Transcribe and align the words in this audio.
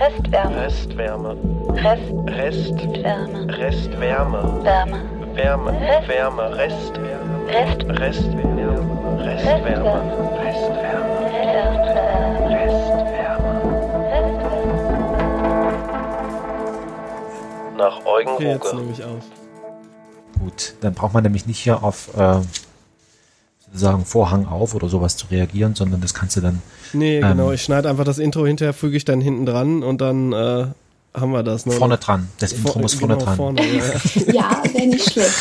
Restwärme. 0.00 0.56
Restwärme. 0.64 1.36
Rest. 1.74 2.12
Restwärme. 2.26 3.46
Restwärme. 3.58 4.42
Wärme. 4.64 5.00
Wärme. 5.34 5.72
Wärme. 6.08 6.42
Rest- 6.56 6.98
Wärme. 6.98 7.46
Restwärme. 7.46 7.48
Rest. 7.48 7.88
Restwärme. 7.88 9.24
Restwärme. 9.24 9.92
Restwärme. 10.40 12.48
Restwärme. 12.48 12.50
Restwärme. 12.50 13.60
Nach 17.76 18.04
Eugen 18.06 18.30
Okay, 18.30 18.48
jetzt 18.52 18.72
Ruge. 18.72 18.76
nehme 18.82 18.92
ich 18.92 19.04
auf. 19.04 19.24
Gut, 20.38 20.74
dann 20.80 20.94
braucht 20.94 21.12
man 21.14 21.22
nämlich 21.22 21.46
nicht 21.46 21.58
hier 21.58 21.82
auf 21.84 22.08
äh, 22.16 22.40
sozusagen 23.80 24.04
Vorhang 24.04 24.46
auf 24.46 24.74
oder 24.74 24.88
sowas 24.88 25.16
zu 25.16 25.26
reagieren, 25.30 25.74
sondern 25.74 26.00
das 26.00 26.14
kannst 26.14 26.36
du 26.36 26.40
dann. 26.40 26.60
Nee, 26.92 27.16
Ähm. 27.18 27.28
genau. 27.28 27.50
Ich 27.52 27.62
schneide 27.62 27.88
einfach 27.88 28.04
das 28.04 28.18
Intro 28.18 28.46
hinterher, 28.46 28.72
füge 28.74 28.96
ich 28.96 29.04
dann 29.04 29.20
hinten 29.20 29.46
dran 29.46 29.82
und 29.82 30.00
dann 30.00 30.32
äh, 30.32 30.66
haben 31.14 31.32
wir 31.32 31.42
das. 31.42 31.66
Ne? 31.66 31.72
Vorne 31.72 31.96
dran. 31.98 32.28
Das 32.38 32.52
Intro 32.52 32.72
Vor- 32.74 32.82
muss 32.82 32.94
vorne 32.94 33.14
genau, 33.14 33.24
dran. 33.26 33.36
Vorne, 33.36 33.62
ja, 33.66 34.32
ja. 34.32 34.62
Wäre 34.72 34.86
nicht 34.86 35.10
schlecht. 35.12 35.32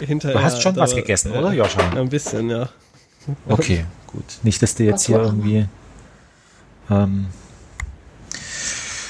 Hinterher, 0.00 0.36
Du 0.38 0.42
hast 0.44 0.62
schon 0.62 0.74
da- 0.74 0.82
was 0.82 0.94
gegessen, 0.94 1.32
oder, 1.32 1.52
Joscha? 1.52 1.80
Ein 1.96 2.08
bisschen, 2.08 2.50
ja. 2.50 2.68
Okay, 3.48 3.84
gut. 4.06 4.24
Nicht, 4.42 4.62
dass 4.62 4.74
du 4.74 4.84
jetzt 4.84 4.94
Was 4.94 5.06
hier 5.06 5.20
auch 5.20 5.24
irgendwie. 5.26 5.66
Ähm, 6.90 7.26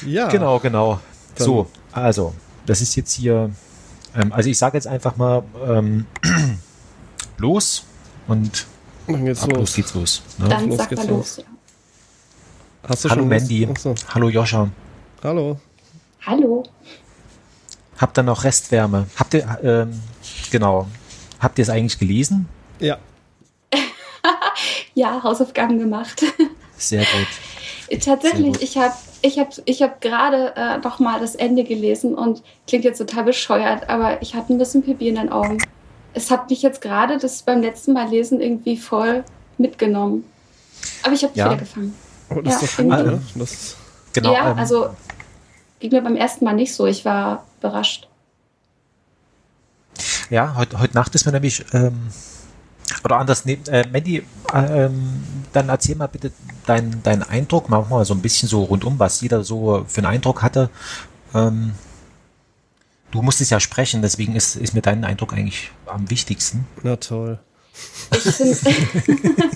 Ja. 0.06 0.28
Genau, 0.28 0.58
genau. 0.58 1.00
Dann- 1.36 1.44
So, 1.46 1.66
also, 1.92 2.34
das 2.66 2.80
ist 2.80 2.94
jetzt 2.96 3.12
hier. 3.12 3.50
Ähm, 4.14 4.32
also, 4.32 4.50
ich 4.50 4.58
sage 4.58 4.76
jetzt 4.76 4.86
einfach 4.86 5.16
mal 5.16 5.42
ähm, 5.66 6.06
los 7.38 7.84
und 8.28 8.66
Dann 9.06 9.24
geht's 9.24 9.42
ab 9.42 9.50
los 9.50 9.58
los. 9.58 9.74
geht's 9.74 9.94
los. 9.94 10.22
Ne? 10.38 10.48
Dann 10.48 10.68
los 10.68 10.78
sag 10.78 10.88
geht's 10.90 11.04
mal 11.04 11.10
los. 11.10 11.36
los. 11.38 11.46
Hast 12.88 13.04
du 13.04 13.10
Hallo 13.10 13.20
schon 13.20 13.28
Mandy. 13.28 13.66
Achso. 13.66 13.94
Hallo 14.14 14.28
Joscha. 14.28 14.68
Hallo. 15.22 15.58
Hallo. 16.26 16.62
Habt 17.98 18.18
ihr 18.18 18.22
noch 18.24 18.42
Restwärme? 18.44 19.06
Habt 19.16 19.34
ihr, 19.34 19.58
ähm, 19.62 20.00
genau. 20.50 20.88
Habt 21.38 21.58
ihr 21.58 21.62
es 21.62 21.68
eigentlich 21.70 21.98
gelesen? 21.98 22.48
Ja. 22.80 22.98
Ja, 24.94 25.22
Hausaufgaben 25.22 25.78
gemacht. 25.78 26.22
Sehr 26.76 27.00
gut. 27.04 28.00
Tatsächlich, 28.02 28.52
gut. 28.52 28.62
ich 28.62 28.76
habe 28.76 28.92
ich 29.22 29.38
hab, 29.38 29.48
ich 29.64 29.80
hab 29.82 30.00
gerade 30.02 30.52
äh, 30.56 30.78
noch 30.78 30.98
mal 30.98 31.18
das 31.18 31.34
Ende 31.34 31.64
gelesen 31.64 32.14
und 32.14 32.42
klingt 32.66 32.84
jetzt 32.84 32.98
total 32.98 33.24
bescheuert, 33.24 33.88
aber 33.88 34.20
ich 34.20 34.34
hatte 34.34 34.52
ein 34.52 34.58
bisschen 34.58 34.82
Pipi 34.82 35.08
in 35.08 35.14
den 35.14 35.30
Augen. 35.30 35.58
Es 36.14 36.30
hat 36.30 36.50
mich 36.50 36.62
jetzt 36.62 36.80
gerade 36.80 37.18
das 37.18 37.42
beim 37.42 37.60
letzten 37.62 37.92
Mal 37.94 38.08
lesen 38.08 38.40
irgendwie 38.40 38.76
voll 38.76 39.24
mitgenommen. 39.58 40.24
Aber 41.02 41.14
ich 41.14 41.22
habe 41.24 41.32
Ja. 41.36 41.46
wieder 41.46 41.56
gefangen. 41.58 41.94
Oh, 42.30 42.40
das 42.40 42.54
Ja, 42.54 42.60
ist 42.60 42.78
doch 42.78 42.84
gut, 42.84 42.92
irgendwie. 42.98 43.10
ne? 43.10 43.22
Das, 43.36 43.76
Genau. 44.12 44.32
ja, 44.34 44.50
ähm, 44.50 44.58
also 44.58 44.90
ging 45.80 45.90
mir 45.92 46.02
beim 46.02 46.16
ersten 46.16 46.44
Mal 46.44 46.52
nicht 46.54 46.74
so. 46.74 46.86
Ich 46.86 47.04
war 47.04 47.44
überrascht. 47.60 48.08
Ja, 50.30 50.54
heute, 50.56 50.78
heute 50.78 50.94
Nacht 50.94 51.14
ist 51.14 51.24
mir 51.26 51.32
nämlich, 51.32 51.64
ähm, 51.72 52.08
oder 53.04 53.18
anders, 53.18 53.44
nee, 53.44 53.58
äh, 53.68 53.86
Mandy, 53.88 54.22
äh, 54.52 54.84
ähm, 54.86 55.22
dann 55.52 55.68
erzähl 55.68 55.96
mal 55.96 56.06
bitte 56.08 56.32
deinen 56.66 57.02
deinen 57.02 57.22
Eindruck, 57.22 57.68
mach 57.68 57.88
mal 57.88 58.04
so 58.04 58.14
ein 58.14 58.22
bisschen 58.22 58.48
so 58.48 58.64
rundum, 58.64 58.98
was 58.98 59.20
jeder 59.20 59.44
so 59.44 59.84
für 59.88 59.98
einen 59.98 60.06
Eindruck 60.06 60.42
hatte. 60.42 60.70
Ähm, 61.34 61.72
du 63.12 63.22
musstest 63.22 63.52
ja 63.52 63.60
sprechen, 63.60 64.02
deswegen 64.02 64.34
ist, 64.34 64.56
ist 64.56 64.74
mir 64.74 64.82
dein 64.82 65.04
Eindruck 65.04 65.32
eigentlich 65.32 65.70
am 65.86 66.10
wichtigsten. 66.10 66.66
na 66.82 66.96
toll. 66.96 67.38
Ich 68.12 68.22
finde, 68.22 68.58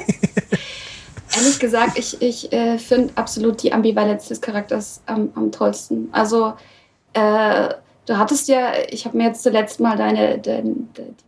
ehrlich 1.36 1.58
gesagt, 1.58 1.98
ich, 1.98 2.22
ich 2.22 2.52
äh, 2.52 2.78
finde 2.78 3.12
absolut 3.16 3.62
die 3.62 3.72
Ambivalenz 3.72 4.28
des 4.28 4.40
Charakters 4.40 5.00
am, 5.06 5.30
am 5.34 5.50
tollsten. 5.50 6.08
Also, 6.12 6.54
äh, 7.14 7.68
du 8.06 8.18
hattest 8.18 8.48
ja, 8.48 8.72
ich 8.90 9.04
habe 9.04 9.16
mir 9.16 9.24
jetzt 9.24 9.42
zuletzt 9.42 9.80
mal 9.80 9.96
deine, 9.96 10.38
deine, 10.38 10.74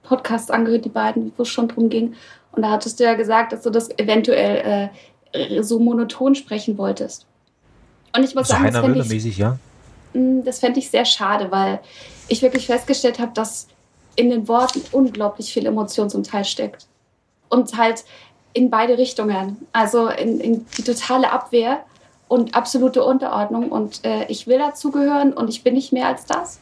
Podcasts 0.02 0.50
angehört, 0.50 0.84
die 0.84 0.90
beiden, 0.90 1.32
wo 1.36 1.42
es 1.42 1.48
schon 1.48 1.68
drum 1.68 1.88
ging. 1.88 2.14
Und 2.52 2.62
da 2.62 2.70
hattest 2.70 3.00
du 3.00 3.04
ja 3.04 3.14
gesagt, 3.14 3.52
dass 3.52 3.62
du 3.62 3.70
das 3.70 3.90
eventuell 3.98 4.90
äh, 5.32 5.62
so 5.62 5.78
monoton 5.78 6.34
sprechen 6.34 6.78
wolltest. 6.78 7.26
Und 8.16 8.24
ich 8.24 8.34
muss 8.34 8.48
So 8.48 8.54
sagen, 8.54 8.72
das 8.72 8.80
fände 8.80 9.00
ich 9.00 9.08
mäßig, 9.08 9.36
ja. 9.36 9.58
Mm, 10.14 10.42
Das 10.44 10.60
fände 10.60 10.78
ich 10.78 10.90
sehr 10.90 11.04
schade, 11.04 11.50
weil 11.50 11.80
ich 12.28 12.42
wirklich 12.42 12.66
festgestellt 12.66 13.18
habe, 13.18 13.32
dass 13.34 13.68
in 14.16 14.30
den 14.30 14.48
Worten 14.48 14.82
unglaublich 14.92 15.52
viel 15.52 15.66
Emotion 15.66 16.10
zum 16.10 16.22
Teil 16.22 16.44
steckt. 16.44 16.86
Und 17.48 17.76
halt 17.76 18.04
in 18.52 18.70
beide 18.70 18.98
Richtungen. 18.98 19.66
Also 19.72 20.08
in, 20.08 20.40
in 20.40 20.66
die 20.76 20.82
totale 20.82 21.30
Abwehr 21.30 21.84
und 22.26 22.54
absolute 22.54 23.04
Unterordnung. 23.04 23.70
Und 23.70 24.04
äh, 24.04 24.26
ich 24.26 24.46
will 24.46 24.58
dazugehören 24.58 25.32
und 25.32 25.48
ich 25.48 25.62
bin 25.62 25.74
nicht 25.74 25.92
mehr 25.92 26.06
als 26.06 26.26
das. 26.26 26.58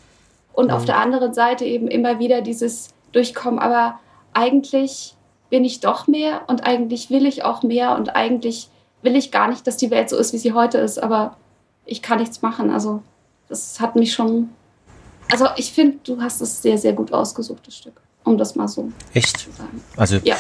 Und 0.52 0.70
auf 0.70 0.84
der 0.86 0.98
anderen 0.98 1.34
Seite 1.34 1.64
eben 1.64 1.88
immer 1.88 2.18
wieder 2.18 2.40
dieses 2.40 2.90
Durchkommen. 3.12 3.58
Aber 3.58 3.98
eigentlich 4.32 5.14
bin 5.50 5.64
ich 5.64 5.80
doch 5.80 6.06
mehr 6.06 6.42
und 6.46 6.66
eigentlich 6.66 7.10
will 7.10 7.26
ich 7.26 7.44
auch 7.44 7.62
mehr 7.62 7.94
und 7.94 8.16
eigentlich 8.16 8.68
will 9.02 9.16
ich 9.16 9.30
gar 9.30 9.48
nicht, 9.48 9.66
dass 9.66 9.76
die 9.76 9.90
Welt 9.90 10.08
so 10.08 10.16
ist, 10.16 10.32
wie 10.32 10.38
sie 10.38 10.52
heute 10.52 10.78
ist. 10.78 11.02
Aber 11.02 11.36
ich 11.84 12.02
kann 12.02 12.18
nichts 12.18 12.42
machen. 12.42 12.70
Also 12.70 13.02
das 13.48 13.80
hat 13.80 13.96
mich 13.96 14.12
schon. 14.12 14.50
Also 15.30 15.46
ich 15.56 15.72
finde, 15.72 15.98
du 16.04 16.20
hast 16.20 16.40
es 16.40 16.62
sehr, 16.62 16.78
sehr 16.78 16.92
gut 16.92 17.12
ausgesucht, 17.12 17.66
das 17.66 17.76
Stück. 17.76 18.00
Um 18.24 18.36
das 18.38 18.54
mal 18.56 18.66
so 18.68 18.90
Echt? 19.14 19.38
zu 19.38 19.50
sagen. 19.52 19.80
Also, 19.96 20.16
Ja. 20.24 20.36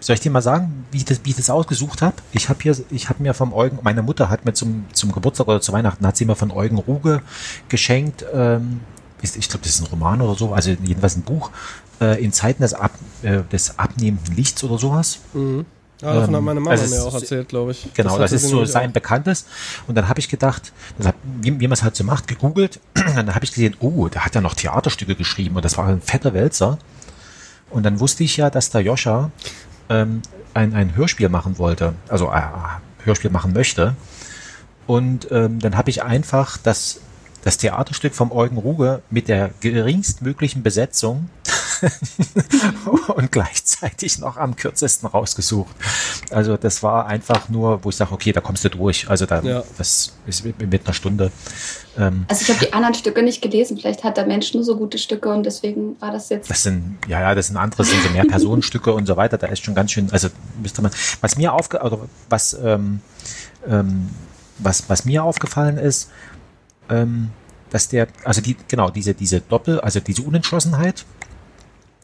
soll 0.00 0.14
ich 0.14 0.20
dir 0.20 0.30
mal 0.30 0.42
sagen, 0.42 0.84
wie 0.90 0.98
ich 0.98 1.04
das, 1.04 1.20
wie 1.24 1.30
ich 1.30 1.36
das 1.36 1.48
ausgesucht 1.50 2.02
habe? 2.02 2.16
Ich 2.32 2.48
habe 2.48 2.60
hier, 2.62 2.76
ich 2.90 3.08
habe 3.08 3.22
mir 3.22 3.32
vom 3.34 3.52
Eugen, 3.54 3.78
meine 3.82 4.02
Mutter 4.02 4.28
hat 4.28 4.44
mir 4.44 4.52
zum, 4.52 4.84
zum 4.92 5.12
Geburtstag 5.12 5.48
oder 5.48 5.60
zu 5.60 5.72
Weihnachten, 5.72 6.06
hat 6.06 6.16
sie 6.16 6.24
mir 6.26 6.36
von 6.36 6.50
Eugen 6.50 6.76
Ruge 6.78 7.22
geschenkt, 7.68 8.24
ähm, 8.34 8.80
ist- 9.22 9.36
ich 9.36 9.48
glaube, 9.48 9.64
das 9.64 9.74
ist 9.76 9.80
ein 9.80 9.86
Roman 9.86 10.20
oder 10.20 10.34
so, 10.34 10.52
also 10.52 10.70
jedenfalls 10.82 11.16
ein 11.16 11.22
Buch, 11.22 11.50
äh, 12.02 12.22
in 12.22 12.32
Zeiten 12.32 12.60
des, 12.62 12.74
Ab, 12.74 12.92
äh, 13.22 13.42
des 13.50 13.78
abnehmenden 13.78 14.34
Lichts 14.36 14.62
oder 14.62 14.76
sowas. 14.78 15.20
Mhm. 15.32 15.64
Ja, 16.04 16.12
davon 16.12 16.28
Ähm, 16.28 16.36
hat 16.36 16.42
meine 16.42 16.60
Mama 16.60 16.70
also 16.70 16.94
mir 16.94 17.02
auch 17.02 17.14
erzählt, 17.14 17.48
glaube 17.48 17.72
ich. 17.72 17.88
Genau, 17.94 18.18
das, 18.18 18.32
hatte 18.32 18.34
ist 18.36 18.48
so 18.48 18.64
sein 18.66 18.90
auch. 18.90 18.94
Bekanntes. 18.94 19.46
Und 19.86 19.94
dann 19.94 20.08
habe 20.08 20.20
ich 20.20 20.28
gedacht, 20.28 20.72
das 20.98 21.14
wie 21.32 21.50
man 21.50 21.72
es 21.72 21.82
halt 21.82 21.96
so 21.96 22.04
macht, 22.04 22.28
gegoogelt. 22.28 22.78
Und 22.94 23.04
dann 23.16 23.34
habe 23.34 23.44
ich 23.44 23.52
gesehen, 23.52 23.76
oh, 23.80 24.08
der 24.08 24.24
hat 24.24 24.34
ja 24.34 24.40
noch 24.40 24.54
Theaterstücke 24.54 25.14
geschrieben 25.14 25.56
und 25.56 25.64
das 25.64 25.78
war 25.78 25.86
ein 25.86 26.02
fetter 26.02 26.34
Wälzer. 26.34 26.78
Und 27.70 27.84
dann 27.84 28.00
wusste 28.00 28.22
ich 28.22 28.36
ja, 28.36 28.50
dass 28.50 28.70
der 28.70 28.82
Joscha 28.82 29.30
ähm, 29.88 30.20
ein, 30.52 30.74
ein 30.74 30.94
Hörspiel 30.94 31.28
machen 31.28 31.58
wollte, 31.58 31.94
also 32.08 32.30
äh, 32.30 32.42
Hörspiel 33.04 33.30
machen 33.30 33.52
möchte. 33.52 33.96
Und 34.86 35.28
ähm, 35.30 35.58
dann 35.60 35.76
habe 35.76 35.88
ich 35.88 36.02
einfach 36.02 36.58
das, 36.58 37.00
das 37.42 37.56
Theaterstück 37.56 38.14
vom 38.14 38.30
Eugen 38.30 38.58
Ruge 38.58 39.00
mit 39.08 39.28
der 39.28 39.50
geringstmöglichen 39.60 40.62
Besetzung 40.62 41.30
und 43.14 43.32
gleichzeitig 43.32 44.18
noch 44.18 44.36
am 44.36 44.56
kürzesten 44.56 45.08
rausgesucht. 45.08 45.74
Also 46.30 46.56
das 46.56 46.82
war 46.82 47.06
einfach 47.06 47.48
nur, 47.48 47.84
wo 47.84 47.90
ich 47.90 47.96
sage, 47.96 48.12
okay, 48.12 48.32
da 48.32 48.40
kommst 48.40 48.64
du 48.64 48.70
durch. 48.70 49.08
Also 49.08 49.26
da, 49.26 49.40
Ja. 49.42 49.62
das 49.78 50.12
ist 50.26 50.44
mit, 50.44 50.58
mit 50.70 50.84
einer 50.86 50.94
Stunde. 50.94 51.30
Ähm, 51.96 52.24
Also 52.28 52.42
ich 52.42 52.50
habe 52.50 52.66
die 52.66 52.72
anderen 52.72 52.94
Stücke 52.94 53.22
nicht 53.22 53.42
gelesen. 53.42 53.78
Vielleicht 53.78 54.04
hat 54.04 54.16
der 54.16 54.26
Mensch 54.26 54.54
nur 54.54 54.64
so 54.64 54.76
gute 54.76 54.98
Stücke 54.98 55.28
und 55.28 55.44
deswegen 55.44 56.00
war 56.00 56.12
das 56.12 56.28
jetzt. 56.28 56.50
das 56.50 56.62
sind, 56.62 56.98
ja, 57.08 57.20
ja, 57.20 57.34
das 57.34 57.48
sind 57.48 57.56
andere, 57.56 57.78
das 57.82 57.90
sind 57.90 58.02
so 58.02 58.10
mehr 58.10 58.24
Personenstücke 58.24 58.92
und 58.92 59.06
so 59.06 59.16
weiter. 59.16 59.38
Da 59.38 59.46
ist 59.48 59.64
schon 59.64 59.74
ganz 59.74 59.92
schön, 59.92 60.10
also 60.10 60.28
müsste 60.62 60.82
man, 60.82 60.90
was 61.20 61.36
mir 61.36 61.52
aufge, 61.52 61.80
oder 61.80 61.98
was, 62.28 62.54
ähm, 62.62 63.00
ähm, 63.68 64.10
was, 64.58 64.88
was 64.88 65.04
mir 65.04 65.24
aufgefallen 65.24 65.78
ist, 65.78 66.10
ähm, 66.88 67.30
dass 67.70 67.88
der, 67.88 68.06
also 68.24 68.40
die, 68.40 68.56
genau, 68.68 68.90
diese, 68.90 69.14
diese 69.14 69.40
Doppel, 69.40 69.80
also 69.80 69.98
diese 70.00 70.22
Unentschlossenheit, 70.22 71.04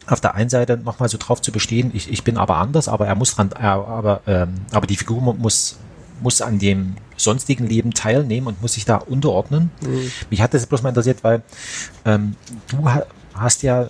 auf 0.06 0.21
der 0.21 0.34
einen 0.34 0.50
Seite 0.50 0.77
nochmal 0.77 1.09
so 1.09 1.19
drauf 1.19 1.41
zu 1.41 1.53
bestehen, 1.53 1.91
ich, 1.94 2.11
ich 2.11 2.25
bin 2.25 2.37
aber 2.37 2.56
anders, 2.56 2.88
aber 2.88 3.06
er 3.06 3.15
muss 3.15 3.34
dran, 3.34 3.50
er, 3.53 3.72
aber, 3.86 4.21
ähm, 4.27 4.54
aber 4.72 4.86
die 4.86 4.97
Figur 4.97 5.21
mu- 5.21 5.34
muss, 5.34 5.77
muss 6.21 6.42
an 6.42 6.59
dem 6.59 6.97
sonstigen 7.16 7.66
Leben 7.66 7.92
teilnehmen 7.92 8.47
und 8.47 8.60
muss 8.63 8.72
sich 8.74 8.84
da 8.84 8.97
unterordnen. 8.97 9.71
Mich 10.30 10.41
hat 10.42 10.54
das 10.54 10.66
bloß 10.66 10.83
mal 10.83 10.89
interessiert, 10.89 11.22
weil 11.22 11.42
ähm, 12.04 12.34
du 12.69 12.89
ha 12.91 13.04
hast 13.34 13.63
ja 13.63 13.89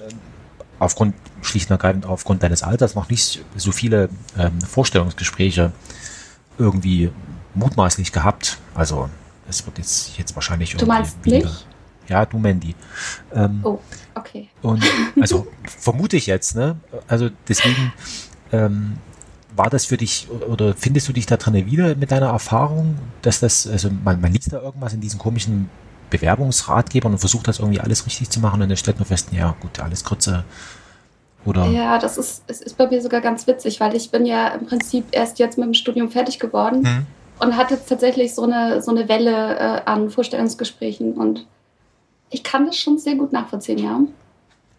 aufgrund, 0.78 1.14
schlicht 1.42 1.70
und 1.70 1.74
ergreifend 1.74 2.06
aufgrund 2.06 2.42
deines 2.42 2.62
Alters 2.62 2.94
noch 2.94 3.08
nicht 3.08 3.42
so 3.56 3.72
viele 3.72 4.08
ähm, 4.38 4.60
Vorstellungsgespräche 4.60 5.72
irgendwie 6.58 7.10
mutmaßlich 7.54 8.12
gehabt. 8.12 8.58
Also 8.74 9.08
es 9.48 9.64
wird 9.66 9.78
jetzt, 9.78 10.16
jetzt 10.18 10.34
wahrscheinlich 10.34 10.72
Du 10.72 10.78
irgendwie 10.78 10.88
meinst 10.88 11.26
mich? 11.26 11.66
Ja, 12.08 12.26
du 12.26 12.38
Mandy. 12.38 12.74
Ähm, 13.34 13.60
Oh, 13.62 13.78
okay. 14.14 14.48
und 14.62 14.82
also 15.20 15.46
vermute 15.64 16.16
ich 16.16 16.26
jetzt, 16.26 16.56
ne? 16.56 16.76
Also 17.08 17.30
deswegen 17.48 17.92
ähm, 18.52 18.98
war 19.56 19.70
das 19.70 19.86
für 19.86 19.96
dich 19.96 20.28
oder 20.48 20.74
findest 20.74 21.08
du 21.08 21.12
dich 21.12 21.26
da 21.26 21.36
drin 21.36 21.66
wieder 21.66 21.94
mit 21.96 22.10
deiner 22.10 22.28
Erfahrung, 22.28 22.96
dass 23.22 23.40
das, 23.40 23.66
also 23.66 23.90
man, 24.04 24.20
man 24.20 24.32
liest 24.32 24.52
da 24.52 24.60
irgendwas 24.60 24.94
in 24.94 25.00
diesen 25.00 25.18
komischen 25.18 25.68
Bewerbungsratgebern 26.10 27.12
und 27.12 27.18
versucht 27.18 27.48
das 27.48 27.58
irgendwie 27.58 27.80
alles 27.80 28.06
richtig 28.06 28.30
zu 28.30 28.40
machen 28.40 28.62
und 28.62 28.68
dann 28.68 28.76
stellt 28.76 28.98
man 28.98 29.06
fest, 29.06 29.28
ja 29.32 29.54
gut, 29.60 29.80
alles 29.80 30.04
Krütze. 30.04 30.44
Oder 31.46 31.66
Ja, 31.66 31.98
das 31.98 32.18
ist, 32.18 32.42
es 32.48 32.60
ist 32.60 32.76
bei 32.76 32.86
mir 32.86 33.00
sogar 33.00 33.22
ganz 33.22 33.46
witzig, 33.46 33.80
weil 33.80 33.94
ich 33.96 34.10
bin 34.10 34.26
ja 34.26 34.48
im 34.48 34.66
Prinzip 34.66 35.06
erst 35.10 35.38
jetzt 35.38 35.56
mit 35.56 35.66
dem 35.66 35.74
Studium 35.74 36.10
fertig 36.10 36.38
geworden. 36.38 36.86
Hm. 36.86 37.06
und 37.38 37.56
hatte 37.56 37.78
tatsächlich 37.86 38.34
so 38.34 38.42
eine, 38.42 38.82
so 38.82 38.90
eine 38.90 39.08
Welle 39.08 39.58
äh, 39.58 39.80
an 39.86 40.10
Vorstellungsgesprächen 40.10 41.14
und 41.14 41.46
ich 42.30 42.42
kann 42.42 42.66
das 42.66 42.76
schon 42.76 42.98
sehr 42.98 43.16
gut 43.16 43.32
nachvollziehen, 43.32 43.78
ja. 43.78 44.00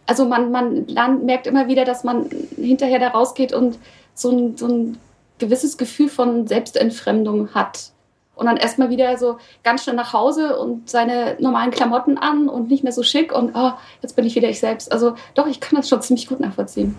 Also 0.08 0.26
man, 0.26 0.52
man 0.52 0.88
dann 0.88 1.26
merkt 1.26 1.48
immer 1.48 1.68
wieder, 1.68 1.86
dass 1.86 2.04
man 2.04 2.30
hinterher 2.56 3.00
da 3.00 3.10
rausgeht 3.10 3.54
und 3.54 3.78
so 4.14 4.32
ein, 4.32 4.58
so 4.58 4.68
ein 4.68 4.98
gewisses 5.40 5.78
Gefühl 5.78 6.10
von 6.10 6.48
Selbstentfremdung 6.48 7.54
hat. 7.54 7.92
Und 8.36 8.48
dann 8.48 8.58
erstmal 8.58 8.90
wieder 8.90 9.18
so 9.18 9.38
ganz 9.64 9.84
schnell 9.84 9.96
nach 9.96 10.14
Hause 10.14 10.58
und 10.58 10.90
seine 10.90 11.38
normalen 11.40 11.72
Klamotten 11.72 12.18
an 12.18 12.50
und 12.50 12.70
nicht 12.70 12.84
mehr 12.84 12.94
so 12.94 13.04
schick 13.04 13.32
und 13.34 13.52
oh, 13.54 13.72
jetzt 14.02 14.16
bin 14.16 14.26
ich 14.26 14.36
wieder 14.36 14.50
ich 14.50 14.60
selbst. 14.60 14.92
Also 14.92 15.16
doch, 15.36 15.48
ich 15.48 15.60
kann 15.60 15.78
das 15.78 15.90
schon 15.90 16.02
ziemlich 16.02 16.28
gut 16.28 16.40
nachvollziehen. 16.40 16.96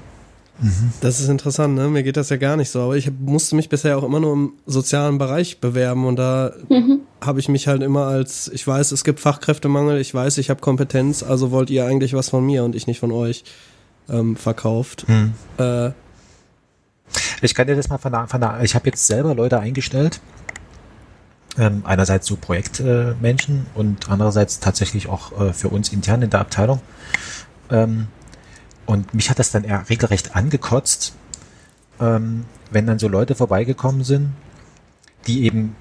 Das 1.01 1.19
ist 1.19 1.29
interessant, 1.29 1.75
ne? 1.75 1.89
Mir 1.89 2.03
geht 2.03 2.17
das 2.17 2.29
ja 2.29 2.37
gar 2.37 2.57
nicht 2.57 2.71
so. 2.71 2.83
Aber 2.83 2.97
ich 2.97 3.11
musste 3.11 3.57
mich 3.57 3.69
bisher 3.69 3.99
auch 3.99 4.05
immer 4.05 4.21
nur 4.21 4.35
im 4.35 4.53
sozialen 4.67 5.19
Bereich 5.19 5.61
bewerben 5.61 6.07
und 6.07 6.17
da 6.17 6.53
Mhm. 6.69 7.01
Habe 7.23 7.41
ich 7.41 7.49
mich 7.49 7.69
halt 7.69 7.83
immer 7.83 8.07
als, 8.07 8.49
ich 8.49 8.67
weiß, 8.67 8.93
es 8.93 9.05
gibt 9.05 9.21
Fachkräftemangel, 9.21 10.01
ich 10.01 10.13
weiß, 10.13 10.39
ich 10.39 10.51
habe 10.51 10.61
Kompetenz, 10.61 11.23
also 11.23 11.51
wollt 11.51 11.71
ihr 11.71 11.87
eigentlich 11.87 12.15
was 12.15 12.29
von 12.29 12.45
mir 12.45 12.65
und 12.65 12.75
ich 12.75 12.87
nicht 12.87 13.01
von 13.01 13.13
euch 13.13 13.45
ähm, 14.09 14.37
verkauft. 14.37 15.07
Hm. 15.07 15.33
Äh, 15.59 15.91
Ich 17.43 17.55
kann 17.55 17.67
dir 17.67 17.77
das 17.77 17.89
mal 17.89 17.99
von 17.99 18.13
von 18.29 18.43
ich 18.63 18.75
habe 18.75 18.87
jetzt 18.87 19.07
selber 19.07 19.35
Leute 19.35 19.59
eingestellt. 19.59 20.21
Ähm, 21.59 21.83
einerseits 21.85 22.27
so 22.27 22.37
Projektmenschen 22.37 23.67
und 23.75 24.09
andererseits 24.09 24.59
tatsächlich 24.61 25.09
auch 25.09 25.39
äh, 25.39 25.53
für 25.53 25.69
uns 25.69 25.93
intern 25.93 26.23
in 26.23 26.31
der 26.31 26.41
Abteilung. 26.41 26.81
Ähm, 27.71 28.09
und 28.87 29.13
mich 29.13 29.29
hat 29.29 29.39
das 29.39 29.51
dann 29.51 29.65
eher 29.65 29.89
regelrecht 29.91 30.35
angekotzt, 30.35 31.15
ähm, 32.01 32.47
wenn 32.71 32.87
dann 32.87 32.99
so 32.99 33.07
Leute 33.07 33.35
vorbeigekommen 33.35 34.03
sind, 34.03 34.33
die 35.27 35.45
eben, 35.45 35.77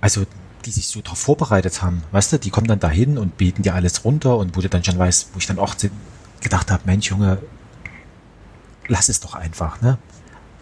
also 0.00 0.24
die 0.62 0.70
sich 0.70 0.88
so 0.88 1.00
darauf 1.00 1.18
vorbereitet 1.18 1.82
haben, 1.82 2.02
weißt 2.12 2.32
du, 2.32 2.38
die 2.38 2.50
kommen 2.50 2.66
dann 2.66 2.80
dahin 2.80 3.18
und 3.18 3.36
beten 3.36 3.62
dir 3.62 3.74
alles 3.74 4.04
runter 4.04 4.36
und 4.36 4.56
wo 4.56 4.60
du 4.60 4.68
dann 4.68 4.84
schon 4.84 4.98
weißt, 4.98 5.30
wo 5.34 5.38
ich 5.38 5.46
dann 5.46 5.58
auch 5.58 5.74
gedacht 6.40 6.70
habe, 6.70 6.82
Mensch 6.86 7.10
Junge, 7.10 7.38
lass 8.88 9.08
es 9.08 9.20
doch 9.20 9.34
einfach, 9.34 9.80
ne? 9.80 9.98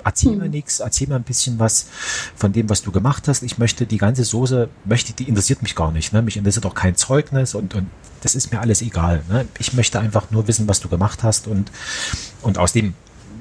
Erzähl 0.02 0.36
mir 0.36 0.44
Hm. 0.44 0.50
nichts, 0.50 0.80
erzähl 0.80 1.08
mir 1.08 1.16
ein 1.16 1.24
bisschen 1.24 1.58
was 1.58 1.86
von 2.34 2.52
dem, 2.52 2.70
was 2.70 2.80
du 2.80 2.90
gemacht 2.90 3.28
hast. 3.28 3.42
Ich 3.42 3.58
möchte 3.58 3.84
die 3.84 3.98
ganze 3.98 4.24
Soße, 4.24 4.70
möchte, 4.86 5.12
die 5.12 5.28
interessiert 5.28 5.60
mich 5.60 5.74
gar 5.74 5.92
nicht. 5.92 6.14
Ne? 6.14 6.22
Mich 6.22 6.38
interessiert 6.38 6.64
auch 6.64 6.74
kein 6.74 6.96
Zeugnis 6.96 7.54
und, 7.54 7.74
und 7.74 7.90
das 8.22 8.34
ist 8.34 8.50
mir 8.50 8.60
alles 8.60 8.80
egal. 8.80 9.22
Ne? 9.28 9.46
Ich 9.58 9.74
möchte 9.74 10.00
einfach 10.00 10.30
nur 10.30 10.48
wissen, 10.48 10.66
was 10.68 10.80
du 10.80 10.88
gemacht 10.88 11.22
hast 11.22 11.46
und, 11.46 11.70
und 12.40 12.56
aus 12.56 12.72
dem, 12.72 12.94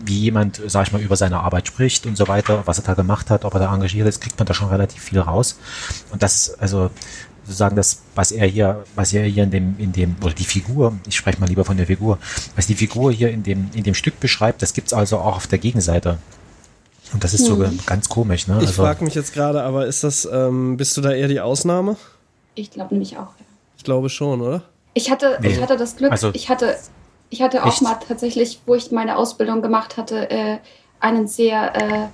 wie 0.06 0.20
jemand, 0.20 0.62
sag 0.68 0.88
ich 0.88 0.92
mal, 0.94 1.02
über 1.02 1.16
seine 1.16 1.40
Arbeit 1.40 1.68
spricht 1.68 2.06
und 2.06 2.16
so 2.18 2.28
weiter, 2.28 2.64
was 2.66 2.78
er 2.80 2.84
da 2.86 2.94
gemacht 2.94 3.30
hat, 3.30 3.46
ob 3.46 3.54
er 3.54 3.60
da 3.60 3.74
engagiert 3.74 4.08
ist, 4.08 4.22
kriegt 4.22 4.38
man 4.40 4.46
da 4.46 4.54
schon 4.54 4.70
relativ 4.70 5.02
viel 5.04 5.20
raus. 5.20 5.58
Und 6.12 6.24
das 6.24 6.58
also 6.60 6.90
sozusagen 7.46 7.76
das, 7.76 8.02
was 8.14 8.32
er 8.32 8.46
hier, 8.48 8.84
was 8.96 9.12
er 9.14 9.24
hier 9.26 9.44
in 9.44 9.50
dem, 9.52 9.76
in 9.80 9.92
dem, 9.92 10.16
oder 10.24 10.34
die 10.34 10.44
Figur, 10.44 10.94
ich 11.08 11.16
spreche 11.16 11.40
mal 11.40 11.48
lieber 11.50 11.66
von 11.66 11.78
der 11.78 11.88
Figur, 11.88 12.20
was 12.56 12.68
die 12.68 12.76
Figur 12.76 13.12
hier 13.12 13.32
in 13.32 13.42
dem, 13.44 13.70
in 13.74 13.84
dem 13.84 13.96
Stück 13.96 14.20
beschreibt, 14.20 14.62
das 14.62 14.74
gibt's 14.74 14.94
also 14.94 15.18
auch 15.18 15.38
auf 15.38 15.48
der 15.48 15.58
Gegenseite. 15.58 16.20
Und 17.12 17.24
das 17.24 17.34
ist 17.34 17.46
so 17.46 17.58
Hm. 17.66 17.80
ganz 17.88 18.08
komisch, 18.08 18.46
ne? 18.48 18.58
ich 18.62 18.68
Also, 18.68 18.84
frage 18.84 19.04
mich 19.04 19.16
jetzt 19.16 19.34
gerade, 19.34 19.64
aber 19.64 19.88
ist 19.88 20.04
das, 20.04 20.30
ähm, 20.32 20.78
bist 20.78 20.96
du 20.96 21.02
da 21.02 21.12
eher 21.12 21.28
die 21.28 21.40
Ausnahme? 21.42 21.98
Ich 22.54 22.70
glaube 22.70 22.94
nämlich 22.94 23.18
auch. 23.18 23.34
Ja. 23.40 23.46
Ich 23.78 23.84
glaube 23.84 24.10
schon, 24.10 24.42
oder? 24.42 24.62
Ich 24.94 25.10
hatte, 25.10 25.40
Nee. 25.42 25.48
ich 25.50 25.62
hatte 25.62 25.76
das 25.76 25.96
Glück, 25.96 26.12
Also- 26.12 26.30
ich 26.34 26.50
hatte, 26.50 26.76
ich 27.30 27.42
hatte 27.42 27.64
auch 27.64 27.68
Echt? 27.68 27.82
mal 27.82 27.96
tatsächlich, 28.08 28.60
wo 28.66 28.76
ich 28.76 28.92
meine 28.92 29.18
Ausbildung 29.18 29.62
gemacht 29.62 29.98
hatte, 29.98 30.30
äh, 30.30 30.58
einen 31.00 31.28
sehr, 31.28 31.76
äh, 31.76 32.08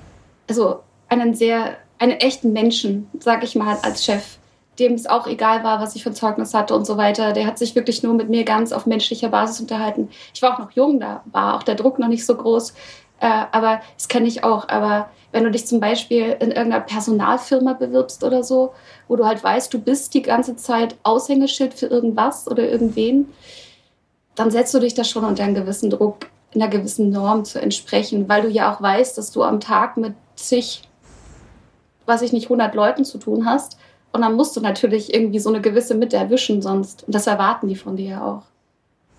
also 0.47 0.81
einen 1.07 1.33
sehr, 1.33 1.77
einen 1.99 2.13
echten 2.13 2.51
Menschen, 2.53 3.09
sag 3.19 3.43
ich 3.43 3.55
mal, 3.55 3.77
als 3.81 4.03
Chef, 4.03 4.37
dem 4.79 4.93
es 4.93 5.07
auch 5.07 5.27
egal 5.27 5.63
war, 5.63 5.79
was 5.79 5.95
ich 5.95 6.03
für 6.03 6.09
ein 6.09 6.15
Zeugnis 6.15 6.53
hatte 6.53 6.75
und 6.75 6.85
so 6.85 6.97
weiter. 6.97 7.31
Der 7.31 7.47
hat 7.47 7.57
sich 7.57 7.75
wirklich 7.75 8.03
nur 8.03 8.13
mit 8.13 8.29
mir 8.29 8.43
ganz 8.43 8.73
auf 8.73 8.85
menschlicher 8.85 9.29
Basis 9.29 9.61
unterhalten. 9.61 10.09
Ich 10.33 10.41
war 10.41 10.53
auch 10.53 10.59
noch 10.59 10.71
jung, 10.71 10.99
da 10.99 11.23
war 11.31 11.55
auch 11.55 11.63
der 11.63 11.75
Druck 11.75 11.97
noch 11.97 12.09
nicht 12.09 12.25
so 12.25 12.35
groß. 12.35 12.73
Äh, 13.21 13.45
aber 13.51 13.81
das 13.95 14.09
kenne 14.09 14.27
ich 14.27 14.43
auch. 14.43 14.67
Aber 14.67 15.09
wenn 15.31 15.45
du 15.45 15.51
dich 15.51 15.65
zum 15.65 15.79
Beispiel 15.79 16.35
in 16.39 16.51
irgendeiner 16.51 16.81
Personalfirma 16.81 17.73
bewirbst 17.73 18.23
oder 18.23 18.43
so, 18.43 18.73
wo 19.07 19.15
du 19.15 19.25
halt 19.25 19.41
weißt, 19.41 19.73
du 19.73 19.79
bist 19.79 20.13
die 20.13 20.21
ganze 20.21 20.57
Zeit 20.57 20.95
Aushängeschild 21.03 21.73
für 21.73 21.87
irgendwas 21.87 22.47
oder 22.47 22.63
irgendwen, 22.69 23.33
dann 24.35 24.51
setzt 24.51 24.73
du 24.73 24.79
dich 24.79 24.93
da 24.93 25.03
schon 25.03 25.23
unter 25.23 25.43
einen 25.43 25.55
gewissen 25.55 25.89
Druck, 25.89 26.27
in 26.51 26.61
einer 26.61 26.71
gewissen 26.71 27.09
Norm 27.09 27.45
zu 27.45 27.59
entsprechen, 27.59 28.27
weil 28.29 28.43
du 28.43 28.49
ja 28.49 28.73
auch 28.73 28.81
weißt, 28.81 29.17
dass 29.17 29.31
du 29.31 29.43
am 29.43 29.59
Tag 29.59 29.97
mit 29.97 30.13
zig, 30.35 30.83
was 32.05 32.21
ich 32.21 32.33
nicht, 32.33 32.45
100 32.45 32.75
Leuten 32.75 33.05
zu 33.05 33.17
tun 33.17 33.45
hast. 33.45 33.77
Und 34.11 34.21
dann 34.21 34.35
musst 34.35 34.55
du 34.55 34.61
natürlich 34.61 35.13
irgendwie 35.13 35.39
so 35.39 35.49
eine 35.49 35.59
gewisse 35.59 35.95
Mitte 35.95 36.15
erwischen 36.15 36.61
sonst. 36.61 37.03
Und 37.03 37.13
das 37.13 37.27
erwarten 37.27 37.67
die 37.67 37.75
von 37.75 37.97
dir 37.97 38.09
ja 38.11 38.23
auch. 38.25 38.43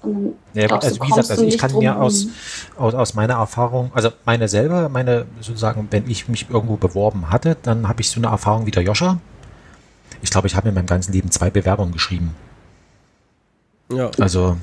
Und 0.02 0.14
dann 0.14 0.32
Ja, 0.54 0.66
glaubst 0.68 0.88
also 0.88 1.02
wie 1.02 1.08
gesagt, 1.08 1.30
also 1.30 1.44
ich 1.44 1.58
kann 1.58 1.70
drum 1.70 1.84
mir 1.84 2.00
aus, 2.00 2.28
aus, 2.78 2.94
aus 2.94 3.14
meiner 3.14 3.34
Erfahrung, 3.34 3.90
also 3.94 4.10
meine 4.24 4.48
selber, 4.48 4.88
meine 4.88 5.26
sozusagen, 5.40 5.88
wenn 5.90 6.08
ich 6.08 6.28
mich 6.28 6.48
irgendwo 6.48 6.76
beworben 6.76 7.30
hatte, 7.30 7.56
dann 7.62 7.88
habe 7.88 8.00
ich 8.00 8.10
so 8.10 8.20
eine 8.20 8.28
Erfahrung 8.28 8.66
wie 8.66 8.70
der 8.70 8.82
Joscha. 8.82 9.18
Ich 10.22 10.30
glaube, 10.30 10.46
ich 10.46 10.56
habe 10.56 10.68
in 10.68 10.74
meinem 10.74 10.86
ganzen 10.86 11.12
Leben 11.12 11.30
zwei 11.30 11.50
Bewerbungen 11.50 11.92
geschrieben. 11.92 12.34
Ja, 13.92 14.10
Also, 14.18 14.56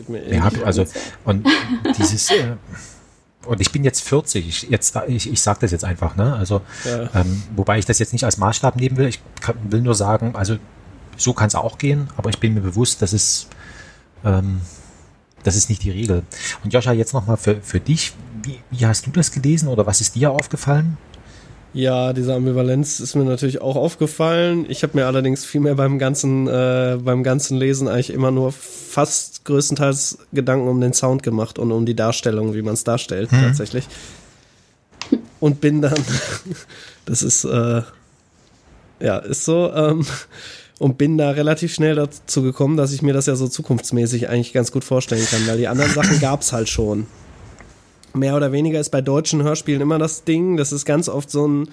geht 0.00 0.08
mir 0.08 0.18
ja, 0.28 0.46
ähnlich. 0.46 0.64
also 0.64 0.84
und 1.24 1.46
dieses 1.98 2.30
äh, 2.30 2.56
und 3.46 3.60
ich 3.60 3.72
bin 3.72 3.84
jetzt 3.84 4.02
40. 4.02 4.46
Ich, 4.46 4.62
jetzt, 4.70 4.94
ich, 5.08 5.32
ich 5.32 5.40
sage 5.40 5.60
das 5.62 5.70
jetzt 5.70 5.84
einfach, 5.84 6.14
ne? 6.14 6.34
Also, 6.34 6.60
Ja. 6.84 7.08
ähm, 7.14 7.42
wobei 7.56 7.78
ich 7.78 7.86
das 7.86 7.98
jetzt 7.98 8.12
nicht 8.12 8.24
als 8.24 8.36
Maßstab 8.36 8.76
nehmen 8.76 8.98
will. 8.98 9.08
Ich 9.08 9.20
kann, 9.40 9.56
will 9.70 9.80
nur 9.80 9.94
sagen, 9.94 10.36
also 10.36 10.56
so 11.16 11.32
kann 11.32 11.46
es 11.48 11.54
auch 11.54 11.78
gehen, 11.78 12.08
aber 12.16 12.28
ich 12.30 12.38
bin 12.38 12.52
mir 12.54 12.60
bewusst, 12.60 13.00
dass 13.00 13.12
es 13.14 13.46
ähm, 14.24 14.60
das 15.42 15.56
ist 15.56 15.70
nicht 15.70 15.82
die 15.82 15.90
Regel. 15.90 16.22
Und 16.62 16.72
Joscha, 16.72 16.92
jetzt 16.92 17.14
nochmal 17.14 17.38
für, 17.38 17.60
für 17.62 17.80
dich, 17.80 18.12
wie, 18.42 18.58
wie 18.70 18.86
hast 18.86 19.06
du 19.06 19.10
das 19.10 19.32
gelesen 19.32 19.68
oder 19.68 19.86
was 19.86 20.00
ist 20.00 20.14
dir 20.14 20.30
aufgefallen? 20.32 20.98
Ja, 21.72 22.12
diese 22.12 22.34
Ambivalenz 22.34 22.98
ist 22.98 23.14
mir 23.14 23.24
natürlich 23.24 23.60
auch 23.60 23.76
aufgefallen. 23.76 24.66
Ich 24.68 24.82
habe 24.82 24.98
mir 24.98 25.06
allerdings 25.06 25.44
viel 25.44 25.60
mehr 25.60 25.76
beim 25.76 26.00
ganzen, 26.00 26.48
äh, 26.48 26.98
beim 27.00 27.22
ganzen 27.22 27.56
Lesen 27.58 27.86
eigentlich 27.86 28.10
immer 28.10 28.32
nur 28.32 28.50
fast 28.50 29.44
größtenteils 29.44 30.18
Gedanken 30.32 30.66
um 30.66 30.80
den 30.80 30.92
Sound 30.94 31.22
gemacht 31.22 31.60
und 31.60 31.70
um 31.70 31.86
die 31.86 31.94
Darstellung, 31.94 32.54
wie 32.54 32.62
man 32.62 32.74
es 32.74 32.82
darstellt, 32.82 33.30
Mhm. 33.30 33.42
tatsächlich. 33.42 33.86
Und 35.38 35.60
bin 35.60 35.80
dann, 35.80 35.94
das 37.06 37.22
ist, 37.22 37.44
äh, 37.44 37.82
ja, 38.98 39.18
ist 39.18 39.44
so, 39.44 39.72
ähm, 39.72 40.04
und 40.80 40.98
bin 40.98 41.18
da 41.18 41.30
relativ 41.30 41.72
schnell 41.72 41.94
dazu 41.94 42.42
gekommen, 42.42 42.76
dass 42.76 42.92
ich 42.92 43.02
mir 43.02 43.12
das 43.14 43.26
ja 43.26 43.36
so 43.36 43.46
zukunftsmäßig 43.46 44.28
eigentlich 44.28 44.52
ganz 44.52 44.72
gut 44.72 44.82
vorstellen 44.82 45.24
kann, 45.30 45.46
weil 45.46 45.58
die 45.58 45.68
anderen 45.68 45.92
Sachen 45.92 46.18
gab's 46.20 46.52
halt 46.52 46.68
schon 46.68 47.06
mehr 48.14 48.36
oder 48.36 48.52
weniger 48.52 48.80
ist 48.80 48.90
bei 48.90 49.00
deutschen 49.00 49.42
Hörspielen 49.42 49.80
immer 49.80 49.98
das 49.98 50.24
Ding. 50.24 50.56
Das 50.56 50.72
ist 50.72 50.84
ganz 50.84 51.08
oft 51.08 51.30
so 51.30 51.46
ein 51.46 51.68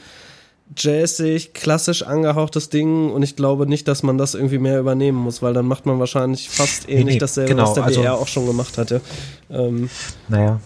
jazzig, 0.75 1.53
klassisch 1.53 2.03
angehauchtes 2.03 2.70
Ding 2.70 3.10
und 3.12 3.24
ich 3.24 3.36
glaube 3.36 3.67
nicht, 3.67 3.88
dass 3.88 4.03
man 4.03 4.17
das 4.17 4.34
irgendwie 4.34 4.58
mehr 4.58 4.79
übernehmen 4.79 5.17
muss, 5.17 5.41
weil 5.41 5.53
dann 5.53 5.65
macht 5.65 5.86
man 5.86 6.00
wahrscheinlich 6.00 6.50
fast 6.50 6.89
ähnlich 6.89 7.15
nee, 7.15 7.20
dasselbe, 7.20 7.51
genau, 7.51 7.63
was 7.63 7.74
der 7.74 7.84
also- 7.86 8.01
BR 8.01 8.13
auch 8.15 8.27
schon 8.27 8.46
gemacht 8.46 8.77
hatte. 8.77 9.01
Ähm, 9.50 9.89
Naja. 10.27 10.60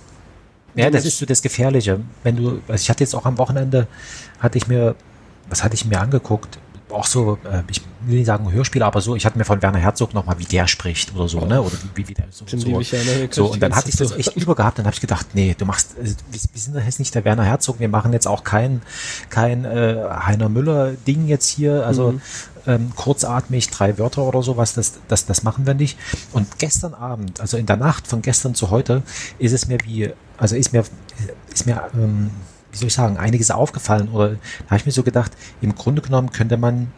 Ja, 0.73 0.89
das 0.89 1.05
ist 1.05 1.17
so 1.17 1.25
das 1.25 1.41
Gefährliche. 1.41 1.99
Wenn 2.23 2.37
du, 2.37 2.61
also 2.67 2.81
ich 2.81 2.89
hatte 2.89 3.03
jetzt 3.03 3.13
auch 3.13 3.25
am 3.25 3.37
Wochenende, 3.37 3.87
hatte 4.39 4.57
ich 4.57 4.67
mir, 4.67 4.95
was 5.49 5.63
hatte 5.63 5.75
ich 5.75 5.85
mir 5.85 5.99
angeguckt? 5.99 6.59
Auch 6.91 7.05
so, 7.05 7.37
äh, 7.43 7.63
ich 7.69 7.81
will 8.01 8.17
nicht 8.17 8.27
sagen 8.27 8.51
Hörspiel, 8.51 8.83
aber 8.83 9.01
so, 9.01 9.15
ich 9.15 9.25
hatte 9.25 9.37
mir 9.37 9.45
von 9.45 9.61
Werner 9.61 9.79
Herzog 9.79 10.13
nochmal, 10.13 10.39
wie 10.39 10.45
der 10.45 10.67
spricht 10.67 11.15
oder 11.15 11.27
so, 11.27 11.45
ne? 11.45 11.61
Oder 11.61 11.75
wie, 11.95 12.07
wie 12.07 12.13
der 12.13 12.25
so. 12.29 12.45
So. 12.47 12.57
ja, 12.57 13.03
ne? 13.03 13.29
So, 13.31 13.51
und 13.51 13.61
dann 13.61 13.75
hatte 13.75 13.89
ich 13.89 13.95
das 13.95 14.11
echt 14.11 14.35
übergehabt, 14.35 14.79
dann 14.79 14.85
habe 14.85 14.93
ich 14.93 15.01
gedacht, 15.01 15.27
nee, 15.33 15.55
du 15.57 15.65
machst, 15.65 15.95
also, 15.99 16.15
wir, 16.31 16.39
wir 16.53 16.61
sind 16.61 16.75
jetzt 16.75 16.99
nicht 16.99 17.13
der 17.15 17.25
Werner 17.25 17.43
Herzog, 17.43 17.79
wir 17.79 17.89
machen 17.89 18.13
jetzt 18.13 18.27
auch 18.27 18.43
kein, 18.43 18.81
kein 19.29 19.65
äh, 19.65 19.97
Heiner 20.09 20.49
Müller-Ding 20.49 21.27
jetzt 21.27 21.47
hier, 21.47 21.85
also 21.85 22.13
Mhm. 22.13 22.21
ähm, 22.67 22.91
kurzatmig, 22.95 23.69
drei 23.69 23.97
Wörter 23.97 24.23
oder 24.23 24.43
sowas, 24.43 24.73
das, 24.73 24.93
das, 25.07 25.25
das 25.25 25.43
machen 25.43 25.65
wir 25.65 25.73
nicht. 25.73 25.97
Und 26.31 26.59
gestern 26.59 26.93
Abend, 26.93 27.39
also 27.39 27.57
in 27.57 27.65
der 27.65 27.77
Nacht 27.77 28.07
von 28.07 28.21
gestern 28.21 28.55
zu 28.55 28.69
heute, 28.69 29.03
ist 29.39 29.51
es 29.53 29.67
mir 29.67 29.77
wie, 29.85 30.11
also 30.37 30.55
ist 30.55 30.73
mir, 30.73 30.83
ist 31.53 31.65
mir, 31.65 31.81
ähm, 31.93 32.31
wie 32.71 32.77
soll 32.77 32.87
ich 32.87 32.93
sagen, 32.93 33.17
einiges 33.17 33.51
aufgefallen 33.51 34.09
oder 34.09 34.29
da 34.29 34.37
habe 34.67 34.77
ich 34.77 34.85
mir 34.85 34.91
so 34.91 35.03
gedacht, 35.03 35.31
im 35.61 35.75
Grunde 35.75 36.01
genommen 36.01 36.31
könnte 36.31 36.57
man 36.57 36.91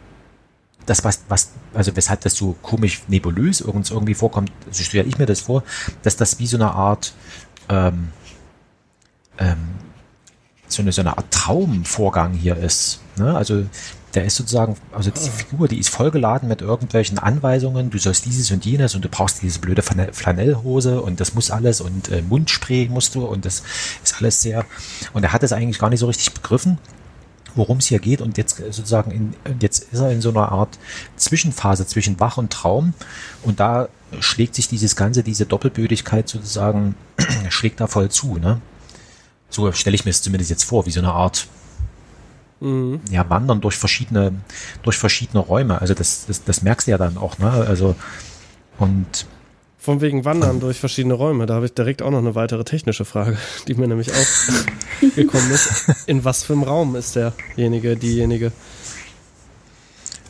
das, 0.86 1.04
was, 1.04 1.24
was, 1.28 1.50
also 1.72 1.96
weshalb 1.96 2.20
das 2.20 2.34
so 2.34 2.56
komisch 2.62 3.02
nebulös 3.08 3.60
uns 3.60 3.90
irgendwie 3.90 4.14
vorkommt, 4.14 4.52
so 4.70 4.82
stelle 4.82 5.08
ich 5.08 5.18
mir 5.18 5.26
das 5.26 5.40
vor, 5.40 5.62
dass 6.02 6.16
das 6.16 6.38
wie 6.38 6.46
so 6.46 6.56
eine 6.56 6.72
Art, 6.72 7.14
ähm, 7.68 8.08
ähm, 9.38 9.56
so 10.68 10.82
eine, 10.82 10.92
so 10.92 11.00
eine 11.00 11.16
Art 11.16 11.30
Traumvorgang 11.30 12.32
hier 12.34 12.56
ist. 12.56 13.00
Ne? 13.16 13.34
Also 13.34 13.64
der 14.14 14.24
ist 14.24 14.36
sozusagen, 14.36 14.76
also 14.92 15.10
diese 15.10 15.30
Figur, 15.30 15.68
die 15.68 15.78
ist 15.78 15.88
vollgeladen 15.88 16.48
mit 16.48 16.62
irgendwelchen 16.62 17.18
Anweisungen, 17.18 17.90
du 17.90 17.98
sollst 17.98 18.24
dieses 18.26 18.50
und 18.50 18.64
jenes 18.64 18.94
und 18.94 19.04
du 19.04 19.08
brauchst 19.08 19.42
diese 19.42 19.58
blöde 19.58 19.82
Flanell- 19.82 20.12
Flanellhose 20.12 21.00
und 21.00 21.20
das 21.20 21.34
muss 21.34 21.50
alles 21.50 21.80
und 21.80 22.10
äh, 22.10 22.22
Mundspray 22.22 22.88
musst 22.88 23.14
du 23.14 23.24
und 23.24 23.44
das 23.44 23.62
ist 24.02 24.16
alles 24.18 24.40
sehr, 24.40 24.64
und 25.12 25.24
er 25.24 25.32
hat 25.32 25.42
es 25.42 25.52
eigentlich 25.52 25.78
gar 25.78 25.90
nicht 25.90 26.00
so 26.00 26.06
richtig 26.06 26.32
begriffen 26.32 26.78
worum 27.54 27.78
es 27.78 27.86
hier 27.86 27.98
geht. 27.98 28.20
Und 28.20 28.36
jetzt 28.38 28.56
sozusagen, 28.56 29.10
in, 29.10 29.34
jetzt 29.60 29.92
ist 29.92 30.00
er 30.00 30.10
in 30.10 30.20
so 30.20 30.30
einer 30.30 30.50
Art 30.50 30.78
Zwischenphase 31.16 31.86
zwischen 31.86 32.18
Wach 32.20 32.36
und 32.36 32.52
Traum. 32.52 32.94
Und 33.42 33.60
da 33.60 33.88
schlägt 34.20 34.54
sich 34.54 34.68
dieses 34.68 34.96
Ganze, 34.96 35.22
diese 35.22 35.46
Doppelbödigkeit 35.46 36.28
sozusagen, 36.28 36.94
schlägt 37.48 37.80
da 37.80 37.86
voll 37.86 38.10
zu. 38.10 38.38
Ne? 38.38 38.60
So 39.50 39.70
stelle 39.72 39.94
ich 39.94 40.04
mir 40.04 40.10
es 40.10 40.22
zumindest 40.22 40.50
jetzt 40.50 40.64
vor, 40.64 40.86
wie 40.86 40.90
so 40.90 41.00
eine 41.00 41.12
Art 41.12 41.46
Mhm. 42.60 43.00
ja, 43.10 43.28
Wandern 43.28 43.60
durch 43.60 43.76
verschiedene, 43.76 44.32
durch 44.82 44.96
verschiedene 44.96 45.40
Räume. 45.40 45.80
Also 45.80 45.94
das, 45.94 46.26
das, 46.26 46.44
das 46.44 46.62
merkst 46.62 46.86
du 46.86 46.92
ja 46.92 46.98
dann 46.98 47.18
auch, 47.18 47.38
ne? 47.38 47.50
Also 47.50 47.94
und 48.78 49.26
Von 49.78 50.00
wegen 50.00 50.24
Wandern 50.24 50.60
durch 50.60 50.80
verschiedene 50.80 51.14
Räume, 51.14 51.46
da 51.46 51.54
habe 51.54 51.66
ich 51.66 51.74
direkt 51.74 52.02
auch 52.02 52.10
noch 52.10 52.18
eine 52.18 52.34
weitere 52.34 52.64
technische 52.64 53.04
Frage, 53.04 53.36
die 53.68 53.74
mir 53.74 53.88
nämlich 53.88 54.10
auch 54.12 55.14
gekommen 55.14 55.50
ist. 55.50 55.86
In 56.06 56.24
was 56.24 56.44
für 56.44 56.54
einem 56.54 56.62
Raum 56.62 56.96
ist 56.96 57.16
derjenige, 57.16 57.96
diejenige? 57.96 58.52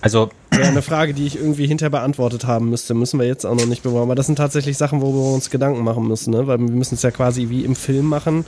also 0.01 0.31
Wäre 0.57 0.69
eine 0.69 0.83
Frage, 0.83 1.15
die 1.15 1.27
ich 1.27 1.37
irgendwie 1.37 1.67
hinterher 1.67 1.91
beantwortet 1.91 2.47
haben 2.47 2.71
müsste. 2.71 2.95
Müssen 2.95 3.19
wir 3.19 3.27
jetzt 3.27 3.45
auch 3.45 3.55
noch 3.55 3.67
nicht 3.67 3.83
bewahren. 3.83 4.05
Aber 4.05 4.15
das 4.15 4.27
sind 4.27 4.37
tatsächlich 4.37 4.77
Sachen, 4.77 5.01
wo 5.01 5.13
wir 5.13 5.35
uns 5.35 5.51
Gedanken 5.51 5.83
machen 5.83 6.07
müssen, 6.07 6.31
ne? 6.31 6.47
Weil 6.47 6.59
wir 6.59 6.71
müssen 6.71 6.95
es 6.95 7.03
ja 7.03 7.11
quasi 7.11 7.49
wie 7.49 7.65
im 7.65 7.75
Film 7.75 8.07
machen. 8.07 8.45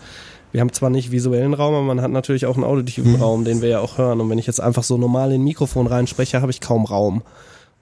Wir 0.52 0.60
haben 0.60 0.72
zwar 0.72 0.90
nicht 0.90 1.10
visuellen 1.10 1.54
Raum, 1.54 1.74
aber 1.74 1.84
man 1.84 2.00
hat 2.00 2.10
natürlich 2.10 2.46
auch 2.46 2.54
einen 2.54 2.64
auditiven 2.64 3.12
Mhm. 3.14 3.22
Raum, 3.22 3.44
den 3.44 3.62
wir 3.62 3.68
ja 3.68 3.80
auch 3.80 3.98
hören. 3.98 4.20
Und 4.20 4.30
wenn 4.30 4.38
ich 4.38 4.46
jetzt 4.46 4.60
einfach 4.60 4.82
so 4.84 4.96
normal 4.96 5.32
in 5.32 5.40
ein 5.40 5.44
Mikrofon 5.44 5.86
reinspreche, 5.86 6.40
habe 6.40 6.50
ich 6.50 6.60
kaum 6.60 6.84
Raum. 6.84 7.22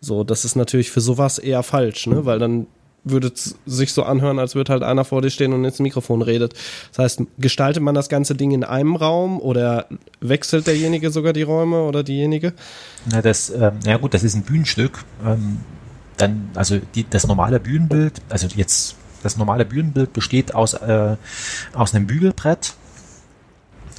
So, 0.00 0.25
das 0.25 0.44
ist 0.44 0.56
natürlich 0.56 0.90
für 0.90 1.00
sowas 1.00 1.38
eher 1.38 1.62
falsch, 1.62 2.06
ne? 2.06 2.25
Weil 2.26 2.38
dann 2.38 2.66
würde 3.04 3.30
es 3.35 3.56
sich 3.66 3.92
so 3.92 4.02
anhören, 4.02 4.38
als 4.38 4.54
würde 4.54 4.73
halt 4.73 4.83
einer 4.83 5.04
vor 5.04 5.23
dir 5.23 5.30
stehen 5.30 5.52
und 5.52 5.64
ins 5.64 5.78
Mikrofon 5.78 6.23
redet. 6.23 6.54
Das 6.90 6.99
heißt, 7.04 7.23
gestaltet 7.38 7.83
man 7.83 7.94
das 7.94 8.09
ganze 8.09 8.35
Ding 8.35 8.50
in 8.52 8.64
einem 8.64 8.97
Raum 8.97 9.40
oder 9.40 9.87
wechselt 10.21 10.66
derjenige 10.66 11.11
sogar 11.11 11.35
die 11.35 11.42
Räume 11.42 11.83
oder 11.83 12.02
diejenige? 12.02 12.54
Na, 13.11 13.21
das, 13.21 13.50
ähm, 13.50 13.73
ja 13.87 13.99
gut, 13.99 14.14
das 14.14 14.25
ist 14.25 14.35
ein 14.35 14.42
Bühnenstück. 14.42 15.04
Ähm, 15.25 15.59
dann, 16.16 16.49
also 16.54 16.78
die, 16.94 17.04
das 17.09 17.26
normale 17.26 17.61
Bühnenbild, 17.61 18.23
also 18.30 18.47
jetzt 18.56 18.97
das 19.25 19.37
normale 19.37 19.64
Bühnenbild 19.64 20.12
besteht 20.12 20.54
aus, 20.54 20.75
äh, 20.75 21.16
aus 21.73 21.95
einem 21.95 22.07
Bügelbrett, 22.07 22.75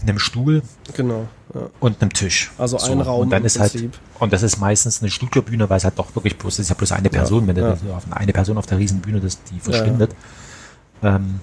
einem 0.02 0.20
Stuhl 0.20 0.62
Genau. 0.94 1.28
Ja. 1.54 1.62
und 1.80 2.02
einem 2.02 2.14
Tisch. 2.14 2.52
Also 2.58 2.78
ein 2.78 3.02
Raum 3.02 3.22
Und 3.22 3.30
dann 3.32 3.44
ist 3.44 3.60
halt, 3.60 3.72
Prinzip. 3.72 4.00
und 4.20 4.32
das 4.32 4.44
ist 4.44 4.58
meistens 4.58 5.02
eine 5.02 5.10
Studiobühne, 5.10 5.70
weil 5.70 5.78
es 5.78 5.84
halt 5.84 5.98
doch 5.98 6.16
wirklich 6.16 6.38
bloß, 6.38 6.60
ist 6.60 6.70
ja 6.70 6.76
bloß 6.76 6.92
eine 6.92 7.10
Person, 7.10 7.48
wenn 7.48 7.56
ja. 7.58 7.76
du 7.76 7.94
auf 7.94 8.04
eine 8.12 8.32
Person 8.32 8.58
auf 8.58 8.68
der 8.68 8.78
Riesenbühne, 8.78 9.20
das, 9.20 9.44
die 9.44 9.60
verschwindet. 9.60 10.16
Ähm, 11.02 11.40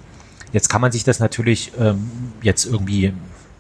jetzt 0.53 0.69
kann 0.69 0.81
man 0.81 0.93
sich 0.93 1.03
das 1.03 1.19
natürlich 1.19 1.73
ähm, 1.79 2.11
jetzt 2.43 2.67
irgendwie 2.67 3.13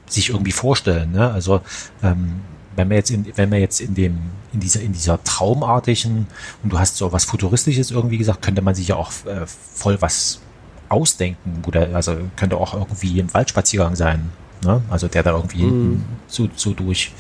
sich 0.06 0.30
irgendwie 0.30 0.52
vorstellen. 0.52 1.12
Ne? 1.12 1.30
Also 1.32 1.62
ähm, 2.02 2.42
wenn 2.76 2.88
man 2.88 2.96
jetzt 2.96 3.10
in, 3.10 3.26
wenn 3.36 3.48
man 3.48 3.60
jetzt 3.60 3.80
in 3.80 3.94
dem 3.94 4.18
in 4.52 4.60
dieser 4.60 4.80
in 4.80 4.92
dieser 4.92 5.22
traumartigen 5.24 6.26
und 6.62 6.72
du 6.72 6.78
hast 6.78 6.96
so 6.96 7.12
was 7.12 7.24
futuristisches 7.24 7.90
irgendwie 7.90 8.18
gesagt, 8.18 8.42
könnte 8.42 8.62
man 8.62 8.74
sich 8.74 8.88
ja 8.88 8.96
auch 8.96 9.12
äh, 9.26 9.46
voll 9.46 10.00
was 10.00 10.40
ausdenken, 10.88 11.62
wo 11.62 11.70
der, 11.70 11.94
also 11.94 12.16
könnte 12.36 12.56
auch 12.56 12.74
irgendwie 12.74 13.20
ein 13.20 13.32
Waldspaziergang 13.32 13.96
sein, 13.96 14.30
ne? 14.64 14.82
Also 14.90 15.08
der 15.08 15.22
da 15.22 15.30
irgendwie 15.30 15.58
hinten 15.58 16.04
so, 16.26 16.48
so 16.54 16.74
durch 16.74 17.12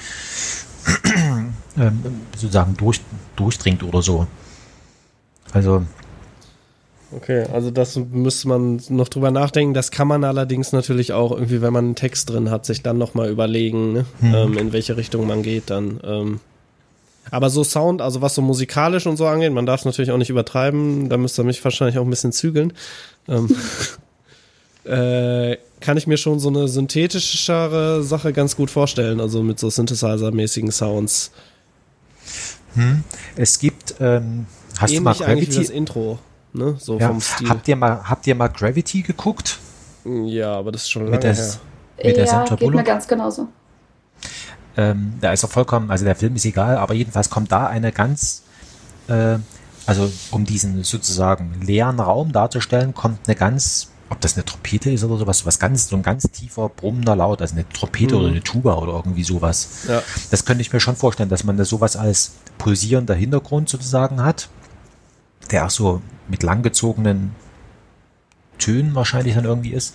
ähm, 1.78 2.02
sozusagen 2.36 2.76
durch, 2.76 3.00
durchdringt 3.36 3.82
oder 3.82 4.02
so. 4.02 4.26
Also 5.52 5.84
Okay, 7.14 7.44
also 7.52 7.70
das 7.70 7.96
müsste 7.96 8.48
man 8.48 8.80
noch 8.88 9.08
drüber 9.08 9.30
nachdenken. 9.30 9.74
Das 9.74 9.90
kann 9.90 10.08
man 10.08 10.24
allerdings 10.24 10.72
natürlich 10.72 11.12
auch 11.12 11.32
irgendwie, 11.32 11.60
wenn 11.60 11.72
man 11.72 11.84
einen 11.84 11.94
Text 11.94 12.30
drin 12.30 12.50
hat, 12.50 12.64
sich 12.64 12.82
dann 12.82 12.98
nochmal 12.98 13.28
überlegen, 13.30 13.92
ne? 13.92 14.06
ähm, 14.22 14.56
in 14.56 14.72
welche 14.72 14.96
Richtung 14.96 15.26
man 15.26 15.42
geht 15.42 15.70
dann. 15.70 16.00
Ähm. 16.04 16.40
Aber 17.30 17.50
so 17.50 17.64
Sound, 17.64 18.00
also 18.00 18.22
was 18.22 18.34
so 18.34 18.42
musikalisch 18.42 19.06
und 19.06 19.16
so 19.16 19.26
angeht, 19.26 19.52
man 19.52 19.66
darf 19.66 19.80
es 19.80 19.84
natürlich 19.84 20.10
auch 20.10 20.16
nicht 20.16 20.30
übertreiben, 20.30 21.08
da 21.08 21.16
müsste 21.16 21.42
ihr 21.42 21.44
mich 21.44 21.62
wahrscheinlich 21.62 21.98
auch 21.98 22.04
ein 22.04 22.10
bisschen 22.10 22.32
zügeln. 22.32 22.72
Ähm, 23.28 23.54
äh, 24.84 25.56
kann 25.80 25.96
ich 25.96 26.06
mir 26.06 26.16
schon 26.16 26.40
so 26.40 26.48
eine 26.48 26.68
synthetischere 26.68 28.02
Sache 28.02 28.32
ganz 28.32 28.56
gut 28.56 28.70
vorstellen, 28.70 29.20
also 29.20 29.42
mit 29.42 29.58
so 29.58 29.68
Synthesizer-mäßigen 29.68 30.72
Sounds. 30.72 31.32
es 33.36 33.58
gibt, 33.58 33.96
ähm, 34.00 34.46
hast 34.78 34.96
du 34.96 35.00
mal 35.00 35.12
Ähnlich 35.12 35.26
eigentlich 35.26 35.48
wie 35.50 35.54
das 35.54 35.66
Gravity? 35.66 35.78
Intro, 35.78 36.18
ne? 36.52 36.76
So 36.78 36.98
Ja, 36.98 37.08
vom 37.08 37.20
Stil. 37.20 37.48
habt 37.48 37.68
ihr 37.68 37.76
mal, 37.76 38.02
habt 38.08 38.26
ihr 38.26 38.34
mal 38.34 38.48
Gravity 38.48 39.02
geguckt? 39.02 39.58
ja, 40.04 40.54
aber 40.54 40.72
das 40.72 40.82
ist 40.82 40.90
schon 40.90 41.02
lange 41.02 41.16
Mit 41.16 41.22
der, 41.24 41.34
her. 41.34 41.54
mit 42.04 42.16
der 42.16 42.24
ja, 42.24 42.44
geht 42.44 42.70
mir 42.70 42.82
ganz 42.82 43.06
genauso. 43.06 43.48
Ähm, 44.76 45.14
da 45.20 45.32
ist 45.32 45.42
er 45.42 45.48
vollkommen, 45.48 45.90
also 45.90 46.04
der 46.04 46.16
Film 46.16 46.34
ist 46.34 46.44
egal, 46.44 46.76
aber 46.76 46.94
jedenfalls 46.94 47.28
kommt 47.28 47.52
da 47.52 47.66
eine 47.66 47.92
ganz, 47.92 48.42
äh, 49.08 49.36
also 49.86 50.10
um 50.30 50.44
diesen 50.44 50.82
sozusagen 50.82 51.60
leeren 51.60 52.00
Raum 52.00 52.32
darzustellen, 52.32 52.94
kommt 52.94 53.18
eine 53.28 53.36
ganz, 53.36 53.90
ob 54.08 54.20
das 54.20 54.34
eine 54.34 54.44
Trompete 54.44 54.90
ist 54.90 55.04
oder 55.04 55.18
sowas, 55.18 55.44
was 55.44 55.58
ganz, 55.58 55.88
so 55.88 55.96
ein 55.96 56.02
ganz 56.02 56.22
tiefer 56.30 56.68
brummender 56.70 57.14
Laut, 57.16 57.42
also 57.42 57.54
eine 57.54 57.68
Trompete 57.68 58.16
oder 58.16 58.28
eine 58.28 58.42
Tuba 58.42 58.76
oder 58.76 58.94
irgendwie 58.94 59.24
sowas. 59.24 59.84
Ja. 59.88 60.02
Das 60.30 60.44
könnte 60.46 60.62
ich 60.62 60.72
mir 60.72 60.80
schon 60.80 60.96
vorstellen, 60.96 61.28
dass 61.28 61.44
man 61.44 61.56
da 61.58 61.64
sowas 61.64 61.96
als 61.96 62.32
pulsierender 62.58 63.14
Hintergrund 63.14 63.68
sozusagen 63.68 64.24
hat, 64.24 64.48
der 65.50 65.66
auch 65.66 65.70
so 65.70 66.02
mit 66.28 66.42
langgezogenen 66.42 67.34
Tönen 68.58 68.94
wahrscheinlich 68.94 69.34
dann 69.34 69.44
irgendwie 69.44 69.72
ist. 69.72 69.94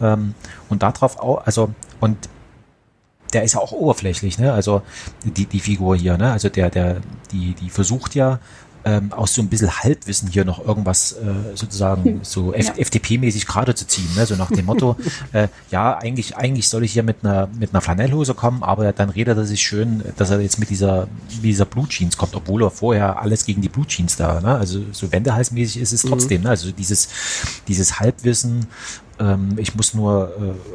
Ähm, 0.00 0.34
und 0.68 0.82
darauf 0.82 1.18
auch, 1.18 1.44
also, 1.46 1.74
und 2.00 2.28
der 3.32 3.44
ist 3.44 3.54
ja 3.54 3.60
auch 3.60 3.72
oberflächlich, 3.72 4.38
ne? 4.38 4.52
Also 4.52 4.82
die, 5.24 5.46
die 5.46 5.60
Figur 5.60 5.96
hier, 5.96 6.16
ne? 6.16 6.32
Also 6.32 6.48
der, 6.48 6.70
der, 6.70 6.96
die, 7.30 7.54
die 7.54 7.70
versucht 7.70 8.14
ja 8.14 8.40
ähm, 8.84 9.12
aus 9.12 9.34
so 9.34 9.42
ein 9.42 9.48
bisschen 9.48 9.70
Halbwissen 9.82 10.28
hier 10.28 10.44
noch 10.44 10.64
irgendwas 10.64 11.12
äh, 11.12 11.54
sozusagen 11.54 12.20
so 12.22 12.52
F 12.54 12.68
Ja. 12.68 12.74
FDP-mäßig 12.74 13.46
gerade 13.46 13.74
zu 13.74 13.86
ziehen, 13.86 14.08
ne? 14.16 14.24
So 14.26 14.36
nach 14.36 14.50
dem 14.50 14.66
Motto, 14.66 14.96
äh, 15.32 15.48
ja, 15.70 15.98
eigentlich, 15.98 16.36
eigentlich 16.36 16.68
soll 16.68 16.84
ich 16.84 16.92
hier 16.92 17.02
mit 17.02 17.18
einer, 17.22 17.48
mit 17.58 17.70
einer 17.72 17.80
Flanellhose 17.80 18.34
kommen, 18.34 18.62
aber 18.62 18.92
dann 18.92 19.10
redet 19.10 19.36
er 19.36 19.44
sich 19.44 19.62
schön, 19.62 20.02
dass 20.16 20.30
er 20.30 20.40
jetzt 20.40 20.58
mit 20.58 20.70
dieser, 20.70 21.08
mit 21.34 21.44
dieser 21.44 21.66
Blue 21.66 21.86
Jeans 21.88 22.16
kommt, 22.16 22.34
obwohl 22.34 22.62
er 22.62 22.70
vorher 22.70 23.20
alles 23.20 23.44
gegen 23.44 23.60
die 23.60 23.68
Blue 23.68 23.86
Jeans 23.86 24.16
da, 24.16 24.40
ne? 24.40 24.56
Also 24.56 24.80
so 24.92 25.12
wendehalsmäßig 25.12 25.80
ist 25.80 25.92
es 25.92 26.02
trotzdem, 26.02 26.42
ne? 26.42 26.50
Also 26.50 26.72
dieses, 26.72 27.08
dieses 27.68 28.00
Halbwissen, 28.00 28.66
ähm, 29.18 29.56
ich 29.58 29.74
muss 29.74 29.94
nur, 29.94 30.32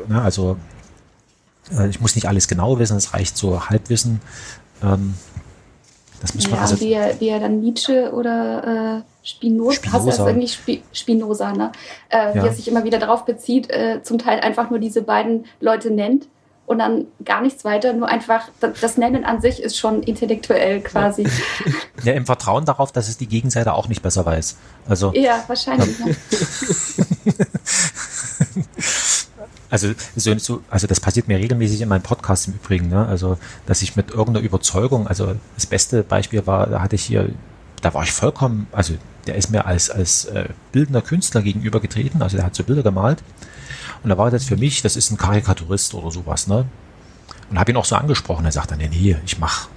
äh, 0.07 0.11
ne? 0.11 0.21
Also 0.21 0.57
äh, 1.71 1.89
ich 1.89 1.99
muss 2.01 2.15
nicht 2.15 2.27
alles 2.27 2.47
genau 2.47 2.77
wissen, 2.79 2.97
es 2.97 3.13
reicht 3.13 3.37
so 3.37 3.67
Halbwissen. 3.69 4.21
Ähm, 4.83 5.15
das 6.21 6.35
muss 6.35 6.45
man 6.49 6.55
Ja, 6.55 6.61
also. 6.61 6.79
wie, 6.79 6.93
er, 6.93 7.19
wie 7.19 7.29
er 7.29 7.39
dann 7.39 7.59
Nietzsche 7.59 8.11
oder 8.13 8.97
äh, 8.97 9.01
Spinoza, 9.27 9.73
Spinoza. 9.73 9.97
heißt 9.97 10.07
das 10.07 10.19
irgendwie 10.19 10.47
Spi 10.47 10.83
Spinoza, 10.93 11.51
ne? 11.53 11.71
Äh, 12.09 12.17
Ja. 12.35 12.43
Wie 12.43 12.47
er 12.47 12.53
sich 12.53 12.67
immer 12.67 12.83
wieder 12.83 12.99
darauf 12.99 13.25
bezieht, 13.25 13.69
äh, 13.69 14.01
zum 14.03 14.17
Teil 14.19 14.39
einfach 14.39 14.69
nur 14.69 14.79
diese 14.79 15.01
beiden 15.01 15.45
Leute 15.59 15.91
nennt 15.91 16.27
und 16.67 16.79
dann 16.79 17.05
gar 17.23 17.41
nichts 17.41 17.63
weiter, 17.63 17.93
nur 17.93 18.07
einfach, 18.07 18.49
das, 18.59 18.97
Nennen 18.97 19.23
an 19.23 19.39
sich 19.39 19.61
ist 19.61 19.77
schon 19.77 20.01
intellektuell 20.01 20.81
quasi. 20.81 21.27
Ja, 22.03 22.13
im 22.13 22.25
Vertrauen 22.25 22.65
darauf, 22.65 22.91
dass 22.91 23.07
es 23.07 23.17
die 23.17 23.27
Gegenseite 23.27 23.73
auch 23.73 23.87
nicht 23.87 24.01
besser 24.01 24.25
weiß. 24.25 24.57
Also, 24.87 25.11
Ja, 25.13 25.43
wahrscheinlich. 25.47 25.99
Ne? 25.99 26.15
also, 29.75 29.93
so, 30.15 30.37
so, 30.37 30.61
also 30.69 30.87
das 30.87 31.01
passiert 31.01 31.27
mir 31.27 31.37
regelmäßig 31.37 31.81
in 31.81 31.89
meinem 31.89 32.01
Podcast 32.01 32.47
im 32.47 32.53
Übrigen, 32.53 32.87
ne? 32.87 33.05
Also, 33.05 33.37
dass 33.65 33.81
ich 33.81 33.97
mit 33.97 34.11
irgendeiner 34.11 34.45
Überzeugung, 34.45 35.05
also 35.07 35.35
das 35.55 35.65
beste 35.65 36.03
Beispiel 36.03 36.47
war, 36.47 36.67
da 36.67 36.81
hatte 36.81 36.95
ich 36.95 37.03
hier, 37.03 37.29
da 37.81 37.93
war 37.93 38.03
ich 38.03 38.11
vollkommen, 38.11 38.67
also 38.71 38.93
der 39.27 39.35
ist 39.35 39.51
mir 39.51 39.65
als, 39.65 39.89
als 39.89 40.25
äh, 40.25 40.45
bildender 40.71 41.01
Künstler 41.01 41.41
gegenüber 41.41 41.81
getreten, 41.81 42.21
also 42.21 42.37
der 42.37 42.45
hat 42.45 42.55
so 42.55 42.63
Bilder 42.63 42.83
gemalt. 42.83 43.21
Und 44.01 44.09
da 44.09 44.17
war 44.17 44.31
das 44.31 44.45
für 44.45 44.55
mich, 44.55 44.81
das 44.81 44.95
ist 44.95 45.11
ein 45.11 45.17
Karikaturist 45.17 45.93
oder 45.93 46.09
sowas, 46.09 46.47
ne? 46.47 46.65
Und 47.49 47.59
habe 47.59 47.71
ihn 47.71 47.77
auch 47.77 47.85
so 47.85 47.95
angesprochen. 47.95 48.45
Er 48.45 48.51
sagt 48.51 48.71
dann, 48.71 48.77
nee, 48.77 48.87
nee, 48.89 49.17
ich 49.25 49.39
mache 49.39 49.67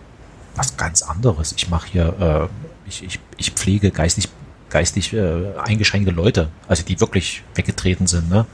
was 0.55 0.76
ganz 0.76 1.02
anderes. 1.02 1.55
Ich 1.57 1.69
mache 1.69 1.88
hier, 1.88 2.14
äh, 2.21 2.88
ich, 2.88 3.02
ich, 3.02 3.21
ich 3.37 3.50
pflege 3.50 3.90
geistig, 3.90 4.28
geistig 4.71 5.12
äh, 5.12 5.57
eingeschränkte 5.59 6.12
Leute, 6.12 6.50
also 6.69 6.83
die 6.85 7.00
wirklich 7.00 7.43
weggetreten 7.55 8.07
sind, 8.07 8.31
ne? 8.31 8.47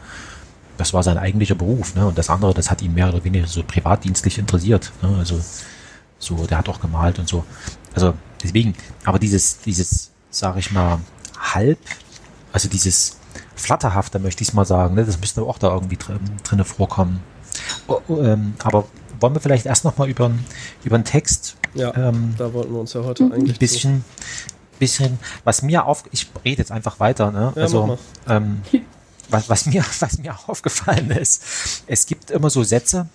Das 0.77 0.93
war 0.93 1.03
sein 1.03 1.19
eigentlicher 1.19 1.55
Beruf, 1.55 1.95
ne? 1.95 2.07
Und 2.07 2.19
das 2.19 2.31
andere, 2.31 2.53
das 2.55 2.71
hat 2.71 2.83
ihn 2.83 2.95
mehr 2.95 3.09
oder 3.09 3.23
weniger 3.25 3.47
so 3.47 3.63
privatdienstlich 3.63 4.39
interessiert. 4.39 4.93
Ne? 5.03 5.17
Also 5.19 5.41
so, 6.19 6.47
der 6.47 6.59
hat 6.59 6.69
auch 6.69 6.81
gemalt 6.81 7.19
und 7.19 7.29
so. 7.29 7.45
Also 7.95 8.15
deswegen, 8.43 8.75
aber 9.05 9.19
dieses, 9.19 9.61
dieses, 9.61 10.11
sag 10.31 10.57
ich 10.57 10.73
mal, 10.73 11.01
halb, 11.39 11.79
also 12.53 12.69
dieses 12.69 13.19
flatterhafte, 13.55 14.19
möchte 14.19 14.43
ich 14.43 14.53
mal 14.53 14.65
sagen, 14.65 14.95
ne? 14.95 15.05
das 15.05 15.21
müsste 15.21 15.43
auch 15.43 15.59
da 15.59 15.73
irgendwie 15.73 15.97
drin, 15.97 16.19
drinne 16.43 16.65
vorkommen. 16.65 17.21
Oh, 17.87 18.01
oh, 18.09 18.21
ähm, 18.21 18.55
aber 18.63 18.87
wollen 19.21 19.35
wir 19.35 19.41
vielleicht 19.41 19.67
erst 19.67 19.85
noch 19.85 19.97
mal 19.97 20.09
über, 20.09 20.31
über 20.83 20.99
den 20.99 21.05
Text 21.05 21.57
Ja, 21.75 21.95
ähm, 21.95 22.35
da 22.37 22.53
wollten 22.53 22.73
wir 22.73 22.81
uns 22.81 22.93
ja 22.95 23.05
heute 23.05 23.25
eigentlich 23.25 23.57
ein 23.57 23.59
bisschen, 23.59 24.05
bisschen, 24.79 25.19
was 25.45 25.63
mir 25.63 25.87
auf, 25.87 26.05
ich 26.11 26.31
rede 26.45 26.59
jetzt 26.59 26.73
einfach 26.73 26.99
weiter, 27.01 27.31
ne? 27.31 27.53
Ja, 27.55 27.63
also, 27.63 27.87
mach 27.87 28.35
ähm, 28.37 28.63
was, 29.35 29.49
was 29.49 29.67
mir, 29.67 29.85
was 30.01 30.19
mir 30.19 30.35
aufgefallen 30.47 31.11
ist, 31.11 31.43
es 31.87 32.07
gibt 32.07 32.31
immer 32.31 32.51
so 32.51 32.63
Sätze, 32.63 33.09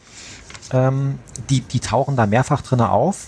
ähm, 0.71 1.19
die, 1.49 1.61
die 1.61 1.79
tauchen 1.79 2.15
da 2.15 2.25
mehrfach 2.25 2.61
drin 2.61 2.81
auf. 2.81 3.27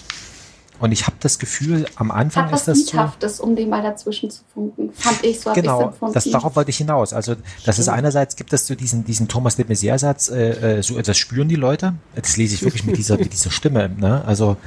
Und 0.79 0.91
ich 0.91 1.05
habe 1.05 1.15
das 1.19 1.37
Gefühl, 1.37 1.85
am 1.95 2.09
Anfang 2.09 2.45
Hat 2.45 2.53
ist 2.53 2.61
was 2.61 2.65
das 2.65 2.77
so. 2.79 2.91
Liedhaftes, 2.93 3.39
um 3.39 3.55
den 3.55 3.69
mal 3.69 3.83
dazwischen 3.83 4.31
zu 4.31 4.41
funken. 4.51 4.91
Fand 4.93 5.23
ich, 5.23 5.39
so 5.39 5.53
Genau, 5.53 5.93
das, 6.11 6.23
darauf 6.23 6.55
wollte 6.55 6.71
ich 6.71 6.77
hinaus. 6.77 7.13
Also 7.13 7.35
das 7.65 7.77
ist 7.77 7.87
einerseits 7.87 8.35
gibt 8.35 8.51
es 8.51 8.65
so 8.65 8.73
diesen, 8.73 9.05
diesen 9.05 9.27
Thomas 9.27 9.55
de 9.55 9.65
Maizière-Satz, 9.65 10.29
äh, 10.29 10.77
äh, 10.79 10.81
so, 10.81 10.99
das 10.99 11.19
spüren 11.19 11.49
die 11.49 11.55
Leute. 11.55 11.93
Das 12.15 12.35
lese 12.35 12.55
ich 12.55 12.63
wirklich 12.63 12.83
mit 12.83 12.97
dieser, 12.97 13.19
mit 13.19 13.31
dieser 13.31 13.51
Stimme. 13.51 13.89
Ne? 13.89 14.25
Also 14.25 14.57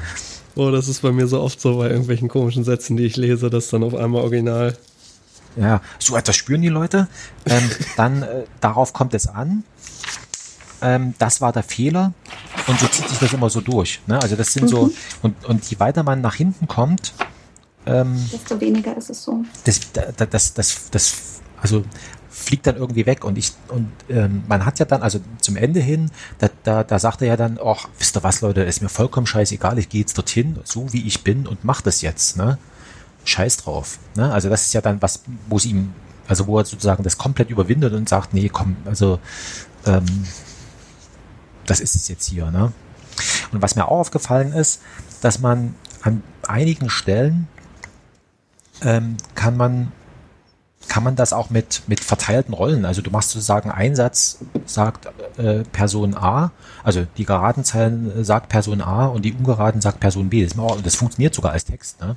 Oh, 0.56 0.70
das 0.70 0.86
ist 0.86 1.02
bei 1.02 1.10
mir 1.10 1.26
so 1.26 1.40
oft 1.40 1.60
so 1.60 1.78
bei 1.78 1.88
irgendwelchen 1.90 2.28
komischen 2.28 2.62
Sätzen, 2.62 2.96
die 2.96 3.04
ich 3.04 3.16
lese, 3.16 3.50
dass 3.50 3.70
dann 3.70 3.82
auf 3.82 3.94
einmal 3.94 4.22
original. 4.22 4.76
Ja, 5.56 5.80
so 5.98 6.16
etwas 6.16 6.36
spüren 6.36 6.62
die 6.62 6.68
Leute. 6.68 7.08
Ähm, 7.46 7.70
dann 7.96 8.22
äh, 8.22 8.44
darauf 8.60 8.92
kommt 8.92 9.14
es 9.14 9.26
an. 9.26 9.64
Ähm, 10.82 11.14
das 11.18 11.40
war 11.40 11.52
der 11.52 11.62
Fehler. 11.62 12.12
Und 12.66 12.78
so 12.80 12.86
zieht 12.88 13.08
sich 13.08 13.18
das 13.18 13.32
immer 13.32 13.50
so 13.50 13.60
durch. 13.60 14.00
Ne? 14.06 14.20
Also 14.20 14.36
das 14.36 14.52
sind 14.52 14.68
so, 14.68 14.90
und, 15.22 15.44
und 15.44 15.64
je 15.70 15.78
weiter 15.78 16.02
man 16.02 16.20
nach 16.20 16.34
hinten 16.34 16.66
kommt, 16.66 17.12
ähm, 17.86 18.16
Desto 18.32 18.60
weniger 18.60 18.96
ist 18.96 19.10
es 19.10 19.22
so. 19.22 19.44
das, 19.64 19.80
das, 19.92 20.30
das, 20.30 20.54
das, 20.54 20.90
das, 20.90 21.14
also 21.60 21.84
fliegt 22.30 22.66
dann 22.66 22.76
irgendwie 22.76 23.06
weg 23.06 23.24
und 23.24 23.38
ich 23.38 23.52
und 23.68 23.92
ähm, 24.08 24.42
man 24.48 24.64
hat 24.64 24.78
ja 24.78 24.84
dann 24.84 25.02
also 25.02 25.20
zum 25.40 25.56
Ende 25.56 25.80
hin 25.80 26.10
da, 26.38 26.48
da, 26.64 26.82
da 26.82 26.98
sagt 26.98 27.22
er 27.22 27.28
ja 27.28 27.36
dann 27.36 27.60
ach 27.64 27.88
wisst 27.98 28.16
ihr 28.16 28.24
was 28.24 28.40
Leute 28.40 28.62
ist 28.62 28.82
mir 28.82 28.88
vollkommen 28.88 29.26
scheißegal 29.26 29.78
ich 29.78 29.88
gehe 29.88 30.00
jetzt 30.00 30.18
dorthin 30.18 30.58
so 30.64 30.92
wie 30.92 31.06
ich 31.06 31.22
bin 31.22 31.46
und 31.46 31.64
mach 31.64 31.80
das 31.80 32.02
jetzt 32.02 32.36
ne 32.36 32.58
Scheiß 33.24 33.58
drauf 33.58 33.98
ne 34.16 34.32
also 34.32 34.48
das 34.48 34.66
ist 34.66 34.74
ja 34.74 34.80
dann 34.80 35.00
was 35.02 35.22
wo 35.48 35.58
sie 35.58 35.70
ihm 35.70 35.92
also 36.26 36.46
wo 36.46 36.58
er 36.58 36.64
sozusagen 36.64 37.02
das 37.02 37.18
komplett 37.18 37.50
überwindet 37.50 37.92
und 37.92 38.08
sagt 38.08 38.34
nee 38.34 38.48
komm 38.48 38.76
also 38.84 39.18
ähm, 39.86 40.26
das 41.66 41.80
ist 41.80 41.94
es 41.94 42.08
jetzt 42.08 42.26
hier 42.26 42.50
ne 42.50 42.72
und 43.52 43.62
was 43.62 43.76
mir 43.76 43.86
auch 43.86 44.00
aufgefallen 44.00 44.52
ist 44.52 44.80
dass 45.22 45.40
man 45.40 45.74
an 46.02 46.22
einigen 46.46 46.90
Stellen 46.90 47.48
ähm, 48.82 49.16
kann 49.34 49.56
man 49.56 49.92
kann 50.88 51.02
man 51.02 51.16
das 51.16 51.32
auch 51.32 51.50
mit, 51.50 51.82
mit 51.86 52.00
verteilten 52.00 52.54
Rollen. 52.54 52.84
Also 52.84 53.02
du 53.02 53.10
machst 53.10 53.30
sozusagen 53.30 53.70
einen 53.70 53.96
Satz, 53.96 54.38
sagt 54.66 55.08
äh, 55.38 55.64
Person 55.64 56.14
A, 56.14 56.52
also 56.82 57.06
die 57.16 57.24
geraden 57.24 57.64
Zeilen 57.64 58.20
äh, 58.20 58.24
sagt 58.24 58.48
Person 58.48 58.80
A 58.80 59.06
und 59.06 59.22
die 59.22 59.32
ungeraden 59.32 59.80
sagt 59.80 60.00
Person 60.00 60.28
B. 60.30 60.44
Das, 60.44 60.58
auch, 60.58 60.80
das 60.80 60.96
funktioniert 60.96 61.34
sogar 61.34 61.52
als 61.52 61.64
Text, 61.64 62.00
ne? 62.00 62.16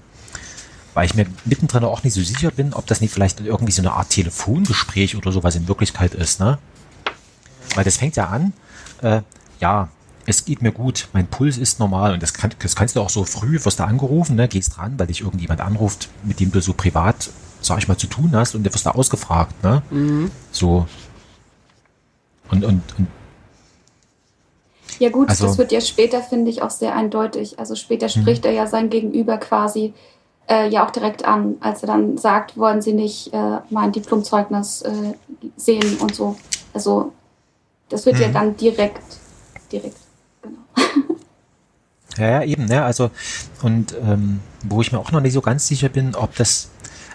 Weil 0.97 1.05
ich 1.05 1.13
mir 1.13 1.27
mittendrin 1.45 1.83
auch 1.83 2.01
nicht 2.03 2.15
so 2.15 2.23
sicher 2.23 2.49
bin, 2.49 2.73
ob 2.73 2.87
das 2.87 3.01
nicht 3.01 3.13
vielleicht 3.13 3.39
irgendwie 3.39 3.71
so 3.71 3.83
eine 3.83 3.91
Art 3.91 4.09
Telefongespräch 4.09 5.15
oder 5.15 5.31
sowas 5.31 5.55
in 5.55 5.67
Wirklichkeit 5.67 6.15
ist, 6.15 6.39
ne? 6.39 6.57
Weil 7.75 7.83
das 7.83 7.97
fängt 7.97 8.15
ja 8.15 8.25
an, 8.25 8.51
äh, 9.03 9.21
ja, 9.59 9.89
es 10.25 10.43
geht 10.43 10.63
mir 10.63 10.71
gut, 10.71 11.07
mein 11.13 11.27
Puls 11.27 11.59
ist 11.59 11.79
normal 11.79 12.13
und 12.13 12.23
das, 12.23 12.33
kann, 12.33 12.51
das 12.57 12.75
kannst 12.75 12.95
du 12.95 13.01
auch 13.01 13.11
so 13.11 13.25
früh, 13.25 13.63
wirst 13.63 13.77
du 13.79 13.83
angerufen, 13.83 14.37
ne, 14.37 14.47
gehst 14.47 14.75
dran, 14.75 14.97
weil 14.97 15.05
dich 15.05 15.21
irgendjemand 15.21 15.61
anruft, 15.61 16.09
mit 16.23 16.39
dem 16.39 16.51
du 16.51 16.61
so 16.61 16.73
privat, 16.73 17.29
sag 17.61 17.77
ich 17.77 17.87
mal, 17.87 17.97
zu 17.97 18.07
tun 18.07 18.31
hast 18.35 18.55
und 18.55 18.63
der 18.63 18.73
wirst 18.73 18.87
da 18.87 18.91
ausgefragt, 18.93 19.53
ne? 19.63 19.83
So. 20.51 20.87
Und, 22.49 22.65
und, 22.65 22.81
und 22.97 23.07
Ja 24.97 25.09
gut, 25.09 25.29
Also- 25.29 25.45
das 25.45 25.59
wird 25.59 25.71
ja 25.71 25.79
später, 25.81 26.23
finde 26.23 26.49
ich, 26.49 26.63
auch 26.63 26.71
sehr 26.71 26.95
eindeutig. 26.95 27.59
Also 27.59 27.75
später 27.75 28.09
spricht 28.09 28.45
er 28.45 28.51
ja 28.51 28.65
sein 28.65 28.89
Gegenüber 28.89 29.37
quasi 29.37 29.93
äh, 30.49 30.69
ja 30.69 30.85
auch 30.85 30.91
direkt 30.91 31.25
an, 31.25 31.55
als 31.59 31.83
er 31.83 31.87
dann 31.87 32.17
sagt, 32.17 32.57
wollen 32.57 32.81
Sie 32.81 32.93
nicht 32.93 33.33
äh, 33.33 33.59
mein 33.69 33.91
Diplomzeugnis 33.91 34.81
äh, 34.81 35.13
sehen 35.55 35.97
und 35.99 36.15
so. 36.15 36.35
Also 36.73 37.11
das 37.89 38.05
wird 38.05 38.19
ja 38.19 38.27
dann 38.29 38.55
direkt, 38.57 39.19
direkt, 39.71 39.97
genau. 40.41 40.59
Ja, 42.17 42.41
ja, 42.41 42.43
eben, 42.43 42.65
ne? 42.65 42.83
Also, 42.83 43.11
und 43.61 43.95
ähm, 44.01 44.39
wo 44.63 44.81
ich 44.81 44.91
mir 44.91 44.97
auch 44.97 45.11
noch 45.11 45.21
nicht 45.21 45.33
so 45.33 45.41
ganz 45.41 45.67
sicher 45.67 45.87
bin, 45.87 46.15
ob 46.15 46.35
das, 46.35 46.69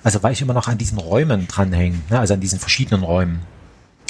also 0.05 0.23
weil 0.23 0.33
ich 0.33 0.43
immer 0.43 0.55
noch 0.55 0.69
an 0.69 0.79
diesen 0.79 0.99
Räumen 0.99 1.49
dranhänge, 1.49 1.99
ne? 2.09 2.21
also 2.21 2.35
an 2.35 2.41
diesen 2.41 2.61
verschiedenen 2.61 3.03
Räumen. 3.03 3.41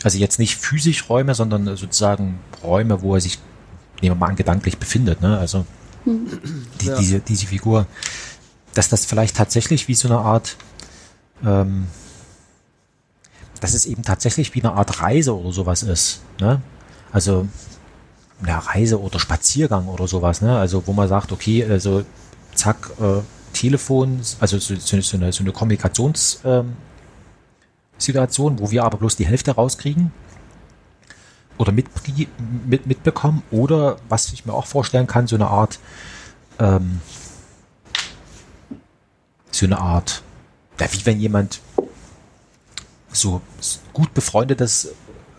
Also 0.04 0.18
jetzt 0.18 0.38
nicht 0.38 0.56
physisch 0.56 1.08
Räume, 1.08 1.34
sondern 1.34 1.64
sozusagen 1.76 2.40
Räume, 2.62 3.00
wo 3.00 3.14
er 3.14 3.22
sich, 3.22 3.38
nehmen 4.02 4.16
wir 4.16 4.20
mal 4.20 4.28
an, 4.28 4.36
gedanklich 4.36 4.76
befindet, 4.76 5.22
ne? 5.22 5.38
Also 5.38 5.64
die, 6.04 6.86
Ja. 6.86 6.98
diese, 6.98 7.20
diese 7.20 7.46
Figur, 7.46 7.86
dass 8.74 8.88
das 8.88 9.04
vielleicht 9.04 9.36
tatsächlich 9.36 9.88
wie 9.88 9.94
so 9.94 10.08
eine 10.08 10.18
Art, 10.18 10.56
ähm, 11.44 11.86
dass 13.60 13.74
es 13.74 13.86
eben 13.86 14.02
tatsächlich 14.02 14.54
wie 14.54 14.62
eine 14.62 14.72
Art 14.72 15.00
Reise 15.02 15.36
oder 15.38 15.52
sowas 15.52 15.82
ist, 15.82 16.20
ne? 16.40 16.60
Also 17.12 17.46
ja, 18.46 18.58
Reise 18.58 19.00
oder 19.00 19.20
Spaziergang 19.20 19.86
oder 19.86 20.08
sowas, 20.08 20.40
ne? 20.40 20.58
Also 20.58 20.86
wo 20.86 20.92
man 20.92 21.08
sagt, 21.08 21.32
okay, 21.32 21.64
also 21.64 22.04
zack, 22.54 22.90
äh, 23.00 23.20
Telefon, 23.52 24.20
also 24.40 24.58
so, 24.58 24.74
so, 24.76 25.00
so 25.00 25.16
eine, 25.16 25.32
so 25.32 25.42
eine 25.42 25.52
Kommunikationssituation, 25.52 26.74
ähm, 28.52 28.58
wo 28.58 28.70
wir 28.70 28.84
aber 28.84 28.98
bloß 28.98 29.16
die 29.16 29.26
Hälfte 29.26 29.52
rauskriegen 29.52 30.10
oder 31.58 31.72
mit, 31.72 31.86
mit, 32.66 32.86
mitbekommen 32.86 33.42
oder 33.50 33.98
was 34.08 34.32
ich 34.32 34.46
mir 34.46 34.54
auch 34.54 34.66
vorstellen 34.66 35.06
kann, 35.06 35.26
so 35.26 35.36
eine 35.36 35.48
Art 35.48 35.78
ähm, 36.58 37.00
so 39.52 39.66
eine 39.66 39.78
Art, 39.78 40.22
ja, 40.80 40.92
wie 40.92 41.06
wenn 41.06 41.20
jemand 41.20 41.60
so 43.12 43.40
gut 43.92 44.14
befreundetes 44.14 44.88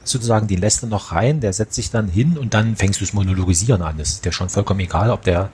sozusagen, 0.04 0.48
die 0.48 0.56
lässt 0.56 0.84
er 0.84 0.90
noch 0.90 1.12
rein, 1.12 1.40
der 1.40 1.54
setzt 1.54 1.76
sich 1.76 1.90
dann 1.90 2.08
hin 2.08 2.38
und 2.38 2.54
dann 2.54 2.76
fängst 2.76 3.00
du 3.00 3.06
das 3.06 3.14
Monologisieren 3.14 3.82
an. 3.82 3.98
Das 3.98 4.10
ist 4.10 4.26
dir 4.26 4.32
schon 4.32 4.50
vollkommen 4.50 4.82
egal, 4.82 5.10
ob 5.10 5.24
der 5.24 5.50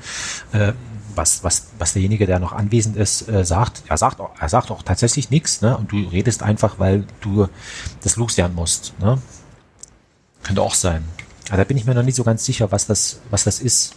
äh, 0.51 0.73
was, 1.15 1.43
was, 1.43 1.67
was 1.77 1.93
derjenige, 1.93 2.25
der 2.25 2.39
noch 2.39 2.53
anwesend 2.53 2.95
ist, 2.95 3.27
äh, 3.27 3.43
sagt. 3.43 3.83
Er 3.87 3.97
sagt 3.97 4.19
auch, 4.19 4.31
er 4.39 4.49
sagt 4.49 4.71
auch 4.71 4.83
tatsächlich 4.83 5.29
nichts, 5.29 5.61
ne? 5.61 5.77
Und 5.77 5.91
du 5.91 6.07
redest 6.07 6.43
einfach, 6.43 6.79
weil 6.79 7.05
du 7.21 7.47
das 8.03 8.15
loswerden 8.15 8.55
musst. 8.55 8.93
Ne? 8.99 9.19
Könnte 10.43 10.61
auch 10.61 10.75
sein. 10.75 11.03
Aber 11.49 11.57
da 11.57 11.63
bin 11.63 11.77
ich 11.77 11.85
mir 11.85 11.95
noch 11.95 12.03
nicht 12.03 12.15
so 12.15 12.23
ganz 12.23 12.45
sicher, 12.45 12.71
was 12.71 12.87
das, 12.87 13.19
was 13.29 13.43
das 13.43 13.59
ist. 13.59 13.95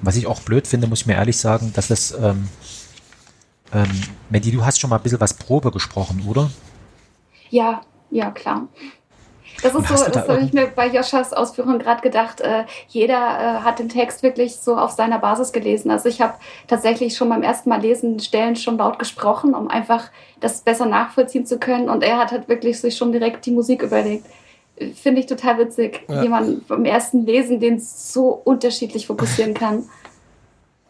Was 0.00 0.16
ich 0.16 0.26
auch 0.26 0.40
blöd 0.40 0.66
finde, 0.66 0.86
muss 0.86 1.00
ich 1.00 1.06
mir 1.06 1.14
ehrlich 1.14 1.36
sagen, 1.36 1.72
dass 1.74 1.88
das, 1.88 2.14
ähm, 2.18 2.48
ähm, 3.72 3.90
Mandy, 4.30 4.50
du 4.50 4.64
hast 4.64 4.80
schon 4.80 4.90
mal 4.90 4.96
ein 4.96 5.02
bisschen 5.02 5.20
was 5.20 5.34
Probe 5.34 5.70
gesprochen, 5.70 6.24
oder? 6.28 6.50
Ja, 7.50 7.82
ja, 8.10 8.30
klar. 8.30 8.68
Das 9.62 9.74
ist 9.74 9.88
so, 9.88 10.04
da 10.04 10.10
das 10.10 10.28
habe 10.28 10.40
ich 10.42 10.52
mir 10.52 10.68
bei 10.68 10.86
Joschas 10.86 11.32
Ausführungen 11.32 11.80
gerade 11.80 12.00
gedacht. 12.00 12.40
Äh, 12.40 12.64
jeder 12.88 13.16
äh, 13.16 13.64
hat 13.64 13.80
den 13.80 13.88
Text 13.88 14.22
wirklich 14.22 14.56
so 14.56 14.76
auf 14.76 14.92
seiner 14.92 15.18
Basis 15.18 15.52
gelesen. 15.52 15.90
Also 15.90 16.08
ich 16.08 16.20
habe 16.20 16.34
tatsächlich 16.68 17.16
schon 17.16 17.28
beim 17.28 17.42
ersten 17.42 17.68
Mal 17.68 17.80
lesen 17.80 18.20
Stellen 18.20 18.54
schon 18.54 18.78
laut 18.78 19.00
gesprochen, 19.00 19.54
um 19.54 19.68
einfach 19.68 20.10
das 20.38 20.60
besser 20.60 20.86
nachvollziehen 20.86 21.44
zu 21.44 21.58
können. 21.58 21.88
Und 21.88 22.04
er 22.04 22.18
hat 22.18 22.30
halt 22.30 22.48
wirklich 22.48 22.80
sich 22.80 22.96
schon 22.96 23.10
direkt 23.10 23.46
die 23.46 23.50
Musik 23.50 23.82
überlegt. 23.82 24.26
Finde 24.94 25.20
ich 25.20 25.26
total 25.26 25.58
witzig, 25.58 26.04
Ja. 26.08 26.22
jemand 26.22 26.68
beim 26.68 26.84
ersten 26.84 27.26
Lesen, 27.26 27.58
den 27.58 27.80
so 27.80 28.40
unterschiedlich 28.44 29.08
fokussieren 29.08 29.54
kann. 29.54 29.88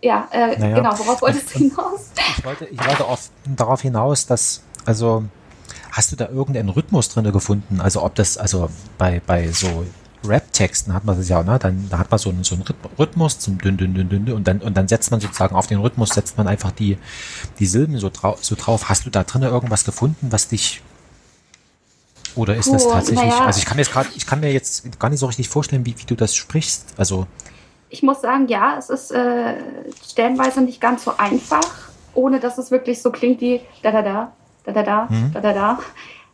Ja, 0.00 0.28
äh, 0.30 0.58
Naja. 0.58 0.76
genau, 0.76 0.98
worauf 0.98 1.22
wolltest 1.22 1.54
du 1.54 1.58
hinaus? 1.58 2.10
Ich 2.36 2.44
wollte, 2.44 2.64
ich 2.66 2.78
wollte 2.86 3.04
auf, 3.04 3.30
darauf 3.46 3.82
hinaus, 3.82 4.26
dass, 4.26 4.62
also, 4.84 5.24
hast 5.90 6.12
du 6.12 6.16
da 6.16 6.28
irgendeinen 6.28 6.68
Rhythmus 6.68 7.08
drinne 7.08 7.32
gefunden? 7.32 7.80
Also, 7.80 8.04
ob 8.04 8.14
das, 8.14 8.38
also, 8.38 8.70
bei, 8.96 9.20
bei 9.26 9.50
so 9.50 9.84
Rap-Texten 10.24 10.94
hat 10.94 11.04
man 11.04 11.16
das 11.16 11.28
ja, 11.28 11.42
ne? 11.42 11.58
Dann, 11.58 11.88
da 11.90 11.98
hat 11.98 12.10
man 12.10 12.18
so 12.18 12.30
einen, 12.30 12.44
so 12.44 12.54
einen 12.54 12.64
Rhyth- 12.64 12.98
Rhythmus 12.98 13.38
zum 13.40 13.58
dünn, 13.58 13.76
dünn, 13.76 13.94
dünn, 13.94 14.08
dünn, 14.08 14.32
und 14.32 14.46
dann, 14.46 14.60
und 14.60 14.76
dann 14.76 14.86
setzt 14.86 15.10
man 15.10 15.20
sozusagen 15.20 15.56
auf 15.56 15.66
den 15.66 15.80
Rhythmus, 15.80 16.10
setzt 16.10 16.36
man 16.38 16.46
einfach 16.46 16.70
die, 16.70 16.96
die 17.58 17.66
Silben 17.66 17.98
so, 17.98 18.08
drau 18.08 18.36
so 18.40 18.54
drauf. 18.56 18.88
Hast 18.88 19.04
du 19.06 19.10
da 19.10 19.24
drinne 19.24 19.48
irgendwas 19.48 19.84
gefunden, 19.84 20.28
was 20.30 20.46
dich, 20.48 20.80
oder 22.36 22.54
ist 22.56 22.72
das 22.72 22.84
Puh, 22.84 22.92
tatsächlich, 22.92 23.32
naja. 23.32 23.46
also 23.46 23.58
ich 23.58 23.64
kann 23.64 23.76
mir 23.76 23.82
jetzt 23.82 23.92
gerade, 23.92 24.08
ich 24.14 24.26
kann 24.26 24.38
mir 24.38 24.52
jetzt 24.52 25.00
gar 25.00 25.08
nicht 25.08 25.18
so 25.18 25.26
richtig 25.26 25.48
vorstellen, 25.48 25.84
wie, 25.86 25.98
wie 25.98 26.04
du 26.04 26.14
das 26.14 26.36
sprichst. 26.36 26.94
Also, 26.96 27.26
Ich 27.90 28.02
muss 28.02 28.20
sagen, 28.20 28.48
ja, 28.48 28.76
es 28.78 28.90
ist 28.90 29.10
äh, 29.10 29.54
stellenweise 30.04 30.60
nicht 30.60 30.80
ganz 30.80 31.04
so 31.04 31.12
einfach, 31.16 31.62
ohne 32.14 32.38
dass 32.40 32.58
es 32.58 32.70
wirklich 32.70 33.00
so 33.00 33.10
klingt 33.10 33.40
wie 33.40 33.60
da 33.82 33.90
da 33.92 34.02
da, 34.02 34.32
da 34.64 34.72
da 34.72 34.82
da, 34.82 35.06
Mhm. 35.10 35.30
da 35.32 35.40
da 35.40 35.52
da. 35.52 35.78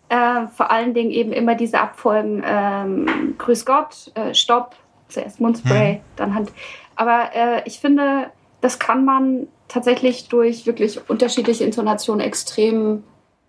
Äh, 0.09 0.49
vor 0.49 0.71
allen 0.71 0.95
Dingen 0.95 1.11
eben 1.11 1.33
immer 1.33 1.55
diese 1.55 1.81
Abfolgen, 1.81 2.43
ähm, 2.47 3.35
Grüß 3.39 3.65
Gott, 3.65 4.11
äh, 4.15 4.35
Stopp, 4.35 4.75
zuerst 5.09 5.41
Mundspray, 5.41 6.01
dann 6.17 6.35
Hand. 6.35 6.51
Aber 6.97 7.31
äh, 7.35 7.63
ich 7.65 7.79
finde, 7.81 8.31
das 8.61 8.79
kann 8.79 9.05
man 9.05 9.47
tatsächlich 9.69 10.29
durch 10.29 10.67
wirklich 10.67 11.09
unterschiedliche 11.09 11.65
Intonationen 11.65 12.21
extrem 12.21 13.03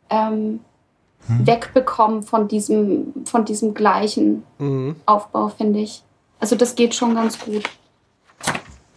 ähm, 0.09 0.59
wegbekommen 1.27 2.23
von 2.23 2.47
diesem, 2.47 3.13
von 3.25 3.45
diesem 3.45 3.73
gleichen 3.73 4.43
Mhm. 4.59 4.95
Aufbau, 5.05 5.49
finde 5.49 5.79
ich. 5.79 6.03
Also 6.39 6.55
das 6.55 6.75
geht 6.75 6.93
schon 6.95 7.15
ganz 7.15 7.39
gut. 7.39 7.63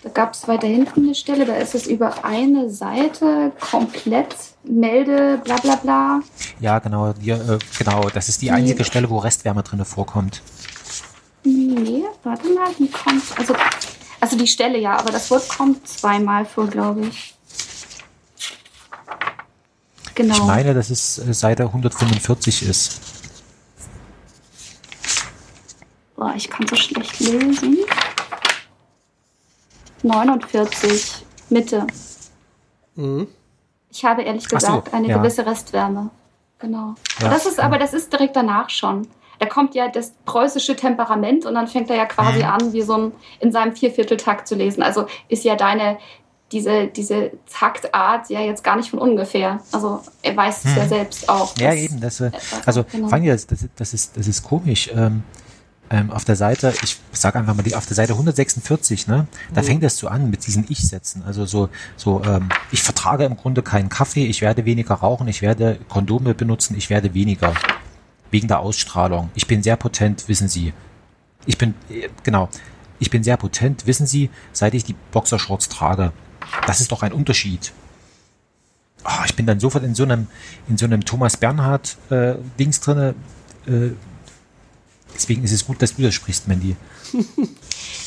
Da 0.09 0.23
gab 0.23 0.33
es 0.33 0.49
weiter 0.49 0.67
hinten 0.67 1.05
eine 1.05 1.15
Stelle, 1.15 1.45
da 1.45 1.55
ist 1.57 1.75
es 1.75 1.87
über 1.87 2.25
eine 2.25 2.71
Seite 2.71 3.53
komplett 3.61 4.35
Melde, 4.65 5.39
bla 5.45 5.57
bla 5.57 5.77
bla. 5.77 6.21
ja, 6.61 6.79
genau, 6.79 7.13
die, 7.13 7.31
äh, 7.31 7.59
genau, 7.79 8.09
das 8.09 8.31
ist 8.31 8.41
die 8.41 8.51
einzige 8.51 8.85
Stelle, 8.85 9.11
wo 9.11 9.19
Restwärme 9.19 9.63
drinne 9.63 9.85
vorkommt. 9.85 10.41
Nee, 11.45 12.05
warte 12.23 12.49
mal, 12.55 12.71
die 12.79 12.89
kommt. 12.91 13.23
Also, 13.37 13.55
also 14.19 14.39
die 14.39 14.47
Stelle 14.47 14.79
ja, 14.79 14.97
aber 14.97 15.13
das 15.13 15.31
Wort 15.31 15.47
kommt 15.47 15.87
zweimal 15.87 16.47
vor, 16.47 16.69
glaube 16.69 17.07
ich. 17.07 17.35
Genau. 20.15 20.35
Ich 20.35 20.43
meine, 20.45 20.73
dass 20.73 20.89
es 20.89 21.19
äh, 21.19 21.35
Seite 21.35 21.65
145 21.65 22.63
ist. 22.67 23.01
Boah, 26.17 26.33
ich 26.35 26.49
kann 26.49 26.67
so 26.67 26.77
schlecht 26.77 27.21
lesen. 27.21 27.79
49, 30.03 31.25
Mitte. 31.51 31.87
Mhm. 32.95 33.29
Ich 33.91 34.05
habe 34.05 34.23
ehrlich 34.23 34.45
Ach 34.47 34.51
so, 34.51 34.57
gesagt 34.57 34.95
eine 34.95 35.09
ja. 35.09 35.19
gewisse 35.19 35.47
Restwärme. 35.47 36.11
Genau. 36.59 36.95
Ja. 37.21 37.31
Das 37.31 37.47
ist 37.47 37.61
aber, 37.61 37.79
das 37.79 37.95
ist 37.95 38.13
direkt 38.13 38.37
danach 38.37 38.69
schon. 38.71 39.07
Da 39.39 39.47
kommt 39.47 39.75
ja 39.77 39.89
das 39.89 40.13
preußische 40.25 40.75
Temperament 40.75 41.47
und 41.47 41.55
dann 41.55 41.69
fängt 41.69 41.89
er 41.91 41.97
ja 41.97 42.07
quasi 42.07 42.41
Mhm. 42.41 42.45
an, 42.45 42.73
wie 42.73 42.83
so 42.83 42.95
ein 42.97 43.13
in 43.39 43.53
seinem 43.53 43.75
Viervierteltakt 43.77 44.49
zu 44.49 44.57
lesen. 44.57 44.83
Also 44.83 45.07
ist 45.29 45.45
ja 45.45 45.55
deine 45.55 45.99
diese, 46.51 46.87
diese 46.87 47.33
Taktart 47.53 48.31
ja 48.31 48.41
jetzt 48.41 48.65
gar 48.65 48.75
nicht 48.77 48.89
von 48.91 48.99
ungefähr. 48.99 49.61
Also 49.71 50.01
er 50.23 50.35
weiß 50.37 50.65
es 50.65 50.77
ja 50.77 50.85
Mhm. 50.85 50.89
selbst 50.89 51.29
auch. 51.29 51.55
Ja, 51.59 51.75
eben. 51.75 52.01
Das, 52.01 52.21
äh, 52.21 52.31
also, 52.65 52.85
genau. 52.91 53.09
Fanny, 53.09 53.29
das, 53.29 53.47
das, 53.47 53.67
das, 53.77 53.93
ist, 53.95 54.17
das 54.17 54.27
ist 54.27 54.43
komisch. 54.43 54.91
Ähm, 54.97 55.23
ähm, 55.91 56.11
auf 56.11 56.25
der 56.25 56.37
Seite, 56.37 56.75
ich 56.83 56.99
sag 57.13 57.37
einfach 57.37 57.55
mal, 57.55 57.63
die, 57.63 57.75
auf 57.75 57.87
der 57.87 57.97
Seite 57.97 58.13
146, 58.13 59.07
ne, 59.07 59.27
da 59.55 59.63
fängt 59.63 59.83
das 59.83 59.97
so 59.97 60.09
an 60.09 60.31
mit 60.31 60.47
diesen 60.47 60.67
Ich-Sätzen. 60.69 61.23
Also 61.25 61.47
so, 61.47 61.69
so, 61.97 62.23
ähm, 62.25 62.49
ich 62.71 62.83
vertrage 62.83 63.25
im 63.25 63.37
Grunde 63.37 63.63
keinen 63.63 63.89
Kaffee, 63.89 64.27
ich 64.27 64.41
werde 64.41 64.65
weniger 64.65 64.95
rauchen, 64.95 65.29
ich 65.29 65.43
werde 65.43 65.79
Kondome 65.89 66.35
benutzen, 66.35 66.77
ich 66.77 66.91
werde 66.91 67.15
weniger. 67.15 67.55
Wegen 68.31 68.49
der 68.49 68.61
Ausstrahlung. 68.61 69.31
Ich 69.35 69.47
bin 69.47 69.63
sehr 69.63 69.77
potent, 69.77 70.29
wissen 70.29 70.49
Sie. 70.49 70.75
Ich 71.47 71.57
bin, 71.57 71.75
äh, 71.89 72.09
genau, 72.23 72.51
ich 72.99 73.09
bin 73.11 73.23
sehr 73.23 73.39
potent, 73.39 73.87
wissen 73.87 74.07
Sie, 74.07 74.29
seit 74.53 74.75
ich 74.75 74.85
die 74.85 74.95
Boxershorts 75.13 75.71
trage. 75.71 76.13
Das 76.67 76.81
ist 76.81 76.93
doch 76.93 77.03
ein 77.03 77.13
Unterschied. 77.13 77.73
Ah, 79.05 79.25
ich 79.25 79.35
bin 79.35 79.47
dann 79.47 79.61
sofort 79.61 79.85
in 79.85 79.95
so 79.95 80.03
einem, 80.03 80.27
in 80.69 80.77
so 80.77 80.85
einem 80.85 81.05
Thomas 81.05 81.37
Bernhard 81.37 81.97
äh, 82.11 82.35
Dings 82.59 82.81
drinne. 82.81 83.15
Äh, 83.67 83.91
deswegen 85.15 85.45
ist 85.45 85.53
es 85.53 85.67
gut, 85.67 85.81
dass 85.83 85.97
du 85.97 86.03
das 86.03 86.15
sprichst, 86.15 86.49
Mandy. 86.49 86.77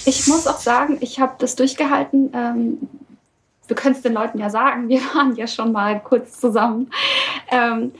Ich 0.06 0.28
muss 0.28 0.48
auch 0.48 0.60
sagen, 0.60 0.98
ich 1.02 1.20
habe 1.20 1.36
das 1.38 1.56
durchgehalten. 1.56 2.32
Ähm, 2.34 2.78
wir 3.68 3.76
können 3.76 3.96
es 3.96 4.02
den 4.02 4.14
Leuten 4.14 4.40
ja 4.40 4.50
sagen, 4.50 4.90
wir 4.90 5.00
waren 5.16 5.36
ja 5.36 5.48
schon 5.48 5.72
mal 5.72 6.00
kurz 6.00 6.40
zusammen. 6.40 6.92
Ähm, 7.52 7.92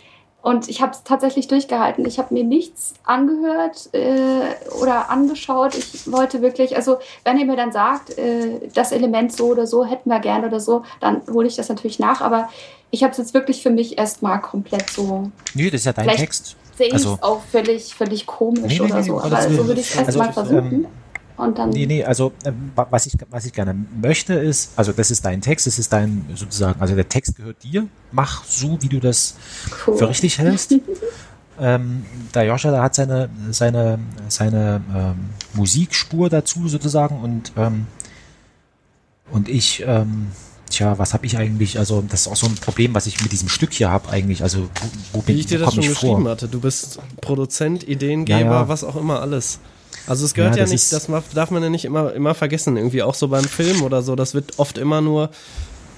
und 0.42 0.70
ich 0.70 0.82
habe 0.82 0.92
es 0.94 1.04
tatsächlich 1.04 1.48
durchgehalten. 1.48 2.04
Ich 2.06 2.18
habe 2.18 2.34
mir 2.34 2.44
nichts 2.44 2.96
angehört 3.04 3.94
äh, 3.94 4.56
oder 4.82 5.12
angeschaut. 5.12 5.76
Ich 5.76 6.12
wollte 6.12 6.42
wirklich, 6.42 6.76
also 6.76 6.98
wenn 7.24 7.38
ihr 7.38 7.46
mir 7.46 7.56
dann 7.56 7.72
sagt, 7.72 8.18
äh, 8.18 8.68
das 8.74 8.92
Element 8.92 9.32
so 9.32 9.50
oder 9.50 9.68
so 9.68 9.86
hätten 9.86 10.10
wir 10.10 10.20
gerne 10.20 10.48
oder 10.48 10.60
so, 10.60 10.84
dann 11.00 11.22
hole 11.32 11.48
ich 11.48 11.58
das 11.58 11.70
natürlich 11.70 12.00
nach. 12.00 12.22
Aber 12.22 12.50
ich 12.90 13.04
habe 13.04 13.12
es 13.12 13.20
jetzt 13.20 13.36
wirklich 13.36 13.62
für 13.62 13.70
mich 13.70 14.00
erstmal 14.00 14.42
komplett 14.42 14.90
so. 14.90 15.32
Nö, 15.54 15.70
das 15.70 15.82
ist 15.82 15.86
ja 15.86 15.94
dein 15.94 16.08
Text. 16.10 16.56
Sehe 16.82 16.88
ich 16.88 16.94
Also- 16.96 17.14
es 17.14 17.22
auch 17.24 17.42
völlig, 17.44 17.94
völlig 17.94 18.26
komisch 18.26 18.62
Nee, 18.64 18.80
nee, 18.80 18.82
oder 18.82 18.96
nee, 18.96 19.04
so. 19.04 19.22
Aber 19.22 19.42
so 19.44 19.68
würde 19.68 19.82
ich 19.82 19.92
es 19.92 19.98
Also, 20.00 20.20
erstmal 20.20 20.34
versuchen. 20.34 20.74
ähm, 20.74 20.86
und 21.38 21.58
dann. 21.60 21.70
Nee, 21.70 21.86
nee, 21.86 22.04
also 22.04 22.32
ähm, 22.44 22.72
wa- 22.76 22.88
was 22.90 23.06
ich, 23.06 23.14
was 23.30 23.46
ich 23.46 23.54
gerne 23.54 23.76
möchte 24.02 24.34
ist, 24.34 24.72
also 24.76 24.92
das 24.92 25.12
ist 25.12 25.24
dein 25.24 25.42
Text, 25.42 25.68
das 25.68 25.78
ist 25.78 25.94
dein 25.94 26.26
sozusagen, 26.34 26.82
also 26.82 26.96
der 26.96 27.08
Text 27.08 27.36
gehört 27.36 27.64
dir, 27.64 27.88
mach 28.12 28.44
so, 28.46 28.78
wie 28.82 28.90
du 28.90 29.00
das 29.00 29.36
Cool. 29.86 29.96
für 29.98 30.10
richtig 30.10 30.40
hältst. 30.40 30.74
ähm, 31.60 32.04
der 32.34 32.44
Joscha, 32.46 32.72
der 32.72 32.82
hat 32.82 32.96
seine, 32.96 33.30
seine, 33.52 34.00
seine 34.28 34.82
ähm, 34.96 35.30
Musikspur 35.54 36.30
dazu 36.30 36.68
sozusagen 36.68 37.22
und, 37.22 37.52
ähm, 37.58 37.86
und 39.32 39.50
ich, 39.50 39.84
ähm, 39.86 40.28
tja, 40.72 40.98
was 40.98 41.14
habe 41.14 41.26
ich 41.26 41.38
eigentlich, 41.38 41.78
also 41.78 42.04
das 42.08 42.22
ist 42.22 42.28
auch 42.28 42.36
so 42.36 42.48
ein 42.48 42.56
Problem, 42.56 42.96
was 42.96 43.06
ich 43.06 43.22
mit 43.22 43.32
diesem 43.32 43.50
Stück 43.50 43.74
hier 43.74 43.90
habe 43.92 44.10
eigentlich, 44.10 44.42
also 44.44 44.64
wo, 44.64 44.90
wo 45.14 45.22
bin 45.22 45.36
Wie 45.36 45.42
ich 45.42 45.46
dir 45.46 45.60
das 45.60 45.74
schon 45.74 45.84
ich 45.84 45.90
geschrieben 45.90 46.24
vor? 46.24 46.32
hatte. 46.32 46.48
Du 46.48 46.60
bist 46.60 47.00
Produzent, 47.22 47.88
Ideengeber, 47.88 48.40
Ja, 48.40 48.46
ja. 48.46 48.68
was 48.68 48.84
auch 48.84 48.96
immer 48.96 49.22
alles. 49.22 49.60
Also 50.08 50.26
es 50.26 50.34
gehört 50.34 50.56
Ja, 50.56 50.60
ja, 50.60 50.64
das 50.64 50.72
nicht, 50.72 50.92
das 50.92 51.08
darf 51.34 51.52
man 51.52 51.62
ja 51.62 51.70
nicht 51.70 51.86
immer, 51.86 52.14
immer 52.14 52.34
vergessen. 52.34 52.78
Irgendwie 52.78 53.04
auch 53.04 53.14
so 53.14 53.28
beim 53.28 53.44
Film 53.44 53.84
oder 53.84 54.02
so. 54.02 54.16
Das 54.16 54.34
wird 54.34 54.58
oft 54.58 54.78
immer 54.78 55.02
nur, 55.02 55.30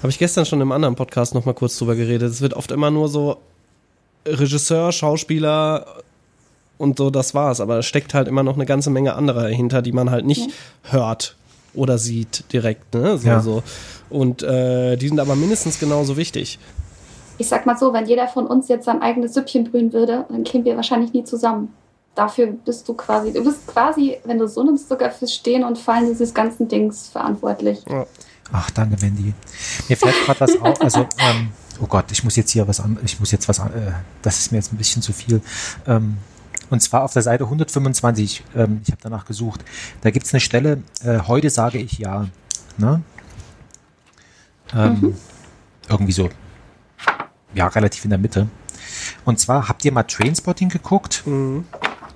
habe 0.02 0.10
ich 0.10 0.18
gestern 0.18 0.44
schon 0.44 0.60
im 0.60 0.72
anderen 0.72 0.94
Podcast 0.94 1.34
noch 1.34 1.46
mal 1.46 1.54
kurz 1.54 1.78
drüber 1.78 1.94
geredet. 1.94 2.30
Es 2.30 2.40
wird 2.40 2.54
oft 2.54 2.70
immer 2.70 2.90
nur 2.90 3.08
so 3.08 3.38
Regisseur, 4.26 4.92
Schauspieler 4.92 5.86
und 6.76 6.98
so, 6.98 7.10
das 7.10 7.34
war's. 7.34 7.60
Aber 7.60 7.78
es 7.78 7.86
steckt 7.86 8.14
halt 8.14 8.28
immer 8.28 8.42
noch 8.42 8.54
eine 8.54 8.66
ganze 8.66 8.90
Menge 8.90 9.14
anderer 9.14 9.42
dahinter, 9.44 9.80
die 9.80 9.92
man 9.92 10.10
halt 10.10 10.26
nicht 10.26 10.50
hört 10.82 11.36
oder 11.74 11.98
sieht 11.98 12.44
direkt. 12.52 12.94
Ne? 12.94 13.18
So, 13.18 13.26
Ja. 13.28 13.40
so. 13.40 13.62
Und 14.10 14.42
äh, 14.42 14.96
die 14.96 15.08
sind 15.08 15.18
aber 15.20 15.34
mindestens 15.34 15.78
genauso 15.78 16.16
wichtig. 16.16 16.58
Ich 17.38 17.48
sag 17.48 17.66
mal 17.66 17.76
so, 17.76 17.92
wenn 17.92 18.06
jeder 18.06 18.28
von 18.28 18.46
uns 18.46 18.68
jetzt 18.68 18.84
sein 18.84 19.02
eigenes 19.02 19.34
Süppchen 19.34 19.64
brühen 19.70 19.92
würde, 19.92 20.24
dann 20.28 20.44
kämen 20.44 20.64
wir 20.64 20.76
wahrscheinlich 20.76 21.12
nie 21.12 21.24
zusammen. 21.24 21.72
Dafür 22.14 22.46
bist 22.46 22.88
du 22.88 22.94
quasi, 22.94 23.32
du 23.32 23.42
bist 23.42 23.66
quasi, 23.66 24.18
wenn 24.24 24.38
du 24.38 24.46
so 24.46 24.62
nimmst, 24.62 24.88
sogar 24.88 25.10
fürs 25.10 25.34
Stehen 25.34 25.64
und 25.64 25.76
Fallen 25.78 26.06
dieses 26.06 26.32
ganzen 26.32 26.68
Dings 26.68 27.08
verantwortlich. 27.08 27.80
Ach, 28.52 28.70
danke, 28.70 29.02
Wendy. 29.02 29.34
Mir 29.88 29.96
fällt 29.96 30.14
gerade 30.24 30.40
was 30.40 30.60
auf. 30.60 30.80
Also, 30.80 31.00
ähm, 31.18 31.48
oh 31.82 31.86
Gott, 31.86 32.04
ich 32.12 32.22
muss 32.22 32.36
jetzt 32.36 32.52
hier 32.52 32.68
was 32.68 32.78
an. 32.78 32.98
Ich 33.04 33.18
muss 33.18 33.32
jetzt 33.32 33.48
was 33.48 33.58
an. 33.58 33.68
Äh, 33.74 33.92
das 34.22 34.38
ist 34.38 34.52
mir 34.52 34.58
jetzt 34.58 34.72
ein 34.72 34.76
bisschen 34.76 35.02
zu 35.02 35.12
viel. 35.12 35.40
Ähm, 35.88 36.18
und 36.70 36.80
zwar 36.80 37.02
auf 37.02 37.12
der 37.12 37.22
Seite 37.22 37.44
125. 37.44 38.44
Ähm, 38.56 38.80
ich 38.84 38.90
habe 38.90 39.00
danach 39.02 39.24
gesucht. 39.24 39.64
Da 40.02 40.10
gibt 40.10 40.26
es 40.26 40.32
eine 40.32 40.40
Stelle. 40.40 40.82
Äh, 41.02 41.20
heute 41.20 41.50
sage 41.50 41.78
ich 41.78 41.98
ja. 41.98 42.26
Ne? 42.76 43.02
Ähm, 44.74 45.14
Irgendwie 45.88 46.12
so. 46.12 46.28
Ja, 47.54 47.68
relativ 47.68 48.04
in 48.04 48.10
der 48.10 48.18
Mitte. 48.18 48.48
Und 49.24 49.38
zwar 49.38 49.68
habt 49.68 49.84
ihr 49.84 49.92
mal 49.92 50.02
Trainspotting 50.02 50.68
geguckt? 50.68 51.24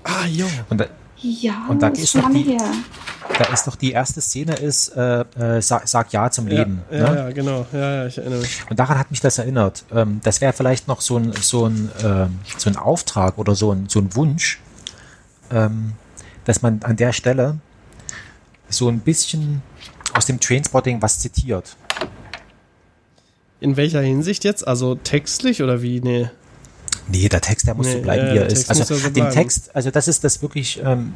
Ah, 0.04 0.26
jo. 0.26 0.46
Und 0.68 0.80
da, 0.80 0.86
Ja, 1.20 1.66
Und 1.68 1.82
da 1.82 1.88
ist 1.88 2.14
doch 2.14 2.22
lange 2.22 2.42
die- 2.44 2.52
her. 2.52 2.70
da 3.38 3.44
ist 3.52 3.66
doch 3.66 3.74
die 3.76 3.90
erste 3.92 4.20
Szene 4.20 4.54
ist, 4.54 4.90
äh, 4.90 5.22
äh, 5.38 5.60
sag, 5.60 5.88
sag 5.88 6.12
ja 6.12 6.30
zum 6.30 6.46
Leben. 6.46 6.82
Ja, 6.90 6.96
ja, 6.98 7.10
ne? 7.10 7.16
ja, 7.18 7.30
genau. 7.32 7.66
Ja, 7.72 7.94
ja, 7.96 8.06
ich 8.06 8.18
erinnere 8.18 8.40
mich. 8.40 8.60
Und 8.70 8.78
daran 8.78 8.98
hat 8.98 9.10
mich 9.10 9.20
das 9.20 9.38
erinnert. 9.38 9.84
Ähm, 9.92 10.20
das 10.22 10.40
wäre 10.40 10.52
vielleicht 10.52 10.86
noch 10.86 11.00
so 11.00 11.16
ein, 11.18 11.32
so 11.32 11.66
ein, 11.66 11.90
ähm, 12.04 12.38
so 12.56 12.70
ein 12.70 12.76
Auftrag 12.76 13.36
oder 13.38 13.54
so 13.56 13.72
ein, 13.72 13.88
so 13.88 13.98
ein 13.98 14.14
Wunsch, 14.14 14.60
ähm, 15.50 15.94
dass 16.44 16.62
man 16.62 16.82
an 16.84 16.96
der 16.96 17.12
Stelle 17.12 17.58
so 18.68 18.88
ein 18.88 19.00
bisschen 19.00 19.62
aus 20.14 20.26
dem 20.26 20.38
Trainspotting 20.40 21.02
was 21.02 21.18
zitiert. 21.18 21.76
In 23.60 23.76
welcher 23.76 24.00
Hinsicht 24.02 24.44
jetzt? 24.44 24.66
Also 24.68 24.94
textlich 24.94 25.62
oder 25.64 25.82
wie? 25.82 26.00
Nee. 26.00 26.30
Nee, 27.08 27.28
der 27.28 27.40
Text, 27.40 27.66
der 27.66 27.74
muss 27.74 27.86
Nee, 27.86 27.92
so 27.94 28.02
bleiben, 28.02 28.26
ja, 28.28 28.32
wie 28.34 28.38
er 28.38 28.46
ist. 28.46 28.66
Text 28.66 28.70
Also 28.70 28.94
so 28.94 29.04
den 29.04 29.12
bleiben. 29.14 29.30
Text, 29.34 29.74
also 29.74 29.90
das 29.90 30.08
ist 30.08 30.24
das 30.24 30.42
wirklich, 30.42 30.80
ähm, 30.84 31.14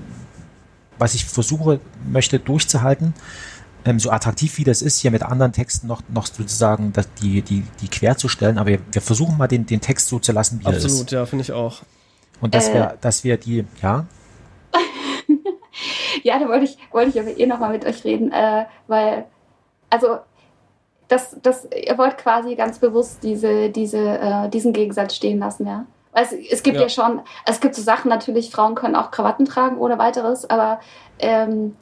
was 0.98 1.14
ich 1.14 1.24
versuche, 1.24 1.80
möchte 2.08 2.38
durchzuhalten. 2.38 3.14
Ähm, 3.84 3.98
so 3.98 4.10
attraktiv 4.10 4.58
wie 4.58 4.64
das 4.64 4.80
ist, 4.80 5.00
hier 5.00 5.10
mit 5.10 5.22
anderen 5.24 5.52
Texten 5.52 5.88
noch, 5.88 6.02
noch 6.08 6.26
sozusagen 6.26 6.92
das, 6.92 7.08
die, 7.20 7.42
die, 7.42 7.64
die 7.80 7.88
quer 7.88 8.16
zu 8.16 8.28
stellen, 8.28 8.58
aber 8.58 8.70
wir, 8.70 8.78
wir 8.92 9.02
versuchen 9.02 9.36
mal 9.36 9.48
den, 9.48 9.66
den 9.66 9.80
Text 9.80 10.06
so 10.06 10.20
zu 10.20 10.30
lassen, 10.30 10.60
wie 10.60 10.66
er 10.66 10.74
ist. 10.76 10.84
Absolut, 10.84 11.10
ja, 11.10 11.26
finde 11.26 11.42
ich 11.42 11.50
auch. 11.52 11.82
Und 12.40 12.54
dass 12.54 12.68
Äh. 12.68 12.74
wir, 12.74 12.98
dass 13.00 13.24
wir 13.24 13.36
die, 13.38 13.64
ja, 13.82 14.06
Ja, 16.22 16.38
da 16.38 16.46
wollte 16.48 16.64
ich, 16.66 16.76
wollte 16.92 17.10
ich 17.10 17.18
aber 17.20 17.36
eh 17.36 17.46
nochmal 17.46 17.72
mit 17.72 17.84
euch 17.84 18.04
reden, 18.04 18.30
äh, 18.30 18.66
weil, 18.86 19.24
also, 19.90 20.18
das, 21.12 21.36
das, 21.42 21.68
ihr 21.86 21.98
wollt 21.98 22.16
quasi 22.16 22.54
ganz 22.54 22.78
bewusst 22.78 23.22
diese, 23.22 23.68
diese, 23.68 23.98
äh, 23.98 24.48
diesen 24.48 24.72
Gegensatz 24.72 25.14
stehen 25.14 25.38
lassen, 25.38 25.66
ja. 25.66 25.84
Weil 26.12 26.24
es, 26.24 26.32
es 26.32 26.62
gibt 26.62 26.76
ja. 26.76 26.82
Ja. 26.82 26.88
schon, 26.88 27.20
es 27.46 27.60
gibt 27.60 27.74
so 27.74 27.82
Sachen 27.82 28.08
natürlich, 28.08 28.50
Frauen 28.50 28.74
können 28.74 28.96
auch 28.96 29.10
Krawatten 29.10 29.44
tragen 29.44 29.78
ohne 29.78 29.98
weiteres, 29.98 30.48
aber 30.48 30.80
ähm, 31.18 31.76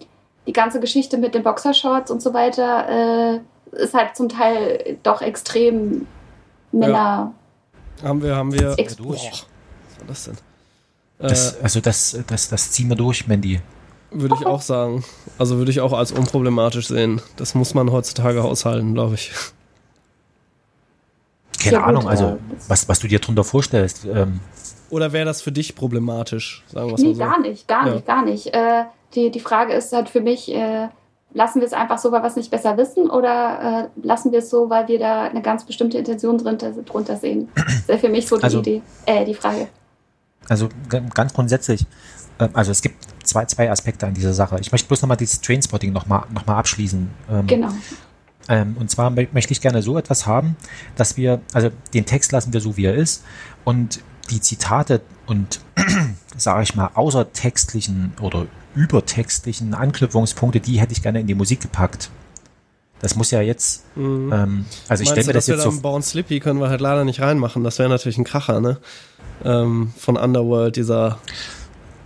die 0.47 0.53
ganze 0.53 0.81
Geschichte 0.81 1.17
mit 1.17 1.35
den 1.35 1.43
Boxershorts 1.45 2.11
und 2.11 2.21
so 2.21 2.35
weiter 2.35 2.89
äh, 2.89 3.41
ist 3.77 3.95
halt 3.95 4.17
zum 4.17 4.29
Teil 4.29 4.99
doch 5.05 5.23
extrem 5.23 6.07
Männer. 6.73 7.33
Haben 8.03 8.23
wir, 8.23 8.35
haben 8.35 8.53
wir. 8.53 8.75
Ex- 8.79 8.97
Boah, 8.97 9.13
was 9.15 9.45
war 9.99 10.07
das 10.09 10.25
denn? 10.25 10.37
das, 11.19 11.55
Äh, 11.55 11.63
also 11.63 11.81
das, 11.81 12.19
das, 12.27 12.49
das 12.49 12.73
ziehen 12.73 12.89
wir 12.89 12.97
durch, 12.97 13.27
Mandy. 13.29 13.61
Würde 14.11 14.35
ich 14.39 14.47
auch 14.47 14.61
sagen. 14.63 15.05
Also 15.39 15.59
würde 15.59 15.71
ich 15.71 15.81
auch 15.81 15.93
als 15.93 16.13
unproblematisch 16.13 16.89
sehen. 16.89 17.21
Das 17.37 17.55
muss 17.55 17.75
man 17.75 17.91
heutzutage 17.93 18.43
aushalten, 18.43 18.95
glaube 18.95 19.15
ich. 19.15 19.33
Keine 21.63 21.77
Ja, 21.77 21.83
Ahnung, 21.85 22.09
also 22.09 22.39
was, 22.69 22.89
was 22.89 22.99
du 23.01 23.09
dir 23.09 23.19
drunter 23.19 23.45
vorstellst. 23.45 24.07
Ähm, 24.07 24.41
Oder 24.89 25.13
wäre 25.13 25.27
das 25.27 25.43
für 25.43 25.53
dich 25.53 25.75
problematisch? 25.75 26.65
Sagen 26.69 26.87
Nee, 26.97 27.09
mal 27.09 27.15
so. 27.15 27.19
gar 27.19 27.41
nicht, 27.41 27.69
gar 27.69 27.87
Ja. 27.87 27.95
nicht, 27.95 28.07
gar 28.07 28.25
nicht. 28.25 28.47
Äh, 28.55 28.85
die, 29.15 29.31
die 29.31 29.41
Frage 29.41 29.75
ist 29.75 29.93
halt 29.93 30.09
für 30.09 30.21
mich, 30.23 30.51
äh, 30.55 30.89
lassen 31.35 31.61
wir 31.61 31.67
es 31.67 31.73
einfach 31.75 31.99
so, 31.99 32.13
weil 32.13 32.23
wir 32.23 32.29
es 32.29 32.37
nicht 32.37 32.51
besser 32.51 32.77
wissen 32.79 33.11
oder 33.11 33.91
äh, 34.03 34.07
lassen 34.07 34.33
wir 34.33 34.39
es 34.39 34.49
so, 34.51 34.71
weil 34.71 34.89
wir 34.89 34.99
da 34.99 35.25
eine 35.25 35.43
ganz 35.43 35.65
bestimmte 35.65 35.99
Intention 35.99 36.39
drunter, 36.39 36.71
drunter 36.73 37.17
sehen? 37.17 37.49
Das 37.55 37.89
wäre 37.89 37.99
für 37.99 38.09
mich 38.09 38.27
so 38.27 38.39
die 38.39 38.43
Also- 38.45 38.61
Idee, 38.61 38.83
äh, 39.07 39.25
die 39.27 39.35
Frage. 39.35 39.69
Also 40.49 40.69
ganz 41.15 41.35
grundsätzlich, 41.35 41.85
äh, 42.39 42.49
also 42.55 42.71
es 42.73 42.81
gibt 42.81 42.97
zwei, 43.31 43.45
zwei 43.47 43.71
Aspekte 43.71 44.07
an 44.07 44.15
dieser 44.15 44.35
Sache. 44.35 44.59
Ich 44.61 44.71
möchte 44.73 44.87
bloß 44.89 45.03
nochmal 45.03 45.17
dieses 45.17 45.41
Trainspotting 45.41 45.93
nochmal 45.93 46.25
noch 46.35 46.47
mal 46.47 46.57
abschließen. 46.59 47.09
Ähm, 47.31 47.47
Genau. 47.47 47.71
ähm, 48.49 48.77
und 48.79 48.91
zwar 48.91 49.11
mö- 49.11 49.29
möchte 49.33 49.53
ich 49.53 49.61
gerne 49.61 49.83
so 49.83 49.97
etwas 49.99 50.27
haben, 50.27 50.57
dass 50.97 51.17
wir, 51.17 51.41
also 51.53 51.71
den 51.95 52.05
Text 52.07 52.33
lassen 52.33 52.53
wir 52.53 52.61
so, 52.61 52.77
wie 52.77 52.85
er 52.85 52.95
ist 52.95 53.25
und 53.65 54.01
die 54.31 54.41
Zitate 54.41 55.01
und, 55.27 55.61
sage 56.37 56.63
ich 56.63 56.75
mal, 56.75 56.91
außertextlichen 56.95 58.13
oder 58.21 58.47
übertextlichen 58.75 59.75
Anknüpfungspunkte, 59.75 60.61
die 60.61 60.81
hätte 60.81 60.93
ich 60.93 61.03
gerne 61.03 61.21
in 61.21 61.27
die 61.27 61.35
Musik 61.35 61.61
gepackt. 61.61 62.11
Das 63.01 63.17
muss 63.17 63.31
ja 63.31 63.41
jetzt, 63.41 63.85
ähm, 63.97 64.67
also 64.89 65.03
ich 65.03 65.09
stelle 65.09 65.27
mir 65.27 65.33
das 65.33 65.47
jetzt 65.47 65.63
so, 65.63 65.73
Born 65.81 66.03
Slippy 66.03 66.39
können 66.39 66.61
wir 66.61 66.69
halt 66.69 66.83
leider 66.83 67.05
nicht 67.05 67.21
reinmachen. 67.21 67.65
Das 67.65 67.79
wäre 67.79 67.89
natürlich 67.89 68.19
ein 68.19 68.25
Kracher, 68.25 68.61
ne? 68.61 68.77
Ähm, 69.43 69.91
von 69.97 70.17
Underworld, 70.19 70.77
dieser. 70.77 71.19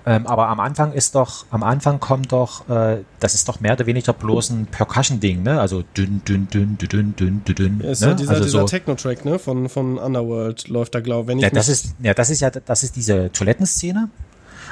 Ähm, 0.06 0.26
aber 0.26 0.48
am 0.48 0.60
Anfang 0.60 0.92
ist 0.92 1.14
doch, 1.14 1.46
am 1.50 1.62
Anfang 1.62 1.98
kommt 1.98 2.32
doch, 2.32 2.68
äh, 2.68 2.98
das 3.20 3.34
ist 3.34 3.48
doch 3.48 3.60
mehr 3.60 3.72
oder 3.72 3.86
weniger 3.86 4.12
bloß 4.12 4.50
ein 4.50 4.66
Percussion-Ding, 4.66 5.42
ne? 5.42 5.60
Also 5.60 5.82
dünn, 5.96 6.20
dünn, 6.28 6.46
dünn, 6.48 6.76
dünn, 6.76 6.88
dünn, 7.16 7.42
dünn, 7.44 7.54
dünn. 7.54 7.80
Ja, 7.82 7.90
ist 7.90 8.02
ne? 8.02 8.08
ja 8.08 8.14
dieser, 8.14 8.30
also 8.32 8.44
dieser 8.44 8.60
so, 8.60 8.66
Techno-Track, 8.66 9.24
ne? 9.24 9.38
Von, 9.38 9.68
von 9.70 9.96
Underworld 9.96 10.68
läuft 10.68 10.94
da, 10.94 11.00
glaube 11.00 11.32
ich. 11.32 11.40
Ja, 11.40 11.48
das 11.48 11.68
ist, 11.68 11.94
ja, 12.02 12.12
das 12.12 12.28
ist 12.28 12.40
ja, 12.40 12.50
das 12.50 12.82
ist 12.82 12.96
diese 12.96 13.32
Toilettenszene. 13.32 14.10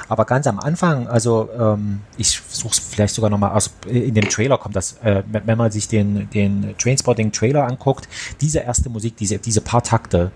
Aber 0.09 0.25
ganz 0.25 0.47
am 0.47 0.59
Anfang, 0.59 1.07
also 1.07 1.49
ähm, 1.57 2.01
ich 2.17 2.41
suche 2.49 2.73
es 2.73 2.79
vielleicht 2.79 3.15
sogar 3.15 3.29
nochmal 3.29 3.51
also 3.51 3.71
in 3.87 4.13
dem 4.13 4.27
Trailer 4.27 4.57
kommt 4.57 4.75
das, 4.75 4.97
äh, 5.03 5.23
wenn 5.31 5.57
man 5.57 5.71
sich 5.71 5.87
den, 5.87 6.29
den 6.31 6.75
Trainspotting-Trailer 6.77 7.65
anguckt, 7.65 8.07
diese 8.41 8.59
erste 8.59 8.89
Musik, 8.89 9.15
diese, 9.17 9.39
diese 9.39 9.61
paar 9.61 9.81
Takte, 9.81 10.31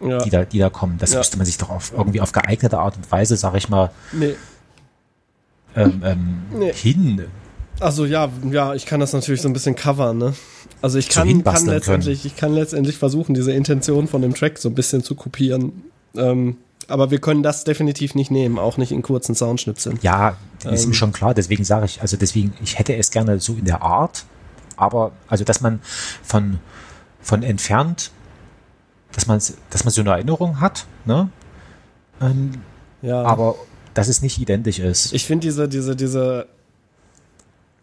ja. 0.00 0.18
die 0.18 0.30
da, 0.30 0.44
die 0.44 0.58
da 0.58 0.70
kommen, 0.70 0.98
das 0.98 1.12
Ja. 1.12 1.18
müsste 1.18 1.36
man 1.36 1.46
sich 1.46 1.58
doch 1.58 1.70
auf, 1.70 1.92
irgendwie 1.96 2.20
auf 2.20 2.32
geeignete 2.32 2.78
Art 2.78 2.96
und 2.96 3.10
Weise, 3.10 3.36
sag 3.36 3.54
ich 3.56 3.68
mal, 3.68 3.90
Nee. 4.12 4.34
ähm, 5.76 6.02
ähm, 6.04 6.38
Nee. 6.58 6.72
hin. 6.72 7.26
Also 7.80 8.04
ja, 8.04 8.28
ja, 8.50 8.74
ich 8.74 8.84
kann 8.86 9.00
das 9.00 9.12
natürlich 9.12 9.40
so 9.40 9.48
ein 9.48 9.52
bisschen 9.54 9.74
covern, 9.74 10.18
ne? 10.18 10.34
Also 10.82 10.98
ich 10.98 11.08
kann, 11.08 11.42
kann 11.44 11.66
letztendlich, 11.66 12.24
ich 12.26 12.36
kann 12.36 12.52
letztendlich 12.54 12.98
versuchen, 12.98 13.34
diese 13.34 13.52
Intention 13.52 14.06
von 14.08 14.20
dem 14.22 14.34
Track 14.34 14.58
so 14.58 14.68
ein 14.68 14.74
bisschen 14.74 15.02
zu 15.02 15.14
kopieren. 15.14 15.82
Ähm, 16.16 16.56
aber 16.88 17.10
wir 17.10 17.20
können 17.20 17.42
das 17.42 17.64
definitiv 17.64 18.14
nicht 18.14 18.30
nehmen, 18.30 18.58
auch 18.58 18.76
nicht 18.76 18.90
in 18.92 19.00
kurzen 19.02 19.34
Soundschnipseln. 19.34 19.98
Ja, 20.02 20.36
ist 20.70 20.82
Ähm. 20.84 20.88
mir 20.90 20.94
schon 20.94 21.12
klar, 21.12 21.32
deswegen 21.34 21.64
sage 21.64 21.86
ich, 21.86 22.02
also 22.02 22.16
deswegen, 22.16 22.52
ich 22.62 22.78
hätte 22.78 22.96
es 22.96 23.10
gerne 23.10 23.38
so 23.40 23.54
in 23.54 23.64
der 23.64 23.80
Art, 23.82 24.24
aber 24.76 25.12
also 25.28 25.44
dass 25.44 25.60
man 25.60 25.80
von, 26.22 26.58
von 27.22 27.42
entfernt, 27.42 28.10
dass 29.12 29.26
man 29.26 29.40
dass 29.70 29.84
man 29.84 29.92
so 29.92 30.00
eine 30.00 30.10
Erinnerung 30.10 30.60
hat, 30.60 30.86
ne? 31.04 31.28
Ähm, 32.20 32.52
Ja. 33.02 33.22
aber 33.22 33.54
dass 33.94 34.08
es 34.08 34.22
nicht 34.22 34.38
identisch 34.38 34.78
ist. 34.78 35.12
Ich 35.12 35.26
finde 35.26 35.46
diese, 35.46 35.68
diese, 35.68 35.96
diese 35.96 36.46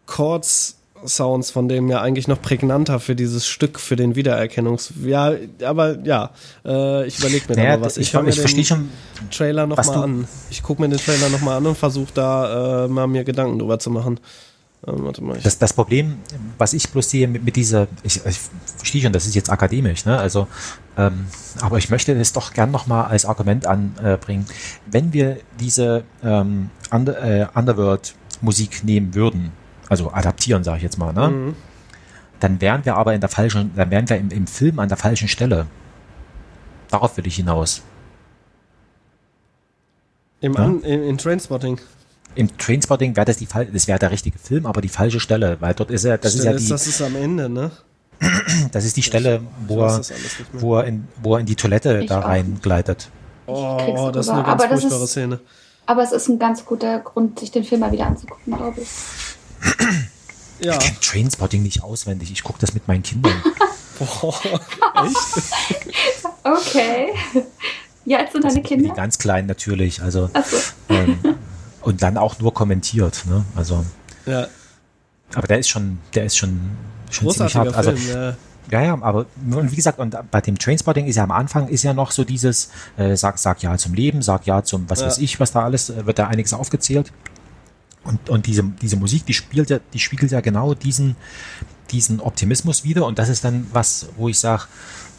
Chords-Sounds 0.05 1.51
von 1.51 1.67
dem 1.67 1.89
ja 1.89 2.01
eigentlich 2.01 2.27
noch 2.27 2.41
prägnanter 2.41 2.99
für 2.99 3.15
dieses 3.15 3.47
Stück, 3.47 3.79
für 3.79 3.95
den 3.95 4.15
Wiedererkennungs... 4.15 4.93
Ja, 5.03 5.33
aber 5.63 5.99
ja, 6.05 6.31
äh, 6.65 7.05
ich 7.05 7.19
überlege 7.19 7.45
mir 7.49 7.55
naja, 7.55 7.71
da 7.71 7.77
mal 7.77 7.85
was. 7.85 7.97
ich, 7.97 8.13
ich, 8.13 8.21
mir 8.21 8.31
verstehe 8.31 8.63
den 8.63 8.65
schon, 8.65 8.89
Trailer 9.31 9.67
nochmal 9.67 9.97
an. 10.03 10.27
Ich 10.49 10.63
gucke 10.63 10.81
mir 10.81 10.89
den 10.89 10.97
Trailer 10.97 11.29
nochmal 11.29 11.57
an 11.57 11.65
und 11.65 11.77
versuche 11.77 12.13
da 12.13 12.85
äh, 12.85 12.87
mal 12.87 13.07
mir 13.07 13.23
Gedanken 13.23 13.59
drüber 13.59 13.79
zu 13.79 13.89
machen. 13.89 14.19
Ähm, 14.85 15.05
warte 15.05 15.23
mal, 15.23 15.39
das, 15.41 15.57
das 15.57 15.73
Problem, 15.73 16.19
was 16.57 16.73
ich 16.73 16.89
bloß 16.89 17.09
sehe 17.09 17.27
mit, 17.27 17.43
mit 17.43 17.55
dieser, 17.55 17.87
ich, 18.03 18.23
ich 18.25 18.39
verstehe 18.77 19.01
schon, 19.01 19.11
das 19.11 19.25
ist 19.25 19.33
jetzt 19.33 19.49
akademisch, 19.49 20.05
ne? 20.05 20.17
Also, 20.19 20.47
ähm, 20.97 21.25
aber 21.61 21.77
ich 21.79 21.89
möchte 21.89 22.15
das 22.15 22.31
doch 22.33 22.53
gern 22.53 22.69
nochmal 22.69 23.05
als 23.05 23.25
Argument 23.25 23.65
anbringen. 23.65 24.45
Wenn 24.85 25.13
wir 25.13 25.37
diese 25.59 26.03
ähm, 26.23 26.69
Under, 26.91 27.23
äh, 27.23 27.47
Underworld-Musik 27.55 28.83
nehmen 28.83 29.15
würden, 29.15 29.51
also 29.89 30.11
adaptieren, 30.11 30.63
sage 30.63 30.77
ich 30.77 30.83
jetzt 30.83 30.97
mal, 30.97 31.11
ne? 31.11 31.29
Mhm. 31.29 31.55
Dann 32.39 32.61
wären 32.61 32.85
wir 32.85 32.95
aber 32.97 33.15
in 33.15 33.19
der 33.21 33.29
falschen, 33.29 33.71
dann 33.75 33.89
wären 33.89 34.07
wir 34.07 34.17
im, 34.17 34.29
im 34.29 34.45
Film 34.45 34.77
an 34.77 34.89
der 34.89 34.97
falschen 34.97 35.27
Stelle. 35.27 35.65
Darauf 36.91 37.17
will 37.17 37.25
ich 37.25 37.37
hinaus. 37.37 37.81
Im 40.39 40.53
Ja. 40.53 40.65
In, 40.65 40.83
in 40.83 41.17
Trainspotting. 41.17 41.79
Im 42.37 42.57
Trainspotting 42.57 43.15
wäre 43.15 43.25
das 43.25 43.37
die 43.37 43.47
das 43.73 43.87
wäre 43.87 43.99
der 43.99 44.11
richtige 44.11 44.37
Film, 44.39 44.65
aber 44.65 44.81
die 44.81 44.89
falsche 44.89 45.19
Stelle, 45.19 45.57
weil 45.59 45.73
dort 45.73 45.91
ist 45.91 46.03
er, 46.05 46.17
das 46.17 46.33
ist 46.35 46.43
ja 46.43 46.51
Stelle 46.51 46.59
die, 46.59 46.69
das 46.69 46.87
ist 46.87 47.01
am 47.01 47.15
Ende, 47.15 47.49
ne? 47.49 47.71
das 48.71 48.85
ist 48.85 48.95
die 48.97 49.03
Stelle, 49.03 49.41
Ich 49.63 49.69
wo 49.69 49.83
er, 49.83 50.01
wo 50.53 50.75
er 50.77 50.85
in, 50.85 51.07
wo 51.21 51.35
er 51.35 51.39
in 51.41 51.45
die 51.45 51.55
Toilette 51.55 51.99
Ich 52.01 52.09
da 52.09 52.19
reingleitet. 52.19 53.09
Oh, 53.47 54.11
das 54.13 54.27
ist 54.27 54.31
eine 54.31 54.43
ganz 54.43 54.63
Aber 54.63 54.67
das 54.73 54.81
furchtbare 54.81 55.03
ist- 55.03 55.11
Szene. 55.11 55.39
Aber 55.85 56.03
es 56.03 56.11
ist 56.11 56.27
ein 56.27 56.37
ganz 56.37 56.65
guter 56.65 56.99
Grund, 56.99 57.39
sich 57.39 57.49
den 57.51 57.63
Film 57.63 57.79
mal 57.81 57.91
wieder 57.91 58.07
anzugucken, 58.07 58.55
glaube 58.55 58.81
ich. 58.81 58.87
Ja. 60.59 60.73
Ich 60.73 60.79
kenne 60.79 60.97
Trainspotting 61.01 61.61
nicht 61.61 61.83
auswendig. 61.83 62.31
Ich 62.31 62.41
gucke 62.43 62.57
das 62.59 62.73
mit 62.73 62.87
meinen 62.87 63.03
Kindern. 63.03 63.31
Boah, 63.99 64.33
echt? 65.05 65.85
Okay. 66.43 67.09
Wie 68.05 68.15
alt 68.15 68.31
sind 68.31 68.43
deine 68.43 68.55
Die 68.55 68.61
Kinder? 68.61 68.93
ganz 68.95 69.19
kleinen 69.19 69.47
natürlich. 69.47 70.01
Also 70.01 70.29
Achso. 70.33 70.57
ähm, 70.89 71.19
und 71.87 72.01
dann 72.01 72.17
auch 72.17 72.37
nur 72.39 72.53
kommentiert. 72.53 73.23
Ne? 73.29 73.45
Also, 73.55 73.85
Ja, 74.25 74.47
aber 75.33 75.47
der 75.47 75.59
ist 75.59 75.69
schon, 75.69 75.99
der 76.13 76.25
ist 76.25 76.35
schon, 76.37 76.59
schon 77.09 77.29
ziemlich 77.31 77.55
hart. 77.55 77.73
Also 77.75 77.95
Film. 77.95 78.13
ja. 78.13 78.35
Ja, 78.69 78.81
ja, 78.83 78.93
aber 79.01 79.25
und 79.49 79.71
wie 79.71 79.77
gesagt, 79.77 79.97
und 79.97 80.13
bei 80.29 80.41
dem 80.41 80.59
Trainspotting 80.59 81.05
ist 81.05 81.15
ja 81.15 81.23
am 81.23 81.31
Anfang 81.31 81.69
ist 81.69 81.83
ja 81.83 81.93
noch 81.93 82.11
so 82.11 82.25
dieses, 82.25 82.69
äh, 82.97 83.15
sag, 83.15 83.37
sag 83.37 83.63
ja 83.63 83.77
zum 83.77 83.93
Leben, 83.93 84.21
sag 84.21 84.45
ja 84.45 84.61
zum, 84.61 84.89
was 84.89 84.99
Ja. 84.99 85.05
weiß 85.07 85.19
ich, 85.19 85.39
was 85.39 85.53
da 85.53 85.63
alles, 85.63 85.89
äh, 85.89 86.05
wird 86.05 86.19
da 86.19 86.27
einiges 86.27 86.53
aufgezählt. 86.53 87.13
Und, 88.03 88.29
und 88.29 88.45
diese, 88.45 88.63
diese 88.81 88.97
Musik, 88.97 89.25
die 89.25 89.33
spielt 89.33 89.69
ja, 89.69 89.79
die 89.93 89.99
spiegelt 89.99 90.33
ja 90.33 90.41
genau 90.41 90.73
diesen, 90.73 91.15
diesen 91.91 92.19
Optimismus 92.19 92.83
wieder. 92.83 93.05
Und 93.05 93.17
das 93.19 93.29
ist 93.29 93.45
dann 93.45 93.67
was, 93.71 94.07
wo 94.17 94.27
ich 94.27 94.37
sage, 94.37 94.63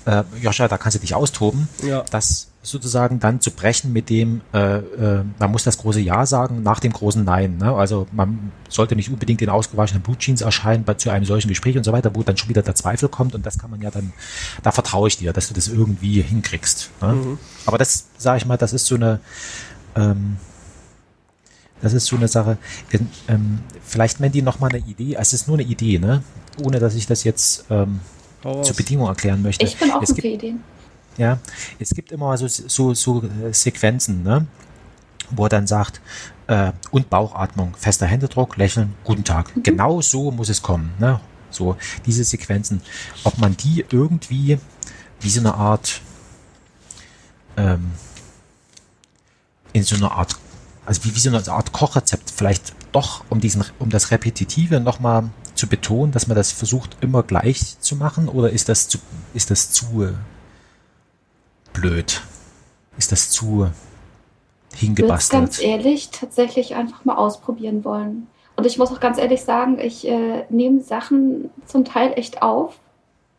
äh, 0.04 0.24
Joscha, 0.42 0.68
da 0.68 0.76
kannst 0.76 0.96
du 0.96 1.00
dich 1.00 1.14
austoben. 1.14 1.68
Ja. 1.82 2.04
Das 2.10 2.47
sozusagen 2.62 3.20
dann 3.20 3.40
zu 3.40 3.50
brechen 3.50 3.92
mit 3.92 4.10
dem, 4.10 4.40
äh, 4.52 4.78
äh, 4.78 5.24
man 5.38 5.50
muss 5.50 5.64
das 5.64 5.78
große 5.78 6.00
Ja 6.00 6.26
sagen 6.26 6.62
nach 6.62 6.80
dem 6.80 6.92
großen 6.92 7.24
Nein. 7.24 7.56
Ne? 7.58 7.72
Also 7.72 8.06
man 8.12 8.52
sollte 8.68 8.96
nicht 8.96 9.10
unbedingt 9.10 9.40
in 9.40 9.48
ausgewaschenen 9.48 10.02
Blutjeans 10.02 10.40
erscheinen 10.40 10.84
bei, 10.84 10.94
zu 10.94 11.10
einem 11.10 11.24
solchen 11.24 11.48
Gespräch 11.48 11.76
und 11.76 11.84
so 11.84 11.92
weiter, 11.92 12.14
wo 12.14 12.22
dann 12.22 12.36
schon 12.36 12.48
wieder 12.48 12.62
der 12.62 12.74
Zweifel 12.74 13.08
kommt 13.08 13.34
und 13.34 13.46
das 13.46 13.58
kann 13.58 13.70
man 13.70 13.80
ja 13.80 13.90
dann, 13.90 14.12
da 14.62 14.72
vertraue 14.72 15.08
ich 15.08 15.16
dir, 15.16 15.32
dass 15.32 15.48
du 15.48 15.54
das 15.54 15.68
irgendwie 15.68 16.20
hinkriegst. 16.20 16.90
Ne? 17.00 17.38
Aber 17.64 17.78
das, 17.78 18.06
sage 18.18 18.38
ich 18.38 18.46
mal, 18.46 18.56
das 18.56 18.72
ist 18.72 18.86
so 18.86 18.96
eine, 18.96 19.20
ähm, 19.94 20.36
das 21.80 21.92
ist 21.92 22.06
so 22.06 22.16
eine 22.16 22.28
Sache. 22.28 22.58
Ähm, 22.92 23.08
ähm, 23.28 23.58
vielleicht 23.84 24.20
Mandy 24.20 24.42
noch 24.42 24.58
mal 24.58 24.68
eine 24.68 24.78
Idee. 24.78 25.16
Es 25.18 25.32
ist 25.32 25.46
nur 25.46 25.58
eine 25.58 25.66
Idee, 25.66 25.98
ne? 25.98 26.22
Ohne 26.60 26.80
dass 26.80 26.94
ich 26.94 27.06
das 27.06 27.24
jetzt 27.24 27.66
ähm, 27.70 28.00
zur. 28.42 28.74
Bedingung 28.74 29.06
erklären 29.06 29.42
möchte. 29.42 29.64
Ich 29.64 29.76
bin 29.78 29.90
offen 29.90 30.02
es 30.02 30.14
gibt, 30.14 30.22
für 30.22 30.34
Ideen. 30.34 30.60
Ja, 31.18 31.38
es 31.78 31.90
gibt 31.90 32.12
immer 32.12 32.36
so, 32.38 32.46
so, 32.48 32.94
so 32.94 33.22
äh, 33.22 33.52
Sequenzen, 33.52 34.22
ne? 34.22 34.46
wo 35.30 35.44
er 35.44 35.48
dann 35.50 35.66
sagt, 35.66 36.00
äh, 36.46 36.72
und 36.90 37.10
Bauchatmung, 37.10 37.74
fester 37.76 38.06
Händedruck, 38.06 38.56
lächeln, 38.56 38.94
guten 39.04 39.24
Tag. 39.24 39.52
Genau 39.62 40.00
so 40.00 40.30
muss 40.30 40.48
es 40.48 40.62
kommen. 40.62 40.94
Ne? 40.98 41.20
So, 41.50 41.76
diese 42.06 42.24
Sequenzen. 42.24 42.82
Ob 43.24 43.38
man 43.38 43.56
die 43.56 43.84
irgendwie 43.90 44.58
wie 45.20 45.30
so 45.30 45.40
eine 45.40 45.54
Art, 45.54 46.00
ähm, 47.56 47.90
in 49.72 49.82
so 49.82 49.96
einer 49.96 50.12
Art, 50.12 50.36
also 50.86 51.04
wie, 51.04 51.14
wie 51.14 51.18
so 51.18 51.28
eine 51.28 51.46
Art 51.48 51.72
Kochrezept 51.72 52.30
vielleicht 52.30 52.74
doch, 52.92 53.24
um 53.28 53.40
diesen, 53.40 53.64
um 53.78 53.90
das 53.90 54.10
Repetitive 54.10 54.80
nochmal 54.80 55.30
zu 55.54 55.66
betonen, 55.66 56.12
dass 56.12 56.28
man 56.28 56.36
das 56.36 56.52
versucht 56.52 56.96
immer 57.00 57.22
gleich 57.22 57.78
zu 57.80 57.96
machen, 57.96 58.28
oder 58.28 58.50
ist 58.50 58.68
das 58.68 58.88
zu, 58.88 58.98
ist 59.34 59.50
das 59.50 59.72
zu 59.72 60.04
äh, 60.04 60.12
blöd? 61.80 62.20
Ist 62.96 63.12
das 63.12 63.30
zu 63.30 63.44
Ich 64.74 64.82
würde 64.82 65.08
ganz 65.08 65.28
hingebastelt? 65.28 65.60
ehrlich 65.60 66.10
tatsächlich 66.10 66.74
einfach 66.74 67.04
mal 67.04 67.16
ausprobieren 67.16 67.84
wollen. 67.84 68.26
Und 68.56 68.66
ich 68.66 68.76
muss 68.76 68.90
auch 68.90 69.00
ganz 69.00 69.18
ehrlich 69.18 69.42
sagen, 69.42 69.78
ich 69.78 70.06
äh, 70.08 70.44
nehme 70.48 70.80
Sachen 70.80 71.50
zum 71.64 71.84
Teil 71.84 72.12
echt 72.16 72.42
auf, 72.42 72.78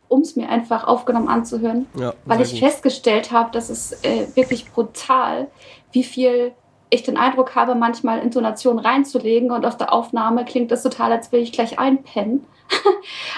um 0.08 0.22
es 0.22 0.34
mir 0.34 0.48
einfach 0.48 0.84
aufgenommen 0.84 1.28
anzuhören, 1.28 1.86
Ja, 1.94 2.14
weil 2.24 2.40
ich 2.40 2.52
gut. 2.52 2.60
festgestellt 2.60 3.30
habe, 3.30 3.50
dass 3.52 3.68
es 3.68 3.92
äh, 4.02 4.26
wirklich 4.34 4.72
brutal, 4.72 5.48
wie 5.92 6.04
viel 6.04 6.52
ich 6.88 7.02
den 7.02 7.16
Eindruck 7.16 7.54
habe, 7.54 7.74
manchmal 7.74 8.20
Intonationen 8.20 8.84
reinzulegen 8.84 9.50
und 9.52 9.64
auf 9.66 9.76
der 9.76 9.92
Aufnahme 9.92 10.44
klingt 10.44 10.72
es 10.72 10.82
total, 10.82 11.12
als 11.12 11.30
will 11.30 11.40
ich 11.40 11.52
gleich 11.52 11.78
einpennen. 11.78 12.44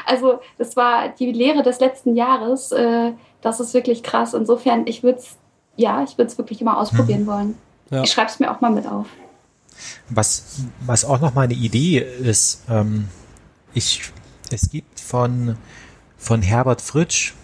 also 0.07 0.38
das 0.59 0.77
war 0.77 1.09
die 1.09 1.33
Lehre 1.33 1.62
des 1.62 1.81
letzten 1.81 2.15
Jahres. 2.17 2.73
Äh, 2.73 3.12
das 3.43 3.61
ist 3.61 3.75
wirklich 3.75 4.03
krass. 4.03 4.35
Insofern, 4.35 4.87
ich 4.87 5.03
würde 5.03 5.19
es, 5.19 5.37
ja, 5.77 6.03
ich 6.03 6.17
würde 6.17 6.31
es 6.31 6.39
wirklich 6.39 6.61
immer 6.61 6.79
ausprobieren 6.79 7.27
wollen. 7.27 7.57
Ja. 7.91 8.03
Ich 8.03 8.11
schreibe 8.11 8.31
es 8.31 8.41
mir 8.41 8.51
auch 8.51 8.61
mal 8.61 8.71
mit 8.71 8.87
auf. 8.87 9.07
Was, 10.09 10.61
was 10.81 11.05
auch 11.05 11.21
noch 11.21 11.35
mal 11.35 11.43
eine 11.43 11.55
Idee 11.55 11.99
ist, 11.99 12.63
ähm, 12.71 13.09
ich, 13.75 14.13
es 14.51 14.71
gibt 14.71 15.01
von, 15.01 15.57
von 16.17 16.41
Herbert 16.43 16.81
Fritsch 16.81 17.35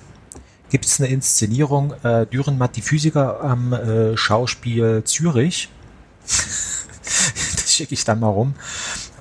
gibt 0.70 0.84
es 0.84 1.00
eine 1.00 1.08
Inszenierung 1.08 1.94
äh, 2.04 2.26
Dürrenmatt 2.26 2.76
die 2.76 2.82
Physiker 2.82 3.42
am 3.42 3.72
äh, 3.72 4.16
Schauspiel 4.16 5.02
Zürich. 5.04 5.68
Das 7.56 7.72
schicke 7.74 7.94
ich 7.94 8.04
dann 8.04 8.20
mal 8.20 8.28
rum. 8.28 8.54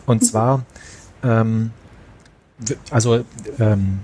Und 0.05 0.25
zwar, 0.25 0.65
ähm, 1.23 1.71
also 2.91 3.23
ähm, 3.59 3.99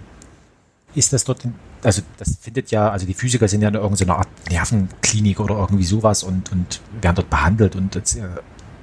ist 0.96 1.12
das 1.12 1.26
dort, 1.26 1.44
in, 1.44 1.54
also 1.84 2.02
das 2.18 2.38
findet 2.42 2.72
ja, 2.72 2.90
also 2.90 3.06
die 3.06 3.14
Physiker 3.14 3.48
sind 3.48 3.62
ja 3.62 3.70
in 3.70 3.76
irgendeiner 3.76 4.18
Art 4.18 4.28
Nervenklinik 4.50 5.40
oder 5.40 5.56
irgendwie 5.56 5.84
sowas 5.84 6.24
und, 6.24 6.52
und 6.52 6.82
werden 7.02 7.16
dort 7.16 7.30
behandelt 7.30 7.76
und 7.76 7.96
jetzt, 7.96 8.16
äh, 8.16 8.28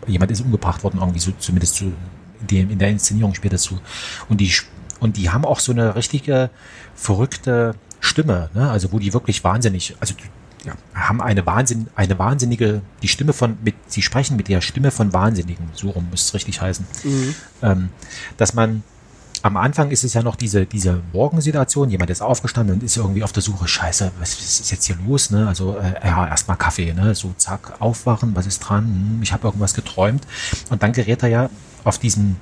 jemand 0.07 0.31
ist 0.31 0.41
umgebracht 0.41 0.83
worden, 0.83 0.99
irgendwie 1.01 1.21
so, 1.21 1.33
zumindest 1.39 1.77
so 1.77 1.87
in, 2.41 2.47
dem, 2.47 2.71
in 2.71 2.79
der 2.79 2.89
Inszenierung 2.89 3.35
spielt 3.35 3.53
das 3.53 3.63
zu. 3.63 3.81
Und 4.29 4.41
die, 4.41 4.53
und 4.99 5.17
die 5.17 5.31
haben 5.31 5.45
auch 5.45 5.61
so 5.61 5.73
eine 5.73 5.95
richtige 5.97 6.51
verrückte 6.95 7.75
Stimme, 8.01 8.51
ne? 8.55 8.71
also 8.71 8.93
wo 8.93 8.99
die 8.99 9.13
wirklich 9.13 9.45
wahnsinnig, 9.45 9.97
also 10.01 10.15
ja, 10.65 10.75
haben 10.95 11.23
eine 11.23 11.47
Wahnsinn, 11.47 11.89
eine 11.95 12.19
wahnsinnige, 12.19 12.83
die 13.03 13.09
Stimme 13.09 13.33
von, 13.33 13.57
mit, 13.65 13.75
sie 13.87 14.03
sprechen 14.03 14.37
mit 14.37 14.49
der 14.49 14.61
Stimme 14.61 14.91
von 14.91 15.13
Wahnsinnigen, 15.13 15.71
so 15.73 15.91
rum 15.91 16.09
muss 16.11 16.25
es 16.25 16.35
richtig 16.35 16.61
heißen, 16.61 16.87
ähm, 17.63 17.89
dass 18.37 18.55
man 18.55 18.83
am 19.43 19.57
Anfang 19.57 19.91
ist 19.91 20.05
es 20.05 20.15
ja 20.15 20.23
noch 20.23 20.37
diese, 20.37 20.67
diese 20.67 21.01
Morgensituation, 21.13 21.89
jemand 21.89 22.11
ist 22.11 22.21
aufgestanden 22.21 22.77
und 22.77 22.83
ist 22.83 22.97
irgendwie 22.97 23.23
auf 23.23 23.33
der 23.33 23.43
Suche, 23.43 23.67
scheiße, 23.67 24.13
was 24.19 24.39
ist 24.39 24.71
jetzt 24.71 24.85
hier 24.85 24.97
los, 25.07 25.31
ne? 25.31 25.49
Also 25.49 25.77
äh, 25.79 25.95
ja, 26.07 26.29
erstmal 26.29 26.57
Kaffee, 26.57 26.93
ne? 26.93 27.15
So 27.15 27.33
zack, 27.37 27.81
aufwachen, 27.81 28.35
was 28.35 28.47
ist 28.47 28.61
dran? 28.61 28.85
Hm, 28.85 29.23
ich 29.23 29.33
habe 29.33 29.47
irgendwas 29.47 29.75
geträumt. 29.75 30.27
Und 30.69 30.83
dann 30.83 30.93
gerät 30.93 31.23
er 31.23 31.29
ja 31.29 31.51
auf 31.85 31.99
diesen, 31.99 32.37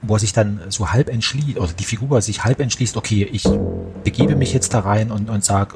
wo 0.00 0.14
er 0.14 0.20
sich 0.20 0.32
dann 0.32 0.60
so 0.68 0.92
halb 0.92 1.08
entschließt, 1.08 1.58
oder 1.58 1.72
die 1.72 1.84
Figur 1.84 2.22
sich 2.22 2.44
halb 2.44 2.60
entschließt, 2.60 2.96
okay, 2.96 3.28
ich 3.30 3.48
begebe 4.04 4.36
mich 4.36 4.52
jetzt 4.52 4.74
da 4.74 4.80
rein 4.80 5.10
und, 5.10 5.28
und 5.28 5.44
sag, 5.44 5.74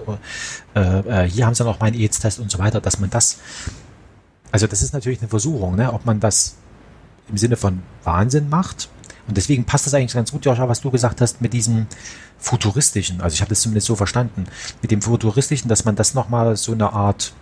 äh, 0.75 0.81
äh, 0.81 1.29
hier 1.29 1.47
haben 1.47 1.55
sie 1.55 1.65
noch 1.65 1.81
meinen 1.81 1.95
AIDS-Test 1.95 2.39
und 2.39 2.51
so 2.51 2.59
weiter, 2.59 2.81
dass 2.81 3.01
man 3.01 3.11
das, 3.11 3.39
also 4.53 4.67
das 4.67 4.83
ist 4.83 4.93
natürlich 4.93 5.21
eine 5.21 5.29
Versuchung, 5.29 5.75
ne? 5.75 5.93
Ob 5.93 6.07
man 6.07 6.21
das 6.21 6.57
im 7.29 7.37
Sinne 7.37 7.57
von 7.57 7.83
Wahnsinn 8.05 8.49
macht. 8.49 8.89
Und 9.29 9.37
deswegen 9.37 9.65
passt 9.65 9.87
das 9.87 9.95
eigentlich 9.95 10.15
ganz 10.15 10.31
gut, 10.31 10.45
Joscha, 10.45 10.69
was 10.69 10.81
du 10.81 10.91
gesagt 10.91 11.21
hast 11.21 11.41
mit 11.41 11.53
diesem 11.53 11.87
futuristischen. 12.39 13.21
Also 13.21 13.35
ich 13.35 13.41
habe 13.41 13.49
das 13.49 13.61
zumindest 13.61 13.87
so 13.89 13.97
verstanden. 13.97 14.45
Mit 14.83 14.91
dem 14.91 15.03
futuristischen, 15.03 15.69
dass 15.69 15.85
man 15.85 15.97
das 15.97 16.15
nochmal 16.15 16.57
so 16.57 16.73
eine 16.73 16.93
Art, 16.93 17.33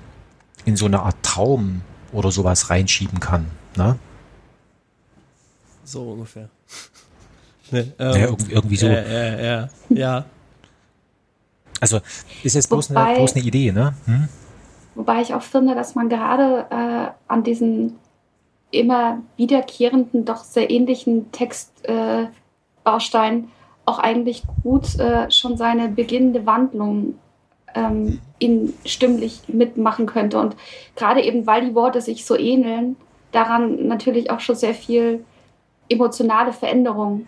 in 0.65 0.77
so 0.77 0.87
eine 0.87 1.01
Art 1.03 1.17
Traum 1.23 1.83
oder 2.13 2.31
sowas 2.31 2.71
reinschieben 2.71 3.21
kann. 3.21 3.47
Ne? 3.77 3.99
So 5.85 6.13
ungefähr. 6.13 6.49
ne, 7.71 7.93
ähm, 7.99 8.13
Ja, 8.13 8.17
irgendwie, 8.17 8.53
irgendwie 8.53 8.77
so. 8.77 8.87
Ja, 8.87 9.03
ja, 9.03 9.41
ja. 9.41 9.69
ja. 9.91 10.25
Also 11.81 12.01
ist 12.43 12.55
jetzt 12.55 12.69
bloß, 12.69 12.91
Wobei- 12.91 13.05
eine, 13.05 13.17
bloß 13.17 13.35
eine 13.35 13.45
Idee, 13.45 13.73
ne? 13.73 13.95
Hm? 14.07 14.29
Wobei 14.95 15.21
ich 15.21 15.35
auch 15.35 15.43
finde, 15.43 15.75
dass 15.75 15.95
man 15.95 16.09
gerade 16.09 16.67
äh, 16.71 17.11
an 17.31 17.43
diesen 17.43 17.97
immer 18.75 19.23
wiederkehrenden, 19.37 20.25
doch 20.25 20.45
sehr 20.45 20.71
ähnlichen 20.71 21.31
Textbausteinen 21.33 23.45
äh, 23.45 23.49
auch 23.87 23.99
eigentlich 23.99 24.43
gut 24.63 24.99
äh, 24.99 25.31
schon 25.31 25.57
seine 25.57 25.89
beginnende 25.89 26.47
Wandlung 26.47 27.19
ähm, 27.75 28.21
in 28.39 28.73
stimmlich 28.85 29.43
mitmachen 29.49 30.07
könnte. 30.07 30.39
Und 30.39 30.57
gerade 30.97 31.23
eben, 31.23 31.47
weil 31.47 31.67
die 31.67 31.75
Worte 31.75 32.01
sich 32.01 32.25
so 32.25 32.37
ähneln, 32.37 32.97
daran 33.33 33.87
natürlich 33.87 34.31
auch 34.31 34.41
schon 34.41 34.57
sehr 34.57 34.75
viel 34.75 35.25
emotionale 35.89 36.53
Veränderung. 36.53 37.27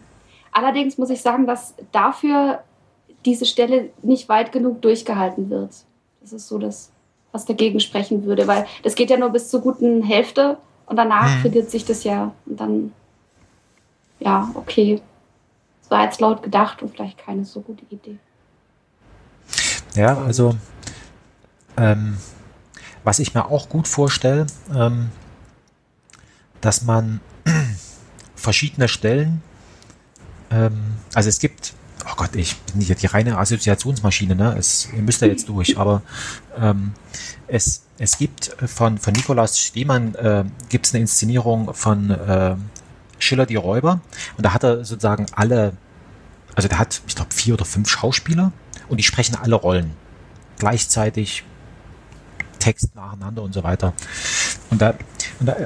Allerdings 0.52 0.98
muss 0.98 1.10
ich 1.10 1.20
sagen, 1.20 1.46
dass 1.46 1.74
dafür 1.92 2.60
diese 3.26 3.44
Stelle 3.44 3.90
nicht 4.02 4.28
weit 4.28 4.52
genug 4.52 4.80
durchgehalten 4.82 5.50
wird. 5.50 5.70
Das 6.20 6.32
ist 6.32 6.48
so 6.48 6.58
das, 6.58 6.92
was 7.32 7.44
dagegen 7.44 7.80
sprechen 7.80 8.24
würde, 8.24 8.46
weil 8.46 8.66
das 8.82 8.94
geht 8.94 9.10
ja 9.10 9.16
nur 9.16 9.30
bis 9.30 9.50
zur 9.50 9.60
guten 9.60 10.02
Hälfte 10.02 10.58
und 10.86 10.96
danach 10.96 11.36
Mhm. 11.36 11.40
verliert 11.40 11.70
sich 11.70 11.84
das 11.84 12.04
ja 12.04 12.32
und 12.46 12.60
dann, 12.60 12.92
ja, 14.20 14.50
okay. 14.54 15.00
Es 15.82 15.90
war 15.90 16.04
jetzt 16.04 16.20
laut 16.20 16.42
gedacht 16.42 16.82
und 16.82 16.90
vielleicht 16.90 17.18
keine 17.18 17.44
so 17.44 17.60
gute 17.60 17.84
Idee. 17.90 18.18
Ja, 19.94 20.18
also 20.18 20.56
ähm, 21.76 22.16
was 23.04 23.18
ich 23.20 23.34
mir 23.34 23.46
auch 23.46 23.68
gut 23.68 23.86
vorstelle, 23.86 24.46
ähm, 24.74 25.10
dass 26.60 26.82
man 26.82 27.20
verschiedene 28.34 28.88
Stellen, 28.88 29.42
ähm, 30.50 30.96
also 31.14 31.28
es 31.28 31.38
gibt, 31.38 31.74
oh 32.04 32.14
Gott, 32.16 32.34
ich 32.34 32.56
bin 32.62 32.80
hier 32.80 32.96
die 32.96 33.06
reine 33.06 33.38
Assoziationsmaschine, 33.38 34.34
ne? 34.34 34.56
Es, 34.58 34.88
ihr 34.92 35.02
müsst 35.02 35.22
da 35.22 35.26
jetzt 35.26 35.48
durch, 35.48 35.78
aber 35.78 36.02
ähm, 36.58 36.92
es, 37.46 37.85
es 37.98 38.18
gibt 38.18 38.56
von, 38.66 38.98
von 38.98 39.12
Nikolaus 39.12 39.58
Stehmann 39.58 40.14
äh, 40.14 40.44
gibt 40.68 40.86
es 40.86 40.94
eine 40.94 41.02
Inszenierung 41.02 41.72
von 41.74 42.10
äh, 42.10 42.56
Schiller 43.18 43.46
die 43.46 43.56
Räuber 43.56 44.00
und 44.36 44.44
da 44.44 44.52
hat 44.52 44.64
er 44.64 44.84
sozusagen 44.84 45.26
alle, 45.32 45.72
also 46.54 46.68
der 46.68 46.78
hat, 46.78 47.00
ich 47.06 47.14
glaube, 47.14 47.34
vier 47.34 47.54
oder 47.54 47.64
fünf 47.64 47.88
Schauspieler 47.88 48.52
und 48.88 48.98
die 48.98 49.04
sprechen 49.04 49.36
alle 49.36 49.54
Rollen 49.54 49.92
gleichzeitig 50.58 51.44
Text 52.58 52.94
nacheinander 52.94 53.42
und 53.42 53.52
so 53.52 53.62
weiter. 53.62 53.92
Und 54.70 54.82
da, 54.82 54.94
und 55.40 55.46
da 55.46 55.56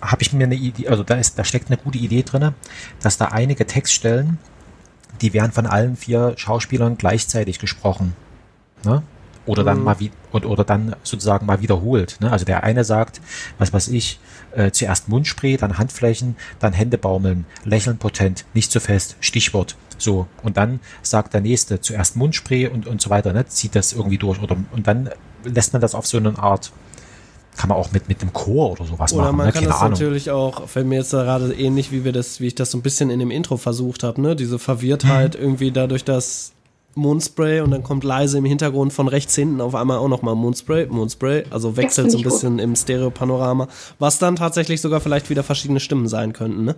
habe 0.00 0.22
ich 0.22 0.32
mir 0.32 0.44
eine 0.44 0.54
Idee, 0.54 0.88
also 0.88 1.02
da 1.02 1.14
ist, 1.16 1.38
da 1.38 1.44
steckt 1.44 1.68
eine 1.68 1.76
gute 1.76 1.98
Idee 1.98 2.22
drinne, 2.22 2.54
dass 3.00 3.16
da 3.16 3.26
einige 3.26 3.66
Textstellen, 3.66 4.38
die 5.20 5.32
werden 5.32 5.52
von 5.52 5.66
allen 5.66 5.96
vier 5.96 6.34
Schauspielern 6.36 6.96
gleichzeitig 6.96 7.58
gesprochen. 7.58 8.14
Ne? 8.84 9.02
Oder 9.50 9.64
dann 9.64 9.78
Mhm. 9.78 9.84
mal 9.84 10.00
wie, 10.00 10.10
und, 10.32 10.46
oder 10.46 10.64
dann 10.64 10.94
sozusagen 11.02 11.46
mal 11.46 11.60
wiederholt. 11.60 12.16
Ne? 12.20 12.30
Also 12.30 12.44
der 12.44 12.62
eine 12.64 12.84
sagt, 12.84 13.20
was 13.58 13.72
weiß 13.72 13.88
ich, 13.88 14.20
äh, 14.54 14.70
zuerst 14.70 15.08
Mundspray, 15.08 15.56
dann 15.56 15.78
Handflächen, 15.78 16.36
dann 16.58 16.72
Hände 16.72 16.98
baumeln, 16.98 17.44
lächeln 17.64 17.98
potent, 17.98 18.44
nicht 18.54 18.70
zu 18.72 18.80
fest, 18.80 19.16
Stichwort. 19.20 19.76
So. 19.98 20.26
Und 20.42 20.56
dann 20.56 20.80
sagt 21.02 21.34
der 21.34 21.40
nächste 21.40 21.80
zuerst 21.80 22.16
Mundspray 22.16 22.68
und, 22.68 22.86
und 22.86 23.02
so 23.02 23.10
weiter, 23.10 23.32
ne? 23.32 23.46
Zieht 23.46 23.74
das 23.74 23.92
irgendwie 23.92 24.18
durch. 24.18 24.40
Oder, 24.40 24.56
und 24.72 24.86
dann 24.86 25.10
lässt 25.44 25.72
man 25.72 25.82
das 25.82 25.94
auf 25.94 26.06
so 26.06 26.16
eine 26.18 26.38
Art, 26.38 26.72
kann 27.56 27.68
man 27.68 27.76
auch 27.78 27.92
mit, 27.92 28.08
mit 28.08 28.22
dem 28.22 28.32
Chor 28.32 28.70
oder 28.72 28.84
sowas 28.86 29.12
Oder 29.12 29.24
machen, 29.24 29.36
man 29.36 29.46
ne? 29.46 29.52
kann 29.52 29.62
Keine 29.62 29.72
das 29.72 29.80
Ahnung. 29.82 29.92
natürlich 29.92 30.30
auch, 30.30 30.68
fällt 30.68 30.86
mir 30.86 30.96
jetzt 30.96 31.10
gerade 31.10 31.52
ähnlich, 31.52 31.92
wie 31.92 32.04
wir 32.04 32.12
das, 32.12 32.40
wie 32.40 32.46
ich 32.46 32.54
das 32.54 32.70
so 32.70 32.78
ein 32.78 32.82
bisschen 32.82 33.10
in 33.10 33.18
dem 33.18 33.30
Intro 33.30 33.56
versucht 33.58 34.02
habe, 34.04 34.20
ne? 34.20 34.36
Diese 34.36 34.58
Verwirrtheit 34.58 35.34
Mhm. 35.36 35.42
irgendwie 35.42 35.70
dadurch, 35.70 36.04
dass 36.04 36.52
Mondspray 36.94 37.60
und 37.60 37.70
dann 37.70 37.82
kommt 37.82 38.04
leise 38.04 38.38
im 38.38 38.44
Hintergrund 38.44 38.92
von 38.92 39.08
rechts 39.08 39.34
hinten 39.34 39.60
auf 39.60 39.74
einmal 39.74 39.98
auch 39.98 40.08
nochmal 40.08 40.34
Mondspray, 40.34 40.86
Mondspray, 40.86 41.44
also 41.50 41.76
wechselt 41.76 42.10
so 42.10 42.16
ein 42.16 42.20
ich 42.20 42.24
gut. 42.24 42.32
bisschen 42.32 42.58
im 42.58 42.74
Stereopanorama, 42.76 43.68
was 43.98 44.18
dann 44.18 44.36
tatsächlich 44.36 44.80
sogar 44.80 45.00
vielleicht 45.00 45.30
wieder 45.30 45.42
verschiedene 45.42 45.80
Stimmen 45.80 46.08
sein 46.08 46.32
könnten, 46.32 46.64
ne? 46.64 46.76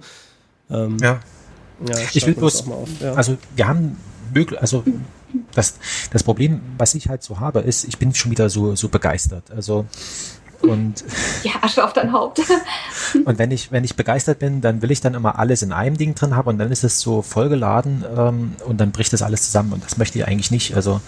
Ähm, 0.70 0.96
Ja. 1.00 1.20
ja, 1.88 1.96
Ich 2.12 2.26
will 2.26 2.34
bloß, 2.34 2.66
mal 2.66 2.74
auf, 2.74 2.88
ja. 3.00 3.14
also 3.14 3.36
wir 3.56 3.66
haben 3.68 3.96
möglich, 4.34 4.60
also 4.60 4.84
das, 5.54 5.74
das 6.10 6.22
Problem, 6.22 6.60
was 6.78 6.94
ich 6.94 7.08
halt 7.08 7.22
so 7.22 7.40
habe, 7.40 7.60
ist, 7.60 7.84
ich 7.84 7.98
bin 7.98 8.14
schon 8.14 8.30
wieder 8.30 8.50
so, 8.50 8.74
so 8.74 8.88
begeistert. 8.88 9.50
Also 9.50 9.86
und, 10.62 11.04
Ja, 11.42 11.52
Asche 11.62 11.84
auf 11.84 11.92
dein 11.92 12.12
Haupt. 12.12 12.40
und 13.24 13.38
wenn 13.38 13.50
ich, 13.50 13.72
wenn 13.72 13.84
ich 13.84 13.96
begeistert 13.96 14.38
bin, 14.38 14.60
dann 14.60 14.82
will 14.82 14.90
ich 14.90 15.00
dann 15.00 15.14
immer 15.14 15.38
alles 15.38 15.62
in 15.62 15.72
einem 15.72 15.96
Ding 15.96 16.14
drin 16.14 16.36
haben 16.36 16.48
und 16.48 16.58
dann 16.58 16.70
ist 16.70 16.84
es 16.84 17.00
so 17.00 17.22
vollgeladen 17.22 18.04
ähm, 18.16 18.52
und 18.66 18.80
dann 18.80 18.92
bricht 18.92 19.12
das 19.12 19.22
alles 19.22 19.42
zusammen 19.42 19.72
und 19.72 19.84
das 19.84 19.96
möchte 19.98 20.18
ich 20.18 20.26
eigentlich 20.26 20.50
nicht. 20.50 20.74
Also 20.74 21.00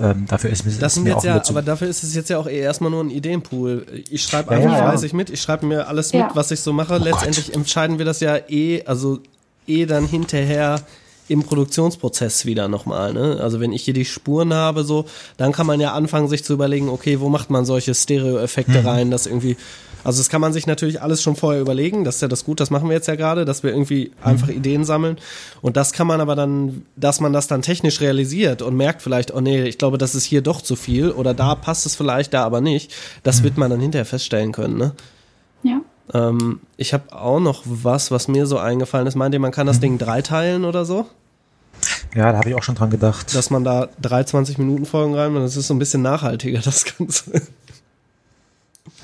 ähm, 0.00 0.26
dafür 0.28 0.50
ist, 0.50 0.64
ist 0.66 0.80
Das 0.80 0.96
mir 0.96 1.10
jetzt 1.10 1.18
auch 1.18 1.24
ja, 1.24 1.42
aber 1.48 1.62
dafür 1.62 1.88
ist 1.88 2.02
es 2.04 2.14
jetzt 2.14 2.30
ja 2.30 2.38
auch 2.38 2.46
eh 2.46 2.60
erstmal 2.60 2.90
nur 2.90 3.02
ein 3.02 3.10
Ideenpool. 3.10 3.86
Ich 4.10 4.22
schreibe 4.22 4.52
Ja, 4.52 4.58
einfach 4.60 4.72
ja. 4.78 4.88
fleißig 4.90 5.12
mit, 5.12 5.30
ich 5.30 5.40
schreibe 5.42 5.66
mir 5.66 5.88
alles 5.88 6.12
Ja. 6.12 6.26
mit, 6.26 6.36
was 6.36 6.50
ich 6.50 6.60
so 6.60 6.72
mache. 6.72 6.98
Oh 7.00 7.04
Letztendlich 7.04 7.54
entscheiden 7.54 7.98
wir 7.98 8.04
das 8.04 8.20
ja 8.20 8.36
eh, 8.48 8.84
also 8.84 9.20
eh 9.66 9.86
dann 9.86 10.06
hinterher 10.06 10.80
im 11.28 11.42
Produktionsprozess 11.42 12.46
wieder 12.46 12.68
nochmal. 12.68 13.12
Ne? 13.12 13.38
Also 13.40 13.60
wenn 13.60 13.72
ich 13.72 13.82
hier 13.82 13.94
die 13.94 14.04
Spuren 14.04 14.52
habe, 14.54 14.84
so, 14.84 15.04
dann 15.36 15.52
kann 15.52 15.66
man 15.66 15.80
ja 15.80 15.92
anfangen, 15.92 16.28
sich 16.28 16.44
zu 16.44 16.54
überlegen, 16.54 16.88
okay, 16.88 17.20
wo 17.20 17.28
macht 17.28 17.50
man 17.50 17.64
solche 17.64 17.94
Stereo-Effekte 17.94 18.84
rein, 18.84 19.10
dass 19.10 19.26
irgendwie, 19.26 19.56
also 20.04 20.20
das 20.20 20.28
kann 20.30 20.40
man 20.40 20.52
sich 20.52 20.66
natürlich 20.66 21.02
alles 21.02 21.22
schon 21.22 21.36
vorher 21.36 21.60
überlegen, 21.60 22.04
das 22.04 22.16
ist 22.16 22.22
ja 22.22 22.28
das 22.28 22.44
gut, 22.44 22.60
das 22.60 22.70
machen 22.70 22.88
wir 22.88 22.96
jetzt 22.96 23.08
ja 23.08 23.14
gerade, 23.14 23.44
dass 23.44 23.62
wir 23.62 23.70
irgendwie 23.70 24.12
einfach 24.22 24.48
Ideen 24.48 24.84
sammeln 24.84 25.18
und 25.60 25.76
das 25.76 25.92
kann 25.92 26.06
man 26.06 26.20
aber 26.20 26.34
dann, 26.34 26.86
dass 26.96 27.20
man 27.20 27.32
das 27.32 27.46
dann 27.46 27.62
technisch 27.62 28.00
realisiert 28.00 28.62
und 28.62 28.76
merkt 28.76 29.02
vielleicht, 29.02 29.34
oh 29.34 29.40
nee, 29.40 29.64
ich 29.64 29.78
glaube, 29.78 29.98
das 29.98 30.14
ist 30.14 30.24
hier 30.24 30.40
doch 30.40 30.62
zu 30.62 30.76
viel 30.76 31.10
oder 31.10 31.34
da 31.34 31.54
passt 31.54 31.84
es 31.84 31.94
vielleicht, 31.94 32.32
da 32.32 32.44
aber 32.44 32.60
nicht, 32.60 32.92
das 33.22 33.42
wird 33.42 33.58
man 33.58 33.70
dann 33.70 33.80
hinterher 33.80 34.06
feststellen 34.06 34.52
können, 34.52 34.78
ne? 34.78 34.92
ja. 35.62 35.80
Ähm, 36.14 36.60
ich 36.76 36.94
habe 36.94 37.12
auch 37.12 37.40
noch 37.40 37.62
was, 37.64 38.10
was 38.10 38.28
mir 38.28 38.46
so 38.46 38.58
eingefallen 38.58 39.06
ist. 39.06 39.14
Meint 39.14 39.34
ihr, 39.34 39.40
man 39.40 39.52
kann 39.52 39.66
das 39.66 39.80
Ding 39.80 39.98
dreiteilen 39.98 40.64
oder 40.64 40.84
so? 40.84 41.06
ja, 42.14 42.32
da 42.32 42.38
habe 42.38 42.48
ich 42.48 42.54
auch 42.56 42.62
schon 42.62 42.74
dran 42.74 42.90
gedacht. 42.90 43.34
Dass 43.34 43.50
man 43.50 43.62
da 43.64 43.88
23 44.02 44.58
Minuten 44.58 44.86
Folgen 44.86 45.14
rein, 45.14 45.34
das 45.34 45.56
ist 45.56 45.68
so 45.68 45.74
ein 45.74 45.78
bisschen 45.78 46.02
nachhaltiger, 46.02 46.60
das 46.64 46.84
Ganze. 46.84 47.42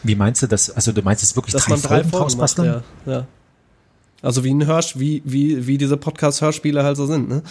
Wie 0.02 0.14
meinst 0.16 0.42
du 0.42 0.46
das? 0.46 0.70
Also 0.70 0.92
du 0.92 1.02
meinst 1.02 1.22
jetzt 1.22 1.36
wirklich 1.36 1.52
Dass 1.52 1.64
drei 1.64 1.70
man 1.72 1.82
drei 1.82 2.04
Folgen 2.04 2.10
Folgen 2.10 2.36
macht, 2.38 2.58
ja, 2.58 2.82
ja. 3.06 3.26
Also 4.22 4.42
wie 4.42 4.52
ein 4.54 4.66
Hörsch, 4.66 4.98
wie, 4.98 5.22
wie, 5.24 5.66
wie 5.66 5.76
diese 5.78 5.96
Podcast-Hörspiele 5.98 6.82
halt 6.82 6.96
so 6.96 7.06
sind, 7.06 7.28
ne? 7.28 7.42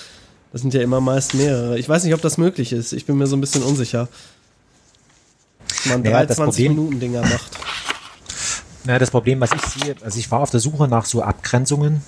Das 0.51 0.61
sind 0.61 0.73
ja 0.73 0.81
immer 0.81 1.01
meist 1.01 1.33
mehrere. 1.35 1.77
Ich 1.79 1.87
weiß 1.89 2.03
nicht, 2.03 2.13
ob 2.13 2.21
das 2.21 2.37
möglich 2.37 2.73
ist. 2.73 2.93
Ich 2.93 3.05
bin 3.05 3.17
mir 3.17 3.27
so 3.27 3.35
ein 3.35 3.41
bisschen 3.41 3.63
unsicher. 3.63 4.07
Dass 5.67 5.85
man 5.87 6.03
Ja, 6.03 6.25
das 6.25 6.37
23 6.37 6.65
Problem- 6.67 6.75
Minuten 6.75 6.99
Dinger 6.99 7.21
macht. 7.21 7.51
Na, 8.85 8.99
das 8.99 9.11
Problem, 9.11 9.39
was 9.39 9.51
ich 9.53 9.61
sehe, 9.61 9.95
also 10.03 10.19
ich 10.19 10.29
war 10.29 10.39
auf 10.39 10.49
der 10.49 10.59
Suche 10.59 10.87
nach 10.87 11.05
so 11.05 11.21
Abgrenzungen 11.21 12.01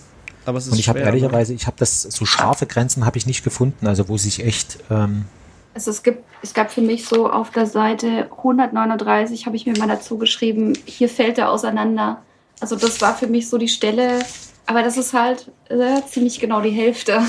Aber 0.45 0.57
es 0.57 0.67
ist 0.67 0.73
und 0.73 0.79
ich 0.79 0.89
habe 0.89 0.99
schwer, 0.99 1.05
ne? 1.05 1.17
ehrlicherweise, 1.17 1.53
ich 1.53 1.67
habe 1.67 1.77
das 1.79 2.01
so 2.01 2.25
scharfe 2.25 2.65
Grenzen 2.65 3.05
habe 3.05 3.17
ich 3.17 3.25
nicht 3.25 3.43
gefunden, 3.43 3.87
also 3.87 4.09
wo 4.09 4.17
sich 4.17 4.43
echt 4.45 4.79
ähm, 4.91 5.25
Also 5.73 5.91
es 5.91 6.03
gibt, 6.03 6.23
es 6.41 6.53
gab 6.53 6.71
für 6.71 6.81
mich 6.81 7.05
so 7.05 7.29
auf 7.29 7.51
der 7.51 7.65
Seite 7.65 8.29
139 8.37 9.45
habe 9.45 9.55
ich 9.55 9.65
mir 9.65 9.77
mal 9.77 9.87
dazu 9.87 10.17
geschrieben, 10.17 10.73
hier 10.85 11.09
fällt 11.09 11.37
er 11.37 11.49
auseinander. 11.49 12.21
Also 12.59 12.75
das 12.75 13.01
war 13.01 13.15
für 13.15 13.27
mich 13.27 13.49
so 13.49 13.57
die 13.57 13.67
Stelle, 13.67 14.19
aber 14.65 14.83
das 14.83 14.97
ist 14.97 15.13
halt 15.13 15.51
äh, 15.69 16.01
ziemlich 16.09 16.39
genau 16.39 16.61
die 16.61 16.71
Hälfte. 16.71 17.21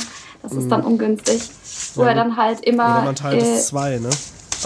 Das 0.42 0.52
ist 0.52 0.68
dann 0.68 0.82
ungünstig. 0.82 1.42
Wo 1.94 2.02
Mhm. 2.02 2.06
Ja, 2.06 2.12
er 2.12 2.14
dann 2.14 2.36
halt 2.36 2.60
immer. 2.60 2.84
Oder 2.84 3.04
man 3.04 3.16
teilt 3.16 3.42
äh, 3.42 3.54
es 3.56 3.66
zwei, 3.66 3.98
ne? 3.98 4.10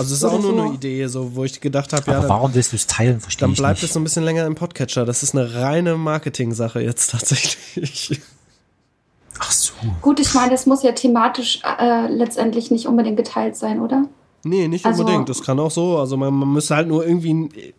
Also 0.01 0.15
es 0.15 0.23
ist 0.23 0.25
auch 0.25 0.41
nur 0.41 0.55
so. 0.55 0.61
eine 0.63 0.75
Idee, 0.75 1.07
so 1.07 1.35
wo 1.37 1.45
ich 1.45 1.61
gedacht 1.61 1.93
habe, 1.93 2.11
ja, 2.11 2.21
dann, 2.21 2.29
warum 2.29 2.55
willst 2.55 2.73
du 2.73 2.77
es 2.77 2.87
teilen, 2.87 3.21
verstehe 3.21 3.47
dann 3.47 3.55
bleibt 3.55 3.83
es 3.83 3.93
so 3.93 4.01
ein 4.01 4.05
bisschen 4.05 4.25
länger 4.25 4.47
im 4.47 4.55
Podcatcher. 4.55 5.05
Das 5.05 5.23
ist 5.23 5.35
eine 5.37 5.55
reine 5.55 5.97
Marketing-Sache 5.97 6.81
jetzt 6.81 7.11
tatsächlich. 7.13 8.21
Ach 9.39 9.53
so. 9.53 9.73
Gut, 10.03 10.21
ich 10.21 10.35
meine, 10.35 10.51
das 10.51 10.67
muss 10.67 10.83
ja 10.83 10.93
thematisch 10.93 11.61
äh, 11.79 12.09
letztendlich 12.09 12.71
nicht 12.71 12.87
unbedingt 12.87 13.17
geteilt 13.17 13.57
sein, 13.57 13.81
oder? 13.81 14.05
Nee, 14.43 14.69
nicht 14.69 14.85
Also- 14.85 15.01
unbedingt. 15.03 15.29
Das 15.29 15.43
kann 15.43 15.59
auch 15.61 15.71
so. 15.71 15.99
Also 15.99 16.17
man, 16.17 16.35
man 16.35 16.53
müsste 16.53 16.75
halt 16.77 16.89
nur 16.89 17.07
irgendwie 17.07 17.73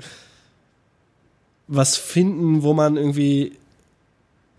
was 1.68 1.98
finden, 1.98 2.64
wo 2.64 2.74
man 2.74 2.98
irgendwie 2.98 3.58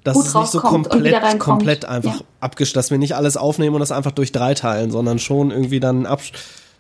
dass 0.05 0.17
es 0.17 0.35
nicht 0.35 0.49
so 0.49 0.59
komplett, 0.61 1.39
komplett 1.39 1.85
einfach 1.85 2.17
Ja. 2.17 2.25
abgesch, 2.41 2.73
dass 2.73 2.91
wir 2.91 2.99
nicht 2.99 3.15
alles 3.15 3.37
aufnehmen 3.37 3.75
und 3.77 3.81
das 3.81 3.93
einfach 3.93 4.11
durch 4.11 4.33
drei 4.33 4.55
teilen, 4.55 4.91
sondern 4.91 5.21
schon 5.21 5.53
irgendwie 5.53 5.79
dann 5.79 6.07
absch, 6.07 6.33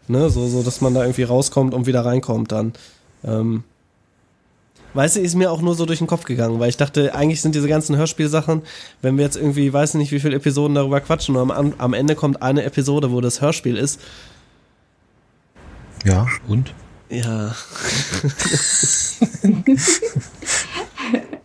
ne, 0.08 0.30
so, 0.30 0.46
so, 0.48 0.62
dass 0.62 0.80
man 0.80 0.94
da 0.94 1.02
irgendwie 1.02 1.24
rauskommt 1.24 1.74
und 1.74 1.86
wieder 1.86 2.04
reinkommt 2.04 2.52
dann. 2.52 2.72
Ähm, 3.24 3.64
Weißt 4.94 5.16
du, 5.16 5.20
ist 5.20 5.34
mir 5.34 5.50
auch 5.50 5.62
nur 5.62 5.74
so 5.74 5.86
durch 5.86 6.00
den 6.00 6.06
Kopf 6.06 6.24
gegangen, 6.24 6.60
weil 6.60 6.68
ich 6.68 6.76
dachte, 6.76 7.14
eigentlich 7.14 7.40
sind 7.40 7.54
diese 7.54 7.66
ganzen 7.68 7.96
Hörspielsachen, 7.96 8.60
wenn 9.00 9.16
wir 9.16 9.24
jetzt 9.24 9.36
irgendwie, 9.36 9.72
weiß 9.72 9.94
nicht, 9.94 10.12
wie 10.12 10.20
viele 10.20 10.36
Episoden 10.36 10.74
darüber 10.74 11.00
quatschen, 11.00 11.34
und 11.36 11.50
am, 11.50 11.72
am 11.78 11.94
Ende 11.94 12.14
kommt 12.14 12.42
eine 12.42 12.62
Episode, 12.64 13.10
wo 13.10 13.22
das 13.22 13.40
Hörspiel 13.40 13.78
ist. 13.78 14.00
Ja, 16.04 16.26
und? 16.46 16.74
Ja. 17.08 17.54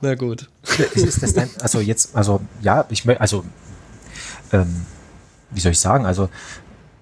Na 0.02 0.16
gut. 0.16 0.50
Ist, 0.94 1.24
das 1.24 1.34
dein, 1.34 1.50
also 1.62 1.80
jetzt, 1.80 2.16
also 2.16 2.42
ja, 2.62 2.86
ich 2.90 3.06
möchte, 3.06 3.22
also 3.22 3.46
ähm, 4.52 4.86
wie 5.52 5.60
soll 5.60 5.72
ich 5.72 5.80
sagen, 5.80 6.06
also 6.06 6.30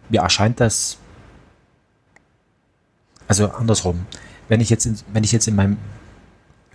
mir 0.09 0.21
erscheint 0.21 0.59
das, 0.59 0.97
also 3.27 3.49
andersrum, 3.49 4.05
wenn 4.47 4.61
ich 4.61 4.69
jetzt 4.69 4.85
in, 4.85 4.97
wenn 5.13 5.23
ich 5.23 5.31
jetzt 5.31 5.47
in 5.47 5.55
meinem 5.55 5.77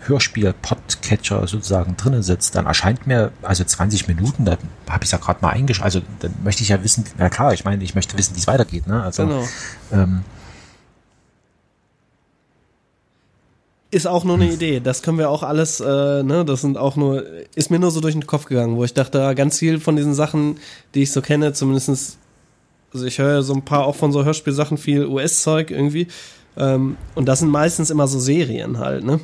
Hörspiel-Podcatcher 0.06 1.46
sozusagen 1.46 1.96
drinnen 1.96 2.22
sitze, 2.22 2.52
dann 2.52 2.66
erscheint 2.66 3.06
mir, 3.06 3.32
also 3.42 3.64
20 3.64 4.08
Minuten, 4.08 4.44
da 4.46 4.56
habe 4.88 5.04
ich 5.04 5.10
ja 5.10 5.18
gerade 5.18 5.40
mal 5.42 5.50
eingeschaltet, 5.50 6.02
also 6.02 6.06
dann 6.20 6.34
möchte 6.42 6.62
ich 6.62 6.70
ja 6.70 6.82
wissen, 6.82 7.04
na 7.18 7.28
klar, 7.28 7.52
ich 7.52 7.64
meine, 7.64 7.84
ich 7.84 7.94
möchte 7.94 8.16
wissen, 8.16 8.34
wie 8.34 8.40
es 8.40 8.46
weitergeht, 8.46 8.86
ne? 8.86 9.02
Also 9.02 9.26
Genau. 9.26 9.44
ähm, 9.92 10.24
Ist 13.92 14.06
auch 14.06 14.22
nur 14.22 14.36
eine 14.36 14.52
Idee. 14.52 14.78
Das 14.78 15.02
können 15.02 15.18
wir 15.18 15.28
auch 15.28 15.42
alles, 15.42 15.80
äh, 15.80 16.22
ne, 16.22 16.44
das 16.44 16.60
sind 16.60 16.78
auch 16.78 16.94
nur, 16.94 17.24
ist 17.56 17.72
mir 17.72 17.80
nur 17.80 17.90
so 17.90 18.00
durch 18.00 18.14
den 18.14 18.24
Kopf 18.26 18.44
gegangen, 18.44 18.76
wo 18.76 18.84
ich 18.84 18.94
dachte, 18.94 19.34
ganz 19.34 19.58
viel 19.58 19.80
von 19.80 19.96
diesen 19.96 20.14
Sachen, 20.14 20.58
die 20.94 21.02
ich 21.02 21.10
so 21.10 21.20
kenne, 21.20 21.52
zumindestens, 21.54 22.16
also 22.94 23.04
ich 23.04 23.18
höre 23.18 23.42
so 23.42 23.52
ein 23.52 23.64
paar 23.64 23.84
auch 23.86 23.96
von 23.96 24.12
so 24.12 24.24
Hörspielsachen, 24.24 24.78
viel 24.78 25.06
US-Zeug 25.06 25.72
irgendwie. 25.72 26.06
Ähm, 26.56 26.96
und 27.14 27.26
das 27.26 27.40
sind 27.40 27.50
meistens 27.50 27.90
immer 27.90 28.06
so 28.06 28.18
Serien 28.18 28.78
halt, 28.78 29.04
ne? 29.04 29.20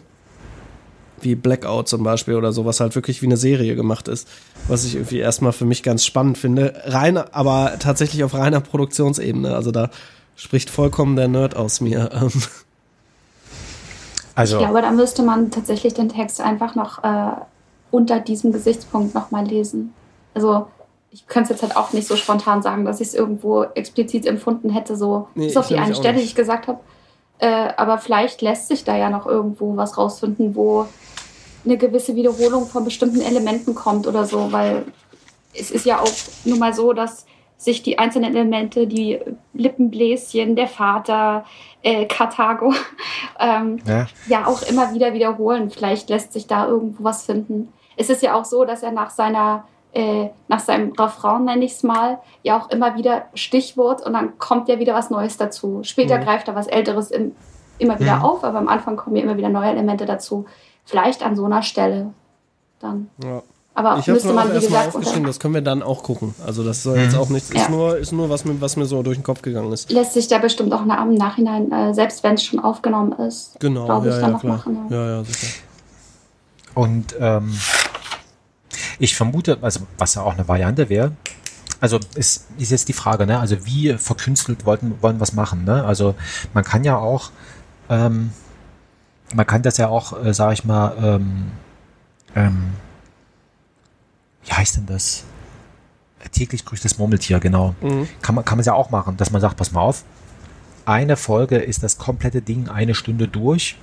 Wie 1.20 1.34
Blackout 1.34 1.88
zum 1.88 2.02
Beispiel 2.02 2.34
oder 2.34 2.52
so, 2.52 2.66
was 2.66 2.80
halt 2.80 2.94
wirklich 2.94 3.22
wie 3.22 3.26
eine 3.26 3.38
Serie 3.38 3.74
gemacht 3.74 4.06
ist. 4.06 4.28
Was 4.68 4.84
ich 4.84 4.96
irgendwie 4.96 5.18
erstmal 5.18 5.52
für 5.52 5.64
mich 5.64 5.82
ganz 5.82 6.04
spannend 6.04 6.36
finde. 6.36 6.74
Rein, 6.84 7.16
aber 7.16 7.74
tatsächlich 7.78 8.22
auf 8.22 8.34
reiner 8.34 8.60
Produktionsebene. 8.60 9.54
Also 9.54 9.70
da 9.70 9.90
spricht 10.36 10.68
vollkommen 10.68 11.16
der 11.16 11.28
Nerd 11.28 11.56
aus 11.56 11.80
mir. 11.80 12.10
Also 14.36 14.60
Ja, 14.60 14.68
aber 14.68 14.82
da 14.82 14.90
müsste 14.90 15.22
man 15.22 15.50
tatsächlich 15.50 15.94
den 15.94 16.10
Text 16.10 16.42
einfach 16.42 16.74
noch 16.74 17.02
äh, 17.02 17.32
unter 17.90 18.20
diesem 18.20 18.52
Gesichtspunkt 18.52 19.14
nochmal 19.14 19.46
lesen. 19.46 19.94
Also 20.34 20.66
ich 21.10 21.26
könnte 21.26 21.54
es 21.54 21.60
jetzt 21.60 21.62
halt 21.62 21.76
auch 21.76 21.94
nicht 21.94 22.06
so 22.06 22.16
spontan 22.16 22.60
sagen, 22.60 22.84
dass 22.84 23.00
ich 23.00 23.08
es 23.08 23.14
irgendwo 23.14 23.62
explizit 23.62 24.26
empfunden 24.26 24.68
hätte, 24.68 24.94
so 24.94 25.28
Nee, 25.34 25.46
bis 25.46 25.56
auf 25.56 25.70
ich 25.70 25.76
die 25.76 25.82
eine 25.82 25.94
Stelle, 25.94 26.18
die 26.18 26.24
ich 26.24 26.34
gesagt 26.34 26.68
habe. 26.68 26.80
Äh, 27.38 27.68
aber 27.76 27.98
vielleicht 27.98 28.42
lässt 28.42 28.68
sich 28.68 28.84
da 28.84 28.96
ja 28.96 29.10
noch 29.10 29.26
irgendwo 29.26 29.76
was 29.76 29.98
rausfinden, 29.98 30.54
wo 30.54 30.86
eine 31.64 31.76
gewisse 31.76 32.14
Wiederholung 32.14 32.66
von 32.66 32.84
bestimmten 32.84 33.20
Elementen 33.20 33.74
kommt 33.74 34.06
oder 34.06 34.24
so, 34.24 34.52
weil 34.52 34.84
es 35.52 35.70
ist 35.70 35.84
ja 35.84 36.00
auch 36.00 36.10
nun 36.44 36.58
mal 36.58 36.72
so, 36.72 36.92
dass 36.92 37.26
sich 37.58 37.82
die 37.82 37.98
einzelnen 37.98 38.34
Elemente, 38.34 38.86
die 38.86 39.18
Lippenbläschen, 39.54 40.56
der 40.56 40.68
Vater, 40.68 41.44
äh, 41.82 42.06
Karthago, 42.06 42.72
ähm, 43.40 43.78
ja, 43.86 44.06
ja 44.28 44.46
auch 44.46 44.62
immer 44.62 44.92
wieder 44.94 45.14
wiederholen. 45.14 45.70
Vielleicht 45.70 46.08
lässt 46.10 46.32
sich 46.32 46.46
da 46.46 46.66
irgendwo 46.66 47.04
was 47.04 47.24
finden. 47.24 47.72
Es 47.96 48.10
ist 48.10 48.22
ja 48.22 48.34
auch 48.34 48.44
so, 48.44 48.64
dass 48.64 48.82
er 48.82 48.92
nach 48.92 49.10
seiner 49.10 49.64
äh, 49.96 50.30
nach 50.48 50.60
seinem 50.60 50.92
Refrain, 50.92 51.44
nenne 51.44 51.64
ich 51.64 51.72
es 51.72 51.82
mal, 51.82 52.18
ja 52.42 52.58
auch 52.60 52.68
immer 52.70 52.96
wieder 52.96 53.24
Stichwort 53.34 54.04
und 54.04 54.12
dann 54.12 54.38
kommt 54.38 54.68
ja 54.68 54.78
wieder 54.78 54.94
was 54.94 55.08
Neues 55.10 55.36
dazu. 55.38 55.80
Später 55.82 56.18
Mhm. 56.18 56.24
greift 56.24 56.48
er 56.48 56.54
was 56.54 56.66
Älteres 56.66 57.10
im, 57.10 57.32
immer 57.78 57.98
wieder 57.98 58.16
Mhm. 58.16 58.22
auf, 58.22 58.44
aber 58.44 58.58
am 58.58 58.68
Anfang 58.68 58.96
kommen 58.96 59.16
ja 59.16 59.22
immer 59.22 59.36
wieder 59.36 59.48
neue 59.48 59.70
Elemente 59.70 60.04
dazu. 60.04 60.44
Vielleicht 60.84 61.24
an 61.24 61.34
so 61.34 61.44
einer 61.46 61.62
Stelle 61.62 62.12
dann. 62.80 63.08
ja. 63.24 63.42
Aber 63.78 63.98
Ich 63.98 64.06
müsste 64.06 64.32
man, 64.32 64.48
wie 64.54 64.60
gesagt, 64.60 64.94
aufgeschrieben, 64.94 65.24
das 65.26 65.38
können 65.38 65.52
wir 65.52 65.60
dann 65.60 65.82
auch 65.82 66.02
gucken. 66.02 66.34
Also 66.46 66.64
das 66.64 66.82
soll 66.82 66.96
jetzt 66.96 67.12
Mhm. 67.14 67.20
auch 67.20 67.28
nichts, 67.28 67.50
ist 67.50 67.64
Ja. 67.64 67.68
nur, 67.68 67.98
ist 67.98 68.10
nur 68.10 68.30
was 68.30 68.46
mir, 68.46 68.58
was 68.58 68.74
mir 68.76 68.86
so 68.86 69.02
durch 69.02 69.18
den 69.18 69.22
Kopf 69.22 69.42
gegangen 69.42 69.70
ist. 69.70 69.90
lässt 69.92 70.14
sich 70.14 70.28
da 70.28 70.38
bestimmt 70.38 70.72
auch 70.72 70.80
im 70.80 71.14
Nachhinein, 71.14 71.70
äh, 71.70 71.92
selbst 71.92 72.22
wenn 72.22 72.34
es 72.36 72.42
schon 72.44 72.58
aufgenommen 72.58 73.12
ist, 73.12 73.60
Genau, 73.60 73.84
glaube 73.84 74.08
ich, 74.08 74.14
ja, 74.14 74.20
dann 74.20 74.30
ja, 74.30 74.34
noch 74.34 74.40
klar. 74.40 74.56
machen. 74.56 74.86
Ja. 74.88 74.96
Ja, 74.96 75.16
ja, 75.16 75.24
sicher. 75.24 75.52
Und 76.74 77.14
ähm, 77.20 77.52
ich 78.98 79.16
vermute, 79.16 79.58
also 79.62 79.80
was 79.98 80.14
ja 80.14 80.22
auch 80.22 80.34
eine 80.34 80.48
Variante 80.48 80.88
wäre, 80.88 81.12
also 81.80 82.00
ist, 82.14 82.46
ist 82.58 82.70
jetzt 82.70 82.88
die 82.88 82.92
Frage, 82.92 83.26
ne? 83.26 83.38
Also 83.38 83.66
wie 83.66 83.94
verkünstelt 83.94 84.64
wollten, 84.64 85.00
wollen 85.02 85.18
wir 85.18 85.24
es 85.24 85.32
machen, 85.32 85.64
ne? 85.64 85.84
Also 85.84 86.14
man 86.54 86.64
kann 86.64 86.84
ja 86.84 86.96
auch, 86.96 87.30
ähm, 87.90 88.32
man 89.34 89.46
kann 89.46 89.62
das 89.62 89.76
ja 89.76 89.88
auch, 89.88 90.24
äh, 90.24 90.32
sag 90.32 90.52
ich 90.52 90.64
mal, 90.64 90.94
ähm, 91.00 91.50
ähm, 92.34 92.72
wie 94.44 94.52
heißt 94.52 94.76
denn 94.76 94.86
das? 94.86 95.24
Täglich 96.32 96.64
grüßt 96.64 96.84
das 96.84 96.98
Murmeltier, 96.98 97.38
genau. 97.40 97.74
Mhm. 97.80 98.08
Kann 98.20 98.34
man, 98.34 98.44
kann 98.44 98.58
man 98.58 98.64
ja 98.64 98.72
auch 98.72 98.90
machen, 98.90 99.16
dass 99.16 99.30
man 99.30 99.40
sagt, 99.40 99.56
pass 99.56 99.72
mal 99.72 99.80
auf, 99.80 100.04
eine 100.84 101.16
Folge 101.16 101.58
ist 101.58 101.82
das 101.82 101.98
komplette 101.98 102.42
Ding 102.42 102.68
eine 102.68 102.94
Stunde 102.94 103.28
durch 103.28 103.76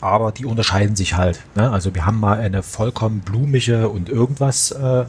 aber 0.00 0.32
die 0.32 0.44
unterscheiden 0.44 0.96
sich 0.96 1.16
halt. 1.16 1.40
Ne? 1.54 1.70
Also 1.70 1.94
wir 1.94 2.06
haben 2.06 2.20
mal 2.20 2.38
eine 2.38 2.62
vollkommen 2.62 3.20
blumige 3.20 3.88
und 3.88 4.08
irgendwas 4.08 4.70
äh, 4.70 5.04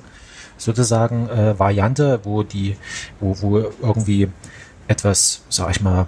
sozusagen 0.57 1.29
äh, 1.29 1.57
Variante, 1.57 2.21
wo 2.23 2.43
die, 2.43 2.77
wo, 3.19 3.41
wo 3.41 3.57
irgendwie 3.81 4.29
etwas, 4.87 5.43
sag 5.49 5.71
ich 5.71 5.81
mal, 5.81 6.07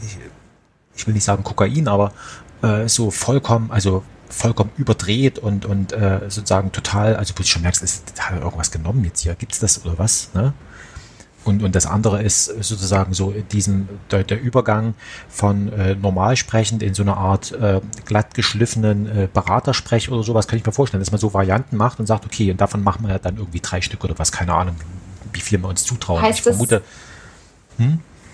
ich, 0.00 0.18
ich 0.94 1.06
will 1.06 1.14
nicht 1.14 1.24
sagen 1.24 1.44
Kokain, 1.44 1.88
aber 1.88 2.12
äh, 2.62 2.88
so 2.88 3.10
vollkommen, 3.10 3.70
also 3.70 4.02
vollkommen 4.28 4.70
überdreht 4.78 5.38
und, 5.38 5.66
und 5.66 5.92
äh, 5.92 6.20
sozusagen 6.28 6.72
total, 6.72 7.16
also 7.16 7.34
wo 7.34 7.42
du 7.42 7.48
schon 7.48 7.62
merkst, 7.62 7.82
ist 7.82 8.14
er 8.16 8.40
irgendwas 8.40 8.70
genommen 8.70 9.04
jetzt 9.04 9.20
hier, 9.20 9.34
gibt's 9.34 9.58
das 9.58 9.84
oder 9.84 9.98
was? 9.98 10.30
Ne? 10.34 10.54
Und, 11.44 11.62
und 11.62 11.74
das 11.74 11.86
andere 11.86 12.22
ist 12.22 12.44
sozusagen 12.44 13.14
so 13.14 13.34
diesen, 13.52 13.88
der, 14.10 14.22
der 14.22 14.40
Übergang 14.40 14.94
von 15.28 15.72
äh, 15.72 15.96
normal 15.96 16.36
sprechend 16.36 16.82
in 16.82 16.94
so 16.94 17.02
eine 17.02 17.16
Art 17.16 17.52
äh, 17.52 17.80
glatt 18.04 18.34
geschliffenen 18.34 19.06
äh, 19.06 19.28
Beratersprech 19.32 20.10
oder 20.10 20.22
sowas, 20.22 20.46
kann 20.46 20.58
ich 20.58 20.64
mir 20.64 20.72
vorstellen, 20.72 21.00
dass 21.00 21.10
man 21.10 21.20
so 21.20 21.34
Varianten 21.34 21.76
macht 21.76 21.98
und 21.98 22.06
sagt, 22.06 22.24
okay, 22.24 22.50
und 22.50 22.60
davon 22.60 22.84
machen 22.84 23.06
wir 23.06 23.18
dann 23.18 23.38
irgendwie 23.38 23.60
drei 23.60 23.80
Stück 23.80 24.04
oder 24.04 24.18
was, 24.18 24.30
keine 24.30 24.54
Ahnung, 24.54 24.76
wie 25.32 25.40
viel 25.40 25.60
wir 25.60 25.68
uns 25.68 25.84
zutrauen. 25.84 26.22
Heißt 26.22 26.38
ich 26.38 26.44
das- 26.44 26.56
vermute, 26.56 26.82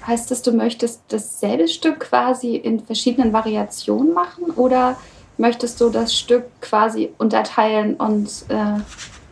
Heißt 0.07 0.31
das, 0.31 0.43
du 0.43 0.53
möchtest 0.53 1.03
dasselbe 1.09 1.69
Stück 1.69 2.01
quasi 2.01 2.57
in 2.57 2.81
verschiedenen 2.81 3.33
Variationen 3.33 4.15
machen 4.15 4.45
oder 4.57 4.97
möchtest 5.37 5.81
du 5.81 5.91
das 5.91 6.17
Stück 6.17 6.45
quasi 6.61 7.11
unterteilen 7.19 7.95
und 7.95 8.29
äh, 8.49 8.81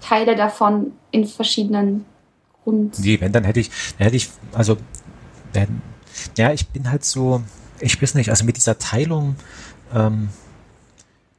Teile 0.01 0.37
davon 0.37 0.93
in 1.11 1.27
verschiedenen 1.27 2.05
Grund? 2.67 2.99
nee, 2.99 3.21
wenn, 3.21 3.33
dann 3.33 3.45
hätte 3.45 3.61
ich, 3.61 3.71
dann 3.99 4.05
hätte 4.05 4.17
ich, 4.17 4.29
also, 4.53 4.77
wenn, 5.53 5.81
ja, 6.37 6.53
ich 6.53 6.67
bin 6.69 6.91
halt 6.91 7.05
so, 7.05 7.43
ich 7.81 8.01
weiß 8.03 8.15
nicht, 8.15 8.31
also 8.31 8.45
mit 8.45 8.57
dieser 8.57 8.79
Teilung, 8.79 9.37
ähm, 9.95 10.29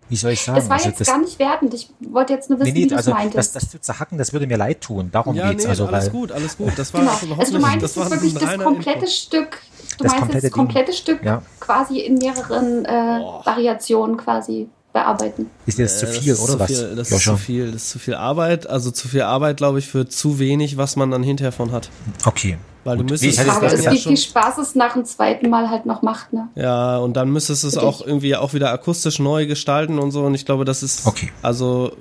wie 0.09 0.15
soll 0.15 0.31
ich 0.31 0.41
sagen? 0.41 0.57
Das 0.57 0.69
war 0.69 0.77
also 0.77 0.87
jetzt 0.89 1.05
gar 1.05 1.19
nicht 1.19 1.37
wertend. 1.37 1.73
Ich 1.73 1.89
wollte 1.99 2.31
jetzt 2.31 2.49
nur 2.49 2.59
wissen, 2.59 2.69
Nee, 2.69 2.75
wie 2.75 2.83
nee, 2.83 2.87
du 2.87 2.93
es 2.95 2.99
also 2.99 3.11
das, 3.11 3.19
meintest. 3.19 3.55
das 3.57 3.69
zu 3.69 3.81
zerhacken, 3.81 4.17
das 4.17 4.31
würde 4.31 4.47
mir 4.47 4.55
leid 4.55 4.79
tun. 4.79 5.09
Darum 5.11 5.35
Ja, 5.35 5.49
geht's. 5.49 5.65
nee, 5.65 5.69
also, 5.69 5.85
alles 5.87 6.05
weil, 6.05 6.11
gut, 6.11 6.31
alles 6.31 6.55
gut. 6.57 6.71
Das 6.77 6.93
war 6.93 7.01
genau. 7.01 7.17
überhaupt 7.23 7.39
Also 7.41 7.53
du 7.53 7.59
meintest 7.59 7.97
das 7.97 8.03
jetzt 8.03 8.11
war 8.11 8.21
wirklich 8.21 8.33
das 8.33 8.63
komplette 8.63 8.99
Input. 8.99 9.09
Stück. 9.11 9.61
Du 9.97 10.03
Das 10.03 10.11
meinst 10.13 10.19
komplette 10.19 10.47
das 10.47 10.51
komplette 10.53 10.91
Ding. 10.91 10.97
Stück 10.99 11.23
Ja. 11.25 11.41
quasi 11.59 11.99
in 11.99 12.13
mehreren 12.19 12.85
äh. 12.85 12.89
Variationen 12.89 14.15
quasi 14.15 14.69
bearbeiten. 14.93 15.49
Ist 15.65 15.77
dir 15.77 15.83
das 15.83 15.99
zu 15.99 16.05
Äh, 16.07 16.11
viel, 16.11 16.33
ist 16.33 16.39
oder 16.39 16.53
zu 16.53 16.59
was? 16.59 16.67
Viel, 16.67 16.95
das 16.95 17.11
ist 17.11 17.23
zu 17.23 17.37
viel. 17.37 17.71
Das 17.71 17.83
ist 17.83 17.89
zu 17.91 17.99
viel 17.99 18.15
Arbeit. 18.15 18.67
Also 18.67 18.91
zu 18.91 19.07
viel 19.07 19.21
Arbeit, 19.21 19.57
glaube 19.57 19.79
ich, 19.79 19.87
für 19.87 20.07
zu 20.07 20.39
wenig, 20.39 20.77
was 20.77 20.95
man 20.95 21.11
dann 21.11 21.23
hinterher 21.23 21.51
von 21.51 21.71
hat. 21.71 21.89
Okay. 22.25 22.57
Weil 22.83 22.97
du 22.97 23.03
müsstest 23.03 23.37
jetzt 23.37 23.47
was 23.47 23.59
dann 23.59 23.71
ist, 23.73 23.83
ja 23.85 23.91
wie 23.91 23.99
viel 23.99 24.15
Spaß 24.17 24.57
es 24.59 24.73
nach 24.75 24.93
dem 24.93 25.03
zweiten 25.03 25.49
Mal 25.49 25.69
halt 25.69 25.85
noch 25.85 26.01
macht, 26.03 26.31
ne? 26.31 26.47
Ja, 26.55 26.97
und 26.97 27.15
dann 27.17 27.29
müsstest 27.29 27.63
du 27.63 27.67
es 27.67 27.77
auch 27.77 27.99
irgendwie 28.05 28.35
auch 28.37 28.53
wieder 28.53 28.71
akustisch 28.71 29.19
neu 29.19 29.45
gestalten 29.45 29.99
und 29.99 30.11
so. 30.11 30.23
Und 30.23 30.33
ich 30.35 30.45
glaube, 30.45 30.63
das 30.63 30.83
ist 30.83 31.05
Okay. 31.05 31.29
also, 31.41 31.91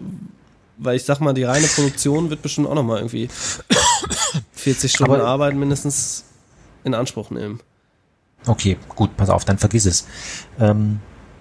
weil 0.79 0.95
ich 0.97 1.05
sag 1.05 1.19
mal, 1.21 1.33
die 1.35 1.43
reine 1.43 1.67
Produktion 1.67 2.31
wird 2.31 2.41
bestimmt 2.43 2.69
auch 2.69 2.75
nochmal 2.75 2.99
irgendwie 2.99 3.29
40 4.53 4.93
Stunden 4.93 5.15
Aber- 5.15 5.25
Arbeit 5.25 5.55
mindestens 5.57 6.25
in 6.85 6.95
Anspruch 6.95 7.31
nehmen. 7.31 7.61
Okay, 8.47 8.77
gut, 8.95 9.17
pass 9.17 9.29
auf, 9.29 9.45
dann 9.45 9.59
vergiss 9.59 9.87
es. 9.87 10.07
Ähm, 10.61 11.01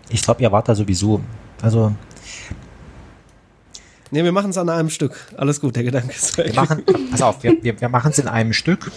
ich 0.10 0.22
glaube, 0.22 0.41
ihr 0.41 0.51
wart 0.51 0.68
da 0.70 0.76
sowieso. 0.76 1.22
Also, 1.62 1.91
Nee, 4.12 4.24
wir 4.24 4.32
machen 4.32 4.51
es 4.51 4.58
an 4.58 4.70
einem 4.70 4.89
Stück. 4.89 5.16
Alles 5.36 5.60
gut, 5.60 5.76
der 5.76 5.84
Gedanke 5.84 6.14
ist 6.14 6.38
weg. 6.38 6.47
wir 6.47 6.56
machen, 6.56 6.84
pass 7.12 7.22
auf, 7.22 7.41
wir, 7.43 7.62
wir, 7.64 7.80
wir 7.82 7.89
machen 7.89 8.12
es 8.12 8.20
in 8.20 8.28
einem 8.28 8.53
Stück, 8.53 8.91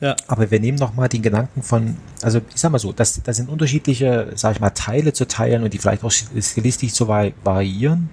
Ja, 0.00 0.16
aber 0.28 0.50
wir 0.50 0.60
nehmen 0.60 0.78
nochmal 0.78 1.08
den 1.08 1.22
Gedanken 1.22 1.62
von, 1.62 1.96
also 2.22 2.40
ich 2.54 2.60
sag 2.60 2.70
mal 2.70 2.78
so, 2.78 2.92
das, 2.92 3.20
das 3.22 3.36
sind 3.36 3.48
unterschiedliche, 3.50 4.30
sag 4.36 4.52
ich 4.54 4.60
mal, 4.60 4.70
Teile 4.70 5.12
zu 5.12 5.26
teilen 5.26 5.64
und 5.64 5.72
die 5.74 5.78
vielleicht 5.78 6.04
auch 6.04 6.10
stilistisch 6.10 6.92
zu 6.92 7.04
vari- 7.06 7.34
variieren. 7.44 8.10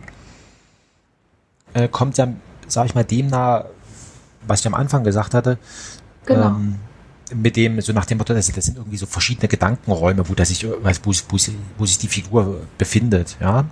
Äh, 1.73 1.87
kommt 1.87 2.17
ja, 2.17 2.27
sag 2.67 2.87
ich 2.87 2.95
mal, 2.95 3.03
dem 3.05 3.27
nahe, 3.27 3.69
was 4.47 4.61
ich 4.61 4.67
am 4.67 4.73
Anfang 4.73 5.03
gesagt 5.03 5.33
hatte, 5.33 5.57
Genau. 6.25 6.47
Ähm, 6.47 6.75
mit 7.33 7.55
dem, 7.55 7.79
so 7.81 7.93
nach 7.93 8.05
dem 8.05 8.17
Motto, 8.17 8.33
das, 8.33 8.51
das 8.51 8.65
sind 8.65 8.77
irgendwie 8.77 8.97
so 8.97 9.05
verschiedene 9.05 9.47
Gedankenräume, 9.47 10.27
wo, 10.27 10.33
das 10.33 10.49
sich, 10.49 10.65
wo, 10.67 10.71
wo, 10.81 11.37
wo 11.77 11.85
sich 11.85 11.97
die 11.97 12.07
Figur 12.07 12.61
befindet, 12.77 13.37
ja. 13.39 13.65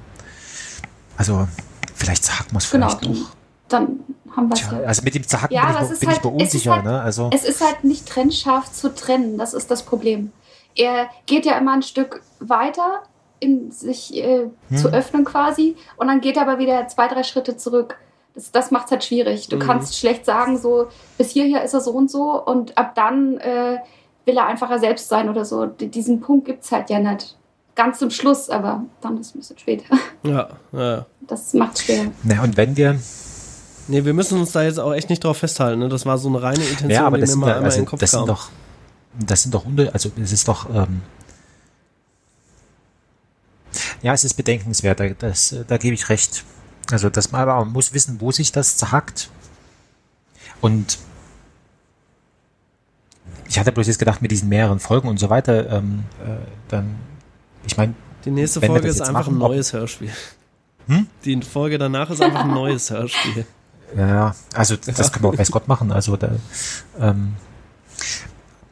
Also, 1.18 1.48
vielleicht 1.96 2.24
sagen 2.24 2.46
wir 2.52 2.58
es 2.60 2.70
genau. 2.70 2.90
vielleicht 2.90 3.04
noch. 3.22 3.30
Dann 3.70 4.00
haben 4.36 4.50
wir 4.50 4.54
es 4.56 4.62
ja. 4.62 4.70
also 4.86 5.02
mit 5.04 5.16
dem 5.16 5.28
Zahacken 5.28 5.56
Ja, 5.56 5.66
bin, 5.66 5.76
ich, 5.76 5.82
es 5.82 5.92
ist 5.92 6.00
bin 6.00 6.10
halt- 6.10 6.18
ich 6.20 6.24
mir 6.24 6.32
unsicher, 6.32 6.72
halt- 6.76 6.86
ne? 6.86 7.02
Also, 7.02 7.30
Es 7.34 7.44
ist 7.44 7.62
halt 7.62 7.84
nicht 7.84 8.08
trennscharf 8.08 8.72
zu 8.72 8.94
trennen, 8.94 9.38
das 9.38 9.54
ist 9.54 9.70
das 9.72 9.84
Problem. 9.84 10.32
Er 10.76 11.10
geht 11.26 11.46
ja 11.46 11.58
immer 11.58 11.74
ein 11.74 11.82
Stück 11.82 12.22
weiter 12.40 13.02
in 13.40 13.72
sich 13.72 14.16
äh, 14.16 14.46
Hm. 14.70 14.78
zu 14.78 14.88
öffnen 14.90 15.26
quasi 15.26 15.76
und 15.98 16.08
dann 16.08 16.22
geht 16.22 16.38
er 16.38 16.44
aber 16.44 16.60
wieder 16.60 16.88
zwei, 16.88 17.08
drei 17.08 17.24
Schritte 17.24 17.58
zurück. 17.58 17.98
Das, 18.38 18.52
das 18.52 18.70
macht 18.72 18.86
es 18.86 18.92
halt 18.92 19.04
schwierig. 19.04 19.48
Du 19.50 19.56
Mhm. 19.56 19.62
kannst 19.62 19.98
schlecht 19.98 20.24
sagen, 20.24 20.60
so 20.60 20.88
bis 21.18 21.32
hierher 21.32 21.64
ist 21.64 21.74
er 21.74 21.82
so 21.82 21.90
und 21.92 22.12
so 22.12 22.40
und 22.46 22.78
ab 22.78 22.94
dann 22.94 23.38
äh, 23.40 23.80
will 24.26 24.38
er 24.38 24.46
einfach 24.46 24.70
er 24.70 24.78
selbst 24.78 25.10
sein 25.10 25.28
oder 25.28 25.44
so. 25.44 25.66
D 25.66 25.88
diesen 25.88 26.22
Punkt 26.22 26.46
gibt 26.46 26.64
es 26.64 26.72
halt 26.72 26.92
ja 26.92 27.00
nicht. 27.00 27.36
Ganz 27.74 27.98
zum 27.98 28.12
Schluss, 28.12 28.50
aber 28.50 28.84
dann 29.02 29.18
ist 29.20 29.30
es 29.30 29.36
ein 29.36 29.40
bisschen 29.40 29.58
später. 29.58 29.96
ja, 30.24 30.50
ja. 30.72 31.06
Das 31.22 31.54
macht 31.56 31.80
schwer. 31.80 32.12
ne, 32.24 32.40
und 32.44 32.56
wenn 32.58 32.78
wir, 32.78 33.00
Nee, 33.90 34.04
wir 34.06 34.14
müssen 34.14 34.38
uns 34.40 34.52
da 34.52 34.64
jetzt 34.64 34.80
auch 34.82 34.94
echt 34.94 35.10
nicht 35.10 35.24
drauf 35.24 35.38
festhalten. 35.38 35.80
Ne? 35.80 35.88
Das 35.90 36.06
war 36.06 36.18
so 36.18 36.28
eine 36.28 36.42
reine 36.44 36.60
Intention, 36.64 36.92
ja, 36.92 37.08
aber 37.08 37.18
die 37.18 37.22
das 37.22 37.30
mir 37.30 37.34
sind, 37.34 37.40
mal 37.40 37.52
einmal 37.54 37.64
also, 37.66 37.78
in 37.80 37.86
den 37.86 37.90
Kopf 37.90 38.00
das 38.02 38.12
kam. 38.12 38.20
sind 38.20 38.30
doch, 38.30 38.50
das 39.26 39.42
sind 39.44 39.54
doch, 39.56 39.66
unter, 39.66 39.90
also, 39.94 40.12
es 40.22 40.32
ist 40.34 40.48
doch, 40.48 40.70
ähm, 40.70 41.02
ja, 44.02 44.14
es 44.14 44.24
ist 44.24 44.34
bedenkenswert, 44.34 45.00
da, 45.00 45.10
das, 45.10 45.56
da 45.68 45.78
gebe 45.78 45.94
ich 45.96 46.10
recht. 46.10 46.44
Also, 46.92 47.10
das, 47.10 47.34
aber 47.34 47.56
man 47.56 47.72
muss 47.74 47.94
wissen, 47.94 48.22
wo 48.22 48.32
sich 48.32 48.52
das 48.52 48.78
zerhackt. 48.78 49.30
Und 50.62 50.98
ich 53.48 53.60
hatte 53.60 53.72
bloß 53.72 53.88
jetzt 53.88 54.00
gedacht, 54.00 54.22
mit 54.22 54.32
diesen 54.32 54.50
mehreren 54.50 54.80
Folgen 54.80 55.08
und 55.08 55.20
so 55.20 55.30
weiter, 55.30 55.70
ähm, 55.70 56.04
äh, 56.24 56.38
dann, 56.68 56.96
ich 57.66 57.78
meine, 57.78 57.94
die 58.26 58.32
nächste 58.32 58.62
Folge 58.62 58.88
ist 58.88 59.02
einfach 59.02 59.28
ein 59.28 59.34
machen, 59.36 59.42
ob- 59.42 59.52
neues 59.52 59.74
Hörspiel. 59.74 60.12
Hm? 60.88 61.08
Die 61.26 61.42
Folge 61.42 61.78
danach 61.78 62.10
ist 62.10 62.22
einfach 62.22 62.42
ein 62.46 62.52
neues 62.54 62.90
Hörspiel. 62.90 63.46
Ja, 63.96 64.36
also 64.54 64.76
das 64.76 65.12
können 65.14 65.24
wir 65.26 65.30
auch 65.30 65.38
weiß 65.38 65.52
Gott 65.52 65.68
machen. 65.68 65.92
Also 65.92 66.18
da, 66.18 66.32
ähm, 67.00 67.36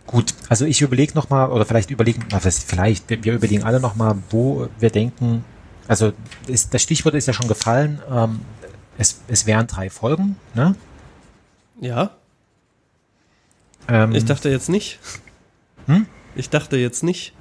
gut, 0.07 0.34
also 0.49 0.66
ich 0.66 0.82
überlege 0.82 1.13
nochmal, 1.13 1.49
oder 1.51 1.66
vielleicht 1.66 1.91
überlegen, 1.91 2.26
na, 2.32 2.39
vielleicht, 2.39 3.09
wir 3.09 3.34
überlegen 3.34 3.63
alle 3.63 3.80
nochmal, 3.80 4.18
wo 4.30 4.68
wir 4.80 4.89
denken, 4.89 5.45
also 5.88 6.13
ist, 6.47 6.73
das 6.73 6.81
Stichwort 6.81 7.15
ist 7.15 7.27
ja 7.27 7.33
schon 7.33 7.47
gefallen, 7.47 8.01
ähm, 8.11 8.39
es, 8.97 9.19
es 9.27 9.45
wären 9.45 9.67
drei 9.67 9.89
Folgen, 9.89 10.36
ne? 10.53 10.75
Ja, 11.81 12.11
Ähm, 13.88 14.15
ich 14.15 14.25
dachte 14.25 14.49
jetzt 14.49 14.69
nicht. 14.69 14.99
Hm? 15.88 16.07
Ich 16.36 16.49
dachte 16.49 16.77
jetzt 16.77 17.03
nicht. 17.03 17.33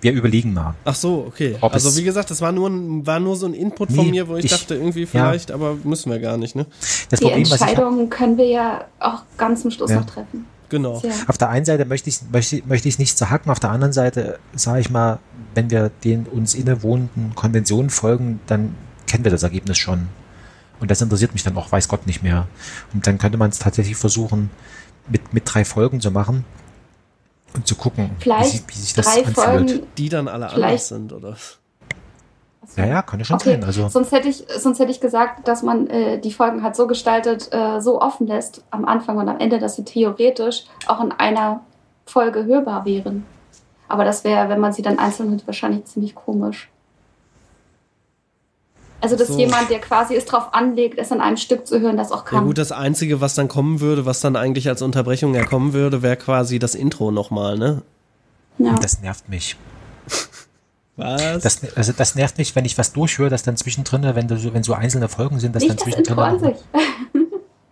wir 0.00 0.12
überlegen 0.12 0.52
mal. 0.54 0.74
Ach 0.84 0.94
so, 0.94 1.24
okay. 1.26 1.56
Ob 1.60 1.72
also 1.72 1.88
es- 1.88 1.96
wie 1.96 2.04
gesagt, 2.04 2.30
das 2.30 2.40
war 2.40 2.52
nur, 2.52 2.70
war 3.06 3.18
nur 3.18 3.34
so 3.36 3.46
ein 3.46 3.54
Input 3.54 3.90
von 3.92 4.04
Nee, 4.04 4.10
mir, 4.12 4.28
wo 4.28 4.36
ich, 4.36 4.44
ich- 4.44 4.50
dachte, 4.52 4.74
irgendwie 4.74 5.06
vielleicht, 5.06 5.50
aber 5.50 5.74
müssen 5.82 6.10
wir 6.12 6.18
gar 6.20 6.36
nicht, 6.36 6.54
ne? 6.54 6.66
Das 7.10 7.18
Die 7.20 7.26
Problem, 7.26 7.44
Entscheidung 7.44 8.08
können 8.10 8.36
wir 8.36 8.46
ja 8.46 8.84
auch 9.00 9.22
ganz 9.36 9.62
zum 9.62 9.70
Schluss 9.72 9.90
Ja. 9.90 9.96
noch 10.00 10.06
treffen. 10.06 10.46
Genau. 10.68 10.98
Tja. 11.00 11.10
auf 11.28 11.38
der 11.38 11.48
einen 11.50 11.64
Seite 11.64 11.84
möchte 11.84 12.10
ich 12.10 12.18
möchte, 12.32 12.60
möchte 12.66 12.88
ich 12.88 12.94
es 12.94 12.98
nicht 12.98 13.16
zerhacken, 13.16 13.50
auf 13.52 13.60
der 13.60 13.70
anderen 13.70 13.92
Seite 13.92 14.38
sage 14.54 14.80
ich 14.80 14.90
mal, 14.90 15.18
wenn 15.56 15.70
wir 15.70 15.90
den 16.04 16.26
uns 16.26 16.54
innewohnenden 16.54 17.34
Konventionen 17.34 17.90
folgen, 17.90 18.40
dann 18.46 18.74
kennen 19.06 19.24
wir 19.24 19.30
das 19.30 19.42
Ergebnis 19.42 19.78
schon. 19.78 20.08
Und 20.78 20.90
das 20.90 21.00
interessiert 21.00 21.32
mich 21.32 21.42
dann 21.42 21.56
auch, 21.56 21.72
weiß 21.72 21.88
Gott 21.88 22.06
nicht 22.06 22.22
mehr. 22.22 22.46
Und 22.92 23.06
dann 23.06 23.18
könnte 23.18 23.38
man 23.38 23.48
es 23.50 23.58
tatsächlich 23.58 23.96
versuchen, 23.96 24.50
mit, 25.08 25.32
mit 25.32 25.44
drei 25.46 25.64
Folgen 25.64 26.00
zu 26.00 26.10
machen 26.10 26.44
und 27.54 27.66
zu 27.66 27.74
gucken, 27.76 28.10
wie, 28.18 28.22
Vielleicht 28.24 28.50
sie, 28.50 28.62
wie 28.66 28.74
sich 28.74 28.92
das 28.92 29.06
drei 29.06 29.18
anfühlt. 29.20 29.36
Folgen. 29.36 29.86
Die 29.96 30.08
dann 30.10 30.28
alle 30.28 30.50
anders 30.50 30.88
sind, 30.88 31.12
oder? 31.12 31.36
Ja, 32.76 32.84
ja, 32.84 33.02
kann 33.02 33.20
ja 33.20 33.24
schon 33.24 33.36
Okay, 33.36 33.52
sein. 33.52 33.64
Also, 33.64 33.88
sonst 33.88 34.12
hätte 34.12 34.28
ich, 34.28 34.44
sonst 34.58 34.80
hätte 34.80 34.90
ich 34.90 35.00
gesagt, 35.00 35.46
dass 35.48 35.62
man 35.62 35.86
äh, 35.86 36.20
die 36.20 36.32
Folgen 36.32 36.62
halt 36.62 36.76
so 36.76 36.86
gestaltet, 36.86 37.48
äh, 37.52 37.80
so 37.80 38.02
offen 38.02 38.26
lässt 38.26 38.64
am 38.70 38.84
Anfang 38.84 39.16
und 39.16 39.28
am 39.28 39.38
Ende, 39.38 39.58
dass 39.58 39.76
sie 39.76 39.84
theoretisch 39.84 40.64
auch 40.88 41.02
in 41.02 41.12
einer 41.12 41.60
Folge 42.04 42.44
hörbar 42.44 42.84
wären. 42.84 43.24
Aber 43.88 44.04
das 44.04 44.24
wäre, 44.24 44.48
wenn 44.48 44.60
man 44.60 44.72
sie 44.72 44.82
dann 44.82 44.98
einzeln 44.98 45.30
hört, 45.30 45.46
wahrscheinlich 45.46 45.84
ziemlich 45.86 46.14
komisch. 46.14 46.68
Also, 49.00 49.14
dass 49.14 49.28
So. 49.28 49.38
jemand, 49.38 49.70
der 49.70 49.78
quasi 49.80 50.14
es 50.16 50.24
drauf 50.24 50.48
anlegt, 50.52 50.98
es 50.98 51.10
in 51.10 51.20
einem 51.20 51.36
Stück 51.36 51.66
zu 51.66 51.80
hören, 51.80 51.96
das 51.96 52.10
auch 52.12 52.24
Ja 52.24 52.30
kann. 52.30 52.46
gut, 52.46 52.58
das 52.58 52.72
Einzige, 52.72 53.20
was 53.20 53.34
dann 53.34 53.46
kommen 53.46 53.80
würde, 53.80 54.06
was 54.06 54.20
dann 54.20 54.36
eigentlich 54.36 54.68
als 54.68 54.82
Unterbrechung 54.82 55.34
ja 55.34 55.44
kommen 55.44 55.72
würde, 55.74 56.02
wäre 56.02 56.16
quasi 56.16 56.58
das 56.58 56.74
Intro 56.74 57.10
nochmal, 57.10 57.58
ne? 57.58 57.82
ja. 58.58 58.74
das 58.74 59.00
nervt 59.02 59.28
mich. 59.28 59.56
Was? 60.98 61.42
Das, 61.42 61.76
also 61.76 61.92
das 61.92 62.14
nervt 62.14 62.38
mich, 62.38 62.56
wenn 62.56 62.64
ich 62.64 62.78
was 62.78 62.94
durchhöre, 62.94 63.28
dass 63.28 63.42
dann 63.42 63.54
zwischendrin, 63.58 64.00
wenn, 64.14 64.28
du 64.28 64.38
so, 64.38 64.54
wenn 64.54 64.62
so 64.62 64.72
einzelne 64.72 65.10
Folgen 65.10 65.38
sind, 65.38 65.54
dass 65.54 65.60
dann 65.66 65.76
Nicht 65.76 65.80
das 65.80 65.84
zwischendrin. 65.84 66.16
Intro 66.16 66.22
an 66.22 66.54
sich. 66.54 66.64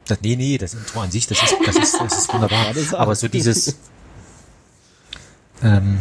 Das, 0.07 0.19
nee, 0.21 0.37
nee, 0.37 0.59
das 0.59 0.75
Intro 0.75 1.01
an 1.01 1.11
sich, 1.11 1.27
das 1.27 1.43
ist, 1.43 1.57
das 1.65 1.77
ist, 1.77 1.99
das 1.99 2.19
ist 2.19 2.35
wunderbar. 2.35 2.67
Ja, 2.67 2.73
das 2.75 2.93
auch. 2.93 2.99
Aber 3.01 3.15
so 3.15 3.27
dieses. 3.27 3.79
Ähm, 5.65 5.99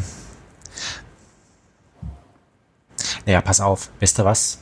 naja, 3.25 3.41
pass 3.41 3.61
auf, 3.61 3.89
wisst 3.99 4.19
ihr 4.19 4.25
was? 4.25 4.59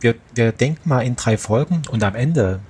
Wir, 0.00 0.14
wir 0.34 0.52
denken 0.52 0.88
mal 0.88 1.00
in 1.00 1.16
drei 1.16 1.38
Folgen 1.38 1.82
und 1.90 2.02
am 2.04 2.14
Ende, 2.14 2.60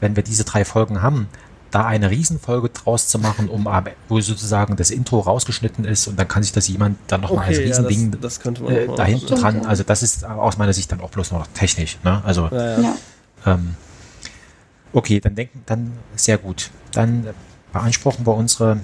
wenn 0.00 0.14
wir 0.16 0.22
diese 0.22 0.44
drei 0.44 0.64
Folgen 0.64 1.02
haben, 1.02 1.28
da 1.72 1.84
eine 1.84 2.10
Riesenfolge 2.10 2.68
draus 2.68 3.08
zu 3.08 3.18
machen, 3.18 3.48
um 3.48 3.66
am- 3.66 3.86
wo 4.08 4.20
sozusagen 4.20 4.76
das 4.76 4.90
Intro 4.90 5.18
rausgeschnitten 5.20 5.84
ist 5.84 6.06
und 6.06 6.16
dann 6.18 6.28
kann 6.28 6.42
sich 6.44 6.52
das 6.52 6.68
jemand 6.68 6.96
dann 7.08 7.22
nochmal 7.22 7.46
als 7.46 7.58
okay, 7.58 7.68
ja, 7.68 7.76
Riesending 7.76 8.10
das, 8.20 8.38
das 8.38 8.44
man 8.44 8.54
äh, 8.54 8.86
noch 8.86 8.86
mal 8.88 8.96
da 8.96 9.04
hinten 9.04 9.26
dran. 9.26 9.62
ja. 9.62 9.68
Also 9.68 9.82
das 9.82 10.02
ist 10.04 10.24
aus 10.24 10.56
meiner 10.58 10.72
Sicht 10.72 10.92
dann 10.92 11.00
auch 11.00 11.10
bloß 11.10 11.32
noch 11.32 11.46
technisch. 11.48 11.98
Ne? 12.04 12.22
Also. 12.24 12.48
Ja, 12.52 12.78
ja. 12.78 12.80
Ja. 12.80 12.96
ähm, 13.46 13.74
okay, 14.92 15.18
dann 15.20 15.34
denken, 15.34 15.62
dann 15.66 15.92
sehr 16.14 16.38
gut. 16.38 16.70
Dann 16.92 17.26
beanspruchen 17.72 18.24
wir 18.24 18.34
unsere 18.34 18.78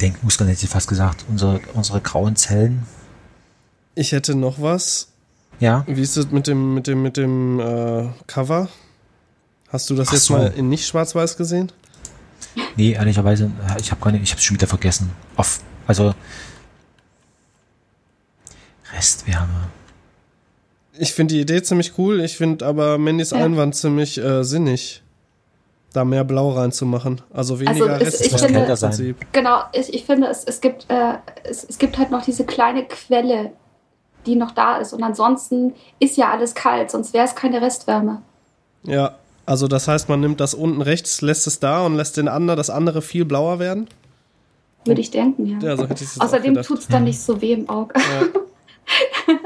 Denkmuskeln, 0.00 0.48
hätte 0.48 0.64
ich 0.64 0.70
fast 0.70 0.88
gesagt, 0.88 1.24
unsere, 1.28 1.60
unsere 1.74 2.00
grauen 2.00 2.36
Zellen. 2.36 2.84
Ich 3.94 4.12
hätte 4.12 4.34
noch 4.34 4.60
was. 4.60 5.08
Ja, 5.60 5.84
Wie 5.86 6.00
ist 6.00 6.16
es 6.16 6.30
mit 6.30 6.46
dem, 6.46 6.74
mit 6.74 6.86
dem, 6.86 7.02
mit 7.02 7.16
dem 7.16 7.60
äh, 7.60 8.08
Cover? 8.26 8.68
Hast 9.68 9.88
du 9.90 9.94
das 9.94 10.08
Ach 10.08 10.12
jetzt 10.14 10.24
so. 10.24 10.34
mal 10.34 10.52
in 10.56 10.68
nicht 10.68 10.86
schwarz-weiß 10.86 11.36
gesehen? 11.36 11.70
nee, 12.76 12.92
ehrlicherweise, 12.92 13.50
ich 13.80 13.90
habe 13.90 14.00
gar 14.00 14.10
nicht, 14.12 14.22
ich 14.22 14.30
habe 14.30 14.38
es 14.38 14.44
schon 14.44 14.56
wieder 14.56 14.66
vergessen. 14.66 15.10
Auf, 15.36 15.60
also 15.86 16.14
Restwärme. 18.94 19.68
Ich 20.98 21.14
finde 21.14 21.34
die 21.34 21.40
Idee 21.40 21.62
ziemlich 21.62 21.96
cool, 21.98 22.20
ich 22.20 22.36
finde 22.36 22.66
aber 22.66 22.98
Mandys 22.98 23.30
Ja. 23.30 23.38
Einwand 23.38 23.74
ziemlich 23.74 24.18
äh, 24.18 24.42
sinnig. 24.44 25.01
Da 25.92 26.04
mehr 26.04 26.24
Blau 26.24 26.50
reinzumachen. 26.50 27.20
Also 27.32 27.60
weniger 27.60 28.00
es- 28.00 28.20
ich 28.20 28.32
Restwärme 28.32 28.60
finde- 28.60 28.76
sein. 28.76 29.14
Genau, 29.32 29.60
ich, 29.72 29.92
ich 29.92 30.04
finde, 30.04 30.28
es, 30.28 30.44
es, 30.44 30.60
gibt, 30.60 30.86
äh, 30.88 31.14
es, 31.44 31.64
es 31.64 31.78
gibt 31.78 31.98
halt 31.98 32.10
noch 32.10 32.24
diese 32.24 32.44
kleine 32.44 32.84
Quelle, 32.84 33.52
die 34.26 34.36
noch 34.36 34.52
da 34.52 34.76
ist. 34.78 34.92
Und 34.92 35.02
ansonsten 35.02 35.74
ist 35.98 36.16
ja 36.16 36.30
alles 36.30 36.54
kalt, 36.54 36.90
sonst 36.90 37.12
wäre 37.12 37.24
es 37.26 37.34
keine 37.34 37.60
Restwärme. 37.60 38.22
Ja, 38.84 39.16
also 39.44 39.68
das 39.68 39.86
heißt, 39.88 40.08
man 40.08 40.20
nimmt 40.20 40.40
das 40.40 40.54
unten 40.54 40.80
rechts, 40.80 41.20
lässt 41.20 41.46
es 41.46 41.58
da 41.60 41.84
und 41.84 41.96
lässt 41.96 42.16
den 42.16 42.28
anderen, 42.28 42.56
das 42.56 42.70
andere 42.70 43.02
viel 43.02 43.24
blauer 43.24 43.58
werden. 43.58 43.88
Würde 44.84 45.00
ich 45.00 45.10
denken, 45.10 45.46
ja. 45.46 45.58
Ja, 45.60 45.76
so 45.76 45.86
Außerdem 46.24 46.62
tut 46.62 46.78
es 46.78 46.88
dann 46.88 47.04
nicht 47.04 47.20
so 47.20 47.40
weh 47.40 47.52
im 47.52 47.68
Auge. 47.68 47.94
Ja. 47.98 49.34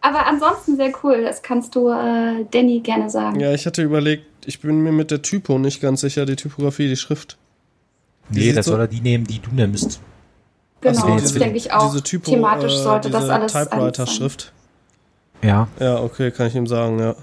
Aber 0.00 0.26
ansonsten 0.26 0.76
sehr 0.76 0.92
cool. 1.02 1.22
Das 1.22 1.42
kannst 1.42 1.74
du 1.74 1.88
äh, 1.90 2.44
Danny 2.50 2.80
gerne 2.80 3.10
sagen. 3.10 3.38
Ja, 3.38 3.52
ich 3.52 3.66
hatte 3.66 3.82
überlegt, 3.82 4.24
ich 4.46 4.60
bin 4.60 4.80
mir 4.80 4.92
mit 4.92 5.10
der 5.10 5.22
Typo 5.22 5.58
nicht 5.58 5.80
ganz 5.80 6.00
sicher, 6.02 6.26
die 6.26 6.36
Typografie, 6.36 6.88
die 6.88 6.96
Schrift. 6.96 7.36
Nee, 8.30 8.40
sieht 8.42 8.56
das 8.56 8.66
so- 8.66 8.72
soll 8.72 8.80
er 8.80 8.88
die 8.88 9.00
nehmen, 9.00 9.24
die 9.26 9.38
du 9.40 9.50
nimmst. 9.52 10.00
Genau, 10.80 10.98
Ach 10.98 11.08
so, 11.08 11.16
das 11.16 11.32
denke 11.34 11.56
ich 11.58 11.72
auch. 11.72 11.90
Diese 11.90 12.02
Typo, 12.02 12.30
Thematisch 12.30 12.72
äh, 12.72 12.82
sollte 12.82 13.10
das 13.10 13.22
diese 13.22 13.34
alles. 13.34 13.52
Typewriter-Schrift. 13.52 14.52
Ja. 15.42 15.68
Ja, 15.78 15.96
okay, 16.00 16.30
kann 16.30 16.46
ich 16.46 16.54
ihm 16.54 16.66
sagen, 16.66 16.98
ja. 16.98 17.14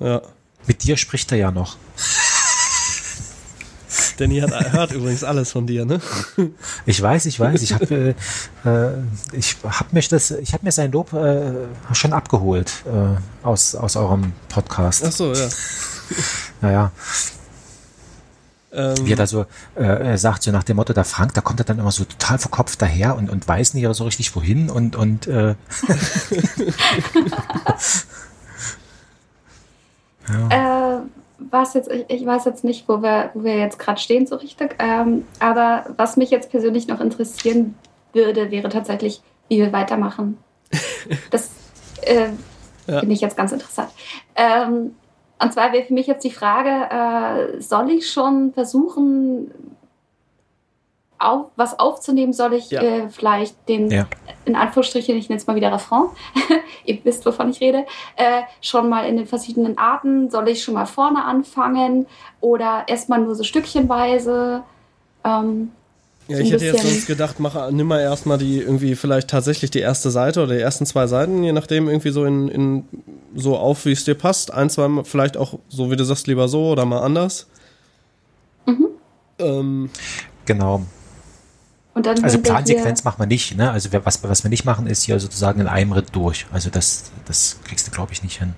Ja. 0.00 0.22
Mit 0.66 0.84
dir 0.84 0.96
spricht 0.96 1.32
er 1.32 1.38
ja 1.38 1.50
noch. 1.50 1.76
Danny 4.18 4.40
hat, 4.40 4.72
hört 4.72 4.92
übrigens 4.92 5.24
alles 5.24 5.52
von 5.52 5.66
dir, 5.66 5.84
ne? 5.84 6.00
Ich 6.86 7.00
weiß, 7.00 7.26
ich 7.26 7.40
weiß. 7.40 7.62
Ich 7.62 7.72
habe 7.72 8.14
äh, 8.64 8.68
äh, 8.68 8.90
ich 9.32 9.56
hab 9.64 9.92
mich 9.92 10.08
das, 10.08 10.30
ich 10.30 10.52
habe 10.52 10.64
mir 10.64 10.72
sein 10.72 10.92
Lob 10.92 11.12
äh, 11.14 11.52
schon 11.92 12.12
abgeholt 12.12 12.72
äh, 12.86 13.46
aus, 13.46 13.74
aus 13.74 13.96
eurem 13.96 14.32
Podcast. 14.48 15.04
Ach 15.06 15.12
so, 15.12 15.32
ja. 15.32 15.48
Naja, 16.60 16.90
Ähm, 18.74 18.94
wie 19.04 19.12
er 19.12 19.16
da 19.16 19.26
so 19.26 19.42
äh, 19.74 19.82
er 19.82 20.16
sagt, 20.16 20.42
so 20.44 20.50
nach 20.50 20.64
dem 20.64 20.76
Motto, 20.76 20.92
der 20.94 21.04
Frank, 21.04 21.34
da 21.34 21.42
kommt 21.42 21.60
er 21.60 21.64
dann 21.64 21.78
immer 21.78 21.92
so 21.92 22.04
total 22.04 22.38
verkopft 22.38 22.80
daher 22.80 23.16
und, 23.16 23.28
und 23.28 23.46
weiß 23.46 23.74
nicht 23.74 23.86
so 23.94 24.04
richtig 24.04 24.34
wohin 24.34 24.70
und, 24.70 24.96
und 24.96 25.26
äh, 25.26 25.54
Äh, 30.50 30.98
was 31.50 31.74
jetzt, 31.74 31.90
ich, 31.90 32.04
ich 32.08 32.24
weiß 32.26 32.44
jetzt 32.44 32.64
nicht, 32.64 32.88
wo 32.88 33.02
wir, 33.02 33.30
wo 33.34 33.42
wir 33.44 33.56
jetzt 33.58 33.78
gerade 33.78 34.00
stehen 34.00 34.26
so 34.26 34.36
richtig. 34.36 34.76
Ähm, 34.78 35.26
aber 35.40 35.84
was 35.96 36.16
mich 36.16 36.30
jetzt 36.30 36.50
persönlich 36.50 36.86
noch 36.86 37.00
interessieren 37.00 37.74
würde, 38.12 38.50
wäre 38.50 38.68
tatsächlich, 38.68 39.20
wie 39.48 39.58
wir 39.58 39.72
weitermachen. 39.72 40.38
Das 41.30 41.50
äh, 42.02 42.28
Ja. 42.86 43.00
finde 43.00 43.14
ich 43.14 43.20
jetzt 43.20 43.36
ganz 43.36 43.52
interessant. 43.52 43.90
Ähm, 44.36 44.92
und 45.42 45.52
zwar 45.52 45.72
wäre 45.72 45.84
für 45.84 45.94
mich 45.94 46.06
jetzt 46.06 46.24
die 46.24 46.30
Frage, 46.30 47.54
äh, 47.56 47.60
soll 47.60 47.90
ich 47.90 48.10
schon 48.10 48.52
versuchen, 48.52 49.50
auf, 51.18 51.46
was 51.56 51.78
aufzunehmen? 51.78 52.32
Soll 52.32 52.54
ich 52.54 52.70
Ja. 52.70 52.82
äh, 52.82 53.08
vielleicht 53.08 53.68
den, 53.68 53.90
Ja. 53.90 54.06
in 54.44 54.56
Anführungsstrichen, 54.56 55.16
ich 55.16 55.28
nenne 55.28 55.38
es 55.40 55.46
mal 55.46 55.54
wieder 55.56 55.72
Refrain, 55.72 56.06
ihr 56.84 56.98
wisst, 57.04 57.24
wovon 57.24 57.50
ich 57.50 57.60
rede, 57.60 57.86
äh, 58.16 58.42
schon 58.60 58.88
mal 58.88 59.06
in 59.06 59.16
den 59.16 59.26
verschiedenen 59.26 59.78
Arten? 59.78 60.30
Soll 60.30 60.48
ich 60.48 60.62
schon 60.64 60.74
mal 60.74 60.86
vorne 60.86 61.24
anfangen 61.24 62.06
oder 62.40 62.84
erstmal 62.88 63.20
nur 63.20 63.34
so 63.34 63.44
stückchenweise? 63.44 64.64
Ähm, 65.24 65.70
Ja, 66.28 66.36
so 66.36 66.42
ich 66.42 66.52
hätte 66.52 66.64
jetzt 66.64 66.82
sonst 66.82 67.06
gedacht, 67.06 67.40
mach, 67.40 67.70
nimm 67.70 67.86
mal 67.88 68.00
erstmal 68.00 68.38
die 68.38 68.58
irgendwie 68.60 68.94
vielleicht 68.94 69.28
tatsächlich 69.28 69.70
die 69.70 69.80
erste 69.80 70.10
Seite 70.10 70.42
oder 70.42 70.54
die 70.54 70.60
ersten 70.60 70.86
zwei 70.86 71.06
Seiten, 71.06 71.42
je 71.42 71.52
nachdem 71.52 71.88
irgendwie 71.88 72.10
so 72.10 72.24
in, 72.24 72.48
in 72.48 72.84
so 73.34 73.56
auf, 73.56 73.84
wie 73.86 73.92
es 73.92 74.04
dir 74.04 74.14
passt. 74.14 74.52
Ein, 74.52 74.70
zwei 74.70 74.88
Mal 74.88 75.04
vielleicht 75.04 75.36
auch, 75.36 75.58
so 75.68 75.90
wie 75.90 75.96
du 75.96 76.04
sagst, 76.04 76.26
lieber 76.28 76.48
so 76.48 76.70
oder 76.70 76.84
mal 76.84 77.00
anders. 77.00 77.48
Mhm. 78.66 78.86
Ähm, 79.40 79.90
genau. 80.46 80.82
und 81.94 82.06
dann 82.06 82.22
Also 82.22 82.38
Plansequenz 82.38 83.02
machen 83.04 83.18
wir 83.18 83.26
nicht, 83.26 83.56
ne? 83.56 83.70
Also 83.70 83.88
was, 84.04 84.22
was 84.22 84.44
wir 84.44 84.48
nicht 84.50 84.64
machen, 84.64 84.86
ist 84.86 85.02
hier 85.02 85.18
sozusagen 85.18 85.60
in 85.60 85.66
einem 85.66 85.92
Ritt 85.92 86.08
durch. 86.14 86.46
Also 86.52 86.70
das, 86.70 87.10
das 87.26 87.58
kriegst 87.64 87.86
du, 87.86 87.90
glaube 87.90 88.12
ich, 88.12 88.22
nicht 88.22 88.38
hin. 88.38 88.54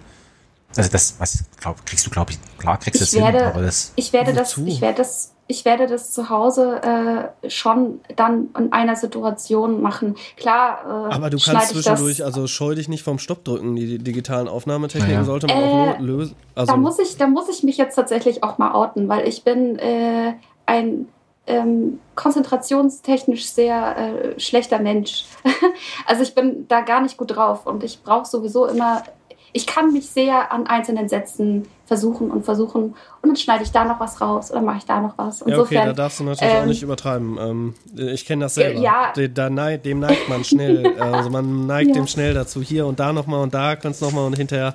Also 0.77 0.91
das, 0.91 1.15
was 1.19 1.45
glaub, 1.61 1.87
kriegst 1.87 2.05
du, 2.07 2.11
glaube 2.11 2.33
ich, 2.33 2.39
klar 2.59 2.79
kriegst 2.79 3.01
du 3.01 3.05
Ich 3.05 3.11
es 3.11 3.15
hin, 3.15 3.23
werde- 3.25 3.47
aber 3.47 3.63
das. 3.63 3.93
Ich 3.97 4.13
werde 4.13 4.33
das, 4.35 4.59
Wozu? 4.59 4.67
ich 4.67 4.81
werde 4.81 4.99
das, 4.99 5.31
ich 5.47 5.65
werde 5.65 5.87
das 5.87 6.13
zu 6.13 6.31
Hause 6.31 6.81
äh, 6.83 7.51
schon 7.51 8.01
dann 8.17 8.49
in 8.59 8.73
einer 8.73 8.97
Situation 8.97 9.83
machen. 9.83 10.17
Klar, 10.37 11.09
äh, 11.11 11.15
aber 11.15 11.29
du 11.31 11.39
kannst 11.39 11.69
zwischendurch, 11.69 12.19
das, 12.19 12.27
also 12.27 12.47
scheu 12.47 12.75
dich 12.75 12.89
nicht 12.89 13.03
vom 13.03 13.19
Stopp 13.19 13.45
drücken. 13.45 13.77
Die, 13.77 13.87
die 13.87 13.99
digitalen 13.99 14.49
Aufnahmetechniken 14.49 15.15
Naja. 15.15 15.25
sollte 15.25 15.47
man 15.47 15.57
Äh, 15.57 15.61
auch 15.61 15.99
nur 15.99 16.07
lösen. 16.07 16.37
Also, 16.55 16.73
da 16.73 16.79
muss 16.79 16.99
ich, 16.99 17.17
da 17.17 17.27
muss 17.27 17.49
ich 17.49 17.63
mich 17.63 17.77
jetzt 17.77 17.95
tatsächlich 17.95 18.43
auch 18.43 18.57
mal 18.59 18.73
outen, 18.73 19.09
weil 19.09 19.29
ich 19.29 19.45
bin 19.45 19.79
äh, 19.79 20.33
ein 20.65 21.09
ähm, 21.47 22.01
konzentrationstechnisch 22.15 23.47
sehr 23.47 23.97
äh, 23.97 24.41
schlechter 24.41 24.79
Mensch. 24.79 25.25
also 26.07 26.23
ich 26.23 26.35
bin 26.35 26.67
da 26.69 26.81
gar 26.81 27.03
nicht 27.03 27.19
gut 27.19 27.37
drauf 27.37 27.67
und 27.67 27.85
ich 27.85 28.03
brauche 28.03 28.27
sowieso 28.27 28.67
immer, 28.67 29.03
ich 29.55 29.69
kann 29.69 29.93
mich 29.93 30.09
sehr 30.11 30.53
an 30.53 30.67
einzelnen 30.67 31.09
Sätzen 31.09 31.69
versuchen 31.87 32.31
und 32.33 32.45
versuchen 32.45 32.83
und 33.23 33.29
dann 33.29 33.37
schneide 33.37 33.63
ich 33.63 33.71
da 33.71 33.85
noch 33.85 34.01
was 34.01 34.21
raus 34.21 34.51
oder 34.51 34.61
mache 34.61 34.79
ich 34.79 34.85
da 34.85 35.01
noch 35.01 35.17
was. 35.17 35.41
ja, 35.41 35.47
okay, 35.47 35.55
Insofern, 35.55 35.87
da 35.87 35.93
darfst 35.93 36.19
du 36.21 36.25
natürlich 36.25 36.55
auch 36.55 36.63
ähm, 36.63 36.69
nicht 36.69 36.83
übertreiben. 36.83 37.39
Ähm, 37.41 37.75
ich 37.97 38.27
kenne 38.27 38.47
das 38.47 38.57
selber. 38.57 38.81
Ja. 38.81 39.13
Da 39.33 39.51
neigt, 39.51 39.87
dem 39.87 40.01
neigt 40.01 40.29
man 40.29 40.43
schnell. 40.43 40.99
also 41.01 41.31
man 41.31 41.67
neigt 41.67 41.91
Ja. 41.91 41.95
dem 41.95 42.09
schnell 42.09 42.35
dazu. 42.35 42.63
Hier 42.63 42.85
und 42.85 42.99
da 42.99 43.13
nochmal 43.13 43.43
und 43.43 43.55
da 43.55 43.77
kannst 43.77 44.03
du 44.03 44.07
nochmal 44.07 44.27
und 44.27 44.37
hinterher. 44.37 44.75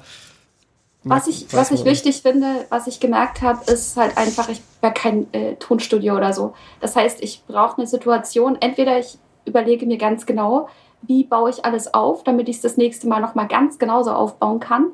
Was 1.03 1.27
ich, 1.27 1.47
was 1.51 1.71
ich 1.71 1.84
wichtig 1.84 2.21
finde, 2.21 2.65
was 2.69 2.88
ich 2.88 3.01
gemerkt 3.01 3.41
habe, 3.41 3.69
ist 3.71 3.97
halt 3.97 4.17
einfach, 4.17 4.47
ich 4.47 4.61
wäre 4.80 4.93
kein 4.93 5.34
äh, 5.34 5.55
Tonstudio 5.55 6.15
oder 6.15 6.32
so. 6.32 6.53
Das 6.80 6.95
heißt, 6.95 7.21
ich 7.21 7.43
brauche 7.47 7.77
eine 7.77 7.88
Situation, 7.88 8.57
entweder 8.61 8.97
ich 8.97 9.17
überlege 9.45 9.86
mir 9.86 9.97
ganz 9.97 10.25
genau, 10.25 10.69
wie 11.04 11.24
baue 11.24 11.50
ich 11.50 11.66
alles 11.66 11.93
auf, 11.93 12.24
damit 12.24 12.50
ich 12.50 12.58
es 12.58 12.62
das 12.62 12.78
nächste 12.78 13.08
Mal 13.08 13.20
nochmal 13.22 13.47
ganz 13.47 13.78
genauso 13.80 14.12
aufbauen 14.12 14.60
kann. 14.60 14.88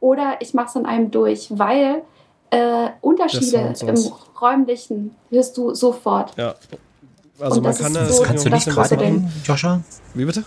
Oder 0.00 0.36
ich 0.40 0.54
mache 0.54 0.68
es 0.68 0.74
in 0.76 0.86
einem 0.86 1.10
durch, 1.10 1.48
weil 1.50 2.02
äh, 2.50 2.88
Unterschiede 3.00 3.74
im 3.80 3.94
räumlichen 4.40 5.14
hörst 5.30 5.56
du 5.56 5.74
sofort. 5.74 6.32
Ja. 6.36 6.54
Also 7.38 7.56
Und 7.56 7.62
man 7.64 7.72
das 7.72 7.78
kann 7.80 7.92
ist 7.92 7.96
da 7.96 8.06
so- 8.06 8.18
Das 8.18 8.22
kannst 8.28 8.44
du 8.46 8.50
das 8.50 8.66
nicht 8.66 8.74
gerade 8.76 8.96
machen, 8.96 9.32
Joscha? 9.44 9.80
Wie 10.14 10.24
bitte? 10.24 10.44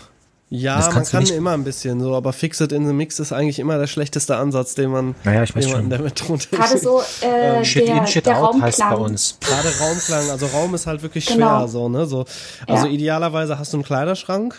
Ja, 0.50 0.76
Das 0.76 0.94
man 0.94 1.04
kann 1.04 1.20
nicht- 1.22 1.32
immer 1.34 1.52
ein 1.52 1.64
bisschen 1.64 2.00
so, 2.00 2.14
aber 2.14 2.32
Fix 2.32 2.60
It 2.60 2.70
in 2.70 2.86
the 2.86 2.92
Mix 2.92 3.18
ist 3.18 3.32
eigentlich 3.32 3.58
immer 3.58 3.78
der 3.78 3.86
schlechteste 3.86 4.36
Ansatz, 4.36 4.74
den 4.74 4.90
man 4.90 5.14
Naja, 5.24 5.42
ich 5.42 5.56
weiß 5.56 5.64
jemanden, 5.66 5.84
schon. 5.84 5.90
der 5.90 6.00
mit 6.02 6.14
Tontechnik- 6.16 6.50
Gerade 6.60 6.78
so 6.78 7.00
äh, 7.22 7.56
Ähm, 7.58 7.64
Shit 7.64 7.88
der, 7.88 7.96
in, 7.96 8.06
Shit 8.06 8.26
der 8.26 8.38
out 8.44 8.60
heißt 8.60 8.78
bei 8.78 8.84
Raumklang. 8.86 9.10
uns. 9.10 9.38
Gerade 9.40 9.68
Raumklang, 9.80 10.30
also 10.30 10.46
Raum 10.46 10.74
ist 10.74 10.86
halt 10.86 11.02
wirklich 11.02 11.26
Genau. 11.26 11.58
schwer, 11.60 11.68
so, 11.68 11.88
ne? 11.88 12.06
So, 12.06 12.24
also 12.68 12.86
Ja. 12.86 12.92
idealerweise 12.92 13.58
hast 13.58 13.72
du 13.72 13.78
einen 13.78 13.84
Kleiderschrank. 13.84 14.54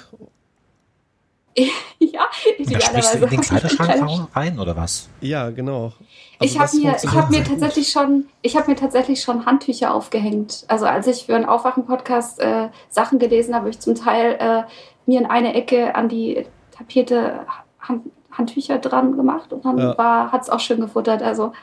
ja, 1.99 2.21
Da 2.21 2.31
sprichst 2.31 2.59
du 2.59 2.73
idealerweise. 2.73 3.17
in 3.23 3.29
den 3.29 3.41
Kleiderschrank 3.41 4.27
rein, 4.35 4.59
oder 4.59 4.75
was? 4.75 5.07
Ja, 5.21 5.49
genau. 5.51 5.93
Also 6.39 6.53
ich 6.53 6.55
habe 6.59 6.63
das 6.71 6.73
mir, 6.73 6.95
ich 7.01 7.11
hab 7.15 7.29
mir 7.29 7.39
gut. 7.41 7.47
tatsächlich 7.47 7.89
schon, 7.89 8.25
ich 8.41 8.57
habe 8.57 8.69
mir 8.69 8.75
tatsächlich 8.75 9.21
schon 9.21 9.45
Handtücher 9.45 9.93
aufgehängt. 9.93 10.65
Also 10.67 10.85
als 10.85 11.07
ich 11.07 11.25
für 11.25 11.35
einen 11.35 11.45
Aufwachen-Podcast 11.45 12.39
äh, 12.39 12.67
Sachen 12.89 13.19
gelesen 13.19 13.53
habe, 13.53 13.63
habe 13.63 13.69
ich 13.69 13.79
zum 13.79 13.95
Teil 13.95 14.35
äh, 14.39 14.63
mir 15.05 15.19
in 15.21 15.25
eine 15.25 15.53
Ecke 15.53 15.95
an 15.95 16.09
die 16.09 16.45
Tapete 16.77 17.39
Hand, 17.79 18.01
Handtücher 18.31 18.79
dran 18.79 19.15
gemacht 19.15 19.53
und 19.53 19.63
dann 19.63 19.77
Ja. 19.77 19.97
war, 19.97 20.31
hat 20.33 20.41
es 20.41 20.49
auch 20.49 20.59
schön 20.59 20.81
gefuttert. 20.81 21.21
Also 21.23 21.53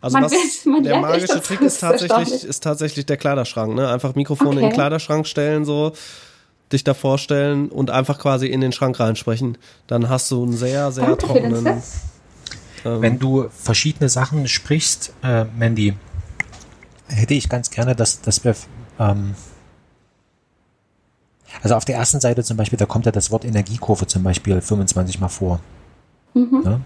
Also 0.00 0.16
Man 0.18 0.30
wird- 0.30 0.66
man 0.66 0.82
der 0.84 1.00
magische 1.00 1.40
Trick 1.42 1.58
das 1.60 1.74
ist 1.74 1.80
tatsächlich, 1.80 2.44
ist 2.44 2.62
tatsächlich 2.62 3.04
der 3.06 3.16
Kleiderschrank, 3.16 3.74
ne? 3.74 3.88
Einfach 3.88 4.14
Mikrofone 4.14 4.50
in 4.52 4.56
den 4.58 4.64
Okay. 4.66 4.74
Kleiderschrank 4.74 5.26
stellen, 5.26 5.64
so, 5.64 5.92
dich 6.72 6.84
da 6.84 6.94
vorstellen 6.94 7.68
und 7.68 7.90
einfach 7.90 8.18
quasi 8.18 8.46
in 8.46 8.60
den 8.60 8.72
Schrank 8.72 8.98
reinsprechen. 9.00 9.58
Dann 9.86 10.08
hast 10.08 10.30
du 10.30 10.42
einen 10.42 10.56
sehr, 10.56 10.92
sehr 10.92 11.06
Danke 11.06 11.26
trockenen. 11.26 11.82
Ähm, 12.84 13.02
Wenn 13.02 13.18
du 13.18 13.48
verschiedene 13.50 14.08
Sachen 14.08 14.48
sprichst, 14.48 15.12
äh, 15.22 15.44
Mandy, 15.44 15.94
hätte 17.08 17.34
ich 17.34 17.48
ganz 17.48 17.70
gerne, 17.70 17.94
dass, 17.94 18.22
dass 18.22 18.42
wir 18.42 18.54
ähm, 18.98 19.34
also 21.62 21.74
auf 21.74 21.84
der 21.84 21.96
ersten 21.96 22.20
Seite 22.20 22.44
zum 22.44 22.56
Beispiel, 22.56 22.78
da 22.78 22.86
kommt 22.86 23.06
ja 23.06 23.12
das 23.12 23.30
Wort 23.30 23.44
Energiekurve 23.44 24.06
zum 24.06 24.22
Beispiel 24.22 24.60
25 24.60 25.20
Mal 25.20 25.28
vor. 25.28 25.60
Mhm. 26.34 26.62
Ne? 26.64 26.80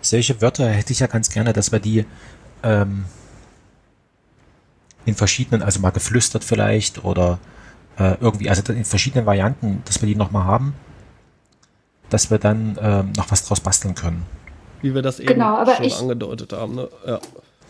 Solche 0.00 0.40
Wörter 0.40 0.68
hätte 0.68 0.92
ich 0.92 1.00
ja 1.00 1.06
ganz 1.06 1.28
gerne, 1.28 1.52
dass 1.52 1.72
wir 1.72 1.80
die 1.80 2.06
ähm, 2.62 3.04
in 5.04 5.14
verschiedenen, 5.14 5.62
also 5.62 5.80
mal 5.80 5.90
geflüstert 5.90 6.44
vielleicht 6.44 7.04
oder 7.04 7.38
äh, 7.98 8.16
irgendwie, 8.20 8.48
also 8.48 8.72
in 8.72 8.84
verschiedenen 8.84 9.26
Varianten, 9.26 9.82
dass 9.84 10.00
wir 10.00 10.06
die 10.08 10.14
nochmal 10.14 10.44
haben, 10.44 10.74
dass 12.10 12.30
wir 12.30 12.38
dann 12.38 12.78
ähm, 12.80 13.12
noch 13.16 13.30
was 13.30 13.44
draus 13.44 13.60
basteln 13.60 13.94
können. 13.94 14.24
wie 14.80 14.94
wir 14.94 15.02
das 15.02 15.18
eben 15.20 15.28
Genau, 15.34 15.56
aber 15.58 15.74
schon 15.76 15.84
ich- 15.84 15.98
angedeutet 15.98 16.52
haben, 16.52 16.74
ne? 16.76 16.88
Ja. 17.06 17.18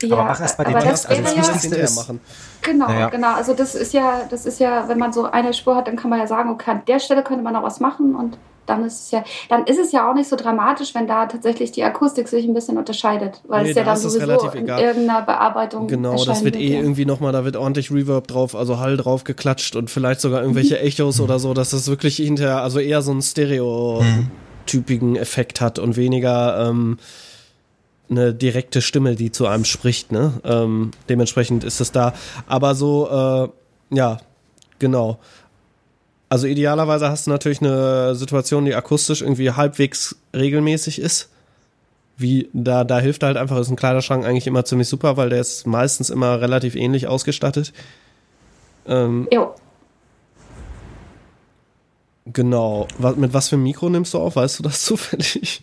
Ja, 0.02 0.16
Aber 0.16 0.24
mach 0.24 0.40
erst 0.40 0.58
mal 0.58 0.64
den 0.64 0.74
das 0.74 1.06
also 1.06 1.22
das 1.22 1.34
ja, 1.34 1.42
Wichtigste 1.42 1.76
ist- 1.76 1.96
machen. 1.96 2.20
Genau, 2.62 2.86
Naja. 2.88 3.08
genau. 3.08 3.34
Also 3.34 3.54
das 3.54 3.74
ist 3.74 3.92
ja, 3.94 4.22
das 4.30 4.46
ist 4.46 4.60
ja, 4.60 4.88
wenn 4.88 4.98
man 4.98 5.12
so 5.12 5.24
eine 5.24 5.52
Spur 5.54 5.76
hat, 5.76 5.86
dann 5.88 5.96
kann 5.96 6.10
man 6.10 6.18
ja 6.18 6.26
sagen, 6.26 6.50
okay, 6.50 6.70
an 6.72 6.82
der 6.86 6.98
Stelle 6.98 7.22
könnte 7.22 7.42
man 7.42 7.52
noch 7.54 7.62
was 7.62 7.80
machen 7.80 8.14
und 8.14 8.36
dann 8.66 8.84
ist 8.84 9.04
es 9.06 9.10
ja, 9.12 9.24
dann 9.48 9.64
ist 9.64 9.78
es 9.78 9.92
ja 9.92 10.10
auch 10.10 10.14
nicht 10.14 10.28
so 10.28 10.36
dramatisch, 10.36 10.94
wenn 10.94 11.06
da 11.06 11.24
tatsächlich 11.24 11.72
die 11.72 11.82
Akustik 11.82 12.28
sich 12.28 12.44
ein 12.44 12.52
bisschen 12.52 12.76
unterscheidet, 12.76 13.40
weil 13.48 13.62
Nee, 13.64 13.70
es 13.70 13.76
ja 13.76 13.82
da 13.82 13.92
dann 13.92 13.98
sowieso 13.98 14.18
relativ 14.18 14.54
in 14.54 14.64
egal. 14.64 14.80
irgendeiner 14.82 15.22
Bearbeitung 15.22 15.86
Genau, 15.86 16.22
das 16.22 16.44
wird 16.44 16.54
eh 16.56 16.74
ja. 16.74 16.80
irgendwie 16.80 17.06
nochmal, 17.06 17.32
da 17.32 17.46
wird 17.46 17.56
ordentlich 17.56 17.90
Reverb 17.90 18.26
drauf, 18.28 18.54
also 18.54 18.78
Hall 18.78 18.98
drauf 18.98 19.24
geklatscht 19.24 19.74
und 19.74 19.88
vielleicht 19.88 20.20
sogar 20.20 20.42
irgendwelche 20.42 20.78
Echos 20.82 21.18
oder 21.18 21.38
so, 21.38 21.54
dass 21.54 21.70
das 21.70 21.88
wirklich 21.88 22.16
hinterher, 22.16 22.60
also 22.62 22.78
eher 22.78 23.00
so 23.00 23.10
einen 23.12 23.22
stereotypigen 23.22 25.16
Effekt 25.16 25.60
hat 25.62 25.78
und 25.78 25.96
weniger 25.96 26.68
ähm, 26.68 26.98
eine 28.10 28.32
direkte 28.34 28.80
Stimme, 28.82 29.16
die 29.16 29.32
zu 29.32 29.46
einem 29.46 29.64
spricht, 29.64 30.12
ne? 30.12 30.40
Ähm, 30.44 30.92
dementsprechend 31.08 31.64
ist 31.64 31.80
es 31.80 31.92
da. 31.92 32.14
Aber 32.46 32.74
so, 32.74 33.08
äh, 33.90 33.96
ja, 33.96 34.18
genau. 34.78 35.18
Also 36.30 36.46
idealerweise 36.46 37.08
hast 37.08 37.26
du 37.26 37.30
natürlich 37.30 37.60
eine 37.60 38.14
Situation, 38.14 38.64
die 38.64 38.74
akustisch 38.74 39.22
irgendwie 39.22 39.50
halbwegs 39.52 40.16
regelmäßig 40.34 41.00
ist. 41.00 41.30
Wie, 42.16 42.48
da, 42.52 42.84
da 42.84 42.98
hilft 42.98 43.22
halt 43.22 43.36
einfach, 43.36 43.58
ist 43.58 43.70
ein 43.70 43.76
Kleiderschrank 43.76 44.24
eigentlich 44.26 44.46
immer 44.46 44.64
ziemlich 44.64 44.88
super, 44.88 45.16
weil 45.16 45.30
der 45.30 45.40
ist 45.40 45.66
meistens 45.66 46.10
immer 46.10 46.40
relativ 46.40 46.74
ähnlich 46.74 47.06
ausgestattet. 47.06 47.72
Ähm, 48.86 49.28
Jo. 49.32 49.54
genau. 52.26 52.88
Was, 52.98 53.16
mit 53.16 53.32
was 53.34 53.48
für 53.48 53.56
einem 53.56 53.62
Mikro 53.64 53.88
nimmst 53.88 54.14
du 54.14 54.18
auf? 54.18 54.36
Weißt 54.36 54.58
du 54.58 54.62
das 54.64 54.82
zufällig? 54.84 55.62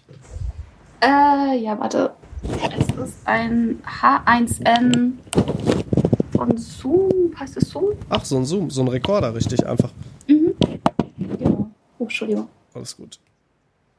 Äh, 1.01 1.57
ja, 1.59 1.77
warte. 1.79 2.11
Das 2.49 3.09
ist 3.09 3.17
ein 3.25 3.81
H1N 4.01 5.13
von 6.35 6.57
Zoom. 6.57 7.33
Heißt 7.39 7.57
es 7.57 7.69
Zoom? 7.69 7.91
Ach, 8.09 8.23
so 8.23 8.37
ein 8.37 8.45
Zoom, 8.45 8.69
so 8.69 8.81
ein 8.81 8.87
Rekorder, 8.87 9.33
richtig, 9.33 9.65
einfach. 9.65 9.89
Genau. 10.27 11.69
Oh, 11.99 12.03
Entschuldigung. 12.03 12.47
Alles 12.73 12.95
gut. 12.95 13.19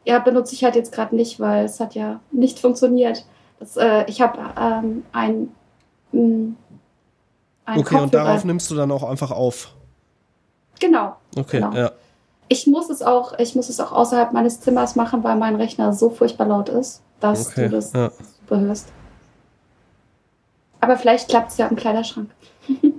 Ja, 0.04 0.18
benutze 0.20 0.54
ich 0.54 0.62
halt 0.62 0.76
jetzt 0.76 0.92
gerade 0.92 1.16
nicht, 1.16 1.40
weil 1.40 1.64
es 1.64 1.80
hat 1.80 1.94
ja 1.94 2.20
nicht 2.30 2.58
funktioniert. 2.58 3.24
Das, 3.58 3.76
äh, 3.76 4.04
ich 4.06 4.20
habe 4.20 4.38
ähm, 4.58 5.02
ein, 5.12 5.48
mh, 6.12 6.52
ein 7.64 7.78
Okay, 7.78 7.96
und 7.96 8.04
Kopfhörer- 8.04 8.10
darauf 8.10 8.44
nimmst 8.44 8.70
du 8.70 8.74
dann 8.76 8.90
auch 8.92 9.02
einfach 9.02 9.30
auf. 9.30 9.72
Genau. 10.78 11.16
Okay, 11.36 11.58
Genau. 11.60 11.74
ja. 11.74 11.90
Ich 12.48 12.68
muss 12.68 12.90
es 12.90 13.02
auch, 13.02 13.36
ich 13.40 13.56
muss 13.56 13.68
es 13.68 13.80
auch 13.80 13.90
außerhalb 13.90 14.32
meines 14.32 14.60
Zimmers 14.60 14.94
machen, 14.94 15.24
weil 15.24 15.34
mein 15.36 15.56
Rechner 15.56 15.92
so 15.92 16.10
furchtbar 16.10 16.46
laut 16.46 16.68
ist, 16.68 17.02
dass 17.18 17.48
Okay, 17.48 17.64
du 17.64 17.70
das 17.70 17.92
ja. 17.92 18.12
Super 18.46 18.60
hörst. 18.60 18.88
Aber 20.80 20.96
vielleicht 20.96 21.28
klappt 21.28 21.52
es 21.52 21.58
ja 21.58 21.66
im 21.66 21.76
Kleiderschrank. 21.76 22.30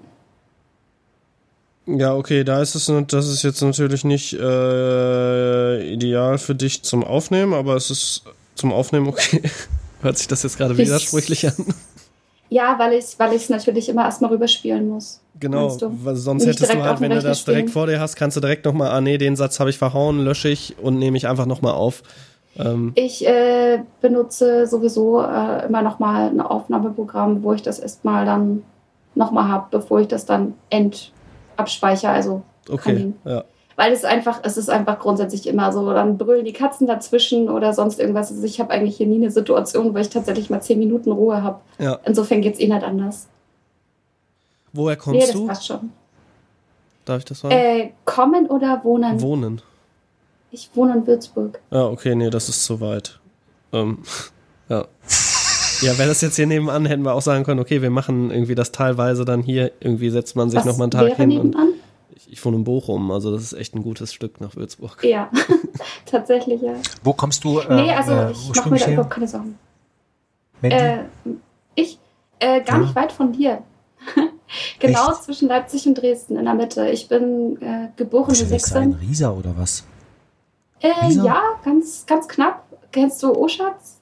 Ja, 1.90 2.16
okay, 2.16 2.44
da 2.44 2.62
ist 2.62 2.76
es, 2.76 2.92
das 3.08 3.30
ist 3.30 3.44
jetzt 3.44 3.62
natürlich 3.62 4.04
nicht 4.04 4.34
äh, 4.34 5.90
ideal 5.94 6.38
für 6.38 6.54
dich 6.54 6.84
zum 6.84 7.02
Aufnehmen, 7.02 7.54
aber 7.54 7.78
es 7.78 7.90
ist 7.90 8.24
zum 8.56 8.74
Aufnehmen 8.74 9.08
okay. 9.08 9.42
Hört 10.02 10.18
sich 10.18 10.28
das 10.28 10.44
jetzt 10.44 10.58
gerade 10.58 10.74
Ich- 10.74 10.80
widersprüchlich 10.80 11.48
an? 11.48 11.54
Ja, 12.50 12.78
weil 12.78 12.94
ich 12.94 13.06
weil 13.18 13.34
es 13.36 13.48
natürlich 13.48 13.88
immer 13.88 14.04
erstmal 14.04 14.32
rüberspielen 14.32 14.88
muss. 14.90 15.22
Genau, 15.40 15.78
weil 15.82 16.16
sonst 16.18 16.46
hättest 16.46 16.74
du 16.74 16.84
halt, 16.84 17.00
wenn 17.00 17.12
du 17.12 17.22
das 17.22 17.46
direkt 17.46 17.70
vor 17.70 17.88
dir 17.88 18.02
hast, 18.02 18.16
kannst 18.18 18.36
du 18.36 18.42
direkt 18.42 18.66
nochmal, 18.66 18.92
ah 18.92 19.00
nee, 19.02 19.18
den 19.18 19.38
Satz 19.38 19.60
habe 19.62 19.70
ich 19.70 19.78
verhauen, 19.78 20.24
lösche 20.26 20.50
ich 20.50 20.76
und 20.82 20.98
nehme 21.00 21.16
ich 21.18 21.28
einfach 21.28 21.46
nochmal 21.46 21.74
auf. 21.74 22.04
Ähm, 22.58 22.92
Ich 22.96 23.26
äh, 23.28 23.80
benutze 24.02 24.68
sowieso 24.68 25.22
äh, 25.22 25.66
immer 25.66 25.82
noch 25.82 26.00
mal 26.00 26.30
ein 26.30 26.42
Aufnahmeprogramm, 26.42 27.44
wo 27.44 27.54
ich 27.54 27.62
das 27.62 27.80
erstmal 27.80 28.26
dann 28.26 28.64
noch 29.16 29.32
mal 29.32 29.48
habe, 29.48 29.68
bevor 29.72 30.00
ich 30.00 30.08
das 30.08 30.26
dann 30.26 30.54
end 30.70 31.12
abspeichere. 31.56 32.12
Also 32.12 32.42
okay, 32.70 33.14
ja. 33.26 33.44
weil 33.76 33.92
es 33.92 34.06
einfach, 34.06 34.40
es 34.44 34.58
ist 34.58 34.70
einfach 34.70 35.00
grundsätzlich 35.00 35.48
immer 35.48 35.72
so, 35.72 35.92
dann 35.94 36.18
brüllen 36.18 36.46
die 36.46 36.54
Katzen 36.54 36.88
dazwischen 36.88 37.50
oder 37.50 37.74
sonst 37.74 38.00
irgendwas. 38.00 38.32
Also 38.32 38.44
ich 38.44 38.60
habe 38.60 38.72
eigentlich 38.72 38.98
hier 38.98 39.08
nie 39.08 39.18
eine 39.18 39.32
Situation, 39.32 39.94
wo 39.94 39.98
ich 39.98 40.10
tatsächlich 40.10 40.50
mal 40.50 40.62
zehn 40.62 40.80
Minuten 40.80 41.12
Ruhe 41.12 41.42
habe. 41.44 41.60
ja. 41.80 42.00
Insofern 42.06 42.42
geht's 42.42 42.60
eh 42.60 42.68
nicht 42.68 42.84
anders. 42.84 43.28
Woher 44.74 44.96
nee, 44.96 45.02
kommst 45.02 45.28
das 45.28 45.32
du? 45.32 45.48
passt 45.48 45.66
schon. 45.66 45.92
Darf 47.06 47.20
ich 47.20 47.26
das 47.26 47.40
sagen? 47.40 47.54
Äh, 47.56 47.92
kommen 48.06 48.48
oder 48.48 48.84
wohnen? 48.84 49.22
Wohnen. 49.22 49.62
Ich 50.52 50.70
wohne 50.74 50.94
in 50.94 51.08
Würzburg. 51.08 51.60
Ja, 51.72 51.86
okay, 51.88 52.16
nee, 52.16 52.30
das 52.30 52.50
ist 52.50 52.64
zu 52.66 52.80
weit. 52.82 53.20
Ähm, 53.74 54.00
ja. 54.70 54.86
Ja, 55.82 55.96
wäre 56.00 56.10
das 56.10 56.22
jetzt 56.22 56.36
hier 56.38 56.48
nebenan, 56.48 56.88
hätten 56.88 57.04
wir 57.04 57.14
auch 57.14 57.22
sagen 57.22 57.44
können, 57.44 57.60
okay, 57.60 57.84
wir 57.84 57.92
machen 57.92 58.32
irgendwie 58.32 58.56
das 58.56 58.72
teilweise 58.72 59.26
dann 59.26 59.44
hier, 59.44 59.72
irgendwie 59.80 60.10
setzt 60.10 60.36
man 60.36 60.50
sich 60.50 60.66
nochmal 60.66 60.86
einen 60.86 60.92
Tag 60.92 61.06
wäre 61.06 61.16
hin. 61.18 61.38
Und 61.40 61.46
nebenan? 61.52 61.70
ich, 62.16 62.32
ich 62.34 62.44
wohne 62.46 62.58
in 62.58 62.64
Bochum, 62.64 63.12
also 63.12 63.32
das 63.32 63.44
ist 63.44 63.54
echt 63.54 63.76
ein 63.76 63.84
gutes 63.84 64.12
Stück 64.12 64.42
nach 64.42 64.56
Würzburg. 64.56 65.04
Ja, 65.04 65.30
tatsächlich, 66.08 66.62
ja. 66.64 66.74
Wo 67.04 67.14
kommst 67.14 67.44
du 67.44 67.60
äh, 67.60 67.76
nee, 67.84 67.92
also 67.92 68.12
äh, 68.12 68.32
ich 68.32 68.56
mache 68.56 68.70
mir 68.72 68.80
da 68.80 68.92
überhaupt 68.92 69.12
keine 69.12 69.28
Sorgen. 69.28 69.60
Äh, 70.64 71.00
ich? 71.76 72.00
Äh, 72.40 72.62
gar 72.62 72.78
Ja. 72.78 72.84
nicht 72.84 72.96
weit 72.96 73.12
von 73.12 73.32
dir. 73.34 73.62
genau 74.80 75.12
Echt? 75.12 75.24
zwischen 75.26 75.48
Leipzig 75.48 75.86
und 75.86 75.94
Dresden 75.96 76.38
in 76.38 76.46
der 76.46 76.54
Mitte. 76.56 76.90
Ich 76.90 77.08
bin 77.08 77.62
äh, 77.62 77.90
geborene 77.96 78.34
Ist 78.34 78.52
das 78.52 78.74
ein 78.74 78.94
Sechse. 78.94 79.08
Rieser 79.08 79.36
oder 79.38 79.54
was? 79.56 79.84
Äh, 80.82 81.10
ja, 81.10 81.42
ganz, 81.64 82.06
ganz 82.06 82.28
knapp. 82.28 82.64
Kennst 82.92 83.22
du 83.24 83.34
Oschatz? 83.36 83.98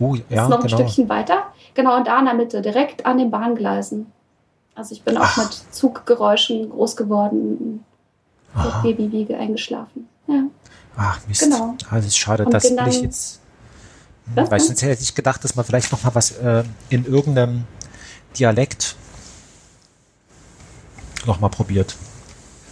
Oh, 0.00 0.14
ist 0.14 0.24
ja, 0.28 0.48
noch 0.48 0.60
ein 0.60 0.66
genau. 0.66 0.76
Stückchen 0.76 1.08
weiter. 1.08 1.44
Genau, 1.74 1.96
und 1.96 2.06
da 2.06 2.18
in 2.18 2.24
der 2.26 2.34
Mitte, 2.34 2.62
direkt 2.62 3.04
an 3.06 3.18
den 3.18 3.30
Bahngleisen. 3.30 4.10
Also 4.74 4.94
ich 4.94 5.02
bin 5.02 5.16
auch 5.16 5.22
Ach. 5.24 5.36
mit 5.38 5.74
Zuggeräuschen 5.74 6.70
groß 6.70 6.96
geworden, 6.96 7.84
mit 8.54 8.64
Aha. 8.66 8.80
Babywiege 8.82 9.36
eingeschlafen. 9.36 10.08
Ja. 10.26 10.44
Ach, 10.96 11.20
Mist. 11.26 11.42
Genau. 11.42 11.74
Ah, 11.90 11.96
das 11.96 12.06
ist 12.06 12.16
schade, 12.16 12.44
Und 12.44 12.52
das 12.54 12.62
bin 12.68 12.76
will 12.78 12.88
ich 12.88 12.94
dann- 12.96 13.04
jetzt. 13.04 13.40
Hm, 14.26 14.36
Was 14.36 14.50
Weil 14.50 14.60
sonst 14.60 14.82
hätte 14.82 15.02
ich 15.02 15.14
gedacht, 15.14 15.42
dass 15.42 15.54
man 15.56 15.64
vielleicht 15.64 15.90
noch 15.92 16.02
mal 16.04 16.14
was 16.14 16.32
äh, 16.32 16.64
in 16.90 17.04
irgendeinem 17.04 17.64
Dialekt 18.38 18.94
noch 21.26 21.40
mal 21.40 21.48
probiert. 21.48 21.96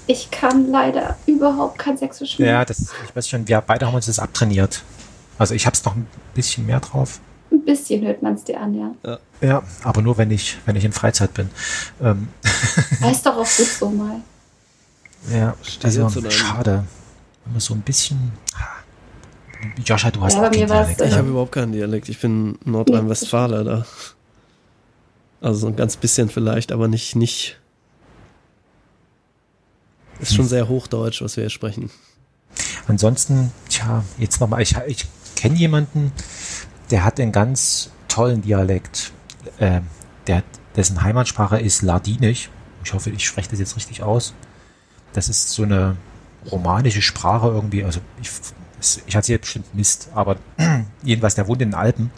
Ich 0.06 0.30
kann 0.30 0.70
leider 0.70 1.16
überhaupt 1.26 1.78
kein 1.78 1.96
Sächsisch 1.96 2.38
mehr. 2.38 2.48
Ja, 2.52 2.64
das, 2.64 2.92
ich 3.06 3.16
weiß 3.16 3.28
schon, 3.28 3.48
wir 3.48 3.60
beide 3.60 3.86
haben 3.86 3.94
uns 3.94 4.06
das 4.06 4.18
abtrainiert. 4.18 4.82
Also 5.38 5.54
ich 5.54 5.66
habe 5.66 5.74
es 5.74 5.84
noch 5.84 5.96
ein 5.96 6.06
bisschen 6.34 6.66
mehr 6.66 6.80
drauf. 6.80 7.20
Ein 7.50 7.64
bisschen 7.64 8.04
hört 8.06 8.22
man 8.22 8.34
es 8.34 8.44
dir 8.44 8.60
an, 8.60 8.74
ja. 9.04 9.18
Ja, 9.40 9.62
aber 9.84 10.02
nur 10.02 10.16
wenn 10.18 10.30
ich, 10.30 10.56
wenn 10.66 10.76
ich 10.76 10.84
in 10.84 10.92
Freizeit 10.92 11.34
bin. 11.34 11.50
Ähm, 12.02 12.28
Weiß 13.00 13.22
doch 13.22 13.34
auch 13.36 13.38
gut 13.38 13.66
so 13.66 13.90
mal. 13.90 14.20
ja, 15.30 15.54
also 15.82 16.08
schade. 16.30 16.84
Immer 17.48 17.60
so 17.60 17.74
ein 17.74 17.80
bisschen. 17.82 18.32
Joscha, 19.84 20.10
du 20.10 20.20
hast 20.20 20.34
Ja, 20.34 20.40
auch 20.46 20.50
keinen 20.50 20.66
Dialekt. 20.66 21.00
äh, 21.00 21.08
Ich 21.08 21.14
habe 21.14 21.28
überhaupt 21.28 21.52
keinen 21.52 21.72
Dialekt. 21.72 22.08
Ich 22.08 22.20
bin 22.20 22.58
Nordrhein-Westfaler 22.64 23.64
da. 23.64 23.86
Also 25.40 25.60
so 25.60 25.66
ein 25.68 25.76
ganz 25.76 25.96
bisschen 25.96 26.28
vielleicht, 26.28 26.72
aber 26.72 26.88
nicht, 26.88 27.14
nicht. 27.16 27.58
Ist 30.20 30.34
schon 30.34 30.48
sehr 30.48 30.68
hochdeutsch, 30.68 31.22
was 31.22 31.36
wir 31.36 31.44
hier 31.44 31.50
sprechen. 31.50 31.90
Ansonsten, 32.88 33.52
tja, 33.68 34.04
jetzt 34.18 34.40
nochmal, 34.40 34.62
ich, 34.62 34.76
ich 34.86 35.06
kenne 35.34 35.56
jemanden, 35.56 36.12
der 36.90 37.04
hat 37.04 37.20
einen 37.20 37.32
ganz 37.32 37.90
tollen 38.08 38.42
Dialekt. 38.42 39.12
Äh, 39.58 39.80
der, 40.26 40.42
dessen 40.74 41.02
Heimatsprache 41.02 41.58
ist 41.58 41.82
Ladinisch. 41.82 42.50
Ich 42.84 42.92
hoffe, 42.94 43.10
ich 43.10 43.26
spreche 43.26 43.50
das 43.50 43.58
jetzt 43.58 43.76
richtig 43.76 44.02
aus. 44.02 44.34
Das 45.12 45.28
ist 45.28 45.50
so 45.50 45.64
eine 45.64 45.96
romanische 46.50 47.02
Sprache 47.02 47.48
irgendwie. 47.48 47.84
Also 47.84 48.00
ich, 48.22 48.30
ich 49.06 49.16
hatte 49.16 49.32
jetzt 49.32 49.42
bestimmt 49.42 49.74
Mist, 49.74 50.08
aber 50.14 50.36
jedenfalls, 51.02 51.34
der 51.34 51.48
wohnt 51.48 51.62
in 51.62 51.70
den 51.70 51.74
Alpen. 51.74 52.10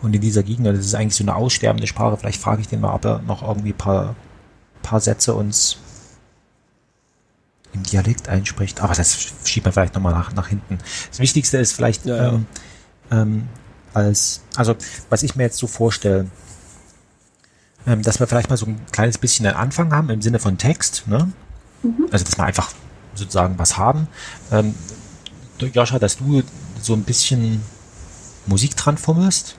Und 0.00 0.14
in 0.14 0.20
dieser 0.20 0.42
Gegend, 0.42 0.66
das 0.66 0.78
ist 0.78 0.94
eigentlich 0.94 1.16
so 1.16 1.24
eine 1.24 1.34
aussterbende 1.34 1.86
Sprache. 1.86 2.16
Vielleicht 2.16 2.40
frage 2.40 2.60
ich 2.60 2.68
den 2.68 2.80
mal, 2.80 2.94
ob 2.94 3.04
er 3.04 3.20
noch 3.20 3.42
irgendwie 3.42 3.70
ein 3.70 3.78
paar, 3.78 4.14
paar 4.82 5.00
Sätze 5.00 5.34
uns 5.34 5.78
im 7.72 7.82
Dialekt 7.82 8.28
einspricht. 8.28 8.80
Aber 8.80 8.94
das 8.94 9.32
schiebt 9.44 9.66
man 9.66 9.72
vielleicht 9.72 9.94
nochmal 9.94 10.12
nach, 10.14 10.32
nach 10.34 10.48
hinten. 10.48 10.78
Das 11.10 11.18
Wichtigste 11.18 11.58
ist 11.58 11.72
vielleicht, 11.72 12.06
Ja, 12.06 12.16
ja. 12.16 12.28
Ähm, 12.30 12.46
ähm, 13.10 13.48
als, 13.94 14.42
also 14.56 14.76
was 15.08 15.22
ich 15.22 15.34
mir 15.34 15.44
jetzt 15.44 15.58
so 15.58 15.66
vorstelle, 15.66 16.26
ähm, 17.86 18.02
dass 18.02 18.20
wir 18.20 18.26
vielleicht 18.26 18.50
mal 18.50 18.56
so 18.56 18.66
ein 18.66 18.80
kleines 18.92 19.18
bisschen 19.18 19.46
einen 19.46 19.56
Anfang 19.56 19.92
haben 19.92 20.10
im 20.10 20.22
Sinne 20.22 20.38
von 20.38 20.58
Text, 20.58 21.04
ne? 21.06 21.32
Also 22.10 22.24
dass 22.24 22.36
wir 22.36 22.44
einfach 22.44 22.72
sozusagen 23.14 23.58
was 23.58 23.76
haben. 23.76 24.08
Ähm, 24.50 24.74
du, 25.58 25.66
Joscha, 25.66 25.98
dass 25.98 26.18
du 26.18 26.42
so 26.80 26.94
ein 26.94 27.02
bisschen 27.02 27.62
Musik 28.46 28.76
dran 28.76 28.98
fummelst. 28.98 29.56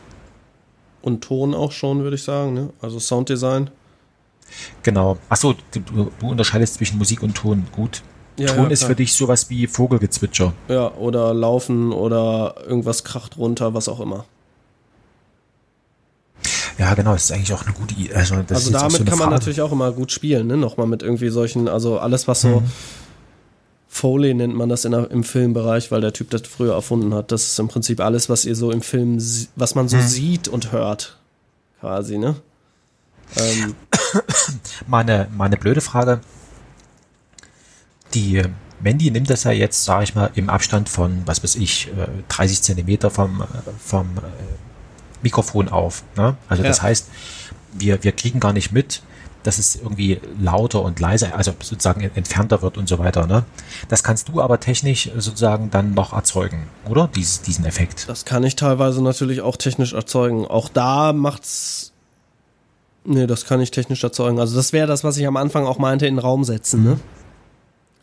Und 1.02 1.24
Ton 1.24 1.54
auch 1.54 1.72
schon, 1.72 2.04
würde 2.04 2.16
ich 2.16 2.24
sagen. 2.24 2.54
Ne? 2.54 2.74
Also 2.82 3.00
Sounddesign. 3.00 3.70
Genau. 4.84 5.18
Achso, 5.30 5.56
du, 5.72 5.80
du 6.20 6.28
unterscheidest 6.30 6.76
zwischen 6.76 6.98
Musik 6.98 7.22
und 7.24 7.36
Ton. 7.36 7.68
Gut. 7.72 8.02
Ja, 8.38 8.48
Ton 8.54 8.66
ja, 8.66 8.70
ist 8.72 8.84
für 8.86 8.96
dich 8.96 9.14
sowas 9.14 9.50
wie 9.50 9.68
Vogelgezwitscher. 9.68 10.54
Ja, 10.70 10.94
oder 10.94 11.34
laufen 11.34 11.92
oder 11.92 12.56
irgendwas 12.66 13.04
kracht 13.04 13.38
runter, 13.38 13.74
was 13.74 13.90
auch 13.90 14.00
immer. 14.00 14.26
Ja, 16.78 16.94
genau, 16.94 17.12
das 17.14 17.26
ist 17.26 17.32
eigentlich 17.34 17.52
auch 17.54 17.66
eine 17.66 17.74
gute 17.74 17.94
Idee. 17.96 18.14
Also, 18.14 18.36
also 18.36 18.72
damit 18.72 18.92
so 18.94 19.04
kann 19.04 19.10
man 19.18 19.18
Frage. 19.18 19.32
natürlich 19.32 19.62
auch 19.62 19.74
immer 19.74 19.92
gut 19.92 20.12
spielen, 20.14 20.48
ne? 20.48 20.56
Nochmal 20.56 20.88
mit 20.88 21.04
irgendwie 21.04 21.28
solchen, 21.30 21.68
also 21.68 22.00
alles, 22.00 22.28
was 22.30 22.42
so 22.42 22.62
Mhm. 22.62 22.72
Foley 23.90 24.34
nennt 24.34 24.56
man 24.56 24.70
das 24.70 24.86
in 24.86 24.94
im 24.94 25.24
Filmbereich, 25.26 25.92
weil 25.92 26.00
der 26.00 26.14
Typ 26.14 26.30
das 26.30 26.44
früher 26.44 26.74
erfunden 26.76 27.14
hat. 27.14 27.32
Das 27.34 27.44
ist 27.44 27.60
im 27.60 27.68
Prinzip 27.68 28.00
alles, 28.00 28.30
was 28.30 28.46
ihr 28.46 28.56
so 28.56 28.72
im 28.72 28.82
Film, 28.82 29.18
was 29.58 29.76
man 29.76 29.90
so 29.90 29.98
Mhm. 29.98 30.02
sieht 30.02 30.48
und 30.48 30.72
hört. 30.72 31.18
Quasi, 31.82 32.18
ne? 32.18 32.36
Ähm, 33.38 33.76
Mal 34.88 35.00
eine, 35.02 35.28
mal 35.36 35.46
eine 35.46 35.58
blöde 35.58 35.82
Frage. 35.82 36.22
Die 38.14 38.38
äh, 38.38 38.50
Mandy 38.82 39.12
nimmt 39.12 39.30
das 39.30 39.44
ja 39.44 39.52
jetzt, 39.52 39.84
sage 39.86 40.04
ich 40.06 40.16
mal, 40.16 40.32
im 40.36 40.50
Abstand 40.50 40.90
von, 40.90 41.22
was 41.26 41.44
weiß 41.44 41.56
ich, 41.56 41.88
äh, 41.90 42.08
30 42.30 42.62
Zentimeter 42.62 43.10
vom, 43.12 43.42
äh, 43.42 43.46
vom 43.84 44.18
äh, 44.18 44.22
Mikrofon 45.22 45.70
auf. 45.70 46.04
Ne? 46.16 46.38
Also 46.48 46.64
das 46.64 46.78
Ja. 46.78 46.84
heißt, 46.84 47.08
wir, 47.74 48.04
wir 48.04 48.12
kriegen 48.14 48.40
gar 48.40 48.54
nicht 48.54 48.72
mit, 48.72 49.04
dass 49.44 49.58
es 49.58 49.76
irgendwie 49.76 50.20
lauter 50.40 50.82
und 50.82 51.00
leiser, 51.00 51.36
also 51.36 51.54
sozusagen 51.62 52.02
entfernter 52.02 52.62
wird 52.62 52.78
und 52.78 52.90
so 52.90 53.00
weiter. 53.00 53.26
Ne? 53.28 53.44
Das 53.90 54.04
kannst 54.04 54.28
du 54.30 54.42
aber 54.42 54.60
technisch 54.60 55.10
sozusagen 55.18 55.70
dann 55.72 55.94
noch 55.94 56.14
erzeugen, 56.14 56.68
oder? 56.88 57.10
Dies, 57.16 57.42
diesen 57.42 57.66
Effekt. 57.66 58.10
Das 58.10 58.26
kann 58.26 58.44
ich 58.44 58.56
teilweise 58.56 59.04
natürlich 59.04 59.42
auch 59.42 59.56
technisch 59.56 59.94
erzeugen. 59.94 60.46
Auch 60.46 60.68
da 60.70 61.14
macht's. 61.14 61.89
Nee, 63.06 63.28
das 63.28 63.46
kann 63.46 63.62
ich 63.62 63.72
technisch 63.72 64.04
erzeugen. 64.04 64.40
Also 64.40 64.56
das 64.56 64.74
wäre 64.74 64.88
das, 64.88 65.04
was 65.04 65.18
ich 65.18 65.26
am 65.26 65.38
Anfang 65.38 65.66
auch 65.66 65.80
meinte, 65.80 66.06
in 66.06 66.16
den 66.16 66.20
Raum 66.20 66.44
setzen, 66.44 66.84
ne? 66.84 67.00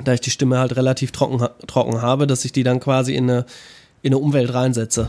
Da 0.05 0.12
ich 0.12 0.20
die 0.20 0.30
Stimme 0.30 0.59
halt 0.59 0.76
relativ 0.76 1.11
trocken, 1.11 1.47
trocken 1.66 2.03
habe, 2.03 2.26
dass 2.26 2.44
ich 2.44 2.53
die 2.53 2.62
dann 2.62 2.80
quasi 2.80 3.14
in 3.14 3.30
eine, 3.30 3.47
in 4.03 4.12
eine 4.12 4.18
Umwelt 4.18 4.53
reinsetze. 4.53 5.09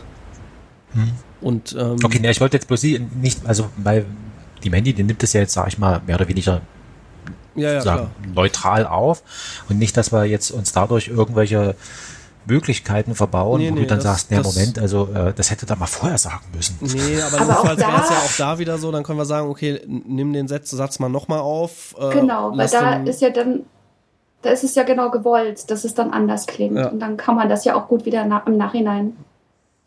Und 1.40 1.76
ähm, 1.78 1.96
Okay, 2.02 2.20
ne, 2.20 2.30
ich 2.30 2.40
wollte 2.40 2.56
jetzt 2.56 2.68
bloß 2.68 2.80
sie 2.80 3.06
nicht, 3.20 3.46
also 3.46 3.68
weil 3.76 4.06
die 4.64 4.70
Mandy, 4.70 4.94
die 4.94 5.02
nimmt 5.02 5.22
es 5.22 5.32
ja 5.34 5.42
jetzt, 5.42 5.52
sag 5.52 5.68
ich 5.68 5.78
mal, 5.78 6.00
mehr 6.06 6.16
oder 6.16 6.28
weniger 6.28 6.62
ja, 7.54 7.82
ja, 7.82 8.10
neutral 8.34 8.86
auf 8.86 9.22
und 9.68 9.78
nicht, 9.78 9.96
dass 9.96 10.12
wir 10.12 10.24
jetzt 10.24 10.50
uns 10.50 10.72
dadurch 10.72 11.08
irgendwelche 11.08 11.74
Möglichkeiten 12.48 13.14
verbauen, 13.14 13.60
Nee, 13.60 13.70
wo 13.70 13.74
nee, 13.74 13.80
du 13.82 13.86
dann 13.86 13.98
das- 13.98 14.04
sagst, 14.04 14.30
ne, 14.30 14.38
das- 14.38 14.54
Moment, 14.54 14.78
also 14.78 15.08
äh, 15.14 15.32
das 15.34 15.50
hätte 15.50 15.66
da 15.66 15.76
mal 15.76 15.86
vorher 15.86 16.18
sagen 16.18 16.44
müssen. 16.54 16.76
Nee, 16.80 17.20
aber, 17.22 17.36
Aber 17.42 17.52
notfalls 17.52 17.82
auch 17.82 17.88
wäre 17.88 18.00
es 18.02 18.08
da- 18.08 18.14
ja 18.14 18.20
auch 18.20 18.36
da 18.54 18.58
wieder 18.58 18.78
so, 18.78 18.90
dann 18.90 19.02
können 19.02 19.18
wir 19.18 19.24
sagen, 19.26 19.48
okay, 19.48 19.80
nimm 19.86 20.32
den 20.32 20.48
Satz, 20.48 20.70
Satz 20.70 20.98
mal 20.98 21.08
nochmal 21.08 21.40
auf. 21.40 21.94
Äh, 21.98 22.10
Genau, 22.10 22.56
weil 22.56 22.68
da 22.68 23.02
ist 23.02 23.20
ja 23.20 23.30
dann, 23.30 23.64
da 24.42 24.50
ist 24.50 24.64
es 24.64 24.74
ja 24.74 24.82
genau 24.84 25.10
gewollt, 25.10 25.70
dass 25.70 25.84
es 25.84 25.94
dann 25.94 26.10
anders 26.12 26.46
klingt. 26.46 26.76
Ja. 26.76 26.88
Und 26.88 27.00
dann 27.00 27.16
kann 27.16 27.36
man 27.36 27.48
das 27.48 27.64
ja 27.64 27.74
auch 27.74 27.88
gut 27.88 28.04
wieder 28.06 28.24
na 28.24 28.42
im 28.46 28.56
Nachhinein. 28.56 29.16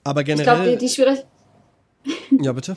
aber 0.04 0.22
Ich 0.22 0.26
glaube, 0.28 0.44
generell. 0.44 0.72
die, 0.78 0.78
die, 0.86 0.90
Schwierig 0.90 1.26
ja, 2.32 2.52
bitte. 2.54 2.76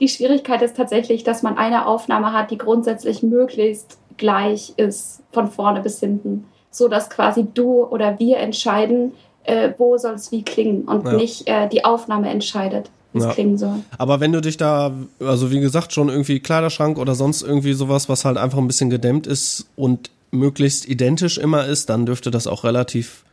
die 0.00 0.08
Schwierigkeit 0.08 0.62
ist 0.62 0.76
tatsächlich, 0.76 1.22
dass 1.24 1.42
man 1.42 1.56
eine 1.58 1.86
Aufnahme 1.86 2.32
hat, 2.32 2.50
die 2.50 2.58
grundsätzlich 2.58 3.22
möglichst 3.22 3.98
gleich 4.16 4.72
ist, 4.76 5.20
von 5.32 5.48
vorne 5.50 5.80
bis 5.80 6.00
hinten. 6.00 6.46
So 6.70 6.88
dass 6.88 7.10
quasi 7.10 7.46
du 7.54 7.84
oder 7.84 8.18
wir 8.18 8.38
entscheiden, 8.38 9.12
äh, 9.44 9.70
wo 9.78 9.96
soll 9.98 10.14
es 10.14 10.30
wie 10.32 10.42
klingen 10.42 10.82
und 10.82 11.06
Ja. 11.06 11.12
nicht 11.14 11.48
äh, 11.48 11.68
die 11.68 11.84
Aufnahme 11.84 12.28
entscheidet, 12.28 12.90
wie 13.12 13.18
es 13.18 13.24
Ja. 13.24 13.32
klingen 13.32 13.56
soll. 13.58 13.76
Aber 13.96 14.20
wenn 14.20 14.32
du 14.32 14.40
dich 14.40 14.56
da, 14.58 14.92
also 15.20 15.50
wie 15.50 15.60
gesagt, 15.60 15.92
schon 15.92 16.08
irgendwie 16.08 16.40
Kleiderschrank 16.40 16.98
oder 16.98 17.14
sonst 17.14 17.42
irgendwie 17.42 17.72
sowas, 17.72 18.08
was 18.08 18.24
halt 18.24 18.36
einfach 18.36 18.58
ein 18.58 18.66
bisschen 18.66 18.90
gedämmt 18.90 19.26
ist 19.26 19.66
und 19.76 20.10
möglichst 20.30 20.86
identisch 20.86 21.38
immer 21.38 21.64
ist, 21.66 21.88
dann 21.88 22.04
dürfte 22.04 22.30
das 22.30 22.46
auch 22.46 22.64
relativ 22.64 23.24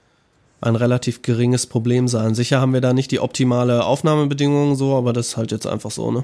ein 0.62 0.78
relativ 0.78 1.22
geringes 1.22 1.68
Problem 1.68 2.08
sein. 2.08 2.34
Sicher 2.34 2.62
haben 2.62 2.74
wir 2.74 2.80
da 2.82 2.94
nicht 2.94 3.12
die 3.12 3.20
optimale 3.20 3.84
Aufnahmebedingungen 3.86 4.76
so, 4.78 4.96
aber 4.96 5.12
das 5.12 5.28
ist 5.28 5.38
halt 5.38 5.52
jetzt 5.52 5.68
einfach 5.68 5.92
so, 5.92 6.10
ne? 6.12 6.24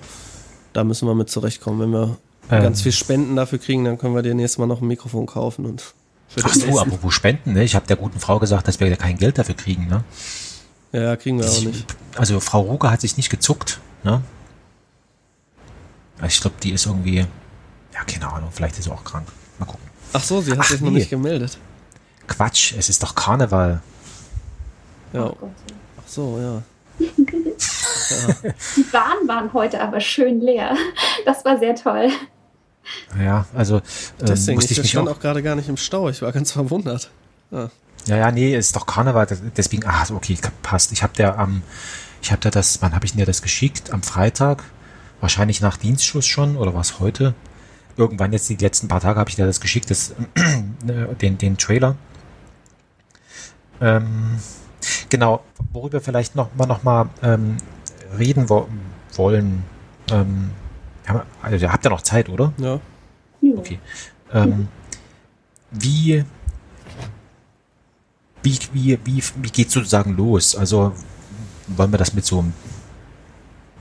Da 0.74 0.86
müssen 0.86 1.06
wir 1.08 1.14
mit 1.14 1.30
zurechtkommen. 1.30 1.80
Wenn 1.82 1.90
wir 1.92 2.18
Ähm. 2.50 2.64
ganz 2.64 2.82
viel 2.82 2.94
Spenden 2.94 3.36
dafür 3.36 3.60
kriegen, 3.60 3.84
dann 3.84 3.98
können 3.98 4.16
wir 4.16 4.22
dir 4.24 4.34
nächstes 4.34 4.58
Mal 4.58 4.66
noch 4.68 4.82
ein 4.82 4.88
Mikrofon 4.88 5.26
kaufen 5.26 5.66
und 5.66 5.94
Ach 6.44 6.54
so, 6.54 6.80
apropos 6.80 7.14
Spenden, 7.14 7.54
ne? 7.54 7.64
ich 7.64 7.76
habe 7.76 7.88
der 7.88 7.98
guten 7.98 8.20
Frau 8.20 8.40
gesagt, 8.40 8.68
dass 8.68 8.80
wir 8.80 8.88
ja 8.88 8.96
kein 8.96 9.18
Geld 9.18 9.38
dafür 9.38 9.56
kriegen. 9.56 9.88
Ne? 9.88 10.04
Ja, 10.94 11.02
ja, 11.02 11.16
kriegen 11.16 11.40
wir 11.40 11.50
auch 11.50 11.62
nicht. 11.62 11.86
Also 12.16 12.40
Frau 12.40 12.62
Ruge 12.62 12.90
hat 12.90 13.02
sich 13.02 13.18
nicht 13.18 13.30
gezuckt. 13.30 13.80
Ne? 14.04 14.22
Ich 16.28 16.40
glaube, 16.40 16.56
die 16.62 16.72
ist 16.72 16.86
irgendwie, 16.86 17.18
ja, 17.94 18.04
keine 18.06 18.32
Ahnung, 18.32 18.50
vielleicht 18.52 18.78
ist 18.78 18.86
sie 18.86 18.92
auch 18.92 19.04
krank. 19.04 19.28
Mal 19.60 19.66
gucken. 19.66 19.90
Ach 20.14 20.24
so, 20.24 20.42
sie 20.42 20.52
hat 20.52 20.60
Ach, 20.62 20.66
sich 20.66 20.82
noch 20.82 20.92
nee. 20.92 21.00
nicht 21.00 21.10
gemeldet. 21.10 21.58
Quatsch, 22.28 22.74
es 22.78 22.90
ist 22.90 23.02
doch 23.04 23.16
Karneval. 23.16 23.82
Ja, 25.14 25.26
Oh 25.26 25.38
ach 25.98 26.08
so, 26.08 26.40
ja. 26.40 26.62
Die 28.76 28.84
Bahnen 28.84 29.28
waren 29.28 29.54
heute 29.54 29.82
aber 29.82 30.00
schön 30.00 30.42
leer. 30.42 30.76
Das 31.26 31.44
war 31.46 31.58
sehr 31.58 31.76
toll. 31.76 32.10
Ja, 33.20 33.46
also 33.54 33.78
ähm, 33.78 33.82
Deswegen, 34.22 34.56
musste 34.56 34.74
ich 34.74 34.80
ich 34.80 34.84
mich 34.84 34.92
stand 34.92 35.08
auch, 35.08 35.16
auch 35.16 35.20
gerade 35.20 35.44
gar 35.44 35.56
nicht 35.56 35.70
im 35.70 35.78
Stau. 35.78 36.10
Ich 36.10 36.22
war 36.22 36.32
ganz 36.32 36.52
verwundert. 36.52 37.10
Ja, 37.52 37.70
ja, 38.18 38.32
nee, 38.32 38.56
es 38.56 38.68
ist 38.68 38.76
doch 38.76 38.86
Karneval, 38.86 39.28
deswegen, 39.56 39.86
ah, 39.86 40.04
okay, 40.12 40.38
passt. 40.64 40.92
Ich 40.92 41.04
habe 41.04 41.14
der 41.14 41.38
am, 41.38 41.62
ich 42.22 42.32
habe 42.32 42.42
da 42.42 42.50
das, 42.50 42.82
wann 42.82 42.96
habe 42.96 43.06
ich 43.06 43.12
denn 43.12 43.20
dir 43.20 43.26
das 43.26 43.42
geschickt? 43.42 43.92
Am 43.94 44.02
Freitag, 44.02 44.64
wahrscheinlich 45.20 45.62
nach 45.62 45.78
Dienstschluss 45.78 46.26
schon, 46.26 46.58
oder 46.58 46.74
was 46.74 47.00
heute? 47.00 47.36
Irgendwann 47.98 48.34
jetzt 48.34 48.50
die 48.50 48.56
letzten 48.56 48.88
paar 48.88 49.02
Tage 49.02 49.20
habe 49.20 49.30
ich 49.30 49.36
dir 49.36 49.46
das 49.46 49.62
geschickt, 49.62 49.92
das, 49.92 50.16
äh, 50.88 51.16
den, 51.22 51.38
den 51.38 51.58
Trailer. 51.58 51.96
Ähm, 53.82 54.40
genau, 55.10 55.44
worüber 55.74 56.02
vielleicht 56.02 56.36
noch 56.36 56.56
mal, 56.56 56.66
noch 56.66 56.84
mal 56.84 57.10
ähm, 57.22 57.58
reden 58.18 58.50
wo 58.50 58.68
wollen. 59.14 59.64
Ähm, 60.12 60.52
ja, 61.14 61.26
also, 61.42 61.66
ihr 61.66 61.72
habt 61.72 61.84
ja 61.84 61.90
noch 61.92 62.02
Zeit, 62.02 62.30
oder? 62.30 62.54
Ja. 62.58 62.80
Okay. 63.58 63.80
Ähm, 64.34 64.68
wie, 65.72 66.24
wie, 68.44 68.60
wie, 68.74 69.00
wie, 69.04 69.24
wie 69.42 69.50
geht 69.50 69.72
sozusagen 69.72 70.16
los? 70.16 70.56
Also 70.56 70.94
wollen 71.68 71.92
wir 71.92 71.98
das 71.98 72.14
mit 72.14 72.26
so 72.26 72.46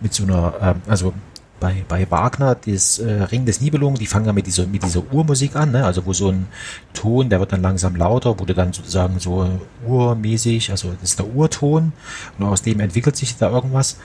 mit 0.01 0.15
so 0.15 0.25
einer, 0.25 0.55
ähm, 0.61 0.83
also 0.87 1.13
bei, 1.61 1.85
bei 1.87 2.11
Wagner, 2.11 2.55
das 2.55 2.99
äh, 2.99 3.23
Ring 3.25 3.45
des 3.45 3.61
Nibelungen, 3.61 3.99
die 3.99 4.07
fangen 4.07 4.25
ja 4.25 4.33
mit 4.33 4.47
dieser, 4.47 4.67
mit 4.67 4.83
dieser 4.83 5.03
Urmusik 5.13 5.57
an, 5.57 5.73
ne? 5.73 5.85
also 5.85 6.07
wo 6.07 6.15
so 6.15 6.31
ein 6.31 6.49
Ton, 6.95 7.29
der 7.29 7.39
wird 7.39 7.53
dann 7.53 7.61
langsam 7.61 7.97
lauter, 7.97 8.39
wurde 8.39 8.55
dann 8.55 8.73
sozusagen 8.73 9.19
so 9.19 9.61
urmäßig, 9.87 10.71
also 10.71 10.93
das 11.01 11.11
ist 11.11 11.19
der 11.19 11.27
Urton 11.27 11.93
und 12.39 12.47
aus 12.47 12.63
dem 12.63 12.81
entwickelt 12.81 13.17
sich 13.17 13.37
da 13.37 13.51
irgendwas. 13.51 13.99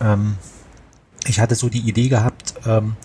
Ähm, 0.00 0.34
ich 1.26 1.40
hatte 1.40 1.54
so 1.54 1.68
die 1.68 1.80
Idee 1.80 2.08
gehabt, 2.08 2.54
ähm, 2.66 2.96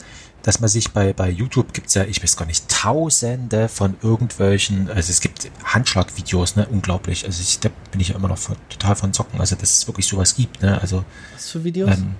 dass 0.43 0.61
man 0.61 0.69
sich 0.69 0.91
bei, 0.91 1.13
bei 1.13 1.29
YouTube 1.29 1.73
gibt's 1.73 1.93
ja, 1.93 2.03
ich 2.05 2.23
weiß 2.23 2.37
gar 2.37 2.45
nicht, 2.45 2.69
tausende 2.69 3.67
von 3.67 3.95
irgendwelchen, 4.01 4.89
also 4.89 5.11
es 5.11 5.19
gibt 5.19 5.51
Handschlagvideos, 5.63 6.55
ne, 6.55 6.67
unglaublich. 6.67 7.25
Also 7.25 7.41
ich, 7.41 7.59
da 7.59 7.69
bin 7.91 7.99
ich 7.99 8.09
ja 8.09 8.15
immer 8.15 8.29
noch 8.29 8.37
von, 8.37 8.55
total 8.69 8.95
von 8.95 9.13
Zocken, 9.13 9.39
also 9.39 9.55
dass 9.55 9.69
es 9.69 9.87
wirklich 9.87 10.07
sowas 10.07 10.35
gibt, 10.35 10.61
ne, 10.61 10.79
also, 10.79 11.03
Was 11.33 11.49
für 11.49 11.63
Videos? 11.63 11.89
ähm, 11.91 12.15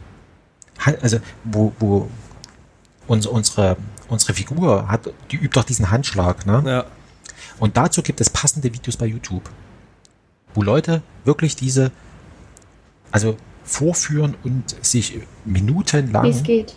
also 1.02 1.20
wo, 1.46 1.74
wo 1.80 2.10
uns, 3.08 3.26
unsere, 3.26 3.78
unsere 4.08 4.34
Figur 4.34 4.88
hat, 4.88 5.10
die 5.32 5.38
übt 5.38 5.60
doch 5.60 5.64
diesen 5.64 5.90
Handschlag, 5.90 6.46
ne? 6.46 6.64
ja. 6.66 6.86
Und 7.58 7.78
dazu 7.78 8.02
gibt 8.02 8.22
es 8.22 8.30
passende 8.30 8.74
Videos 8.74 8.98
bei 8.98 9.06
YouTube, 9.06 9.50
wo 10.54 10.62
Leute 10.62 11.02
wirklich 11.26 11.56
diese, 11.56 11.92
also 13.12 13.38
vorführen 13.70 14.36
und 14.44 14.76
sich 14.84 15.20
minutenlang 15.46 16.24
Wie 16.24 16.30
es 16.30 16.44
geht. 16.44 16.76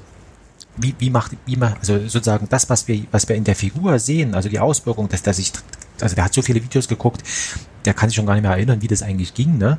wie, 0.76 0.95
wie 0.99 1.11
macht, 1.11 1.32
wie 1.47 1.57
man, 1.57 1.74
also 1.74 1.99
sozusagen 2.01 2.47
das, 2.51 2.68
was 2.68 2.86
wir, 2.86 3.05
was 3.11 3.28
wir 3.28 3.36
in 3.36 3.45
der 3.45 3.57
Figur 3.57 3.99
sehen, 3.99 4.34
also 4.34 4.49
die 4.49 4.61
Auswirkung, 4.61 5.09
dass 5.09 5.22
der 5.22 5.32
sich, 5.32 5.53
also 6.01 6.14
der 6.14 6.24
hat 6.24 6.34
so 6.34 6.43
viele 6.43 6.62
Videos 6.62 6.88
geguckt, 6.88 7.22
der 7.84 7.95
kann 7.95 8.09
sich 8.09 8.16
schon 8.16 8.26
gar 8.26 8.34
nicht 8.34 8.43
mehr 8.43 8.53
erinnern, 8.53 8.82
wie 8.82 8.88
das 8.88 9.03
eigentlich 9.03 9.34
ging, 9.34 9.59
ne? 9.59 9.78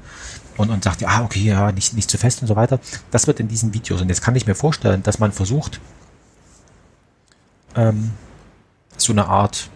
Und, 0.58 0.70
und 0.70 0.84
sagt, 0.84 1.02
ja, 1.02 1.08
ah, 1.08 1.24
okay, 1.24 1.40
ja, 1.40 1.72
nicht, 1.72 1.94
nicht 1.94 2.10
zu 2.10 2.18
fest 2.18 2.42
und 2.42 2.48
so 2.48 2.56
weiter. 2.56 2.80
Das 3.10 3.26
wird 3.26 3.40
in 3.40 3.48
diesen 3.48 3.74
Videos. 3.74 4.02
Und 4.02 4.10
jetzt 4.10 4.22
kann 4.22 4.36
ich 4.36 4.46
mir 4.46 4.54
vorstellen, 4.54 5.02
dass 5.02 5.18
man 5.18 5.32
versucht, 5.32 5.80
ähm, 7.76 8.12
so 8.98 9.14
eine 9.14 9.28
Art, 9.28 9.70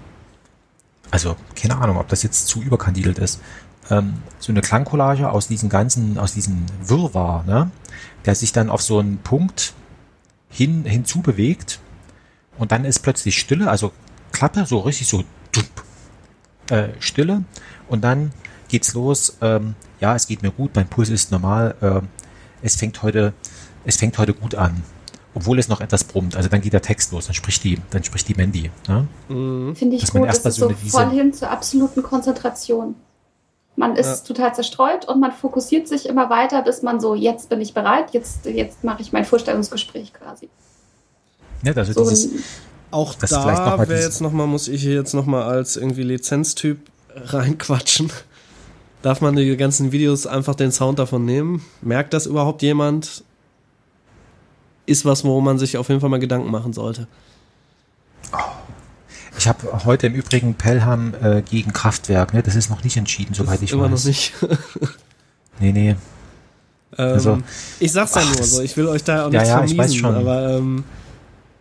also 1.09 1.35
keine 1.55 1.77
Ahnung, 1.77 1.97
ob 1.97 2.07
das 2.09 2.21
jetzt 2.21 2.47
zu 2.47 2.61
überkandidelt 2.61 3.17
ist, 3.17 3.39
ähm, 3.89 4.15
so 4.39 4.51
eine 4.51 4.61
Klangcollage 4.61 5.29
aus 5.29 5.47
diesen 5.47 5.69
ganzen, 5.69 6.17
aus 6.17 6.33
diesem 6.33 6.65
Wirrwarr, 6.83 7.43
ne? 7.45 7.71
Der 8.25 8.35
sich 8.35 8.51
dann 8.51 8.69
auf 8.69 8.81
so 8.81 8.99
einen 8.99 9.17
Punkt 9.19 9.73
hin, 10.49 10.85
hinzubewegt 10.85 11.79
und 12.57 12.71
dann 12.71 12.85
ist 12.85 12.99
plötzlich 12.99 13.37
Stille, 13.37 13.69
also 13.69 13.91
Klappe, 14.31 14.65
so 14.65 14.79
richtig 14.79 15.07
so 15.07 15.23
dup, 15.51 15.65
äh, 16.69 16.89
Stille 16.99 17.43
und 17.87 18.03
dann 18.03 18.31
geht's 18.67 18.93
los, 18.93 19.37
ähm, 19.41 19.75
ja, 19.99 20.15
es 20.15 20.27
geht 20.27 20.41
mir 20.41 20.51
gut, 20.51 20.71
mein 20.75 20.87
Puls 20.87 21.09
ist 21.09 21.31
normal, 21.31 21.75
ähm, 21.81 22.07
es 22.61 22.75
fängt 22.75 23.01
heute, 23.03 23.33
es 23.85 23.97
fängt 23.97 24.17
heute 24.17 24.33
gut 24.33 24.55
an. 24.55 24.83
Obwohl 25.33 25.59
es 25.59 25.67
noch 25.67 25.81
etwas 25.81 26.03
brummt, 26.03 26.35
also 26.35 26.49
dann 26.49 26.61
geht 26.61 26.73
der 26.73 26.81
Text 26.81 27.11
los, 27.11 27.27
dann 27.27 27.35
spricht 27.35 27.63
die, 27.63 27.79
dann 27.91 28.03
spricht 28.03 28.27
die 28.27 28.33
Mandy. 28.33 28.71
Ne? 28.87 29.07
Mhm. 29.29 29.75
Finde 29.75 29.95
ich 29.95 30.01
Dass 30.01 30.13
man 30.13 30.23
gut. 30.23 30.29
Das 30.29 30.43
ist 30.43 30.55
so 30.55 30.67
voll 30.69 30.75
Wiese- 30.81 31.09
hin 31.11 31.31
zur 31.33 31.51
absoluten 31.51 32.01
Konzentration. 32.01 32.95
Man 33.77 33.95
ist 33.95 34.23
total 34.23 34.55
zerstreut 34.55 35.07
und 35.07 35.19
man 35.19 35.31
fokussiert 35.31 35.87
sich 35.87 36.09
immer 36.09 36.31
weiter, 36.31 36.63
bis 36.63 36.81
man 36.81 36.99
so, 36.99 37.13
jetzt 37.13 37.47
bin 37.47 37.61
ich 37.61 37.75
bereit, 37.75 38.11
jetzt, 38.11 38.47
jetzt 38.47 38.83
mache 38.83 39.03
ich 39.03 39.13
mein 39.13 39.23
Vorstellungsgespräch 39.23 40.13
quasi. 40.13 40.49
Ja, 41.63 41.73
also 41.73 41.93
So 41.93 42.09
dieses, 42.09 42.31
Auch 42.89 43.13
Das 43.13 43.29
vielleicht 43.29 43.59
noch 43.59 43.65
da 43.65 43.77
mal 43.77 43.87
wäre 43.87 44.01
jetzt 44.01 44.19
nochmal, 44.19 44.47
muss 44.47 44.67
ich 44.67 44.81
hier 44.81 44.95
jetzt 44.95 45.13
nochmal 45.13 45.43
als 45.43 45.77
irgendwie 45.77 46.01
Lizenztyp 46.01 46.79
reinquatschen. 47.15 48.11
Darf 49.03 49.21
man 49.21 49.35
die 49.35 49.55
ganzen 49.55 49.91
Videos 49.91 50.25
einfach 50.25 50.55
den 50.55 50.71
Sound 50.71 50.97
davon 50.97 51.23
nehmen? 51.25 51.63
Merkt 51.81 52.15
das 52.15 52.25
überhaupt 52.25 52.63
jemand? 52.63 53.23
Ist 54.87 55.05
was, 55.05 55.23
worum 55.23 55.43
man 55.43 55.59
sich 55.59 55.77
auf 55.77 55.87
jeden 55.89 56.01
Fall 56.01 56.09
mal 56.09 56.19
Gedanken 56.19 56.49
machen 56.49 56.73
sollte. 56.73 57.07
Ich 59.37 59.47
habe 59.47 59.85
heute 59.85 60.07
im 60.07 60.13
Übrigen 60.13 60.55
Pelham 60.55 61.13
äh, 61.21 61.41
gegen 61.41 61.73
Kraftwerk, 61.73 62.33
ne? 62.33 62.41
das 62.43 62.55
ist 62.55 62.69
noch 62.69 62.83
nicht 62.83 62.97
entschieden, 62.97 63.33
soweit 63.33 63.61
ich 63.61 63.71
Immer 63.71 63.91
weiß. 63.91 63.91
noch 63.91 64.05
nicht. 64.05 64.33
Nee, 65.59 65.71
nee. 65.71 65.89
ähm, 65.89 65.97
Also- 66.97 67.39
ich 67.79 67.91
sag's 67.91 68.13
ja 68.13 68.21
Ach, 68.23 68.35
nur 68.35 68.43
so, 68.43 68.61
ich 68.61 68.77
will 68.77 68.85
euch 68.87 69.03
da 69.03 69.25
auch 69.25 69.31
Ja, 69.33 69.39
nichts 69.39 69.49
ja, 69.49 69.63
ich 69.63 69.71
weiß 69.77 69.95
vermiesen, 69.95 69.99
schon. 69.99 70.15
aber 70.15 70.57
ähm, 70.57 70.83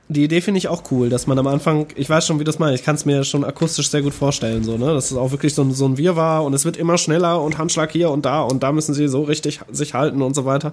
die 0.09 0.23
Idee 0.25 0.41
finde 0.41 0.59
ich 0.59 0.69
auch 0.69 0.85
cool, 0.91 1.09
dass 1.09 1.27
man 1.27 1.39
am 1.39 1.47
Anfang, 1.49 1.87
ich 1.97 2.09
weiß 2.09 2.27
schon, 2.27 2.39
wie 2.39 2.45
das 2.45 2.59
meine, 2.61 2.75
ich 2.75 2.85
kann 2.85 2.95
es 2.95 3.05
mir 3.05 3.25
schon 3.25 3.45
akustisch 3.45 3.91
sehr 3.91 4.03
gut 4.03 4.15
vorstellen, 4.15 4.63
so, 4.63 4.77
ne? 4.79 4.95
Dass 4.95 5.11
es 5.11 5.17
auch 5.17 5.33
wirklich 5.33 5.53
so, 5.55 5.63
ein- 5.63 5.73
so 5.73 5.85
ein 5.87 5.99
Wirrwarr 5.99 6.45
und 6.45 6.55
es 6.55 6.65
wird 6.65 6.77
immer 6.77 6.97
schneller 6.97 7.43
und 7.43 7.59
Handschlag 7.59 7.91
hier 7.91 8.11
und 8.11 8.25
da 8.25 8.43
und 8.43 8.63
da 8.63 8.71
müssen 8.73 8.95
sie 8.95 9.09
so 9.09 9.23
richtig 9.23 9.61
sich 9.73 9.95
halten 9.95 10.23
und 10.23 10.35
so 10.35 10.45
weiter. 10.45 10.73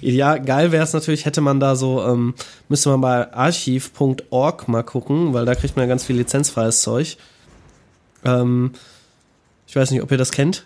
Ideal, 0.00 0.40
geil 0.40 0.72
wäre 0.72 0.82
es 0.82 0.94
natürlich, 0.94 1.26
hätte 1.26 1.42
man 1.42 1.60
da 1.60 1.76
so, 1.76 2.02
ähm, 2.02 2.32
müsste 2.70 2.88
man 2.88 3.02
bei 3.02 3.32
archiv.org 3.34 4.66
mal 4.68 4.82
gucken, 4.82 5.34
weil 5.34 5.44
da 5.44 5.54
kriegt 5.54 5.76
man 5.76 5.84
ja 5.84 5.88
ganz 5.88 6.04
viel 6.04 6.16
lizenzfreies 6.16 6.80
Zeug. 6.80 7.18
Ähm, 8.24 8.72
ich 9.66 9.76
weiß 9.76 9.90
nicht, 9.90 10.02
ob 10.02 10.10
ihr 10.10 10.16
das 10.18 10.30
kennt. 10.32 10.64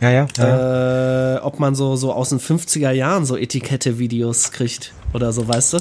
Ja, 0.00 0.10
ja. 0.10 0.26
ja, 0.38 0.46
ja. 0.48 1.36
Äh, 1.36 1.40
ob 1.40 1.58
man 1.60 1.74
so, 1.74 1.96
so 1.96 2.12
aus 2.12 2.30
den 2.30 2.40
50er 2.40 2.90
Jahren 2.92 3.24
so 3.26 3.36
Etikette-Videos 3.36 4.52
kriegt 4.52 4.92
oder 5.12 5.32
so, 5.32 5.46
weißt 5.46 5.74
du? 5.74 5.78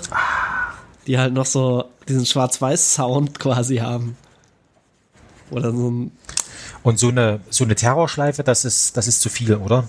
Die 1.07 1.17
halt 1.17 1.33
noch 1.33 1.45
so 1.45 1.85
diesen 2.07 2.25
Schwarz-Weiß-Sound 2.25 3.39
quasi 3.39 3.77
haben. 3.77 4.17
Oder 5.51 5.71
so 5.71 5.89
ein. 5.91 6.11
Und 6.83 6.99
so 6.99 7.09
eine, 7.09 7.39
so 7.49 7.63
eine 7.63 7.75
Terrorschleife, 7.75 8.43
das 8.43 8.65
ist, 8.65 8.95
das 8.97 9.07
ist 9.07 9.21
zu 9.21 9.29
viel, 9.29 9.55
oder? 9.55 9.87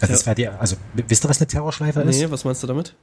Also, 0.00 0.12
das 0.12 0.20
Ja. 0.22 0.26
wär 0.26 0.34
die, 0.34 0.48
also 0.48 0.76
wisst 0.94 1.24
ihr, 1.24 1.28
was 1.28 1.38
eine 1.38 1.46
Terrorschleife 1.46 2.00
ist? 2.02 2.18
Nee, 2.18 2.30
was 2.30 2.44
meinst 2.44 2.62
du 2.62 2.66
damit? 2.66 2.94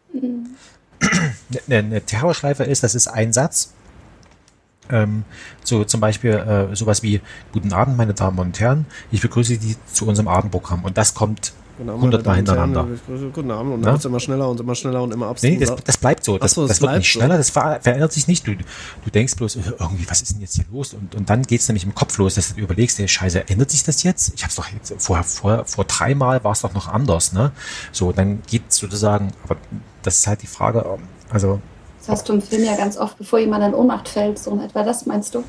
Eine, 1.67 1.77
eine 1.77 2.01
Terrorschleife 2.01 2.63
ist, 2.63 2.83
das 2.83 2.95
ist 2.95 3.07
ein 3.07 3.33
Satz. 3.33 3.73
Ähm, 4.89 5.23
so 5.63 5.83
zum 5.85 6.01
Beispiel 6.01 6.31
äh, 6.31 6.75
sowas 6.75 7.03
wie 7.03 7.21
Guten 7.53 7.73
Abend, 7.73 7.97
meine 7.97 8.13
Damen 8.13 8.37
und 8.39 8.59
Herren, 8.59 8.85
ich 9.11 9.21
begrüße 9.21 9.55
Sie 9.59 9.75
zu 9.91 10.05
unserem 10.07 10.27
Abendprogramm. 10.27 10.83
Und 10.83 10.97
das 10.97 11.13
kommt 11.13 11.53
Genau, 11.77 11.99
hundertmal 11.99 12.35
meine 12.35 12.43
Damen 12.45 12.75
und 12.75 12.85
hintereinander. 12.85 13.03
Herren, 13.07 13.33
Guten 13.33 13.51
Abend. 13.51 13.73
Und 13.73 13.81
dann 13.81 13.93
wird's 13.93 14.05
immer 14.05 14.19
schneller 14.19 14.47
und 14.49 14.59
immer 14.59 14.75
schneller 14.75 15.01
und 15.01 15.11
immer 15.11 15.25
Nee, 15.25 15.31
abstruser. 15.31 15.75
das, 15.75 15.83
das 15.85 15.97
bleibt 15.97 16.23
so. 16.23 16.37
Das, 16.37 16.51
so, 16.51 16.61
das, 16.67 16.77
das 16.77 16.81
wird 16.81 16.97
nicht 16.97 17.11
so. 17.11 17.19
schneller, 17.19 17.37
das 17.37 17.49
ver 17.49 17.79
verändert 17.81 18.13
sich 18.13 18.27
nicht. 18.27 18.45
Du, 18.45 18.55
du 18.55 19.09
denkst 19.11 19.35
bloß, 19.35 19.55
äh, 19.55 19.59
irgendwie, 19.79 20.07
was 20.07 20.21
ist 20.21 20.33
denn 20.33 20.41
jetzt 20.41 20.53
hier 20.55 20.65
los? 20.71 20.93
Und, 20.93 21.15
und 21.15 21.29
dann 21.29 21.41
geht's 21.43 21.67
nämlich 21.67 21.83
im 21.83 21.95
Kopf 21.95 22.17
los, 22.19 22.35
dass 22.35 22.53
du 22.53 22.61
überlegst, 22.61 22.99
ey, 22.99 23.07
scheiße, 23.07 23.49
ändert 23.49 23.71
sich 23.71 23.83
das 23.83 24.03
jetzt? 24.03 24.33
Ich 24.35 24.43
hab's 24.43 24.55
doch 24.55 24.67
jetzt, 24.71 24.93
vorher, 24.99 25.23
vor, 25.23 25.65
vor 25.65 25.85
dreimal 25.85 26.43
war 26.43 26.51
es 26.51 26.61
doch 26.61 26.73
noch 26.75 26.87
anders, 26.87 27.33
ne? 27.33 27.51
So, 27.91 28.11
dann 28.11 28.43
geht 28.45 28.71
sozusagen, 28.71 29.31
aber 29.43 29.57
das 30.03 30.19
ist 30.19 30.27
halt 30.27 30.43
die 30.43 30.47
Frage, 30.47 30.85
ähm, 30.87 31.03
also, 31.31 31.59
Das 32.01 32.09
hast 32.09 32.29
du 32.29 32.33
im 32.33 32.41
Film 32.43 32.63
ja 32.65 32.75
ganz 32.75 32.97
oft, 32.97 33.17
bevor 33.17 33.39
jemand 33.39 33.63
in 33.63 33.73
Ohnmacht 33.73 34.07
fällt, 34.09 34.37
so 34.37 34.51
in 34.51 34.59
etwa 34.59 34.83
das 34.83 35.07
meinst 35.07 35.33
du? 35.33 35.43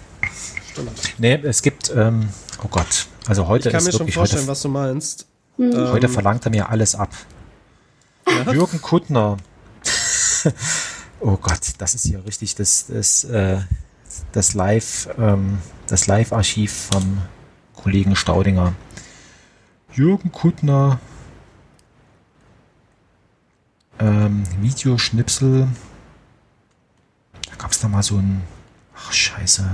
nee, 1.19 1.35
es 1.43 1.61
gibt, 1.61 1.93
ähm, 1.95 2.31
oh 2.65 2.69
Gott, 2.71 3.07
also 3.27 3.47
heute 3.47 3.69
ich 3.69 3.73
kann 3.73 3.81
ist 3.81 3.93
mir 3.93 3.99
schon 3.99 4.09
vorstellen, 4.09 4.47
was 4.47 4.63
du 4.63 4.69
meinst. 4.71 5.27
Heute 5.59 6.07
Ähm, 6.07 6.13
verlangt 6.13 6.45
er 6.45 6.51
mir 6.51 6.69
alles 6.69 6.95
ab. 6.95 7.11
Jürgen 8.53 8.81
Kuttner. 8.83 9.37
oh 11.21 11.37
Gott, 11.37 11.75
das 11.79 11.95
ist 11.95 12.07
hier 12.07 12.25
richtig 12.27 12.55
das, 12.55 12.87
das, 12.87 13.25
äh, 13.25 13.61
das 14.33 14.55
Live, 14.55 15.09
ähm, 15.19 15.59
das 15.87 16.07
Live-Archiv 16.07 16.89
vom 16.93 17.23
Kollegen 17.75 18.17
Staudinger. 18.17 18.75
Jürgen 19.93 20.33
Kuttner. 20.33 20.99
Ähm, 23.99 24.43
Videoschnipsel. 24.61 25.69
Da 27.49 27.55
gab 27.57 27.71
es 27.71 27.81
da 27.81 27.89
mal 27.89 28.03
so 28.03 28.17
ein. 28.17 28.43
Ach, 28.97 29.13
scheiße. 29.13 29.65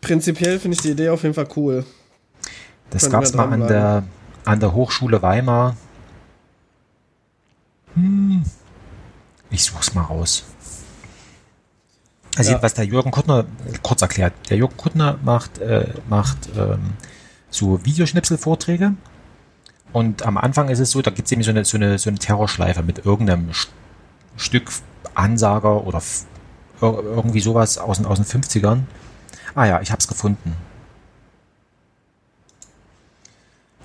Prinzipiell 0.00 0.58
finde 0.58 0.74
ich 0.74 0.82
die 0.82 0.90
Idee 0.90 1.10
auf 1.10 1.22
jeden 1.22 1.34
Fall 1.34 1.48
cool. 1.56 1.84
Das 2.92 3.08
gab 3.10 3.22
es 3.22 3.32
mal 3.34 3.52
an 3.52 3.66
der, 3.66 4.02
an 4.44 4.60
der 4.60 4.72
Hochschule 4.74 5.22
Weimar. 5.22 5.76
Hm. 7.94 8.42
Ich 9.50 9.64
such's 9.64 9.94
mal 9.94 10.02
raus. 10.02 10.44
Also 12.36 12.48
Ja. 12.48 12.52
jedenfalls 12.54 12.74
der 12.74 12.86
Jürgen 12.86 13.10
Kuttner, 13.10 13.44
kurz 13.82 14.00
erklärt, 14.00 14.32
der 14.48 14.56
Jürgen 14.56 14.76
Kuttner 14.76 15.18
macht, 15.22 15.58
äh, 15.58 15.92
macht 16.08 16.48
ähm, 16.56 16.94
so 17.50 17.84
Videoschnipselvorträge. 17.84 18.94
Und 19.92 20.24
am 20.24 20.38
Anfang 20.38 20.70
ist 20.70 20.78
es 20.78 20.90
so, 20.92 21.02
da 21.02 21.10
gibt 21.10 21.26
es 21.26 21.32
eben 21.32 21.42
so 21.42 21.50
eine, 21.50 21.66
so, 21.66 21.76
eine, 21.76 21.98
so 21.98 22.08
eine 22.08 22.18
Terrorschleife 22.18 22.82
mit 22.82 23.04
irgendeinem 23.04 23.52
St 23.52 23.70
Stück 24.38 24.70
Ansager 25.14 25.86
oder 25.86 26.00
irgendwie 26.80 27.40
sowas 27.40 27.76
aus, 27.76 27.98
den- 27.98 28.06
aus 28.06 28.16
den 28.18 28.24
50ern. 28.24 28.84
Ah 29.54 29.66
ja, 29.66 29.80
ich 29.82 29.92
hab's 29.92 30.08
gefunden. 30.08 30.56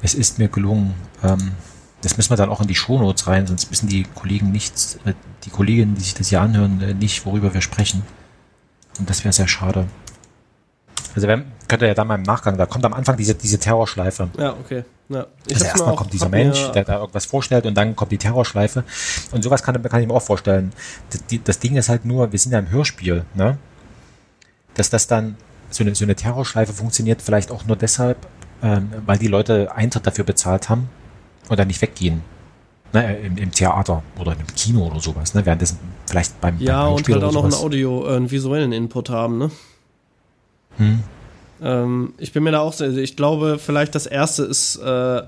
Es 0.02 0.14
ist 0.14 0.40
mir 0.40 0.48
gelungen. 0.48 0.94
Ähm, 1.24 1.52
das 2.02 2.18
müssen 2.18 2.30
wir 2.30 2.38
dann 2.38 2.50
auch 2.50 2.62
in 2.62 2.68
die 2.68 2.76
Shownotes 2.76 3.28
rein, 3.28 3.48
sonst 3.48 3.72
wissen 3.72 3.90
die 3.90 4.04
Kollegen 4.04 4.52
nichts, 4.52 5.00
äh, 5.06 5.14
die 5.44 5.50
Kolleginnen, 5.50 5.96
die 5.96 6.02
sich 6.02 6.14
das 6.14 6.30
hier 6.30 6.42
anhören, 6.42 6.82
äh, 6.82 6.94
nicht, 6.94 7.26
worüber 7.26 7.54
wir 7.54 7.62
sprechen. 7.62 8.04
Und 9.00 9.10
das 9.10 9.24
wäre 9.24 9.34
sehr 9.34 9.48
schade. 9.48 9.88
Also 11.16 11.28
wenn, 11.28 11.46
könnt 11.68 11.82
ihr 11.82 11.88
ja 11.88 11.94
dann 11.94 12.08
mal 12.08 12.16
im 12.16 12.24
Nachgang, 12.24 12.58
da 12.58 12.66
kommt 12.68 12.86
am 12.86 12.94
Anfang 12.94 13.18
diese, 13.18 13.34
diese 13.34 13.58
Terrorschleife. 13.58 14.30
Ja, 14.38 14.54
okay. 14.54 14.84
Ja. 15.10 15.26
Ich 15.48 15.56
Also 15.56 15.66
erstmal 15.66 15.96
kommt 15.96 16.14
dieser 16.14 16.30
Mensch, 16.30 16.72
der 16.74 16.84
da 16.84 17.00
irgendwas 17.00 17.26
vorstellt 17.26 17.66
und 17.66 17.76
dann 17.76 17.96
kommt 17.96 18.12
die 18.12 18.18
Terrorschleife. 18.18 18.84
Und 19.32 19.44
sowas 19.44 19.64
kann, 19.64 19.82
kann 19.82 20.02
ich 20.02 20.08
mir 20.08 20.14
auch 20.14 20.22
vorstellen. 20.22 20.74
Das, 21.10 21.26
die, 21.26 21.44
das 21.44 21.60
Ding 21.60 21.76
ist 21.76 21.90
halt 21.90 22.06
nur, 22.06 22.32
wir 22.32 22.38
sind 22.38 22.52
ja 22.52 22.60
im 22.60 22.70
Hörspiel, 22.70 23.26
ne? 23.34 23.58
Dass 24.76 24.90
das 24.90 25.08
dann, 25.08 25.38
so 25.70 25.84
eine, 25.84 25.96
so 25.96 26.06
eine 26.06 26.16
Terrorschleife 26.16 26.74
funktioniert 26.74 27.22
vielleicht 27.22 27.52
auch 27.52 27.66
nur 27.66 27.76
deshalb, 27.76 28.28
ähm, 28.64 28.90
weil 29.06 29.18
die 29.18 29.28
Leute 29.28 29.74
Eintritt 29.76 30.08
dafür 30.08 30.24
bezahlt 30.24 30.70
haben 30.70 30.90
und 31.50 31.58
dann 31.60 31.68
nicht 31.68 31.82
weggehen. 31.82 32.22
Ne, 32.94 33.18
im, 33.18 33.38
Im 33.38 33.52
Theater 33.52 34.02
oder 34.18 34.32
im 34.32 34.48
Kino 34.56 34.88
oder 34.88 35.02
sowas, 35.02 35.34
ne? 35.34 35.46
Währenddessen 35.46 35.78
vielleicht 36.06 36.40
beim, 36.40 36.58
Ja, 36.60 36.86
beim 36.86 36.94
und 36.96 37.10
halt 37.10 37.24
auch 37.24 37.34
noch 37.34 37.44
einen 37.44 37.52
sowas. 37.52 37.64
Audio, 37.66 38.08
äh, 38.08 38.16
einen 38.16 38.32
visuellen 38.32 38.72
Input 38.72 39.10
haben, 39.10 39.38
ne? 39.38 39.52
Hm. 40.78 41.00
Ähm, 41.62 42.14
ich 42.18 42.32
bin 42.32 42.44
mir 42.44 42.52
da 42.52 42.62
auch 42.62 42.72
sehr, 42.72 42.96
ich 42.96 43.18
glaube, 43.18 43.60
vielleicht 43.60 43.94
das 43.94 44.06
erste 44.06 44.44
ist 44.44 44.78
äh, 44.78 45.22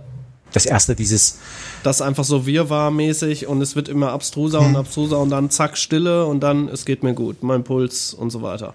Das 0.54 0.66
erste, 0.66 0.96
dieses, 0.96 1.40
das 1.84 2.02
einfach 2.02 2.24
so 2.24 2.46
wirrwarr-mäßig 2.46 3.48
und 3.48 3.62
es 3.62 3.76
wird 3.76 3.90
immer 3.90 4.12
abstruser 4.14 4.62
und 4.62 4.76
abstruser 4.78 5.20
und 5.20 5.30
dann 5.30 5.50
zack, 5.50 5.78
Stille 5.78 6.26
und 6.28 6.40
dann 6.40 6.70
es 6.70 6.86
geht 6.86 7.04
mir 7.04 7.14
gut, 7.14 7.44
mein 7.44 7.64
Puls 7.66 8.14
und 8.14 8.30
so 8.30 8.42
weiter. 8.42 8.74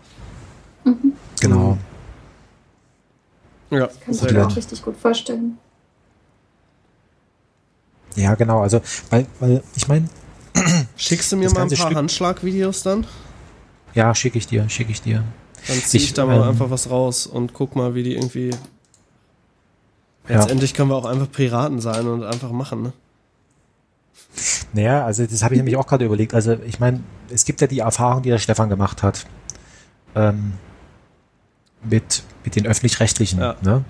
genau. 1.41 1.79
Ja, 3.75 3.87
Kann 3.87 4.15
ich 4.15 4.23
mir 4.23 4.33
gut. 4.33 4.39
auch 4.53 4.57
richtig 4.57 4.83
gut 4.83 4.97
vorstellen. 4.97 5.59
Ja, 8.17 8.35
genau. 8.35 8.61
Also, 8.61 8.81
weil, 9.11 9.27
weil 9.41 9.63
ich 9.77 9.89
meine, 9.89 10.09
Schickst 10.97 11.33
du 11.33 11.37
mir 11.37 11.45
Das 11.45 11.55
mal 11.55 11.63
ein 11.63 11.69
paar 11.69 11.77
Stück- 11.89 11.97
Handschlagvideos 11.97 12.83
dann? 12.85 13.07
ja, 13.95 14.15
schicke 14.15 14.39
ich 14.39 14.47
dir, 14.47 14.69
schicke 14.69 14.93
ich 14.93 15.03
dir. 15.03 15.25
Dann 15.67 15.79
zieh 15.79 15.97
ich, 15.99 16.05
Ich, 16.05 16.15
da 16.15 16.27
mal 16.27 16.37
ähm, 16.37 16.49
einfach 16.49 16.71
was 16.71 16.91
raus 16.91 17.27
und 17.27 17.55
guck 17.55 17.75
mal, 17.77 17.95
wie 17.95 18.03
die 18.03 18.15
irgendwie. 18.15 18.51
Ja. 20.29 20.39
Letztendlich 20.41 20.75
können 20.75 20.91
wir 20.91 20.97
auch 20.97 21.05
einfach 21.05 21.31
Piraten 21.31 21.81
sein 21.81 22.07
und 22.07 22.23
einfach 22.25 22.51
machen, 22.51 22.83
ne? 22.83 22.93
Naja, 24.73 25.05
also 25.05 25.27
das 25.27 25.43
habe 25.43 25.55
ich 25.55 25.59
nämlich 25.59 25.77
auch 25.77 25.87
gerade 25.87 26.05
überlegt. 26.05 26.35
Also 26.35 26.55
ich 26.67 26.81
meine, 26.81 27.01
es 27.31 27.45
gibt 27.45 27.61
ja 27.61 27.67
die 27.67 27.81
Erfahrung, 27.81 28.23
die 28.23 28.31
der 28.31 28.39
Stefan 28.39 28.69
gemacht 28.69 29.03
hat 29.03 29.27
ähm, 30.17 30.55
mit, 31.83 32.23
mit 32.45 32.57
den 32.57 32.67
öffentlich-rechtlichen. 32.67 33.41
Ja. 33.41 33.57
Ne? 33.63 33.85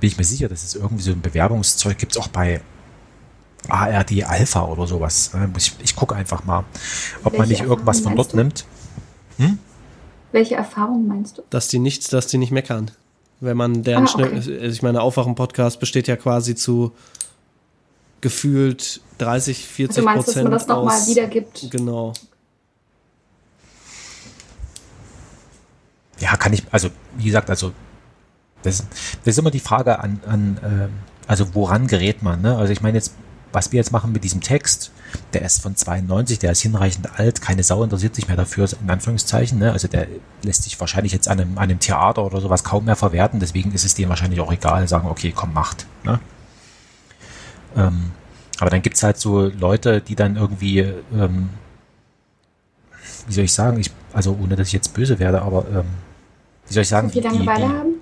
Bin 0.00 0.08
ich 0.08 0.16
mir 0.16 0.24
sicher, 0.24 0.48
dass 0.48 0.64
es 0.64 0.74
irgendwie 0.74 1.02
so 1.02 1.12
ein 1.12 1.20
Bewerbungszeug 1.20 1.98
gibt, 1.98 2.18
auch 2.18 2.28
bei 2.28 2.60
ARD 3.68 4.24
Alpha 4.24 4.64
oder 4.64 4.86
sowas. 4.86 5.32
Muss 5.52 5.66
Ich, 5.66 5.76
ich 5.82 5.96
gucke 5.96 6.14
einfach 6.14 6.44
mal, 6.44 6.64
ob 7.24 7.32
man 7.32 7.48
Welche 7.48 7.62
nicht 7.62 7.70
irgendwas 7.70 8.00
von 8.00 8.16
dort 8.16 8.34
nimmt. 8.34 8.64
Welche 10.32 10.54
Erfahrung 10.54 11.06
meinst 11.06 11.38
du? 11.38 11.42
Dass 11.50 11.68
die 11.68 11.78
nicht, 11.78 12.12
dass 12.12 12.26
die 12.26 12.38
nicht 12.38 12.52
meckern. 12.52 12.90
Wenn 13.40 13.56
man 13.56 13.82
deren 13.82 14.04
Ah, 14.04 14.06
schnell, 14.06 14.38
okay. 14.38 14.66
ich 14.66 14.82
meine, 14.82 15.02
Aufwachen-Podcast 15.02 15.78
besteht 15.78 16.08
ja 16.08 16.16
quasi 16.16 16.54
zu 16.54 16.92
gefühlt 18.20 19.00
30, 19.18 19.66
40 19.66 19.96
Du 19.96 20.02
meinst, 20.02 20.18
dass 20.18 20.34
Prozent 20.34 20.44
man 20.44 20.52
das 20.52 20.66
nochmal 20.66 21.06
wiedergibt? 21.06 21.68
Genau. 21.70 22.12
Ja, 26.18 26.36
kann 26.36 26.54
ich, 26.54 26.62
also 26.70 26.88
wie 27.18 27.24
gesagt, 27.24 27.50
also 27.50 27.72
das, 28.66 28.78
das 29.24 29.34
ist 29.34 29.38
immer 29.38 29.50
die 29.50 29.60
Frage 29.60 30.00
an, 30.00 30.20
an 30.26 30.58
ähm, 30.62 30.88
also 31.26 31.54
woran 31.54 31.86
gerät 31.86 32.22
man, 32.22 32.42
ne? 32.42 32.56
Also 32.56 32.72
ich 32.72 32.82
meine 32.82 32.98
jetzt, 32.98 33.14
was 33.52 33.72
wir 33.72 33.78
jetzt 33.78 33.92
machen 33.92 34.12
mit 34.12 34.24
diesem 34.24 34.40
Text, 34.40 34.92
der 35.32 35.42
ist 35.42 35.62
von 35.62 35.74
92, 35.74 36.38
der 36.38 36.52
ist 36.52 36.60
hinreichend 36.60 37.18
alt, 37.18 37.40
keine 37.40 37.62
Sau 37.62 37.82
interessiert 37.82 38.14
sich 38.14 38.28
mehr 38.28 38.36
dafür, 38.36 38.68
in 38.82 38.90
Anführungszeichen, 38.90 39.58
ne? 39.58 39.72
Also 39.72 39.88
der 39.88 40.06
lässt 40.42 40.64
sich 40.64 40.78
wahrscheinlich 40.78 41.12
jetzt 41.12 41.28
an 41.28 41.40
einem, 41.40 41.58
an 41.58 41.64
einem 41.64 41.80
Theater 41.80 42.24
oder 42.24 42.40
sowas 42.40 42.64
kaum 42.64 42.84
mehr 42.84 42.96
verwerten, 42.96 43.40
deswegen 43.40 43.72
ist 43.72 43.84
es 43.84 43.94
denen 43.94 44.08
wahrscheinlich 44.08 44.40
auch 44.40 44.52
egal, 44.52 44.86
sagen, 44.88 45.08
okay, 45.08 45.32
komm, 45.34 45.52
macht, 45.52 45.86
ne? 46.04 46.20
Ähm, 47.76 48.12
aber 48.58 48.70
dann 48.70 48.82
gibt's 48.82 49.02
halt 49.02 49.18
so 49.18 49.46
Leute, 49.46 50.00
die 50.00 50.16
dann 50.16 50.36
irgendwie, 50.36 50.80
ähm, 50.80 51.50
wie 53.26 53.32
soll 53.32 53.44
ich 53.44 53.52
sagen, 53.52 53.78
ich, 53.78 53.90
also 54.12 54.36
ohne 54.40 54.56
dass 54.56 54.68
ich 54.68 54.72
jetzt 54.72 54.94
böse 54.94 55.18
werde, 55.18 55.42
aber 55.42 55.66
ähm, 55.68 55.86
wie 56.68 56.74
soll 56.74 56.82
ich 56.82 56.88
sagen, 56.88 57.08
So 57.08 57.14
viel 57.14 57.22
die, 57.22 57.28
die, 57.28 57.34
Langeweile 57.44 57.66
die, 57.66 57.78
haben? 57.78 57.94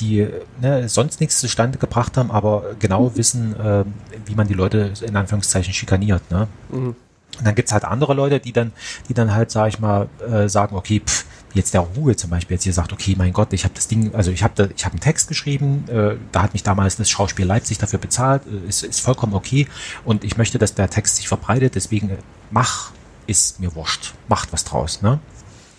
Die 0.00 0.28
ne, 0.60 0.88
sonst 0.88 1.20
nichts 1.20 1.38
zustande 1.40 1.78
gebracht 1.78 2.16
haben, 2.16 2.30
aber 2.30 2.74
genau 2.78 3.16
wissen, 3.16 3.54
ähm, 3.62 3.94
wie 4.26 4.34
man 4.34 4.48
die 4.48 4.54
Leute 4.54 4.92
in 5.02 5.16
Anführungszeichen 5.16 5.72
schikaniert. 5.72 6.30
Ne? 6.30 6.48
Mhm. 6.70 6.96
Und 7.38 7.46
dann 7.46 7.54
gibt's 7.54 7.72
halt 7.72 7.84
andere 7.84 8.14
Leute, 8.14 8.40
die 8.40 8.52
dann, 8.52 8.72
die 9.08 9.14
dann 9.14 9.32
halt, 9.34 9.50
sag 9.50 9.68
ich 9.68 9.78
mal, 9.78 10.08
äh, 10.28 10.48
sagen, 10.48 10.74
okay, 10.76 11.00
pff, 11.04 11.24
jetzt 11.54 11.74
der 11.74 11.80
Ruhe 11.80 12.16
zum 12.16 12.30
Beispiel 12.30 12.56
jetzt 12.56 12.64
hier 12.64 12.72
sagt, 12.72 12.92
okay, 12.92 13.14
mein 13.16 13.32
Gott, 13.32 13.52
ich 13.52 13.64
habe 13.64 13.74
das 13.74 13.86
Ding, 13.88 14.14
also 14.14 14.30
ich 14.30 14.42
habe 14.42 14.54
da, 14.56 14.68
ich 14.74 14.84
habe 14.84 14.94
einen 14.94 15.00
Text 15.00 15.28
geschrieben, 15.28 15.84
äh, 15.88 16.16
da 16.32 16.42
hat 16.42 16.52
mich 16.52 16.62
damals 16.62 16.96
das 16.96 17.08
Schauspiel 17.08 17.46
Leipzig 17.46 17.78
dafür 17.78 17.98
bezahlt, 17.98 18.42
äh, 18.46 18.68
ist, 18.68 18.82
ist 18.82 19.00
vollkommen 19.00 19.34
okay 19.34 19.68
und 20.04 20.24
ich 20.24 20.36
möchte, 20.36 20.58
dass 20.58 20.74
der 20.74 20.90
Text 20.90 21.16
sich 21.16 21.28
verbreitet, 21.28 21.74
deswegen 21.74 22.10
äh, 22.10 22.16
mach, 22.50 22.92
ist 23.26 23.60
mir 23.60 23.74
wurscht, 23.74 24.14
macht 24.28 24.52
was 24.52 24.64
draus, 24.64 25.02
ne? 25.02 25.20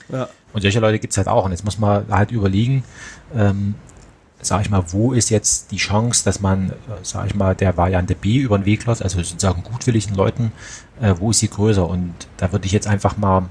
Ja. 0.09 0.29
Und 0.53 0.61
solche 0.61 0.79
Leute 0.79 0.99
gibt's 0.99 1.17
halt 1.17 1.27
auch. 1.27 1.45
Und 1.45 1.51
jetzt 1.51 1.63
muss 1.63 1.77
man 1.77 2.05
halt 2.09 2.31
überlegen, 2.31 2.83
ähm, 3.35 3.75
sag 4.41 4.61
ich 4.61 4.69
mal, 4.69 4.83
wo 4.91 5.11
ist 5.13 5.29
jetzt 5.29 5.71
die 5.71 5.77
Chance, 5.77 6.23
dass 6.23 6.39
man, 6.39 6.69
äh, 6.69 6.73
sag 7.03 7.27
ich 7.27 7.35
mal, 7.35 7.55
der 7.55 7.75
Variante 7.77 8.15
B 8.15 8.37
über 8.37 8.57
den 8.57 8.65
Weg 8.65 8.85
läuft, 8.85 9.01
also 9.03 9.21
sozusagen 9.21 9.63
gutwilligen 9.63 10.15
Leuten, 10.15 10.51
äh, 11.01 11.13
wo 11.17 11.31
ist 11.31 11.39
sie 11.39 11.49
größer? 11.49 11.87
Und 11.87 12.13
da 12.37 12.51
würde 12.51 12.65
ich 12.65 12.71
jetzt 12.71 12.87
einfach 12.87 13.17
mal 13.17 13.49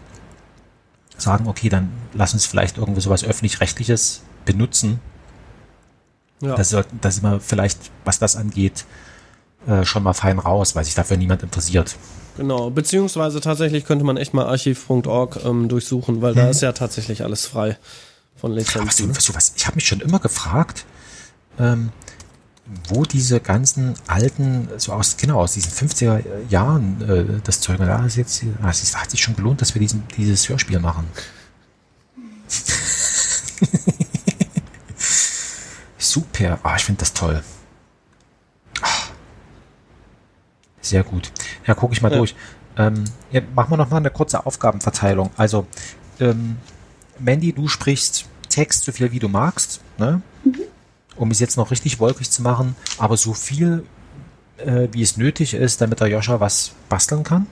sagen, 1.16 1.46
okay, 1.48 1.68
dann 1.68 1.90
lass 2.14 2.32
uns 2.32 2.46
vielleicht 2.46 2.78
irgendwie 2.78 3.00
sowas 3.00 3.24
öffentlich-rechtliches 3.24 4.22
benutzen. 4.44 5.00
Ja. 6.40 6.54
Das, 6.54 6.70
sollten- 6.70 6.98
da 7.00 7.10
sind 7.10 7.24
wir 7.24 7.40
vielleicht, 7.40 7.78
was 8.04 8.18
das 8.18 8.36
angeht, 8.36 8.84
äh, 9.66 9.84
schon 9.84 10.04
mal 10.04 10.12
fein 10.14 10.38
raus, 10.38 10.76
weil 10.76 10.84
sich 10.84 10.94
dafür 10.94 11.16
niemand 11.16 11.42
interessiert. 11.42 11.96
Genau, 12.36 12.70
beziehungsweise 12.70 13.40
tatsächlich 13.40 13.84
könnte 13.84 14.04
man 14.04 14.16
echt 14.16 14.32
mal 14.32 14.46
archiv.org 14.46 15.40
ähm, 15.44 15.68
durchsuchen, 15.68 16.22
weil 16.22 16.34
da 16.34 16.48
ist 16.48 16.62
ja 16.62 16.70
tatsächlich 16.70 17.24
alles 17.24 17.46
frei 17.46 17.76
von 18.38 18.52
Lizenzen. 18.52 19.14
was 19.16 19.24
du, 19.24 19.34
was, 19.34 19.52
ich 19.56 19.66
habe 19.66 19.76
mich 19.76 19.86
schon 19.86 20.00
immer 20.00 20.18
gefragt, 20.18 20.84
ähm, 21.58 21.90
wo 22.88 23.04
diese 23.04 23.40
ganzen 23.40 23.94
alten, 24.06 24.68
so 24.76 24.92
aus, 24.92 25.16
genau, 25.16 25.40
aus 25.40 25.54
diesen 25.54 25.72
50er 25.72 26.22
Jahren, 26.48 27.00
äh, 27.08 27.40
das 27.42 27.60
Zeug, 27.60 27.78
da 27.78 28.04
ist 28.04 28.16
jetzt, 28.16 28.42
ah, 28.62 28.68
es 28.70 28.94
hat 28.96 29.10
sich 29.10 29.22
schon 29.22 29.34
gelohnt, 29.36 29.60
dass 29.62 29.74
wir 29.74 29.80
diesen, 29.80 30.06
dieses 30.16 30.48
Hörspiel 30.48 30.78
machen. 30.78 31.06
Super, 35.98 36.58
ah, 36.62 36.76
ich 36.76 36.84
finde 36.84 37.00
das 37.00 37.12
toll. 37.12 37.42
Ah. 38.82 38.86
Sehr 40.80 41.02
gut. 41.02 41.32
Ja, 41.66 41.74
gucke 41.74 41.92
ich 41.94 42.02
mal 42.02 42.12
Ja. 42.12 42.18
durch. 42.18 42.34
Ähm, 42.76 43.04
ja, 43.32 43.40
machen 43.54 43.70
wir 43.72 43.76
noch 43.76 43.90
mal 43.90 43.96
eine 43.96 44.10
kurze 44.10 44.44
Aufgabenverteilung. 44.46 45.30
Also, 45.36 45.66
ähm, 46.20 46.56
Mandy, 47.18 47.52
du 47.52 47.68
sprichst 47.68 48.26
Text 48.48 48.84
so 48.84 48.92
viel 48.92 49.12
wie 49.12 49.18
du 49.18 49.28
magst, 49.28 49.80
ne? 49.98 50.22
um 51.16 51.30
es 51.30 51.40
jetzt 51.40 51.56
noch 51.56 51.70
richtig 51.70 52.00
wolkig 52.00 52.30
zu 52.30 52.42
machen, 52.42 52.76
aber 52.98 53.16
so 53.16 53.34
viel, 53.34 53.84
äh, 54.58 54.88
wie 54.92 55.02
es 55.02 55.16
nötig 55.16 55.54
ist, 55.54 55.80
damit 55.80 56.00
der 56.00 56.08
Joscha 56.08 56.40
was 56.40 56.72
basteln 56.88 57.24
kann. 57.24 57.46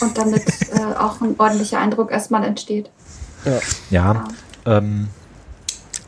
Und 0.00 0.18
damit 0.18 0.44
äh, 0.72 0.94
auch 0.98 1.20
ein 1.20 1.34
ordentlicher 1.38 1.78
Eindruck 1.78 2.10
erstmal 2.10 2.44
entsteht. 2.44 2.90
Ja. 3.44 3.60
Ja. 3.90 4.24
Ähm, 4.66 5.08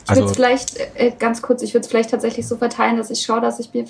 Ich 0.03 0.09
würde 0.09 0.21
also, 0.21 0.25
es 0.25 0.31
vielleicht, 0.33 0.77
äh, 0.95 1.13
ganz 1.17 1.41
kurz, 1.41 1.61
ich 1.61 1.73
würde 1.73 1.85
es 1.85 1.87
vielleicht 1.89 2.09
tatsächlich 2.09 2.47
so 2.47 2.57
verteilen, 2.57 2.97
dass 2.97 3.09
ich 3.09 3.21
schaue, 3.21 3.41
dass 3.41 3.59
ich 3.59 3.73
mir 3.73 3.85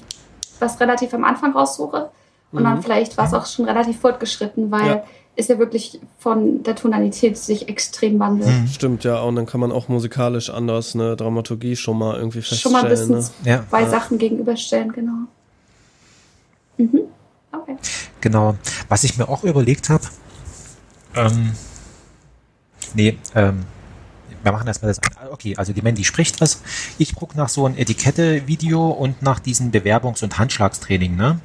was 0.60 0.80
relativ 0.80 1.14
am 1.14 1.24
Anfang 1.24 1.54
raussuche 1.54 2.10
und 2.52 2.64
dann 2.64 2.82
vielleicht 2.82 3.18
war 3.18 3.26
es 3.26 3.34
auch 3.34 3.46
schon 3.46 3.66
relativ 3.66 4.00
fortgeschritten, 4.00 4.72
weil 4.72 4.88
Ja. 4.88 5.04
Es 5.38 5.48
ja 5.50 5.60
wirklich 5.60 6.00
von 6.18 6.64
der 6.64 6.76
Tonalität 6.76 7.38
sich 7.38 7.68
extrem 7.68 8.20
wandelt. 8.20 8.50
Mhm. 8.50 8.68
Stimmt, 8.68 9.04
ja, 9.04 9.20
und 9.22 9.36
dann 9.36 9.46
kann 9.46 9.60
man 9.60 9.72
auch 9.72 9.88
musikalisch 9.90 10.50
anders 10.50 10.96
eine 10.96 11.16
Dramaturgie 11.16 11.76
schon 11.76 11.98
mal 11.98 12.16
irgendwie 12.18 12.42
Schon 12.42 12.72
mal 12.72 12.88
feststellen. 12.88 13.16
ein 13.16 13.18
bisschen 13.18 13.44
ne? 13.44 13.50
ja, 13.52 13.64
zwei 13.70 13.86
Sachen 13.88 14.18
gegenüberstellen, 14.18 14.92
genau. 14.94 15.28
Mhm. 16.78 17.02
Okay. 17.52 17.78
genau. 18.22 18.56
Was 18.90 19.04
ich 19.04 19.18
mir 19.18 19.28
auch 19.30 19.44
überlegt 19.44 19.90
habe, 19.90 20.04
ähm, 21.16 21.52
nee, 22.94 23.18
ähm, 23.36 23.64
wir 24.44 24.52
machen 24.52 24.68
erstmal 24.68 24.90
das. 24.92 25.00
an- 25.00 25.30
Okay, 25.32 25.56
also 25.58 25.74
die 25.74 25.82
Mandy 25.82 26.04
spricht 26.04 26.40
was. 26.42 26.62
Ich 26.98 27.16
gucke 27.16 27.36
nach 27.38 27.50
so 27.50 27.66
ein 27.66 27.78
Etikette-Video 27.78 28.88
und 28.90 29.22
nach 29.22 29.40
diesem 29.40 29.72
Bewerbungs- 29.72 30.24
und 30.24 30.38
Handschlagstraining, 30.38 31.16
ne? 31.16 31.40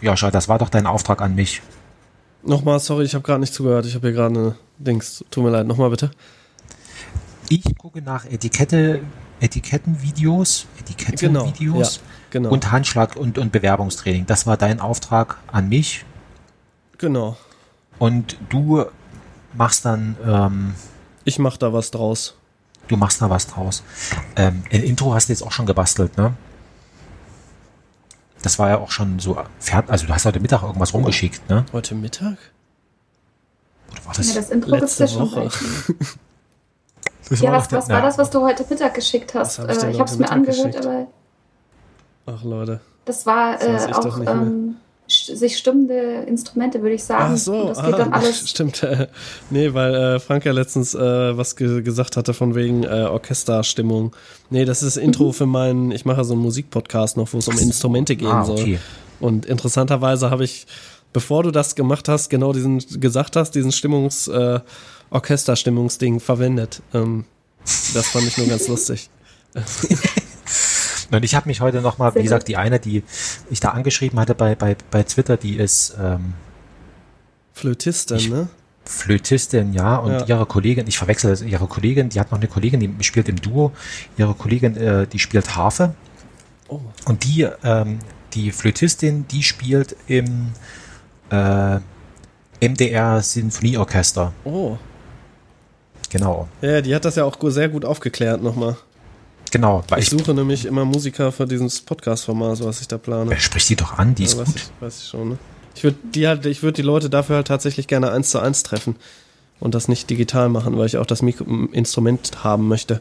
Joscha, 0.00 0.30
das 0.30 0.48
war 0.48 0.58
doch 0.58 0.68
dein 0.68 0.86
Auftrag 0.86 1.20
an 1.22 1.34
mich. 1.34 1.62
Nochmal, 2.42 2.78
sorry, 2.80 3.04
ich 3.04 3.14
habe 3.14 3.22
gerade 3.22 3.40
nicht 3.40 3.54
zugehört. 3.54 3.86
Ich 3.86 3.94
habe 3.94 4.08
hier 4.08 4.14
gerade 4.16 4.38
eine 4.38 4.54
Dings. 4.78 5.24
Tut 5.30 5.42
mir 5.44 5.50
leid, 5.50 5.66
nochmal 5.66 5.90
bitte. 5.90 6.10
Ich 7.48 7.64
gucke 7.78 8.02
nach 8.02 8.24
Etikette, 8.24 9.00
Etikettenvideos, 9.40 10.66
Etikettenvideos 10.80 11.96
ja, 11.96 12.02
genau. 12.30 12.50
und 12.50 12.70
Handschlag 12.72 13.16
und, 13.16 13.38
und 13.38 13.52
Bewerbungstraining. 13.52 14.26
Das 14.26 14.46
war 14.46 14.56
dein 14.56 14.80
Auftrag 14.80 15.38
an 15.50 15.68
mich. 15.68 16.04
genau. 16.98 17.36
Und 17.98 18.36
du 18.50 18.84
machst 19.54 19.86
dann, 19.86 20.16
ähm, 20.26 20.74
Ich 21.24 21.38
mache 21.38 21.58
da 21.58 21.72
was 21.72 21.90
draus. 21.90 22.34
du 22.88 22.96
machst 22.96 23.22
da 23.22 23.30
was 23.30 23.46
draus. 23.46 23.82
Ähm, 24.36 24.64
ein 24.70 24.82
Intro 24.82 25.14
hast 25.14 25.28
du 25.28 25.32
jetzt 25.32 25.42
auch 25.42 25.52
schon 25.52 25.64
gebastelt, 25.66 26.16
ne? 26.18 26.34
Das 28.46 28.60
war 28.60 28.68
ja 28.68 28.78
auch 28.78 28.92
schon 28.92 29.18
so 29.18 29.36
fertig. 29.58 29.90
Also 29.90 30.06
du 30.06 30.14
hast 30.14 30.24
heute 30.24 30.38
Mittag 30.38 30.62
irgendwas 30.62 30.94
rumgeschickt, 30.94 31.50
ne? 31.50 31.66
Heute 31.72 31.96
Mittag? 31.96 32.36
Oder 33.90 34.04
war 34.04 34.12
Ja, 34.12 34.18
das? 34.18 34.34
das 34.34 34.50
Intro 34.50 34.70
Letzte 34.70 35.02
ja 35.02 35.08
schon. 35.08 35.32
Woche. 35.32 35.50
das 37.28 37.40
Ja, 37.40 37.50
war 37.50 37.58
was, 37.58 37.72
was 37.72 37.88
war 37.88 38.02
das, 38.02 38.18
was 38.18 38.30
du 38.30 38.42
heute 38.42 38.64
Mittag 38.70 38.94
geschickt 38.94 39.34
hast? 39.34 39.58
Hab 39.58 39.68
ich 39.68 39.76
Äh, 39.78 39.94
habe 39.94 40.04
es 40.04 40.12
mir 40.12 40.18
Mittag 40.18 40.32
angehört, 40.32 40.64
geschickt? 40.64 40.86
aber 40.86 41.06
Ach, 42.26 42.44
Leute. 42.44 42.80
das 43.04 43.26
war 43.26 43.58
Das 43.58 43.64
äh, 43.64 43.90
ich 43.90 43.96
doch 43.96 44.04
auch 44.14 44.16
nicht 44.18 44.26
mehr. 44.26 44.34
ähm, 44.34 44.76
sich 45.26 45.56
stimmende 45.58 46.24
Instrumente, 46.26 46.80
würde 46.82 46.94
ich 46.94 47.04
sagen. 47.04 47.32
Ach 47.34 47.36
so, 47.36 47.54
Und 47.62 47.68
das 47.70 47.84
geht 47.84 47.94
ah, 47.94 47.98
dann 47.98 48.12
alles. 48.12 48.48
stimmt. 48.50 48.82
Äh, 48.82 49.08
nee, 49.50 49.72
weil 49.74 49.94
äh, 49.94 50.20
Frank 50.20 50.44
ja 50.44 50.52
letztens 50.52 50.94
äh, 50.94 50.98
was 51.36 51.56
ge 51.56 51.82
gesagt 51.82 52.16
hatte 52.16 52.34
von 52.34 52.54
wegen 52.54 52.84
äh, 52.84 53.06
Orchesterstimmung. 53.10 54.14
Nee, 54.50 54.64
das 54.64 54.82
ist 54.82 54.96
das 54.96 55.02
Mhm. 55.02 55.08
Intro 55.08 55.32
für 55.32 55.46
meinen, 55.46 55.90
ich 55.90 56.04
mache 56.04 56.24
so 56.24 56.34
einen 56.34 56.42
Musikpodcast 56.42 57.16
noch, 57.16 57.32
wo 57.32 57.38
es 57.38 57.48
um 57.48 57.58
Instrumente 57.58 58.16
gehen 58.16 58.28
Ah, 58.28 58.44
soll. 58.44 58.60
okay. 58.60 58.78
Und 59.20 59.46
interessanterweise 59.46 60.30
habe 60.30 60.44
ich, 60.44 60.66
bevor 61.12 61.42
du 61.42 61.50
das 61.50 61.74
gemacht 61.74 62.08
hast, 62.08 62.28
genau 62.28 62.52
diesen 62.52 62.78
gesagt 63.00 63.36
hast, 63.36 63.52
diesen 63.52 63.72
Stimmungs, 63.72 64.28
äh, 64.28 64.60
Orchesterstimmungsding 65.10 66.20
verwendet. 66.20 66.82
Ähm, 66.94 67.24
das 67.94 68.08
fand 68.08 68.26
ich 68.26 68.36
nur 68.38 68.46
ganz 68.46 68.68
lustig. 68.68 69.08
Und 71.10 71.24
ich 71.24 71.34
habe 71.34 71.48
mich 71.48 71.60
heute 71.60 71.80
nochmal, 71.80 72.14
wie 72.14 72.22
gesagt, 72.22 72.48
die 72.48 72.56
eine, 72.56 72.80
die 72.80 73.02
ich 73.50 73.60
da 73.60 73.70
angeschrieben 73.70 74.18
hatte 74.18 74.34
bei, 74.34 74.54
bei, 74.54 74.76
bei 74.90 75.02
Twitter, 75.04 75.36
die 75.36 75.56
ist 75.56 75.96
ähm, 76.00 76.34
Flötistin, 77.52 78.16
Ich- 78.16 78.30
ne? 78.30 78.48
Flötistin, 78.84 79.72
ja, 79.72 79.96
und 79.96 80.12
Ja. 80.12 80.26
ihre 80.26 80.46
Kollegin, 80.46 80.86
ich 80.86 80.96
verwechsel 80.96 81.30
das, 81.30 81.42
ihre 81.42 81.66
Kollegin, 81.66 82.08
die 82.08 82.20
hat 82.20 82.30
noch 82.30 82.38
eine 82.38 82.46
Kollegin, 82.46 82.78
die 82.78 83.04
spielt 83.04 83.28
im 83.28 83.34
Duo, 83.40 83.72
ihre 84.16 84.32
Kollegin, 84.34 84.76
äh, 84.76 85.08
die 85.08 85.18
spielt 85.18 85.56
Harfe 85.56 85.94
Oh. 86.68 86.80
und 87.06 87.24
die, 87.24 87.48
ähm, 87.64 87.98
die 88.34 88.52
Flötistin, 88.52 89.26
die 89.28 89.42
spielt 89.42 89.96
im 90.06 90.52
äh, 91.30 91.78
MDR 92.60 93.22
Sinfonieorchester, 93.22 94.32
Oh. 94.44 94.76
genau, 96.10 96.46
Ja, 96.62 96.80
die 96.80 96.94
hat 96.94 97.04
das 97.04 97.16
ja 97.16 97.24
auch 97.24 97.36
sehr 97.50 97.68
gut 97.68 97.84
aufgeklärt 97.84 98.40
nochmal. 98.40 98.76
Genau, 99.56 99.82
weil 99.88 99.98
Ich 100.00 100.12
ich, 100.12 100.18
suche 100.18 100.34
nämlich 100.34 100.64
immer 100.66 100.84
Musiker 100.84 101.32
für 101.32 101.46
dieses 101.46 101.80
Podcast-Format, 101.80 102.62
was 102.64 102.80
ich 102.80 102.88
da 102.88 102.98
plane. 102.98 103.30
Wer 103.30 103.38
spricht 103.40 103.68
die 103.68 103.76
doch 103.76 103.96
an, 103.98 104.14
die 104.14 104.24
ist 104.24 104.34
Ja, 104.34 104.40
weiß, 104.40 104.46
gut. 104.48 104.56
ich, 104.56 104.70
weiß 104.82 104.98
ich 105.02 105.08
schon, 105.08 105.28
ne? 105.30 105.38
Ich 105.74 105.84
würde 105.84 105.96
die 106.14 106.26
halt, 106.26 106.46
ich 106.46 106.62
würde 106.62 106.74
die 106.76 106.82
Leute 106.82 107.10
dafür 107.10 107.36
halt 107.36 107.46
tatsächlich 107.48 107.86
gerne 107.86 108.10
eins 108.10 108.30
zu 108.30 108.38
eins 108.38 108.62
treffen 108.62 108.96
und 109.60 109.74
das 109.74 109.88
nicht 109.88 110.08
digital 110.10 110.48
machen, 110.48 110.76
weil 110.78 110.86
ich 110.86 110.96
auch 110.98 111.06
das 111.06 111.22
Mikro 111.22 111.44
Instrument 111.72 112.44
haben 112.44 112.68
möchte. 112.68 113.00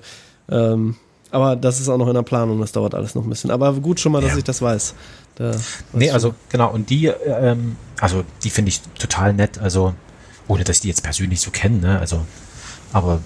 Ähm, 0.49 0.95
aber 1.32 1.56
das 1.56 1.80
ist 1.82 1.90
auch 1.90 1.98
noch 1.98 2.07
in 2.07 2.14
der 2.14 2.22
Planung, 2.23 2.60
das 2.61 2.72
dauert 2.72 2.94
alles 2.95 3.15
noch 3.15 3.23
ein 3.23 3.30
bisschen. 3.30 3.52
Aber 3.52 3.73
gut 3.73 3.99
schon 3.99 4.11
mal, 4.11 4.22
dass 4.22 4.32
Ja. 4.34 4.38
ich 4.38 4.44
das 4.44 4.61
weiß. 4.61 4.94
Da 5.36 5.49
weiß 5.53 5.61
Nee, 5.94 6.11
also 6.11 6.34
genau, 6.49 6.72
und 6.72 6.90
die, 6.90 7.07
ähm, 7.07 7.76
also 7.99 8.23
die 8.44 8.49
finde 8.49 8.69
ich 8.69 8.82
total 8.99 9.34
nett, 9.34 9.57
also 9.60 9.94
ohne 10.48 10.64
dass 10.64 10.77
ich 10.77 10.82
die 10.82 10.88
jetzt 10.90 11.03
persönlich 11.03 11.41
so 11.41 11.52
kenne, 11.52 11.80
ne? 11.80 11.99
Also, 11.99 12.26
aber 12.94 13.19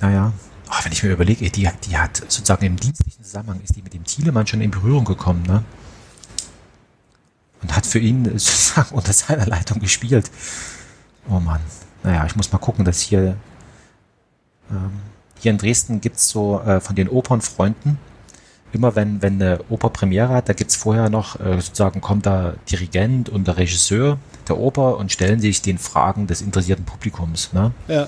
naja, 0.00 0.32
oh, 0.72 0.84
wenn 0.84 0.92
ich 0.92 1.02
mir 1.02 1.10
überlege, 1.10 1.50
die, 1.50 1.68
hat- 1.68 1.86
die 1.86 1.96
hat 1.98 2.16
sozusagen 2.16 2.64
im 2.64 2.76
dienstlichen 2.76 3.22
Zusammenhang 3.22 3.60
ist 3.62 3.76
die 3.76 3.82
mit 3.82 3.92
dem 3.94 4.04
Thielemann 4.04 4.46
schon 4.46 4.60
in 4.60 4.70
Berührung 4.70 5.04
gekommen, 5.04 5.42
ne? 5.46 5.62
Und 7.62 7.76
hat 7.76 7.86
für 7.86 7.98
ihn 8.00 8.24
sozusagen 8.24 8.90
unter 8.94 9.12
seiner 9.12 9.46
Leitung 9.46 9.78
gespielt. 9.80 10.30
Oh 11.28 11.38
Mann. 11.38 11.60
Naja, 12.02 12.26
ich 12.26 12.34
muss 12.34 12.50
mal 12.50 12.58
gucken, 12.58 12.84
dass 12.84 13.00
hier 13.00 13.36
ähm, 14.70 14.90
hier 15.38 15.52
in 15.52 15.58
Dresden 15.58 16.00
gibt's 16.00 16.28
so 16.28 16.60
äh, 16.60 16.80
von 16.80 16.96
den 16.96 17.08
Opernfreunden, 17.08 17.98
immer 18.72 18.96
wenn, 18.96 19.22
wenn 19.22 19.34
eine 19.40 19.60
Oper 19.68 19.90
Premiere 19.90 20.30
hat, 20.34 20.48
da 20.48 20.52
gibt's 20.52 20.74
vorher 20.76 21.10
noch, 21.10 21.38
äh, 21.38 21.60
sozusagen 21.60 22.00
kommt 22.00 22.26
da 22.26 22.54
Dirigent 22.70 23.28
und 23.28 23.46
der 23.46 23.56
Regisseur 23.56 24.18
der 24.48 24.58
Oper 24.58 24.96
und 24.98 25.12
stellen 25.12 25.40
sich 25.40 25.62
den 25.62 25.78
Fragen 25.78 26.26
des 26.26 26.42
interessierten 26.42 26.84
Publikums. 26.84 27.52
Ne? 27.52 27.70
Ja. 27.88 28.06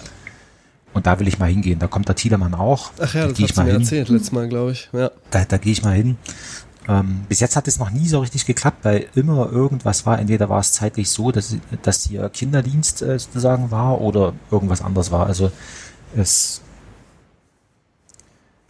Und 0.94 1.06
da 1.06 1.18
will 1.18 1.28
ich 1.28 1.38
mal 1.38 1.50
hingehen. 1.50 1.78
Da 1.80 1.88
kommt 1.88 2.08
der 2.08 2.14
Thielemann 2.14 2.54
auch. 2.54 2.92
Ach 3.00 3.14
ja, 3.14 3.22
da 3.22 3.28
das 3.28 3.38
hast 3.38 3.40
ich 3.40 3.52
du 3.52 3.60
mal 3.60 3.66
mir 3.66 3.72
hin. 3.72 3.80
erzählt 3.82 4.08
letztes 4.08 4.32
Mal, 4.32 4.48
glaube 4.48 4.72
ich. 4.72 4.88
Ja. 4.92 5.10
Da, 5.30 5.44
da 5.44 5.58
gehe 5.58 5.72
ich 5.72 5.82
mal 5.82 5.94
hin. 5.94 6.16
Ähm, 6.86 7.24
bis 7.28 7.40
jetzt 7.40 7.56
hat 7.56 7.66
es 7.66 7.78
noch 7.78 7.90
nie 7.90 8.06
so 8.06 8.20
richtig 8.20 8.46
geklappt, 8.46 8.78
weil 8.84 9.06
immer 9.14 9.50
irgendwas 9.50 10.06
war. 10.06 10.18
Entweder 10.18 10.48
war 10.48 10.60
es 10.60 10.72
zeitlich 10.72 11.10
so, 11.10 11.32
dass, 11.32 11.56
dass 11.82 12.04
hier 12.04 12.28
Kinderdienst 12.28 13.02
äh, 13.02 13.18
sozusagen 13.18 13.70
war 13.70 14.00
oder 14.00 14.34
irgendwas 14.50 14.82
anderes 14.82 15.10
war. 15.10 15.26
Also 15.26 15.50
es, 16.14 16.60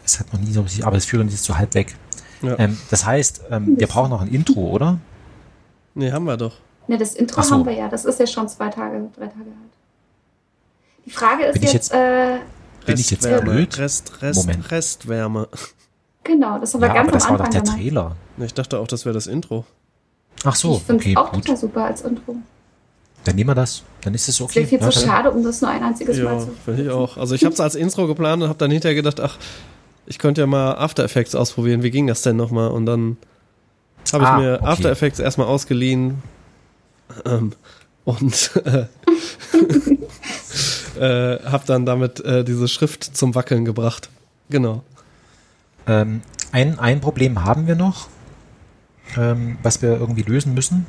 es 0.05 0.20
hat 0.20 0.32
noch 0.32 0.40
nie 0.40 0.52
so 0.52 0.62
richtig, 0.62 0.86
aber 0.86 0.96
es 0.96 1.05
führt 1.05 1.22
uns 1.22 1.32
jetzt 1.32 1.44
so 1.44 1.59
halb 1.59 1.74
weg. 1.74 1.94
Ja. 2.40 2.59
Ähm, 2.59 2.78
das 2.90 3.05
heißt, 3.05 3.42
ähm, 3.51 3.78
wir 3.78 3.86
brauchen 3.86 4.10
noch 4.10 4.22
ein 4.22 4.28
Intro, 4.28 4.70
oder? 4.70 4.98
Nee, 5.94 6.12
haben 6.12 6.24
wir 6.24 6.36
doch. 6.36 6.56
Ne, 6.86 6.98
das 6.98 7.14
Intro 7.14 7.42
so. 7.42 7.51
haben 7.52 7.66
wir 7.66 7.72
ja. 7.72 7.88
Das 7.88 8.05
ist 8.05 8.20
ja 8.20 8.26
schon 8.26 8.48
zwei 8.48 8.68
Tage, 8.68 9.10
drei 9.16 9.26
Tage 9.26 9.38
alt. 9.40 9.73
Die 11.06 11.10
Frage 11.10 11.44
ist 11.44 11.55
Bin 11.55 11.62
ich 11.64 11.72
jetzt, 11.72 11.93
jetzt- 11.93 11.94
äh, 11.94 12.39
Bin 12.86 12.98
ich 12.98 13.10
jetzt 13.10 13.24
Restwärme, 13.24 13.51
blöd? 13.51 13.78
Rest, 13.78 14.22
Rest, 14.22 14.40
Moment. 14.47 14.70
Restwärme. 14.70 15.48
genau, 16.22 16.59
das 16.59 16.72
haben 16.74 16.81
wir 16.81 16.89
Ja, 16.89 16.94
ganz 16.94 17.09
aber 17.09 17.12
das 17.12 17.24
am 17.24 17.31
war 17.31 17.39
doch 17.39 17.44
Anfang 17.47 17.52
der 17.52 17.62
gemacht. 17.62 17.78
Trailer. 17.78 18.16
Ich 18.47 18.55
dachte 18.55 18.78
auch, 18.78 18.86
das 18.86 19.05
wäre 19.05 19.14
das 19.14 19.26
Intro. 19.26 19.64
Ach 20.44 20.55
so, 20.55 20.76
ich 20.76 20.82
finde 20.82 21.02
es 21.05 21.06
okay, 21.10 21.16
auch 21.16 21.32
gut. 21.32 21.43
total 21.44 21.56
super 21.56 21.85
als 21.85 22.01
Intro. 22.02 22.36
Dann 23.24 23.36
nehmen 23.36 23.48
wir 23.51 23.55
das. 23.55 23.82
Dann 24.02 24.12
ist 24.14 24.28
es 24.28 24.35
Es 24.36 24.40
okay. 24.43 24.56
wäre 24.56 24.66
viel 24.66 24.81
Ja, 24.81 24.90
zu 24.90 25.01
dann- 25.01 25.09
schade, 25.09 25.31
um 25.31 25.43
das 25.43 25.60
nur 25.62 25.70
ein 25.70 25.82
einziges 25.82 26.18
Mal 26.18 26.35
Ja, 26.35 26.39
zu 26.40 26.51
finde 26.64 26.82
ich 26.85 26.90
auch. 26.90 27.16
Also 27.16 27.35
ich 27.35 27.44
habe 27.44 27.55
es 27.55 27.60
als 27.60 27.74
Intro 27.74 28.06
geplant 28.06 28.43
und 28.43 28.48
habe 28.48 28.59
dann 28.59 28.70
hinterher 28.70 28.94
gedacht, 28.94 29.20
ach, 29.20 29.39
ich 30.06 30.18
könnte 30.18 30.43
ja 30.43 30.47
mal 30.47 30.74
After 30.76 31.02
Effects 31.05 31.35
ausprobieren. 31.35 31.82
Wie 31.82 31.90
ging 31.90 32.06
das 32.06 32.20
denn 32.22 32.36
nochmal? 32.36 32.70
Und 32.70 32.85
dann 32.85 33.16
habe 34.12 34.24
ich 34.24 34.28
Ah, 34.31 34.39
mir 34.39 34.55
okay. 34.60 34.66
After 34.66 34.90
Effects 34.90 35.18
erstmal 35.18 35.47
ausgeliehen 35.47 36.22
ähm, 37.24 37.52
und 38.05 38.51
äh, 38.66 38.85
äh, 41.05 41.39
habe 41.44 41.64
dann 41.66 41.85
damit 41.85 42.20
äh, 42.20 42.44
diese 42.44 42.66
Schrift 42.66 43.05
zum 43.05 43.35
Wackeln 43.35 43.64
gebracht. 43.64 44.09
Genau. 44.48 44.82
Ähm, 45.86 46.22
ein, 46.51 46.78
ein 46.78 47.01
Problem 47.01 47.44
haben 47.44 47.66
wir 47.66 47.74
noch, 47.74 48.09
ähm, 49.16 49.59
was 49.62 49.82
wir 49.82 49.90
irgendwie 49.90 50.22
lösen 50.22 50.55
müssen. 50.55 50.86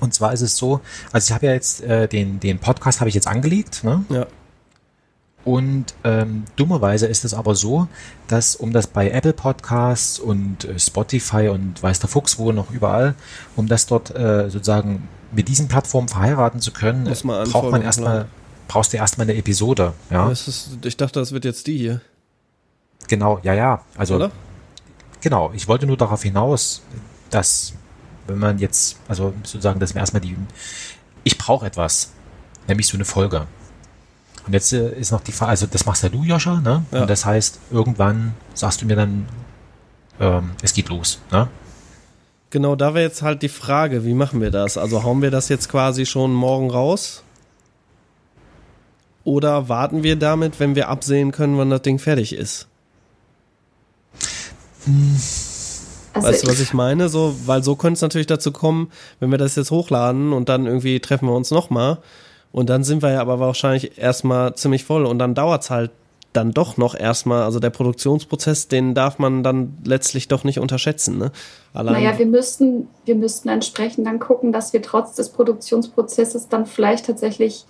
Und 0.00 0.14
zwar 0.14 0.32
ist 0.32 0.42
es 0.42 0.56
so, 0.56 0.80
also 1.10 1.26
ich 1.28 1.34
habe 1.34 1.46
ja 1.46 1.52
jetzt 1.52 1.82
äh, 1.82 2.06
den, 2.06 2.38
den 2.38 2.60
Podcast 2.60 3.00
habe 3.00 3.08
ich 3.08 3.14
jetzt 3.16 3.26
angelegt, 3.26 3.82
ne? 3.82 4.04
Ja. 4.08 4.26
Und 5.44 5.94
ähm, 6.04 6.44
dummerweise 6.56 7.06
ist 7.06 7.24
es 7.24 7.32
aber 7.32 7.54
so, 7.54 7.88
dass 8.28 8.54
um 8.54 8.72
das 8.72 8.86
bei 8.86 9.10
Apple 9.10 9.32
Podcasts 9.32 10.18
und 10.18 10.64
äh, 10.64 10.78
Spotify 10.78 11.48
und 11.48 11.82
weiß 11.82 12.00
der 12.00 12.08
Fuchs 12.08 12.38
wo 12.38 12.52
noch 12.52 12.70
überall, 12.70 13.14
um 13.56 13.66
das 13.66 13.86
dort 13.86 14.14
äh, 14.14 14.50
sozusagen 14.50 15.08
mit 15.32 15.48
diesen 15.48 15.68
Plattformen 15.68 16.08
verheiraten 16.08 16.60
zu 16.60 16.72
können, 16.72 17.04
braucht 17.04 17.70
man 17.70 17.82
erstmal, 17.82 18.26
brauchst 18.66 18.92
du 18.92 18.96
erstmal 18.96 19.26
eine 19.26 19.36
Episode. 19.38 19.92
Ja, 20.10 20.28
Das 20.28 20.48
ist, 20.48 20.78
ich 20.84 20.96
dachte, 20.96 21.20
das 21.20 21.32
wird 21.32 21.44
jetzt 21.44 21.66
die 21.66 21.78
hier, 21.78 22.00
genau, 23.08 23.38
ja, 23.42 23.54
ja. 23.54 23.82
Also 23.96 24.16
oder? 24.16 24.30
Genau, 25.20 25.52
ich 25.52 25.66
wollte 25.68 25.86
nur 25.86 25.96
darauf 25.96 26.22
hinaus, 26.22 26.82
dass 27.30 27.74
wenn 28.26 28.38
man 28.38 28.58
jetzt, 28.58 28.98
also 29.08 29.34
sozusagen, 29.42 29.80
dass 29.80 29.94
wir 29.94 30.00
erstmal 30.00 30.20
die, 30.20 30.36
ich 31.24 31.38
brauche 31.38 31.66
etwas, 31.66 32.12
nämlich 32.68 32.86
so 32.86 32.96
eine 32.96 33.04
Folge. 33.04 33.46
Und 34.46 34.52
jetzt 34.52 34.72
äh, 34.72 34.92
ist 34.98 35.10
noch 35.10 35.22
die 35.22 35.32
Frage, 35.32 35.50
also 35.50 35.66
das 35.66 35.84
machst 35.86 36.02
ja 36.02 36.08
du, 36.08 36.22
Joscha, 36.22 36.60
ne? 36.60 36.84
Ja. 36.90 37.02
Und 37.02 37.10
das 37.10 37.24
heißt, 37.24 37.58
irgendwann 37.70 38.34
sagst 38.54 38.80
du 38.80 38.86
mir 38.86 38.96
dann, 38.96 39.28
ähm, 40.20 40.50
es 40.62 40.72
geht 40.72 40.88
los, 40.88 41.20
ne? 41.30 41.48
Genau, 42.50 42.76
da 42.76 42.94
wäre 42.94 43.04
jetzt 43.04 43.22
halt 43.22 43.42
die 43.42 43.48
Frage, 43.48 44.04
wie 44.04 44.14
machen 44.14 44.40
wir 44.40 44.50
das? 44.50 44.78
Also 44.78 45.02
hauen 45.02 45.20
wir 45.20 45.30
das 45.30 45.48
jetzt 45.48 45.68
quasi 45.68 46.06
schon 46.06 46.32
morgen 46.32 46.70
raus? 46.70 47.22
Oder 49.24 49.68
warten 49.68 50.02
wir 50.02 50.16
damit, 50.16 50.58
wenn 50.58 50.74
wir 50.74 50.88
absehen 50.88 51.32
können, 51.32 51.58
wann 51.58 51.68
das 51.68 51.82
Ding 51.82 51.98
fertig 51.98 52.34
ist? 52.34 52.66
Also 56.14 56.28
Weißt 56.28 56.44
du, 56.44 56.48
was 56.48 56.60
ich 56.60 56.72
meine? 56.72 57.10
So, 57.10 57.36
weil 57.44 57.62
so 57.62 57.76
könnte 57.76 57.98
es 57.98 58.02
natürlich 58.02 58.26
dazu 58.26 58.52
kommen, 58.52 58.90
wenn 59.20 59.30
wir 59.30 59.36
das 59.36 59.54
jetzt 59.54 59.70
hochladen 59.70 60.32
und 60.32 60.48
dann 60.48 60.66
irgendwie 60.66 60.98
treffen 61.00 61.28
wir 61.28 61.34
uns 61.34 61.50
nochmal 61.50 61.98
und 62.52 62.70
dann 62.70 62.84
sind 62.84 63.02
wir 63.02 63.12
ja 63.12 63.20
aber 63.20 63.38
wahrscheinlich 63.38 63.98
erstmal 63.98 64.54
ziemlich 64.54 64.84
voll 64.84 65.04
und 65.04 65.18
dann 65.18 65.34
dauert 65.34 65.62
es 65.64 65.70
halt 65.70 65.90
dann 66.32 66.52
doch 66.52 66.76
noch 66.76 66.94
erstmal, 66.94 67.42
also 67.42 67.58
der 67.58 67.70
Produktionsprozess, 67.70 68.68
den 68.68 68.94
darf 68.94 69.18
man 69.18 69.42
dann 69.42 69.78
letztlich 69.84 70.28
doch 70.28 70.44
nicht 70.44 70.58
unterschätzen, 70.58 71.18
ne? 71.18 71.32
Allein, 71.72 71.94
Naja, 72.02 72.18
wir 72.18 72.26
müssten, 72.26 72.88
wir 73.04 73.14
müssten 73.14 73.48
entsprechend 73.48 74.06
dann 74.06 74.18
gucken, 74.18 74.52
dass 74.52 74.72
wir 74.72 74.82
trotz 74.82 75.14
des 75.14 75.30
Produktionsprozesses 75.30 76.48
dann 76.48 76.66
vielleicht 76.66 77.06
tatsächlich 77.06 77.64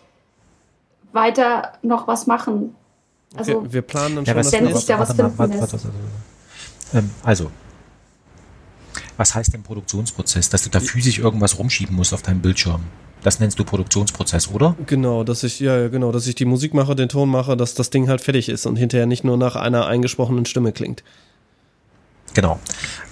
weiter 1.12 1.72
noch 1.82 2.06
was 2.08 2.26
machen. 2.26 2.74
Also 3.36 3.62
wir, 3.64 3.72
wir 3.72 3.82
planen 3.82 4.16
dann 4.16 4.24
Ja, 4.24 4.32
schon 4.32 4.40
was, 4.40 4.46
das 4.46 4.52
Wenn 4.54 4.64
nächste. 4.64 4.78
sich 4.80 4.86
da 4.88 4.98
was 4.98 5.12
finden 5.12 5.38
warte, 5.38 5.52
lässt. 5.52 5.60
warte, 5.60 5.72
warte, 5.74 5.88
warte. 6.92 6.98
Ähm, 6.98 7.10
also, 7.22 7.50
was 9.18 9.34
heißt 9.34 9.52
denn 9.52 9.62
Produktionsprozess? 9.62 10.48
Dass 10.48 10.62
du 10.62 10.70
da 10.70 10.80
physisch 10.80 11.18
irgendwas 11.18 11.58
rumschieben 11.58 11.94
musst 11.94 12.14
auf 12.14 12.22
deinem 12.22 12.40
Bildschirm. 12.40 12.80
Das 13.22 13.40
nennst 13.40 13.58
du 13.58 13.64
Produktionsprozess, 13.64 14.48
oder? 14.48 14.76
Genau, 14.86 15.24
dass 15.24 15.42
ich, 15.42 15.58
ja, 15.58 15.88
genau, 15.88 16.12
dass 16.12 16.26
ich 16.28 16.36
die 16.36 16.44
Musik 16.44 16.72
mache, 16.72 16.94
den 16.94 17.08
Ton 17.08 17.28
mache, 17.28 17.56
dass 17.56 17.74
das 17.74 17.90
Ding 17.90 18.08
halt 18.08 18.20
fertig 18.20 18.48
ist 18.48 18.64
und 18.64 18.76
hinterher 18.76 19.06
nicht 19.06 19.24
nur 19.24 19.36
nach 19.36 19.56
einer 19.56 19.86
eingesprochenen 19.86 20.46
Stimme 20.46 20.72
klingt. 20.72 21.02
Genau. 22.34 22.60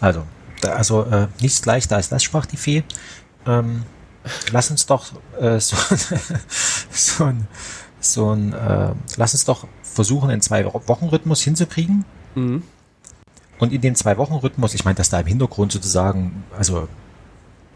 Also, 0.01 0.23
da, 0.61 0.75
also 0.75 1.03
äh, 1.03 1.27
nichts 1.41 1.67
leichter 1.67 1.97
als 1.97 2.09
das, 2.09 2.23
sprach 2.23 2.47
die 2.47 2.57
Fee. 2.57 2.85
Ähm, 3.45 3.83
lass 4.53 4.71
uns 4.71 4.87
doch 4.87 5.13
äh, 5.41 5.59
so, 5.61 5.77
so 6.93 7.25
ein, 7.25 7.49
so 7.99 8.31
ein 8.31 8.53
äh, 8.53 8.93
lass 9.17 9.35
uns 9.35 9.45
doch 9.45 9.67
versuchen, 9.83 10.31
einen 10.31 10.41
Zwei-Wochen-Rhythmus 10.41 11.43
hinzukriegen. 11.43 12.05
Mhm. 12.37 12.63
Und 13.59 13.73
in 13.73 13.81
dem 13.81 13.95
Zwei-Wochen-Rhythmus, 13.95 14.75
ich 14.75 14.85
meine, 14.85 14.97
dass 14.97 15.09
da 15.09 15.21
im 15.21 15.27
Hintergrund 15.27 15.73
sozusagen, 15.73 16.45
also 16.57 16.89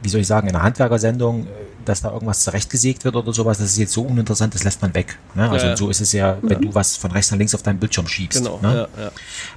wie 0.02 0.08
soll 0.08 0.20
ich 0.20 0.26
sagen, 0.26 0.48
in 0.48 0.54
einer 0.54 0.64
Handwerkersendung, 0.64 1.44
äh, 1.44 1.48
dass 1.84 2.02
da 2.02 2.12
irgendwas 2.12 2.42
zurechtgesägt 2.42 3.04
wird 3.04 3.16
oder 3.16 3.32
sowas, 3.32 3.58
das 3.58 3.68
ist 3.68 3.78
jetzt 3.78 3.92
so 3.92 4.02
uninteressant, 4.02 4.54
das 4.54 4.64
lässt 4.64 4.80
man 4.82 4.94
weg. 4.94 5.18
Ne? 5.34 5.50
Also 5.50 5.66
Ja, 5.66 5.70
ja. 5.72 5.76
so 5.76 5.88
ist 5.88 6.00
es 6.00 6.12
ja, 6.12 6.38
wenn 6.42 6.60
du 6.60 6.74
was 6.74 6.96
von 6.96 7.10
rechts 7.10 7.30
nach 7.30 7.38
links 7.38 7.54
auf 7.54 7.62
deinem 7.62 7.78
Bildschirm 7.78 8.06
schiebst. 8.06 8.38
Genau, 8.38 8.58
ne? 8.62 8.88
ja, 8.96 9.04
ja. 9.04 9.10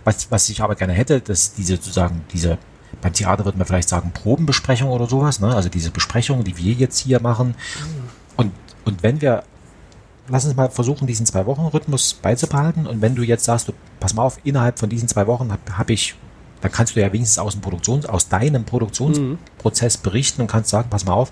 Was, 0.04 0.30
was 0.32 0.50
ich 0.50 0.62
aber 0.62 0.76
gerne 0.76 0.94
hätte, 0.94 1.22
dass 1.22 1.54
diese 1.54 1.76
sozusagen, 1.76 2.22
diese, 2.34 2.58
beim 3.02 3.14
Theater 3.14 3.46
würde 3.46 3.58
man 3.58 3.68
vielleicht 3.68 3.90
sagen, 3.90 4.12
Probenbesprechung 4.14 4.90
oder 4.90 5.08
sowas, 5.08 5.40
ne? 5.40 5.54
Also 5.54 5.70
diese 5.70 5.92
Besprechung, 5.92 6.44
die 6.44 6.58
wir 6.58 6.74
jetzt 6.74 7.00
hier 7.00 7.22
machen. 7.22 7.56
Und, 8.38 8.52
und 8.86 9.04
wenn 9.04 9.22
wir, 9.22 9.44
lass 10.30 10.46
uns 10.46 10.56
mal 10.56 10.70
versuchen, 10.70 11.08
diesen 11.08 11.26
zwei 11.26 11.46
Wochen 11.46 11.62
Rhythmus 11.66 12.14
beizubehalten. 12.14 12.88
Und 12.88 13.02
wenn 13.02 13.16
du 13.16 13.24
jetzt 13.24 13.46
sagst, 13.46 13.68
du, 13.68 13.74
pass 14.00 14.14
mal 14.14 14.24
auf, 14.24 14.38
innerhalb 14.44 14.80
von 14.80 14.90
diesen 14.90 15.08
zwei 15.08 15.28
Wochen 15.28 15.52
habe 15.52 15.78
hab 15.78 15.90
ich, 15.90 16.16
dann 16.62 16.72
kannst 16.72 16.96
du 16.96 17.02
ja 17.02 17.12
wenigstens 17.12 17.40
aus 17.40 17.52
dem 17.54 17.62
Produktions, 17.62 18.06
aus 18.06 18.30
deinem 18.30 18.64
Produktionsprozess 18.64 19.98
berichten 19.98 20.42
und 20.42 20.48
kannst 20.48 20.70
sagen, 20.70 20.88
pass 20.90 21.04
mal 21.06 21.12
auf, 21.14 21.32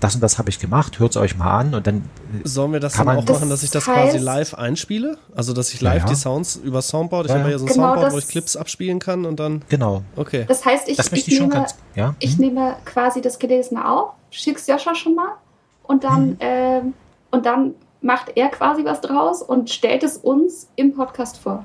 das 0.00 0.16
und 0.16 0.20
das 0.20 0.38
habe 0.38 0.50
ich 0.50 0.58
gemacht, 0.58 0.98
hört 0.98 1.10
es 1.12 1.16
euch 1.16 1.36
mal 1.36 1.56
an 1.60 1.74
und 1.74 1.86
dann 1.86 1.98
äh, 1.98 2.00
Sollen 2.48 2.72
wir 2.72 2.80
das 2.80 2.94
Kann 2.94 3.06
dann 3.06 3.16
man- 3.16 3.24
auch 3.24 3.32
machen, 3.32 3.48
dass 3.48 3.62
ich 3.62 3.70
das 3.70 3.84
quasi 3.84 4.18
live 4.18 4.54
einspiele? 4.54 5.18
Also, 5.36 5.52
dass 5.52 5.72
ich 5.72 5.80
live 5.80 5.98
Ja, 5.98 6.00
ja. 6.00 6.06
die 6.06 6.14
Sounds 6.16 6.56
über 6.56 6.82
Soundboard, 6.82 7.26
ich 7.26 7.32
Ja, 7.32 7.38
habe 7.38 7.50
ja. 7.52 7.58
so 7.58 7.66
ein 7.66 7.72
Genau, 7.72 7.86
Soundboard, 7.90 8.12
wo 8.12 8.18
ich 8.18 8.26
Clips 8.26 8.56
abspielen 8.56 8.98
kann 8.98 9.24
und 9.24 9.38
dann, 9.38 9.62
genau. 9.68 10.02
okay. 10.16 10.44
das 10.48 10.64
heißt, 10.64 10.88
ich, 10.88 10.96
Das 10.96 11.12
ich, 11.12 11.28
ich 11.28 11.36
schon 11.36 11.48
nehme, 11.48 11.60
ganz, 11.60 11.76
ja. 11.94 12.16
ich 12.18 12.32
hm? 12.32 12.40
nehme 12.40 12.76
quasi 12.84 13.20
das 13.20 13.38
Gelesene 13.38 13.88
auf, 13.88 14.10
schick's 14.30 14.66
Joscha 14.66 14.96
schon 14.96 15.14
mal 15.14 15.34
und 15.84 16.02
dann, 16.02 16.30
Mhm. 16.30 16.36
ähm, 16.40 16.94
und 17.30 17.46
dann 17.46 17.74
macht 18.06 18.32
er 18.36 18.48
quasi 18.48 18.84
was 18.84 19.00
draus 19.00 19.42
und 19.42 19.68
stellt 19.68 20.02
es 20.02 20.16
uns 20.16 20.68
im 20.76 20.94
Podcast 20.94 21.38
vor. 21.38 21.64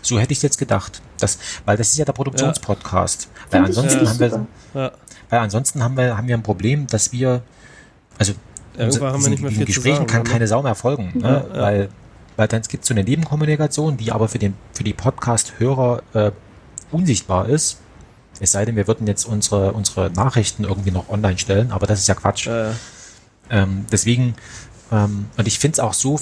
So 0.00 0.18
hätte 0.18 0.32
ich 0.32 0.38
es 0.38 0.42
jetzt 0.42 0.58
gedacht. 0.58 1.02
Das, 1.18 1.38
weil 1.64 1.76
das 1.76 1.88
ist 1.88 1.98
ja 1.98 2.04
der 2.04 2.12
Produktionspodcast. 2.12 3.28
Weil 3.50 3.64
Finde 3.64 3.72
ich 3.72 3.78
ansonsten 3.78 4.08
haben 4.08 4.46
wir. 4.72 4.80
Ja. 4.80 4.92
weil 5.28 5.38
ansonsten 5.40 5.82
haben 5.82 5.96
wir, 5.96 6.16
haben 6.16 6.28
wir 6.28 6.36
ein 6.36 6.42
Problem, 6.42 6.86
dass 6.86 7.12
wir, 7.12 7.42
also 8.18 8.34
Irgendwann 8.76 9.12
haben 9.12 9.22
wir 9.22 9.30
nicht 9.30 9.42
mehr 9.42 9.50
diesen 9.50 9.66
viel 9.66 9.74
zu 9.74 9.80
Gesprächen 9.80 9.96
sagen, 9.96 10.06
kann 10.06 10.22
ne? 10.22 10.30
keine 10.30 10.46
Sau 10.46 10.62
mehr 10.62 10.76
folgen, 10.76 11.12
ne? 11.14 11.44
Ja, 11.50 11.56
ja. 11.56 11.62
weil, 11.62 11.88
weil 12.36 12.48
dann 12.48 12.62
gibt 12.62 12.84
es 12.84 12.88
so 12.88 12.94
eine 12.94 13.02
Nebenkommunikation, 13.02 13.96
die 13.96 14.12
aber 14.12 14.28
für 14.28 14.38
den, 14.38 14.54
für 14.72 14.84
die 14.84 14.94
Podcast-Hörer 14.94 16.02
äh, 16.14 16.30
unsichtbar 16.92 17.48
ist. 17.48 17.80
Es 18.38 18.52
sei 18.52 18.64
denn, 18.64 18.76
wir 18.76 18.86
würden 18.86 19.06
jetzt 19.08 19.24
unsere, 19.24 19.72
unsere 19.72 20.10
Nachrichten 20.10 20.64
irgendwie 20.64 20.92
noch 20.92 21.08
online 21.08 21.36
stellen, 21.36 21.72
aber 21.72 21.86
das 21.86 21.98
ist 21.98 22.06
ja 22.06 22.14
Quatsch. 22.14 22.46
Ja, 22.46 22.70
ja. 22.70 22.74
Ähm, 23.50 23.84
deswegen, 23.90 24.34
ähm, 24.90 25.26
und 25.36 25.46
ich 25.48 25.58
finde 25.58 25.74
es 25.74 25.80
auch 25.80 25.94
so 25.94 26.18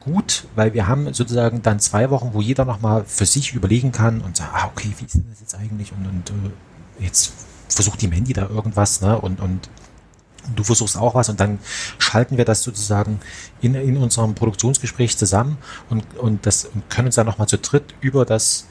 gut, 0.00 0.44
weil 0.54 0.74
wir 0.74 0.86
haben 0.86 1.12
sozusagen 1.14 1.62
dann 1.62 1.80
zwei 1.80 2.10
Wochen, 2.10 2.30
wo 2.34 2.40
jeder 2.42 2.64
nochmal 2.64 3.04
für 3.06 3.24
sich 3.26 3.54
überlegen 3.54 3.90
kann 3.92 4.20
und 4.20 4.36
sagt, 4.36 4.50
ah, 4.54 4.66
okay, 4.66 4.92
wie 4.98 5.04
ist 5.06 5.14
denn 5.14 5.26
das 5.30 5.40
jetzt 5.40 5.54
eigentlich? 5.54 5.92
Und, 5.92 6.06
und 6.06 6.30
äh, 6.30 7.04
jetzt 7.04 7.32
versucht 7.68 8.02
die 8.02 8.08
Mandy 8.08 8.32
da 8.34 8.48
irgendwas, 8.48 9.00
ne? 9.00 9.18
Und, 9.18 9.40
und 9.40 9.68
du 10.54 10.62
versuchst 10.62 10.98
auch 10.98 11.14
was 11.14 11.30
und 11.30 11.40
dann 11.40 11.58
schalten 11.98 12.36
wir 12.36 12.44
das 12.44 12.62
sozusagen 12.62 13.20
in, 13.62 13.74
in 13.74 13.96
unserem 13.96 14.34
Produktionsgespräch 14.34 15.16
zusammen 15.16 15.56
und, 15.88 16.04
und 16.18 16.44
das 16.44 16.66
und 16.66 16.88
können 16.90 17.06
uns 17.06 17.14
dann 17.14 17.24
nochmal 17.26 17.48
zu 17.48 17.56
dritt 17.56 17.94
über 18.02 18.26
das 18.26 18.66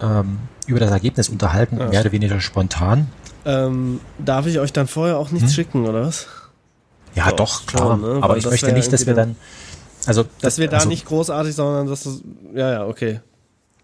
ähm, 0.00 0.40
über 0.66 0.80
das 0.80 0.90
Ergebnis 0.90 1.28
unterhalten, 1.28 1.78
Ja. 1.78 1.86
mehr 1.90 2.00
oder 2.00 2.10
weniger 2.12 2.40
spontan. 2.40 3.06
Ähm, 3.44 4.00
darf 4.18 4.46
ich 4.46 4.58
euch 4.58 4.72
dann 4.72 4.88
vorher 4.88 5.16
auch 5.16 5.30
nichts 5.30 5.50
Hm? 5.50 5.54
schicken, 5.54 5.86
oder 5.86 6.02
was? 6.06 6.26
Ja, 7.14 7.28
Doch, 7.30 7.36
doch, 7.36 7.66
klar. 7.66 7.82
schon, 7.88 8.00
ne? 8.02 8.08
Aber 8.22 8.28
Weil 8.30 8.38
ich 8.38 8.44
das 8.44 8.52
möchte 8.52 8.72
nicht, 8.72 8.92
dass 8.92 9.06
wir 9.06 9.14
dann, 9.14 9.36
also, 10.06 10.24
Dass 10.40 10.58
wir 10.58 10.68
da 10.68 10.76
also, 10.78 10.88
nicht 10.88 11.04
großartig, 11.06 11.54
sondern 11.54 11.86
dass 11.88 12.04
das, 12.04 12.20
ja, 12.54 12.72
ja, 12.72 12.86
okay. 12.86 13.20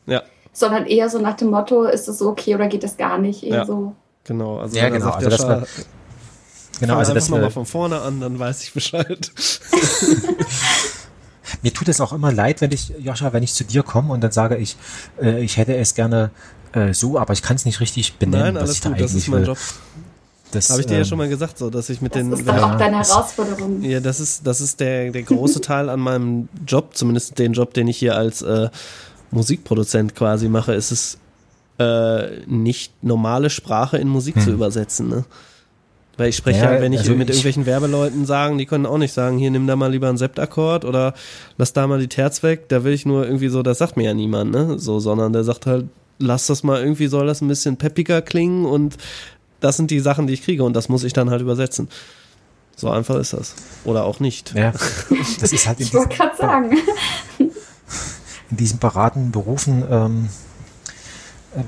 Ja, 0.07 0.23
sondern 0.53 0.86
eher 0.86 1.11
so 1.11 1.19
nach 1.19 1.36
dem 1.36 1.51
Motto, 1.51 1.85
ist 1.85 2.09
es 2.09 2.19
so 2.19 2.28
okay 2.31 2.55
oder 2.55 2.69
geht 2.69 2.85
es 2.85 2.97
gar 2.97 3.19
nicht? 3.19 3.43
Eher 3.43 3.57
Ja. 3.57 3.66
so. 3.66 3.94
Genau, 4.24 4.59
also, 4.59 4.77
Ja, 4.77 4.89
genau, 4.89 5.11
also 5.11 5.24
ja, 5.24 5.31
das 5.31 5.40
Scha- 5.44 5.48
war- 5.48 5.66
Genau, 6.81 6.97
also 6.98 7.12
einfach 7.12 7.23
das 7.23 7.28
nochmal 7.31 7.48
äh, 7.48 7.51
von 7.51 7.65
vorne 7.66 8.01
an, 8.03 8.20
dann 8.20 8.39
weiß 8.39 8.62
ich 8.62 8.73
Bescheid. 8.74 9.32
Mir 11.62 11.73
tut 11.73 11.89
es 11.89 12.01
auch 12.01 12.12
immer 12.12 12.32
leid, 12.32 12.61
wenn 12.61 12.73
ich, 12.73 12.93
Joscha, 12.98 13.32
wenn 13.32 13.43
ich 13.43 13.55
zu 13.55 13.65
dir 13.65 13.82
komme 13.82 14.12
und 14.12 14.20
dann 14.20 14.32
sage 14.32 14.57
ich, 14.57 14.77
äh, 15.20 15.43
ich 15.43 15.57
hätte 15.57 15.77
es 15.77 15.94
gerne 15.94 16.31
äh, 16.73 16.93
so, 16.93 17.19
aber 17.19 17.32
ich 17.32 17.43
kann 17.43 17.57
es 17.57 17.65
nicht 17.65 17.81
richtig 17.81 18.19
benennen, 18.19 18.55
Nein, 18.55 18.57
was 18.57 18.62
alles 18.62 18.74
ich 18.74 18.81
da 18.81 18.89
gut, 18.90 19.01
das 19.01 19.11
eigentlich 19.12 19.23
ist 19.24 19.28
mein 19.28 19.40
will. 19.40 19.47
Job. 19.48 19.59
Das, 20.52 20.70
Habe 20.70 20.81
ich 20.81 20.86
dir 20.86 20.94
ja 20.94 20.98
ähm, 21.01 21.05
schon 21.05 21.18
mal 21.18 21.28
gesagt, 21.28 21.59
so, 21.59 21.70
dass 21.70 21.90
ich 21.90 22.01
mit 22.01 22.14
Das 22.14 22.23
den. 22.23 22.32
ist 22.32 22.47
dann 22.47 22.56
ja, 22.56 22.74
auch 22.74 22.78
deine 22.78 22.98
das- 22.98 23.10
Herausforderung. 23.10 23.82
Ja, 23.82 24.01
das 24.01 24.20
ist, 24.20 24.47
das 24.47 24.60
ist 24.60 24.81
der, 24.81 25.10
der 25.10 25.23
große 25.23 25.60
Teil 25.60 25.89
an 25.89 26.01
meinem 26.01 26.48
Job, 26.66 26.90
zumindest 26.97 27.39
den 27.39 27.52
Job, 27.52 27.74
den 27.74 27.89
ich 27.89 27.97
hier 27.98 28.16
als 28.16 28.43
äh, 28.43 28.68
Musikproduzent 29.32 30.14
quasi 30.14 30.48
mache, 30.48 30.73
ist 30.74 30.90
es 30.93 31.18
äh, 31.78 32.39
nicht 32.47 32.93
normale 33.02 33.51
Sprache 33.51 33.98
in 33.98 34.09
Musik 34.09 34.40
zu 34.40 34.47
Hm. 34.47 34.55
übersetzen. 34.55 35.09
Ne? 35.10 35.24
Weil 36.16 36.31
ich 36.31 36.36
spreche 36.36 36.60
Ja, 36.64 36.74
ja, 36.77 36.81
wenn 36.81 36.93
ich 36.94 37.01
also 37.01 37.12
mit 37.12 37.28
ich- 37.28 37.36
irgendwelchen 37.36 37.66
Werbeleuten 37.66 38.24
sagen, 38.24 38.56
die 38.56 38.64
können 38.66 38.86
auch 38.86 38.97
nicht 38.98 39.12
sagen, 39.12 39.36
hier 39.36 39.51
nimm 39.51 39.66
da 39.66 39.77
mal 39.77 39.90
lieber 39.90 40.09
einen 40.09 40.16
Septakkord 40.16 40.85
oder 40.86 41.12
lass 41.59 41.74
da 41.74 41.86
mal 41.86 41.98
die 41.98 42.09
Terz 42.09 42.43
weg. 42.43 42.68
Da 42.68 42.85
will 42.85 42.94
ich 42.94 43.05
nur 43.05 43.27
irgendwie 43.27 43.48
so, 43.48 43.62
das 43.62 43.78
sagt 43.78 43.97
mir 43.98 44.05
ja 44.05 44.14
niemand, 44.14 44.52
ne? 44.52 44.78
So, 44.78 45.01
sondern 45.01 45.35
der 45.35 45.44
sagt 45.44 45.66
halt, 45.66 45.86
lass 46.18 46.47
das 46.47 46.62
mal 46.62 46.81
irgendwie, 46.81 47.09
soll 47.09 47.27
das 47.27 47.43
ein 47.43 47.48
bisschen 47.48 47.77
peppiger 47.77 48.23
klingen 48.23 48.64
und 48.64 48.97
das 49.60 49.76
sind 49.76 49.90
die 49.90 50.00
Sachen, 50.00 50.26
die 50.26 50.34
ich 50.34 50.42
kriege 50.42 50.64
und 50.64 50.74
das 50.74 50.88
muss 50.88 51.04
ich 51.04 51.12
dann 51.12 51.30
halt 51.30 51.40
übersetzen. 51.40 51.88
So 52.76 52.90
einfach 52.90 53.16
ist 53.16 53.32
das. 53.32 53.54
Oder 53.84 54.04
auch 54.04 54.20
nicht. 54.20 54.54
Ja, 54.54 54.72
das 55.40 55.52
ist 55.52 55.66
halt 55.66 55.80
in 55.80 55.86
Ich 55.86 55.94
wollte 55.94 56.10
diesen, 56.10 56.22
gerade 56.22 56.36
sagen. 56.36 56.78
in 58.50 58.56
diesen 58.56 58.78
beratenden 58.78 59.32
Berufen, 59.32 59.82
ähm, 59.90 60.28
ähm, 61.56 61.64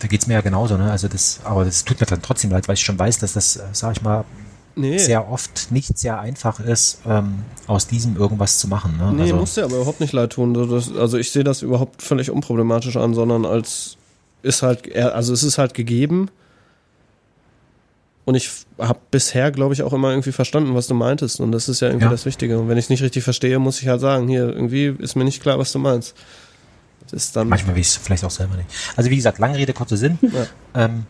da 0.00 0.08
geht's 0.08 0.26
mir 0.26 0.34
ja 0.34 0.42
genauso, 0.42 0.76
ne? 0.76 0.90
Also 0.90 1.08
das, 1.08 1.40
aber 1.44 1.64
das 1.64 1.84
tut 1.84 2.00
mir 2.00 2.06
dann 2.06 2.20
trotzdem 2.20 2.50
leid, 2.50 2.68
weil 2.68 2.74
ich 2.74 2.82
schon 2.82 2.98
weiß, 2.98 3.18
dass 3.18 3.32
das, 3.32 3.56
äh, 3.56 3.62
sag 3.72 3.96
ich 3.96 4.02
mal, 4.02 4.24
Nee, 4.78 4.98
sehr 4.98 5.30
oft 5.30 5.68
nicht 5.72 5.98
sehr 5.98 6.20
einfach 6.20 6.60
ist, 6.60 6.98
ähm, 7.06 7.44
aus 7.66 7.86
diesem 7.86 8.14
irgendwas 8.14 8.58
zu 8.58 8.68
machen. 8.68 8.98
Ne? 8.98 9.10
nee 9.14 9.22
also, 9.22 9.36
muss 9.36 9.54
dir 9.54 9.64
aber 9.64 9.76
überhaupt 9.76 10.00
nicht 10.00 10.12
leid 10.12 10.34
tun. 10.34 10.52
Das, 10.52 10.94
also 10.94 11.16
ich 11.16 11.30
sehe 11.30 11.44
das 11.44 11.62
überhaupt 11.62 12.02
völlig 12.02 12.30
unproblematisch 12.30 12.98
an, 12.98 13.14
sondern 13.14 13.46
als 13.46 13.96
ist 14.42 14.62
halt, 14.62 14.94
also 14.94 15.32
es 15.32 15.42
ist 15.42 15.56
halt 15.56 15.72
gegeben. 15.72 16.28
Und 18.26 18.34
ich 18.34 18.50
habe 18.78 18.98
bisher, 19.10 19.50
glaube 19.52 19.72
ich, 19.72 19.82
auch 19.82 19.92
immer 19.94 20.10
irgendwie 20.10 20.32
verstanden, 20.32 20.74
was 20.74 20.88
du 20.88 20.94
meintest. 20.94 21.40
Und 21.40 21.52
das 21.52 21.68
ist 21.68 21.80
ja 21.80 21.88
irgendwie 21.88 22.06
Ja. 22.06 22.10
das 22.10 22.26
Wichtige. 22.26 22.58
Und 22.58 22.68
wenn 22.68 22.76
ich 22.76 22.86
es 22.86 22.90
nicht 22.90 23.02
richtig 23.02 23.22
verstehe, 23.24 23.58
muss 23.58 23.80
ich 23.80 23.88
halt 23.88 24.00
sagen, 24.02 24.26
hier, 24.28 24.48
irgendwie 24.48 24.94
ist 24.98 25.14
mir 25.14 25.24
nicht 25.24 25.40
klar, 25.40 25.58
was 25.58 25.70
du 25.72 25.78
meinst. 25.78 26.14
Das 27.04 27.12
ist 27.12 27.36
dann. 27.36 27.48
Manchmal 27.48 27.76
weiß 27.76 27.80
ich 27.86 27.86
es 27.92 27.96
vielleicht 27.98 28.24
auch 28.24 28.30
selber 28.32 28.56
nicht. 28.56 28.68
Also 28.96 29.10
wie 29.10 29.16
gesagt, 29.16 29.38
lange 29.38 29.56
Rede, 29.56 29.72
kurzer 29.72 29.96
Sinn, 29.96 30.18
Ja. 30.22 30.46
ähm, 30.74 31.06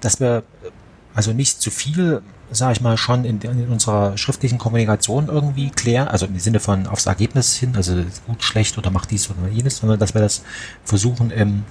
dass 0.00 0.20
wir 0.20 0.38
äh, 0.64 0.70
also 1.12 1.32
nicht 1.32 1.60
zu 1.60 1.72
viel, 1.72 2.22
sage 2.52 2.74
ich 2.74 2.80
mal, 2.80 2.96
schon 2.96 3.24
in, 3.24 3.40
in 3.40 3.66
unserer 3.68 4.16
schriftlichen 4.16 4.58
Kommunikation 4.58 5.26
irgendwie 5.26 5.70
klären, 5.70 6.06
also 6.06 6.26
im 6.26 6.38
Sinne 6.38 6.60
von 6.60 6.86
aufs 6.86 7.06
Ergebnis 7.06 7.56
hin, 7.56 7.72
also 7.74 7.96
gut, 8.28 8.44
schlecht 8.44 8.78
oder 8.78 8.90
macht 8.92 9.10
dies 9.10 9.28
oder 9.28 9.48
jenes, 9.52 9.78
sondern 9.78 9.98
dass 9.98 10.14
wir 10.14 10.20
das 10.20 10.42
versuchen 10.84 11.32
im, 11.32 11.64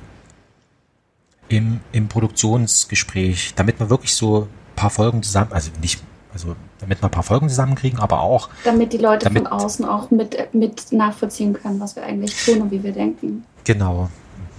im, 1.47 1.79
im 1.93 2.09
Produktionsgespräch, 2.09 3.53
damit 3.55 3.79
wir 3.79 3.89
wirklich 3.89 4.13
so 4.13 4.49
paar 4.79 4.89
Folgen 4.89 5.21
zusammen, 5.23 5.51
also 5.51 5.71
nicht, 5.81 6.01
also 6.33 6.55
damit 6.79 7.01
wir 7.01 7.07
ein 7.09 7.11
paar 7.11 7.23
Folgen 7.23 7.49
zusammenkriegen, 7.49 7.99
aber 7.99 8.21
auch 8.21 8.49
Damit 8.63 8.93
die 8.93 8.97
Leute 8.97 9.25
Damit- 9.25 9.43
von 9.43 9.51
außen 9.51 9.85
auch 9.85 10.09
mit, 10.11 10.53
mit 10.53 10.91
nachvollziehen 10.91 11.53
können, 11.53 11.79
was 11.79 11.95
wir 11.95 12.03
eigentlich 12.03 12.45
tun 12.45 12.61
und 12.61 12.71
wie 12.71 12.81
wir 12.81 12.93
denken. 12.93 13.43
Genau. 13.65 14.09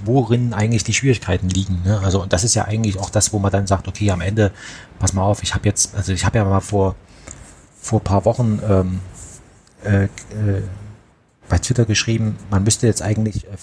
Worin 0.05 0.55
eigentlich 0.55 0.85
die 0.85 0.95
Schwierigkeiten 0.95 1.49
liegen. 1.49 1.83
Ne? 1.85 2.01
Also 2.05 2.23
und 2.23 2.33
das 2.33 2.45
ist 2.45 2.55
ja 2.55 2.65
eigentlich 2.65 2.99
auch 2.99 3.11
das, 3.11 3.33
wo 3.33 3.39
man 3.39 3.51
dann 3.53 3.67
sagt, 3.67 3.87
okay, 3.89 4.11
am 4.11 4.21
Ende, 4.21 4.51
pass 4.99 5.13
mal 5.13 5.23
auf, 5.23 5.43
ich 5.43 5.55
habe 5.55 5.67
jetzt, 5.67 5.95
also 5.95 6.13
ich 6.13 6.25
habe 6.25 6.39
ja 6.39 6.45
mal 6.45 6.61
vor 6.61 6.95
vor 7.83 8.01
ein 8.01 8.05
paar 8.05 8.25
Wochen 8.27 8.61
ähm, 8.69 9.01
äh, 9.85 10.05
äh, 10.05 10.09
bei 11.51 11.59
Twitter 11.59 11.85
geschrieben, 11.85 12.37
man 12.49 12.63
müsste 12.63 12.87
jetzt 12.87 13.03
eigentlich 13.03 13.45
äh, 13.45 13.57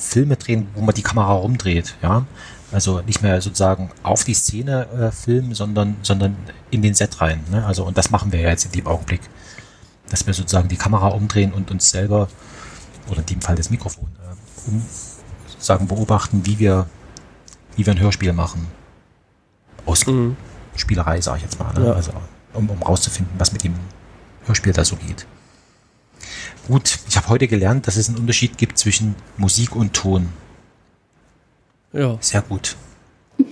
Filme 0.00 0.36
drehen, 0.36 0.68
wo 0.74 0.80
man 0.80 0.94
die 0.94 1.02
Kamera 1.02 1.32
rumdreht, 1.32 1.96
ja. 2.00 2.24
Also 2.70 3.02
nicht 3.02 3.22
mehr 3.22 3.42
sozusagen 3.42 3.90
auf 4.02 4.24
die 4.24 4.32
Szene 4.32 4.86
äh, 4.88 5.10
filmen, 5.10 5.52
sondern, 5.52 5.96
sondern 6.00 6.36
in 6.70 6.80
den 6.80 6.94
Set 6.94 7.20
rein. 7.20 7.44
Ne? 7.50 7.66
Also, 7.66 7.84
und 7.84 7.98
das 7.98 8.10
machen 8.10 8.32
wir 8.32 8.40
ja 8.40 8.48
jetzt 8.48 8.64
in 8.64 8.72
dem 8.72 8.86
Augenblick. 8.86 9.20
Dass 10.08 10.26
wir 10.26 10.32
sozusagen 10.32 10.68
die 10.68 10.76
Kamera 10.76 11.08
umdrehen 11.08 11.52
und 11.52 11.70
uns 11.70 11.90
selber, 11.90 12.28
oder 13.10 13.18
in 13.18 13.26
dem 13.26 13.42
Fall 13.42 13.56
das 13.56 13.68
Mikrofon, 13.68 14.08
äh, 14.22 14.70
um, 14.70 14.82
sozusagen 15.48 15.86
beobachten, 15.86 16.46
wie 16.46 16.58
wir, 16.58 16.86
wie 17.76 17.84
wir 17.84 17.92
ein 17.92 18.00
Hörspiel 18.00 18.32
machen. 18.32 18.68
Aus 19.84 20.06
Mhm. 20.06 20.36
Spielerei, 20.74 21.20
sage 21.20 21.38
ich 21.38 21.42
jetzt 21.42 21.58
mal. 21.58 21.74
Ne? 21.74 21.88
Ja. 21.88 21.92
Also, 21.92 22.12
um, 22.54 22.70
um 22.70 22.82
rauszufinden, 22.82 23.34
was 23.36 23.52
mit 23.52 23.64
dem 23.64 23.74
Hörspiel 24.46 24.72
da 24.72 24.84
so 24.84 24.96
geht. 24.96 25.26
Gut, 26.68 26.98
ich 27.08 27.16
habe 27.16 27.28
heute 27.28 27.48
gelernt, 27.48 27.86
dass 27.86 27.96
es 27.96 28.08
einen 28.08 28.18
Unterschied 28.18 28.56
gibt 28.56 28.78
zwischen 28.78 29.16
Musik 29.36 29.74
und 29.74 29.94
Ton. 29.94 30.28
Ja. 31.92 32.16
Sehr 32.20 32.42
gut. 32.42 32.76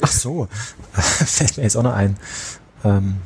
Ach 0.00 0.10
so, 0.10 0.48
fällt 0.92 1.56
mir 1.56 1.64
jetzt 1.64 1.76
auch 1.76 1.82
noch 1.82 1.94
ein. 1.94 2.16
Ähm, 2.84 3.16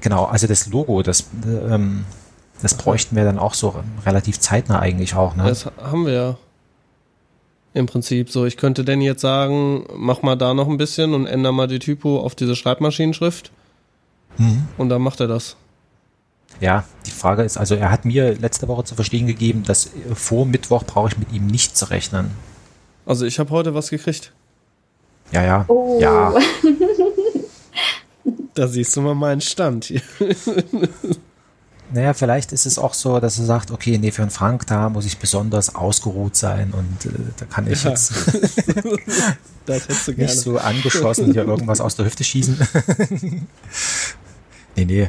genau, 0.00 0.26
also 0.26 0.46
das 0.46 0.68
Logo, 0.68 1.02
das, 1.02 1.24
äh, 1.44 1.74
ähm, 1.74 2.04
das 2.62 2.74
bräuchten 2.74 3.16
wir 3.16 3.24
dann 3.24 3.38
auch 3.38 3.54
so 3.54 3.82
relativ 4.04 4.38
zeitnah 4.38 4.78
eigentlich 4.78 5.14
auch. 5.14 5.34
Ne? 5.34 5.44
Das 5.44 5.66
haben 5.66 6.06
wir 6.06 6.12
ja. 6.12 6.36
Im 7.74 7.86
Prinzip 7.86 8.30
so. 8.30 8.44
Ich 8.44 8.56
könnte 8.56 8.84
denn 8.84 9.00
jetzt 9.00 9.20
sagen, 9.20 9.84
mach 9.94 10.22
mal 10.22 10.36
da 10.36 10.54
noch 10.54 10.68
ein 10.68 10.78
bisschen 10.78 11.14
und 11.14 11.26
ändere 11.26 11.52
mal 11.52 11.68
die 11.68 11.78
Typo 11.78 12.20
auf 12.20 12.34
diese 12.34 12.56
Schreibmaschinenschrift. 12.56 13.52
Mhm. 14.38 14.66
Und 14.76 14.88
dann 14.88 15.02
macht 15.02 15.20
er 15.20 15.26
das. 15.28 15.56
Ja, 16.60 16.84
die 17.06 17.10
Frage 17.10 17.42
ist, 17.42 17.56
also 17.58 17.74
er 17.74 17.90
hat 17.92 18.04
mir 18.04 18.34
letzte 18.34 18.66
Woche 18.68 18.82
zu 18.84 18.94
verstehen 18.94 19.26
gegeben, 19.26 19.62
dass 19.64 19.90
vor 20.14 20.46
Mittwoch 20.46 20.82
brauche 20.84 21.08
ich 21.08 21.18
mit 21.18 21.30
ihm 21.32 21.46
nicht 21.46 21.76
zu 21.76 21.90
rechnen. 21.90 22.30
Also 23.06 23.26
ich 23.26 23.38
habe 23.38 23.50
heute 23.50 23.74
was 23.74 23.90
gekriegt. 23.90 24.32
Ja, 25.30 25.44
ja. 25.44 25.64
Oh. 25.68 25.98
Ja, 26.00 26.34
Da 28.54 28.66
siehst 28.66 28.96
du 28.96 29.02
mal 29.02 29.14
meinen 29.14 29.40
Stand 29.40 29.84
hier. 29.84 30.00
naja, 31.92 32.12
vielleicht 32.12 32.50
ist 32.52 32.66
es 32.66 32.76
auch 32.78 32.92
so, 32.92 33.20
dass 33.20 33.38
er 33.38 33.44
sagt, 33.44 33.70
okay, 33.70 33.98
nee, 33.98 34.10
für 34.10 34.22
einen 34.22 34.32
Frank, 34.32 34.66
da 34.66 34.88
muss 34.88 35.04
ich 35.04 35.18
besonders 35.18 35.74
ausgeruht 35.76 36.34
sein 36.34 36.72
und 36.72 37.06
äh, 37.06 37.16
da 37.36 37.44
kann 37.46 37.70
ich 37.70 37.84
Ja. 37.84 37.90
jetzt 37.90 38.12
Das 39.66 39.82
hättest 39.84 40.08
du 40.08 40.14
gerne. 40.14 40.30
nicht 40.32 40.40
so 40.42 40.58
angeschossen 40.58 41.32
hier 41.32 41.44
irgendwas 41.44 41.80
aus 41.80 41.94
der 41.94 42.06
Hüfte 42.06 42.24
schießen. 42.24 42.58
Nee, 44.78 44.84
nee. 44.84 45.08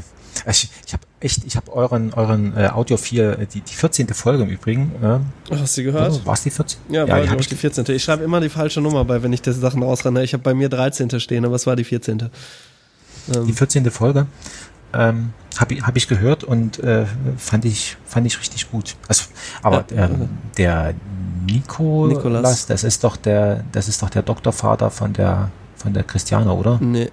Ich, 0.50 0.70
ich 0.86 0.94
habe 0.94 1.04
echt, 1.20 1.44
ich 1.46 1.56
habe 1.58 1.72
euren, 1.74 2.14
euren 2.14 2.56
äh, 2.56 2.68
Audiofil, 2.68 3.38
äh, 3.42 3.46
die, 3.46 3.62
die 3.62 3.74
14. 3.74 4.08
Folge 4.10 4.44
im 4.44 4.50
Übrigen. 4.50 4.92
Äh, 5.02 5.56
Hast 5.56 5.78
du 5.78 5.84
gehört? 5.84 6.26
War 6.26 6.34
es 6.34 6.44
die 6.44 6.50
14? 6.50 6.80
Ja, 6.90 7.06
ja 7.06 7.08
war 7.10 7.18
die 7.18 7.24
die, 7.24 7.30
habe 7.30 7.38
auch 7.38 7.42
ich 7.42 7.48
die 7.50 7.56
14. 7.56 7.86
Ich 7.90 8.04
schreibe 8.04 8.24
immer 8.24 8.40
die 8.40 8.50
falsche 8.50 8.80
Nummer 8.80 9.04
bei, 9.06 9.22
wenn 9.22 9.34
ich 9.34 9.42
diese 9.42 9.60
Sachen 9.60 9.84
rausrenne. 9.84 10.24
Ich 10.24 10.34
habe 10.34 10.44
bei 10.44 10.54
mir 10.54 10.70
13. 10.70 11.20
stehen, 11.20 11.44
aber 11.46 11.56
es 11.56 11.68
war 11.68 11.76
die 11.76 11.84
14. 11.84 12.30
die 13.28 13.36
Ähm, 13.36 13.54
14. 13.54 13.92
Folge. 13.92 14.28
Ähm, 14.94 15.34
habe 15.58 15.74
ich, 15.74 15.82
hab 15.84 15.98
ich 15.98 16.08
gehört 16.08 16.44
und 16.44 16.80
äh, 16.80 17.06
fand 17.38 17.66
ich 17.66 17.98
fand 18.06 18.26
ich 18.26 18.40
richtig 18.40 18.72
gut. 18.72 18.96
Also, 19.08 19.26
aber 19.62 19.86
Ja. 19.94 20.06
ähm, 20.06 20.30
der 20.58 20.94
Nico, 21.46 22.08
Nikolas. 22.08 22.66
das 22.66 22.84
ist 22.84 23.04
doch 23.04 23.18
der, 23.18 23.64
das 23.72 23.88
ist 23.88 24.02
doch 24.02 24.10
der 24.10 24.22
Doktorvater 24.24 24.90
von 24.90 25.14
der 25.14 25.52
von 25.76 25.94
der 25.94 26.04
Christiane, 26.04 26.52
oder? 26.54 26.78
nee. 26.82 27.10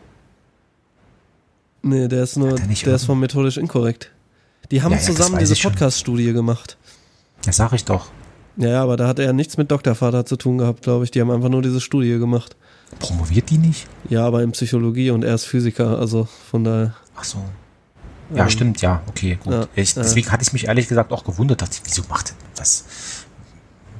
Nee, 1.86 2.08
der 2.08 2.24
ist 2.24 2.36
nur, 2.36 2.50
er 2.50 2.56
der 2.56 2.70
ist 2.70 2.82
irgend- 2.84 3.00
von 3.02 3.20
methodisch 3.20 3.56
inkorrekt. 3.56 4.10
Die 4.70 4.82
haben 4.82 4.92
Ja, 4.92 4.98
ja, 4.98 5.04
zusammen 5.04 5.36
weiß 5.36 5.48
diese. 5.48 5.68
Podcast-Studie 5.68 6.32
gemacht. 6.32 6.76
Das 7.44 7.56
sag 7.56 7.72
ich 7.72 7.84
doch. 7.84 8.06
Ja, 8.56 8.68
ja, 8.70 8.82
aber 8.82 8.96
da 8.96 9.06
hat 9.06 9.18
er 9.18 9.32
nichts 9.32 9.56
mit 9.56 9.70
Doktorvater 9.70 10.24
zu 10.26 10.36
tun 10.36 10.58
gehabt, 10.58 10.82
glaube 10.82 11.04
ich. 11.04 11.10
Die 11.10 11.20
haben 11.20 11.30
einfach 11.30 11.48
nur 11.48 11.62
diese 11.62 11.80
Studie 11.80 12.18
gemacht. 12.18 12.56
Promoviert 12.98 13.50
die 13.50 13.58
nicht? 13.58 13.86
Ja, 14.08 14.26
aber 14.26 14.42
in 14.42 14.52
Psychologie 14.52 15.10
und 15.10 15.22
er 15.24 15.34
ist 15.34 15.44
Physiker, 15.44 15.98
also 15.98 16.26
von 16.50 16.64
daher. 16.64 16.94
Ach 17.14 17.24
so. 17.24 17.38
Ja, 18.34 18.44
ähm, 18.44 18.50
stimmt, 18.50 18.80
ja, 18.80 19.02
okay, 19.08 19.38
gut. 19.42 19.52
ja, 19.52 19.66
ich, 19.76 19.94
ja. 19.94 20.02
deswegen 20.02 20.32
hatte 20.32 20.42
ich 20.42 20.52
mich 20.52 20.66
ehrlich 20.66 20.88
gesagt 20.88 21.12
auch 21.12 21.22
gewundert, 21.22 21.62
dachte 21.62 21.76
ich, 21.76 21.82
wieso 21.88 22.02
macht 22.08 22.30
er 22.30 22.34
das? 22.56 22.84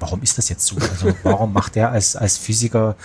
Warum 0.01 0.23
ist 0.23 0.37
das 0.37 0.49
jetzt 0.49 0.67
so? 0.67 0.77
Also 0.77 1.15
warum 1.23 1.53
macht 1.53 1.77
er 1.77 1.91
als, 1.93 2.17
als 2.17 2.37
Physiker 2.37 2.97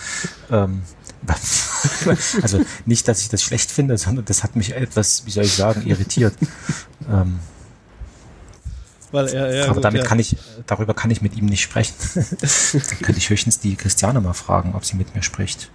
ähm, 0.50 0.82
also 2.42 2.60
nicht, 2.86 3.06
dass 3.08 3.20
ich 3.20 3.28
das 3.28 3.42
schlecht 3.42 3.70
finde, 3.70 3.96
sondern 3.98 4.24
das 4.24 4.42
hat 4.42 4.56
mich 4.56 4.74
etwas, 4.74 5.24
wie 5.26 5.30
soll 5.30 5.44
ich 5.44 5.54
sagen, 5.54 5.86
irritiert. 5.86 6.34
ähm, 7.10 7.38
Weil 9.10 9.28
er, 9.28 9.54
ja, 9.54 9.64
aber 9.64 9.74
gut, 9.74 9.84
damit 9.84 10.02
ja. 10.02 10.08
kann 10.08 10.18
ich, 10.18 10.36
darüber 10.66 10.94
kann 10.94 11.10
ich 11.10 11.22
mit 11.22 11.36
ihm 11.36 11.46
nicht 11.46 11.62
sprechen. 11.62 11.94
Dann 12.14 12.24
könnte 13.02 13.18
ich 13.18 13.30
höchstens 13.30 13.60
die 13.60 13.76
Christiane 13.76 14.20
mal 14.20 14.32
fragen, 14.32 14.74
ob 14.74 14.84
sie 14.84 14.96
mit 14.96 15.14
mir 15.14 15.22
spricht. 15.22 15.70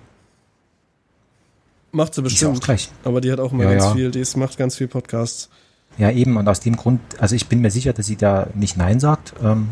Macht 1.92 2.14
sie 2.14 2.22
bestimmt. 2.22 2.62
gleich. 2.62 2.90
Aber 3.04 3.22
die 3.22 3.32
hat 3.32 3.40
auch 3.40 3.52
immer 3.52 3.64
Ja, 3.64 3.74
ganz 3.76 3.94
viel, 3.94 4.12
die 4.12 4.20
ist, 4.20 4.36
macht 4.36 4.58
ganz 4.58 4.76
viel 4.76 4.88
Podcasts. 4.88 5.50
Ja, 5.98 6.12
eben, 6.12 6.38
und 6.38 6.48
aus 6.48 6.60
dem 6.60 6.76
Grund, 6.76 7.00
also 7.18 7.36
ich 7.36 7.48
bin 7.48 7.62
mir 7.62 7.72
sicher, 7.72 7.94
dass 7.94 8.06
sie 8.06 8.18
da 8.18 8.48
nicht 8.54 8.78
Nein 8.78 9.00
sagt. 9.00 9.34
Ähm, 9.44 9.70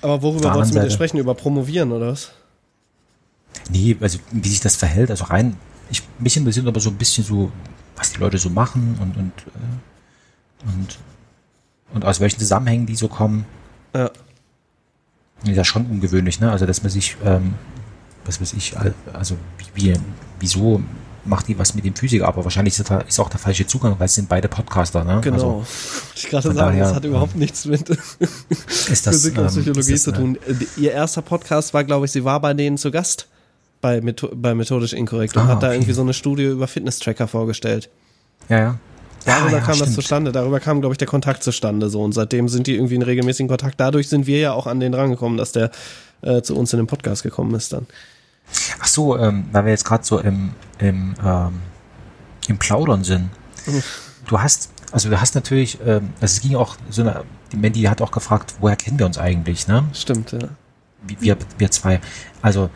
Aber 0.00 0.22
worüber 0.22 0.54
wolltest 0.54 0.74
du 0.74 0.78
mit 0.78 0.88
ihr 0.88 0.90
sprechen? 0.90 1.18
Über 1.18 1.34
Promovieren 1.34 1.92
oder 1.92 2.12
was? 2.12 2.32
Nee, 3.70 3.96
also 4.00 4.18
wie 4.30 4.48
sich 4.48 4.60
das 4.60 4.76
verhält, 4.76 5.10
also 5.10 5.24
rein, 5.24 5.56
ich, 5.90 6.02
mich 6.18 6.36
interessiert 6.36 6.66
aber 6.66 6.80
so 6.80 6.90
ein 6.90 6.96
bisschen 6.96 7.24
so, 7.24 7.50
was 7.96 8.12
die 8.12 8.18
Leute 8.20 8.38
so 8.38 8.48
machen 8.50 8.96
und, 9.00 9.16
und, 9.16 9.32
äh, 9.46 10.68
und, 10.72 10.98
und 11.94 12.04
aus 12.04 12.20
welchen 12.20 12.38
Zusammenhängen 12.38 12.86
die 12.86 12.96
so 12.96 13.08
kommen. 13.08 13.44
Ja. 13.94 14.10
Ist 15.44 15.56
ja 15.56 15.64
schon 15.64 15.86
ungewöhnlich, 15.86 16.38
ne? 16.40 16.50
Also, 16.50 16.66
dass 16.66 16.82
man 16.82 16.90
sich, 16.90 17.16
ähm, 17.24 17.54
was 18.24 18.40
weiß 18.40 18.52
ich, 18.52 18.78
al- 18.78 18.94
also, 19.12 19.36
wie, 19.74 19.82
wie, 19.92 19.94
wieso 20.38 20.82
macht 21.24 21.48
die 21.48 21.58
was 21.58 21.74
mit 21.74 21.84
dem 21.84 21.94
Physiker? 21.96 22.28
Aber 22.28 22.44
wahrscheinlich 22.44 22.78
ist, 22.78 22.90
da, 22.90 22.98
ist 23.00 23.18
auch 23.18 23.30
der 23.30 23.40
falsche 23.40 23.66
Zugang, 23.66 23.96
weil 23.98 24.06
es 24.06 24.14
sind 24.14 24.28
beide 24.28 24.48
Podcaster, 24.48 25.02
ne? 25.02 25.20
Genau. 25.22 25.60
Also, 25.60 25.66
ich 26.14 26.28
gerade 26.28 26.42
sagen, 26.52 26.56
das 26.56 26.66
daher, 26.66 26.94
hat 26.94 27.04
überhaupt 27.04 27.36
nichts 27.36 27.64
mit 27.64 27.88
das, 27.88 27.98
Physik 29.00 29.38
und 29.38 29.44
ähm, 29.44 29.48
Psychologie 29.50 29.94
zu 29.96 30.10
das, 30.10 30.18
äh, 30.18 30.22
tun. 30.22 30.38
Äh, 30.46 30.80
Ihr 30.80 30.92
erster 30.92 31.22
Podcast 31.22 31.72
war, 31.74 31.84
glaube 31.84 32.04
ich, 32.06 32.12
sie 32.12 32.24
war 32.24 32.38
bei 32.40 32.52
denen 32.54 32.76
zu 32.76 32.90
Gast 32.90 33.26
bei, 33.80 34.00
Metho 34.00 34.30
bei 34.34 34.54
Methodisch 34.54 34.92
Inkorrekt 34.92 35.36
und 35.36 35.42
Ah, 35.42 35.48
hat 35.48 35.62
da 35.62 35.68
okay. 35.68 35.76
irgendwie 35.76 35.92
so 35.92 36.02
eine 36.02 36.12
Studie 36.14 36.44
über 36.44 36.66
Fitness-Tracker 36.68 37.28
vorgestellt. 37.28 37.88
Ja, 38.48 38.58
ja. 38.58 38.78
Darüber 39.24 39.58
ja, 39.58 39.60
kam 39.60 39.68
das 39.68 39.78
stimmt. 39.78 39.94
zustande, 39.94 40.32
darüber 40.32 40.60
kam, 40.60 40.80
glaube 40.80 40.94
ich, 40.94 40.98
der 40.98 41.06
Kontakt 41.08 41.42
zustande 41.42 41.90
so 41.90 42.02
und 42.02 42.12
seitdem 42.12 42.48
sind 42.48 42.66
die 42.66 42.74
irgendwie 42.74 42.94
in 42.94 43.02
regelmäßigen 43.02 43.48
Kontakt. 43.48 43.78
Dadurch 43.78 44.08
sind 44.08 44.26
wir 44.26 44.38
ja 44.38 44.52
auch 44.52 44.66
an 44.66 44.80
den 44.80 44.94
rangekommen, 44.94 45.36
dass 45.36 45.52
der 45.52 45.70
äh, 46.22 46.40
zu 46.42 46.56
uns 46.56 46.72
in 46.72 46.78
den 46.78 46.86
Podcast 46.86 47.22
gekommen 47.22 47.54
ist 47.54 47.72
dann. 47.72 47.86
Ach 48.80 48.86
so, 48.86 49.18
ähm, 49.18 49.44
weil 49.52 49.64
wir 49.66 49.72
jetzt 49.72 49.84
gerade 49.84 50.04
so 50.04 50.18
im, 50.18 50.52
im, 50.78 51.14
ähm, 51.24 51.52
im 52.48 52.58
Plaudern 52.58 53.04
sind. 53.04 53.28
Du 54.26 54.40
hast, 54.40 54.70
also 54.90 55.10
du 55.10 55.20
hast 55.20 55.34
natürlich, 55.34 55.78
ähm, 55.84 56.10
also 56.20 56.36
es 56.36 56.40
ging 56.40 56.56
auch 56.56 56.76
so 56.88 57.02
eine, 57.02 57.22
die 57.52 57.56
Mandy 57.56 57.82
hat 57.82 58.00
auch 58.00 58.10
gefragt, 58.10 58.54
woher 58.60 58.76
kennen 58.76 58.98
wir 58.98 59.06
uns 59.06 59.18
eigentlich, 59.18 59.68
ne? 59.68 59.84
Stimmt, 59.92 60.32
ja. 60.32 60.38
Wir, 61.20 61.36
wir 61.58 61.70
zwei. 61.70 62.00
Also 62.42 62.70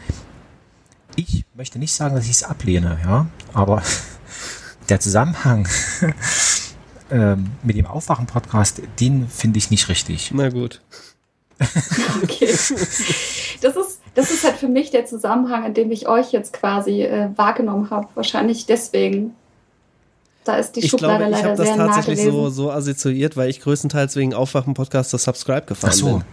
ich 1.16 1.44
möchte 1.54 1.78
nicht 1.78 1.94
sagen, 1.94 2.14
dass 2.14 2.24
ich 2.24 2.32
es 2.32 2.42
ablehne, 2.44 2.98
ja, 3.04 3.26
aber 3.52 3.82
der 4.88 5.00
Zusammenhang 5.00 5.68
ähm, 7.10 7.50
mit 7.62 7.76
dem 7.76 7.86
Aufwachen-Podcast, 7.86 8.82
den 9.00 9.28
finde 9.28 9.58
ich 9.58 9.70
nicht 9.70 9.88
richtig. 9.88 10.30
Na 10.34 10.48
gut. 10.48 10.80
Okay. 12.22 12.46
Das 13.60 13.76
ist, 13.76 14.00
das 14.14 14.30
ist 14.30 14.44
halt 14.44 14.56
für 14.56 14.68
mich 14.68 14.90
der 14.90 15.06
Zusammenhang, 15.06 15.64
in 15.64 15.74
dem 15.74 15.90
ich 15.90 16.08
euch 16.08 16.32
jetzt 16.32 16.52
quasi 16.52 17.02
äh, 17.02 17.30
wahrgenommen 17.36 17.90
habe. 17.90 18.08
Wahrscheinlich 18.14 18.66
deswegen. 18.66 19.34
Da 20.44 20.56
ist 20.56 20.72
die 20.72 20.80
Ich 20.80 20.90
Schublade 20.90 21.24
glaube, 21.24 21.30
ich 21.30 21.36
leider 21.36 21.48
habe 21.50 21.56
das 21.56 21.66
sehr 21.66 21.76
nah 21.76 21.86
tatsächlich 21.86 22.24
so, 22.26 22.50
so 22.50 22.70
assoziiert, 22.70 23.36
weil 23.36 23.48
ich 23.48 23.60
größtenteils 23.60 24.14
wegen 24.16 24.34
Aufwachen-Podcast 24.34 25.10
zur 25.10 25.18
Subscribe 25.18 25.62
gefahren 25.62 25.90
Ach 25.92 25.98
so. 25.98 26.06
bin. 26.18 26.24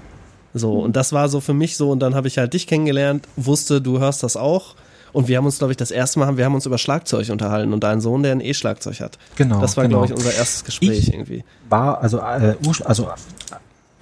So, 0.53 0.79
und 0.79 0.95
das 0.95 1.13
war 1.13 1.29
so 1.29 1.39
für 1.39 1.53
mich 1.53 1.77
so, 1.77 1.91
und 1.91 1.99
dann 1.99 2.13
habe 2.15 2.27
ich 2.27 2.37
halt 2.37 2.53
dich 2.53 2.67
kennengelernt, 2.67 3.27
wusste, 3.35 3.81
du 3.81 3.99
hörst 3.99 4.23
das 4.23 4.35
auch. 4.35 4.75
Und 5.13 5.27
wir 5.27 5.37
haben 5.37 5.45
uns, 5.45 5.57
glaube 5.57 5.71
ich, 5.73 5.77
das 5.77 5.91
erste 5.91 6.19
Mal 6.19 6.25
haben, 6.27 6.37
wir 6.37 6.45
haben 6.45 6.55
uns 6.55 6.65
über 6.65 6.77
Schlagzeug 6.77 7.29
unterhalten 7.29 7.73
und 7.73 7.83
deinen 7.83 7.99
Sohn, 7.99 8.23
der 8.23 8.31
ein 8.31 8.39
E-Schlagzeug 8.41 9.01
hat. 9.01 9.17
Genau. 9.35 9.59
Das 9.59 9.75
war, 9.75 9.83
genau. 9.85 9.99
glaube 10.05 10.13
ich, 10.13 10.17
unser 10.17 10.33
erstes 10.33 10.63
Gespräch 10.63 11.07
Ich- 11.07 11.13
irgendwie. 11.13 11.43
war, 11.69 12.01
also, 12.01 12.19
äh, 12.19 12.55
also 12.85 13.09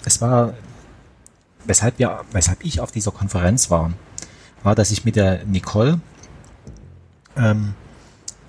es 0.05 0.21
war, 0.21 0.53
weshalb 1.65 1.97
wir, 1.97 2.21
weshalb 2.31 2.63
ich 2.63 2.79
auf 2.79 2.91
dieser 2.91 3.11
Konferenz 3.11 3.71
war, 3.71 3.91
war, 4.63 4.75
dass 4.75 4.91
ich 4.91 5.03
mit 5.03 5.15
der 5.15 5.45
Nicole, 5.45 5.99
ähm, 7.37 7.73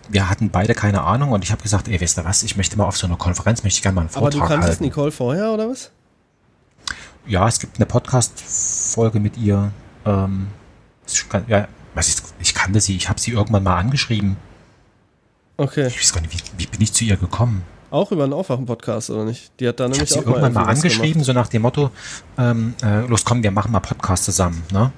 wir 0.09 0.29
hatten 0.29 0.51
beide 0.51 0.75
keine 0.75 1.03
Ahnung 1.03 1.33
und 1.33 1.45
ich 1.45 1.53
habe 1.53 1.63
gesagt, 1.63 1.89
ey, 1.89 2.01
weißt 2.01 2.19
du 2.19 2.25
was, 2.25 2.43
ich 2.43 2.57
möchte 2.57 2.77
mal 2.77 2.85
auf 2.85 2.97
so 2.97 3.07
einer 3.07 3.17
Konferenz, 3.17 3.63
möchte 3.63 3.79
ich 3.79 3.83
gerne 3.83 3.95
mal 3.95 4.01
einen 4.03 4.11
Aber 4.11 4.21
Vortrag 4.23 4.43
du 4.43 4.47
kanntest 4.49 4.69
halten. 4.73 4.85
Nicole 4.85 5.13
vorher, 5.13 5.53
oder 5.53 5.71
was? 5.71 5.91
Ja, 7.31 7.47
es 7.47 7.61
gibt 7.61 7.77
eine 7.77 7.86
Podcast-Folge 7.86 9.20
mit 9.20 9.39
ihr, 9.39 9.70
ähm, 10.05 10.48
schon 11.07 11.28
ganz- 11.28 11.48
ja, 11.48 11.69
was 11.94 12.09
ist, 12.09 12.35
ich 12.40 12.52
kannte 12.55 12.81
sie, 12.81 12.97
ich 12.97 13.09
habe 13.09 13.20
sie 13.20 13.31
irgendwann 13.31 13.62
mal 13.62 13.78
angeschrieben. 13.78 14.36
Okay. 15.57 15.86
Ich 15.86 15.97
weiß 16.01 16.12
gar 16.12 16.23
nicht, 16.23 16.32
wie, 16.59 16.59
wie 16.59 16.66
bin 16.66 16.81
ich 16.82 16.93
zu 16.93 17.05
ihr 17.05 17.16
gekommen? 17.16 17.62
Auch 17.93 18.11
über 18.11 18.24
einen 18.24 18.32
Aufwachen-Podcast, 18.32 19.11
oder 19.11 19.24
nicht? 19.24 19.52
Die 19.61 19.69
hat 19.69 19.78
da 19.78 19.85
Ich 19.85 19.90
habe 19.90 19.93
nämlich 19.93 20.11
sie 20.11 20.19
auch 20.19 20.27
irgendwann 20.27 20.52
mal 20.55 20.66
was 20.66 20.78
angeschrieben, 20.78 21.23
so 21.23 21.32
nach 21.32 21.47
dem 21.47 21.62
Motto, 21.62 21.90
ähm, 22.36 22.74
äh, 22.82 23.07
los 23.07 23.24
komm, 23.24 23.44
wir 23.44 23.52
machen 23.52 23.70
mal 23.70 23.78
Podcast 23.78 24.24
zusammen, 24.24 24.65
ne? 24.73 24.90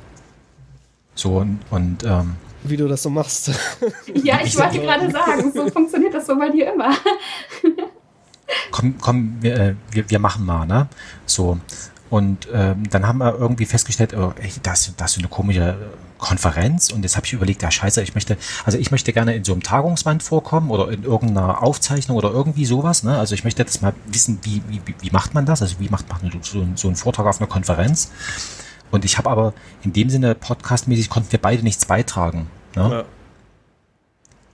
So 1.15 1.37
und, 1.37 1.61
und 1.71 2.03
ähm, 2.05 2.09
gemacht. 2.09 2.37
Wie 2.65 2.77
du 2.79 2.89
das 2.89 3.03
so 3.03 3.11
machst. 3.11 3.51
Ja, 4.15 4.41
ich 4.43 4.57
wollte 4.57 4.79
gerade 4.81 5.11
sagen, 5.11 5.53
so 5.53 5.69
funktioniert 5.69 6.15
das 6.15 6.27
so 6.27 6.39
bei 6.39 6.49
dir 6.49 6.73
immer. 6.73 6.95
komm, 8.71 8.97
komm, 8.99 9.37
wir, 9.43 9.55
äh, 9.55 9.75
wir, 9.91 10.09
wir 10.09 10.19
machen 10.19 10.47
mal, 10.47 10.65
ne? 10.65 10.89
So. 11.27 11.59
Und 12.13 12.47
ähm, 12.53 12.91
dann 12.91 13.07
haben 13.09 13.21
wir 13.21 13.35
irgendwie 13.39 13.65
festgestellt, 13.65 14.13
oh, 14.15 14.35
ey, 14.39 14.53
das, 14.63 14.93
das 14.99 15.13
ist 15.13 15.19
eine 15.21 15.29
komische 15.29 15.79
Konferenz. 16.19 16.91
Und 16.93 17.05
jetzt 17.05 17.17
habe 17.17 17.25
ich 17.25 17.33
überlegt, 17.33 17.63
ja 17.63 17.71
scheiße, 17.71 18.03
ich 18.03 18.15
möchte, 18.15 18.37
also 18.67 18.77
ich 18.77 18.91
möchte 18.91 19.15
gerne 19.15 19.35
in 19.35 19.45
so 19.45 19.53
einem 19.53 19.63
Tagungsband 19.63 20.23
vorkommen 20.23 20.71
oder 20.71 20.91
in 20.91 21.05
irgendeiner 21.05 21.63
Aufzeichnung 21.63 22.19
oder 22.19 22.31
irgendwie 22.31 22.67
sowas. 22.67 23.03
Ne? 23.03 23.19
Also 23.19 23.35
ich 23.35 23.45
möchte 23.45 23.63
jetzt 23.63 23.81
mal 23.81 23.95
wissen, 24.09 24.41
wie, 24.43 24.63
wie, 24.69 24.83
wie- 25.01 25.11
macht 25.11 25.33
man 25.33 25.47
das? 25.47 25.63
Also 25.63 25.77
wie 25.81 25.89
macht 25.89 26.07
man 26.11 26.31
so, 26.31 26.39
so, 26.43 26.67
so 26.75 26.89
einen 26.89 26.97
Vortrag 26.97 27.25
auf 27.25 27.41
einer 27.41 27.49
Konferenz? 27.49 28.11
Und 28.91 29.07
ich 29.07 29.17
habe 29.17 29.31
aber 29.31 29.55
in 29.83 29.95
dem 29.95 30.11
Sinne 30.11 30.35
podcastmäßig 30.35 31.09
konnten 31.09 31.33
wir 31.33 31.41
beide 31.41 31.63
nichts 31.63 31.87
beitragen. 31.87 32.47
Ne? 32.77 32.91
Ja. 32.91 33.05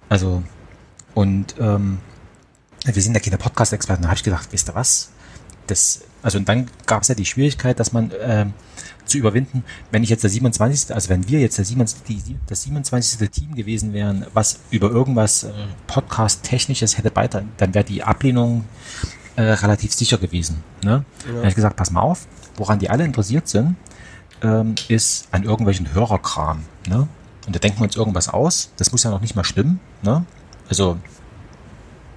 Also, 0.08 0.44
und 1.14 1.56
ähm, 1.58 1.98
wir 2.84 3.02
sind 3.02 3.14
ja 3.14 3.20
keine 3.20 3.36
Podcast-Experten. 3.36 4.02
Da 4.02 4.10
habe 4.10 4.16
ich 4.16 4.22
gedacht, 4.22 4.46
wisst 4.52 4.70
ihr 4.70 4.76
was? 4.76 5.10
Das, 5.66 6.02
also 6.22 6.38
und 6.38 6.48
dann 6.48 6.68
gab 6.86 7.02
es 7.02 7.08
ja 7.08 7.14
die 7.14 7.24
Schwierigkeit, 7.24 7.78
dass 7.78 7.92
man 7.92 8.10
ähm, 8.20 8.52
zu 9.04 9.18
überwinden, 9.18 9.64
wenn 9.90 10.02
ich 10.02 10.10
jetzt 10.10 10.22
der 10.22 10.30
27., 10.30 10.94
also 10.94 11.08
wenn 11.08 11.28
wir 11.28 11.40
jetzt 11.40 11.58
der 11.58 11.64
27, 11.64 12.24
die, 12.24 12.36
das 12.46 12.62
27. 12.62 13.28
Team 13.30 13.54
gewesen 13.54 13.92
wären, 13.92 14.26
was 14.34 14.60
über 14.70 14.90
irgendwas 14.90 15.44
äh, 15.44 15.52
Podcast-Technisches 15.86 16.98
hätte 16.98 17.14
weiter, 17.16 17.42
dann 17.56 17.74
wäre 17.74 17.84
die 17.84 18.02
Ablehnung 18.02 18.64
äh, 19.36 19.42
relativ 19.42 19.92
sicher 19.92 20.18
gewesen. 20.18 20.62
Ne? 20.82 21.04
Dann 21.26 21.36
habe 21.36 21.48
ich 21.48 21.54
gesagt, 21.54 21.76
pass 21.76 21.90
mal 21.90 22.02
auf, 22.02 22.26
woran 22.56 22.78
die 22.78 22.90
alle 22.90 23.04
interessiert 23.04 23.48
sind, 23.48 23.76
ähm, 24.42 24.74
ist 24.88 25.28
an 25.30 25.44
irgendwelchen 25.44 25.92
Hörerkram. 25.94 26.64
Ne? 26.88 27.08
Und 27.46 27.54
da 27.54 27.58
denken 27.58 27.80
wir 27.80 27.84
uns 27.84 27.96
irgendwas 27.96 28.28
aus. 28.28 28.70
Das 28.76 28.92
muss 28.92 29.04
ja 29.04 29.10
noch 29.10 29.20
nicht 29.20 29.34
mal 29.34 29.44
stimmen. 29.44 29.80
Ne? 30.02 30.24
Also 30.68 30.98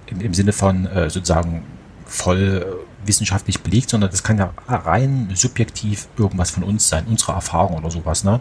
im, 0.06 0.20
im 0.20 0.34
Sinne 0.34 0.52
von 0.52 0.86
äh, 0.86 1.08
sozusagen 1.08 1.62
voll 2.12 2.66
äh, 2.66 3.06
wissenschaftlich 3.06 3.62
belegt, 3.62 3.90
sondern 3.90 4.10
das 4.10 4.22
kann 4.22 4.38
ja 4.38 4.52
rein 4.68 5.30
subjektiv 5.34 6.08
irgendwas 6.18 6.50
von 6.50 6.62
uns 6.62 6.88
sein, 6.88 7.06
unsere 7.08 7.32
Erfahrung 7.32 7.78
oder 7.78 7.90
sowas. 7.90 8.22
Ne? 8.22 8.40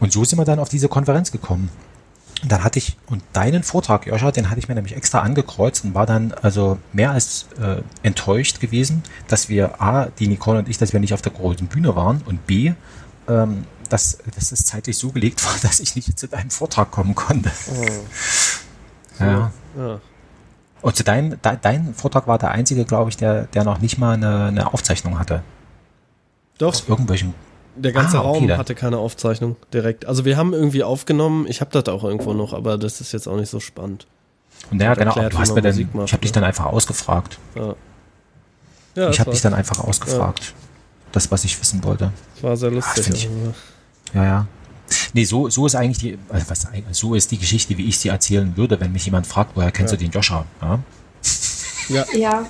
Und 0.00 0.12
so 0.12 0.24
sind 0.24 0.38
wir 0.38 0.44
dann 0.44 0.58
auf 0.58 0.70
diese 0.70 0.88
Konferenz 0.88 1.30
gekommen. 1.30 1.68
Und 2.42 2.52
dann 2.52 2.64
hatte 2.64 2.78
ich, 2.78 2.96
und 3.06 3.22
deinen 3.32 3.62
Vortrag, 3.62 4.06
Joscha, 4.06 4.30
den 4.30 4.50
hatte 4.50 4.58
ich 4.58 4.68
mir 4.68 4.74
nämlich 4.74 4.96
extra 4.96 5.20
angekreuzt 5.20 5.84
und 5.84 5.94
war 5.94 6.06
dann 6.06 6.32
also 6.42 6.78
mehr 6.92 7.10
als 7.10 7.46
äh, 7.60 7.82
enttäuscht 8.02 8.60
gewesen, 8.60 9.02
dass 9.28 9.48
wir 9.48 9.80
A, 9.80 10.06
die 10.06 10.28
Nicole 10.28 10.58
und 10.58 10.68
ich, 10.68 10.78
dass 10.78 10.92
wir 10.92 11.00
nicht 11.00 11.14
auf 11.14 11.22
der 11.22 11.32
großen 11.32 11.66
Bühne 11.66 11.94
waren 11.94 12.22
und 12.26 12.46
B, 12.46 12.72
ähm, 13.28 13.64
dass, 13.88 14.18
dass 14.34 14.52
es 14.52 14.64
zeitlich 14.64 14.98
so 14.98 15.10
gelegt 15.10 15.44
war, 15.44 15.52
dass 15.62 15.80
ich 15.80 15.94
nicht 15.94 16.18
zu 16.18 16.28
deinem 16.28 16.50
Vortrag 16.50 16.90
kommen 16.90 17.14
konnte. 17.14 17.50
Ja. 19.18 19.50
ja. 19.76 20.00
Und 20.86 20.94
zu 20.94 21.02
deinem, 21.02 21.30
de, 21.42 21.56
dein 21.60 21.94
Vortrag 21.94 22.28
war 22.28 22.38
der 22.38 22.52
einzige, 22.52 22.84
glaube 22.84 23.10
ich, 23.10 23.16
der, 23.16 23.46
der 23.46 23.64
noch 23.64 23.80
nicht 23.80 23.98
mal 23.98 24.14
eine, 24.14 24.44
eine 24.44 24.72
Aufzeichnung 24.72 25.18
hatte. 25.18 25.42
Doch, 26.58 26.68
Aus 26.68 26.84
irgendwelchen. 26.86 27.34
der 27.74 27.90
ganze 27.90 28.18
Ah, 28.18 28.20
okay, 28.20 28.28
Raum 28.28 28.46
dann. 28.46 28.58
hatte 28.58 28.76
keine 28.76 28.98
Aufzeichnung 28.98 29.56
direkt. 29.72 30.06
Also 30.06 30.24
wir 30.24 30.36
haben 30.36 30.52
irgendwie 30.52 30.84
aufgenommen, 30.84 31.46
ich 31.48 31.60
habe 31.60 31.72
das 31.72 31.92
auch 31.92 32.04
irgendwo 32.04 32.34
noch, 32.34 32.52
aber 32.52 32.78
das 32.78 33.00
ist 33.00 33.10
jetzt 33.10 33.26
auch 33.26 33.34
nicht 33.36 33.50
so 33.50 33.58
spannend. 33.58 34.06
Und 34.70 34.80
Hat 34.80 34.96
genau, 34.98 35.10
erklärt, 35.10 35.32
du 35.32 35.38
hast 35.38 35.54
mir 35.56 35.60
dann, 35.62 35.88
macht, 35.92 36.06
ich 36.06 36.12
habe 36.12 36.22
dich 36.22 36.30
ne? 36.30 36.34
dann 36.34 36.44
einfach 36.44 36.66
ausgefragt. 36.66 37.38
Ja, 37.56 37.70
ich 38.94 38.94
das 38.94 39.18
habe 39.18 39.32
dich 39.32 39.42
dann 39.42 39.54
einfach 39.54 39.80
ausgefragt. 39.80 40.54
Das, 41.10 41.32
was 41.32 41.42
ich 41.44 41.60
wissen 41.60 41.82
wollte. 41.82 42.12
Das 42.36 42.42
war 42.44 42.56
sehr 42.56 42.70
lustig. 42.70 43.08
ich- 43.08 43.28
also, 43.28 43.54
Ja, 44.14 44.24
ja. 44.24 44.46
Nee, 45.12 45.24
so, 45.24 45.48
so 45.48 45.66
ist 45.66 45.74
eigentlich 45.74 45.98
die, 45.98 46.18
also 46.28 46.50
was, 46.50 46.66
so 46.92 47.14
ist 47.14 47.30
die 47.30 47.38
Geschichte, 47.38 47.76
wie 47.78 47.86
ich 47.88 47.98
sie 47.98 48.08
erzählen 48.08 48.56
würde, 48.56 48.78
wenn 48.80 48.92
mich 48.92 49.04
jemand 49.06 49.26
fragt, 49.26 49.52
woher 49.56 49.70
kennst 49.72 49.92
Ja. 49.92 49.98
du 49.98 50.04
den 50.04 50.12
Joscha? 50.12 50.44
Ja? 50.62 50.78
ja, 51.88 52.04
Ja. 52.12 52.46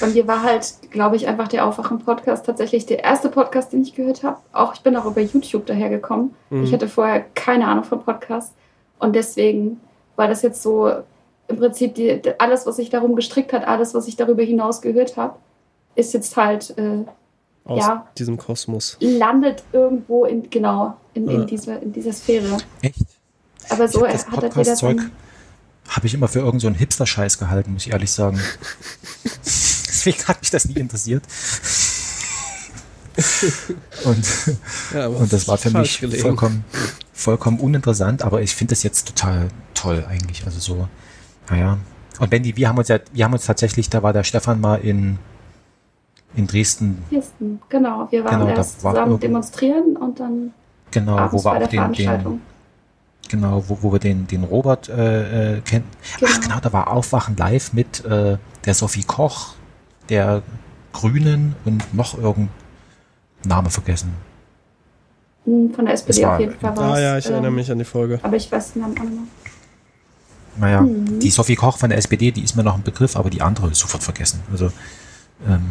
Bei 0.00 0.06
mir 0.06 0.28
war 0.28 0.44
halt, 0.44 0.74
glaube 0.92 1.16
ich, 1.16 1.26
einfach 1.26 1.48
der 1.48 1.66
Aufwachen-Podcast 1.66 2.46
tatsächlich 2.46 2.86
der 2.86 3.02
erste 3.02 3.28
Podcast, 3.28 3.72
den 3.72 3.82
ich 3.82 3.94
gehört 3.94 4.22
habe. 4.22 4.36
Auch 4.52 4.72
ich 4.74 4.82
bin 4.82 4.94
auch 4.94 5.04
über 5.04 5.20
YouTube 5.20 5.66
dahergekommen. 5.66 6.32
Mhm. 6.50 6.62
Ich 6.62 6.72
hatte 6.72 6.88
vorher 6.88 7.24
keine 7.34 7.66
Ahnung 7.66 7.82
von 7.82 8.04
Podcasts. 8.04 8.52
Und 9.00 9.16
deswegen 9.16 9.80
war 10.14 10.28
das 10.28 10.42
jetzt 10.42 10.62
so 10.62 10.92
im 11.48 11.56
Prinzip 11.56 11.96
die, 11.96 12.20
alles, 12.38 12.66
was 12.66 12.76
sich 12.76 12.90
darum 12.90 13.16
gestrickt 13.16 13.52
hat, 13.52 13.66
alles, 13.66 13.94
was 13.94 14.06
ich 14.06 14.14
darüber 14.14 14.44
hinaus 14.44 14.80
gehört 14.80 15.16
habe, 15.16 15.34
ist 15.96 16.14
jetzt 16.14 16.36
halt, 16.36 16.78
äh, 16.78 17.04
aus 17.68 17.84
Ja. 17.84 18.08
diesem 18.18 18.36
Kosmos. 18.36 18.96
landet 19.00 19.62
irgendwo 19.72 20.24
in, 20.24 20.50
genau, 20.50 20.96
in, 21.14 21.28
in, 21.28 21.46
dieser, 21.46 21.80
in 21.80 21.92
dieser 21.92 22.12
Sphäre. 22.12 22.56
Echt? 22.82 22.96
Aber 23.68 23.86
so 23.86 24.04
ich 24.06 24.14
hab 24.26 24.40
das 24.40 24.56
ihr 24.56 24.64
das 24.64 24.80
dann, 24.80 25.10
habe 25.88 26.06
ich 26.06 26.14
immer 26.14 26.28
für 26.28 26.38
irgendeinen 26.40 26.60
so 26.60 26.66
einen 26.68 26.76
Hipster-Scheiß 26.76 27.38
gehalten, 27.38 27.72
muss 27.74 27.86
ich 27.86 27.92
ehrlich 27.92 28.10
sagen. 28.10 28.40
Deswegen 29.44 30.24
hat 30.26 30.40
mich 30.40 30.50
das 30.50 30.64
nie 30.66 30.74
interessiert. 30.78 31.22
und, 34.04 34.26
Ja, 34.94 35.08
und 35.08 35.32
das 35.32 35.48
war 35.48 35.58
für 35.58 35.70
mich 35.70 36.00
gelegen. 36.00 36.22
vollkommen, 36.22 36.64
vollkommen 37.12 37.58
uninteressant, 37.60 38.22
aber 38.22 38.42
ich 38.42 38.54
finde 38.54 38.72
das 38.72 38.82
jetzt 38.82 39.08
total 39.08 39.48
toll 39.74 40.04
eigentlich. 40.08 40.44
Also 40.46 40.60
so, 40.60 40.88
naja. 41.50 41.78
Und 42.20 42.30
Bendy, 42.30 42.56
wir 42.56 42.68
haben 42.68 42.78
uns 42.78 42.88
ja, 42.88 42.98
wir 43.12 43.24
haben 43.24 43.32
uns 43.32 43.44
tatsächlich, 43.46 43.90
da 43.90 44.02
war 44.02 44.12
der 44.12 44.24
Stefan 44.24 44.60
mal 44.60 44.76
in, 44.76 45.18
in 46.34 46.46
Dresden, 46.46 47.02
Kirsten, 47.08 47.60
genau. 47.68 48.06
Wir 48.10 48.24
waren 48.24 48.32
Genau, 48.40 48.46
da 48.50 48.56
erst 48.56 48.84
war 48.84 48.92
zusammen 48.94 49.18
demonstrieren 49.20 49.96
und 49.96 50.20
dann 50.20 50.52
genau, 50.90 51.32
wo 51.32 51.38
wir 51.38 51.42
bei 51.52 51.64
auch 51.64 51.68
der 51.68 51.88
den, 51.88 51.92
den, 51.94 52.40
genau, 53.28 53.64
wo, 53.66 53.78
wo 53.82 53.92
wir 53.92 53.98
den, 53.98 54.26
den 54.26 54.44
Robert 54.44 54.88
äh, 54.88 55.56
äh, 55.56 55.60
kennen. 55.62 55.84
Ach 56.14 56.20
Genau. 56.20 56.40
genau, 56.42 56.60
da 56.60 56.72
war 56.72 56.88
Aufwachen 56.92 57.36
live 57.36 57.72
mit 57.72 58.04
äh, 58.04 58.36
der 58.64 58.74
Sophie 58.74 59.04
Koch, 59.04 59.54
der 60.08 60.42
Grünen 60.92 61.54
und 61.64 61.94
noch 61.94 62.16
irgendein 62.16 62.50
Name 63.44 63.70
vergessen. 63.70 64.12
Hm, 65.44 65.72
Von 65.74 65.86
der 65.86 65.94
SPD 65.94 66.22
war- 66.24 66.34
auf 66.34 66.40
jeden 66.40 66.58
Fall 66.58 66.76
war 66.76 66.84
Ah 66.92 66.94
es, 66.96 67.00
ja, 67.02 67.18
ich 67.18 67.26
erinnere 67.26 67.48
ähm, 67.48 67.54
mich 67.54 67.70
an 67.70 67.78
die 67.78 67.84
Folge. 67.84 68.20
Aber 68.22 68.36
ich 68.36 68.50
weiß 68.52 68.72
den 68.74 68.82
Namen 68.82 68.98
auch 68.98 69.02
nicht 69.02 69.12
mehr. 69.12 69.22
Naja, 70.60 70.80
Mhm. 70.82 71.20
die 71.20 71.30
Sophie 71.30 71.54
Koch 71.54 71.78
von 71.78 71.88
der 71.88 71.98
SPD, 71.98 72.32
die 72.32 72.42
ist 72.42 72.56
mir 72.56 72.64
noch 72.64 72.74
ein 72.74 72.82
Begriff, 72.82 73.16
aber 73.16 73.30
die 73.30 73.40
andere 73.42 73.68
ist 73.70 73.78
sofort 73.78 74.02
vergessen. 74.02 74.40
Also 74.50 74.70
ähm, 75.48 75.66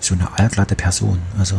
so 0.00 0.14
eine 0.14 0.28
allglatte 0.38 0.74
Person. 0.74 1.18
Also 1.38 1.56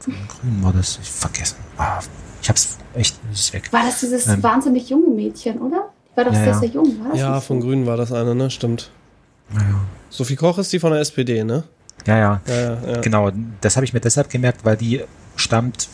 von 0.00 0.12
den 0.14 0.28
Grünen 0.28 0.62
war 0.62 0.72
das, 0.72 0.98
ich 1.02 1.10
vergessen. 1.10 1.56
Ah, 1.78 2.00
ich 2.42 2.48
hab's 2.48 2.76
echt, 2.94 3.16
es 3.32 3.40
ist 3.40 3.52
weg. 3.54 3.72
War 3.72 3.84
das 3.84 4.00
dieses 4.00 4.26
Ähm. 4.28 4.42
wahnsinnig 4.42 4.88
junge 4.90 5.08
Mädchen, 5.08 5.58
oder? 5.60 5.88
Die 6.12 6.16
war 6.16 6.24
doch 6.24 6.32
Ja, 6.32 6.38
sehr, 6.38 6.48
ja. 6.48 6.58
sehr 6.58 6.68
jung, 6.68 7.00
war 7.02 7.10
das 7.12 7.20
Ja, 7.20 7.34
nicht 7.36 7.44
von 7.46 7.60
so? 7.60 7.66
Grünen 7.66 7.86
war 7.86 7.96
das 7.96 8.12
eine, 8.12 8.34
ne? 8.34 8.50
Stimmt. 8.50 8.90
Naja. 9.50 9.80
Sophie 10.10 10.36
Koch 10.36 10.58
ist 10.58 10.72
die 10.72 10.78
von 10.78 10.92
der 10.92 11.00
SPD, 11.00 11.42
ne? 11.44 11.64
Ja, 12.06 12.18
ja. 12.18 12.40
Ja, 12.46 12.54
ja, 12.54 12.78
ja. 12.94 13.00
Genau, 13.00 13.30
das 13.60 13.76
habe 13.76 13.84
ich 13.86 13.92
mir 13.94 14.00
deshalb 14.00 14.28
gemerkt, 14.30 14.64
weil 14.64 14.76
die 14.76 15.02
stammt, 15.36 15.88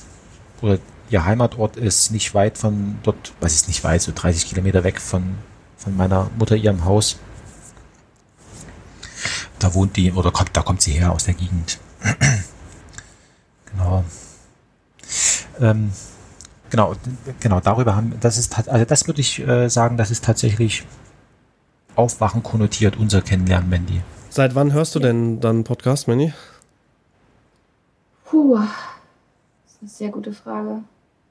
oder 0.60 0.78
ihr 1.08 1.24
Heimatort 1.24 1.76
ist 1.76 2.10
nicht 2.10 2.34
weit 2.34 2.58
von 2.58 2.96
dort, 3.02 3.32
was 3.40 3.54
ist 3.54 3.68
nicht 3.68 3.82
weit, 3.84 4.02
so 4.02 4.12
30 4.14 4.46
Kilometer 4.48 4.82
weg 4.84 5.00
von, 5.00 5.22
von 5.76 5.96
meiner 5.96 6.30
Mutter, 6.38 6.56
ihrem 6.56 6.84
Haus. 6.84 7.16
Da 9.58 9.74
wohnt 9.74 9.96
die, 9.96 10.12
oder 10.12 10.30
kommt, 10.30 10.56
da 10.56 10.62
kommt 10.62 10.82
sie 10.82 10.92
her 10.92 11.12
aus 11.12 11.24
der 11.24 11.34
Gegend. 11.34 11.78
genau. 13.72 14.04
Ähm, 15.60 15.92
genau, 16.70 16.94
genau, 17.40 17.60
darüber 17.60 17.96
haben, 17.96 18.14
das 18.20 18.38
ist, 18.38 18.68
also 18.68 18.84
das 18.84 19.06
würde 19.06 19.20
ich 19.20 19.40
äh, 19.40 19.68
sagen, 19.68 19.96
das 19.96 20.10
ist 20.10 20.24
tatsächlich 20.24 20.84
Aufwachen 21.96 22.42
konnotiert, 22.42 22.96
unser 22.96 23.20
Kennenlernen, 23.20 23.68
Mandy. 23.68 24.02
Seit 24.30 24.54
wann 24.54 24.72
hörst 24.72 24.94
du 24.94 25.00
denn 25.00 25.40
dann 25.40 25.64
Podcast, 25.64 26.08
Manny? 26.08 26.32
Puh, 28.24 28.56
das 28.56 28.68
ist 29.72 29.82
eine 29.82 29.90
sehr 29.90 30.08
gute 30.10 30.32
Frage. 30.32 30.82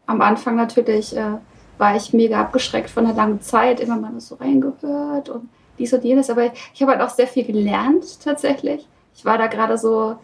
Am 0.06 0.22
Anfang 0.22 0.56
natürlich 0.56 1.16
äh, 1.16 1.38
war 1.78 1.96
ich 1.96 2.14
mega 2.14 2.42
abgeschreckt 2.42 2.90
von 2.90 3.06
der 3.06 3.14
langen 3.14 3.42
Zeit, 3.42 3.80
immer 3.80 3.96
mal 3.96 4.20
so 4.20 4.36
reingehört 4.36 5.30
und 5.30 5.50
dies 5.80 5.94
und 5.94 6.04
jenes. 6.04 6.30
Aber 6.30 6.52
ich 6.74 6.82
habe 6.82 6.92
halt 6.92 7.02
auch 7.02 7.10
sehr 7.10 7.28
viel 7.28 7.46
gelernt 7.46 8.22
tatsächlich. 8.24 8.88
Ich 9.16 9.26
war 9.26 9.38
da 9.38 9.48
gerade 9.48 9.78
so 9.78 10.16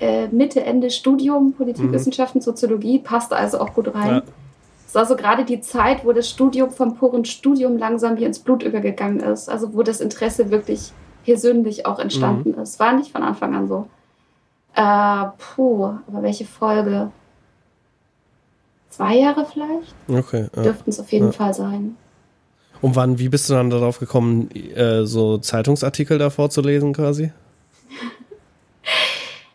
äh, 0.00 0.28
Mitte, 0.28 0.62
Ende 0.64 0.90
Studium, 0.90 1.52
Politikwissenschaften, 1.52 2.40
Soziologie, 2.40 2.98
passte 2.98 3.36
also 3.36 3.60
auch 3.60 3.72
gut 3.74 3.94
rein. 3.94 4.16
Ja. 4.16 4.22
Es 4.86 4.94
war 4.94 5.06
so 5.06 5.16
gerade 5.16 5.44
die 5.44 5.60
Zeit, 5.60 6.04
wo 6.04 6.12
das 6.12 6.28
Studium 6.28 6.70
vom 6.70 6.96
puren 6.96 7.24
Studium 7.24 7.78
langsam 7.78 8.16
wie 8.16 8.24
ins 8.24 8.38
Blut 8.38 8.62
übergegangen 8.62 9.20
ist. 9.20 9.48
Also 9.48 9.74
wo 9.74 9.82
das 9.82 10.00
Interesse 10.00 10.50
wirklich 10.50 10.92
persönlich 11.24 11.86
auch 11.86 11.98
entstanden 11.98 12.54
ist. 12.54 12.78
War 12.78 12.92
nicht 12.92 13.10
von 13.10 13.22
Anfang 13.22 13.54
an 13.54 13.66
so. 13.66 13.88
Äh, 14.74 15.26
puh, 15.38 15.84
aber 16.06 16.22
welche 16.22 16.44
Folge? 16.44 17.10
Zwei 18.90 19.16
Jahre 19.16 19.46
vielleicht? 19.46 19.94
Okay. 20.08 20.46
Ja. 20.54 20.62
Dürften 20.62 20.90
es 20.90 21.00
auf 21.00 21.10
jeden 21.10 21.26
Ja. 21.26 21.32
Fall 21.32 21.54
sein. 21.54 21.96
Und 22.80 22.96
wann, 22.96 23.18
wie 23.18 23.28
bist 23.28 23.48
du 23.48 23.54
dann 23.54 23.70
darauf 23.70 23.98
gekommen, 23.98 24.50
äh, 24.50 25.04
so 25.06 25.38
Zeitungsartikel 25.38 26.18
da 26.18 26.30
vorzulesen 26.30 26.92
quasi? 26.92 27.32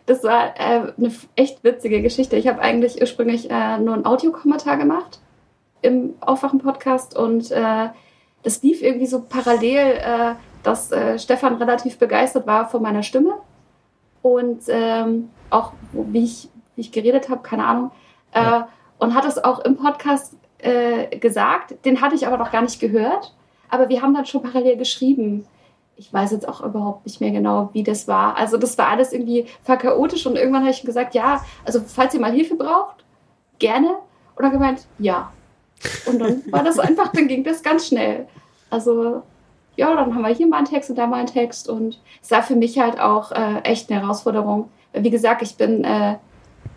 Das 0.06 0.24
war 0.24 0.56
äh, 0.60 0.92
eine 0.98 1.14
echt 1.36 1.64
witzige 1.64 2.02
Geschichte. 2.02 2.36
Ich 2.36 2.48
habe 2.48 2.62
eigentlich 2.62 3.00
ursprünglich 3.00 3.52
äh, 3.52 3.78
nur 3.78 3.94
einen 3.94 4.06
Audiokommentar 4.06 4.78
gemacht 4.78 5.20
im 5.84 6.16
Aufwachen-Podcast 6.22 7.16
und 7.16 7.52
äh, 7.52 7.90
das 8.42 8.64
lief 8.64 8.82
irgendwie 8.82 9.06
so 9.06 9.22
parallel, 9.22 9.98
äh, 9.98 10.34
dass 10.64 10.92
äh, 10.92 11.20
Stefan 11.20 11.56
relativ 11.56 12.00
begeistert 12.00 12.48
war 12.48 12.68
von 12.68 12.82
meiner 12.82 13.04
Stimme 13.04 13.34
und 14.24 14.64
ähm, 14.68 15.30
auch 15.52 15.74
wie 15.94 16.24
ich, 16.24 16.50
wie 16.76 16.82
ich 16.82 16.92
geredet 16.92 17.30
habe, 17.30 17.44
keine 17.44 17.66
Ahnung. 17.66 17.92
Ja. 18.34 18.68
Und 18.98 19.16
hat 19.16 19.26
es 19.26 19.44
auch 19.44 19.60
im 19.60 19.78
Podcast 19.78 20.34
äh, 20.60 21.18
gesagt. 21.18 21.86
Den 21.86 22.02
hatte 22.02 22.16
ich 22.16 22.28
aber 22.28 22.38
noch 22.38 22.52
gar 22.52 22.62
nicht 22.62 22.80
gehört. 22.80 23.34
Aber 23.70 23.90
wir 23.90 24.02
haben 24.02 24.14
dann 24.14 24.26
schon 24.26 24.42
parallel 24.42 24.78
geschrieben. 24.78 25.46
Ich 25.96 26.12
weiß 26.14 26.32
jetzt 26.32 26.48
auch 26.48 26.62
überhaupt 26.62 27.06
nicht 27.06 27.22
mehr 27.22 27.32
genau, 27.32 27.70
wie 27.74 27.84
das 27.84 28.08
war. 28.08 28.38
Also 28.38 28.58
das 28.58 28.78
war 28.78 28.88
alles 28.88 29.14
irgendwie 29.14 29.46
chaotisch 29.66 30.26
und 30.26 30.38
irgendwann 30.38 30.62
habe 30.62 30.72
ich 30.72 30.82
gesagt, 30.82 31.14
ja, 31.14 31.44
also 31.66 31.82
falls 31.86 32.14
ihr 32.14 32.22
mal 32.22 32.32
Hilfe 32.32 32.56
braucht, 32.56 33.04
gerne. 33.60 33.98
Dann 34.38 34.52
gemeint, 34.52 34.88
ja. 34.98 35.32
Und 36.06 36.20
dann 36.20 36.42
war 36.52 36.64
das 36.64 36.80
einfach, 36.80 37.12
dann 37.12 37.28
ging 37.28 37.44
das 37.44 37.62
ganz 37.62 37.88
schnell. 37.88 38.28
Also 38.70 39.22
ja, 39.76 39.94
dann 39.96 40.14
haben 40.14 40.22
wir 40.22 40.34
hier 40.34 40.48
mal 40.48 40.58
einen 40.58 40.68
Text 40.68 40.90
und 40.90 40.98
da 40.98 41.08
mal 41.08 41.18
einen 41.18 41.28
Text 41.28 41.70
und 41.70 42.00
es 42.22 42.32
war 42.32 42.44
für 42.44 42.56
mich 42.56 42.80
halt 42.80 43.00
auch 43.00 43.32
äh, 43.32 43.60
echt 43.64 43.90
eine 43.90 44.02
Herausforderung. 44.02 44.70
Wie 44.94 45.10
gesagt, 45.10 45.42
ich 45.42 45.56
bin, 45.56 45.84
äh, 45.84 46.16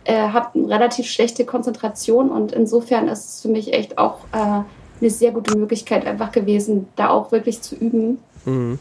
äh, 0.05 0.29
habe 0.29 0.49
eine 0.59 0.69
relativ 0.69 1.07
schlechte 1.07 1.45
Konzentration 1.45 2.31
und 2.31 2.53
insofern 2.53 3.09
ist 3.09 3.29
es 3.37 3.41
für 3.43 3.49
mich 3.49 3.73
echt 3.73 3.99
auch 3.99 4.19
äh, 4.33 4.37
eine 5.01 5.11
sehr 5.11 5.33
gute 5.33 5.57
Möglichkeit 5.57 6.07
einfach 6.07 6.33
gewesen, 6.33 6.89
da 6.97 7.11
auch 7.11 7.33
wirklich 7.33 7.61
zu 7.63 7.75
üben, 7.77 8.19
Mhm. 8.45 8.79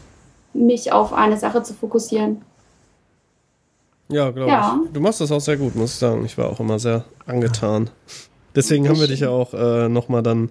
mich 0.52 0.92
auf 0.92 1.12
eine 1.12 1.36
Sache 1.36 1.62
zu 1.62 1.74
fokussieren. 1.74 2.42
Ja, 4.08 4.30
glaube 4.30 4.50
Ja. 4.50 4.78
ich. 4.84 4.92
Du 4.92 5.00
machst 5.00 5.20
das 5.20 5.30
auch 5.32 5.40
sehr 5.40 5.56
gut, 5.56 5.74
muss 5.74 5.92
ich 5.94 5.98
sagen. 5.98 6.24
Ich 6.24 6.36
war 6.36 6.50
auch 6.50 6.60
immer 6.60 6.78
sehr 6.78 7.04
angetan. 7.26 7.88
Deswegen 8.54 8.88
haben 8.88 9.00
wir 9.00 9.06
dich 9.06 9.20
ja 9.20 9.30
auch 9.30 9.54
äh, 9.54 9.88
nochmal 9.88 10.22
dann. 10.22 10.50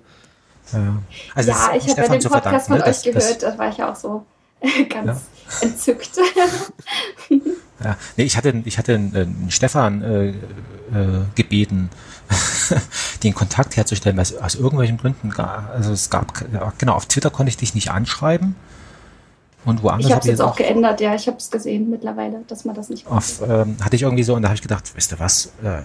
Ja, 0.73 0.97
also 1.35 1.51
ja, 1.51 1.69
das 1.73 1.85
ich 1.85 1.91
habe 1.91 2.01
ja 2.01 2.07
den 2.07 2.21
Podcast 2.21 2.27
verdanken, 2.27 2.65
von 2.65 2.77
ne? 2.77 2.83
euch 2.83 2.85
Das- 2.85 3.03
das- 3.03 3.13
gehört, 3.13 3.43
da 3.43 3.57
war 3.59 3.69
ich 3.69 3.77
ja 3.77 3.91
auch 3.91 3.95
so 3.95 4.23
ganz 4.89 5.21
Ja. 5.61 5.67
entzückt. 5.67 6.11
Ja, 7.83 7.97
nee, 8.17 8.23
ich 8.23 8.37
hatte, 8.37 8.61
ich 8.65 8.77
hatte 8.77 8.95
einen, 8.95 9.15
einen 9.15 9.51
Stefan 9.51 10.01
äh, 10.01 10.29
äh, 10.29 10.33
gebeten, 11.35 11.89
den 13.23 13.33
Kontakt 13.33 13.75
herzustellen, 13.75 14.17
weil 14.17 14.23
es 14.23 14.37
aus 14.37 14.55
irgendwelchen 14.55 14.97
Gründen, 14.97 15.31
also 15.33 15.91
es 15.91 16.09
gab, 16.09 16.33
genau, 16.77 16.93
auf 16.93 17.05
Twitter 17.05 17.29
konnte 17.29 17.49
ich 17.49 17.57
dich 17.57 17.75
nicht 17.75 17.91
anschreiben 17.91 18.55
und 19.65 19.83
woanders 19.83 20.07
Ich 20.07 20.11
habe 20.11 20.15
hab 20.15 20.23
es 20.23 20.29
jetzt 20.29 20.41
auch 20.41 20.55
geändert, 20.55 21.01
ja, 21.01 21.13
ich 21.15 21.27
habe 21.27 21.37
es 21.37 21.51
gesehen 21.51 21.89
mittlerweile, 21.89 22.43
dass 22.47 22.65
man 22.65 22.75
das 22.75 22.89
nicht 22.89 23.07
auf, 23.07 23.41
ähm, 23.41 23.77
hatte 23.83 23.95
ich 23.95 24.03
irgendwie 24.03 24.23
so 24.23 24.35
und 24.35 24.41
da 24.41 24.49
habe 24.49 24.55
ich 24.55 24.61
gedacht, 24.61 24.91
wisst 24.95 25.11
ihr 25.11 25.19
was, 25.19 25.47
äh, 25.63 25.81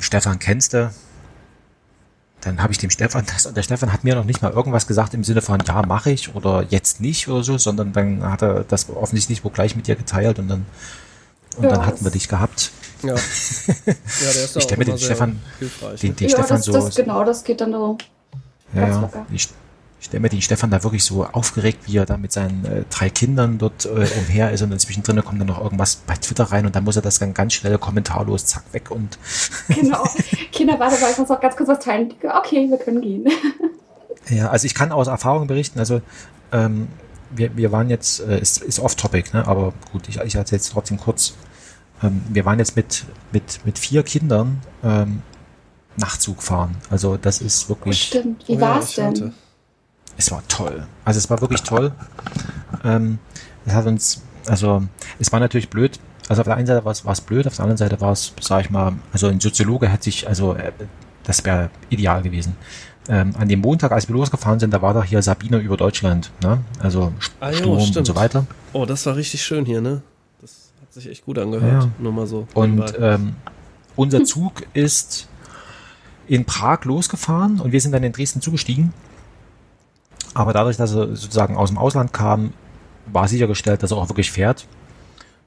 Stefan 0.00 0.38
kennst 0.38 0.74
du? 0.74 0.90
Dann 2.42 2.62
habe 2.62 2.72
ich 2.72 2.78
dem 2.78 2.90
Stefan 2.90 3.24
das 3.26 3.46
und 3.46 3.56
der 3.56 3.62
Stefan 3.62 3.92
hat 3.92 4.04
mir 4.04 4.14
noch 4.14 4.24
nicht 4.24 4.40
mal 4.40 4.50
irgendwas 4.52 4.86
gesagt 4.86 5.12
im 5.14 5.24
Sinne 5.24 5.42
von 5.42 5.60
ja 5.66 5.82
mache 5.86 6.10
ich 6.10 6.34
oder 6.34 6.64
jetzt 6.70 7.00
nicht 7.00 7.28
oder 7.28 7.42
so, 7.44 7.58
sondern 7.58 7.92
dann 7.92 8.22
hat 8.24 8.42
er 8.42 8.64
das 8.64 8.88
offensichtlich 8.88 9.44
wohl 9.44 9.50
gleich 9.50 9.76
mit 9.76 9.86
dir 9.86 9.96
geteilt 9.96 10.38
und 10.38 10.48
dann 10.48 10.66
und 11.56 11.64
Ja, 11.64 11.70
dann 11.70 11.86
hatten 11.86 12.04
wir 12.04 12.10
dich 12.10 12.28
gehabt. 12.28 12.70
Ja, 13.02 13.08
ja 13.14 13.14
der 13.16 14.44
ist 14.44 14.56
Ich 14.56 14.62
stell 14.62 14.78
mir 14.78 14.84
den 14.84 14.98
Stefan- 14.98 15.40
hilfreich. 15.58 16.00
Den, 16.00 16.16
den 16.16 16.28
ja, 16.28 16.36
Stefan 16.36 16.56
das, 16.56 16.64
so, 16.66 16.72
das, 16.72 16.94
genau, 16.94 17.24
das 17.24 17.44
geht 17.44 17.60
dann 17.60 17.72
so. 17.72 17.98
ja, 18.74 18.80
ganz 18.86 19.00
locker. 19.00 19.26
ich, 19.32 19.48
ich 20.00 20.06
stelle 20.06 20.20
mir 20.22 20.30
den 20.30 20.40
Stefan 20.42 20.70
da 20.70 20.82
wirklich 20.82 21.04
so 21.04 21.24
aufgeregt, 21.24 21.80
wie 21.86 21.98
er 21.98 22.06
da 22.06 22.16
mit 22.16 22.32
seinen 22.32 22.64
äh, 22.64 22.84
drei 22.90 23.10
Kindern 23.10 23.58
dort 23.58 23.84
äh, 23.84 24.08
umher 24.18 24.50
ist 24.50 24.62
und 24.62 24.70
dann 24.70 24.78
zwischendrin 24.78 25.22
kommt 25.22 25.40
dann 25.40 25.46
noch 25.48 25.62
irgendwas 25.62 25.96
bei 25.96 26.14
Twitter 26.14 26.44
rein 26.44 26.64
und 26.66 26.74
dann 26.74 26.84
muss 26.84 26.96
er 26.96 27.02
das 27.02 27.18
dann 27.18 27.34
ganz 27.34 27.52
schnell 27.52 27.76
kommentarlos 27.78 28.46
zack 28.46 28.64
weg 28.72 28.90
und 28.90 29.18
Genau. 29.68 30.02
Kinder, 30.52 30.78
warte 30.80 31.00
mal, 31.00 31.10
ich 31.10 31.18
muss 31.18 31.28
noch 31.28 31.40
ganz 31.40 31.54
kurz 31.56 31.68
was 31.68 31.80
teilen. 31.80 32.12
Okay, 32.38 32.68
wir 32.68 32.78
können 32.78 33.00
gehen. 33.00 33.26
Ja, 34.28 34.48
also 34.50 34.66
ich 34.66 34.74
kann 34.74 34.92
aus 34.92 35.08
Erfahrung 35.08 35.46
berichten, 35.46 35.78
also 35.78 36.02
ähm, 36.52 36.88
wir, 37.30 37.56
wir 37.56 37.72
waren 37.72 37.88
jetzt, 37.90 38.20
äh, 38.20 38.38
ist, 38.38 38.62
ist 38.62 38.78
off-topic, 38.78 39.32
ne? 39.34 39.46
aber 39.46 39.72
gut, 39.92 40.08
ich, 40.08 40.18
ich 40.20 40.34
erzähle 40.34 40.58
jetzt 40.58 40.70
trotzdem 40.70 40.98
kurz. 40.98 41.34
Ähm, 42.02 42.22
wir 42.28 42.44
waren 42.44 42.58
jetzt 42.58 42.76
mit, 42.76 43.04
mit, 43.32 43.64
mit 43.64 43.78
vier 43.78 44.02
Kindern 44.02 44.60
ähm, 44.84 45.22
Nachtzug 45.96 46.42
fahren. 46.42 46.76
Also 46.90 47.16
das 47.16 47.40
ist 47.40 47.68
wirklich, 47.68 48.02
Stimmt. 48.02 48.46
Wie 48.46 48.56
Oh 48.56 48.60
war 48.60 48.78
es 48.80 48.94
denn? 48.94 49.06
hatte- 49.06 49.32
es 50.16 50.30
war 50.30 50.42
toll. 50.48 50.86
Also 51.04 51.18
es 51.18 51.30
war 51.30 51.40
wirklich 51.40 51.62
toll. 51.62 51.92
Ähm, 52.84 53.18
es 53.64 53.74
hat 53.74 53.86
uns, 53.86 54.22
also 54.46 54.82
es 55.18 55.32
war 55.32 55.40
natürlich 55.40 55.70
blöd. 55.70 55.98
Also 56.28 56.42
auf 56.42 56.46
der 56.46 56.56
einen 56.56 56.66
Seite 56.66 56.84
war 56.84 56.92
es, 56.92 57.04
war 57.04 57.12
es 57.12 57.20
blöd, 57.20 57.46
auf 57.46 57.56
der 57.56 57.64
anderen 57.64 57.76
Seite 57.78 58.00
war 58.00 58.12
es, 58.12 58.32
sag 58.40 58.64
ich 58.64 58.70
mal, 58.70 58.92
also 59.12 59.26
ein 59.26 59.40
Soziologe 59.40 59.90
hat 59.90 60.02
sich, 60.02 60.28
also 60.28 60.54
äh, 60.54 60.72
das 61.24 61.44
wäre 61.44 61.70
ideal 61.88 62.22
gewesen. 62.22 62.56
Ähm, 63.08 63.34
an 63.36 63.48
dem 63.48 63.60
Montag, 63.60 63.90
als 63.92 64.08
wir 64.08 64.14
losgefahren 64.14 64.60
sind, 64.60 64.72
da 64.72 64.80
war 64.82 64.94
doch 64.94 65.04
hier 65.04 65.20
Sabine 65.22 65.58
über 65.58 65.76
Deutschland, 65.76 66.30
ne? 66.42 66.60
Also 66.78 67.12
Ah, 67.40 67.50
jo, 67.50 67.72
und 67.72 68.06
so 68.06 68.14
weiter. 68.14 68.46
Oh, 68.72 68.84
das 68.84 69.04
war 69.06 69.16
richtig 69.16 69.42
schön 69.42 69.64
hier, 69.64 69.80
ne? 69.80 70.02
Das 70.40 70.70
hat 70.80 70.92
sich 70.92 71.08
echt 71.08 71.24
gut 71.24 71.38
angehört. 71.38 71.84
Ja. 71.84 71.90
Nur 71.98 72.12
mal 72.12 72.26
so. 72.26 72.46
Und 72.54 72.94
ähm, 73.00 73.34
unser 73.96 74.22
Zug 74.22 74.62
ist 74.74 75.26
in 76.28 76.44
Prag 76.44 76.84
losgefahren 76.84 77.60
und 77.60 77.72
wir 77.72 77.80
sind 77.80 77.90
dann 77.92 78.04
in 78.04 78.12
Dresden 78.12 78.40
zugestiegen. 78.40 78.92
Aber 80.34 80.52
dadurch, 80.52 80.76
dass 80.76 80.94
er 80.94 81.08
sozusagen 81.08 81.56
aus 81.56 81.70
dem 81.70 81.78
Ausland 81.78 82.12
kam, 82.12 82.52
war 83.06 83.28
sichergestellt, 83.28 83.82
dass 83.82 83.90
er 83.90 83.96
auch 83.96 84.08
wirklich 84.08 84.30
fährt. 84.30 84.66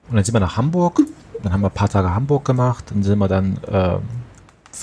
Und 0.10 0.15
dann 0.15 0.23
sind 0.23 0.34
wir 0.34 0.39
nach 0.39 0.57
Hamburg. 0.57 1.01
Dann 1.41 1.53
haben 1.53 1.61
wir 1.61 1.68
ein 1.69 1.73
paar 1.73 1.89
Tage 1.89 2.14
Hamburg 2.14 2.45
gemacht. 2.45 2.85
Dann 2.89 3.03
sind 3.03 3.19
wir 3.19 3.27
dann 3.27 3.57
äh, 3.64 3.97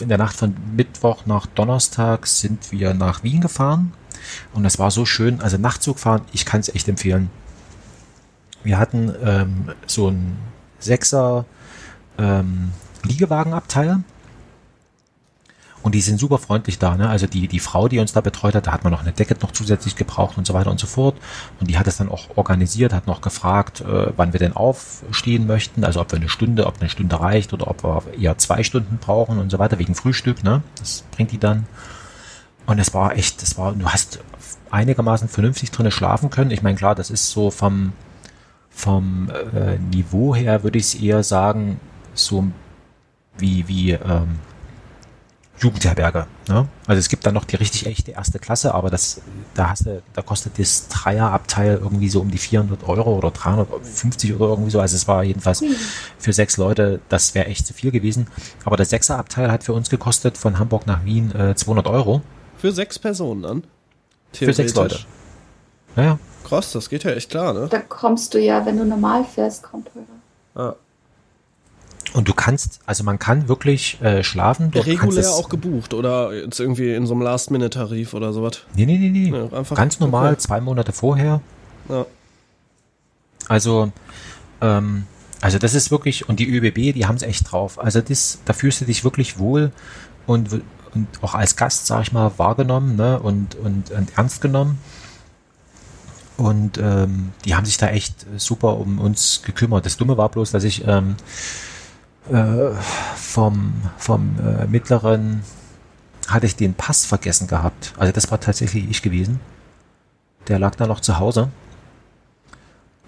in 0.00 0.08
der 0.08 0.18
Nacht 0.18 0.36
von 0.36 0.54
Mittwoch 0.74 1.26
nach 1.26 1.46
Donnerstag 1.46 2.26
sind 2.26 2.70
wir 2.72 2.94
nach 2.94 3.22
Wien 3.22 3.40
gefahren. 3.40 3.92
Und 4.54 4.62
das 4.62 4.78
war 4.78 4.90
so 4.90 5.04
schön. 5.04 5.40
Also 5.40 5.58
Nachtzug 5.58 5.98
fahren, 5.98 6.22
ich 6.32 6.46
kann 6.46 6.60
es 6.60 6.68
echt 6.68 6.88
empfehlen. 6.88 7.30
Wir 8.62 8.78
hatten 8.78 9.12
ähm, 9.24 9.72
so 9.86 10.08
ein 10.08 10.36
Sechser 10.78 11.44
ähm, 12.18 12.72
Liegewagenabteil. 13.02 14.00
Und 15.82 15.94
die 15.94 16.00
sind 16.00 16.20
super 16.20 16.38
freundlich 16.38 16.78
da. 16.78 16.96
Ne? 16.96 17.08
Also 17.08 17.26
die, 17.26 17.48
die 17.48 17.58
Frau, 17.58 17.88
die 17.88 17.98
uns 17.98 18.12
da 18.12 18.20
betreut 18.20 18.54
hat, 18.54 18.66
da 18.66 18.72
hat 18.72 18.84
man 18.84 18.92
noch 18.92 19.00
eine 19.00 19.12
Decke 19.12 19.34
noch 19.40 19.52
zusätzlich 19.52 19.96
gebraucht 19.96 20.36
und 20.36 20.46
so 20.46 20.52
weiter 20.52 20.70
und 20.70 20.78
so 20.78 20.86
fort. 20.86 21.16
Und 21.58 21.70
die 21.70 21.78
hat 21.78 21.86
es 21.86 21.96
dann 21.96 22.10
auch 22.10 22.36
organisiert, 22.36 22.92
hat 22.92 23.06
noch 23.06 23.22
gefragt, 23.22 23.80
äh, 23.80 24.12
wann 24.16 24.32
wir 24.32 24.40
denn 24.40 24.54
aufstehen 24.54 25.46
möchten. 25.46 25.84
Also 25.84 26.00
ob 26.00 26.12
wir 26.12 26.18
eine 26.18 26.28
Stunde, 26.28 26.66
ob 26.66 26.80
eine 26.80 26.90
Stunde 26.90 27.18
reicht 27.18 27.52
oder 27.52 27.68
ob 27.68 27.82
wir 27.82 28.02
eher 28.18 28.36
zwei 28.36 28.62
Stunden 28.62 28.98
brauchen 28.98 29.38
und 29.38 29.50
so 29.50 29.58
weiter, 29.58 29.78
wegen 29.78 29.94
Frühstück. 29.94 30.44
Ne? 30.44 30.62
Das 30.78 31.04
bringt 31.12 31.32
die 31.32 31.38
dann. 31.38 31.66
Und 32.66 32.78
es 32.78 32.92
war 32.92 33.16
echt, 33.16 33.40
das 33.40 33.56
war, 33.56 33.72
du 33.72 33.86
hast 33.86 34.20
einigermaßen 34.70 35.28
vernünftig 35.28 35.70
drinne 35.70 35.90
schlafen 35.90 36.30
können. 36.30 36.50
Ich 36.50 36.62
meine, 36.62 36.76
klar, 36.76 36.94
das 36.94 37.10
ist 37.10 37.30
so 37.30 37.50
vom, 37.50 37.92
vom 38.70 39.30
äh, 39.54 39.78
Niveau 39.78 40.34
her, 40.34 40.62
würde 40.62 40.78
ich 40.78 40.84
es 40.84 40.94
eher 40.94 41.22
sagen, 41.22 41.80
so 42.14 42.44
wie, 43.38 43.66
wie 43.66 43.92
ähm, 43.92 44.38
Jugendherberge. 45.60 46.26
Ne? 46.48 46.66
Also 46.86 46.98
es 46.98 47.08
gibt 47.08 47.26
dann 47.26 47.34
noch 47.34 47.44
die 47.44 47.56
richtig 47.56 47.86
echte 47.86 48.12
erste 48.12 48.38
Klasse, 48.38 48.74
aber 48.74 48.90
das, 48.90 49.20
da 49.54 49.70
hast 49.70 49.86
du, 49.86 50.02
da 50.14 50.22
kostet 50.22 50.58
das 50.58 50.88
Dreierabteil 50.88 51.78
irgendwie 51.82 52.08
so 52.08 52.20
um 52.20 52.30
die 52.30 52.38
400 52.38 52.88
Euro 52.88 53.16
oder 53.16 53.30
350 53.30 54.34
oder 54.34 54.48
irgendwie 54.48 54.70
so. 54.70 54.80
Also 54.80 54.96
es 54.96 55.06
war 55.06 55.22
jedenfalls 55.22 55.62
für 56.18 56.32
sechs 56.32 56.56
Leute, 56.56 57.00
das 57.08 57.34
wäre 57.34 57.46
echt 57.46 57.66
zu 57.66 57.74
viel 57.74 57.90
gewesen. 57.90 58.26
Aber 58.64 58.76
das 58.76 58.90
Sechserabteil 58.90 59.52
hat 59.52 59.64
für 59.64 59.74
uns 59.74 59.90
gekostet 59.90 60.38
von 60.38 60.58
Hamburg 60.58 60.86
nach 60.86 61.04
Wien 61.04 61.34
äh, 61.34 61.54
200 61.54 61.86
Euro. 61.86 62.22
Für 62.56 62.72
sechs 62.72 62.98
Personen 62.98 63.44
an. 63.44 63.64
Für 64.32 64.52
sechs 64.52 64.74
Leute. 64.74 65.00
Naja, 65.96 66.18
Krass, 66.44 66.72
das 66.72 66.88
geht 66.88 67.04
ja 67.04 67.12
echt 67.12 67.30
klar, 67.30 67.52
ne? 67.52 67.68
Da 67.70 67.78
kommst 67.78 68.34
du 68.34 68.40
ja, 68.40 68.66
wenn 68.66 68.76
du 68.76 68.84
normal 68.84 69.24
fährst, 69.24 69.62
kaum 69.62 69.84
teurer. 69.84 70.70
Ah. 70.70 70.74
Und 72.12 72.28
du 72.28 72.34
kannst, 72.34 72.80
also 72.86 73.04
man 73.04 73.18
kann 73.18 73.48
wirklich 73.48 74.00
äh, 74.02 74.22
schlafen. 74.24 74.70
Du 74.70 74.80
Regulär 74.80 75.20
es- 75.20 75.28
auch 75.28 75.48
gebucht 75.48 75.94
oder 75.94 76.32
jetzt 76.34 76.58
irgendwie 76.60 76.94
in 76.94 77.06
so 77.06 77.14
einem 77.14 77.22
Last-Minute-Tarif 77.22 78.14
oder 78.14 78.32
sowas. 78.32 78.62
Nee, 78.74 78.86
nee, 78.86 78.98
nee, 78.98 79.10
nee. 79.10 79.30
Ja, 79.36 79.44
einfach- 79.56 79.76
Ganz 79.76 80.00
normal, 80.00 80.32
okay. 80.32 80.38
zwei 80.38 80.60
Monate 80.60 80.92
vorher. 80.92 81.40
Ja. 81.88 82.06
Also, 83.48 83.92
ähm, 84.60 85.06
also 85.40 85.58
das 85.58 85.74
ist 85.74 85.90
wirklich, 85.90 86.28
und 86.28 86.38
die 86.40 86.48
ÖBB, 86.48 86.92
die 86.94 87.06
haben 87.06 87.16
es 87.16 87.22
echt 87.22 87.50
drauf. 87.50 87.78
Also 87.78 88.00
das, 88.00 88.38
da 88.44 88.52
fühlst 88.52 88.80
du 88.80 88.84
dich 88.84 89.04
wirklich 89.04 89.38
wohl 89.38 89.72
und, 90.26 90.52
und 90.94 91.06
auch 91.22 91.34
als 91.34 91.56
Gast, 91.56 91.86
sag 91.86 92.02
ich 92.02 92.12
mal, 92.12 92.32
wahrgenommen 92.36 92.96
ne? 92.96 93.18
und, 93.20 93.54
und, 93.54 93.90
und 93.90 94.16
ernst 94.16 94.40
genommen. 94.40 94.78
Und 96.36 96.78
ähm, 96.78 97.32
die 97.44 97.54
haben 97.54 97.66
sich 97.66 97.76
da 97.76 97.88
echt 97.88 98.26
super 98.38 98.78
um 98.78 98.98
uns 98.98 99.42
gekümmert. 99.44 99.84
Das 99.84 99.96
Dumme 99.96 100.16
war 100.16 100.28
bloß, 100.30 100.50
dass 100.52 100.64
ich 100.64 100.86
ähm, 100.86 101.16
äh, 102.28 102.70
vom, 103.16 103.72
vom 103.96 104.36
äh, 104.38 104.66
mittleren 104.66 105.42
hatte 106.28 106.46
ich 106.46 106.56
den 106.56 106.74
Pass 106.74 107.06
vergessen 107.06 107.46
gehabt. 107.48 107.94
Also 107.98 108.12
das 108.12 108.30
war 108.30 108.40
tatsächlich 108.40 108.88
ich 108.88 109.02
gewesen. 109.02 109.40
Der 110.48 110.58
lag 110.58 110.74
da 110.76 110.86
noch 110.86 111.00
zu 111.00 111.18
Hause. 111.18 111.48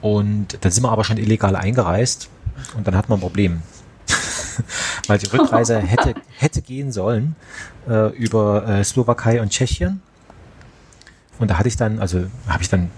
Und 0.00 0.58
dann 0.60 0.72
sind 0.72 0.82
wir 0.82 0.90
aber 0.90 1.04
schon 1.04 1.18
illegal 1.18 1.54
eingereist 1.54 2.28
und 2.76 2.86
dann 2.86 2.96
hat 2.96 3.08
man 3.08 3.18
ein 3.18 3.20
Problem. 3.20 3.62
Weil 5.06 5.18
die 5.18 5.28
Rückreise 5.28 5.78
hätte, 5.80 6.14
hätte 6.36 6.62
gehen 6.62 6.90
sollen 6.90 7.36
äh, 7.88 8.08
über 8.16 8.66
äh, 8.66 8.84
Slowakei 8.84 9.40
und 9.40 9.50
Tschechien. 9.50 10.02
Und 11.38 11.50
da 11.50 11.58
hatte 11.58 11.68
ich 11.68 11.76
dann, 11.76 12.00
also 12.00 12.26
habe 12.48 12.62
ich 12.62 12.68
dann, 12.68 12.90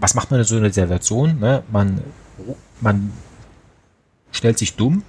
was 0.00 0.14
macht 0.14 0.30
man 0.30 0.40
in 0.40 0.46
so 0.46 0.56
einer 0.56 0.72
Situation? 0.72 1.38
Ne? 1.38 1.62
Man, 1.70 2.02
man 2.80 3.12
stellt 4.32 4.58
sich 4.58 4.74
dumm 4.74 5.04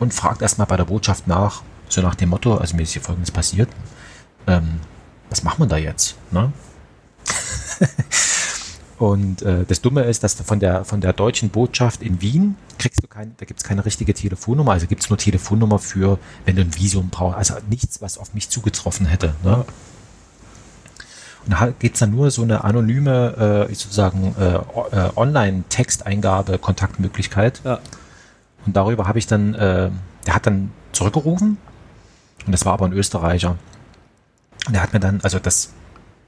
und 0.00 0.12
fragt 0.12 0.42
erstmal 0.42 0.66
bei 0.66 0.76
der 0.76 0.84
Botschaft 0.84 1.28
nach, 1.28 1.62
so 1.88 2.00
nach 2.00 2.16
dem 2.16 2.30
Motto, 2.30 2.56
also 2.56 2.74
mir 2.74 2.82
ist 2.82 2.92
hier 2.92 3.02
folgendes 3.02 3.30
passiert. 3.30 3.68
Ähm, 4.48 4.80
was 5.28 5.44
macht 5.44 5.60
man 5.60 5.68
da 5.68 5.76
jetzt? 5.76 6.16
Ne? 6.32 6.52
Und 8.98 9.40
äh, 9.40 9.64
das 9.66 9.80
Dumme 9.80 10.02
ist, 10.02 10.22
dass 10.24 10.36
du 10.36 10.44
von 10.44 10.60
der 10.60 10.84
von 10.84 11.00
der 11.00 11.14
deutschen 11.14 11.48
Botschaft 11.48 12.02
in 12.02 12.20
Wien 12.20 12.56
kriegst 12.78 13.02
du 13.02 13.06
kein, 13.08 13.34
da 13.38 13.46
gibt's 13.46 13.64
keine 13.64 13.86
richtige 13.86 14.12
Telefonnummer, 14.12 14.72
also 14.72 14.86
gibt's 14.86 15.08
nur 15.08 15.16
Telefonnummer 15.16 15.78
für, 15.78 16.18
wenn 16.44 16.56
du 16.56 16.62
ein 16.62 16.76
Visum 16.76 17.08
brauchst, 17.08 17.38
also 17.38 17.54
nichts, 17.70 18.02
was 18.02 18.18
auf 18.18 18.34
mich 18.34 18.50
zugetroffen 18.50 19.06
hätte. 19.06 19.34
Ne? 19.42 19.64
Und 21.46 21.52
da 21.52 21.72
geht's 21.78 22.00
dann 22.00 22.10
nur 22.10 22.30
so 22.30 22.42
eine 22.42 22.64
anonyme, 22.64 23.68
äh, 23.70 23.74
sozusagen 23.74 24.34
äh, 24.38 24.56
äh, 24.56 25.10
Online-Texteingabe, 25.16 26.58
Kontaktmöglichkeit. 26.58 27.62
Ja. 27.64 27.78
Und 28.66 28.76
darüber 28.76 29.06
habe 29.06 29.18
ich 29.18 29.26
dann, 29.26 29.54
äh, 29.54 29.90
der 30.26 30.34
hat 30.34 30.46
dann 30.46 30.70
zurückgerufen 30.92 31.58
und 32.46 32.52
das 32.52 32.64
war 32.64 32.74
aber 32.74 32.86
ein 32.86 32.92
Österreicher. 32.92 33.56
Und 34.66 34.74
er 34.74 34.82
hat 34.82 34.92
mir 34.92 35.00
dann, 35.00 35.20
also 35.22 35.38
das 35.38 35.72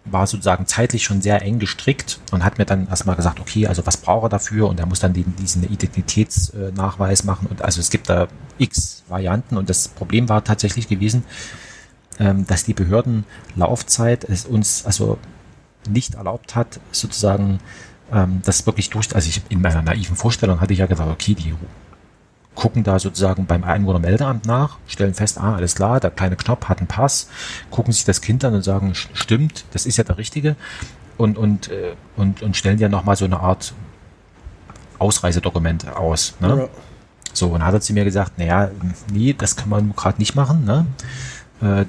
war 0.05 0.27
sozusagen 0.27 0.67
zeitlich 0.67 1.05
schon 1.05 1.23
sehr 1.23 1.43
eng 1.43 1.59
gestrickt 1.59 2.21
und 2.33 2.45
hat 2.45 2.59
mir 2.59 2.65
dann 2.65 2.89
erstmal 2.89 3.15
gesagt, 3.15 3.39
okay, 3.39 3.67
also 3.67 3.87
was 3.87 3.97
braucht 3.97 4.25
er 4.25 4.29
dafür? 4.31 4.69
Und 4.69 4.81
er 4.81 4.87
muss 4.87 5.01
dann 5.01 5.13
den, 5.13 5.37
diesen 5.37 5.63
Identitätsnachweis 5.63 7.25
machen. 7.25 7.47
Und 7.49 7.63
also 7.63 7.81
es 7.81 7.91
gibt 7.91 8.09
da 8.09 8.27
x 8.59 9.05
Varianten 9.09 9.57
und 9.57 9.71
das 9.71 9.89
Problem 9.89 10.29
war 10.29 10.43
tatsächlich 10.43 10.89
gewesen, 10.89 11.25
ähm, 12.19 12.47
dass 12.47 12.65
die 12.65 12.75
Behördenlaufzeit 12.75 14.25
es 14.25 14.45
uns 14.45 14.85
also 14.85 15.19
nicht 15.89 16.15
erlaubt 16.15 16.55
hat, 16.55 16.81
sozusagen 16.91 17.61
ähm, 18.13 18.43
das 18.45 18.67
wirklich 18.67 18.91
durch, 18.91 19.15
also 19.15 19.29
ich 19.29 19.43
in 19.49 19.61
meiner 19.61 19.83
naiven 19.83 20.17
Vorstellung 20.17 20.61
hatte 20.61 20.73
ich 20.73 20.81
ja 20.81 20.87
gesagt, 20.87 21.11
okay, 21.11 21.35
die 21.35 21.55
gucken 22.55 22.85
da 22.85 22.99
sozusagen 22.99 23.47
beim 23.47 23.65
Einwohnermeldeamt 23.65 24.47
nach, 24.47 24.77
stellen 24.87 25.15
fest, 25.15 25.39
ah, 25.39 25.55
alles 25.55 25.74
klar, 25.74 26.01
der 26.01 26.11
kleine 26.11 26.37
Knopf 26.37 26.66
hat 26.66 26.79
einen 26.79 26.87
Pass, 26.87 27.29
gucken 27.70 27.93
sich 27.93 28.05
das 28.05 28.20
Kind 28.20 28.45
an 28.45 28.55
und 28.55 28.62
sagen, 28.62 28.93
"St- 28.93 29.09
stimmt, 29.15 29.65
das 29.73 29.87
ist 29.87 29.97
ja 29.97 30.05
der 30.05 30.19
Richtige 30.19 30.57
und, 31.16 31.39
und, 31.39 31.69
äh, 31.69 31.95
und, 32.16 32.43
und 32.43 32.57
stellen 32.57 32.79
ja 32.79 32.89
nochmal 32.89 33.16
so 33.16 33.24
eine 33.24 33.41
Art 33.41 33.73
Ausreisedokument 34.99 35.89
aus. 35.97 36.35
Ne? 36.41 36.49
Ja. 36.62 36.69
So, 37.35 37.49
und 37.49 37.65
hat 37.65 37.74
er 37.74 37.81
zu 37.81 37.93
mir 37.93 38.05
gesagt, 38.05 38.39
naja, 38.39 38.70
nee, 39.12 39.33
das 39.37 39.57
kann 39.57 39.69
man 39.69 39.95
gerade 39.97 40.19
nicht 40.19 40.35
machen. 40.35 40.65
Ne? 40.65 40.87
Äh, 41.62 41.85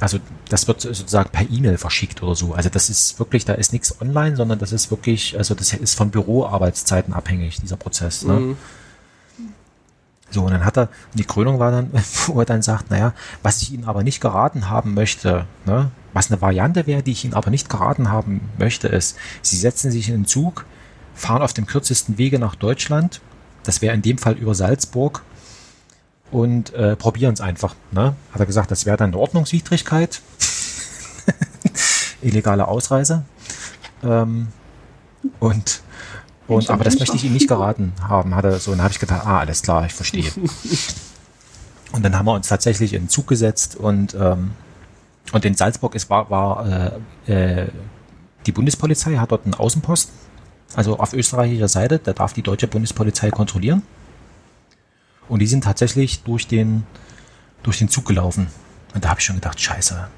also 0.00 0.18
das 0.48 0.66
wird 0.68 0.80
sozusagen 0.80 1.28
per 1.30 1.50
E-Mail 1.50 1.76
verschickt 1.76 2.22
oder 2.22 2.34
so. 2.34 2.54
Also 2.54 2.70
das 2.70 2.88
ist 2.88 3.18
wirklich, 3.18 3.44
da 3.44 3.52
ist 3.54 3.72
nichts 3.72 4.00
online, 4.00 4.36
sondern 4.36 4.58
das 4.58 4.72
ist 4.72 4.90
wirklich, 4.90 5.36
also 5.36 5.54
das 5.54 5.72
ist 5.74 5.94
von 5.94 6.10
Büroarbeitszeiten 6.10 7.12
abhängig, 7.12 7.60
dieser 7.60 7.76
Prozess. 7.76 8.22
Ne? 8.24 8.32
Mhm. 8.34 8.56
So, 10.30 10.44
und 10.44 10.52
dann 10.52 10.64
hat 10.64 10.78
er, 10.78 10.82
und 10.82 11.18
die 11.18 11.24
Krönung 11.24 11.58
war 11.58 11.70
dann, 11.70 11.90
wo 12.26 12.38
er 12.40 12.46
dann 12.46 12.62
sagt, 12.62 12.90
naja, 12.90 13.12
was 13.42 13.62
ich 13.62 13.72
Ihnen 13.72 13.84
aber 13.84 14.02
nicht 14.02 14.20
geraten 14.20 14.70
haben 14.70 14.94
möchte, 14.94 15.46
ne, 15.66 15.90
was 16.12 16.30
eine 16.30 16.40
Variante 16.40 16.86
wäre, 16.86 17.02
die 17.02 17.12
ich 17.12 17.24
Ihnen 17.24 17.34
aber 17.34 17.50
nicht 17.50 17.68
geraten 17.68 18.10
haben 18.10 18.48
möchte, 18.58 18.88
ist, 18.88 19.16
Sie 19.42 19.56
setzen 19.56 19.90
sich 19.90 20.08
in 20.08 20.14
den 20.14 20.26
Zug, 20.26 20.66
fahren 21.14 21.42
auf 21.42 21.52
dem 21.52 21.66
kürzesten 21.66 22.18
Wege 22.18 22.38
nach 22.38 22.54
Deutschland, 22.54 23.20
das 23.64 23.82
wäre 23.82 23.94
in 23.94 24.02
dem 24.02 24.18
Fall 24.18 24.34
über 24.34 24.54
Salzburg, 24.54 25.22
und 26.30 26.72
äh, 26.74 26.96
probieren 26.96 27.34
es 27.34 27.40
einfach. 27.40 27.74
Ne? 27.90 28.14
Hat 28.32 28.40
er 28.40 28.46
gesagt, 28.46 28.70
das 28.70 28.86
wäre 28.86 28.96
dann 28.96 29.10
eine 29.10 29.18
Ordnungswidrigkeit, 29.18 30.22
illegale 32.22 32.68
Ausreise. 32.68 33.24
Ähm, 34.02 34.48
und 35.38 35.82
und, 36.56 36.70
aber 36.70 36.84
das 36.84 36.98
möchte 36.98 37.16
ich 37.16 37.24
Ihnen 37.24 37.34
nicht 37.34 37.48
geraten 37.48 37.92
haben, 38.06 38.34
hat 38.34 38.44
er 38.44 38.58
so. 38.58 38.72
Und 38.72 38.78
dann 38.78 38.84
habe 38.84 38.92
ich 38.92 39.00
gedacht, 39.00 39.26
ah, 39.26 39.40
alles 39.40 39.62
klar, 39.62 39.86
ich 39.86 39.94
verstehe. 39.94 40.30
und 41.92 42.02
dann 42.04 42.18
haben 42.18 42.26
wir 42.26 42.34
uns 42.34 42.48
tatsächlich 42.48 42.92
in 42.92 43.04
den 43.04 43.08
Zug 43.08 43.26
gesetzt 43.26 43.76
und, 43.76 44.14
ähm, 44.14 44.52
und 45.32 45.44
in 45.44 45.54
Salzburg 45.54 45.94
ist, 45.94 46.10
war, 46.10 46.30
war 46.30 47.00
äh, 47.26 47.62
äh, 47.62 47.68
die 48.46 48.52
Bundespolizei 48.52 49.16
hat 49.16 49.32
dort 49.32 49.44
einen 49.44 49.54
Außenposten, 49.54 50.14
also 50.74 50.98
auf 50.98 51.12
österreichischer 51.12 51.68
Seite, 51.68 51.98
da 51.98 52.12
darf 52.12 52.32
die 52.32 52.42
deutsche 52.42 52.68
Bundespolizei 52.68 53.30
kontrollieren. 53.30 53.82
Und 55.28 55.40
die 55.40 55.46
sind 55.46 55.64
tatsächlich 55.64 56.22
durch 56.22 56.48
den, 56.48 56.84
durch 57.62 57.78
den 57.78 57.88
Zug 57.88 58.06
gelaufen. 58.06 58.48
Und 58.94 59.04
da 59.04 59.10
habe 59.10 59.20
ich 59.20 59.26
schon 59.26 59.36
gedacht, 59.36 59.60
scheiße, 59.60 60.08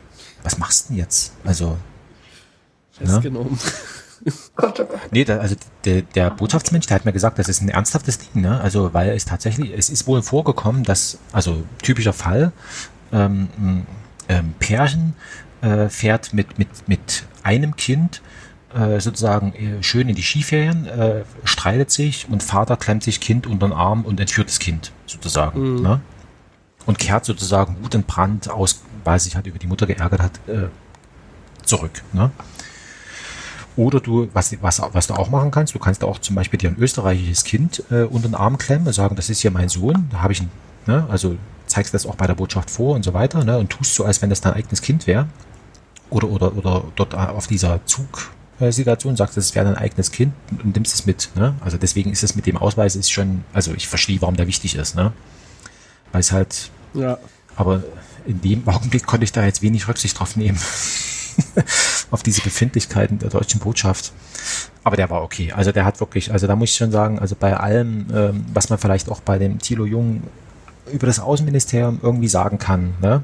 was 0.42 0.58
machst 0.58 0.88
du 0.88 0.94
denn 0.94 0.98
jetzt? 0.98 1.32
Also, 1.44 1.76
ne? 3.00 3.20
Gott, 4.56 4.80
oh 4.80 4.84
Gott. 4.84 5.00
Nee, 5.10 5.24
da, 5.24 5.38
also 5.38 5.56
der, 5.84 6.02
der 6.02 6.30
Botschaftsmensch, 6.30 6.86
der 6.86 6.96
hat 6.96 7.04
mir 7.04 7.12
gesagt, 7.12 7.38
das 7.38 7.48
ist 7.48 7.60
ein 7.60 7.68
ernsthaftes 7.68 8.18
Ding, 8.18 8.42
ne? 8.42 8.60
Also 8.60 8.94
weil 8.94 9.10
es 9.10 9.24
tatsächlich, 9.24 9.72
es 9.76 9.90
ist 9.90 10.06
wohl 10.06 10.22
vorgekommen, 10.22 10.84
dass, 10.84 11.18
also 11.32 11.64
typischer 11.82 12.12
Fall, 12.12 12.52
ähm, 13.12 13.48
ein 13.58 13.86
ähm, 14.28 14.54
Pärchen 14.58 15.14
äh, 15.60 15.88
fährt 15.88 16.32
mit, 16.32 16.58
mit, 16.58 16.88
mit 16.88 17.24
einem 17.42 17.76
Kind 17.76 18.22
äh, 18.74 19.00
sozusagen 19.00 19.52
äh, 19.54 19.82
schön 19.82 20.08
in 20.08 20.14
die 20.14 20.22
Skiferien, 20.22 20.86
äh, 20.86 21.24
streitet 21.44 21.90
sich 21.90 22.28
und 22.28 22.42
Vater 22.42 22.76
klemmt 22.76 23.02
sich 23.02 23.20
Kind 23.20 23.46
unter 23.46 23.68
den 23.68 23.72
Arm 23.72 24.04
und 24.04 24.18
entführt 24.20 24.48
das 24.48 24.58
Kind 24.58 24.92
sozusagen. 25.06 25.76
Mhm. 25.76 25.82
Ne? 25.82 26.00
Und 26.86 26.98
kehrt 26.98 27.24
sozusagen 27.24 27.76
Wut 27.82 27.94
und 27.94 28.06
Brand 28.06 28.50
aus, 28.50 28.82
weil 29.04 29.18
sich 29.20 29.36
halt 29.36 29.46
über 29.46 29.58
die 29.58 29.66
Mutter 29.66 29.86
geärgert 29.86 30.20
hat, 30.20 30.40
äh, 30.48 30.68
zurück. 31.64 32.02
Ne? 32.12 32.30
Oder 33.76 34.00
du, 34.00 34.28
was, 34.34 34.54
was, 34.60 34.82
was 34.92 35.06
du 35.06 35.14
auch 35.14 35.30
machen 35.30 35.50
kannst, 35.50 35.74
du 35.74 35.78
kannst 35.78 36.04
auch 36.04 36.18
zum 36.18 36.36
Beispiel 36.36 36.58
dir 36.58 36.70
ein 36.70 36.76
österreichisches 36.78 37.44
Kind 37.44 37.82
äh, 37.90 38.02
unter 38.02 38.28
den 38.28 38.34
Arm 38.34 38.58
klemmen 38.58 38.86
und 38.86 38.92
sagen, 38.92 39.16
das 39.16 39.30
ist 39.30 39.40
hier 39.40 39.50
mein 39.50 39.68
Sohn, 39.70 40.08
da 40.10 40.20
habe 40.20 40.32
ich 40.34 40.42
ein, 40.42 40.50
ne, 40.86 41.06
also 41.08 41.36
zeigst 41.66 41.94
das 41.94 42.04
auch 42.04 42.16
bei 42.16 42.26
der 42.26 42.34
Botschaft 42.34 42.68
vor 42.70 42.94
und 42.94 43.02
so 43.02 43.14
weiter, 43.14 43.44
ne, 43.44 43.58
und 43.58 43.70
tust 43.70 43.94
so, 43.94 44.04
als 44.04 44.20
wenn 44.20 44.28
das 44.28 44.42
dein 44.42 44.52
eigenes 44.52 44.82
Kind 44.82 45.06
wäre. 45.06 45.26
Oder, 46.10 46.28
oder, 46.28 46.54
oder 46.54 46.84
dort 46.96 47.14
auf 47.14 47.46
dieser 47.46 47.80
Zugsituation 47.86 49.16
sagst, 49.16 49.38
das 49.38 49.54
wäre 49.54 49.64
dein 49.64 49.76
eigenes 49.76 50.10
Kind 50.12 50.34
und 50.62 50.74
nimmst 50.74 50.94
es 50.94 51.06
mit, 51.06 51.30
ne? 51.36 51.54
Also 51.64 51.78
deswegen 51.78 52.12
ist 52.12 52.22
es 52.22 52.34
mit 52.36 52.44
dem 52.44 52.58
Ausweis 52.58 52.94
ist 52.96 53.10
schon, 53.10 53.44
also 53.54 53.72
ich 53.72 53.88
verstehe, 53.88 54.20
warum 54.20 54.36
der 54.36 54.46
wichtig 54.46 54.74
ist, 54.74 54.94
ne? 54.94 55.14
Weil 56.12 56.20
es 56.20 56.30
halt, 56.30 56.70
Ja. 56.92 57.16
aber 57.56 57.82
in 58.26 58.42
dem 58.42 58.68
Augenblick 58.68 59.06
konnte 59.06 59.24
ich 59.24 59.32
da 59.32 59.42
jetzt 59.46 59.62
wenig 59.62 59.88
Rücksicht 59.88 60.18
drauf 60.18 60.36
nehmen. 60.36 60.58
auf 62.10 62.22
diese 62.22 62.40
Befindlichkeiten 62.42 63.18
der 63.18 63.30
deutschen 63.30 63.60
Botschaft. 63.60 64.12
Aber 64.84 64.96
der 64.96 65.10
war 65.10 65.22
okay. 65.22 65.52
Also 65.52 65.72
der 65.72 65.84
hat 65.84 66.00
wirklich, 66.00 66.32
also 66.32 66.46
da 66.46 66.56
muss 66.56 66.70
ich 66.70 66.76
schon 66.76 66.90
sagen, 66.90 67.18
also 67.18 67.36
bei 67.38 67.56
allem, 67.56 68.06
ähm, 68.14 68.44
was 68.52 68.70
man 68.70 68.78
vielleicht 68.78 69.08
auch 69.08 69.20
bei 69.20 69.38
dem 69.38 69.58
Thilo 69.58 69.84
Jung 69.84 70.22
über 70.92 71.06
das 71.06 71.20
Außenministerium 71.20 72.00
irgendwie 72.02 72.28
sagen 72.28 72.58
kann, 72.58 72.94
ne? 73.00 73.22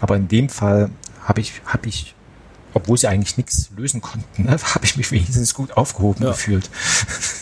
Aber 0.00 0.16
in 0.16 0.26
dem 0.28 0.48
Fall 0.48 0.90
habe 1.24 1.40
ich, 1.40 1.60
habe 1.66 1.86
ich, 1.88 2.14
obwohl 2.72 2.96
sie 2.96 3.08
eigentlich 3.08 3.36
nichts 3.36 3.70
lösen 3.76 4.00
konnten, 4.00 4.44
ne, 4.44 4.56
habe 4.74 4.84
ich 4.84 4.96
mich 4.96 5.10
wenigstens 5.10 5.54
gut 5.54 5.76
aufgehoben 5.76 6.24
Ja. 6.24 6.30
gefühlt. 6.30 6.70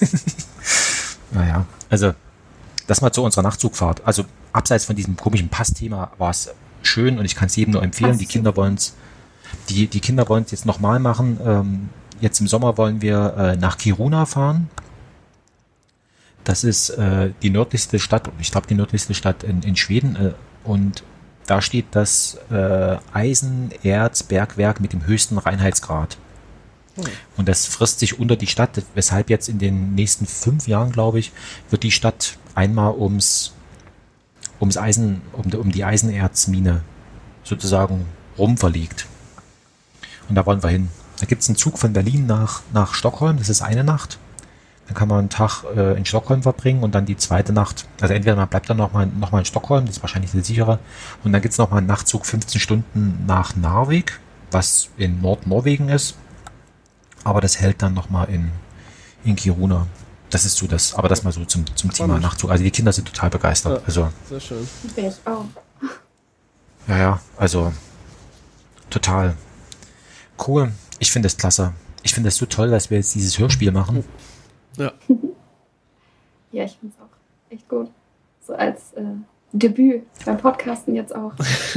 naja, 1.31 1.65
also 1.89 2.13
das 2.87 3.01
mal 3.01 3.13
zu 3.13 3.23
unserer 3.23 3.43
Nachtzugfahrt. 3.43 4.03
Also 4.05 4.25
abseits 4.53 4.85
von 4.85 4.97
diesem 4.97 5.17
komischen 5.17 5.49
Passthema 5.49 6.11
war 6.19 6.31
es 6.31 6.51
schön 6.83 7.19
und 7.19 7.25
ich 7.25 7.37
kann 7.37 7.47
es 7.47 7.57
jedem 7.57 7.73
nur 7.73 7.83
empfehlen. 7.83 8.19
Die. 8.19 8.27
Kinder 8.27 8.57
wollen 8.57 8.75
es, 8.75 8.95
die, 9.69 9.87
die 9.87 10.01
Kinder 10.01 10.29
wollen 10.29 10.45
es 10.45 10.51
jetzt 10.51 10.67
nochmal 10.67 10.99
machen. 10.99 11.39
Ähm, 11.45 11.89
jetzt 12.21 12.41
im 12.41 12.49
Sommer 12.49 12.77
wollen 12.79 13.03
wir 13.03 13.35
äh, 13.37 13.57
nach 13.57 13.79
Kiruna 13.79 14.27
fahren. 14.27 14.69
Das 16.45 16.65
ist 16.65 16.91
äh, 16.91 17.31
die 17.43 17.51
nördlichste 17.51 17.99
Stadt, 17.99 18.31
ich 18.41 18.51
glaube 18.51 18.67
die 18.67 18.75
nördlichste 18.75 19.15
Stadt 19.15 19.45
in, 19.45 19.63
in 19.63 19.77
Schweden. 19.77 20.17
Äh, 20.17 20.33
und 20.65 21.05
da 21.47 21.61
steht 21.61 21.87
das 21.93 22.39
äh, 22.51 22.97
Eisenerzbergwerk 23.13 24.81
mit 24.81 24.93
dem 24.93 25.07
höchsten 25.07 25.39
Reinheitsgrad. 25.39 26.17
Und 27.37 27.49
das 27.49 27.67
frisst 27.67 28.01
sich 28.01 28.19
unter 28.19 28.37
die 28.37 28.47
Stadt, 28.47 28.83
weshalb 28.95 29.31
jetzt 29.31 29.49
in 29.49 29.59
den 29.59 29.95
nächsten 29.95 30.27
fünf 30.27 30.69
Jahren, 30.69 30.93
glaube 30.93 31.19
ich, 31.19 31.33
wird 31.71 31.85
die 31.85 31.91
Stadt 31.91 32.37
einmal 32.55 32.95
ums, 32.95 33.53
ums 34.61 34.77
Eisen, 34.77 35.23
um, 35.33 35.51
um 35.55 35.73
die 35.73 35.85
Eisenerzmine 35.85 36.83
sozusagen 37.45 38.07
rumverlegt. 38.37 39.07
Und 40.33 40.37
da 40.37 40.47
wollen 40.47 40.63
wir 40.63 40.71
hin. 40.71 40.89
Da 41.21 41.27
gibt 41.27 41.43
es 41.43 41.51
einen 41.51 41.59
Zug 41.59 41.79
von 41.79 41.93
Berlin 41.93 42.25
nach, 42.25 42.63
nach 42.73 42.95
Stockholm, 42.95 43.37
das 43.37 43.51
ist 43.51 43.61
eine 43.61 43.85
Nacht. 43.85 44.19
Dann 44.87 44.95
kann 44.95 45.07
man 45.07 45.19
einen 45.19 45.29
Tag 45.29 45.63
äh, 45.77 45.95
in 45.95 46.07
Stockholm 46.07 46.43
verbringen 46.43 46.83
und 46.83 46.95
dann 46.95 47.05
die 47.05 47.19
zweite 47.19 47.53
Nacht, 47.53 47.87
also 48.01 48.15
entweder 48.15 48.35
man 48.35 48.49
bleibt 48.49 48.71
dann 48.71 48.79
nochmal 48.79 49.09
noch 49.09 49.31
mal 49.31 49.41
in 49.41 49.45
Stockholm, 49.45 49.85
das 49.85 49.97
ist 49.97 50.03
wahrscheinlich 50.03 50.31
der 50.31 50.43
sichere, 50.43 50.79
und 51.23 51.35
dann 51.35 51.43
gibt 51.43 51.53
es 51.53 51.59
nochmal 51.59 51.81
einen 51.81 51.87
Nachtzug 51.87 52.25
15 52.25 52.63
Stunden 52.63 53.25
nach 53.27 53.55
Narvik, 53.57 54.21
was 54.51 54.89
in 54.97 55.21
Nordnorwegen 55.21 55.91
ist. 55.91 56.17
Aber 57.25 57.43
das 57.43 57.61
hält 57.61 57.83
dann 57.83 57.93
nochmal 57.93 58.31
in, 58.31 58.53
in 59.23 59.37
Kiruna. 59.37 59.87
Das 60.31 60.47
ist 60.47 60.57
so 60.57 60.67
das, 60.67 60.95
aber 60.95 61.11
das 61.11 61.25
mal 61.25 61.33
so 61.33 61.45
zum, 61.45 61.67
zum 61.77 61.93
Thema. 61.93 62.19
Nachtzug. 62.19 62.51
Also 62.51 62.65
die 62.65 62.71
Kinder 62.71 62.95
sind 62.95 63.07
total 63.07 63.29
begeistert. 63.29 63.83
Ja. 63.83 63.87
Also, 63.87 64.09
Sehr 64.31 64.41
schön. 64.41 64.67
Ich 64.97 65.15
auch. 65.27 65.45
ja, 66.89 66.97
ja, 66.97 67.21
also 67.37 67.71
total. 68.89 69.37
Cool. 70.47 70.73
Ich 70.99 71.13
finde 71.13 71.27
es 71.27 71.37
klasse. 71.37 71.73
Ich 72.03 72.15
finde 72.15 72.29
es 72.29 72.37
so 72.37 72.47
toll, 72.47 72.71
dass 72.71 72.91
wir 72.91 72.99
jetzt 72.99 73.15
dieses 73.15 73.39
Hörspiel 73.39 73.73
machen. 73.73 74.05
Ja. 74.77 74.93
Ja, 76.55 76.65
ich 76.65 76.77
finde 76.79 76.95
es 76.95 77.03
auch 77.03 77.51
echt 77.51 77.67
gut. 77.67 77.91
So 78.47 78.53
als 78.55 78.93
äh, 78.93 79.03
Debüt 79.55 80.03
beim 80.27 80.37
Podcasten 80.37 80.95
jetzt 80.95 81.15
auch. 81.15 81.33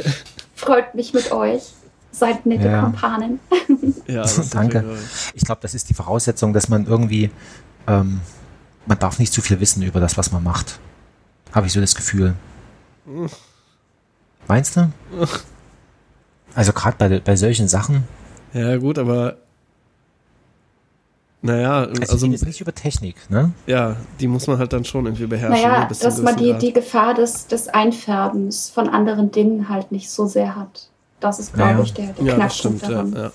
Freut 0.55 0.93
mich 0.95 1.13
mit 1.13 1.31
euch. 1.31 1.63
Seid 2.11 2.45
nette 2.45 2.67
Ja. 2.67 2.81
Kumpanen. 2.81 3.39
Ja, 4.07 4.23
das 4.23 4.49
Danke. 4.49 4.97
Ich 5.33 5.43
glaube, 5.45 5.61
das 5.61 5.73
ist 5.73 5.89
die 5.89 5.93
Voraussetzung, 5.93 6.51
dass 6.51 6.67
man 6.67 6.85
irgendwie, 6.85 7.31
ähm, 7.87 8.19
man 8.85 8.99
darf 8.99 9.17
nicht 9.17 9.31
zu 9.31 9.41
viel 9.41 9.61
wissen 9.61 9.81
über 9.81 10.01
das, 10.01 10.17
was 10.17 10.31
man 10.33 10.43
macht. 10.43 10.79
Habe 11.53 11.67
ich 11.67 11.73
so 11.73 11.79
das 11.79 11.95
Gefühl. 11.95 12.35
Meinst 14.47 14.75
du? 14.75 14.91
Also 16.53 16.73
gerade 16.73 16.97
bei, 16.97 17.19
bei 17.19 17.35
solchen 17.35 17.67
Sachen, 17.67 18.03
Ja, 18.56 18.77
gut, 18.77 18.98
aber 18.98 19.36
naja, 21.41 21.84
also, 21.84 22.02
also, 22.14 22.26
jetzt 22.27 22.45
nicht 22.45 22.60
über 22.61 22.73
Technik, 22.73 23.18
ne? 23.30 23.52
ja, 23.68 23.98
die 24.19 24.27
muss 24.27 24.48
man 24.48 24.57
halt 24.57 24.73
dann 24.73 24.84
schon 24.84 25.06
irgendwie 25.06 25.27
beherrschen. 25.27 25.61
Naja, 25.61 25.82
ne, 25.82 25.95
dass 26.02 26.18
man 26.22 26.36
die, 26.38 26.53
die 26.57 26.73
Gefahr 26.73 27.14
des, 27.14 27.45
des 27.45 27.68
Einfärbens 27.68 28.69
von 28.69 28.90
anderen 28.90 29.30
Dingen 29.32 29.69
halt 29.69 29.91
nicht 29.91 30.10
so 30.10 30.26
sehr 30.26 30.56
hat. 30.56 30.90
Das 31.19 31.38
ist, 31.38 31.53
glaube 31.53 31.72
Ja, 31.72 31.77
ja. 31.77 31.84
ich, 31.84 31.94
der, 31.94 32.06
der. 32.14 32.26
Ja, 32.26 32.36
das 32.38 32.38
Knackpunkt 32.38 32.56
stimmt, 32.56 32.82
ja, 32.82 32.90
daran. 32.90 33.14
ja. 33.14 33.32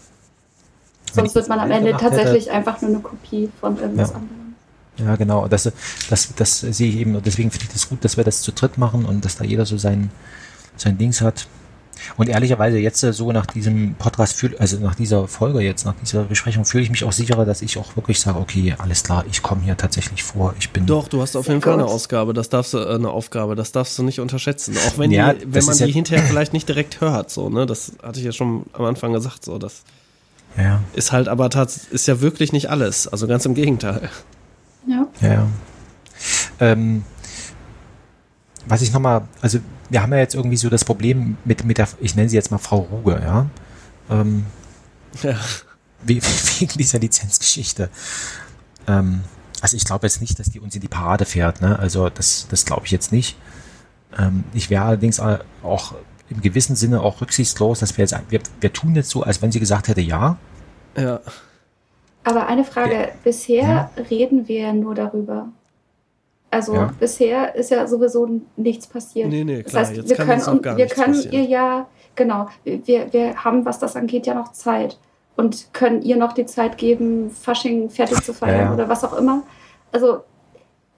Wenn 1.15 1.25
Sonst 1.25 1.35
wird 1.37 1.49
man 1.49 1.61
am 1.61 1.71
Ende 1.71 1.91
hätte- 1.95 2.01
tatsächlich 2.05 2.51
einfach 2.51 2.81
nur 2.81 2.91
eine 2.91 3.01
Kopie 3.01 3.49
von 3.61 3.79
irgendwas 3.79 4.11
Ja. 4.11 4.15
anderem. 4.17 4.55
Ja, 4.97 5.17
genau. 5.17 5.47
Das, 5.49 5.71
das, 6.11 6.35
das 6.35 6.61
sehe 6.61 6.89
ich 6.89 6.97
eben. 6.97 7.15
Und 7.15 7.25
deswegen 7.27 7.51
finde 7.51 7.67
ich 7.67 7.73
das 7.73 7.89
gut, 7.89 8.05
dass 8.05 8.17
wir 8.17 8.25
das 8.25 8.43
zu 8.43 8.53
dritt 8.53 8.77
machen 8.77 9.05
und 9.07 9.25
dass 9.25 9.37
da 9.37 9.45
jeder 9.45 9.65
so 9.67 9.79
sein, 9.79 10.11
sein 10.77 10.99
Dings 10.99 11.21
hat. 11.21 11.47
Und 12.16 12.28
ehrlicherweise 12.28 12.78
jetzt 12.78 13.02
äh, 13.02 13.12
so 13.12 13.32
nach 13.32 13.47
diesem 13.47 13.94
Podcast, 13.94 14.35
fühl, 14.36 14.56
also 14.59 14.78
nach 14.78 14.94
dieser 14.94 15.28
Folge 15.28 15.60
jetzt, 15.60 15.85
nach 15.85 15.94
dieser 16.02 16.24
Besprechung, 16.24 16.64
fühle 16.64 16.82
ich 16.85 16.90
mich 16.90 17.05
auch 17.05 17.12
sicherer, 17.12 17.44
dass 17.44 17.62
ich 17.62 17.78
auch 17.78 17.97
wirklich 17.97 18.20
sage, 18.20 18.39
okay, 18.39 18.74
alles 18.78 19.02
klar, 19.02 19.24
ich 19.31 19.43
komme 19.43 19.62
hier 19.62 19.77
tatsächlich 19.77 20.22
vor. 20.22 20.55
Ich 20.59 20.70
bin. 20.70 20.86
Doch, 20.86 21.09
du 21.09 21.20
hast 21.22 21.36
auf 21.36 21.48
jeden 21.48 21.60
Fall 21.60 21.74
eine. 21.74 21.86
Ausgabe. 21.86 22.32
Das 22.35 22.48
darfst 22.48 22.74
du 22.74 22.78
äh, 22.78 22.94
eine 22.94 23.10
Aufgabe. 23.10 23.55
Das 23.56 23.72
darfst 23.72 23.98
du 23.98 24.02
nicht 24.02 24.20
unterschätzen. 24.20 24.77
Auch 24.89 24.98
wenn 24.98 25.10
Ja, 25.10 25.32
die, 25.35 25.52
wenn 25.52 25.64
man 25.64 25.77
die 25.77 25.85
ja- 25.85 25.89
hinterher 25.90 26.24
vielleicht 26.28 26.52
nicht 26.52 26.68
direkt 26.68 27.01
hört, 27.01 27.31
so 27.31 27.48
ne. 27.51 27.66
Das 27.66 27.93
hatte 28.02 28.18
ich 28.20 28.24
ja 28.24 28.32
schon 28.32 28.66
am 28.72 28.85
Anfang 28.85 29.12
gesagt. 29.12 29.44
So, 29.44 29.59
das 29.59 29.82
Ja, 30.59 30.81
ist 30.94 31.12
halt, 31.12 31.28
aber 31.28 31.51
tats 31.51 31.86
ist 31.90 32.06
ja 32.09 32.20
wirklich 32.20 32.52
nicht 32.52 32.70
alles. 32.70 33.06
Also 33.09 33.27
ganz 33.27 33.44
im 33.47 33.55
Gegenteil. 33.55 34.09
Ja. 34.86 35.06
Ja, 35.20 35.28
ja. 35.32 35.47
Ähm, 36.60 37.05
was 38.71 38.83
ich 38.83 38.93
nochmal, 38.93 39.23
also 39.41 39.59
wir 39.89 40.03
haben 40.03 40.13
ja 40.13 40.19
jetzt 40.19 40.35
irgendwie 40.35 40.57
so 40.57 40.69
das 40.71 40.85
Problem 40.85 41.37
mit, 41.45 41.65
mit 41.65 41.79
der, 41.79 41.89
ich 42.01 42.15
nenne 42.17 42.29
sie 42.29 42.37
jetzt 42.37 42.51
mal 42.51 42.59
Frau 42.59 42.79
Ruge, 42.91 43.21
ja. 43.23 43.47
Ähm, 44.09 44.47
Ja. 45.23 45.35
we- 46.03 46.21
wegen 46.59 46.73
dieser 46.79 46.99
Lizenzgeschichte. 46.99 47.91
Ähm, 48.87 49.21
also 49.61 49.77
ich 49.77 49.85
glaube 49.85 50.07
jetzt 50.07 50.21
nicht, 50.21 50.39
dass 50.39 50.49
die 50.51 50.61
uns 50.61 50.75
in 50.75 50.81
die 50.81 50.89
Parade 50.89 51.25
fährt, 51.27 51.61
ne? 51.61 51.79
Also 51.79 52.09
das, 52.09 52.47
das 52.49 52.65
glaube 52.65 52.87
ich 52.87 52.93
jetzt 52.93 53.13
nicht. 53.13 53.37
Ähm, 54.19 54.45
ich 54.55 54.71
wäre 54.71 54.85
allerdings 54.85 55.21
auch 55.21 55.95
im 56.31 56.41
gewissen 56.41 56.77
Sinne 56.77 57.01
auch 57.03 57.21
rücksichtslos, 57.21 57.81
dass 57.81 57.97
wir 57.99 58.05
jetzt, 58.05 58.15
wir, 58.31 58.41
wir 58.61 58.73
tun 58.73 58.95
jetzt 58.95 59.11
so, 59.11 59.23
als 59.23 59.43
wenn 59.43 59.53
sie 59.53 59.61
gesagt 59.61 59.89
hätte, 59.89 60.01
ja. 60.01 60.39
Ja. 60.97 61.21
Aber 62.25 62.47
eine 62.47 62.65
Frage, 62.65 62.95
Ja. 62.95 63.09
bisher 63.25 63.63
Ja. 63.63 63.91
reden 64.11 64.47
wir 64.49 64.73
nur 64.73 64.95
darüber. 64.95 65.49
Also 66.51 66.74
Ja. 66.74 66.93
bisher 66.98 67.55
ist 67.55 67.70
ja 67.70 67.86
sowieso 67.86 68.28
nichts 68.56 68.86
passiert. 68.86 69.28
Nee, 69.28 69.44
nee, 69.44 69.62
klar. 69.62 69.82
das 69.82 69.89
heißt, 69.90 69.97
jetzt 69.98 70.09
wir 70.10 70.16
kann 70.16 70.27
können, 70.27 70.43
auch 70.43 70.62
gar 70.62 70.77
wir 70.77 70.85
nichts 70.85 71.01
können 71.01 71.14
passieren. 71.14 71.35
ihr 71.35 71.48
ja, 71.48 71.86
genau, 72.16 72.48
wir, 72.64 73.12
wir 73.12 73.36
haben, 73.44 73.64
was 73.64 73.78
das 73.78 73.94
angeht, 73.97 74.27
ja 74.27 74.35
noch 74.35 74.52
Zeit 74.52 74.98
und 75.36 75.72
können 75.72 76.02
ihr 76.02 76.16
noch 76.16 76.32
die 76.32 76.47
Zeit 76.47 76.77
geben, 76.77 77.31
Fasching 77.31 77.89
fertig 77.89 78.22
zu 78.22 78.35
feiern 78.35 78.66
Ja, 78.68 78.74
oder 78.74 78.89
was 78.89 79.05
auch 79.05 79.16
immer. 79.16 79.43
Also 79.93 80.22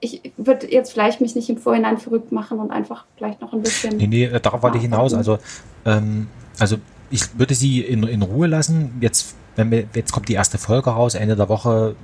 ich 0.01 0.33
würde 0.37 0.71
jetzt 0.71 0.93
vielleicht 0.93 1.21
mich 1.21 1.37
nicht 1.37 1.49
im 1.49 1.59
Vorhinein 1.59 1.99
verrückt 1.99 2.33
machen 2.33 2.59
und 2.59 2.71
einfach 2.73 3.05
vielleicht 3.17 3.41
noch 3.41 3.53
ein 3.53 3.63
bisschen. 3.63 3.97
Nee, 3.99 4.09
nee, 4.09 4.29
darauf 4.41 4.63
wollte 4.63 4.79
ich 4.79 4.83
hinaus. 4.83 5.15
Also, 5.15 5.39
ähm, 5.85 6.27
also 6.59 6.77
ich 7.11 7.39
würde 7.39 7.55
sie 7.55 7.83
in, 7.83 8.03
in 8.05 8.23
Ruhe 8.23 8.49
lassen. 8.49 8.97
Jetzt, 9.01 9.37
wenn 9.55 9.71
wir, 9.71 9.85
jetzt 9.95 10.13
kommt 10.13 10.29
die 10.29 10.35
erste 10.35 10.59
Folge 10.59 10.91
raus, 10.91 11.15
Ende 11.15 11.37
der 11.37 11.49
Woche 11.49 11.95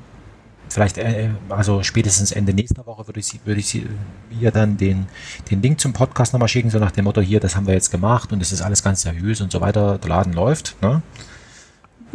vielleicht, 0.68 0.98
äh, 0.98 1.30
also 1.48 1.82
spätestens 1.82 2.32
Ende 2.32 2.52
nächster 2.54 2.86
Woche 2.86 3.06
würde 3.06 3.20
ich, 3.20 3.26
sie, 3.26 3.40
würde 3.44 3.60
ich 3.60 3.82
ihr 4.40 4.50
dann 4.50 4.76
den, 4.76 5.06
den 5.50 5.62
Link 5.62 5.80
zum 5.80 5.92
Podcast 5.92 6.32
nochmal 6.32 6.48
schicken, 6.48 6.70
so 6.70 6.78
nach 6.78 6.90
dem 6.90 7.04
Motto, 7.04 7.20
hier, 7.20 7.40
das 7.40 7.56
haben 7.56 7.66
wir 7.66 7.74
jetzt 7.74 7.90
gemacht 7.90 8.32
und 8.32 8.40
es 8.40 8.52
ist 8.52 8.62
alles 8.62 8.82
ganz 8.82 9.02
seriös 9.02 9.40
und 9.40 9.52
so 9.52 9.60
weiter, 9.60 9.98
der 9.98 10.08
Laden 10.08 10.32
läuft. 10.32 10.76
Ne? 10.82 11.02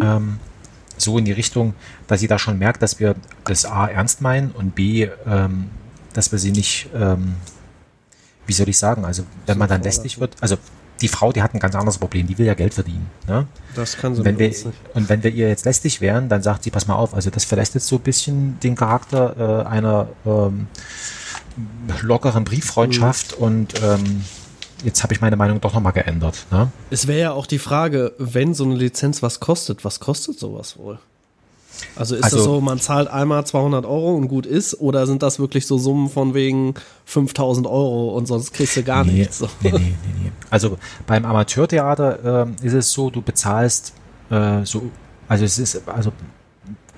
Ähm, 0.02 0.40
so 0.98 1.18
in 1.18 1.26
die 1.26 1.32
Richtung, 1.32 1.74
dass 2.08 2.20
sie 2.20 2.28
da 2.28 2.40
schon 2.40 2.58
merkt, 2.58 2.82
dass 2.82 3.00
wir 3.00 3.16
das 3.46 3.66
A 3.66 3.88
ernst 3.88 4.22
meinen 4.22 4.52
und 4.52 4.76
B, 4.76 5.10
ähm, 5.26 5.70
dass 6.14 6.32
wir 6.32 6.40
sie 6.40 6.52
nicht, 6.52 6.90
ähm, 6.96 7.36
wie 8.46 8.54
soll 8.54 8.70
ich 8.70 8.78
sagen, 8.78 9.06
also 9.06 9.24
wenn 9.46 9.58
man 9.58 9.70
dann 9.70 9.82
lästig 9.82 10.20
wird, 10.20 10.36
also 10.42 10.58
die 11.04 11.08
Frau, 11.10 11.32
die 11.32 11.44
hat 11.44 11.54
ein 11.54 11.60
ganz 11.60 11.76
anderes 11.76 11.98
Problem, 12.00 12.26
die 12.26 12.38
will 12.38 12.46
ja 12.48 12.54
Geld 12.56 12.74
verdienen. 12.74 13.08
Ne? 13.28 13.46
Das 13.76 13.98
kann 13.98 14.16
sie 14.16 14.24
wenn 14.26 14.40
wir, 14.40 14.48
nicht. 14.48 14.66
Und 14.94 15.10
wenn 15.10 15.22
wir 15.22 15.32
ihr 15.32 15.50
jetzt 15.50 15.66
lästig 15.66 16.02
wären, 16.02 16.30
dann 16.30 16.42
sagt 16.42 16.64
sie, 16.64 16.72
pass 16.72 16.88
mal 16.88 16.96
auf, 16.96 17.14
also 17.14 17.30
das 17.30 17.44
verlässt 17.46 17.76
jetzt 17.76 17.88
so 17.88 17.98
ein 17.98 18.02
bisschen 18.02 18.58
den 18.62 18.76
Charakter 18.76 19.66
äh, 19.66 19.68
einer 19.68 20.08
ähm, 20.26 20.68
lockeren 22.02 22.46
Brieffreundschaft 22.46 23.38
Mhm. 23.38 23.44
und 23.46 23.84
ähm, 23.84 24.24
jetzt 24.84 25.04
habe 25.04 25.14
ich 25.14 25.22
meine 25.22 25.36
Meinung 25.36 25.62
doch 25.62 25.74
nochmal 25.74 25.94
geändert. 25.94 26.46
Ne? 26.52 26.72
Es 26.90 27.06
wäre 27.08 27.20
ja 27.20 27.32
auch 27.34 27.46
die 27.46 27.60
Frage, 27.60 28.14
wenn 28.18 28.54
so 28.54 28.64
eine 28.64 28.76
Lizenz 28.76 29.22
was 29.22 29.40
kostet, 29.40 29.86
was 29.86 30.00
kostet 30.00 30.40
sowas 30.40 30.78
wohl? 30.78 31.00
Also 31.96 32.16
ist 32.16 32.24
Also- 32.24 32.38
das 32.38 32.46
so, 32.46 32.62
man 32.62 32.80
zahlt 32.80 33.08
einmal 33.08 33.46
200 33.46 33.86
Euro 33.86 34.16
und 34.16 34.28
gut 34.28 34.46
ist, 34.46 34.80
oder 34.80 35.06
sind 35.08 35.24
das 35.24 35.40
wirklich 35.40 35.66
so 35.68 35.78
Summen 35.78 36.10
von 36.10 36.34
wegen 36.34 36.74
5000 37.06 37.68
Euro 37.68 38.10
und 38.18 38.26
sonst 38.28 38.54
kriegst 38.54 38.76
du 38.78 38.84
gar 38.84 39.04
nee, 39.04 39.12
nichts? 39.20 39.42
Nee, 39.62 39.72
nee, 39.72 39.78
nee, 39.80 39.96
nee. 40.24 40.32
Also 40.50 40.78
beim 41.08 41.26
Amateurtheater 41.26 42.44
ähm, 42.44 42.56
ist 42.62 42.74
es 42.74 42.92
so, 42.92 43.10
du 43.10 43.22
bezahlst 43.22 43.94
äh, 44.30 44.64
so, 44.66 44.84
also 45.28 45.46
es 45.46 45.60
ist, 45.60 45.88
also 45.88 46.12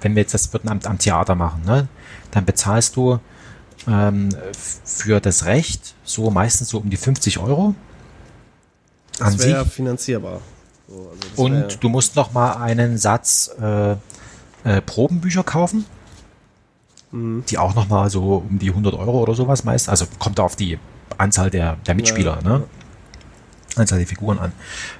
wenn 0.02 0.16
wir 0.16 0.22
jetzt 0.22 0.34
das 0.34 0.52
würden 0.54 0.70
am, 0.70 0.80
am 0.84 0.98
Theater 1.00 1.36
machen, 1.36 1.64
ne, 1.66 1.88
dann 2.32 2.46
bezahlst 2.46 2.96
du 2.96 3.20
ähm, 3.88 4.30
für 4.86 5.20
das 5.20 5.46
Recht 5.46 5.94
so 6.04 6.30
meistens 6.32 6.70
so 6.70 6.80
um 6.80 6.90
die 6.90 6.98
50 6.98 7.40
Euro 7.40 7.76
an 9.20 9.36
Das 9.38 9.46
wäre 9.48 9.66
finanzierbar. 9.66 10.42
So, 10.88 10.96
also 10.96 11.10
das 11.30 11.40
Und 11.40 11.54
wär- 11.54 11.68
du 11.80 11.90
musst 11.90 12.16
noch 12.16 12.34
mal 12.34 12.54
einen 12.54 12.98
Satz 12.98 13.50
äh, 13.60 13.96
äh, 14.66 14.82
Probenbücher 14.82 15.44
kaufen, 15.44 15.86
die 17.14 17.58
auch 17.58 17.76
noch 17.76 17.88
mal 17.88 18.10
so 18.10 18.44
um 18.50 18.60
die 18.60 18.70
100 18.70 18.94
Euro 18.94 19.22
oder 19.22 19.36
sowas 19.36 19.64
meist. 19.64 19.88
Also 19.88 20.06
kommt 20.20 20.40
auf 20.42 20.58
die 20.58 20.78
Anzahl 21.18 21.50
der, 21.50 21.78
der 21.88 21.96
Mitspieler, 21.96 22.40
Ja, 22.44 22.50
ne? 22.50 22.64
Anzahl 23.78 24.00
der 24.00 24.08
Figuren 24.08 24.38
an. 24.40 24.52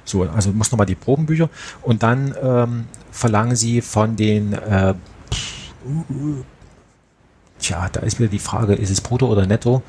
So, 0.04 0.22
also 0.22 0.50
du 0.50 0.56
musst 0.56 0.72
noch 0.72 0.78
mal 0.78 0.84
die 0.86 0.94
Probenbücher 0.94 1.50
und 1.82 2.02
dann 2.02 2.34
ähm, 2.42 2.84
verlangen 3.10 3.56
sie 3.56 3.80
von 3.82 4.16
den 4.16 4.54
äh, 4.54 4.94
Tja, 7.58 7.88
da 7.90 8.00
ist 8.00 8.18
wieder 8.18 8.28
die 8.28 8.38
Frage, 8.38 8.74
ist 8.74 8.90
es 8.90 9.00
brutto 9.00 9.26
oder 9.26 9.46
netto? 9.46 9.82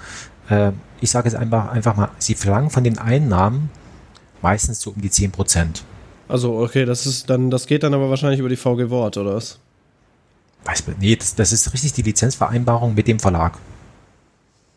Äh, 0.50 0.72
ich 1.02 1.12
sage 1.12 1.30
jetzt 1.30 1.38
einfach, 1.38 1.70
einfach 1.70 1.96
mal, 1.96 2.10
sie 2.18 2.36
verlangen 2.36 2.70
von 2.70 2.84
den 2.84 2.98
Einnahmen 2.98 3.70
meistens 4.42 4.80
so 4.82 4.92
um 4.92 5.02
die 5.02 5.10
10 5.10 5.32
Prozent. 5.32 5.84
also 6.28 6.58
okay, 6.60 6.86
das 6.86 7.06
ist 7.06 7.30
dann, 7.30 7.50
das 7.52 7.68
geht 7.68 7.84
dann 7.84 7.94
aber 7.94 8.10
wahrscheinlich 8.10 8.40
über 8.40 8.50
die 8.50 8.56
VG 8.56 8.90
Wort, 8.90 9.18
oder 9.18 9.36
was? 9.36 9.60
Weiß, 10.68 10.84
nee, 11.00 11.16
das, 11.16 11.34
das 11.36 11.54
ist 11.54 11.74
richtig 11.74 11.94
die 11.94 12.02
Lizenzvereinbarung 12.04 12.94
mit 12.94 13.08
dem 13.08 13.20
Verlag. 13.20 13.58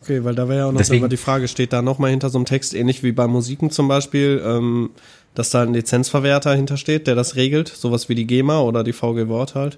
Okay, 0.01 0.23
weil 0.23 0.33
da 0.33 0.47
wäre 0.49 0.59
ja 0.59 0.65
auch 0.67 0.71
noch 0.71 0.79
Deswegen- 0.79 1.07
die 1.09 1.17
Frage, 1.17 1.47
steht 1.47 1.73
da 1.73 1.81
nochmal 1.83 2.09
hinter 2.09 2.29
so 2.29 2.37
einem 2.39 2.45
Text, 2.45 2.73
ähnlich 2.73 3.03
wie 3.03 3.11
bei 3.11 3.27
Musiken 3.27 3.69
zum 3.69 3.87
Beispiel, 3.87 4.41
ähm, 4.43 4.89
dass 5.35 5.49
da 5.51 5.61
ein 5.61 5.73
Lizenzverwerter 5.73 6.55
hintersteht, 6.55 7.05
der 7.07 7.15
das 7.15 7.35
regelt, 7.35 7.67
sowas 7.67 8.09
wie 8.09 8.15
die 8.15 8.25
GEMA 8.25 8.61
oder 8.61 8.83
die 8.83 8.93
VG 8.93 9.27
Wort 9.27 9.53
halt. 9.53 9.77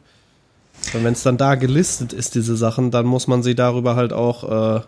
Und 0.93 1.03
wenn 1.03 1.13
es 1.13 1.23
dann 1.23 1.37
da 1.37 1.55
gelistet 1.55 2.13
ist, 2.13 2.35
diese 2.35 2.55
Sachen, 2.55 2.89
dann 2.91 3.05
muss 3.05 3.27
man 3.27 3.43
sie 3.43 3.53
darüber 3.55 3.95
halt 3.95 4.13
auch 4.13 4.77
äh, 4.79 4.81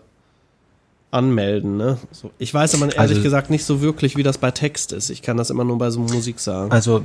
anmelden, 1.11 1.77
ne? 1.77 1.97
So. 2.11 2.31
Ich 2.39 2.53
weiß 2.53 2.75
aber 2.75 2.85
ehrlich 2.85 2.99
Also- 2.99 3.21
gesagt 3.21 3.49
nicht 3.49 3.65
so 3.65 3.81
wirklich, 3.81 4.15
wie 4.17 4.23
das 4.23 4.37
bei 4.37 4.51
Text 4.51 4.91
ist. 4.91 5.09
Ich 5.09 5.21
kann 5.21 5.37
das 5.37 5.49
immer 5.49 5.63
nur 5.63 5.77
bei 5.77 5.89
so 5.89 5.99
Musik 6.01 6.39
sagen. 6.39 6.71
Also 6.71 7.03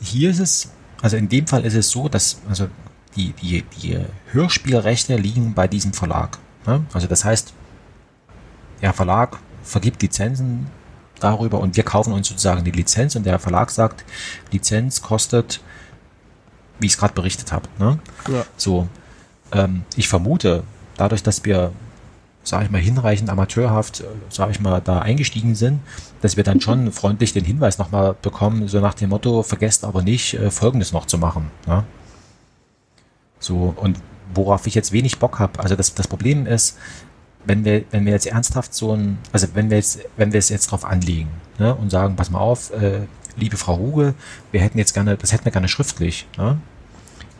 hier 0.00 0.30
ist 0.30 0.40
es, 0.40 0.68
also 1.02 1.16
in 1.16 1.28
dem 1.28 1.46
Fall 1.46 1.64
ist 1.64 1.74
es 1.74 1.90
so, 1.90 2.08
dass 2.08 2.38
also 2.48 2.66
die, 3.16 3.32
die, 3.32 3.62
die 3.62 3.98
Hörspielrechte 4.32 5.16
liegen 5.16 5.54
bei 5.54 5.66
diesem 5.66 5.92
Verlag. 5.92 6.38
Ne? 6.66 6.84
Also 6.92 7.06
das 7.06 7.24
heißt, 7.24 7.52
der 8.82 8.92
Verlag 8.92 9.38
vergibt 9.62 10.02
Lizenzen 10.02 10.66
darüber 11.20 11.60
und 11.60 11.76
wir 11.76 11.84
kaufen 11.84 12.12
uns 12.12 12.28
sozusagen 12.28 12.64
die 12.64 12.70
Lizenz 12.70 13.16
und 13.16 13.24
der 13.24 13.38
Verlag 13.38 13.70
sagt, 13.70 14.04
Lizenz 14.52 15.00
kostet, 15.02 15.60
wie 16.78 16.86
ich 16.86 16.92
es 16.92 16.98
gerade 16.98 17.14
berichtet 17.14 17.52
habe. 17.52 17.68
Ne? 17.78 17.98
Ja. 18.28 18.44
So, 18.56 18.86
ähm, 19.52 19.84
ich 19.96 20.08
vermute, 20.08 20.62
dadurch, 20.96 21.22
dass 21.22 21.44
wir, 21.44 21.72
sage 22.42 22.66
ich 22.66 22.70
mal, 22.70 22.80
hinreichend 22.80 23.30
amateurhaft, 23.30 24.04
sage 24.28 24.50
ich 24.52 24.60
mal, 24.60 24.80
da 24.80 24.98
eingestiegen 24.98 25.54
sind, 25.54 25.80
dass 26.20 26.36
wir 26.36 26.44
dann 26.44 26.60
schon 26.60 26.92
freundlich 26.92 27.32
den 27.32 27.44
Hinweis 27.44 27.78
nochmal 27.78 28.14
bekommen, 28.20 28.68
so 28.68 28.80
nach 28.80 28.94
dem 28.94 29.10
Motto, 29.10 29.42
vergesst 29.42 29.84
aber 29.84 30.02
nicht, 30.02 30.34
äh, 30.34 30.50
Folgendes 30.50 30.92
noch 30.92 31.06
zu 31.06 31.16
machen. 31.16 31.50
Ne? 31.66 31.84
So, 33.46 33.72
und 33.76 33.98
worauf 34.34 34.66
ich 34.66 34.74
jetzt 34.74 34.90
wenig 34.90 35.20
Bock 35.20 35.38
habe, 35.38 35.60
also 35.60 35.76
das, 35.76 35.94
das 35.94 36.08
Problem 36.08 36.46
ist, 36.46 36.76
wenn 37.44 37.64
wir, 37.64 37.84
wenn 37.92 38.04
wir 38.04 38.12
jetzt 38.12 38.26
ernsthaft 38.26 38.74
so 38.74 38.92
ein, 38.92 39.18
also 39.32 39.46
wenn 39.54 39.70
wir 39.70 39.76
jetzt, 39.76 40.00
wenn 40.16 40.32
wir 40.32 40.38
es 40.40 40.48
jetzt 40.48 40.72
drauf 40.72 40.84
anlegen 40.84 41.30
ne, 41.58 41.72
und 41.72 41.90
sagen, 41.90 42.16
pass 42.16 42.28
mal 42.28 42.40
auf, 42.40 42.72
äh, 42.72 43.02
liebe 43.36 43.56
Frau 43.56 43.74
Ruge, 43.74 44.14
wir 44.50 44.60
hätten 44.60 44.78
jetzt 44.78 44.94
gerne, 44.94 45.16
das 45.16 45.32
hätten 45.32 45.44
wir 45.44 45.52
gerne 45.52 45.68
schriftlich, 45.68 46.26
ne? 46.36 46.58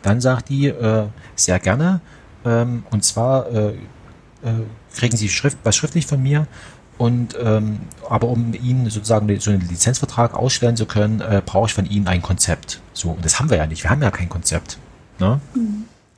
Dann 0.01 0.21
sagt 0.21 0.47
die, 0.47 0.67
äh, 0.67 1.07
sehr 1.35 1.59
gerne, 1.59 1.99
ähm, 2.45 2.85
und 2.91 3.03
zwar 3.03 3.51
äh, 3.51 3.69
äh, 3.69 3.75
kriegen 4.95 5.17
Sie 5.17 5.27
Schrift, 5.27 5.57
was 5.63 5.75
schriftlich 5.75 6.07
von 6.07 6.23
mir, 6.23 6.47
und 6.97 7.35
ähm, 7.41 7.79
aber 8.09 8.29
um 8.29 8.53
Ihnen 8.53 8.89
sozusagen 8.89 9.27
so 9.41 9.51
einen 9.51 9.67
Lizenzvertrag 9.67 10.35
ausstellen 10.35 10.77
zu 10.77 10.85
können, 10.85 11.19
äh, 11.19 11.41
brauche 11.45 11.67
ich 11.67 11.73
von 11.73 11.85
Ihnen 11.85 12.07
ein 12.07 12.21
Konzept. 12.21 12.79
So, 12.93 13.09
und 13.09 13.25
das 13.25 13.39
haben 13.39 13.49
wir 13.49 13.57
ja 13.57 13.67
nicht. 13.67 13.83
Wir 13.83 13.89
haben 13.89 14.01
ja 14.01 14.09
kein 14.09 14.29
Konzept. 14.29 14.79
Ne? 15.19 15.39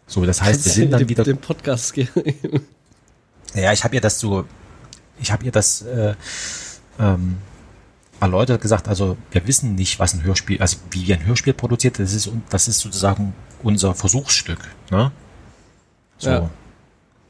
So, 0.09 0.25
das 0.25 0.41
heißt, 0.41 0.65
wir 0.65 0.71
sind 0.71 0.91
dann 0.91 1.07
wieder. 1.07 1.23
dem 1.23 1.37
Podcast 1.37 1.93
geben. 1.93 2.11
Ja, 3.53 3.71
ich 3.71 3.83
habe 3.83 3.95
ihr 3.95 4.01
das 4.01 4.19
so, 4.19 4.43
ich 5.21 5.31
habe 5.31 5.45
ihr 5.45 5.51
das 5.51 5.83
äh, 5.83 6.15
ähm, 6.99 7.37
erläutert 8.19 8.59
gesagt, 8.59 8.87
also 8.87 9.17
wir 9.31 9.47
wissen 9.47 9.75
nicht, 9.75 9.99
was 9.99 10.13
ein 10.15 10.23
Hörspiel, 10.23 10.59
also 10.61 10.77
wie 10.91 11.07
wir 11.07 11.15
ein 11.15 11.25
Hörspiel 11.25 11.53
produziert, 11.53 11.99
das 11.99 12.13
ist, 12.13 12.29
das 12.49 12.67
ist 12.67 12.79
sozusagen 12.79 13.33
unser 13.63 13.93
Versuchsstück. 13.93 14.59
Ne? 14.91 15.11
So. 16.17 16.29
Ja. 16.29 16.49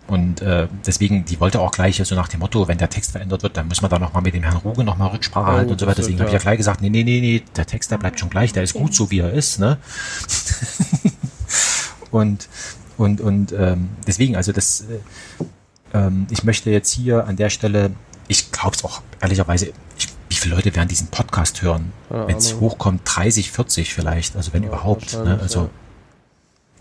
Und 0.08 0.42
äh, 0.42 0.68
deswegen, 0.88 1.26
die 1.26 1.40
wollte 1.40 1.60
auch 1.60 1.72
gleich 1.72 2.02
so 2.04 2.16
nach 2.16 2.30
dem 2.30 2.40
Motto, 2.40 2.68
wenn 2.68 2.80
der 2.80 2.90
Text 2.90 3.12
verändert 3.12 3.44
wird, 3.44 3.58
dann 3.58 3.68
müssen 3.68 3.84
wir 3.84 3.90
da 3.90 4.00
nochmal 4.00 4.24
mit 4.24 4.34
dem 4.34 4.42
Herrn 4.42 4.58
Ruge 4.58 4.84
nochmal 4.84 5.10
Rücksprache 5.10 5.52
Ja, 5.52 5.58
halten 5.58 5.72
und 5.72 5.80
so 5.80 5.86
weiter. 5.86 5.98
Deswegen 5.98 6.18
wird 6.18 6.30
habe 6.30 6.30
ich 6.30 6.34
ja 6.34 6.40
ja- 6.40 6.52
gleich 6.52 6.58
gesagt, 6.58 6.82
nee, 6.82 6.90
nee, 6.90 7.04
nee, 7.04 7.20
nee, 7.22 7.44
der 7.56 7.68
Text, 7.68 7.92
der 7.92 7.98
bleibt 7.98 8.20
schon 8.20 8.30
gleich, 8.30 8.52
der 8.54 8.64
ist 8.64 8.74
gut 8.74 8.96
so, 8.96 9.12
wie 9.12 9.20
er 9.20 9.32
ist. 9.32 9.60
Ne? 9.60 9.78
und 12.12 12.48
und, 13.00 13.22
und 13.22 13.54
ähm, 13.54 13.92
deswegen, 14.06 14.36
also 14.36 14.52
das, 14.52 14.82
äh, 14.82 15.00
ähm, 15.94 16.28
ich 16.30 16.44
möchte 16.44 16.70
jetzt 16.70 16.92
hier 16.92 17.26
an 17.26 17.38
der 17.38 17.50
Stelle, 17.50 17.92
ich 18.28 18.52
glaube 18.52 18.76
es 18.76 18.84
auch 18.84 19.02
ehrlicherweise, 19.22 19.72
ich, 19.98 20.10
wie 20.28 20.36
viele 20.36 20.56
Leute 20.56 20.76
werden 20.76 20.90
diesen 20.90 21.08
Podcast 21.08 21.62
hören? 21.62 21.94
Keine 22.10 22.28
Wenn 22.28 22.36
es 22.36 22.56
hochkommt, 22.56 23.04
30, 23.06 23.52
40 23.52 23.94
vielleicht, 23.94 24.36
also 24.36 24.52
wenn 24.52 24.64
Ja, 24.64 24.70
überhaupt. 24.70 25.14
Ne? 25.14 25.40
Also 25.42 25.62
ja. 25.62 25.70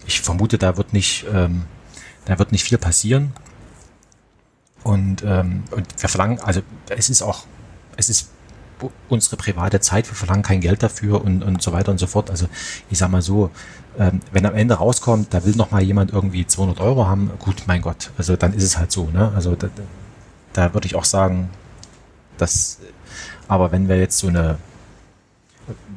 ich 0.08 0.20
vermute, 0.20 0.58
da 0.58 0.76
wird 0.76 0.92
nicht, 0.92 1.24
ähm, 1.32 1.66
da 2.24 2.36
wird 2.40 2.50
nicht 2.50 2.64
viel 2.64 2.78
passieren. 2.78 3.32
Und, 4.82 5.22
ähm, 5.24 5.62
und 5.70 5.86
wir 6.02 6.08
verlangen, 6.08 6.40
also 6.40 6.62
es 6.88 7.10
ist 7.10 7.22
auch, 7.22 7.44
es 7.96 8.08
ist 8.08 8.30
unsere 9.08 9.36
private 9.36 9.80
Zeit, 9.80 10.08
wir 10.08 10.16
verlangen 10.16 10.42
kein 10.42 10.60
Geld 10.60 10.82
dafür 10.82 11.24
und, 11.24 11.42
und 11.42 11.62
so 11.62 11.72
weiter 11.72 11.92
und 11.92 11.98
so 11.98 12.08
fort. 12.08 12.28
Also 12.30 12.48
ich 12.90 12.98
sag 12.98 13.10
mal 13.10 13.22
so, 13.22 13.50
ähm, 13.98 14.20
wenn 14.32 14.46
am 14.46 14.54
Ende 14.54 14.74
rauskommt, 14.74 15.34
da 15.34 15.44
will 15.44 15.56
noch 15.56 15.70
mal 15.70 15.82
jemand 15.82 16.12
irgendwie 16.12 16.46
200 16.46 16.80
Euro 16.80 17.06
haben, 17.06 17.30
gut, 17.38 17.64
mein 17.66 17.82
Gott, 17.82 18.10
also 18.18 18.36
dann 18.36 18.52
ist 18.54 18.62
es 18.62 18.78
halt 18.78 18.92
so, 18.92 19.08
ne? 19.10 19.32
Also 19.34 19.54
da, 19.56 19.68
da 20.52 20.74
würde 20.74 20.86
ich 20.86 20.94
auch 20.94 21.04
sagen, 21.04 21.50
dass, 22.38 22.78
aber 23.48 23.72
wenn 23.72 23.88
wir 23.88 23.98
jetzt 23.98 24.18
so 24.18 24.28
eine, 24.28 24.58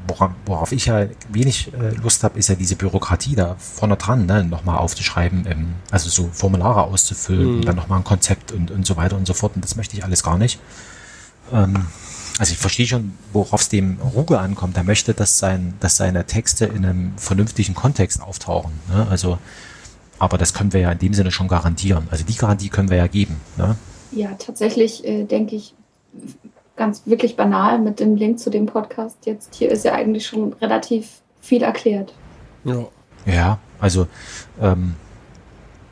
worauf, 0.08 0.32
worauf 0.46 0.72
ich 0.72 0.88
ja 0.88 1.06
wenig 1.30 1.72
äh, 1.74 1.92
Lust 2.02 2.24
habe, 2.24 2.38
ist 2.40 2.50
ja 2.50 2.56
diese 2.56 2.76
Bürokratie 2.76 3.36
da 3.36 3.56
vorne 3.60 3.96
dran, 3.98 4.26
ne, 4.26 4.44
nochmal 4.44 4.78
aufzuschreiben, 4.80 5.46
ähm, 5.48 5.74
also 5.92 6.10
so 6.10 6.30
Formulare 6.34 6.84
auszufüllen, 6.84 7.48
Mhm. 7.52 7.56
und 7.60 7.66
dann 7.66 7.76
nochmal 7.76 8.00
ein 8.00 8.04
Konzept 8.04 8.52
und, 8.52 8.72
und 8.72 8.86
so 8.86 8.98
weiter 8.98 9.16
und 9.16 9.28
so 9.28 9.34
fort. 9.34 9.56
Und 9.56 9.64
das 9.64 9.76
möchte 9.76 9.96
ich 9.96 10.04
alles 10.04 10.24
gar 10.24 10.38
nicht. 10.38 10.60
Ähm, 11.54 11.86
also 12.40 12.54
ich 12.54 12.58
verstehe 12.58 12.88
schon, 12.88 13.14
worauf 13.34 13.62
es 13.62 13.70
dem 13.70 14.00
Ruge 14.16 14.40
ankommt. 14.40 14.78
Er 14.78 14.84
möchte, 14.84 15.14
dass, 15.14 15.38
sein, 15.38 15.74
dass 15.80 15.98
seine 15.98 16.26
Texte 16.26 16.66
in 16.66 16.86
einem 16.86 17.14
vernünftigen 17.18 17.76
Kontext 17.76 18.22
auftauchen. 18.22 18.72
Ne? 18.90 19.08
Also, 19.10 19.38
aber 20.20 20.38
das 20.38 20.54
können 20.54 20.74
wir 20.74 20.82
ja 20.82 20.92
in 20.92 21.00
dem 21.00 21.14
Sinne 21.14 21.32
schon 21.32 21.48
garantieren. 21.48 22.08
Also 22.12 22.24
die 22.24 22.36
Garantie 22.36 22.70
können 22.70 22.90
wir 22.90 22.98
ja 22.98 23.08
geben. 23.08 23.38
Ne? 23.58 23.76
Ja, 24.12 24.32
tatsächlich 24.40 25.06
äh, 25.06 25.24
denke 25.24 25.56
ich 25.56 25.74
ganz 26.76 27.04
wirklich 27.06 27.36
banal 27.36 27.80
mit 27.80 28.00
dem 28.00 28.16
Link 28.16 28.40
zu 28.40 28.50
dem 28.50 28.66
Podcast. 28.66 29.18
Jetzt 29.26 29.56
hier 29.56 29.70
ist 29.70 29.86
ja 29.86 29.94
eigentlich 29.94 30.26
schon 30.26 30.54
relativ 30.54 31.22
viel 31.42 31.64
erklärt. 31.64 32.14
Ja. 32.64 32.86
Ja, 33.26 33.60
also 33.80 34.08
ähm, 34.60 34.96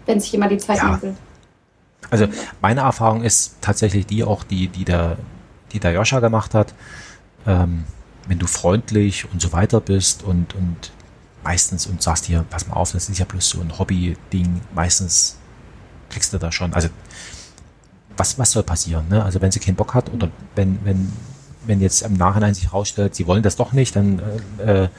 wenn 0.07 0.19
sich 0.19 0.31
jemand 0.31 0.51
die 0.51 0.57
Zeit 0.57 0.77
Ja. 0.77 0.85
nehmen 0.85 1.01
will. 1.01 1.15
Also 2.09 2.27
meine 2.61 2.81
Erfahrung 2.81 3.23
ist 3.23 3.57
tatsächlich 3.61 4.07
die 4.07 4.23
auch, 4.23 4.43
die, 4.43 4.67
die 4.67 4.83
der, 4.83 5.17
die 5.71 5.79
der 5.79 5.91
Joscha 5.93 6.19
gemacht 6.19 6.53
hat. 6.53 6.73
Ähm, 7.45 7.85
wenn 8.27 8.39
du 8.39 8.47
freundlich 8.47 9.25
und 9.31 9.41
so 9.41 9.51
weiter 9.53 9.81
bist 9.81 10.23
und, 10.23 10.53
und 10.55 10.91
meistens 11.43 11.87
und 11.87 12.01
sagst 12.03 12.25
hier, 12.25 12.45
pass 12.49 12.67
mal 12.67 12.75
auf, 12.75 12.91
das 12.91 13.09
ist 13.09 13.17
ja 13.17 13.25
bloß 13.25 13.49
so 13.49 13.61
ein 13.61 13.77
Hobby-Ding, 13.79 14.61
meistens 14.75 15.37
kriegst 16.09 16.33
du 16.33 16.37
da 16.37 16.51
schon, 16.51 16.73
also 16.73 16.89
was, 18.17 18.37
was 18.37 18.51
soll 18.51 18.63
passieren? 18.63 19.07
Ne? 19.09 19.23
Also 19.23 19.41
wenn 19.41 19.51
sie 19.51 19.59
keinen 19.59 19.75
Bock 19.75 19.93
hat 19.93 20.11
oder 20.11 20.29
wenn, 20.55 20.79
wenn, 20.83 21.11
wenn 21.65 21.79
jetzt 21.81 22.01
im 22.01 22.13
Nachhinein 22.13 22.53
sich 22.53 22.65
herausstellt, 22.65 23.15
sie 23.15 23.25
wollen 23.25 23.41
das 23.41 23.55
doch 23.55 23.71
nicht, 23.71 23.95
dann, 23.95 24.21
äh, 24.59 24.83
äh, 24.83 24.89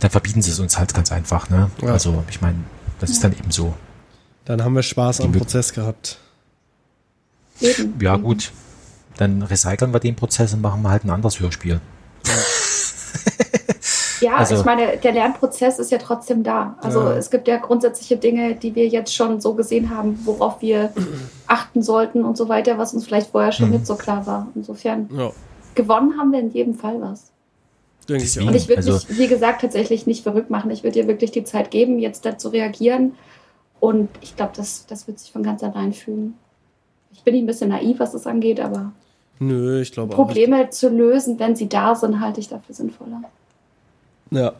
dann 0.00 0.10
verbieten 0.10 0.42
sie 0.42 0.50
es 0.50 0.58
uns 0.58 0.76
halt 0.76 0.92
ganz 0.92 1.12
einfach. 1.12 1.48
Ne? 1.48 1.70
Ja. 1.80 1.92
Also 1.92 2.24
ich 2.28 2.40
meine, 2.40 2.58
das 2.98 3.10
ist 3.10 3.22
dann 3.22 3.32
eben 3.32 3.50
so. 3.52 3.74
Dann 4.44 4.62
haben 4.64 4.74
wir 4.74 4.82
Spaß 4.82 5.20
am 5.20 5.32
Die- 5.32 5.38
Prozess 5.38 5.72
gehabt. 5.72 6.18
Eben. 7.60 7.94
Ja, 8.00 8.16
gut. 8.16 8.52
Dann 9.18 9.42
recyceln 9.42 9.92
wir 9.92 10.00
den 10.00 10.16
Prozess 10.16 10.52
und 10.54 10.60
machen 10.60 10.82
wir 10.82 10.90
halt 10.90 11.04
ein 11.04 11.10
anderes 11.10 11.40
Hörspiel. 11.40 11.80
Ja, 14.22 14.36
Also- 14.36 14.56
ich 14.56 14.64
meine, 14.64 14.96
der 14.96 15.12
Lernprozess 15.12 15.78
ist 15.78 15.90
ja 15.92 15.98
trotzdem 15.98 16.42
da. 16.42 16.78
Also 16.80 17.00
Ja. 17.00 17.12
es 17.16 17.30
gibt 17.30 17.46
ja 17.48 17.58
grundsätzliche 17.58 18.16
Dinge, 18.16 18.54
die 18.54 18.74
wir 18.74 18.88
jetzt 18.88 19.14
schon 19.14 19.42
so 19.42 19.52
gesehen 19.54 19.90
haben, 19.94 20.18
worauf 20.24 20.62
wir 20.62 20.90
achten 21.46 21.82
sollten 21.82 22.24
und 22.24 22.34
so 22.36 22.48
weiter, 22.48 22.78
was 22.78 22.94
uns 22.94 23.04
vielleicht 23.04 23.30
vorher 23.30 23.52
schon 23.52 23.66
Mhm. 23.66 23.72
nicht 23.74 23.86
so 23.86 23.94
klar 23.94 24.26
war. 24.26 24.48
Insofern 24.54 25.10
Ja, 25.14 25.32
gewonnen 25.74 26.18
haben 26.18 26.32
wir 26.32 26.40
in 26.40 26.50
jedem 26.50 26.74
Fall 26.74 26.98
was. 27.02 27.30
denke 28.08 28.24
ich 28.24 28.40
auch. 28.40 28.46
Und 28.46 28.54
ich 28.54 28.68
würde 28.68 28.78
Also- 28.78 28.92
mich, 29.08 29.18
wie 29.18 29.28
gesagt, 29.28 29.60
tatsächlich 29.60 30.06
nicht 30.06 30.22
verrückt 30.22 30.48
machen. 30.48 30.70
Ich 30.70 30.82
würde 30.82 30.98
dir 31.02 31.06
wirklich 31.08 31.32
die 31.32 31.44
Zeit 31.44 31.70
geben, 31.70 31.98
jetzt 31.98 32.24
da 32.24 32.38
zu 32.38 32.48
reagieren. 32.48 33.12
Und 33.80 34.08
ich 34.22 34.34
glaube, 34.34 34.52
das, 34.56 34.86
das 34.86 35.06
wird 35.06 35.18
sich 35.18 35.30
von 35.30 35.42
ganz 35.42 35.62
allein 35.62 35.92
fühlen. 35.92 36.34
Ich 37.12 37.22
bin 37.22 37.34
ein 37.34 37.46
bisschen 37.46 37.68
naiv, 37.68 37.98
was 37.98 38.12
das 38.12 38.26
angeht, 38.26 38.60
aber 38.60 38.92
Nö, 39.38 39.80
ich 39.82 39.92
glaube 39.92 40.12
auch. 40.14 40.16
Probleme 40.16 40.70
zu 40.70 40.88
lösen, 40.88 41.38
wenn 41.38 41.54
sie 41.56 41.68
da 41.68 41.94
sind, 41.94 42.20
halte 42.20 42.40
ich 42.40 42.48
dafür 42.48 42.74
sinnvoller. 42.74 43.22
Ja, 44.30 44.52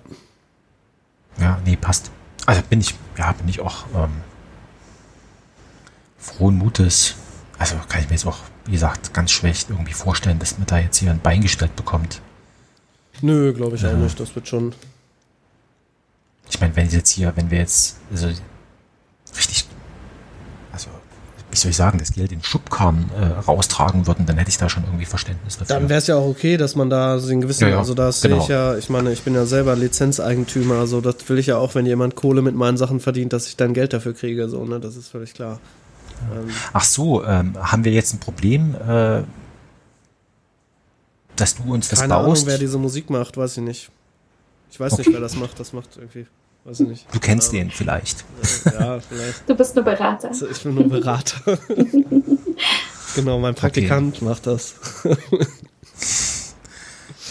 Ja, 1.41 1.59
nee, 1.65 1.77
passt. 1.77 2.11
Also 2.47 2.63
bin 2.69 2.81
ich, 2.81 2.95
ja, 3.19 3.33
bin 3.33 3.49
ich 3.49 3.61
auch 3.61 3.87
ähm, 3.95 4.11
frohen 6.19 6.57
Mutes. 6.57 7.15
Also 7.59 7.77
kann 7.89 8.01
ich 8.03 8.07
mir 8.09 8.15
jetzt 8.15 8.27
auch, 8.27 8.39
wie 8.67 8.73
gesagt, 8.73 9.13
ganz 9.15 9.31
schlecht 9.31 9.71
irgendwie 9.71 9.93
vorstellen, 9.95 10.39
dass 10.39 10.59
man 10.59 10.67
da 10.67 10.79
jetzt 10.79 10.99
hier 10.99 11.11
ein 11.11 11.21
Bein 11.21 11.41
gestellt 11.41 11.75
bekommt. 11.77 12.21
nö, 13.23 13.53
glaube 13.55 13.77
ich 13.77 13.85
auch 13.87 13.91
Ja. 13.91 13.97
nicht. 13.97 14.21
Das 14.21 14.35
wird 14.35 14.47
schon. 14.47 14.75
Ich 16.51 16.61
meine, 16.61 16.77
wenn 16.77 16.89
jetzt 16.89 17.11
hier, 17.11 17.33
wenn 17.37 17.51
wir 17.51 17.59
jetzt 17.59 17.97
also 18.13 18.29
richtig, 19.37 19.67
also 20.73 20.89
wie 21.57 21.61
soll 21.61 21.71
ich 21.71 21.77
sagen, 21.77 21.99
das 21.99 22.13
Geld 22.13 22.33
in 22.33 22.43
Schubkarren 22.43 23.11
äh, 23.19 23.25
raustragen 23.25 24.07
würden, 24.07 24.27
dann 24.27 24.37
hätte 24.37 24.51
ich 24.51 24.59
da 24.59 24.69
schon 24.69 24.85
irgendwie 24.85 25.07
Verständnis 25.07 25.57
dafür. 25.57 25.75
Dann 25.75 25.89
wäre 25.89 25.99
es 25.99 26.07
ja 26.07 26.17
auch 26.17 26.27
okay, 26.27 26.59
dass 26.59 26.77
man 26.77 26.91
da 26.91 27.19
so 27.19 27.31
einen 27.31 27.41
gewissen, 27.41 27.63
Ja, 27.65 27.71
ja, 27.71 27.79
also 27.79 27.95
das 27.95 28.21
genau. 28.21 28.37
sehe 28.37 28.43
ich 28.43 28.49
ja, 28.49 28.77
ich 28.77 28.91
meine, 28.91 29.11
ich 29.11 29.23
bin 29.23 29.35
ja 29.35 29.47
selber 29.47 29.75
Lizenzeigentümer, 29.75 30.75
also 30.75 31.01
das 31.01 31.17
will 31.29 31.39
ich 31.39 31.47
ja 31.47 31.57
auch, 31.57 31.75
wenn 31.75 31.87
jemand 31.87 32.15
Kohle 32.15 32.43
mit 32.43 32.55
meinen 32.55 32.77
Sachen 32.77 33.01
verdient, 33.01 33.33
dass 33.33 33.47
ich 33.47 33.57
dann 33.57 33.73
Geld 33.73 33.95
dafür 33.95 34.13
kriege, 34.13 34.51
so, 34.51 34.67
ne, 34.67 34.81
das 34.81 34.97
ist 34.97 35.09
völlig 35.09 35.33
klar. 35.33 35.59
Ähm, 36.31 36.51
Ach 36.75 36.85
so, 36.85 37.25
ähm, 37.25 37.57
haben 37.59 37.85
wir 37.85 37.93
jetzt 37.93 38.13
ein 38.13 38.21
Problem, 38.21 38.75
äh, 38.75 39.23
dass 41.37 41.57
du 41.57 41.73
uns 41.73 41.89
das 41.89 42.01
keine 42.01 42.13
baust? 42.13 42.43
Ahnung, 42.43 42.47
wer 42.49 42.59
diese 42.59 42.77
Musik 42.77 43.09
macht, 43.09 43.39
weiß 43.39 43.57
ich 43.57 43.63
nicht. 43.63 43.91
Ich 44.71 44.79
weiß 44.79 44.99
nicht, 44.99 45.11
wer 45.11 45.21
das 45.21 45.37
macht, 45.37 45.59
das 45.59 45.73
macht 45.73 45.97
irgendwie, 45.97 46.27
weiß 46.67 46.81
ich 46.81 46.89
nicht. 46.89 47.07
du 47.13 47.21
kennst 47.21 47.51
Keine 47.53 47.65
den 47.65 47.71
vielleicht. 47.71 48.25
Ja, 48.65 48.99
vielleicht. 49.01 49.49
Du 49.49 49.55
bist 49.55 49.75
nur 49.75 49.85
Berater. 49.85 50.29
Also 50.29 50.49
ich 50.49 50.63
bin 50.63 50.75
nur 50.75 50.89
Berater. 50.89 51.59
genau, 53.15 53.39
mein 53.39 53.55
Praktikant 53.55 54.21
macht 54.23 54.47
das. 54.47 54.75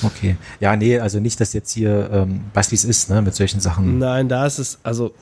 Okay. 0.03 0.35
Ja, 0.59 0.75
nee, 0.75 0.99
also 0.99 1.19
nicht, 1.19 1.39
dass 1.39 1.53
jetzt 1.53 1.71
hier, 1.71 2.09
ähm, 2.11 2.41
weißt 2.53 2.71
wie 2.71 2.75
es 2.75 2.85
ist, 2.85 3.09
ne, 3.09 3.21
mit 3.21 3.35
solchen 3.35 3.59
Sachen. 3.59 3.97
Nein, 3.99 4.29
da 4.29 4.45
ist 4.45 4.59
es, 4.59 4.79
also 4.83 5.13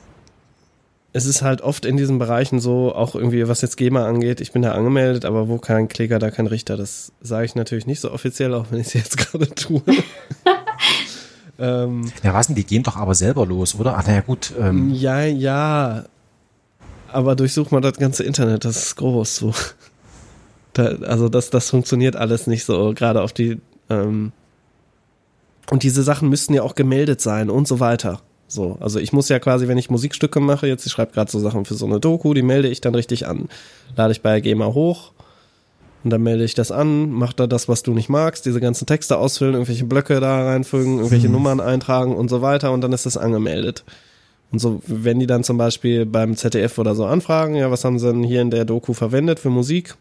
es 1.14 1.26
ist 1.26 1.44
halt 1.44 1.61
oft 1.61 1.85
in 1.85 1.95
diesen 1.95 2.18
Bereichen 2.18 2.60
so, 2.60 2.94
auch 2.94 3.15
irgendwie, 3.15 3.48
was 3.48 3.61
jetzt 3.61 3.77
GEMA 3.77 4.06
angeht, 4.07 4.41
ich 4.41 4.52
bin 4.52 4.64
da 4.64 4.72
angemeldet, 4.72 5.26
aber 5.26 5.48
wo 5.48 5.60
kein 5.60 5.88
Kläger, 5.88 6.18
da 6.18 6.31
kein 6.31 6.48
Richter. 6.48 6.76
Das 6.76 7.11
sage 7.22 7.45
ich 7.45 7.56
natürlich 7.56 7.85
nicht 7.85 7.99
so 7.99 8.11
offiziell, 8.11 8.53
auch 8.53 8.65
wenn 8.72 8.80
ich 8.80 8.88
es 8.88 8.94
jetzt 8.94 9.18
gerade 9.31 9.48
tue. 9.53 9.81
ähm, 11.59 12.11
Ja, 12.23 12.34
was 12.34 12.47
denn, 12.47 12.55
die 12.55 12.65
gehen 12.65 12.84
doch 12.84 12.95
aber 12.95 13.15
selber 13.15 13.45
los, 13.45 13.75
oder? 13.75 13.97
Ach, 13.97 14.05
naja, 14.05 14.21
gut. 14.21 14.53
Ähm, 14.59 14.91
ja, 14.93 15.21
ja. 15.21 16.05
Aber 17.11 17.35
durchsuch 17.35 17.71
mal 17.71 17.81
das 17.81 17.97
ganze 17.97 18.23
Internet, 18.23 18.65
das 18.65 18.77
ist 18.77 18.95
groß 18.95 19.35
so. 19.35 19.53
Da, 20.75 20.85
also 20.85 21.30
das, 21.30 21.51
das 21.51 21.69
funktioniert 21.69 22.15
alles 22.15 22.47
nicht 22.47 22.65
so, 22.65 22.93
gerade 22.95 23.21
auf 23.21 23.31
die. 23.31 23.61
Ähm, 23.91 24.31
und 25.69 25.84
diese 25.84 26.01
Sachen 26.01 26.30
müssten 26.30 26.55
ja 26.55 26.63
auch 26.63 26.73
gemeldet 26.73 27.21
sein 27.21 27.51
und 27.51 27.67
so 27.67 27.80
weiter. 27.80 28.21
So, 28.47 28.77
also 28.80 28.97
ich 28.97 29.13
muss 29.13 29.30
ja 29.30 29.38
quasi, 29.38 29.67
wenn 29.67 29.77
ich 29.77 29.91
Musikstücke 29.91 30.39
mache, 30.39 30.65
jetzt 30.65 30.88
ich 30.88 30.91
schreibe 30.91 31.13
gerade 31.13 31.30
so 31.30 31.39
Sachen 31.39 31.65
für 31.65 31.75
so 31.75 31.85
eine 31.85 31.99
Doku, 31.99 32.34
die 32.34 32.41
melde 32.41 32.69
ich 32.69 32.81
dann 32.81 32.95
richtig 32.95 33.27
an. 33.27 33.49
Lade 33.95 34.13
ich 34.13 34.23
bei 34.23 34.41
GEMA 34.41 34.73
hoch 34.73 35.11
und 36.03 36.09
dann 36.09 36.21
melde 36.21 36.43
ich 36.43 36.53
das 36.53 36.71
an, 36.71 37.11
mach 37.11 37.34
da 37.34 37.47
das, 37.47 37.69
was 37.69 37.84
du 37.84 37.93
nicht 37.93 38.09
magst, 38.09 38.45
diese 38.45 38.59
ganzen 38.59 38.85
Texte 38.85 39.17
ausfüllen, 39.17 39.53
irgendwelche 39.53 39.85
Blöcke 39.85 40.19
da 40.19 40.45
reinfügen, 40.45 40.97
irgendwelche 40.97 41.30
Nummern 41.30 41.61
eintragen 41.61 42.15
und 42.15 42.30
so 42.30 42.41
weiter 42.41 42.71
und 42.71 42.81
dann 42.81 42.91
ist 42.91 43.05
das 43.05 43.17
angemeldet. 43.17 43.84
Und 44.51 44.59
so, 44.59 44.81
wenn 44.85 45.19
die 45.19 45.27
dann 45.27 45.43
zum 45.43 45.57
Beispiel 45.57 46.05
beim 46.05 46.35
ZDF 46.35 46.77
oder 46.77 46.93
so 46.93 47.05
anfragen, 47.05 47.55
ja, 47.55 47.71
was 47.71 47.85
haben 47.85 47.97
sie 47.97 48.07
denn 48.07 48.23
hier 48.23 48.41
in 48.41 48.51
der 48.51 48.65
Doku 48.65 48.93
verwendet 48.93 49.39
für 49.39 49.49
Musik? 49.49 49.95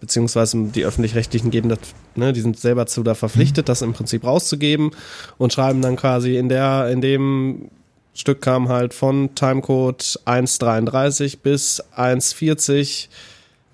Beziehungsweise 0.00 0.64
die 0.74 0.84
Öffentlich-Rechtlichen 0.84 1.50
geben 1.50 1.68
das, 1.68 1.78
ne, 2.14 2.32
die 2.32 2.40
sind 2.40 2.58
selber 2.58 2.86
zu 2.86 3.02
da 3.02 3.14
verpflichtet, 3.14 3.68
das 3.68 3.82
im 3.82 3.92
Prinzip 3.92 4.24
rauszugeben 4.24 4.92
und 5.38 5.52
schreiben 5.52 5.82
dann 5.82 5.96
quasi 5.96 6.36
in 6.36 6.48
der, 6.48 6.88
in 6.90 7.00
dem 7.00 7.68
Stück 8.14 8.40
kam 8.40 8.68
halt 8.68 8.94
von 8.94 9.34
Timecode 9.34 10.02
1.33 10.26 11.38
bis 11.42 11.82
1.40 11.96 13.08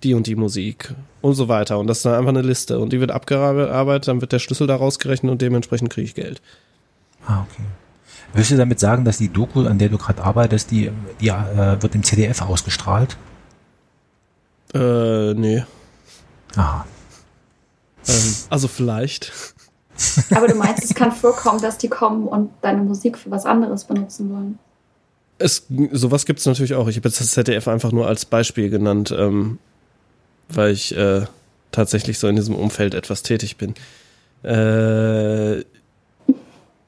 die 0.02 0.14
und 0.14 0.26
die 0.26 0.36
Musik 0.36 0.94
und 1.20 1.34
so 1.34 1.48
weiter. 1.48 1.78
Und 1.78 1.86
das 1.86 1.98
ist 1.98 2.04
dann 2.04 2.14
einfach 2.14 2.28
eine 2.28 2.42
Liste 2.42 2.78
und 2.78 2.92
die 2.92 3.00
wird 3.00 3.10
abgearbeitet, 3.10 4.08
dann 4.08 4.20
wird 4.20 4.32
der 4.32 4.38
Schlüssel 4.38 4.66
da 4.66 4.76
rausgerechnet 4.76 5.30
und 5.30 5.42
dementsprechend 5.42 5.90
kriege 5.90 6.06
ich 6.06 6.14
Geld. 6.14 6.40
ah, 7.26 7.44
okay. 7.50 7.64
Willst 8.34 8.50
du 8.50 8.56
damit 8.56 8.78
sagen, 8.78 9.04
dass 9.04 9.18
die 9.18 9.30
Doku, 9.30 9.66
an 9.66 9.78
der 9.78 9.88
du 9.88 9.96
gerade 9.96 10.22
arbeitest, 10.22 10.70
die, 10.70 10.90
die 11.20 11.28
äh, 11.28 11.80
wird 11.80 11.94
im 11.94 12.02
ZDF 12.02 12.42
ausgestrahlt? 12.42 13.16
Äh, 14.74 15.32
nee. 15.34 15.64
Aha. 16.54 16.84
Ähm, 18.06 18.34
also 18.50 18.68
vielleicht. 18.68 19.32
Aber 20.34 20.46
du 20.46 20.54
meinst, 20.54 20.84
es 20.84 20.94
kann 20.94 21.12
vorkommen, 21.12 21.60
dass 21.60 21.78
die 21.78 21.88
kommen 21.88 22.28
und 22.28 22.50
deine 22.60 22.82
Musik 22.82 23.16
für 23.16 23.30
was 23.30 23.46
anderes 23.46 23.84
benutzen 23.84 24.30
wollen. 24.30 24.58
Es, 25.38 25.66
sowas 25.92 26.26
gibt's 26.26 26.46
natürlich 26.46 26.74
auch. 26.74 26.88
Ich 26.88 26.96
habe 26.96 27.08
jetzt 27.08 27.20
das 27.20 27.30
ZDF 27.30 27.68
einfach 27.68 27.92
nur 27.92 28.06
als 28.06 28.24
Beispiel 28.24 28.70
genannt, 28.70 29.14
ähm, 29.16 29.58
weil 30.48 30.72
ich 30.72 30.96
äh, 30.96 31.22
tatsächlich 31.72 32.18
so 32.18 32.28
in 32.28 32.36
diesem 32.36 32.54
Umfeld 32.54 32.94
etwas 32.94 33.22
tätig 33.22 33.56
bin. 33.56 33.74
Äh, 34.42 35.64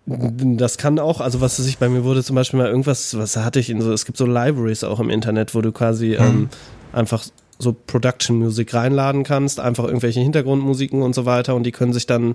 das 0.07 0.79
kann 0.79 0.99
auch, 0.99 1.21
also 1.21 1.41
was 1.41 1.59
weiß 1.59 1.67
ich, 1.67 1.79
bei 1.79 1.89
mir 1.89 2.03
wurde 2.05 2.25
zum 2.25 2.35
Beispiel 2.35 2.59
mal 2.59 2.69
irgendwas, 2.69 3.17
was 3.17 3.37
hatte 3.37 3.61
ich 3.61 3.71
in 3.71 3.81
so, 3.81 3.93
es 3.93 4.05
gibt 4.05 4.19
so 4.19 4.27
Libraries 4.27 4.83
auch 4.83 4.99
im 4.99 5.11
Internet, 5.11 5.55
wo 5.55 5.61
du 5.61 5.71
quasi 5.71 6.15
ähm, 6.15 6.49
einfach 6.93 7.25
so 7.59 7.73
Production 7.73 8.39
Music 8.39 8.75
reinladen 8.75 9.23
kannst, 9.23 9.61
einfach 9.61 9.85
irgendwelche 9.85 10.21
Hintergrundmusiken 10.21 11.03
und 11.03 11.15
so 11.15 11.27
weiter 11.27 11.55
und 11.55 11.63
die 11.65 11.73
können 11.73 11.93
sich 11.93 12.07
dann 12.07 12.35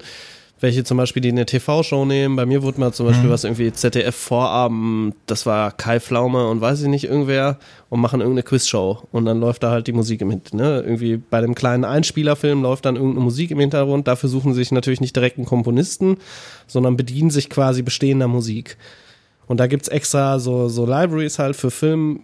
welche 0.59 0.83
zum 0.83 0.97
Beispiel, 0.97 1.21
die 1.21 1.29
eine 1.29 1.45
TV-Show 1.45 2.05
nehmen. 2.05 2.35
Bei 2.35 2.45
mir 2.45 2.63
wurde 2.63 2.79
mal 2.79 2.93
zum 2.93 3.07
Beispiel 3.07 3.29
was 3.29 3.43
irgendwie 3.43 3.71
ZDF-Vorabend, 3.71 5.15
das 5.25 5.45
war 5.45 5.71
Kai 5.71 5.99
Pflaume 5.99 6.47
und 6.47 6.61
weiß 6.61 6.81
ich 6.81 6.87
nicht, 6.87 7.03
irgendwer, 7.03 7.59
und 7.89 7.99
machen 7.99 8.21
irgendeine 8.21 8.43
Quizshow. 8.43 9.03
Und 9.11 9.25
dann 9.25 9.39
läuft 9.39 9.63
da 9.63 9.71
halt 9.71 9.87
die 9.87 9.93
Musik 9.93 10.21
im 10.21 10.31
Hintergrund. 10.31 10.61
Ne? 10.61 10.81
Irgendwie 10.81 11.17
bei 11.17 11.41
dem 11.41 11.55
kleinen 11.55 11.83
Einspielerfilm 11.83 12.61
läuft 12.61 12.85
dann 12.85 12.95
irgendeine 12.95 13.23
Musik 13.23 13.51
im 13.51 13.59
Hintergrund. 13.59 14.07
Dafür 14.07 14.29
suchen 14.29 14.53
sie 14.53 14.59
sich 14.59 14.71
natürlich 14.71 15.01
nicht 15.01 15.15
direkt 15.15 15.37
einen 15.37 15.45
Komponisten, 15.45 16.17
sondern 16.67 16.97
bedienen 16.97 17.29
sich 17.29 17.49
quasi 17.49 17.81
bestehender 17.81 18.27
Musik. 18.27 18.77
Und 19.47 19.59
da 19.59 19.67
gibt's 19.67 19.87
extra 19.87 20.39
so, 20.39 20.69
so 20.69 20.85
Libraries 20.85 21.37
halt 21.37 21.55
für 21.55 21.69
Film 21.69 22.21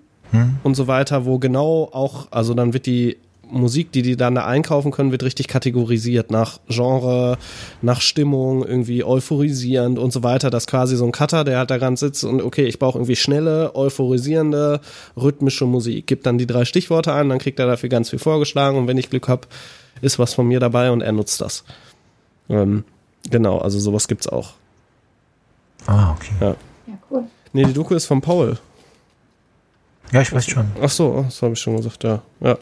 und 0.63 0.75
so 0.75 0.87
weiter, 0.87 1.25
wo 1.25 1.39
genau 1.39 1.89
auch, 1.91 2.31
also 2.31 2.53
dann 2.53 2.73
wird 2.73 2.85
die 2.85 3.17
Musik, 3.51 3.91
die 3.91 4.01
die 4.01 4.15
dann 4.15 4.35
da 4.35 4.45
einkaufen 4.45 4.91
können, 4.91 5.11
wird 5.11 5.23
richtig 5.23 5.47
kategorisiert 5.47 6.31
nach 6.31 6.59
Genre, 6.67 7.37
nach 7.81 8.01
Stimmung, 8.01 8.65
irgendwie 8.65 9.03
euphorisierend 9.03 9.99
und 9.99 10.11
so 10.11 10.23
weiter. 10.23 10.49
Das 10.49 10.63
ist 10.63 10.69
quasi 10.69 10.95
so 10.95 11.05
ein 11.05 11.11
Cutter, 11.11 11.43
der 11.43 11.59
halt 11.59 11.69
da 11.69 11.77
ganz 11.77 11.99
sitzt 11.99 12.23
und 12.23 12.41
okay, 12.41 12.65
ich 12.65 12.79
brauche 12.79 12.97
irgendwie 12.97 13.15
schnelle, 13.15 13.75
euphorisierende, 13.75 14.81
rhythmische 15.15 15.65
Musik. 15.65 16.07
Gibt 16.07 16.25
dann 16.25 16.37
die 16.37 16.47
drei 16.47 16.65
Stichworte 16.65 17.13
ein, 17.13 17.29
dann 17.29 17.39
kriegt 17.39 17.59
er 17.59 17.67
dafür 17.67 17.89
ganz 17.89 18.09
viel 18.09 18.19
vorgeschlagen 18.19 18.77
und 18.77 18.87
wenn 18.87 18.97
ich 18.97 19.09
Glück 19.09 19.27
habe, 19.27 19.47
ist 20.01 20.17
was 20.17 20.33
von 20.33 20.47
mir 20.47 20.59
dabei 20.59 20.91
und 20.91 21.01
er 21.01 21.11
nutzt 21.11 21.41
das. 21.41 21.63
Ähm, 22.49 22.83
genau, 23.29 23.59
also 23.59 23.79
sowas 23.79 24.07
gibt's 24.07 24.27
auch. 24.27 24.53
Ah, 25.85 26.11
okay. 26.11 26.33
Ja. 26.39 26.55
Ja, 26.87 26.97
cool. 27.09 27.23
Nee, 27.53 27.65
die 27.65 27.73
Doku 27.73 27.93
ist 27.95 28.05
von 28.05 28.21
Paul. 28.21 28.57
Ja, 30.11 30.21
ich 30.21 30.31
weiß 30.33 30.45
schon. 30.45 30.65
Ach 30.81 30.89
so, 30.89 31.23
das 31.23 31.41
habe 31.41 31.53
ich 31.53 31.59
schon 31.59 31.77
gesagt, 31.77 32.03
ja. 32.03 32.21
Ja, 32.41 32.57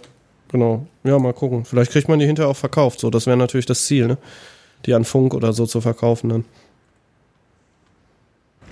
genau. 0.49 0.85
Ja, 1.03 1.17
mal 1.17 1.33
gucken. 1.33 1.65
Vielleicht 1.65 1.91
kriegt 1.91 2.09
man 2.09 2.19
die 2.19 2.25
hinterher 2.25 2.49
auch 2.49 2.57
verkauft. 2.57 2.99
So, 2.99 3.09
das 3.09 3.25
wäre 3.25 3.37
natürlich 3.37 3.65
das 3.65 3.85
Ziel, 3.85 4.07
ne? 4.07 4.17
Die 4.85 4.93
an 4.93 5.05
Funk 5.05 5.33
oder 5.33 5.53
so 5.53 5.65
zu 5.65 5.81
verkaufen 5.81 6.29
dann. 6.29 6.45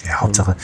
Ja, 0.05 0.21
Hauptsache. 0.21 0.55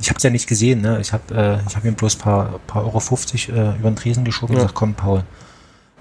Ich 0.00 0.08
habe 0.08 0.16
es 0.18 0.22
ja 0.22 0.30
nicht 0.30 0.46
gesehen, 0.48 0.80
ne? 0.80 1.00
Ich 1.00 1.12
habe 1.12 1.34
äh, 1.34 1.68
ich 1.68 1.76
hab 1.76 1.84
ihm 1.84 1.94
bloß 1.94 2.16
paar, 2.16 2.60
paar 2.66 2.84
Euro 2.84 3.00
50 3.00 3.48
äh, 3.48 3.52
über 3.52 3.90
den 3.90 3.96
Tresen 3.96 4.24
geschoben 4.24 4.54
Ja. 4.54 4.60
und 4.60 4.66
gesagt, 4.66 4.74
komm, 4.78 4.94
Paul, 4.94 5.24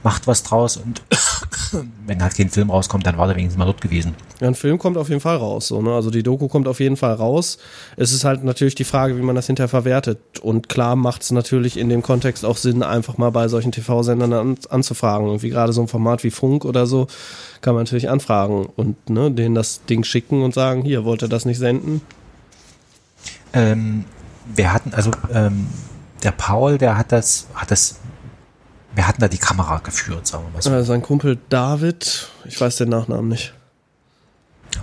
macht 0.03 0.27
was 0.27 0.43
draus 0.43 0.77
und 0.77 1.01
wenn 2.05 2.21
halt 2.21 2.35
kein 2.35 2.49
Film 2.49 2.69
rauskommt, 2.69 3.05
dann 3.05 3.17
war 3.17 3.27
der 3.27 3.35
wenigstens 3.35 3.57
mal 3.57 3.65
dort 3.65 3.81
gewesen. 3.81 4.15
Ja, 4.39 4.47
ein 4.47 4.55
Film 4.55 4.77
kommt 4.77 4.97
auf 4.97 5.09
jeden 5.09 5.21
Fall 5.21 5.37
raus, 5.37 5.67
so, 5.67 5.81
ne? 5.81 5.93
Also 5.93 6.11
die 6.11 6.23
Doku 6.23 6.47
kommt 6.47 6.67
auf 6.67 6.79
jeden 6.79 6.97
Fall 6.97 7.13
raus. 7.13 7.57
Es 7.97 8.13
ist 8.13 8.23
halt 8.23 8.43
natürlich 8.43 8.75
die 8.75 8.83
Frage, 8.83 9.17
wie 9.17 9.21
man 9.21 9.35
das 9.35 9.47
hinterher 9.47 9.67
verwertet. 9.67 10.19
Und 10.41 10.69
klar 10.69 10.95
macht 10.95 11.23
es 11.23 11.31
natürlich 11.31 11.77
in 11.77 11.89
dem 11.89 12.03
Kontext 12.03 12.45
auch 12.45 12.57
Sinn, 12.57 12.83
einfach 12.83 13.17
mal 13.17 13.31
bei 13.31 13.47
solchen 13.47 13.71
TV-Sendern 13.71 14.33
an, 14.33 14.57
anzufragen. 14.69 15.29
Und 15.29 15.41
wie 15.41 15.49
gerade 15.49 15.73
so 15.73 15.81
ein 15.81 15.87
Format 15.87 16.23
wie 16.23 16.31
Funk 16.31 16.63
oder 16.65 16.85
so, 16.85 17.07
kann 17.61 17.73
man 17.73 17.83
natürlich 17.83 18.09
anfragen 18.09 18.67
und 18.75 19.09
ne, 19.09 19.31
denen 19.31 19.55
das 19.55 19.83
Ding 19.85 20.03
schicken 20.03 20.43
und 20.43 20.53
sagen, 20.53 20.83
hier, 20.83 21.03
wollt 21.03 21.23
ihr 21.23 21.29
das 21.29 21.45
nicht 21.45 21.57
senden? 21.57 22.01
Ähm, 23.53 24.05
wir 24.55 24.71
hatten, 24.71 24.93
also 24.93 25.11
ähm, 25.33 25.67
der 26.23 26.31
Paul, 26.31 26.77
der 26.77 26.97
hat 26.97 27.11
das, 27.11 27.47
hat 27.55 27.71
das, 27.71 27.99
wir 28.97 29.07
hatten 29.07 29.21
da 29.21 29.27
die 29.27 29.37
Kamera 29.37 29.77
geführt, 29.77 30.25
sagen 30.25 30.45
wir 30.45 30.53
mal 30.53 30.61
so. 30.61 30.71
Äh, 30.71 30.83
sein 30.83 31.03
Kumpel 31.03 31.37
David, 31.49 32.29
ich 32.45 32.59
weiß 32.59 32.77
den 32.77 32.89
Nachnamen 32.89 33.29
nicht. 33.29 33.53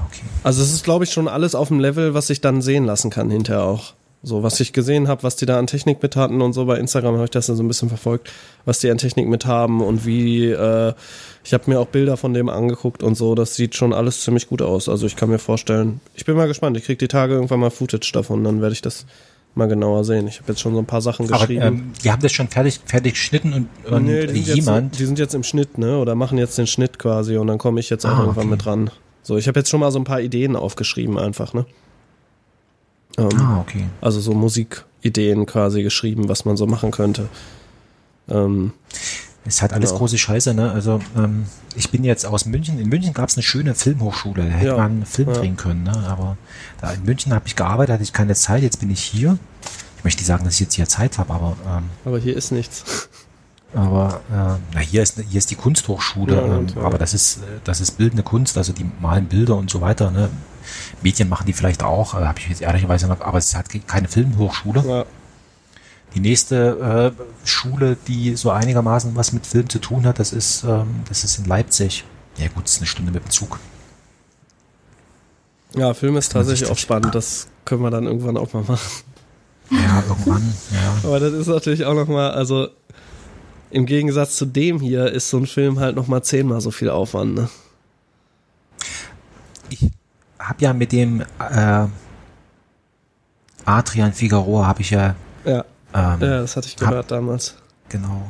Okay. 0.06 0.22
Also 0.44 0.62
es 0.62 0.72
ist, 0.72 0.84
glaube 0.84 1.02
ich, 1.02 1.12
schon 1.12 1.26
alles 1.26 1.56
auf 1.56 1.66
dem 1.66 1.80
Level, 1.80 2.14
was 2.14 2.28
sich 2.28 2.40
dann 2.40 2.62
sehen 2.62 2.84
lassen 2.84 3.10
kann 3.10 3.28
hinterher 3.28 3.64
auch. 3.64 3.94
So, 4.22 4.44
was 4.44 4.60
ich 4.60 4.72
gesehen 4.72 5.08
habe, 5.08 5.24
was 5.24 5.34
die 5.34 5.46
da 5.46 5.58
an 5.58 5.66
Technik 5.66 6.00
mit 6.00 6.14
hatten 6.14 6.40
und 6.40 6.52
so, 6.52 6.64
bei 6.64 6.78
Instagram 6.78 7.14
habe 7.14 7.24
ich 7.24 7.30
das 7.30 7.48
ja 7.48 7.56
so 7.56 7.62
ein 7.62 7.68
bisschen 7.68 7.88
verfolgt, 7.88 8.30
was 8.64 8.78
die 8.78 8.88
an 8.88 8.98
Technik 8.98 9.26
mit 9.26 9.46
haben 9.46 9.82
und 9.82 10.06
wie, 10.06 10.46
äh, 10.46 10.94
ich 11.42 11.52
habe 11.52 11.68
mir 11.68 11.80
auch 11.80 11.88
Bilder 11.88 12.16
von 12.16 12.32
dem 12.32 12.48
angeguckt 12.48 13.02
und 13.02 13.16
so, 13.16 13.34
das 13.34 13.56
sieht 13.56 13.74
schon 13.74 13.92
alles 13.92 14.22
ziemlich 14.22 14.48
gut 14.48 14.62
aus. 14.62 14.88
Also 14.88 15.06
ich 15.06 15.16
kann 15.16 15.28
mir 15.28 15.40
vorstellen, 15.40 16.00
ich 16.14 16.24
bin 16.24 16.36
mal 16.36 16.46
gespannt, 16.46 16.76
ich 16.76 16.84
krieg 16.84 17.00
die 17.00 17.08
Tage 17.08 17.34
irgendwann 17.34 17.60
mal 17.60 17.70
Footage 17.70 18.12
davon, 18.14 18.44
dann 18.44 18.62
werde 18.62 18.72
ich 18.72 18.80
das 18.80 19.04
mal 19.56 19.68
genauer 19.68 20.04
sehen. 20.04 20.26
Ich 20.26 20.40
habe 20.40 20.52
jetzt 20.52 20.60
schon 20.60 20.72
so 20.74 20.78
ein 20.80 20.86
paar 20.86 21.00
Sachen 21.00 21.26
Aber 21.28 21.38
geschrieben. 21.40 21.62
ähm, 21.62 21.92
die 22.02 22.10
haben 22.10 22.20
das 22.22 22.32
schon 22.32 22.48
fertig, 22.48 22.80
fertig 22.86 23.14
geschnitten 23.14 23.52
und, 23.52 23.92
und 23.92 24.04
Nee, 24.04 24.26
die 24.26 24.42
sind, 24.42 24.56
jemand, 24.56 24.86
jetzt, 24.92 25.00
die 25.00 25.06
sind 25.06 25.18
jetzt 25.18 25.34
im 25.34 25.42
Schnitt, 25.42 25.78
ne? 25.78 25.98
Oder 25.98 26.14
machen 26.14 26.38
jetzt 26.38 26.58
den 26.58 26.66
Schnitt 26.66 26.98
quasi 26.98 27.36
und 27.36 27.46
dann 27.46 27.58
komme 27.58 27.80
ich 27.80 27.90
jetzt 27.90 28.04
auch 28.04 28.10
Ah, 28.10 28.20
irgendwann 28.20 28.44
okay. 28.46 28.50
mit 28.50 28.64
dran. 28.64 28.90
So, 29.22 29.36
ich 29.36 29.46
habe 29.48 29.60
jetzt 29.60 29.70
schon 29.70 29.80
mal 29.80 29.90
so 29.90 29.98
ein 29.98 30.04
paar 30.04 30.20
Ideen 30.20 30.56
aufgeschrieben 30.56 31.18
einfach, 31.18 31.54
ne? 31.54 31.66
Ähm, 33.16 33.28
ah, 33.40 33.60
okay. 33.60 33.84
Also 34.00 34.20
so 34.20 34.34
Musikideen 34.34 35.46
quasi 35.46 35.82
geschrieben, 35.82 36.28
was 36.28 36.44
man 36.44 36.56
so 36.56 36.66
machen 36.66 36.90
könnte. 36.90 37.28
Ähm, 38.28 38.72
Ist 39.46 39.60
halt 39.60 39.72
alles 39.74 39.90
Ja. 39.90 39.96
große 39.98 40.16
Scheiße, 40.16 40.54
ne? 40.54 40.70
Also 40.72 41.00
ähm, 41.16 41.44
ich 41.76 41.90
bin 41.90 42.02
jetzt 42.02 42.24
aus 42.24 42.46
München. 42.46 42.78
In 42.78 42.88
München 42.88 43.12
gab 43.12 43.28
es 43.28 43.36
eine 43.36 43.42
schöne 43.42 43.74
Filmhochschule. 43.74 44.42
Da 44.44 44.48
hätte 44.50 44.66
Ja. 44.68 44.76
man 44.78 44.92
einen 44.92 45.06
Film 45.06 45.28
Ja. 45.28 45.34
drehen 45.34 45.56
können, 45.56 45.82
ne? 45.82 45.92
Aber 46.08 46.36
da 46.80 46.90
in 46.92 47.04
München 47.04 47.34
habe 47.34 47.46
ich 47.46 47.54
gearbeitet, 47.54 47.92
hatte 47.94 48.02
ich 48.02 48.12
keine 48.14 48.34
Zeit. 48.34 48.62
Jetzt 48.62 48.80
bin 48.80 48.90
ich 48.90 49.00
hier. 49.02 49.38
Ich 49.98 50.04
möchte 50.04 50.20
nicht 50.20 50.26
sagen, 50.26 50.44
dass 50.44 50.54
ich 50.54 50.60
jetzt 50.60 50.74
hier 50.74 50.88
Zeit 50.88 51.18
habe, 51.18 51.32
aber 51.32 51.56
ähm, 51.68 51.84
aber 52.04 52.18
hier 52.18 52.36
ist 52.36 52.52
nichts. 52.52 53.08
aber 53.74 54.20
äh, 54.30 54.58
na 54.74 54.80
hier 54.80 55.02
ist 55.02 55.20
hier 55.28 55.38
ist 55.38 55.50
die 55.50 55.56
Kunsthochschule, 55.56 56.36
Ja, 56.36 56.56
ähm, 56.58 56.66
ja. 56.74 56.82
aber 56.82 56.96
das 56.96 57.12
ist 57.12 57.40
das 57.64 57.80
ist 57.80 57.98
bildende 57.98 58.22
Kunst, 58.22 58.56
also 58.56 58.72
die 58.72 58.86
malen 59.00 59.26
Bilder 59.26 59.56
und 59.56 59.68
so 59.70 59.80
weiter. 59.80 60.10
Ne? 60.10 60.30
Medien 61.02 61.28
machen 61.28 61.46
die 61.46 61.52
vielleicht 61.52 61.82
auch, 61.82 62.14
äh, 62.14 62.24
habe 62.24 62.38
ich 62.38 62.48
jetzt 62.48 62.62
ehrlicherweise 62.62 63.08
noch, 63.08 63.20
aber 63.20 63.36
es 63.38 63.54
hat 63.54 63.66
keine 63.86 64.08
Filmhochschule. 64.08 65.04
Die 66.14 66.20
nächste 66.20 67.14
äh, 67.16 67.46
Schule, 67.46 67.96
die 68.06 68.36
so 68.36 68.50
einigermaßen 68.50 69.16
was 69.16 69.32
mit 69.32 69.46
Film 69.46 69.68
zu 69.68 69.80
tun 69.80 70.06
hat, 70.06 70.18
das 70.18 70.32
ist, 70.32 70.64
ähm, 70.64 71.02
das 71.08 71.24
ist 71.24 71.38
in 71.38 71.46
Leipzig. 71.46 72.04
Ja 72.36 72.48
gut, 72.48 72.66
ist 72.66 72.78
eine 72.78 72.86
Stunde 72.86 73.12
mit 73.12 73.24
dem 73.24 73.30
Zug. 73.30 73.58
ja 75.74 75.92
Film 75.94 76.16
ist 76.16 76.32
tatsächlich 76.32 76.70
auch 76.70 76.78
spannend. 76.78 77.14
Das 77.14 77.48
können 77.64 77.82
wir 77.82 77.90
dann 77.90 78.06
irgendwann 78.06 78.36
auch 78.36 78.52
mal 78.52 78.62
machen. 78.62 79.04
Ja, 79.70 80.02
irgendwann, 80.06 80.54
ja. 80.72 81.08
Aber 81.08 81.20
das 81.20 81.32
ist 81.32 81.46
natürlich 81.46 81.84
auch 81.84 81.94
nochmal, 81.94 82.32
also 82.32 82.68
im 83.70 83.86
Gegensatz 83.86 84.36
zu 84.36 84.46
dem 84.46 84.78
hier 84.78 85.10
ist 85.10 85.30
so 85.30 85.38
ein 85.38 85.46
Film 85.46 85.80
halt 85.80 85.96
nochmal 85.96 86.22
zehnmal 86.22 86.60
so 86.60 86.70
viel 86.70 86.90
Aufwand, 86.90 87.34
ne? 87.34 87.48
Ich 89.70 89.90
habe 90.38 90.62
ja 90.62 90.72
mit 90.72 90.92
dem 90.92 91.22
äh, 91.22 91.86
Adrian 93.64 94.12
Figaro 94.12 94.64
habe 94.64 94.82
ich 94.82 94.90
ja, 94.90 95.16
Ja, 95.44 95.64
ähm, 95.94 96.20
ja 96.20 96.40
das 96.40 96.56
hatte 96.56 96.68
ich 96.68 96.76
gehört 96.76 97.10
damals. 97.10 97.56
genau. 97.88 98.28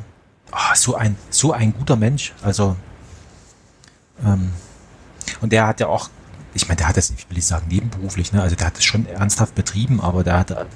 Ah, 0.51 0.75
so 0.77 0.95
ein 0.95 1.17
so 1.31 1.53
ein 1.53 1.75
guter 1.75 1.97
Mensch. 1.97 2.33
Also 2.43 2.77
ähm, 4.25 4.51
und 5.41 5.53
der 5.53 5.67
hat 5.67 5.81
ja 5.81 5.89
auch, 5.89 6.11
ich 6.55 6.69
meine, 6.69 6.77
der 6.77 6.89
hat 6.89 6.97
das, 6.97 7.11
ich 7.11 7.29
will 7.29 7.37
nicht 7.37 7.47
sagen 7.47 7.67
nebenberuflich, 7.69 8.33
ne? 8.33 8.43
Also 8.43 8.57
der 8.57 8.67
hat 8.69 8.77
das 8.77 8.85
schon 8.85 9.07
ernsthaft 9.07 9.55
betrieben, 9.55 10.01
aber 10.01 10.23
der 10.25 10.39
hat 10.39 10.67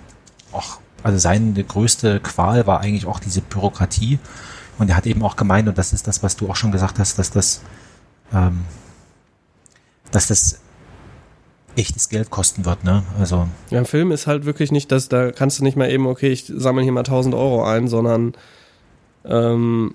auch, 0.52 0.80
also 1.02 1.18
seine 1.18 1.62
größte 1.62 2.20
Qual 2.20 2.66
war 2.66 2.80
eigentlich 2.80 3.06
auch 3.06 3.20
diese 3.20 3.40
Bürokratie. 3.40 4.18
Und 4.78 4.90
er 4.90 4.96
hat 4.96 5.06
eben 5.06 5.22
auch 5.22 5.36
gemeint, 5.36 5.68
und 5.68 5.76
das 5.76 5.92
ist 5.92 6.06
das, 6.06 6.22
was 6.22 6.36
du 6.36 6.48
auch 6.48 6.56
schon 6.56 6.72
gesagt 6.72 6.98
hast, 6.98 7.18
dass 7.18 7.30
das, 7.30 7.62
ähm, 8.32 8.64
dass 10.12 10.28
das 10.28 10.60
echtes 11.78 12.08
Geld 12.08 12.30
kosten 12.30 12.64
wird, 12.64 12.84
ne? 12.84 13.02
Also 13.18 13.46
Ja, 13.70 13.78
ein 13.78 13.86
Film 13.86 14.10
ist 14.12 14.26
halt 14.26 14.44
wirklich 14.44 14.72
nicht, 14.72 14.90
dass 14.92 15.08
da 15.08 15.30
kannst 15.32 15.58
du 15.58 15.64
nicht 15.64 15.76
mal 15.76 15.90
eben, 15.90 16.06
okay, 16.06 16.28
ich 16.30 16.44
sammle 16.54 16.82
hier 16.82 16.92
mal 16.92 17.00
1000 17.00 17.34
Euro 17.34 17.64
ein, 17.64 17.88
sondern 17.88 18.34
ähm, 19.24 19.94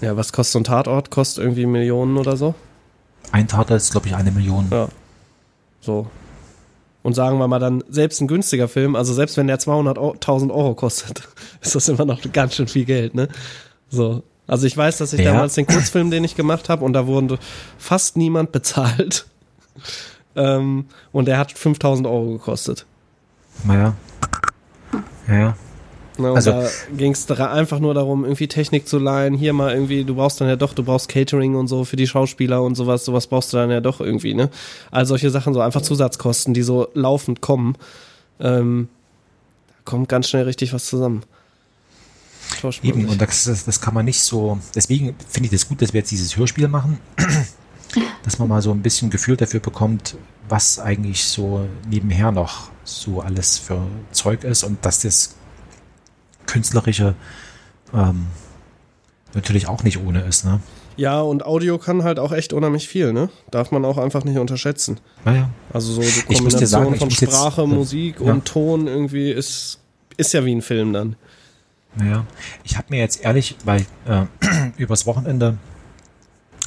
ja, 0.00 0.16
was 0.16 0.32
kostet 0.32 0.52
so 0.52 0.58
ein 0.60 0.64
Tatort? 0.64 1.10
Kostet 1.10 1.42
irgendwie 1.44 1.66
Millionen 1.66 2.16
oder 2.16 2.36
so? 2.36 2.54
ein 3.32 3.46
Tatort 3.46 3.72
ist, 3.82 3.90
glaube 3.92 4.06
ich, 4.06 4.14
eine 4.14 4.30
Million. 4.30 4.68
Ja. 4.70 4.88
So. 5.80 6.06
Und 7.02 7.12
sagen 7.14 7.38
wir 7.38 7.46
mal 7.46 7.58
dann, 7.58 7.84
selbst 7.90 8.20
ein 8.22 8.26
günstiger 8.28 8.68
Film, 8.68 8.96
also 8.96 9.12
selbst 9.12 9.36
wenn 9.36 9.46
der 9.48 9.58
200.000 9.58 10.50
Euro 10.50 10.74
kostet, 10.74 11.28
ist 11.60 11.74
das 11.74 11.88
immer 11.88 12.04
noch 12.06 12.20
ganz 12.32 12.54
schön 12.54 12.68
viel 12.68 12.84
Geld, 12.86 13.14
ne? 13.14 13.28
So. 13.90 14.22
Also 14.46 14.66
ich 14.66 14.74
weiß, 14.74 14.96
dass 14.98 15.12
ich 15.12 15.20
Ja. 15.20 15.32
damals 15.32 15.54
den 15.54 15.66
Kurzfilm, 15.66 16.10
den 16.10 16.24
ich 16.24 16.36
gemacht 16.36 16.70
habe, 16.70 16.84
und 16.84 16.94
da 16.94 17.06
wurde 17.06 17.38
fast 17.76 18.16
niemand 18.16 18.50
bezahlt. 18.52 19.26
Ähm, 20.36 20.86
und 21.12 21.26
der 21.26 21.38
hat 21.38 21.52
5000 21.52 22.06
Euro 22.06 22.32
gekostet. 22.32 22.86
Naja. 23.64 23.94
Ja. 25.28 25.56
Und 26.16 26.26
Also- 26.26 26.50
da 26.50 26.68
ging 26.96 27.12
es 27.12 27.30
einfach 27.30 27.78
nur 27.78 27.94
darum, 27.94 28.24
irgendwie 28.24 28.48
Technik 28.48 28.88
zu 28.88 28.98
leihen. 28.98 29.34
Hier 29.34 29.52
mal 29.52 29.72
irgendwie, 29.72 30.04
du 30.04 30.16
brauchst 30.16 30.40
dann 30.40 30.48
ja 30.48 30.56
doch, 30.56 30.74
du 30.74 30.82
brauchst 30.82 31.08
Catering 31.08 31.54
und 31.54 31.68
so 31.68 31.84
für 31.84 31.94
die 31.96 32.08
Schauspieler 32.08 32.62
und 32.62 32.74
sowas. 32.74 33.04
Sowas 33.04 33.28
brauchst 33.28 33.52
du 33.52 33.56
dann 33.56 33.70
ja 33.70 33.80
doch 33.80 34.00
irgendwie, 34.00 34.34
ne? 34.34 34.50
All 34.90 35.06
solche 35.06 35.30
Sachen, 35.30 35.54
so 35.54 35.60
einfach 35.60 35.82
Zusatzkosten, 35.82 36.54
die 36.54 36.62
so 36.62 36.88
laufend 36.94 37.40
kommen. 37.40 37.76
Ähm, 38.40 38.88
da 39.68 39.74
kommt 39.84 40.08
ganz 40.08 40.28
schnell 40.28 40.44
richtig 40.44 40.72
was 40.72 40.86
zusammen. 40.86 41.22
Eben, 42.82 43.06
und 43.06 43.20
das, 43.20 43.44
das 43.44 43.80
kann 43.80 43.94
man 43.94 44.06
nicht 44.06 44.22
so. 44.22 44.58
Deswegen 44.74 45.14
finde 45.28 45.46
ich 45.46 45.52
das 45.52 45.68
gut, 45.68 45.82
dass 45.82 45.92
wir 45.92 46.00
jetzt 46.00 46.10
dieses 46.10 46.36
Hörspiel 46.36 46.66
machen, 46.66 46.98
dass 48.22 48.38
man 48.38 48.48
mal 48.48 48.62
so 48.62 48.70
ein 48.72 48.82
bisschen 48.82 49.10
Gefühl 49.10 49.36
dafür 49.36 49.60
bekommt, 49.60 50.16
was 50.48 50.78
eigentlich 50.78 51.24
so 51.24 51.66
nebenher 51.88 52.32
noch 52.32 52.70
so 52.84 53.20
alles 53.20 53.58
für 53.58 53.82
Zeug 54.12 54.44
ist 54.44 54.64
und 54.64 54.84
dass 54.84 55.02
das 55.02 55.36
künstlerische 56.46 57.14
ähm, 57.94 58.26
natürlich 59.34 59.68
auch 59.68 59.82
nicht 59.82 59.98
ohne 60.02 60.22
ist, 60.22 60.44
ne? 60.44 60.60
Ja, 60.96 61.20
und 61.20 61.46
Audio 61.46 61.78
kann 61.78 62.02
halt 62.02 62.18
auch 62.18 62.32
echt 62.32 62.52
unheimlich 62.52 62.88
viel, 62.88 63.12
ne? 63.12 63.28
Darf 63.52 63.70
man 63.70 63.84
auch 63.84 63.98
einfach 63.98 64.24
nicht 64.24 64.36
unterschätzen. 64.38 64.98
Naja. 65.24 65.48
Also 65.72 65.92
so 65.92 66.00
die 66.00 66.22
Kombination 66.22 66.66
sagen, 66.66 66.96
von 66.96 67.08
jetzt- 67.08 67.22
Sprache, 67.32 67.62
äh, 67.62 67.66
Musik 67.66 68.16
ja. 68.20 68.32
und 68.32 68.46
Ton 68.46 68.88
irgendwie 68.88 69.30
ist, 69.30 69.78
ist 70.16 70.32
ja 70.32 70.44
wie 70.44 70.52
ein 70.54 70.62
Film 70.62 70.92
dann. 70.92 71.14
Naja, 71.94 72.24
ich 72.64 72.76
habe 72.76 72.88
mir 72.90 72.98
jetzt 72.98 73.22
ehrlich, 73.22 73.56
weil 73.64 73.86
äh, 74.06 74.24
übers 74.76 75.06
Wochenende 75.06 75.56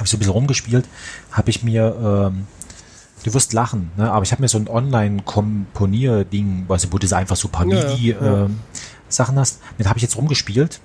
habe 0.01 0.05
ich 0.05 0.11
so 0.11 0.17
ein 0.17 0.19
bisschen 0.19 0.33
rumgespielt, 0.33 0.87
habe 1.31 1.49
ich 1.49 1.63
mir, 1.63 2.31
ähm, 2.33 2.47
du 3.23 3.33
wirst 3.33 3.53
lachen, 3.53 3.91
ne? 3.97 4.11
aber 4.11 4.23
ich 4.23 4.31
habe 4.31 4.41
mir 4.41 4.47
so 4.47 4.57
ein 4.57 4.67
Online-Komponier-Ding, 4.67 6.65
also 6.69 6.91
wo 6.91 6.97
du 6.97 7.15
einfach 7.15 7.35
so 7.35 7.47
ein 7.47 7.51
paar 7.51 7.67
Ja, 7.67 7.77
ja, 7.77 7.85
ja. 7.85 8.47
MIDI-Sachen 8.47 9.37
hast, 9.37 9.59
mit 9.77 9.87
habe 9.87 9.97
ich 9.99 10.03
jetzt 10.03 10.17
rumgespielt. 10.17 10.81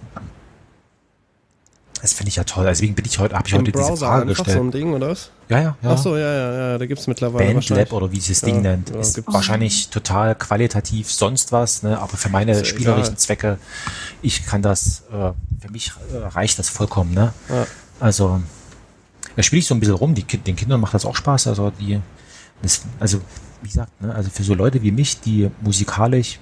Das 2.02 2.12
finde 2.12 2.28
ich 2.28 2.36
ja 2.36 2.44
toll. 2.44 2.66
Deswegen 2.66 2.94
bin 2.94 3.04
ich 3.06 3.18
heute, 3.18 3.34
habe 3.34 3.48
ich 3.48 3.54
Im 3.54 3.62
heute 3.62 3.72
diese 3.72 3.84
Browser 3.84 4.06
Frage 4.06 4.22
einfach 4.28 4.44
gestellt. 4.44 4.58
so 4.58 4.64
ein 4.64 4.70
Ding, 4.70 4.92
oder 4.92 5.08
was? 5.08 5.30
ja, 5.48 5.58
ja, 5.60 5.76
ja. 5.82 5.90
Ach 5.90 5.98
so, 5.98 6.16
ja, 6.16 6.32
ja, 6.32 6.52
ja, 6.72 6.78
da 6.78 6.86
gibt's 6.86 7.06
mittlerweile 7.06 7.52
Bandlab 7.54 7.92
oder 7.92 8.12
wie 8.12 8.20
sich 8.20 8.38
das 8.38 8.42
Ja, 8.42 8.48
Ding 8.54 8.62
nennt, 8.62 8.90
ja, 8.90 9.00
ist 9.00 9.20
wahrscheinlich 9.26 9.88
total 9.88 10.34
qualitativ 10.34 11.10
sonst 11.10 11.52
was, 11.52 11.82
ne? 11.82 11.98
aber 11.98 12.16
für 12.16 12.28
meine 12.28 12.52
ja 12.58 12.64
spielerischen 12.64 13.14
egal. 13.14 13.16
Zwecke, 13.18 13.58
ich 14.22 14.44
kann 14.44 14.60
das, 14.60 15.04
äh, 15.10 15.32
für 15.60 15.72
mich 15.72 15.92
äh, 16.12 16.18
reicht 16.18 16.58
das 16.58 16.68
vollkommen. 16.68 17.14
Ne? 17.14 17.32
Ja. 17.48 17.66
Also, 17.98 18.42
da 19.36 19.42
spiele 19.42 19.60
ich 19.60 19.66
so 19.66 19.74
ein 19.74 19.80
bisschen 19.80 19.94
rum, 19.94 20.14
die, 20.14 20.24
den 20.24 20.56
Kindern 20.56 20.80
macht 20.80 20.94
das 20.94 21.04
auch 21.04 21.14
Spaß, 21.14 21.46
also 21.46 21.70
die, 21.70 22.00
das, 22.62 22.82
also 22.98 23.20
wie 23.62 23.68
gesagt, 23.68 24.00
ne? 24.00 24.14
also 24.14 24.30
für 24.30 24.42
so 24.42 24.54
Leute 24.54 24.82
wie 24.82 24.90
mich, 24.90 25.20
die 25.20 25.50
musikalisch 25.60 26.40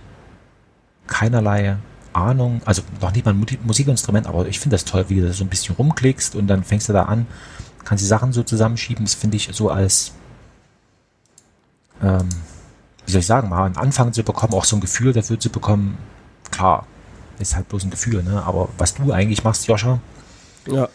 keinerlei 1.06 1.76
Ahnung, 2.12 2.62
also 2.64 2.82
noch 3.00 3.12
nicht 3.12 3.24
mal 3.24 3.34
ein 3.34 3.46
Musikinstrument, 3.64 4.26
aber 4.26 4.46
ich 4.46 4.60
finde 4.60 4.74
das 4.74 4.84
toll, 4.84 5.06
wie 5.08 5.20
du 5.20 5.32
so 5.32 5.44
ein 5.44 5.48
bisschen 5.48 5.74
rumklickst 5.74 6.36
und 6.36 6.46
dann 6.46 6.62
fängst 6.62 6.88
du 6.88 6.92
da 6.92 7.04
an, 7.04 7.26
kannst 7.84 8.02
die 8.02 8.08
Sachen 8.08 8.32
so 8.32 8.42
zusammenschieben. 8.42 9.04
Das 9.04 9.14
finde 9.14 9.36
ich 9.36 9.50
so 9.52 9.70
als, 9.70 10.12
ähm, 12.00 12.28
wie 13.04 13.12
soll 13.12 13.20
ich 13.20 13.26
sagen, 13.26 13.48
mal 13.48 13.64
einen 13.64 13.76
Anfang 13.76 14.12
zu 14.12 14.22
bekommen, 14.22 14.54
auch 14.54 14.64
so 14.64 14.76
ein 14.76 14.80
Gefühl 14.80 15.12
dafür 15.12 15.38
zu 15.38 15.50
bekommen. 15.50 15.98
Klar, 16.50 16.86
ist 17.38 17.56
halt 17.56 17.68
bloß 17.68 17.84
ein 17.84 17.90
Gefühl, 17.90 18.22
ne? 18.22 18.42
Aber 18.44 18.68
was 18.78 18.94
du 18.94 19.12
eigentlich 19.12 19.42
machst, 19.42 19.66
Joscha, 19.66 19.98
Ja. 20.66 20.88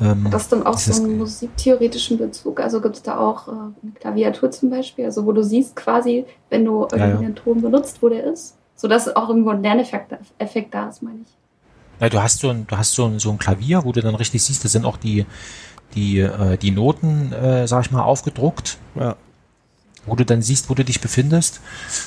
Ähm, 0.00 0.24
Hat 0.24 0.34
das 0.34 0.48
dann 0.48 0.66
auch 0.66 0.78
so 0.78 1.02
einen 1.02 1.18
musiktheoretischen 1.18 2.18
Bezug? 2.18 2.60
Also 2.60 2.80
gibt 2.80 2.96
es 2.96 3.02
da 3.02 3.18
auch 3.18 3.48
äh, 3.48 3.50
eine 3.50 3.92
Klaviatur 4.00 4.50
zum 4.50 4.70
Beispiel, 4.70 5.04
also 5.06 5.24
wo 5.26 5.32
du 5.32 5.42
siehst 5.42 5.76
quasi, 5.76 6.24
wenn 6.50 6.64
du 6.64 6.82
irgendwie 6.82 6.98
Ja, 6.98 7.08
ja. 7.08 7.18
einen 7.18 7.34
Ton 7.34 7.60
benutzt, 7.62 7.98
wo 8.02 8.08
der 8.08 8.24
ist? 8.24 8.56
Sodass 8.74 9.14
auch 9.16 9.28
irgendwo 9.30 9.50
ein 9.50 9.62
Lerneffekt 9.62 10.14
Effekt 10.38 10.74
da 10.74 10.88
ist, 10.88 11.02
meine 11.02 11.20
ich. 11.22 11.28
Ja, 12.00 12.10
du 12.10 12.22
hast 12.22 12.40
so 12.40 12.50
ein, 12.50 12.66
du 12.66 12.76
hast 12.76 12.92
so 12.92 13.06
ein, 13.06 13.18
so 13.18 13.30
ein 13.30 13.38
Klavier, 13.38 13.84
wo 13.84 13.92
du 13.92 14.02
dann 14.02 14.14
richtig 14.14 14.42
siehst, 14.42 14.62
da 14.64 14.68
sind 14.68 14.84
auch 14.84 14.98
die, 14.98 15.24
die, 15.94 16.18
äh, 16.20 16.58
die 16.58 16.70
Noten, 16.72 17.32
äh, 17.32 17.66
sag 17.66 17.86
ich 17.86 17.90
mal, 17.90 18.02
aufgedruckt, 18.02 18.76
Ja. 18.96 19.16
wo 20.04 20.14
du 20.14 20.24
dann 20.26 20.42
siehst, 20.42 20.68
wo 20.68 20.74
du 20.74 20.84
dich 20.84 21.00
befindest. 21.00 21.60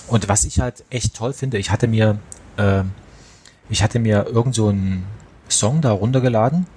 Und 0.07 0.29
was 0.29 0.43
ich 0.45 0.59
halt 0.59 0.83
echt 0.91 1.15
toll 1.15 1.33
finde, 1.33 1.57
ich 1.57 1.71
hatte 1.71 1.87
mir, 1.87 2.19
äh, 2.57 2.83
ich 3.71 3.81
hatte 3.81 3.97
mir 3.97 4.27
irgend 4.27 4.53
so 4.53 4.67
einen 4.67 5.05
Song 5.49 5.81
da 5.81 5.91
runtergeladen. 5.91 6.67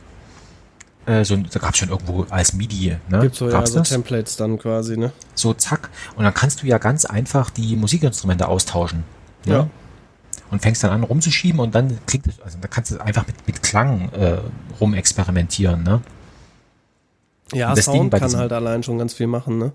Äh, 1.04 1.24
so, 1.24 1.36
da 1.36 1.58
gab 1.58 1.72
es 1.72 1.78
schon 1.78 1.88
irgendwo 1.88 2.26
als 2.30 2.52
MIDI, 2.52 2.96
ne? 3.08 3.20
Gibt 3.20 3.34
so, 3.34 3.46
ja, 3.46 3.52
Gab's 3.52 3.72
so 3.72 3.80
das? 3.80 3.88
Templates 3.88 4.36
dann 4.36 4.58
quasi, 4.58 4.96
ne? 4.96 5.12
So 5.34 5.52
zack. 5.54 5.90
Und 6.16 6.24
dann 6.24 6.32
kannst 6.34 6.62
du 6.62 6.66
ja 6.66 6.78
ganz 6.78 7.04
einfach 7.04 7.50
die 7.50 7.74
Musikinstrumente 7.76 8.46
austauschen. 8.46 9.04
ne? 9.44 9.52
Ja. 9.52 9.68
Und 10.50 10.62
fängst 10.62 10.84
dann 10.84 10.90
an 10.90 11.02
rumzuschieben 11.02 11.60
und 11.60 11.74
dann 11.74 11.98
klingt 12.06 12.26
es, 12.26 12.40
also 12.40 12.58
da 12.60 12.68
kannst 12.68 12.90
du 12.92 12.98
einfach 12.98 13.26
mit, 13.26 13.46
mit 13.46 13.62
Klang 13.62 14.10
äh, 14.12 14.36
rumexperimentieren, 14.80 15.82
ne? 15.82 16.02
Ja, 17.52 17.74
Sound 17.76 18.12
kann 18.12 18.36
halt 18.36 18.52
allein 18.52 18.82
schon 18.82 18.98
ganz 18.98 19.14
viel 19.14 19.26
machen, 19.26 19.58
ne? 19.58 19.72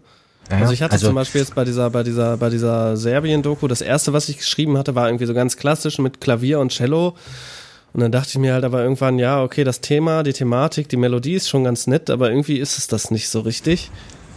Ja, 0.49 0.57
Also 0.59 0.73
ich 0.73 0.81
hatte 0.81 0.97
zum 0.97 1.15
Beispiel 1.15 1.41
jetzt 1.41 1.55
bei 1.55 1.65
dieser, 1.65 1.89
bei 1.89 2.03
dieser, 2.03 2.37
bei 2.37 2.49
dieser 2.49 2.95
Serbien-Doku, 2.95 3.67
das 3.67 3.81
erste, 3.81 4.13
was 4.13 4.29
ich 4.29 4.37
geschrieben 4.37 4.77
hatte, 4.77 4.95
war 4.95 5.07
irgendwie 5.09 5.25
so 5.25 5.33
ganz 5.33 5.57
klassisch 5.57 5.99
mit 5.99 6.21
Klavier 6.21 6.59
und 6.59 6.71
Cello. 6.71 7.15
Und 7.97 8.01
dann 8.01 8.11
dachte 8.11 8.29
ich 8.29 8.37
mir 8.37 8.53
halt 8.53 8.63
aber 8.63 8.83
irgendwann, 8.83 9.17
ja, 9.17 9.41
okay, 9.41 9.63
das 9.63 9.81
Thema, 9.81 10.21
die 10.21 10.31
Thematik, 10.31 10.87
die 10.87 10.97
Melodie 10.97 11.33
ist 11.33 11.49
schon 11.49 11.63
ganz 11.63 11.87
nett, 11.87 12.11
aber 12.11 12.29
irgendwie 12.29 12.59
ist 12.59 12.77
es 12.77 12.85
das 12.85 13.09
nicht 13.09 13.27
so 13.27 13.39
richtig. 13.39 13.89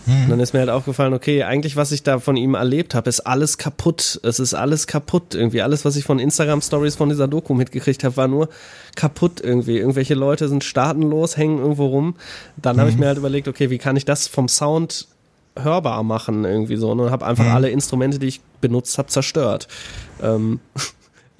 Und 0.06 0.30
dann 0.30 0.40
ist 0.40 0.54
mir 0.54 0.60
halt 0.60 0.70
aufgefallen, 0.70 1.12
okay, 1.12 1.42
eigentlich, 1.42 1.76
was 1.76 1.92
ich 1.92 2.02
da 2.02 2.18
von 2.18 2.36
ihm 2.36 2.54
erlebt 2.54 2.94
habe, 2.94 3.08
ist 3.08 3.20
alles 3.20 3.58
kaputt. 3.58 4.18
Es 4.22 4.40
ist 4.40 4.54
alles 4.54 4.86
kaputt. 4.86 5.34
Irgendwie 5.34 5.60
alles, 5.60 5.84
was 5.84 5.94
ich 5.96 6.04
von 6.04 6.18
Instagram-Stories 6.18 6.96
von 6.96 7.10
dieser 7.10 7.28
Doku 7.28 7.52
mitgekriegt 7.52 8.02
habe, 8.02 8.16
war 8.16 8.26
nur 8.26 8.48
kaputt 8.96 9.40
irgendwie. 9.42 9.76
Irgendwelche 9.76 10.14
Leute 10.14 10.48
sind 10.48 10.64
staatenlos, 10.64 11.36
hängen 11.36 11.58
irgendwo 11.58 11.86
rum. 11.86 12.16
Dann 12.56 12.80
habe 12.80 12.88
ich 12.88 12.96
mir 12.96 13.08
halt 13.08 13.18
überlegt, 13.18 13.46
okay, 13.46 13.68
wie 13.68 13.78
kann 13.78 13.96
ich 13.96 14.06
das 14.06 14.26
vom 14.26 14.48
Sound 14.48 15.06
hörbar 15.60 16.02
machen 16.02 16.44
irgendwie 16.44 16.76
so 16.76 16.94
ne? 16.94 17.02
und 17.02 17.10
habe 17.10 17.26
einfach 17.26 17.46
alle 17.46 17.68
Instrumente, 17.68 18.18
die 18.18 18.28
ich 18.28 18.40
benutzt 18.60 18.96
habe, 18.96 19.08
zerstört. 19.08 19.68
Ähm, 20.22 20.60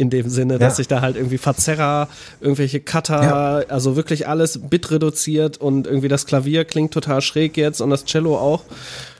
in 0.01 0.09
dem 0.11 0.29
Sinne, 0.29 0.59
dass 0.59 0.79
Ja. 0.79 0.83
ich 0.83 0.89
da 0.89 1.01
halt 1.03 1.17
irgendwie 1.17 1.39
Verzerrer, 1.39 2.09
irgendwelche 2.41 2.81
Cutter, 2.81 3.23
Ja. 3.23 3.55
also 3.69 3.97
wirklich 3.97 4.27
alles 4.27 4.59
bit 4.69 4.91
reduziert 4.91 5.59
und 5.59 5.87
irgendwie 5.87 6.09
das 6.09 6.25
Klavier 6.27 6.65
klingt 6.65 6.93
total 6.95 7.21
schräg 7.21 7.57
jetzt 7.57 7.81
und 7.81 7.91
das 7.91 8.05
Cello 8.07 8.37
auch. 8.39 8.63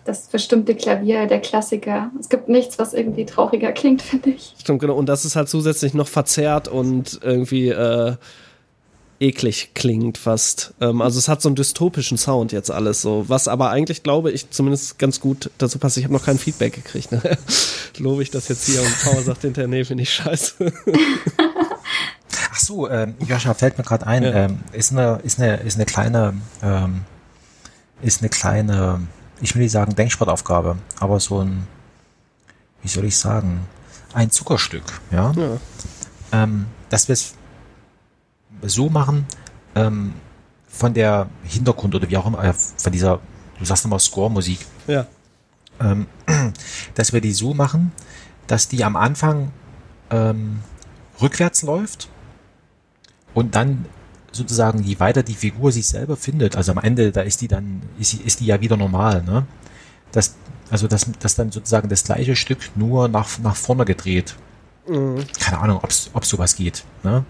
Das 0.07 0.29
bestimmte 0.29 0.75
Klavier, 0.75 1.27
der 1.27 1.41
Klassiker. 1.41 2.11
Es 2.19 2.31
gibt 2.31 2.49
nichts, 2.49 2.79
was 2.79 2.95
irgendwie 2.95 3.27
trauriger 3.27 3.73
klingt, 3.73 4.01
finde 4.01 4.31
ich. 4.31 4.55
Stimmt, 4.59 4.81
genau. 4.81 4.95
Und 4.97 5.07
das 5.11 5.25
ist 5.27 5.37
halt 5.37 5.49
zusätzlich 5.51 5.93
noch 5.93 6.09
verzerrt 6.09 6.67
und 6.69 7.21
irgendwie 7.23 7.69
äh, 7.69 8.15
eklig 9.21 9.71
klingt 9.75 10.17
fast. 10.19 10.73
Ähm, 10.81 11.03
also 11.03 11.19
es 11.19 11.29
hat 11.29 11.43
so 11.43 11.49
einen 11.49 11.57
dystopischen 11.57 12.17
Sound 12.19 12.53
jetzt 12.53 12.71
alles 12.71 13.03
so. 13.03 13.27
Was 13.29 13.47
aber 13.49 13.71
eigentlich, 13.71 14.03
glaube 14.03 14.31
ich, 14.33 14.51
zumindest 14.51 14.99
ganz 14.99 15.21
gut 15.21 15.51
dazu 15.59 15.79
passt. 15.79 15.99
Ich 15.99 16.05
habe 16.05 16.15
noch 16.15 16.25
kein 16.25 16.39
Feedback 16.39 16.73
gekriegt. 16.75 17.13
Ne? 17.13 17.21
Lobe 17.99 18.23
ich 18.23 18.31
das 18.31 18.49
jetzt 18.49 18.65
hier 18.67 18.81
und 18.81 18.99
Power 19.03 19.23
sagt 19.23 19.43
hinterher, 19.43 19.69
nee, 19.69 19.85
finde 19.85 20.03
ich 20.05 20.13
scheiße. 20.15 20.55
Ach 22.53 22.59
so, 22.59 22.89
ähm, 22.89 23.15
Joscha, 23.27 23.55
fällt 23.55 23.79
mir 23.79 23.85
gerade 23.85 24.07
ein, 24.07 24.23
Ja. 24.25 24.31
ähm, 24.33 24.61
ist 24.73 24.93
eine, 24.93 25.21
ist 25.23 25.39
eine, 25.39 25.57
ist 25.59 25.77
eine 25.77 25.85
kleine, 25.85 26.35
ähm, 26.63 27.03
ist 28.03 28.23
eine 28.23 28.29
kleine, 28.31 29.03
ich 29.41 29.55
will 29.55 29.63
nicht 29.63 29.73
sagen 29.73 29.95
Denksportaufgabe, 29.95 30.77
aber 30.99 31.21
so 31.21 31.41
ein, 31.41 31.67
wie 32.83 32.89
soll 32.89 33.05
ich 33.05 33.17
sagen, 33.17 33.67
ein 34.15 34.31
Zuckerstück, 34.31 34.83
ja, 35.13 35.33
ja. 35.37 35.59
ähm, 36.33 36.67
dass 36.89 37.09
wir 37.09 37.13
es 37.13 37.35
so 38.63 38.89
machen, 38.89 39.27
ähm, 39.75 40.13
von 40.69 40.95
der 40.95 41.29
Hintergrund 41.45 41.95
oder 41.95 42.09
wie 42.09 42.17
auch 42.17 42.27
immer, 42.27 42.43
äh, 42.45 42.53
von 42.53 42.93
dieser, 42.93 43.21
du 43.59 43.65
sagst 43.65 43.85
immer 43.85 43.99
Score-Musik, 43.99 44.61
ja. 44.87 45.07
ähm, 45.81 46.07
dass 46.95 47.13
wir 47.13 47.21
die 47.21 47.33
so 47.33 47.55
machen, 47.55 47.93
dass 48.47 48.69
die 48.69 48.85
am 48.85 48.97
Anfang 48.97 49.51
ähm, 50.11 50.61
rückwärts 51.21 51.63
läuft 51.63 52.09
und 53.35 53.55
dann 53.55 53.85
sozusagen, 54.33 54.83
je 54.83 55.01
weiter 55.01 55.23
die 55.23 55.35
Figur 55.35 55.73
sich 55.73 55.89
selber 55.89 56.17
findet, 56.17 56.57
also 56.57 56.73
am 56.73 56.79
Ende, 56.79 57.11
da 57.11 57.23
ist 57.23 57.41
die 57.41 57.49
dann, 57.49 57.83
ist, 57.99 58.15
ist 58.15 58.41
die 58.41 58.47
ja 58.47 58.61
wieder 58.61 58.77
normal, 58.77 59.23
ne? 59.23 59.47
Das, 60.13 60.37
also 60.71 60.87
dass, 60.87 61.07
dass 61.19 61.35
dann 61.35 61.51
sozusagen 61.51 61.89
das 61.89 62.05
gleiche 62.05 62.37
Stück 62.37 62.71
nur 62.77 63.09
nach, 63.09 63.39
nach 63.41 63.57
vorne 63.57 63.85
gedreht. 63.85 64.37
Mhm. 64.89 65.25
Keine 65.39 65.59
Ahnung, 65.59 65.81
ob 65.83 65.91
es 65.91 66.29
sowas 66.29 66.55
geht, 66.57 66.85
ne? 67.03 67.25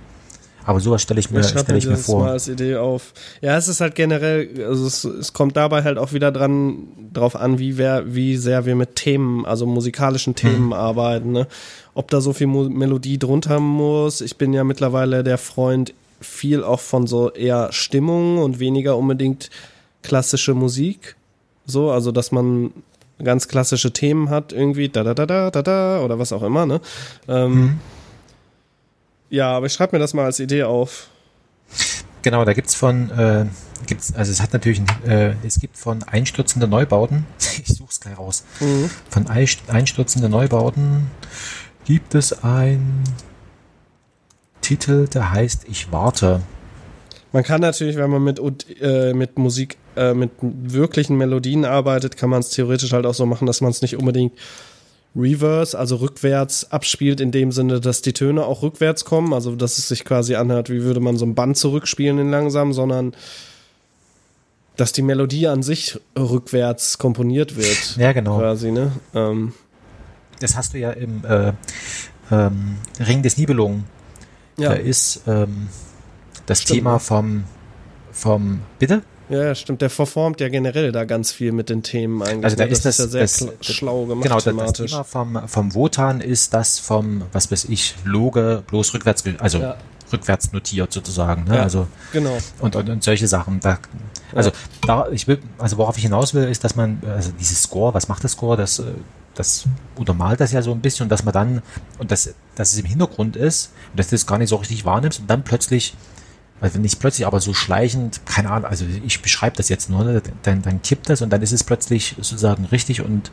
Aber 0.71 0.79
sowas 0.79 1.03
stelle 1.03 1.19
ich 1.19 1.33
mir, 1.33 1.41
Ich 1.41 1.53
mir 1.53 1.77
ich 1.77 1.87
mir 1.89 1.97
vor. 1.97 2.21
mal 2.21 2.31
als 2.31 2.47
Idee 2.47 2.77
auf. 2.77 3.13
Ja, 3.41 3.57
es 3.57 3.67
ist 3.67 3.81
halt 3.81 3.97
generell, 3.97 4.49
also 4.65 4.87
es, 4.87 5.03
es 5.03 5.33
kommt 5.33 5.57
dabei 5.57 5.83
halt 5.83 5.99
auch 5.99 6.13
wieder 6.13 6.31
dran 6.31 6.87
drauf 7.13 7.35
an, 7.35 7.59
wie 7.59 7.77
wer, 7.77 8.15
wie 8.15 8.37
sehr 8.37 8.67
wir 8.67 8.77
mit 8.77 8.95
Themen, 8.95 9.45
also 9.45 9.67
musikalischen 9.67 10.37
Themen 10.37 10.73
arbeiten, 10.73 11.33
ne? 11.33 11.49
Ob 11.95 12.09
da 12.13 12.21
so 12.21 12.33
viel 12.33 12.47
Mo 12.47 12.69
Melodie 12.69 13.19
drunter 13.19 13.59
muss. 13.59 14.21
Ich 14.21 14.37
bin 14.37 14.53
ja 14.53 14.63
mittlerweile 14.63 15.25
der 15.25 15.39
Freund 15.39 15.93
viel 16.21 16.63
auch 16.63 16.79
von 16.79 17.09
so 17.09 17.33
eher 17.33 17.73
Stimmung 17.73 18.39
und 18.39 18.61
weniger 18.61 18.97
unbedingt 18.97 19.51
klassische 20.05 20.55
Musik. 20.55 21.17
So, 21.67 21.91
also 21.91 22.13
dass 22.13 22.31
man 22.31 22.71
ganz 23.21 23.49
klassische 23.49 23.93
Themen 23.93 24.31
hat, 24.31 24.53
irgendwie 24.53 24.89
da 24.89 25.03
da 25.03 25.15
da 25.15 25.27
da 25.27 25.51
da 25.51 25.63
da 25.63 26.01
oder 26.05 26.21
was 26.21 26.33
auch 26.33 26.45
immer, 26.45 26.65
ne? 26.65 26.81
Ähm, 27.27 27.81
Ja, 29.31 29.53
aber 29.53 29.67
ich 29.67 29.73
schreibe 29.73 29.97
mir 29.97 30.01
das 30.01 30.13
mal 30.15 30.25
als 30.25 30.41
Idee 30.41 30.65
auf. 30.65 31.09
Genau, 32.23 32.45
da 32.45 32.53
gibt's 32.53 32.75
von, 32.75 33.11
äh, 33.11 33.47
gibt's, 33.87 34.13
also 34.15 34.31
es 34.31 34.43
hat 34.43 34.53
natürlich, 34.53 34.81
ein, 34.81 35.11
äh, 35.11 35.35
es 35.47 35.59
gibt 35.59 35.79
von 35.79 36.03
einstürzende 36.03 36.67
Neubauten, 36.69 37.25
ich 37.39 37.69
such's 37.69 38.01
gleich 38.01 38.19
raus, 38.19 38.45
Mhm. 38.61 38.91
von 39.09 39.27
Einst- 39.29 39.69
einstürzende 39.71 40.29
Neubauten 40.29 41.07
gibt 41.87 42.15
es 42.15 42.45
ein 42.45 43.05
Titel, 44.61 45.09
der 45.09 45.33
heißt 45.33 45.65
Ich 45.69 45.91
warte. 45.93 46.43
Man 47.33 47.45
kann 47.45 47.61
natürlich, 47.61 47.97
wenn 47.97 48.11
man 48.11 48.23
mit, 48.25 48.41
äh, 48.81 49.15
mit 49.15 49.39
Musik, 49.39 49.77
äh, 49.97 50.13
mit 50.13 50.31
wirklichen 50.43 51.17
Melodien 51.17 51.65
arbeitet, 51.65 52.17
kann 52.17 52.29
man 52.29 52.41
es 52.41 52.51
theoretisch 52.51 52.93
halt 52.93 53.07
auch 53.07 53.15
so 53.15 53.25
machen, 53.25 53.47
dass 53.47 53.61
man 53.61 53.71
es 53.71 53.81
nicht 53.83 53.97
unbedingt 53.97 54.33
reverse, 55.17 55.77
also 55.79 55.97
rückwärts 55.97 56.71
abspielt, 56.71 57.21
in 57.21 57.33
dem 57.33 57.53
Sinne, 57.53 57.81
dass 57.81 58.03
die 58.03 58.13
Töne 58.13 58.45
auch 58.45 58.63
rückwärts 58.63 59.05
kommen, 59.05 59.33
also 59.33 59.57
dass 59.57 59.79
es 59.79 59.89
sich 59.89 60.05
quasi 60.05 60.37
anhört, 60.37 60.71
wie 60.71 60.83
würde 60.83 61.01
man 61.01 61.17
so 61.17 61.27
ein 61.27 61.35
Band 61.35 61.57
zurückspielen 61.57 62.19
in 62.19 62.31
langsam, 62.31 62.73
sondern 62.73 63.15
dass 64.77 64.93
die 64.93 65.03
Melodie 65.03 65.49
an 65.49 65.63
sich 65.63 65.99
rückwärts 66.17 66.99
komponiert 66.99 67.57
wird. 67.57 67.97
Ja, 67.97 68.13
genau. 68.13 68.39
Quasi, 68.39 68.71
ne? 68.71 68.93
Ähm, 69.15 69.53
Das 70.39 70.57
hast 70.57 70.73
du 70.75 70.79
ja 70.79 70.91
im 70.93 71.23
äh, 71.25 71.53
ähm, 72.31 72.77
Ring 72.99 73.23
des 73.23 73.37
Nibelungen. 73.37 73.85
ja. 74.57 74.71
Da 74.71 74.75
ist 74.77 75.23
ähm, 75.27 75.69
das 76.47 76.63
Stimmt. 76.63 76.79
Thema 76.79 76.99
vom, 76.99 77.45
vom, 78.13 78.61
bitte? 78.79 79.03
Ja, 79.31 79.55
stimmt. 79.55 79.81
Der 79.83 79.91
verformt 79.91 80.41
ja 80.41 80.49
generell 80.49 80.93
da 80.93 81.05
ganz 81.05 81.33
viel 81.33 81.53
mit 81.53 81.69
den 81.71 81.83
Themen 81.83 82.23
eigentlich. 82.23 82.45
Also 82.45 82.57
da 82.57 82.65
ne? 82.67 82.71
ist 82.71 82.85
das- 82.85 82.99
ja 82.99 83.07
sehr 83.09 83.21
das- 83.23 83.47
schlau 83.63 84.05
gemacht 84.07 84.25
Genau, 84.25 84.35
das, 84.37 84.45
das 84.45 84.53
thematisch. 84.55 84.91
Thema 84.91 85.05
vom, 85.05 85.49
vom 85.49 85.75
Wotan 85.75 86.21
ist 86.21 86.53
das 86.55 86.79
vom, 86.79 87.23
was 87.33 87.51
weiß 87.51 87.67
ich, 87.67 87.95
Loge, 88.05 88.63
bloß 88.67 88.93
rückwärts, 88.95 89.25
also 89.39 89.59
Ja. 89.59 89.77
rückwärts 90.13 90.53
notiert 90.53 90.93
sozusagen. 90.93 91.45
Ne? 91.45 91.57
Ja. 91.57 91.63
Also 91.63 91.87
Genau. 92.13 92.37
und, 92.61 92.75
und, 92.77 92.89
und 92.89 93.05
solche 93.05 93.29
Sachen. 93.29 93.61
Da, 93.61 93.79
also 94.35 94.51
da, 94.87 95.09
ich 95.11 95.27
will, 95.29 95.39
also 95.59 95.77
worauf 95.79 95.97
ich 95.97 96.03
hinaus 96.05 96.35
will, 96.35 96.45
ist, 96.49 96.63
dass 96.65 96.77
man, 96.77 97.01
also 97.09 97.31
dieses 97.39 97.63
Score, 97.63 97.95
was 97.95 98.09
macht 98.09 98.25
das 98.25 98.33
Score? 98.33 98.57
Das, 98.57 98.79
äh, 98.79 98.85
das 99.37 99.65
untermalt 99.97 100.41
das 100.41 100.51
ja 100.53 100.61
so 100.61 100.73
ein 100.73 100.81
bisschen 100.81 101.05
und 101.05 101.09
dass 101.09 101.25
man 101.25 101.33
dann, 101.33 101.63
und 101.99 102.11
das, 102.11 102.35
dass 102.57 102.73
es 102.73 102.79
im 102.81 102.85
Hintergrund 102.87 103.37
ist 103.37 103.71
und 103.93 103.99
dass 104.01 104.09
du 104.09 104.17
das 104.17 104.27
gar 104.27 104.39
nicht 104.39 104.49
so 104.49 104.57
richtig 104.57 104.85
wahrnimmst 104.85 105.21
und 105.21 105.31
dann 105.31 105.45
plötzlich, 105.45 105.95
also 106.61 106.79
nicht 106.79 107.01
plötzlich, 107.01 107.27
aber 107.27 107.41
so 107.41 107.55
schleichend, 107.55 108.21
keine 108.27 108.51
Ahnung, 108.51 108.69
also 108.69 108.85
ich 108.85 109.23
beschreibe 109.23 109.57
das 109.57 109.69
jetzt 109.69 109.89
nur, 109.89 110.05
ne, 110.05 110.23
dann, 110.43 110.63
dann 110.63 110.83
kippt 110.83 111.09
das 111.09 111.23
und 111.23 111.31
dann 111.31 111.43
ist 111.43 111.53
es 111.53 111.65
plötzlich 111.65 112.17
sozusagen 112.17 112.67
richtig 112.67 113.01
und 113.01 113.31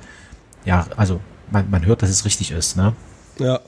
ja, 0.66 0.88
also 0.96 1.20
man, 1.52 1.70
man 1.70 1.86
hört, 1.86 2.02
dass 2.02 2.10
es 2.10 2.26
richtig 2.26 2.52
ist, 2.52 2.78
ne? 2.78 2.94
Ja. 3.40 3.60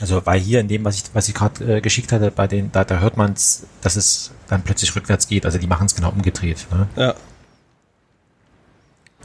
Also 0.00 0.24
weil 0.24 0.40
hier 0.40 0.60
in 0.60 0.68
dem, 0.68 0.84
was 0.84 0.96
ich, 0.96 1.04
was 1.12 1.28
ich 1.28 1.34
gerade 1.34 1.76
äh, 1.76 1.80
geschickt 1.80 2.12
hatte, 2.12 2.30
bei 2.30 2.46
den, 2.46 2.70
da, 2.72 2.84
da 2.84 3.00
hört 3.00 3.16
man 3.16 3.32
es, 3.32 3.64
dass 3.80 3.96
es 3.96 4.30
dann 4.46 4.62
plötzlich 4.62 4.94
rückwärts 4.94 5.26
geht. 5.26 5.44
Also 5.44 5.58
die 5.58 5.66
machen 5.66 5.86
es 5.86 5.94
genau 5.94 6.10
umgedreht. 6.10 6.66
Ne? 6.70 6.86
Ja, 6.96 7.14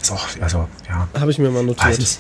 Ist 0.02 0.12
auch, 0.12 0.28
also 0.42 0.68
ja. 0.88 1.08
habe 1.20 1.32
ich 1.32 1.38
mir 1.38 1.50
mal 1.52 1.64
notiert. 1.64 2.00
ist, 2.00 2.20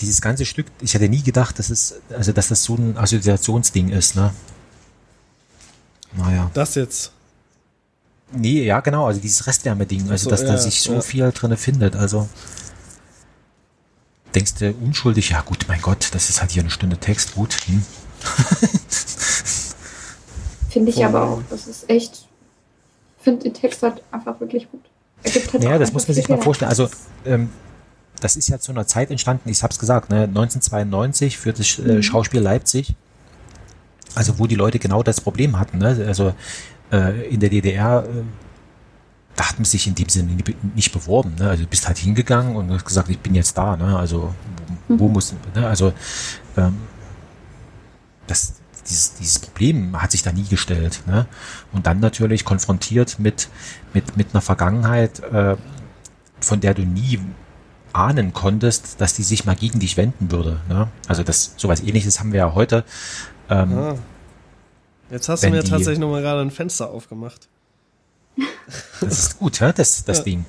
dieses 0.00 0.20
ganze 0.20 0.44
Stück, 0.44 0.66
ich 0.80 0.94
hätte 0.94 1.08
nie 1.08 1.22
gedacht, 1.22 1.58
dass 1.58 1.70
es, 1.70 2.00
also 2.10 2.32
dass 2.32 2.48
das 2.48 2.64
so 2.64 2.74
ein 2.74 2.98
Assoziationsding 2.98 3.90
ist, 3.90 4.16
ne? 4.16 4.32
Naja. 6.14 6.50
Das 6.54 6.74
jetzt. 6.74 7.12
Nee, 8.32 8.64
ja, 8.64 8.80
genau, 8.80 9.06
also 9.06 9.20
dieses 9.20 9.46
Restwärme-Ding, 9.46 10.10
also 10.10 10.24
so, 10.24 10.30
dass 10.30 10.40
da 10.40 10.48
ja, 10.54 10.58
sich 10.58 10.80
so 10.82 10.94
ja. 10.94 11.00
viel 11.00 11.30
drinne 11.32 11.56
findet, 11.56 11.94
also 11.94 12.28
denkst 14.34 14.54
du 14.54 14.72
unschuldig, 14.82 15.30
ja 15.30 15.40
gut, 15.42 15.64
mein 15.68 15.80
Gott, 15.80 16.08
das 16.12 16.28
ist 16.28 16.40
halt 16.40 16.50
hier 16.50 16.62
eine 16.62 16.70
Stunde 16.70 16.98
Text, 16.98 17.34
gut. 17.36 17.54
Hm. 17.66 17.84
Finde 20.70 20.90
ich 20.90 20.98
Oh. 20.98 21.04
aber 21.04 21.22
auch. 21.22 21.42
Das 21.50 21.66
ist 21.66 21.88
echt. 21.88 22.26
Ich 23.18 23.24
finde 23.24 23.44
den 23.44 23.54
Text 23.54 23.82
halt 23.82 24.02
einfach 24.12 24.38
wirklich 24.40 24.70
gut. 24.70 24.82
Gibt 25.24 25.52
halt 25.52 25.62
Ja, 25.64 25.78
das 25.78 25.92
muss 25.92 26.06
man 26.06 26.14
sich 26.14 26.28
mal 26.28 26.40
vorstellen. 26.40 26.68
Also, 26.68 26.88
ähm, 27.24 27.50
das 28.20 28.36
ist 28.36 28.48
ja 28.48 28.58
zu 28.58 28.72
einer 28.72 28.86
Zeit 28.86 29.10
entstanden, 29.10 29.48
ich 29.48 29.62
habe 29.62 29.72
es 29.72 29.78
gesagt, 29.78 30.10
ne, 30.10 30.22
1992 30.24 31.38
für 31.38 31.52
das 31.52 31.78
Mhm. 31.78 31.90
äh, 31.90 32.02
Schauspiel 32.02 32.40
Leipzig. 32.40 32.94
Also, 34.14 34.38
wo 34.38 34.46
die 34.46 34.54
Leute 34.54 34.78
genau 34.78 35.02
das 35.02 35.20
Problem 35.20 35.58
hatten. 35.58 35.78
Ne? 35.78 36.04
Also, 36.06 36.34
äh, 36.92 37.28
in 37.28 37.40
der 37.40 37.50
DDR, 37.50 38.04
äh, 38.04 38.22
da 39.34 39.48
hat 39.50 39.58
man 39.58 39.64
sich 39.64 39.86
in 39.86 39.94
dem 39.94 40.08
Sinne 40.08 40.36
nicht 40.74 40.92
beworben. 40.92 41.34
Ne? 41.38 41.50
Also, 41.50 41.64
du 41.64 41.68
bist 41.68 41.86
halt 41.86 41.98
hingegangen 41.98 42.56
und 42.56 42.70
hast 42.70 42.84
gesagt, 42.84 43.08
ich 43.10 43.18
bin 43.18 43.34
jetzt 43.34 43.56
da. 43.58 43.76
Ne? 43.76 43.96
Also, 43.96 44.34
wo, 44.88 44.98
wo 44.98 45.08
muss, 45.08 45.34
ne? 45.54 45.66
also, 45.66 45.92
ähm, 46.56 46.76
das, 48.26 48.54
dieses, 48.88 49.14
dieses 49.14 49.38
Problem 49.38 50.00
hat 50.00 50.12
sich 50.12 50.22
da 50.22 50.32
nie 50.32 50.44
gestellt. 50.44 51.02
Ne? 51.06 51.26
Und 51.72 51.86
dann 51.86 52.00
natürlich 52.00 52.44
konfrontiert 52.44 53.18
mit, 53.18 53.48
mit, 53.92 54.16
mit 54.16 54.28
einer 54.32 54.40
Vergangenheit, 54.40 55.20
äh, 55.20 55.56
von 56.40 56.60
der 56.60 56.74
du 56.74 56.82
nie 56.82 57.20
ahnen 57.92 58.32
konntest, 58.32 59.00
dass 59.00 59.14
die 59.14 59.22
sich 59.22 59.44
mal 59.44 59.56
gegen 59.56 59.80
dich 59.80 59.96
wenden 59.96 60.30
würde. 60.30 60.60
Ne? 60.68 60.88
Also 61.08 61.22
das 61.22 61.54
sowas 61.56 61.80
ähnliches 61.80 62.20
haben 62.20 62.32
wir 62.32 62.38
ja 62.38 62.54
heute. 62.54 62.84
Ähm, 63.50 63.78
Ah. 63.78 63.94
Jetzt 65.10 65.28
hast 65.28 65.44
du 65.44 65.50
mir 65.50 65.62
die- 65.62 65.70
tatsächlich 65.70 65.98
nochmal 66.00 66.20
gerade 66.22 66.40
ein 66.40 66.50
Fenster 66.50 66.90
aufgemacht. 66.90 67.46
Das 69.00 69.18
ist 69.18 69.38
gut, 69.38 69.60
hä? 69.60 69.72
das, 69.74 70.04
das 70.04 70.18
Ja. 70.18 70.24
Ding. 70.24 70.44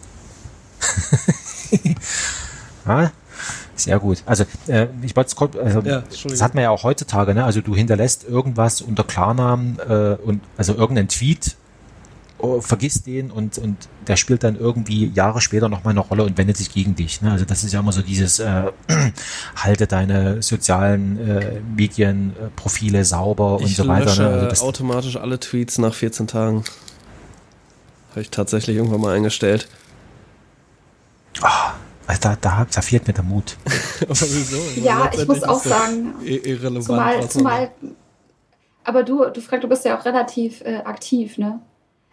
ja, 2.86 3.12
sehr 3.76 4.00
gut. 4.00 4.24
Also 4.26 4.46
äh, 4.68 4.88
ich 5.02 5.16
wollte 5.16 5.28
es 5.28 5.36
kurz, 5.36 5.56
also 5.56 5.82
Ja, 5.82 6.04
das 6.24 6.42
hat 6.42 6.56
man 6.56 6.64
ja 6.64 6.70
auch 6.72 6.84
heutzutage, 6.84 7.34
ne? 7.34 7.44
Also 7.46 7.62
du 7.62 7.76
hinterlässt 7.76 8.24
irgendwas 8.24 8.82
unter 8.82 9.04
Klarnamen 9.04 9.78
äh, 9.80 10.18
und 10.24 10.42
also 10.58 10.74
irgendeinen 10.74 11.08
Tweet, 11.10 11.56
oh, 12.40 12.62
vergisst 12.62 13.08
den 13.08 13.32
und, 13.32 13.58
und 13.58 13.88
der 14.08 14.16
spielt 14.16 14.44
dann 14.44 14.56
irgendwie 14.56 15.12
Jahre 15.14 15.42
später 15.42 15.70
nochmal 15.70 15.92
eine 15.92 16.00
Rolle 16.02 16.24
und 16.24 16.38
wendet 16.38 16.58
sich 16.58 16.72
gegen 16.72 16.96
dich. 16.96 17.22
Ne? 17.22 17.32
Also 17.32 17.46
das 17.46 17.64
ist 17.64 17.74
ja 17.74 17.80
immer 17.80 17.92
so 17.92 18.02
dieses 18.02 18.40
äh, 18.40 18.72
halte 19.56 19.88
deine 19.88 20.42
sozialen 20.42 21.20
äh, 21.20 21.62
Medienprofile 21.76 23.04
sauber 23.06 23.58
und 23.58 23.66
Ich 23.66 23.76
so 23.76 23.88
weiter. 23.88 24.06
lösche 24.06 24.22
Ne? 24.22 24.48
Also 24.50 24.66
automatisch 24.66 25.18
alle 25.18 25.40
Tweets 25.40 25.78
nach 25.78 25.94
14 25.94 26.28
Tagen. 26.28 26.64
Habe 28.12 28.22
ich 28.22 28.30
tatsächlich 28.30 28.78
irgendwann 28.78 29.02
mal 29.02 29.16
eingestellt. 29.16 29.68
also 32.08 32.22
da, 32.22 32.38
da, 32.40 32.68
da 32.72 32.82
fehlt 32.82 33.08
mir 33.08 33.14
der 33.14 33.24
Mut. 33.24 33.58
Aber 34.02 34.10
wieso? 34.10 34.58
Ja, 34.82 35.10
ich 35.14 35.28
muss 35.28 35.44
auch 35.44 35.64
sagen, 35.64 36.16
Irrelevant. 36.24 36.86
Zumal, 36.86 37.30
zumal, 37.30 37.72
aber 38.84 39.04
du, 39.04 39.26
du 39.26 39.42
Frank, 39.42 39.62
du 39.64 39.68
bist 39.68 39.84
ja 39.84 40.00
auch 40.00 40.06
relativ 40.06 40.62
äh, 40.62 40.78
aktiv, 40.78 41.38
ne? 41.38 41.60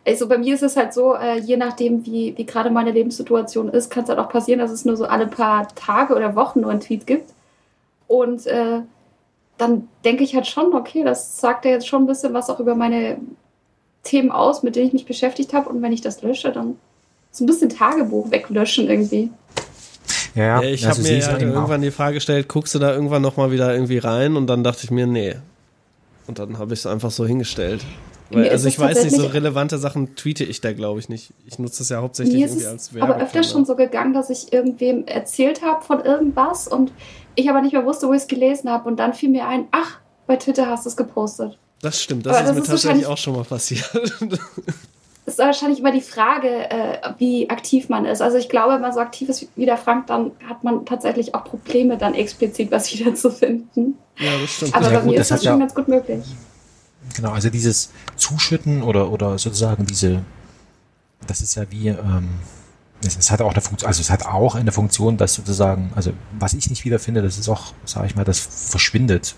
Also 0.07 0.29
bei 0.29 0.37
mir 0.37 0.55
ist 0.55 0.63
es 0.63 0.77
halt 0.77 0.93
so, 0.93 1.15
äh, 1.15 1.39
je 1.39 1.57
nachdem, 1.57 2.05
wie, 2.05 2.37
wie 2.37 2.45
gerade 2.45 2.71
meine 2.71 2.93
Lebenssituation 2.93 3.71
ist, 3.71 3.91
kann 3.91 4.05
es 4.05 4.11
halt 4.11 4.19
auch 4.19 4.29
passieren, 4.29 4.61
dass 4.61 4.71
es 4.71 4.85
nur 4.85 4.97
so 4.97 5.07
alle 5.07 5.27
paar 5.27 5.69
Tage 5.75 6.15
oder 6.15 6.37
Wochen 6.37 6.61
nur 6.61 6.71
einen 6.71 6.81
Tweet 6.81 7.07
gibt. 7.07 7.33
Und 8.07 8.47
äh, 8.47 8.81
dann 9.57 9.89
denke 10.05 10.25
ich 10.25 10.35
halt 10.35 10.47
schon, 10.47 10.75
okay, 10.75 11.05
das 11.05 11.41
sagt 11.41 11.65
ja 11.65 11.71
jetzt 11.71 11.89
schon 11.89 12.03
ein 12.03 12.07
bisschen 12.07 12.35
was 12.35 12.51
auch 12.51 12.61
über 12.61 12.75
meine 12.75 13.17
Themen 14.03 14.31
aus, 14.31 14.63
mit 14.63 14.77
denen 14.77 14.89
ich 14.89 14.93
mich 14.93 15.07
beschäftigt 15.07 15.55
habe. 15.55 15.71
Und 15.71 15.81
wenn 15.81 15.93
ich 15.93 16.03
das 16.03 16.21
lösche, 16.21 16.53
dann 16.53 16.77
so 17.31 17.45
ein 17.45 17.47
bisschen 17.47 17.71
Tagebuch 17.71 18.31
weglöschen 18.31 18.89
irgendwie. 18.89 19.31
Ja, 20.35 20.61
Ja, 20.61 20.69
ich 20.69 20.87
also 20.87 21.01
habe 21.01 21.09
mir 21.09 21.17
ich's 21.17 21.29
halt 21.29 21.41
eben 21.43 21.53
auch. 21.53 21.55
irgendwann 21.55 21.83
die 21.83 21.91
Frage 21.91 22.15
gestellt, 22.15 22.49
guckst 22.49 22.75
du 22.75 22.79
da 22.79 22.93
irgendwann 22.93 23.23
nochmal 23.23 23.51
wieder 23.53 23.73
irgendwie 23.73 23.99
rein? 23.99 24.37
Und 24.37 24.49
dann 24.49 24.63
dachte 24.63 24.85
ich 24.85 24.91
mir, 24.91 25.07
nee. 25.07 25.37
Und 26.27 26.39
dann 26.39 26.59
habe 26.59 26.75
ich 26.75 26.81
es 26.81 26.87
einfach 26.87 27.11
so 27.11 27.25
hingestellt. 27.25 27.83
Weil, 28.31 28.49
also 28.49 28.69
ich 28.69 28.79
weiß 28.79 29.05
nicht, 29.05 29.15
so 29.15 29.27
relevante 29.27 29.79
Sachen 29.79 30.17
tweete 30.17 30.45
ich 30.45 30.61
da, 30.61 30.73
glaube 30.73 30.99
ich, 30.99 31.09
nicht. 31.09 31.33
Ich 31.47 31.59
nutze 31.59 31.83
es 31.83 31.89
ja 31.91 32.01
hauptsächlich 32.01 32.35
Mir 32.37 32.47
ist 32.47 32.53
irgendwie 32.53 32.65
es 32.67 32.71
als 32.93 33.03
aber 33.03 33.17
öfter 33.19 33.43
schon 33.45 33.65
so 33.67 33.77
gegangen, 33.77 34.15
dass 34.15 34.31
ich 34.31 34.53
irgendwem 34.53 35.07
erzählt 35.07 35.63
habe 35.63 35.85
von 35.85 36.01
irgendwas 36.05 36.67
und 36.67 36.93
ich 37.35 37.51
aber 37.51 37.61
nicht 37.61 37.73
mehr 37.73 37.85
wusste, 37.85 38.09
wo 38.09 38.13
ich 38.13 38.23
es 38.23 38.27
gelesen 38.27 38.71
habe. 38.71 38.89
Und 38.89 38.97
dann 38.97 39.13
fiel 39.13 39.29
mir 39.29 39.47
ein, 39.47 39.67
ach, 39.73 39.99
bei 40.27 40.37
Twitter 40.37 40.67
hast 40.67 40.85
du 40.87 40.89
es 40.89 40.97
gepostet. 40.97 41.59
Das 41.83 42.01
stimmt, 42.03 42.25
das 42.27 42.37
Aber 42.37 42.41
ist 42.41 42.49
das 42.49 42.55
mir 42.57 42.61
ist 42.63 42.67
tatsächlich 42.69 43.07
wahrscheinlich- 43.07 43.07
auch 43.07 43.19
schon 43.19 43.37
mal 43.37 43.45
passiert. 43.45 43.91
Das 45.27 45.35
ist 45.35 45.39
wahrscheinlich 45.39 45.81
immer 45.81 45.93
die 45.93 46.01
Frage, 46.01 46.49
äh, 46.71 46.99
wie 47.19 47.51
aktiv 47.51 47.89
man 47.91 48.07
ist. 48.07 48.23
Also 48.23 48.39
ich 48.39 48.49
glaube, 48.49 48.75
wenn 48.75 48.81
man 48.81 48.93
so 48.95 49.01
aktiv 49.01 49.29
ist 49.29 49.47
wie 49.55 49.67
der 49.67 49.77
Frank, 49.77 50.07
dann 50.07 50.31
hat 50.49 50.65
man 50.65 50.87
tatsächlich 50.87 51.35
auch 51.35 51.45
Probleme, 51.45 51.99
dann 51.99 52.15
explizit 52.15 52.71
was 52.71 52.91
wiederzufinden. 52.99 53.99
ja, 54.19 54.31
das 54.41 54.51
stimmt. 54.51 54.75
Aber 54.75 54.87
Ja, 54.87 54.91
bei 54.93 55.01
gut, 55.05 55.11
mir 55.13 55.19
das 55.19 55.27
ist 55.27 55.31
das 55.33 55.45
ja- 55.45 55.51
schon 55.51 55.61
ganz 55.61 55.75
gut 55.75 55.89
möglich. 55.89 56.25
Genau, 57.15 57.33
also 57.33 57.49
dieses 57.49 57.91
Zuschütten 58.17 58.83
oder, 58.83 59.11
oder 59.11 59.39
sozusagen 59.39 59.87
diese, 59.87 60.23
das 61.27 61.41
ist 61.41 61.55
ja 61.55 61.65
wie, 61.71 61.89
ähm, 61.89 62.29
es, 63.03 63.17
es 63.17 63.31
hat 63.31 63.41
auch 63.41 63.53
eine 63.53 63.61
Funktion, 63.61 63.87
also 63.89 64.01
es 64.01 64.11
hat 64.11 64.27
auch 64.27 64.55
eine 64.55 64.73
Funktion, 64.73 65.17
dass 65.17 65.35
sozusagen, 65.35 65.93
also 65.95 66.13
was 66.39 66.55
ich 66.55 66.69
nicht 66.69 66.85
wiederfinde, 66.85 67.23
das 67.23 67.39
ist 67.39 67.49
auch, 67.49 67.73
sage 67.85 68.07
ich 68.07 68.17
mal, 68.17 68.25
das 68.25 68.39
verschwindet 68.41 69.37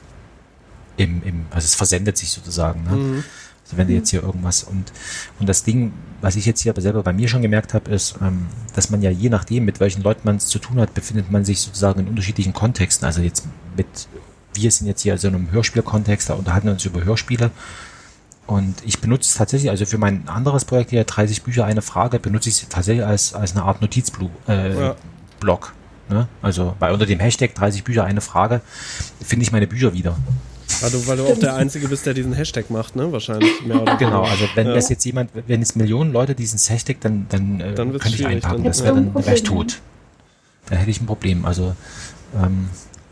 im, 0.97 1.23
im, 1.23 1.47
also 1.51 1.66
es 1.66 1.74
versendet 1.74 2.16
sich 2.16 2.31
sozusagen. 2.31 2.85
Ne? 2.85 2.90
Mhm. 2.90 3.24
Also 3.65 3.77
wenn 3.78 3.89
du 3.89 3.94
jetzt 3.94 4.11
hier 4.11 4.23
irgendwas 4.23 4.62
und 4.62 4.93
und 5.40 5.48
das 5.48 5.65
Ding, 5.65 5.93
was 6.20 6.36
ich 6.36 6.47
jetzt 6.47 6.61
hier 6.61 6.70
aber 6.70 6.81
selber 6.81 7.03
bei 7.03 7.12
mir 7.12 7.27
schon 7.27 7.43
gemerkt 7.43 7.74
habe, 7.74 7.90
ist, 7.90 8.15
ähm, 8.23 8.47
dass 8.74 8.90
man 8.90 9.03
ja 9.03 9.11
je 9.11 9.28
nachdem, 9.28 9.65
mit 9.65 9.81
welchen 9.81 10.03
Leuten 10.03 10.20
man 10.24 10.36
es 10.36 10.47
zu 10.47 10.61
tun 10.61 10.78
hat, 10.78 10.94
befindet 10.94 11.32
man 11.32 11.44
sich 11.44 11.61
sozusagen 11.61 12.01
in 12.01 12.09
unterschiedlichen 12.09 12.53
Kontexten. 12.53 13.05
Also 13.05 13.23
jetzt 13.23 13.44
mit, 13.77 13.86
wir 14.57 14.70
sind 14.70 14.87
jetzt 14.87 15.03
hier 15.03 15.12
also 15.12 15.28
in 15.28 15.35
einem 15.35 15.51
Hörspielkontext, 15.53 16.31
da 16.31 16.35
unterhalten 16.35 16.66
wir 16.69 16.73
uns 16.73 16.85
über 16.85 17.05
Hörspiele. 17.05 17.51
Und 18.47 18.77
ich 18.85 19.01
benutze 19.01 19.28
es 19.28 19.35
tatsächlich, 19.35 19.70
also 19.70 19.87
für 19.87 19.99
mein 19.99 20.28
anderes 20.28 20.65
Projekt 20.65 20.91
hier, 20.91 21.03
30 21.05 21.43
Bücher, 21.43 21.65
eine 21.65 21.83
Frage, 21.83 22.19
benutze 22.20 22.49
ich 22.49 22.62
es 22.62 22.69
tatsächlich 22.69 23.05
als, 23.05 23.35
als 23.35 23.53
eine 23.53 23.65
Art 23.65 23.81
Notizblog. 23.83 24.31
Äh, 24.49 24.78
Ja. 24.78 24.97
Ne? 26.09 26.28
Also 26.43 26.74
bei 26.78 26.93
unter 26.93 27.05
dem 27.07 27.19
Hashtag 27.19 27.55
30 27.57 27.83
Bücher, 27.85 28.05
eine 28.05 28.20
Frage, 28.20 28.61
finde 29.24 29.43
ich 29.43 29.51
meine 29.53 29.66
Bücher 29.66 29.93
wieder. 29.93 30.16
Weil 30.81 30.91
du, 30.91 31.07
weil 31.07 31.16
du 31.16 31.27
auch 31.27 31.39
der 31.39 31.55
Einzige 31.57 31.89
bist, 31.89 32.07
der 32.07 32.15
diesen 32.15 32.33
Hashtag 32.33 32.70
macht, 32.70 32.95
ne? 32.97 33.11
Wahrscheinlich. 33.12 33.51
Mehr 33.65 33.83
oder 33.83 33.97
Genau, 33.97 34.23
also 34.23 34.45
wenn 34.55 34.69
Ja. 34.69 34.74
das 34.74 34.89
jetzt 34.89 35.05
jemand, 35.05 35.31
wenn 35.47 35.62
es 35.62 35.74
Millionen 35.74 36.12
Leute 36.12 36.35
diesen 36.35 36.59
Hashtag, 36.59 37.01
dann, 37.01 37.27
dann, 37.28 37.61
äh, 37.61 37.74
Dann 37.74 37.91
könnte 37.99 38.09
ich 38.16 38.27
einpacken. 38.27 38.57
dann- 38.59 38.65
Das 38.65 38.83
wäre 38.85 38.95
dann 39.03 39.35
ich 39.35 39.43
tot. 39.43 39.81
Dann 40.69 40.78
hätte 40.78 40.91
ich 40.91 41.01
ein 41.01 41.07
Problem. 41.07 41.45
Also, 41.45 41.74
ähm, 42.41 42.69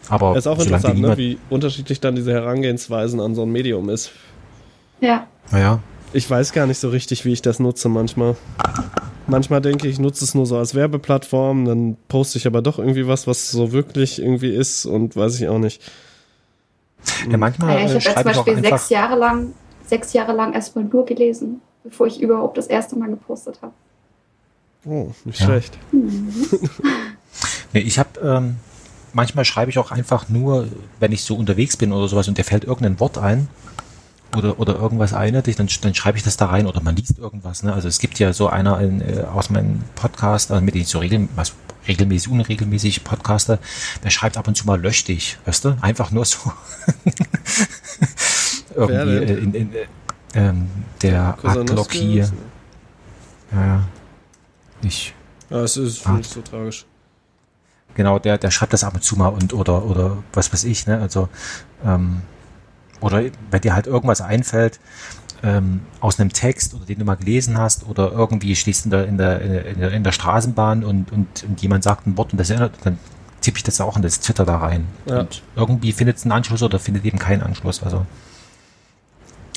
aber 0.09 0.37
ist 0.37 0.47
auch 0.47 0.59
interessant, 0.59 1.01
ne? 1.01 1.17
wie 1.17 1.39
unterschiedlich 1.51 2.01
dann 2.01 2.15
diese 2.15 2.33
Herangehensweisen 2.33 3.21
an 3.21 3.35
so 3.35 3.43
ein 3.43 3.51
Medium 3.51 3.89
ist. 3.89 4.11
Ja. 5.01 5.27
naja, 5.51 5.81
Ich 6.13 6.29
weiß 6.31 6.53
gar 6.53 6.67
nicht 6.67 6.79
so 6.79 6.89
richtig, 6.89 7.25
wie 7.25 7.33
ich 7.33 7.43
das 7.43 7.59
nutze 7.59 7.89
manchmal. 7.89 8.37
Manchmal 9.27 9.61
denke 9.61 9.87
ich, 9.87 9.95
ich 9.95 9.99
nutze 9.99 10.25
es 10.25 10.35
nur 10.35 10.45
so 10.47 10.59
als 10.59 10.75
Werbeplattform, 10.75 11.65
dann 11.65 11.97
poste 12.09 12.39
ich 12.39 12.47
aber 12.47 12.61
doch 12.63 12.79
irgendwie 12.79 13.07
was, 13.07 13.27
was 13.27 13.51
so 13.51 13.73
wirklich 13.73 14.21
irgendwie 14.21 14.55
ist 14.55 14.85
und 14.85 15.17
weiß 15.17 15.41
ich 15.41 15.49
auch 15.49 15.59
nicht. 15.59 15.81
ja, 17.31 17.37
manchmal 17.39 17.75
Naja, 17.75 17.97
ich 17.97 18.07
äh, 18.07 18.11
habe 18.15 18.29
ja 18.29 18.35
zum 18.35 18.45
Beispiel 18.45 18.71
sechs 18.71 18.91
Jahre 18.91 19.19
lang, 19.19 19.55
sechs 19.87 20.13
Jahre 20.13 20.33
lang 20.33 20.53
erstmal 20.53 20.85
nur 20.85 21.07
gelesen, 21.07 21.63
bevor 21.83 22.07
ich 22.07 22.21
überhaupt 22.21 22.59
das 22.59 22.67
erste 22.67 22.97
Mal 22.97 23.09
gepostet 23.09 23.59
habe. 23.63 23.73
Oh, 24.85 25.11
nicht 25.25 25.41
Ja. 25.41 25.47
schlecht. 25.47 25.79
nee, 27.73 27.81
ich 27.81 27.99
habe, 27.99 28.21
ähm, 28.23 28.57
manchmal 29.15 29.45
schreibe 29.45 29.71
ich 29.71 29.79
auch 29.79 29.91
einfach 29.91 30.29
nur, 30.29 30.69
wenn 31.01 31.13
ich 31.13 31.25
so 31.25 31.37
unterwegs 31.37 31.77
bin 31.77 31.93
oder 31.93 32.09
sowas 32.09 32.29
und 32.29 32.37
dir 32.39 32.45
fällt 32.45 32.65
irgendein 32.65 33.01
Wort 33.01 33.19
ein, 33.19 33.49
oder, 34.37 34.59
oder 34.59 34.77
irgendwas 34.77 35.13
erinnert 35.13 35.47
dich, 35.47 35.57
dann, 35.57 35.69
dann 35.83 35.95
schreibe 35.95 36.19
ich 36.19 36.25
das 36.25 36.37
da 36.37 36.47
rein 36.47 36.67
oder 36.67 36.81
man 36.81 36.97
liest 36.97 37.19
irgendwas. 37.19 37.63
Ne? 37.63 37.73
Also 37.73 37.89
es 37.89 37.99
gibt 38.01 38.19
ja 38.19 38.33
so 38.33 38.49
einer 38.49 38.81
in, 38.81 39.01
äh, 39.01 39.23
aus 39.33 39.49
meinem 39.49 39.83
Podcast, 39.95 40.51
also 40.51 40.63
mit 40.63 40.75
dem 40.75 40.83
ich 40.83 40.89
so 40.89 40.99
regel, 40.99 41.29
was, 41.37 41.53
regelmäßig, 41.87 42.31
unregelmäßig 42.33 43.05
podcaste, 43.05 43.59
der 44.03 44.11
schreibt 44.11 44.37
ab 44.37 44.49
und 44.49 44.57
zu 44.57 44.67
mal 44.67 44.81
lösch 44.81 45.05
dich, 45.05 45.39
weißt 45.45 45.65
du? 45.67 45.77
Einfach 45.81 46.11
nur 46.11 46.25
so. 46.25 46.39
Irgendwie 48.75 49.17
äh, 49.17 49.39
in, 49.39 49.55
in, 49.55 49.75
äh, 49.75 49.87
ähm, 50.35 50.69
der 51.03 51.37
oder 51.43 51.85
so? 51.85 51.87
Ja, 51.93 52.25
ja. 53.53 53.85
Nicht. 54.83 55.15
Ja, 55.51 55.63
es 55.63 55.77
ist 55.77 56.07
Ah. 56.07 56.13
nicht 56.13 56.31
so 56.31 56.41
tragisch. 56.41 56.87
Genau, 57.95 58.19
der, 58.19 58.39
der 58.39 58.51
schreibt 58.51 58.73
das 58.73 58.85
ab 58.85 58.95
und 58.95 59.03
zu 59.03 59.17
mal 59.17 59.29
und 59.29 59.53
oder 59.53 59.85
oder 59.85 60.19
was 60.33 60.53
weiß 60.53 60.65
ich, 60.65 60.87
ne? 60.87 61.01
Also 61.01 61.29
ähm, 61.85 62.23
oder 63.01 63.23
wenn 63.51 63.61
dir 63.61 63.75
halt 63.75 63.87
irgendwas 63.87 64.21
einfällt 64.21 64.81
ähm, 65.43 65.83
aus 66.01 66.19
einem 66.19 66.33
Text 66.33 66.75
oder 66.75 66.85
den 66.85 66.99
du 67.01 67.05
mal 67.05 67.17
gelesen 67.17 67.59
hast 67.59 67.87
oder 67.87 68.13
irgendwie 68.13 68.57
stehst 68.57 68.85
in 68.87 68.91
der 68.91 69.07
in 69.07 69.19
der 69.19 69.41
in 69.41 69.81
der, 69.81 69.93
in 69.93 70.05
der 70.05 70.13
Straßenbahn 70.13 70.85
und, 70.85 71.13
und 71.13 71.45
und 71.45 71.61
jemand 71.61 71.85
sagt 71.85 72.07
ein 72.07 72.17
Wort 72.17 72.33
und 72.33 72.39
das 72.39 72.51
erinnert, 72.51 72.75
dann 72.85 72.99
tippe 73.41 73.59
ich 73.59 73.63
das 73.63 73.81
auch 73.81 73.97
in 73.97 74.03
das 74.03 74.21
Twitter 74.21 74.47
da 74.47 74.57
rein. 74.57 74.87
Ja. 75.07 75.21
Und 75.21 75.43
irgendwie 75.55 75.93
findet 75.93 76.17
es 76.17 76.23
einen 76.23 76.33
Anschluss 76.33 76.63
oder 76.63 76.79
findet 76.79 77.05
eben 77.05 77.19
keinen 77.19 77.43
Anschluss. 77.43 77.83
Also 77.83 78.07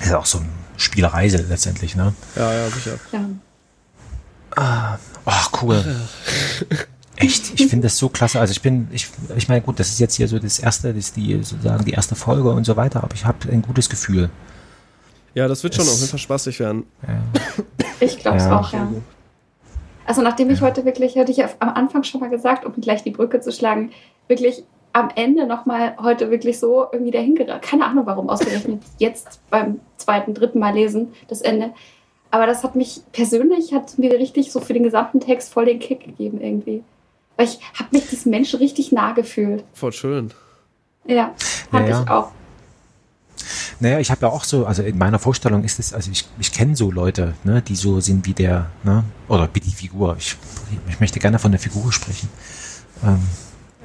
ist 0.01 0.11
ja 0.11 0.19
auch 0.19 0.25
so 0.25 0.39
eine 0.39 0.47
Spielerei 0.75 1.27
letztendlich, 1.27 1.95
ne? 1.95 2.13
Ja, 2.35 2.53
ja, 2.53 2.69
sicher. 2.69 2.99
Ja. 3.11 4.99
Ach, 5.25 5.49
cool. 5.61 5.83
Echt, 7.17 7.59
ich 7.59 7.67
finde 7.67 7.87
das 7.87 7.97
so 7.97 8.09
klasse. 8.09 8.39
Also 8.39 8.51
ich 8.51 8.61
bin, 8.61 8.87
ich, 8.91 9.07
ich 9.35 9.49
meine, 9.49 9.61
gut, 9.61 9.79
das 9.79 9.89
ist 9.89 9.99
jetzt 9.99 10.15
hier 10.15 10.27
so 10.27 10.37
das 10.39 10.59
erste, 10.59 10.89
das 10.93 10.97
ist 11.05 11.15
die 11.17 11.33
sozusagen 11.41 11.83
die 11.83 11.91
erste 11.91 12.15
Folge 12.15 12.49
und 12.51 12.63
so 12.63 12.75
weiter, 12.77 13.03
aber 13.03 13.13
ich 13.15 13.25
habe 13.25 13.37
ein 13.51 13.61
gutes 13.63 13.89
Gefühl. 13.89 14.29
Ja, 15.33 15.47
das 15.47 15.63
wird 15.63 15.75
schon 15.75 15.85
Es- 15.85 15.91
auf 15.93 15.97
jeden 15.99 16.09
Fall 16.09 16.19
spaßig 16.19 16.59
werden. 16.59 16.85
Ja. 17.07 17.63
Ich 17.99 18.19
glaube 18.19 18.37
es 18.37 18.43
Ja. 18.45 18.59
auch, 18.59 18.71
ja. 18.71 18.87
Also 20.05 20.21
nachdem 20.21 20.49
ich 20.51 20.61
heute 20.61 20.85
wirklich, 20.85 21.17
hatte 21.17 21.31
ich 21.31 21.37
ja 21.37 21.49
am 21.59 21.69
Anfang 21.69 22.03
schon 22.03 22.21
mal 22.21 22.29
gesagt, 22.29 22.65
um 22.65 22.73
gleich 22.79 23.03
die 23.03 23.11
Brücke 23.11 23.41
zu 23.41 23.51
schlagen, 23.51 23.91
wirklich 24.27 24.63
am 24.93 25.09
Ende 25.15 25.45
nochmal 25.45 25.95
heute 26.01 26.31
wirklich 26.31 26.59
so 26.59 26.85
irgendwie 26.91 27.11
dahin 27.11 27.35
geraten. 27.35 27.61
Keine 27.61 27.85
Ahnung 27.85 28.05
warum, 28.05 28.29
ausgerechnet 28.29 28.81
jetzt 28.99 29.39
beim 29.49 29.79
zweiten, 29.97 30.33
dritten 30.33 30.59
Mal 30.59 30.73
lesen, 30.75 31.09
das 31.27 31.41
Ende. 31.41 31.71
Aber 32.31 32.45
das 32.45 32.63
hat 32.63 32.75
mich 32.75 33.01
persönlich, 33.11 33.73
hat 33.73 33.97
mir 33.97 34.11
richtig 34.13 34.51
so 34.51 34.59
für 34.59 34.73
den 34.73 34.83
gesamten 34.83 35.19
Text 35.19 35.51
voll 35.51 35.65
den 35.65 35.79
Kick 35.79 36.01
gegeben 36.05 36.39
irgendwie. 36.41 36.83
Weil 37.37 37.47
ich 37.47 37.59
habe 37.75 37.89
mich 37.91 38.09
diesem 38.09 38.31
Menschen 38.31 38.59
richtig 38.59 38.91
nah 38.91 39.13
gefühlt. 39.13 39.63
Voll 39.73 39.93
schön. 39.93 40.31
Ja, 41.05 41.33
fand 41.71 41.87
Ja, 41.87 41.95
ja. 41.95 42.03
ich 42.03 42.09
auch. 42.09 42.31
Naja, 43.79 43.99
ich 43.99 44.09
habe 44.09 44.21
ja 44.21 44.29
auch 44.29 44.43
so, 44.43 44.65
also 44.65 44.81
in 44.81 44.97
meiner 44.97 45.19
Vorstellung 45.19 45.63
ist 45.63 45.79
es, 45.79 45.93
also 45.93 46.09
ich, 46.11 46.27
ich 46.39 46.51
kenne 46.51 46.75
so 46.75 46.89
Leute, 46.91 47.35
ne, 47.43 47.61
die 47.61 47.75
so 47.75 47.99
sind 47.99 48.25
wie 48.25 48.33
der, 48.33 48.71
ne, 48.83 49.03
oder 49.27 49.47
wie 49.53 49.59
die 49.59 49.71
Figur. 49.71 50.15
Ich, 50.17 50.35
ich 50.89 50.99
möchte 50.99 51.19
gerne 51.19 51.37
von 51.37 51.51
der 51.51 51.59
Figur 51.59 51.93
sprechen. 51.93 52.27
Ähm, 53.03 53.19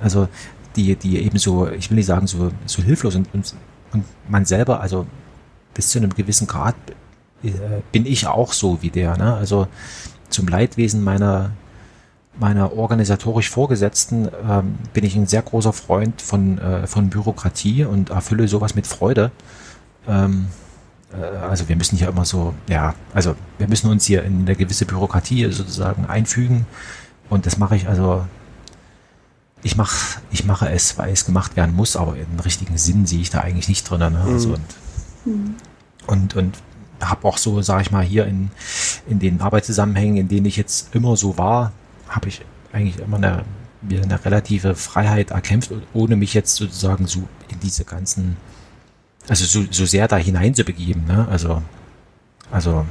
also 0.00 0.28
die, 0.76 0.96
die 0.96 1.22
eben 1.22 1.38
so, 1.38 1.68
ich 1.68 1.90
will 1.90 1.96
nicht 1.96 2.06
sagen, 2.06 2.26
so, 2.26 2.50
so 2.64 2.82
hilflos 2.82 3.14
und, 3.14 3.32
und, 3.34 3.54
und 3.92 4.04
man 4.28 4.46
selber, 4.46 4.80
also 4.80 5.06
bis 5.74 5.90
zu 5.90 5.98
einem 5.98 6.14
gewissen 6.14 6.46
Grad 6.46 6.74
äh, 7.42 7.50
bin 7.92 8.06
ich 8.06 8.26
auch 8.26 8.54
so 8.54 8.80
wie 8.80 8.90
der, 8.90 9.16
ne? 9.18 9.34
Also 9.34 9.68
zum 10.30 10.48
Leidwesen 10.48 11.04
meiner 11.04 11.52
meiner 12.38 12.72
organisatorisch 12.76 13.50
Vorgesetzten 13.50 14.28
ähm, 14.48 14.76
bin 14.92 15.04
ich 15.04 15.14
ein 15.16 15.26
sehr 15.26 15.42
großer 15.42 15.72
Freund 15.72 16.22
von, 16.22 16.58
äh, 16.58 16.86
von 16.86 17.10
Bürokratie 17.10 17.84
und 17.84 18.10
erfülle 18.10 18.48
sowas 18.48 18.74
mit 18.74 18.86
Freude. 18.86 19.30
Ähm, 20.08 20.46
äh, 21.12 21.24
also 21.24 21.68
wir 21.68 21.76
müssen 21.76 21.96
hier 21.98 22.08
immer 22.08 22.24
so, 22.24 22.54
ja, 22.68 22.94
also 23.12 23.34
wir 23.58 23.68
müssen 23.68 23.90
uns 23.90 24.06
hier 24.06 24.24
in 24.24 24.40
eine 24.40 24.56
gewisse 24.56 24.86
Bürokratie 24.86 25.50
sozusagen 25.52 26.06
einfügen 26.06 26.66
und 27.28 27.46
das 27.46 27.58
mache 27.58 27.76
ich 27.76 27.86
also, 27.86 28.24
ich 29.62 29.76
mache 29.76 30.20
ich 30.30 30.44
mache 30.44 30.68
es, 30.70 30.98
weil 30.98 31.12
es 31.12 31.26
gemacht 31.26 31.56
werden 31.56 31.76
muss, 31.76 31.96
aber 31.96 32.16
in 32.16 32.40
richtigen 32.40 32.78
Sinn 32.78 33.06
sehe 33.06 33.20
ich 33.20 33.30
da 33.30 33.40
eigentlich 33.40 33.68
nicht 33.68 33.88
drin. 33.88 34.00
Ne? 34.00 34.24
Also 34.26 34.56
Mhm. 35.24 35.54
und, 36.06 36.34
und, 36.34 36.36
und 36.36 36.56
habe 37.00 37.26
auch 37.26 37.38
so, 37.38 37.62
sage 37.62 37.82
ich 37.82 37.90
mal, 37.90 38.04
hier 38.04 38.26
in, 38.26 38.50
in 39.08 39.18
den 39.18 39.40
Arbeitszusammenhängen, 39.40 40.16
in 40.16 40.28
denen 40.28 40.46
ich 40.46 40.56
jetzt 40.56 40.94
immer 40.94 41.16
so 41.16 41.38
war, 41.38 41.72
habe 42.12 42.28
ich 42.28 42.42
eigentlich 42.72 42.98
immer 42.98 43.16
eine, 43.16 43.44
mir 43.82 44.02
eine 44.02 44.24
relative 44.24 44.74
Freiheit 44.74 45.30
erkämpft, 45.30 45.72
ohne 45.92 46.16
mich 46.16 46.34
jetzt 46.34 46.54
sozusagen 46.56 47.06
so 47.06 47.28
in 47.50 47.60
diese 47.60 47.84
ganzen, 47.84 48.36
also 49.28 49.44
so, 49.44 49.66
so 49.70 49.86
sehr 49.86 50.08
da 50.08 50.16
hinein 50.16 50.54
zu 50.54 50.64
begeben. 50.64 51.04
Ne? 51.06 51.26
Also, 51.28 51.62
also 52.50 52.86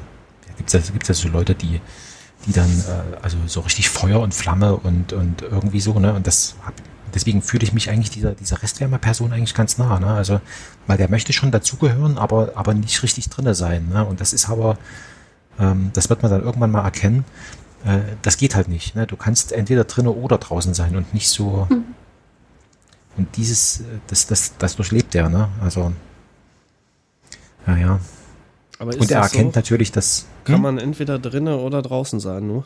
gibt 0.58 0.74
es 0.74 0.88
ja, 0.88 0.92
gibt's 0.92 1.08
ja 1.08 1.16
so 1.16 1.30
Leute, 1.30 1.56
die, 1.56 1.82
die 2.46 2.54
dann 2.54 2.70
äh, 2.70 3.18
also 3.22 3.38
so 3.48 3.62
richtig 3.62 3.90
Feuer 3.90 4.20
und 4.20 4.34
Flamme 4.34 4.76
und, 4.76 5.14
und 5.14 5.42
irgendwie 5.42 5.80
so, 5.80 6.00
ne? 6.00 6.14
Und 6.14 6.28
das 6.28 6.56
hab, 6.66 6.74
deswegen 7.14 7.42
fühle 7.42 7.64
ich 7.64 7.74
mich 7.74 7.90
eigentlich 7.90 8.10
dieser, 8.10 8.34
dieser 8.34 8.62
Restwärmer-Person 8.62 9.34
eigentlich 9.34 9.54
ganz 9.54 9.78
nah, 9.78 10.00
ne? 10.00 10.08
Also, 10.08 10.42
weil 10.88 10.98
der 10.98 11.10
möchte 11.10 11.34
schon 11.34 11.52
dazugehören, 11.52 12.18
aber, 12.18 12.54
aber 12.56 12.74
nicht 12.74 13.02
richtig 13.04 13.30
drinne 13.30 13.56
sein, 13.56 13.90
ne? 13.90 14.06
Und 14.06 14.22
das 14.22 14.34
ist 14.34 14.50
aber, 14.50 14.78
ähm, 15.60 15.92
das 15.94 16.10
wird 16.10 16.22
man 16.24 16.32
dann 16.32 16.44
irgendwann 16.44 16.72
mal 16.72 16.84
erkennen, 16.84 17.26
äh, 17.86 18.00
das 18.22 18.38
geht 18.38 18.56
halt 18.56 18.68
nicht, 18.68 18.96
ne? 18.96 19.08
Du 19.08 19.16
kannst 19.16 19.52
entweder 19.52 19.84
drinne 19.84 20.12
oder 20.12 20.38
draußen 20.38 20.74
sein 20.74 20.96
und 20.96 21.14
nicht 21.14 21.30
so, 21.30 21.68
und 23.18 23.38
dieses, 23.38 23.82
äh, 23.82 23.84
das, 24.08 24.28
das, 24.28 24.58
das 24.58 24.76
durchlebt 24.76 25.16
er, 25.16 25.30
ne? 25.30 25.50
Also, 25.62 25.92
ja, 27.68 27.78
ja. 27.78 28.00
Aber 28.80 28.92
ist 28.92 29.02
Und 29.02 29.12
er 29.12 29.22
das 29.22 29.34
erkennt 29.34 29.54
so? 29.54 29.60
natürlich, 29.60 29.92
dass, 29.92 30.26
Kann 30.44 30.56
Hm? 30.56 30.62
man 30.62 30.78
entweder 30.80 31.20
drinnen 31.20 31.54
oder 31.54 31.82
draußen 31.82 32.20
sein, 32.20 32.48
nur? 32.48 32.66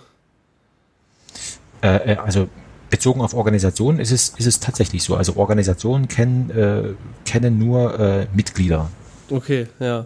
Äh, 1.82 2.14
äh, 2.14 2.18
also 2.18 2.48
bezogen 2.90 3.22
auf 3.22 3.34
Organisationen 3.34 4.00
ist 4.00 4.12
es, 4.12 4.30
ist 4.30 4.46
es 4.46 4.60
tatsächlich 4.60 5.04
so. 5.04 5.16
Also 5.16 5.36
Organisationen 5.36 6.08
kennen, 6.08 6.50
äh, 6.52 6.94
kennen 7.26 7.60
nur 7.60 8.00
äh, 8.00 8.28
Mitglieder. 8.34 8.90
Okay, 9.30 9.68
ja. 9.80 10.06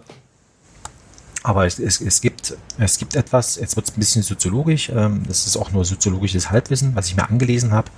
Aber 1.42 1.66
es, 1.66 1.78
es, 1.78 2.00
es, 2.00 2.20
gibt, 2.20 2.56
es 2.78 2.98
gibt 2.98 3.16
etwas, 3.16 3.56
jetzt 3.56 3.76
wird 3.76 3.88
es 3.88 3.96
ein 3.96 4.00
bisschen 4.00 4.22
soziologisch, 4.22 4.90
ähm, 4.90 5.22
das 5.26 5.46
ist 5.46 5.56
auch 5.56 5.70
nur 5.72 5.84
soziologisches 5.84 6.50
Halbwissen, 6.50 6.94
was 6.94 7.08
ich 7.08 7.16
mir 7.16 7.28
angelesen 7.28 7.72
habe. 7.72 7.90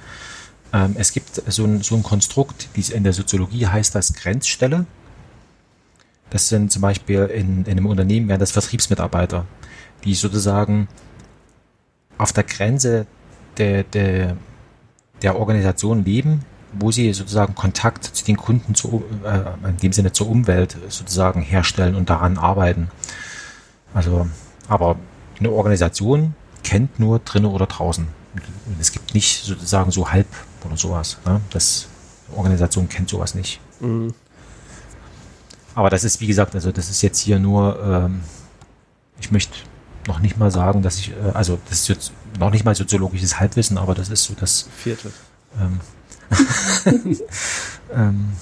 Ähm, 0.72 0.94
es 0.96 1.12
gibt 1.12 1.42
so 1.46 1.64
ein, 1.64 1.82
so 1.82 1.96
ein 1.96 2.02
Konstrukt, 2.02 2.68
dies 2.76 2.90
in 2.90 3.02
der 3.02 3.12
Soziologie 3.12 3.66
heißt 3.66 3.94
das 3.94 4.14
Grenzstelle. 4.14 4.86
Das 6.30 6.48
sind 6.48 6.72
zum 6.72 6.82
Beispiel 6.82 7.24
in, 7.24 7.64
in 7.64 7.72
einem 7.72 7.86
Unternehmen 7.86 8.28
wären 8.28 8.40
das 8.40 8.52
Vertriebsmitarbeiter, 8.52 9.44
die 10.04 10.14
sozusagen 10.14 10.88
auf 12.16 12.32
der 12.32 12.44
Grenze 12.44 13.06
der, 13.58 13.82
der, 13.82 14.36
der 15.20 15.36
Organisation 15.36 16.04
leben, 16.04 16.44
wo 16.72 16.90
sie 16.90 17.12
sozusagen 17.12 17.54
Kontakt 17.54 18.04
zu 18.04 18.24
den 18.24 18.36
Kunden, 18.36 18.74
zu, 18.74 19.04
äh, 19.24 19.68
in 19.68 19.76
dem 19.78 19.92
Sinne 19.92 20.12
zur 20.12 20.28
Umwelt 20.28 20.76
sozusagen 20.88 21.42
herstellen 21.42 21.96
und 21.96 22.08
daran 22.08 22.38
arbeiten. 22.38 22.88
Also, 23.94 24.26
aber 24.68 24.96
eine 25.38 25.50
Organisation 25.50 26.34
kennt 26.62 26.98
nur 26.98 27.18
drinnen 27.18 27.46
oder 27.46 27.66
draußen. 27.66 28.06
Und 28.34 28.80
es 28.80 28.92
gibt 28.92 29.14
nicht 29.14 29.44
sozusagen 29.44 29.90
so 29.90 30.10
halb 30.10 30.28
oder 30.64 30.76
sowas. 30.76 31.18
Ne? 31.26 31.40
Das 31.50 31.88
eine 32.28 32.38
Organisation 32.38 32.88
kennt 32.88 33.08
sowas 33.08 33.34
nicht. 33.34 33.60
Mhm. 33.80 34.14
Aber 35.74 35.90
das 35.90 36.04
ist, 36.04 36.20
wie 36.20 36.26
gesagt, 36.26 36.54
also 36.54 36.70
das 36.70 36.90
ist 36.90 37.02
jetzt 37.02 37.18
hier 37.18 37.38
nur, 37.38 37.78
ähm, 37.82 38.20
ich 39.20 39.30
möchte 39.30 39.54
noch 40.06 40.20
nicht 40.20 40.38
mal 40.38 40.50
sagen, 40.50 40.82
dass 40.82 40.98
ich, 40.98 41.10
äh, 41.10 41.30
also 41.34 41.58
das 41.68 41.80
ist 41.80 41.88
jetzt 41.88 42.12
noch 42.38 42.50
nicht 42.50 42.64
mal 42.64 42.74
soziologisches 42.74 43.40
Halbwissen, 43.40 43.78
aber 43.78 43.94
das 43.94 44.08
ist 44.08 44.24
so 44.24 44.34
das, 44.34 44.68
Vierte. 44.76 45.12
ähm, 45.58 45.80
ähm, 47.94 48.32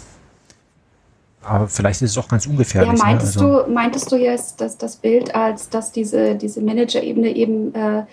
aber 1.42 1.68
vielleicht 1.68 2.02
ist 2.02 2.10
es 2.10 2.18
auch 2.18 2.28
ganz 2.28 2.44
Ja, 2.44 2.50
ungefährlich. 2.50 3.02
meintest 3.02 3.36
ne? 3.36 3.42
also, 3.42 3.62
du, 3.64 3.72
meintest 3.72 4.12
du 4.12 4.16
jetzt, 4.16 4.60
dass 4.60 4.76
das 4.76 4.96
Bild 4.96 5.34
als, 5.34 5.68
dass 5.70 5.92
diese, 5.92 6.34
diese 6.34 6.60
Manager-Ebene 6.60 7.34
eben 7.34 7.74
äh, 7.74 8.04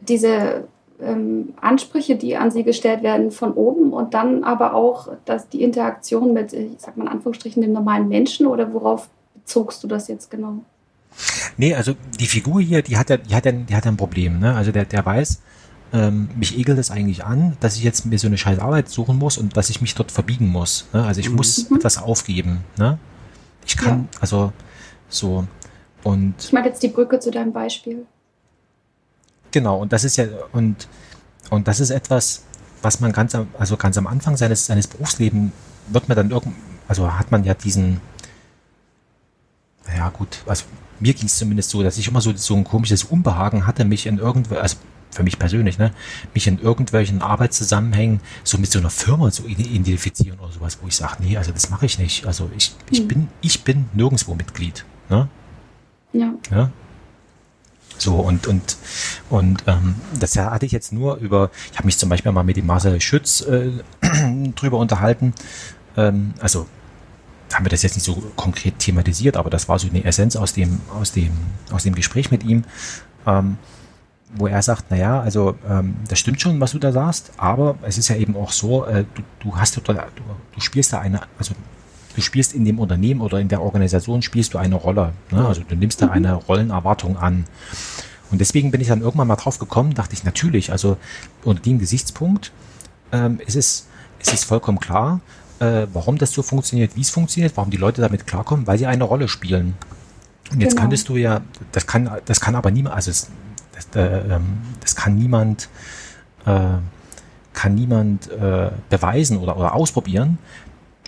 diese 0.00 0.64
ähm, 1.00 1.54
Ansprüche, 1.60 2.16
die 2.16 2.36
an 2.36 2.50
sie 2.50 2.64
gestellt 2.64 3.02
werden, 3.02 3.30
von 3.30 3.52
oben 3.52 3.92
und 3.92 4.14
dann 4.14 4.44
aber 4.44 4.74
auch, 4.74 5.08
dass 5.24 5.48
die 5.48 5.62
Interaktion 5.62 6.32
mit, 6.32 6.52
ich 6.52 6.72
sag 6.78 6.96
mal 6.96 7.04
in 7.04 7.10
Anführungsstrichen, 7.10 7.62
dem 7.62 7.72
normalen 7.72 8.08
Menschen 8.08 8.46
oder 8.46 8.72
worauf 8.72 9.08
bezogst 9.34 9.82
du 9.82 9.88
das 9.88 10.08
jetzt 10.08 10.30
genau? 10.30 10.58
Nee, 11.56 11.74
also 11.74 11.94
die 12.20 12.26
Figur 12.26 12.60
hier, 12.60 12.82
die 12.82 12.96
hat 12.96 13.10
ja, 13.10 13.16
die 13.16 13.34
hat 13.34 13.46
ja, 13.46 13.52
die 13.52 13.74
hat 13.74 13.84
ja 13.84 13.90
ein 13.90 13.96
Problem, 13.96 14.38
ne? 14.38 14.54
Also 14.54 14.72
der, 14.72 14.84
der 14.84 15.04
weiß, 15.04 15.40
ähm, 15.92 16.28
mich 16.36 16.58
ekelt 16.58 16.78
es 16.78 16.90
eigentlich 16.90 17.24
an, 17.24 17.56
dass 17.60 17.76
ich 17.76 17.82
jetzt 17.82 18.04
mir 18.06 18.18
so 18.18 18.26
eine 18.26 18.36
scheiß 18.36 18.58
Arbeit 18.58 18.88
suchen 18.88 19.16
muss 19.16 19.38
und 19.38 19.56
dass 19.56 19.70
ich 19.70 19.80
mich 19.80 19.94
dort 19.94 20.12
verbiegen 20.12 20.48
muss. 20.48 20.86
Ne? 20.92 21.04
Also 21.04 21.20
ich 21.20 21.30
muss 21.30 21.70
etwas 21.70 21.98
aufgeben. 21.98 22.64
Ne? 22.76 22.98
Ich 23.66 23.76
kann, 23.76 24.08
also 24.20 24.52
so. 25.08 25.46
Und 26.04 26.34
Ich 26.38 26.52
meine 26.52 26.68
jetzt 26.68 26.82
die 26.82 26.88
Brücke 26.88 27.18
zu 27.18 27.30
deinem 27.30 27.52
Beispiel. 27.52 28.06
Genau, 29.50 29.80
und 29.80 29.92
das 29.92 30.04
ist 30.04 30.16
ja, 30.16 30.26
und, 30.52 30.88
und 31.50 31.68
das 31.68 31.80
ist 31.80 31.90
etwas, 31.90 32.44
was 32.82 33.00
man 33.00 33.12
ganz 33.12 33.34
am, 33.34 33.48
also 33.58 33.76
ganz 33.76 33.96
am 33.96 34.06
Anfang 34.06 34.36
seines, 34.36 34.66
seines 34.66 34.86
Berufslebens 34.86 35.52
wird 35.88 36.08
man 36.08 36.16
dann 36.16 36.30
irgend, 36.30 36.54
also 36.86 37.18
hat 37.18 37.30
man 37.30 37.44
ja 37.44 37.54
diesen, 37.54 38.00
ja 39.96 40.10
gut, 40.10 40.42
also 40.46 40.64
mir 41.00 41.14
ging 41.14 41.26
es 41.26 41.38
zumindest 41.38 41.70
so, 41.70 41.82
dass 41.82 41.96
ich 41.96 42.08
immer 42.08 42.20
so, 42.20 42.36
so 42.36 42.54
ein 42.56 42.64
komisches 42.64 43.04
Unbehagen 43.04 43.66
hatte, 43.66 43.84
mich 43.84 44.06
in 44.06 44.18
irgendwo, 44.18 44.56
also 44.56 44.76
für 45.10 45.22
mich 45.22 45.38
persönlich, 45.38 45.78
ne, 45.78 45.92
mich 46.34 46.46
in 46.46 46.58
irgendwelchen 46.60 47.22
Arbeitszusammenhängen 47.22 48.20
so 48.44 48.58
mit 48.58 48.70
so 48.70 48.78
einer 48.78 48.90
Firma 48.90 49.30
zu 49.30 49.46
identifizieren 49.46 50.38
oder 50.38 50.52
sowas, 50.52 50.78
wo 50.82 50.88
ich 50.88 50.96
sage, 50.96 51.16
nee, 51.20 51.36
also 51.36 51.50
das 51.52 51.70
mache 51.70 51.86
ich 51.86 51.98
nicht. 51.98 52.26
Also 52.26 52.50
ich, 52.56 52.74
ich 52.90 53.00
Hm. 53.00 53.08
bin, 53.08 53.28
ich 53.40 53.64
bin 53.64 53.86
nirgendwo 53.94 54.34
Mitglied. 54.34 54.84
Ne? 55.08 55.28
Ja. 56.12 56.34
Ja. 56.50 56.70
So 58.00 58.14
und 58.14 58.46
und 58.46 58.76
und 59.28 59.64
ähm, 59.66 59.96
das 60.20 60.36
hatte 60.36 60.64
ich 60.66 60.72
jetzt 60.72 60.92
nur 60.92 61.16
über. 61.16 61.50
Ich 61.72 61.78
habe 61.78 61.86
mich 61.86 61.98
zum 61.98 62.08
Beispiel 62.08 62.30
mal 62.30 62.44
mit 62.44 62.56
dem 62.56 62.66
Marcel 62.66 63.00
Schütz 63.00 63.40
äh, 63.40 63.72
drüber 64.54 64.78
unterhalten. 64.78 65.34
Ähm, 65.96 66.34
also 66.38 66.66
haben 67.52 67.64
wir 67.64 67.70
das 67.70 67.82
jetzt 67.82 67.96
nicht 67.96 68.04
so 68.04 68.22
konkret 68.36 68.78
thematisiert, 68.78 69.36
aber 69.36 69.50
das 69.50 69.68
war 69.68 69.78
so 69.80 69.88
eine 69.88 70.04
Essenz 70.04 70.36
aus 70.36 70.52
dem 70.52 70.80
aus 70.94 71.10
dem 71.10 71.32
aus 71.72 71.82
dem 71.82 71.94
Gespräch 71.96 72.30
mit 72.30 72.44
ihm, 72.44 72.62
ähm, 73.26 73.58
wo 74.36 74.46
er 74.46 74.60
sagt, 74.62 74.90
naja, 74.90 75.20
also 75.20 75.56
ähm, 75.68 75.96
das 76.08 76.18
stimmt 76.18 76.40
schon, 76.40 76.60
was 76.60 76.72
du 76.72 76.78
da 76.78 76.92
sagst, 76.92 77.32
aber 77.38 77.76
es 77.82 77.98
ist 77.98 78.08
ja 78.08 78.16
eben 78.16 78.36
auch 78.36 78.52
so, 78.52 78.84
äh, 78.84 79.04
du, 79.14 79.22
du 79.40 79.56
hast 79.56 79.76
du, 79.76 79.80
du 79.80 80.60
spielst 80.60 80.92
da 80.92 81.00
eine, 81.00 81.20
also 81.38 81.54
du 82.14 82.20
spielst 82.20 82.52
in 82.52 82.64
dem 82.64 82.78
Unternehmen 82.78 83.20
oder 83.20 83.40
in 83.40 83.48
der 83.48 83.62
Organisation 83.62 84.22
spielst 84.22 84.54
du 84.54 84.58
eine 84.58 84.74
Rolle. 84.74 85.12
Ne? 85.30 85.46
Also 85.46 85.62
du 85.66 85.74
nimmst 85.76 86.02
da 86.02 86.08
eine 86.08 86.34
Rollenerwartung 86.34 87.16
an. 87.16 87.44
Und 88.30 88.40
deswegen 88.40 88.70
bin 88.70 88.80
ich 88.80 88.88
dann 88.88 89.00
irgendwann 89.00 89.28
mal 89.28 89.36
drauf 89.36 89.58
gekommen, 89.58 89.94
dachte 89.94 90.12
ich 90.12 90.24
natürlich, 90.24 90.70
also 90.72 90.98
unter 91.44 91.62
dem 91.62 91.78
Gesichtspunkt 91.78 92.52
ähm, 93.12 93.40
ist, 93.46 93.56
es, 93.56 93.86
ist 94.18 94.34
es 94.34 94.44
vollkommen 94.44 94.78
klar, 94.80 95.20
äh, 95.60 95.86
warum 95.92 96.18
das 96.18 96.32
so 96.32 96.42
funktioniert, 96.42 96.94
wie 96.96 97.00
es 97.00 97.10
funktioniert, 97.10 97.56
warum 97.56 97.70
die 97.70 97.78
Leute 97.78 98.02
damit 98.02 98.26
klarkommen, 98.26 98.66
weil 98.66 98.76
sie 98.76 98.86
eine 98.86 99.04
Rolle 99.04 99.28
spielen. 99.28 99.74
Und 100.50 100.60
jetzt 100.60 100.72
Genau. 100.72 100.82
könntest 100.82 101.08
du 101.08 101.16
ja, 101.16 101.40
das 101.72 101.86
kann, 101.86 102.10
das 102.26 102.40
kann 102.40 102.54
aber 102.54 102.70
niemand, 102.70 102.94
also 102.96 103.10
es, 103.10 103.28
das, 103.78 103.96
äh, 103.96 104.34
ähm, 104.34 104.58
das 104.80 104.96
kann 104.96 105.14
niemand, 105.16 105.68
äh, 106.46 106.78
kann 107.52 107.74
niemand 107.74 108.30
äh, 108.30 108.70
beweisen 108.90 109.38
oder, 109.38 109.56
oder 109.56 109.74
ausprobieren, 109.74 110.38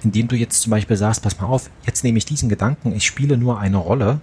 indem 0.02 0.28
du 0.28 0.36
jetzt 0.36 0.62
zum 0.62 0.70
Beispiel 0.70 0.96
sagst, 0.96 1.22
pass 1.22 1.38
mal 1.40 1.46
auf, 1.46 1.70
jetzt 1.84 2.04
nehme 2.04 2.18
ich 2.18 2.24
diesen 2.24 2.48
Gedanken, 2.48 2.92
ich 2.92 3.04
spiele 3.04 3.36
nur 3.36 3.58
eine 3.58 3.76
Rolle, 3.76 4.20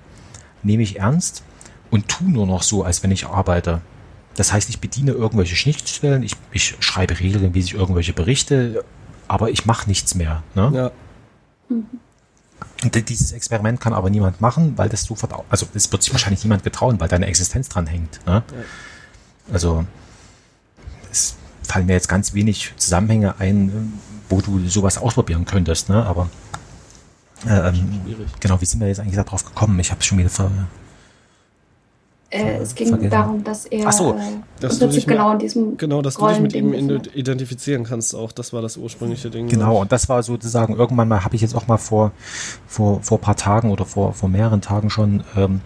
nehme 0.64 0.84
ich 0.84 0.99
ernst 0.99 1.44
und 1.91 2.07
tu 2.07 2.24
nur 2.26 2.48
noch 2.48 2.64
so, 2.64 2.84
als 2.84 3.03
wenn 3.03 3.11
ich 3.11 3.28
arbeite. 3.28 3.82
Das 4.36 4.53
heißt, 4.53 4.69
ich 4.69 4.80
bediene 4.80 5.11
irgendwelche 5.11 5.56
Schnittstellen, 5.56 6.24
ich, 6.24 6.34
ich 6.52 6.76
schreibe 6.80 7.19
regelmäßig 7.19 7.74
irgendwelche 7.74 8.14
Berichte, 8.14 8.84
aber 9.28 9.49
ich 9.49 9.65
mache 9.65 9.88
nichts 9.88 10.15
mehr. 10.15 10.44
Ne? 10.56 10.72
Ja. 10.74 10.91
Di- 11.69 11.84
dieses 12.83 13.31
Experiment 13.31 13.81
kann 13.81 13.93
aber 13.93 14.09
niemand 14.09 14.39
machen, 14.39 14.77
weil 14.77 14.89
das 14.89 15.03
sofort, 15.03 15.33
also 15.49 15.67
es 15.73 15.91
wird 15.91 16.03
sich 16.03 16.13
wahrscheinlich 16.13 16.43
niemand 16.43 16.63
getrauen, 16.63 16.99
weil 16.99 17.07
deine 17.07 17.25
Existenz 17.25 17.69
dran 17.69 17.87
hängt. 17.87 18.25
Ne? 18.25 18.43
Also 19.51 19.85
es 21.11 21.35
fallen 21.63 21.85
mir 21.85 21.93
jetzt 21.93 22.07
ganz 22.07 22.33
wenig 22.33 22.73
Zusammenhänge 22.77 23.39
ein, 23.39 23.93
wo 24.29 24.41
du 24.41 24.67
sowas 24.67 24.97
ausprobieren 24.97 25.45
könntest, 25.45 25.89
ne? 25.89 26.05
Aber 26.05 26.29
äh, 27.45 27.69
ähm, 27.69 28.01
genau, 28.39 28.59
wie 28.61 28.65
sind 28.65 28.79
wir 28.79 28.87
jetzt 28.87 28.99
eigentlich 28.99 29.15
darauf 29.15 29.45
gekommen? 29.45 29.79
Ich 29.79 29.91
habe 29.91 30.03
schon 30.03 30.17
wieder 30.17 30.29
ver 30.29 30.51
Äh, 32.29 32.57
es 32.57 32.75
ging 32.75 32.89
Vergessen. 32.89 33.09
darum, 33.09 33.43
dass 33.43 33.65
er 33.65 33.87
Ach 33.87 33.93
so. 33.93 34.15
Dass 34.59 34.79
du 34.79 34.87
dich 34.89 35.07
mehr- 35.07 35.15
genau 35.15 35.31
in 35.31 35.39
diesem 35.39 35.77
Genau, 35.77 36.01
dass 36.01 36.15
du 36.15 36.27
dich 36.27 36.39
mit 36.41 36.53
ihm 36.53 36.73
identifizieren 36.73 37.83
kannst 37.85 38.13
auch. 38.15 38.31
Das 38.33 38.51
war 38.51 38.61
das 38.61 38.75
ursprüngliche 38.75 39.29
Ding. 39.29 39.47
Genau, 39.47 39.79
und 39.79 39.91
das 39.91 40.09
war 40.09 40.21
sozusagen 40.23 40.75
irgendwann 40.75 41.07
mal, 41.07 41.23
habe 41.23 41.35
ich 41.35 41.41
jetzt 41.41 41.55
auch 41.55 41.67
mal 41.67 41.77
vor, 41.77 42.11
vor, 42.67 43.01
vor 43.01 43.21
paar 43.21 43.37
Tagen 43.37 43.71
oder 43.71 43.85
vor, 43.85 44.13
vor 44.13 44.27
mehreren 44.27 44.59
Tagen 44.61 44.89
schon, 44.89 45.23
ähm, 45.37 45.61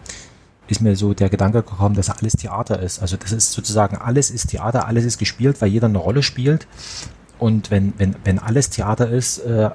ist 0.67 0.81
mir 0.81 0.95
so 0.95 1.13
der 1.15 1.29
Gedanke 1.29 1.63
gekommen, 1.63 1.95
dass 1.95 2.09
alles 2.11 2.33
Theater 2.33 2.79
ist. 2.79 3.01
Also 3.01 3.17
das 3.17 3.31
ist 3.31 3.51
sozusagen, 3.53 3.97
alles 3.97 4.29
ist 4.29 4.51
Theater, 4.51 4.88
alles 4.88 5.03
ist 5.03 5.17
gespielt, 5.17 5.61
weil 5.61 5.69
jeder 5.69 5.88
eine 5.88 5.97
Rolle 5.97 6.21
spielt. 6.21 6.67
Und 7.39 7.71
wenn, 7.71 7.93
wenn, 7.97 8.15
wenn 8.23 8.38
alles 8.38 8.69
Theater 8.69 9.09
ist, 9.09 9.39
äh, 9.39 9.71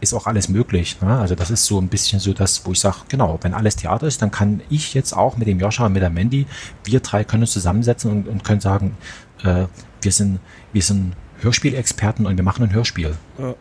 ist 0.00 0.14
auch 0.14 0.26
alles 0.26 0.48
möglich. 0.48 1.00
Ne? 1.00 1.18
Also 1.18 1.34
das 1.34 1.50
ist 1.50 1.64
so 1.66 1.80
ein 1.80 1.88
bisschen 1.88 2.20
so 2.20 2.32
das, 2.32 2.66
wo 2.66 2.72
ich 2.72 2.80
sage, 2.80 2.96
genau, 3.08 3.38
wenn 3.42 3.54
alles 3.54 3.76
Theater 3.76 4.06
ist, 4.06 4.22
dann 4.22 4.30
kann 4.30 4.60
ich 4.68 4.94
jetzt 4.94 5.12
auch 5.16 5.36
mit 5.36 5.48
dem 5.48 5.58
Joscha 5.60 5.86
und 5.86 5.92
mit 5.92 6.02
der 6.02 6.10
Mandy, 6.10 6.46
wir 6.84 7.00
drei 7.00 7.24
können 7.24 7.42
uns 7.42 7.52
zusammensetzen 7.52 8.10
und, 8.10 8.28
und 8.28 8.44
können 8.44 8.60
sagen, 8.60 8.96
äh, 9.42 9.66
wir 10.02 10.12
sind, 10.12 10.40
wir 10.72 10.82
sind 10.82 11.14
Hörspielexperten 11.40 12.26
und 12.26 12.36
wir 12.36 12.44
machen 12.44 12.64
ein 12.64 12.72
Hörspiel. 12.72 13.16
Ja. 13.38 13.54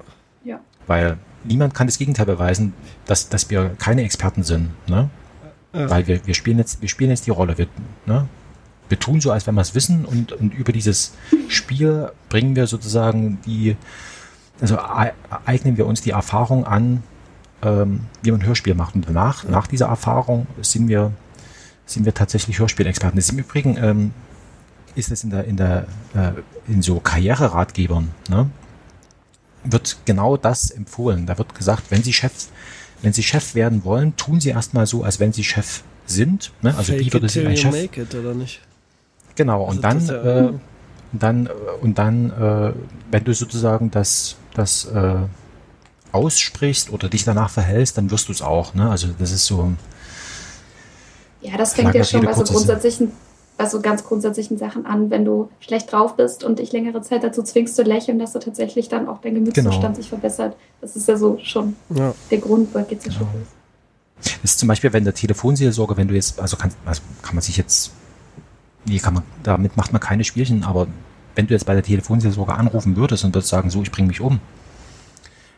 Ja. 0.43 0.59
Weil 0.87 1.17
niemand 1.43 1.73
kann 1.73 1.87
das 1.87 1.97
Gegenteil 1.97 2.25
beweisen, 2.25 2.73
dass, 3.05 3.29
dass 3.29 3.49
wir 3.49 3.69
keine 3.77 4.03
Experten 4.03 4.43
sind. 4.43 4.69
Ne? 4.87 5.09
Ja. 5.73 5.89
Weil 5.89 6.07
wir, 6.07 6.25
wir, 6.25 6.33
spielen 6.33 6.57
jetzt, 6.57 6.81
wir 6.81 6.89
spielen 6.89 7.09
jetzt 7.09 7.25
die 7.25 7.31
Rolle. 7.31 7.57
Wir, 7.57 7.67
ne? 8.05 8.27
wir 8.89 8.99
tun 8.99 9.21
so, 9.21 9.31
als 9.31 9.47
wenn 9.47 9.55
wir 9.55 9.61
es 9.61 9.75
wissen 9.75 10.05
und, 10.05 10.31
und 10.31 10.53
über 10.53 10.71
dieses 10.71 11.13
Spiel 11.47 12.11
bringen 12.29 12.55
wir 12.55 12.67
sozusagen 12.67 13.39
die, 13.45 13.75
also 14.61 14.77
eignen 15.45 15.77
wir 15.77 15.85
uns 15.85 16.01
die 16.01 16.11
Erfahrung 16.11 16.65
an, 16.65 17.03
ähm, 17.61 18.01
wie 18.21 18.31
man 18.31 18.41
ein 18.41 18.45
Hörspiel 18.45 18.73
macht. 18.75 18.95
Und 18.95 19.07
danach, 19.07 19.43
nach 19.43 19.67
dieser 19.67 19.87
Erfahrung 19.87 20.47
sind 20.61 20.87
wir, 20.87 21.11
sind 21.85 22.05
wir 22.05 22.13
tatsächlich 22.13 22.59
Hörspielexperten. 22.59 23.17
Das 23.17 23.25
ist 23.25 23.31
im 23.31 23.39
Übrigen, 23.39 23.77
ähm, 23.77 24.11
ist 24.95 25.11
es 25.11 25.23
in 25.23 25.29
der, 25.29 25.43
in 25.45 25.57
der, 25.57 25.87
äh, 26.15 26.31
in 26.71 26.81
so 26.81 26.99
Karriereratgebern, 26.99 28.11
ne? 28.29 28.49
wird 29.65 29.97
genau 30.05 30.37
das 30.37 30.69
empfohlen. 30.69 31.25
Da 31.25 31.37
wird 31.37 31.55
gesagt, 31.55 31.85
wenn 31.89 32.03
Sie 32.03 32.13
Chef, 32.13 32.31
wenn 33.01 33.13
Sie 33.13 33.23
Chef 33.23 33.55
werden 33.55 33.83
wollen, 33.83 34.15
tun 34.15 34.39
Sie 34.39 34.49
erstmal 34.49 34.85
so, 34.85 35.03
als 35.03 35.19
wenn 35.19 35.33
Sie 35.33 35.43
Chef 35.43 35.83
sind. 36.05 36.51
Ne? 36.61 36.73
Also 36.77 36.93
Fake 36.93 37.05
wie 37.05 37.13
würde 37.13 37.27
sich 37.27 37.41
till 37.41 37.49
ein 37.49 37.57
Chef 37.57 37.71
make 37.71 38.01
it, 38.01 38.13
oder 38.15 38.33
nicht? 38.33 38.61
Genau, 39.35 39.65
Also 39.65 39.75
und 39.77 39.83
dann, 39.83 39.99
das 39.99 40.09
ja- 40.09 40.45
äh, 40.49 40.53
und 41.15 41.23
dann, 41.23 41.45
äh, 41.45 41.49
und 41.81 41.97
dann, 41.97 42.29
äh, 42.31 42.73
wenn 43.09 43.23
du 43.23 43.33
sozusagen 43.33 43.89
das, 43.89 44.35
das 44.53 44.83
äh, 44.85 45.15
aussprichst 46.11 46.91
oder 46.91 47.07
dich 47.07 47.23
danach 47.23 47.49
verhältst, 47.49 47.97
dann 47.97 48.11
wirst 48.11 48.27
du 48.27 48.33
es 48.33 48.41
auch. 48.41 48.73
Ne? 48.73 48.89
Also 48.89 49.07
das 49.17 49.31
ist 49.31 49.45
so, 49.45 49.71
Ja, 51.41 51.55
das 51.57 51.73
fängt 51.73 51.93
ja 51.95 52.03
schon 52.03 52.25
bei 52.25 52.33
so 52.33 52.43
grundsätzlichen, 52.43 53.13
bei 53.57 53.65
so 53.69 53.79
ganz 53.79 54.03
grundsätzlichen 54.03 54.57
Sachen 54.57 54.85
an. 54.85 55.09
Wenn 55.09 55.23
du 55.23 55.49
schlecht 55.61 55.89
drauf 55.89 56.17
bist 56.17 56.43
und 56.43 56.59
dich 56.59 56.73
längere 56.73 57.01
Zeit 57.01 57.23
dazu 57.23 57.43
zwingst 57.43 57.77
zu 57.77 57.83
lächeln, 57.83 58.19
dass 58.19 58.33
du 58.33 58.39
tatsächlich 58.39 58.89
dann 58.89 59.07
auch 59.07 59.19
dein 59.21 59.35
Gemütszustand 59.35 59.81
Genau. 59.81 59.95
sich 59.95 60.09
verbessert. 60.09 60.57
Das 60.81 60.97
ist 60.97 61.07
ja 61.07 61.15
so 61.15 61.37
schon 61.41 61.77
Ja. 61.93 62.13
der 62.29 62.39
Grund, 62.39 62.75
wo 62.75 62.81
geht's 62.83 63.05
ja 63.05 63.11
schon 63.13 63.27
Genau. 63.27 63.39
los. 63.39 63.47
das 64.41 64.51
ist 64.51 64.59
zum 64.59 64.67
Beispiel, 64.67 64.91
wenn 64.91 65.05
der 65.05 65.13
Telefonseelsorge, 65.13 65.95
wenn 65.95 66.09
du 66.09 66.13
jetzt, 66.15 66.39
also 66.41 66.57
kann, 66.57 66.71
also 66.85 67.01
kann 67.21 67.35
man 67.35 67.41
sich 67.41 67.55
jetzt, 67.55 67.91
nee, 68.85 68.99
kann 68.99 69.13
man, 69.15 69.23
damit 69.43 69.77
macht 69.77 69.91
man 69.91 69.99
keine 69.99 70.23
Spielchen, 70.23 70.63
aber 70.63 70.87
wenn 71.35 71.47
du 71.47 71.53
jetzt 71.53 71.65
bei 71.65 71.73
der 71.73 71.83
Telefonseelsorge 71.83 72.53
anrufen 72.53 72.95
würdest 72.95 73.23
und 73.23 73.33
würdest 73.33 73.49
sagen, 73.49 73.69
so, 73.69 73.81
ich 73.81 73.91
bringe 73.91 74.07
mich 74.07 74.21
um, 74.21 74.39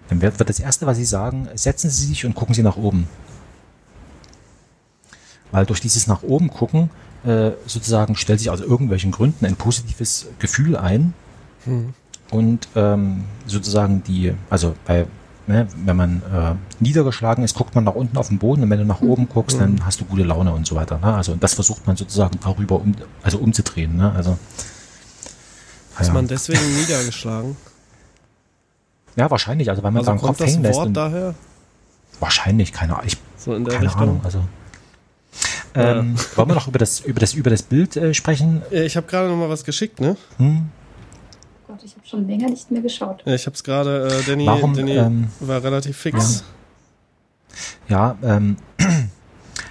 dann 0.09 0.21
wird, 0.21 0.39
wird 0.39 0.49
das 0.49 0.59
Erste, 0.59 0.85
was 0.85 0.97
sie 0.97 1.05
sagen, 1.05 1.47
setzen 1.55 1.89
Sie 1.89 2.05
sich 2.05 2.25
und 2.25 2.33
gucken 2.33 2.55
Sie 2.55 2.63
nach 2.63 2.77
oben. 2.77 3.07
Weil 5.51 5.65
durch 5.65 5.81
dieses 5.81 6.07
nach 6.07 6.23
oben 6.23 6.49
gucken, 6.49 6.89
äh, 7.25 7.51
sozusagen 7.65 8.15
stellt 8.15 8.39
sich 8.39 8.49
aus 8.49 8.61
irgendwelchen 8.61 9.11
Gründen 9.11 9.45
ein 9.45 9.55
positives 9.55 10.27
Gefühl 10.39 10.75
ein 10.75 11.13
Hm. 11.65 11.93
und 12.31 12.67
ähm, 12.75 13.25
sozusagen 13.45 14.03
die, 14.03 14.33
also 14.49 14.75
bei, 14.85 15.05
ne, 15.47 15.67
wenn 15.85 15.95
man 15.95 16.21
äh, 16.33 16.55
niedergeschlagen 16.83 17.43
ist, 17.43 17.55
guckt 17.55 17.73
man 17.75 17.83
nach 17.83 17.95
unten 17.95 18.17
auf 18.17 18.27
den 18.27 18.37
Boden 18.37 18.63
und 18.63 18.69
wenn 18.69 18.79
du 18.79 18.85
nach 18.85 19.01
oben 19.01 19.27
guckst, 19.29 19.59
dann 19.59 19.85
hast 19.85 19.99
du 20.01 20.05
gute 20.05 20.23
Laune 20.23 20.53
und 20.53 20.67
so 20.67 20.75
weiter. 20.75 20.99
Ne? 20.99 21.13
Also 21.13 21.31
und 21.31 21.43
das 21.43 21.53
versucht 21.55 21.87
man 21.87 21.95
sozusagen 21.97 22.39
darüber 22.43 22.75
um, 22.81 22.93
also 23.23 23.37
umzudrehen. 23.39 23.95
Ne? 23.97 24.11
Also 24.11 24.37
Ist 25.99 26.07
ja. 26.07 26.13
man 26.13 26.27
deswegen 26.27 26.75
niedergeschlagen? 26.79 27.55
ja, 29.15 29.31
wahrscheinlich, 29.31 29.69
also 29.69 29.81
weil 29.83 29.91
man 29.91 29.99
Also 30.01 30.11
seinen 30.11 30.17
kommt 30.19 30.27
Kopf 30.29 30.37
das 30.37 30.51
hängen 30.51 30.63
lässt. 30.63 30.75
Wort 30.79 30.95
daher? 30.95 31.33
wahrscheinlich, 32.19 32.71
keine 32.73 32.93
Ahnung. 32.93 33.07
Ich, 33.07 33.17
So 33.37 33.53
in 33.55 33.63
der 33.65 33.73
keine 33.75 33.85
Richtung? 33.87 34.01
Ahnung. 34.03 34.21
Also 34.23 34.39
ähm, 35.75 36.15
wollen 36.35 36.49
wir 36.49 36.55
noch 36.55 36.67
über 36.67 36.79
das 36.79 37.01
über 37.01 37.19
das 37.19 37.33
über 37.35 37.49
das 37.51 37.61
Bild 37.61 37.95
äh, 37.97 38.13
sprechen? 38.13 38.63
Ja, 38.71 38.81
Ich 38.81 38.97
habe 38.97 39.05
gerade 39.07 39.27
noch 39.29 39.35
mal 39.35 39.49
was 39.49 39.63
geschickt, 39.63 39.99
ne? 39.99 40.17
Hm? 40.37 40.69
Gott, 41.67 41.83
ich 41.83 41.95
habe 41.95 42.07
schon 42.07 42.27
länger 42.27 42.49
nicht 42.49 42.71
mehr 42.71 42.81
geschaut. 42.81 43.23
Ja, 43.25 43.33
ich 43.35 43.45
habe 43.45 43.53
es 43.53 43.63
gerade, 43.63 44.07
äh, 44.07 44.23
Danny, 44.25 44.45
Warum, 44.45 44.73
Danny 44.73 44.95
ähm, 44.95 45.27
war 45.41 45.61
relativ 45.63 45.97
fix. 45.97 46.43
Ja, 47.89 48.17
ähm, 48.23 48.57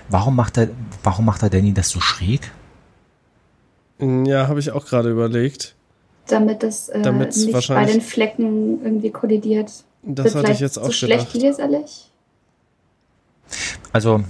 warum 0.09 0.37
macht 0.37 0.59
er 0.59 0.69
warum 1.03 1.25
macht 1.25 1.43
er 1.43 1.51
Danny 1.51 1.73
das 1.73 1.89
so 1.89 2.01
schräg? 2.01 2.53
Ja, 3.99 4.49
habe 4.49 4.61
ich 4.61 4.73
auch 4.73 4.85
gerade 4.85 5.11
überlegt. 5.11 5.75
Damit 6.27 6.63
es 6.65 6.89
äh, 6.89 7.01
Damit's 7.01 7.39
nicht 7.39 7.69
bei 7.69 7.85
den 7.87 8.01
Flecken 8.03 8.85
irgendwie 8.85 9.11
kollidiert. 9.11 9.73
Das 10.03 10.27
Wird 10.27 10.35
hatte 10.35 10.53
ich 10.53 10.61
jetzt 10.61 10.79
auch 10.79 10.87
so 10.87 10.93
schlecht 10.93 11.33
gedacht. 11.33 11.59
leserlich? 11.59 12.11
Also 13.93 14.23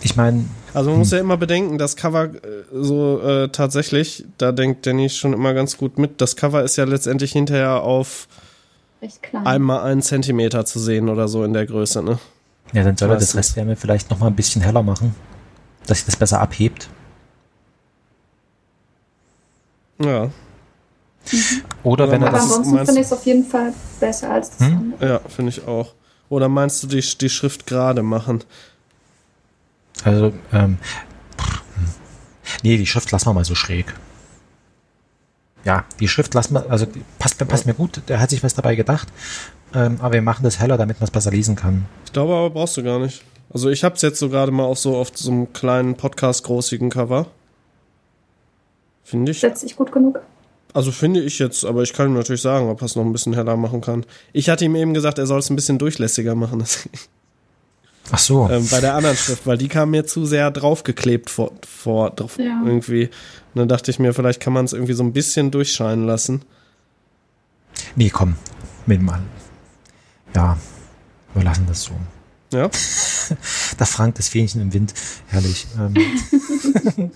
ich 0.00 0.16
meine, 0.16 0.44
Also 0.74 0.90
man 0.90 0.98
muss 1.00 1.10
ja 1.12 1.18
immer 1.18 1.36
bedenken, 1.36 1.78
das 1.78 1.94
Cover 1.96 2.24
äh, 2.24 2.38
so 2.72 3.20
äh, 3.22 3.48
tatsächlich, 3.48 4.24
da 4.38 4.52
denkt 4.52 4.86
Danny 4.86 5.08
schon 5.08 5.32
immer 5.32 5.54
ganz 5.54 5.78
gut 5.78 5.98
mit. 5.98 6.20
Das 6.20 6.34
Cover 6.36 6.62
ist 6.64 6.76
ja 6.76 6.84
letztendlich 6.84 7.32
hinterher 7.32 7.82
auf 7.82 8.26
einmal 9.44 9.82
einen 9.84 10.02
Zentimeter 10.02 10.64
zu 10.66 10.78
sehen 10.80 11.08
oder 11.08 11.28
so 11.28 11.44
in 11.44 11.52
der 11.52 11.66
Größe, 11.66 12.02
ne? 12.02 12.18
ja, 12.72 12.82
dann 12.82 12.96
soll 12.96 13.10
er 13.10 13.16
das. 13.16 13.36
Restwärme 13.36 13.76
vielleicht 13.76 14.10
noch 14.10 14.18
mal 14.18 14.26
ein 14.28 14.34
bisschen 14.36 14.62
heller 14.62 14.82
machen, 14.82 15.14
dass 15.86 15.98
sich 15.98 16.06
das 16.06 16.16
besser 16.16 16.40
abhebt. 16.40 16.88
Ja, 20.02 20.30
Oder 21.84 22.10
wenn 22.10 22.22
er 22.22 22.28
Aber 22.28 22.38
das 22.38 22.46
ansonsten 22.52 22.84
finde 22.84 23.00
ich 23.00 23.06
es 23.06 23.12
auf 23.12 23.24
jeden 23.26 23.44
Fall 23.46 23.72
besser 24.00 24.30
als 24.30 24.50
das 24.56 24.66
Hm? 24.66 24.76
andere. 24.76 25.08
ja, 25.08 25.20
finde 25.28 25.50
ich 25.50 25.66
auch. 25.66 25.94
Oder 26.28 26.48
meinst 26.48 26.82
du 26.82 26.86
die, 26.88 27.00
die 27.00 27.28
Schrift 27.28 27.66
gerade 27.66 28.02
machen? 28.02 28.42
Also 30.02 30.32
ähm, 30.52 30.78
Nee, 32.62 32.76
die 32.76 32.86
Schrift 32.86 33.10
lassen 33.10 33.26
wir 33.26 33.34
mal 33.34 33.44
so 33.44 33.54
schräg. 33.54 33.94
Ja, 35.64 35.84
die 35.98 36.08
Schrift 36.08 36.34
lassen 36.34 36.54
wir, 36.54 36.70
also 36.70 36.86
passt, 37.18 37.38
passt 37.46 37.66
mir 37.66 37.74
gut, 37.74 38.02
der 38.08 38.20
hat 38.20 38.30
sich 38.30 38.42
was 38.42 38.54
dabei 38.54 38.74
gedacht. 38.74 39.08
Ähm, 39.74 39.98
aber 40.00 40.14
wir 40.14 40.22
machen 40.22 40.44
das 40.44 40.60
heller, 40.60 40.76
damit 40.76 41.00
man 41.00 41.04
es 41.04 41.10
besser 41.10 41.30
lesen 41.30 41.56
kann. 41.56 41.86
Ich 42.04 42.12
glaube 42.12 42.34
aber 42.34 42.50
brauchst 42.50 42.76
du 42.76 42.82
gar 42.82 42.98
nicht. 42.98 43.22
Also 43.50 43.70
ich 43.70 43.82
habe 43.82 43.94
es 43.94 44.02
jetzt 44.02 44.18
so 44.18 44.28
gerade 44.28 44.52
mal 44.52 44.64
auch 44.64 44.76
so 44.76 44.96
auf 44.96 45.10
so 45.14 45.30
einem 45.30 45.52
kleinen 45.52 45.96
Podcast-großigen 45.96 46.90
Cover. 46.90 47.26
Finde 49.02 49.32
ich. 49.32 49.40
Setzt 49.40 49.62
sich 49.62 49.76
gut 49.76 49.90
genug. 49.90 50.20
Also 50.72 50.90
finde 50.90 51.20
ich 51.20 51.38
jetzt, 51.38 51.64
aber 51.64 51.82
ich 51.82 51.92
kann 51.92 52.08
ihm 52.08 52.14
natürlich 52.14 52.42
sagen, 52.42 52.68
ob 52.68 52.82
er 52.82 52.86
es 52.86 52.96
noch 52.96 53.04
ein 53.04 53.12
bisschen 53.12 53.34
heller 53.34 53.56
machen 53.56 53.80
kann. 53.80 54.04
Ich 54.32 54.48
hatte 54.48 54.64
ihm 54.64 54.74
eben 54.74 54.92
gesagt, 54.92 55.18
er 55.18 55.26
soll 55.26 55.38
es 55.38 55.50
ein 55.50 55.56
bisschen 55.56 55.78
durchlässiger 55.78 56.34
machen. 56.34 56.64
Ach 58.10 58.18
so. 58.18 58.48
ähm, 58.50 58.66
bei 58.70 58.80
der 58.80 58.94
anderen 58.94 59.16
Schrift, 59.16 59.46
weil 59.46 59.56
die 59.58 59.68
kam 59.68 59.90
mir 59.90 60.04
zu 60.06 60.26
sehr 60.26 60.50
draufgeklebt 60.50 61.30
vor, 61.30 61.52
vor 61.66 62.10
drauf 62.10 62.38
Ja. 62.38 62.62
irgendwie. 62.64 63.04
Und 63.06 63.58
dann 63.60 63.68
dachte 63.68 63.90
ich 63.90 63.98
mir, 63.98 64.12
vielleicht 64.12 64.40
kann 64.40 64.52
man 64.52 64.64
es 64.64 64.72
irgendwie 64.72 64.92
so 64.92 65.02
ein 65.02 65.12
bisschen 65.12 65.50
durchscheinen 65.50 66.06
lassen. 66.06 66.42
Nee, 67.96 68.10
komm, 68.10 68.36
mit 68.86 69.00
mal. 69.02 69.20
Ja, 70.34 70.58
wir 71.34 71.42
lassen 71.44 71.64
das 71.66 71.82
so. 71.84 71.92
Ja, 72.52 72.68
Da 73.78 73.84
Frank, 73.86 74.16
das 74.16 74.28
Fähnchen 74.28 74.60
im 74.60 74.72
Wind, 74.74 74.92
herrlich. 75.28 75.66
Ähm, 75.78 75.94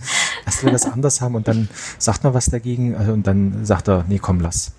erst 0.46 0.64
will 0.64 0.72
das 0.72 0.86
anders 0.86 1.20
haben 1.20 1.34
und 1.34 1.46
dann 1.46 1.68
sagt 1.98 2.24
er 2.24 2.32
was 2.34 2.46
dagegen 2.46 2.94
äh, 2.94 3.10
und 3.12 3.26
dann 3.26 3.64
sagt 3.64 3.88
er, 3.88 4.04
nee, 4.08 4.18
komm, 4.18 4.40
lass. 4.40 4.72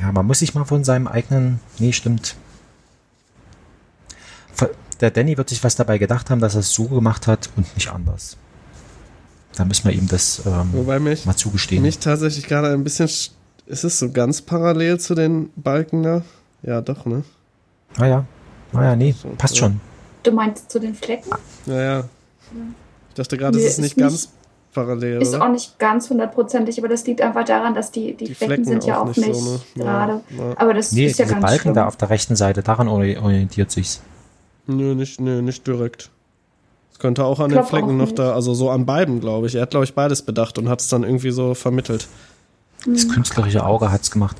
Ja, 0.00 0.12
man 0.12 0.26
muss 0.26 0.40
sich 0.40 0.54
mal 0.54 0.64
von 0.64 0.84
seinem 0.84 1.06
eigenen, 1.08 1.60
nee, 1.78 1.92
stimmt. 1.92 2.36
Ver- 4.52 4.70
Der 5.00 5.10
Danny 5.10 5.36
wird 5.36 5.48
sich 5.48 5.62
was 5.64 5.76
dabei 5.76 5.98
gedacht 5.98 6.30
haben, 6.30 6.40
dass 6.40 6.54
er 6.54 6.60
es 6.60 6.72
so 6.72 6.84
gemacht 6.84 7.26
hat 7.26 7.50
und 7.56 7.74
nicht 7.74 7.88
anders. 7.90 8.36
Da 9.56 9.64
müssen 9.64 9.84
wir 9.84 9.92
ihm 9.92 10.08
das 10.08 10.42
ähm, 10.46 10.70
wobei 10.72 10.98
mich, 10.98 11.26
mal 11.26 11.36
zugestehen. 11.36 11.82
mich 11.82 11.98
tatsächlich 11.98 12.46
gerade 12.46 12.72
ein 12.72 12.82
bisschen. 12.84 13.06
sch- 13.06 13.30
Ist 13.66 13.84
es 13.84 13.98
so 13.98 14.10
ganz 14.10 14.42
parallel 14.42 14.98
zu 14.98 15.14
den 15.14 15.50
Balken 15.56 16.02
da? 16.02 16.22
Ja, 16.62 16.80
doch, 16.80 17.06
ne? 17.06 17.22
Ah 17.96 18.06
ja, 18.06 18.24
ah 18.72 18.82
ja, 18.82 18.96
nee, 18.96 19.14
passt 19.38 19.54
ja. 19.56 19.60
schon. 19.60 19.80
Du 20.22 20.32
meinst 20.32 20.70
zu 20.70 20.80
den 20.80 20.94
Flecken? 20.94 21.30
Ja, 21.66 21.80
ja. 21.82 22.04
Ich 23.10 23.14
dachte 23.14 23.36
gerade, 23.38 23.56
Nee, 23.56 23.62
es 23.64 23.70
ist 23.72 23.78
ist 23.78 23.82
nicht 23.82 23.96
nicht- 23.96 24.04
ganz 24.04 24.28
parallel. 24.72 25.22
Ist 25.22 25.34
oder? 25.34 25.44
auch 25.44 25.48
nicht 25.52 25.78
ganz 25.78 26.10
hundertprozentig, 26.10 26.78
aber 26.78 26.88
das 26.88 27.06
liegt 27.06 27.20
einfach 27.20 27.44
daran, 27.44 27.74
dass 27.74 27.92
die, 27.92 28.14
die, 28.16 28.24
Die 28.24 28.34
Flecken, 28.34 28.64
sind 28.64 28.84
ja 28.84 29.00
auch 29.00 29.06
nicht, 29.16 29.34
so, 29.34 29.52
ne? 29.52 29.60
Ja, 29.76 29.84
gerade. 29.84 30.20
ja. 30.36 30.52
Aber 30.56 30.74
das 30.74 30.90
Nee, 30.90 31.06
ist 31.06 31.18
ja 31.20 31.26
ganz 31.26 31.42
Balken 31.42 31.60
schlimm. 31.62 31.74
da 31.74 31.86
auf 31.86 31.96
der 31.96 32.10
rechten 32.10 32.34
Seite, 32.34 32.62
daran 32.64 32.88
ori- 32.88 33.16
orientiert 33.18 33.70
sich's. 33.70 34.00
Nö, 34.66 34.94
nicht, 34.94 35.20
nö, 35.20 35.42
nicht 35.42 35.66
direkt. 35.66 36.10
Es 36.92 36.98
könnte 36.98 37.24
auch 37.24 37.40
an 37.40 37.50
den 37.50 37.64
Flecken 37.64 37.96
noch 37.96 38.06
nicht. 38.06 38.18
da, 38.18 38.32
also 38.34 38.54
so 38.54 38.70
an 38.70 38.86
beiden, 38.86 39.20
glaube 39.20 39.46
ich. 39.46 39.56
Er 39.56 39.62
hat, 39.62 39.70
glaube 39.70 39.84
ich, 39.84 39.94
beides 39.94 40.22
bedacht 40.22 40.58
und 40.58 40.68
hat 40.68 40.80
es 40.80 40.88
dann 40.88 41.02
irgendwie 41.02 41.32
so 41.32 41.54
vermittelt. 41.54 42.08
Das 42.86 43.04
Mhm. 43.06 43.10
künstlerische 43.10 43.64
Auge 43.66 43.90
hat's 43.90 44.10
gemacht. 44.10 44.36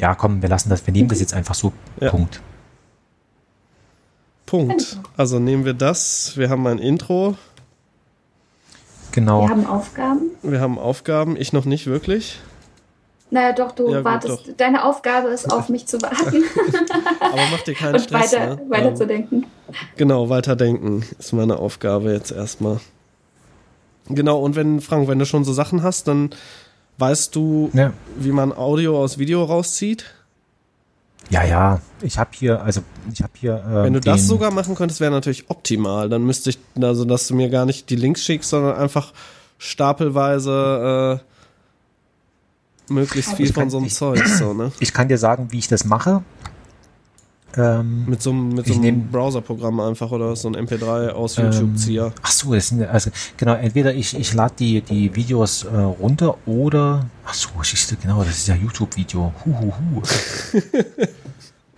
Ja, 0.00 0.14
komm, 0.14 0.40
wir 0.42 0.48
lassen 0.48 0.68
das, 0.70 0.86
wir 0.86 0.92
nehmen 0.92 1.08
das 1.08 1.20
jetzt 1.20 1.34
einfach 1.34 1.54
so. 1.54 1.72
Ja. 2.00 2.10
Punkt. 2.10 2.40
Punkt. 4.46 4.98
Also 5.16 5.38
nehmen 5.38 5.64
wir 5.64 5.74
das. 5.74 6.36
Wir 6.36 6.50
haben 6.50 6.66
ein 6.66 6.78
Intro. 6.78 7.36
Genau. 9.12 9.42
Wir 9.42 9.48
haben 9.50 9.66
Aufgaben. 9.66 10.30
Wir 10.42 10.60
haben 10.60 10.78
Aufgaben. 10.78 11.36
Ich 11.36 11.52
noch 11.52 11.64
nicht 11.64 11.86
wirklich. 11.86 12.40
Naja, 13.32 13.52
doch, 13.54 13.72
du 13.72 13.88
Ja, 13.90 13.96
gut, 13.96 14.04
wartest. 14.04 14.48
doch. 14.48 14.56
Deine 14.58 14.84
Aufgabe 14.84 15.28
ist, 15.28 15.50
auf 15.50 15.68
mich 15.70 15.86
zu 15.86 16.00
warten 16.02 16.44
Aber 17.20 17.42
mach 17.50 17.62
dir 17.62 17.74
keinen 17.74 17.94
und 17.94 18.00
Stress. 18.02 18.32
weiter, 18.34 18.46
ne? 18.56 18.62
weiter 18.68 18.88
Ähm, 18.88 18.96
zu 18.96 19.06
denken. 19.06 19.46
Genau, 19.96 20.28
weiterdenken 20.28 21.02
ist 21.18 21.32
meine 21.32 21.56
Aufgabe 21.58 22.12
jetzt 22.12 22.30
erstmal. 22.30 22.78
Genau, 24.08 24.38
und 24.40 24.54
wenn, 24.54 24.80
Frank, 24.82 25.08
wenn 25.08 25.18
du 25.18 25.24
schon 25.24 25.44
so 25.44 25.52
Sachen 25.54 25.82
hast, 25.82 26.08
dann 26.08 26.30
weißt 26.98 27.34
du, 27.34 27.70
Ja, 27.72 27.94
wie 28.18 28.32
man 28.32 28.52
Audio 28.52 29.02
aus 29.02 29.16
Video 29.18 29.42
rauszieht. 29.44 30.04
ja, 31.30 31.42
ja. 31.42 31.80
Ich 32.02 32.18
habe 32.18 32.30
hier, 32.34 32.60
also 32.62 32.82
ich 33.12 33.22
habe 33.22 33.32
hier. 33.40 33.64
ähm, 33.66 33.84
Wenn 33.84 33.92
du 33.94 34.00
das 34.00 34.26
sogar 34.26 34.50
machen 34.50 34.74
könntest, 34.74 35.00
wäre 35.00 35.10
natürlich 35.10 35.48
optimal. 35.48 36.10
Dann 36.10 36.24
müsste 36.24 36.50
ich, 36.50 36.58
also 36.80 37.06
dass 37.06 37.28
du 37.28 37.34
mir 37.34 37.48
gar 37.48 37.64
nicht 37.64 37.88
die 37.88 37.96
Links 37.96 38.22
schickst, 38.24 38.50
sondern 38.50 38.76
einfach 38.76 39.12
stapelweise 39.56 41.20
äh, 41.22 41.31
möglichst 42.88 43.34
viel 43.34 43.46
ich 43.46 43.52
von 43.52 43.62
kann- 43.64 43.70
so 43.70 43.76
einem 43.78 43.86
ich- 43.86 43.94
Zeug, 43.94 44.26
so, 44.26 44.52
ne? 44.54 44.72
Ich 44.80 44.92
kann 44.92 45.08
dir 45.08 45.18
sagen, 45.18 45.48
wie 45.50 45.58
ich 45.58 45.68
das 45.68 45.84
mache. 45.84 46.22
Ähm, 47.54 48.06
Mit 48.06 48.22
so 48.22 48.30
einem, 48.30 48.48
mit 48.48 48.66
so 48.66 48.72
Ich 48.72 48.78
einem 48.78 49.08
Browserprogramm 49.10 49.78
einfach 49.80 50.10
oder 50.10 50.34
so 50.36 50.48
ein 50.48 50.56
MP3 50.56 51.10
aus 51.10 51.36
Ähm, 51.36 51.50
YouTube-Zieher. 51.52 52.12
Ach 52.22 52.30
so, 52.30 52.54
das 52.54 52.68
sind 52.68 52.82
also 52.82 53.10
genau. 53.36 53.52
Entweder 53.54 53.92
ich 53.94 54.18
ich 54.18 54.32
lade 54.32 54.54
die 54.58 54.80
die 54.80 55.14
Videos 55.14 55.64
äh, 55.64 55.68
runter 55.76 56.36
oder 56.46 57.04
ach 57.26 57.34
so, 57.34 57.48
du, 57.50 57.96
genau, 58.00 58.24
das 58.24 58.38
ist 58.38 58.48
ja 58.48 58.54
YouTube-Video. 58.54 59.34
Hu, 59.44 59.54
hu, 59.54 59.70
hu. 59.70 60.02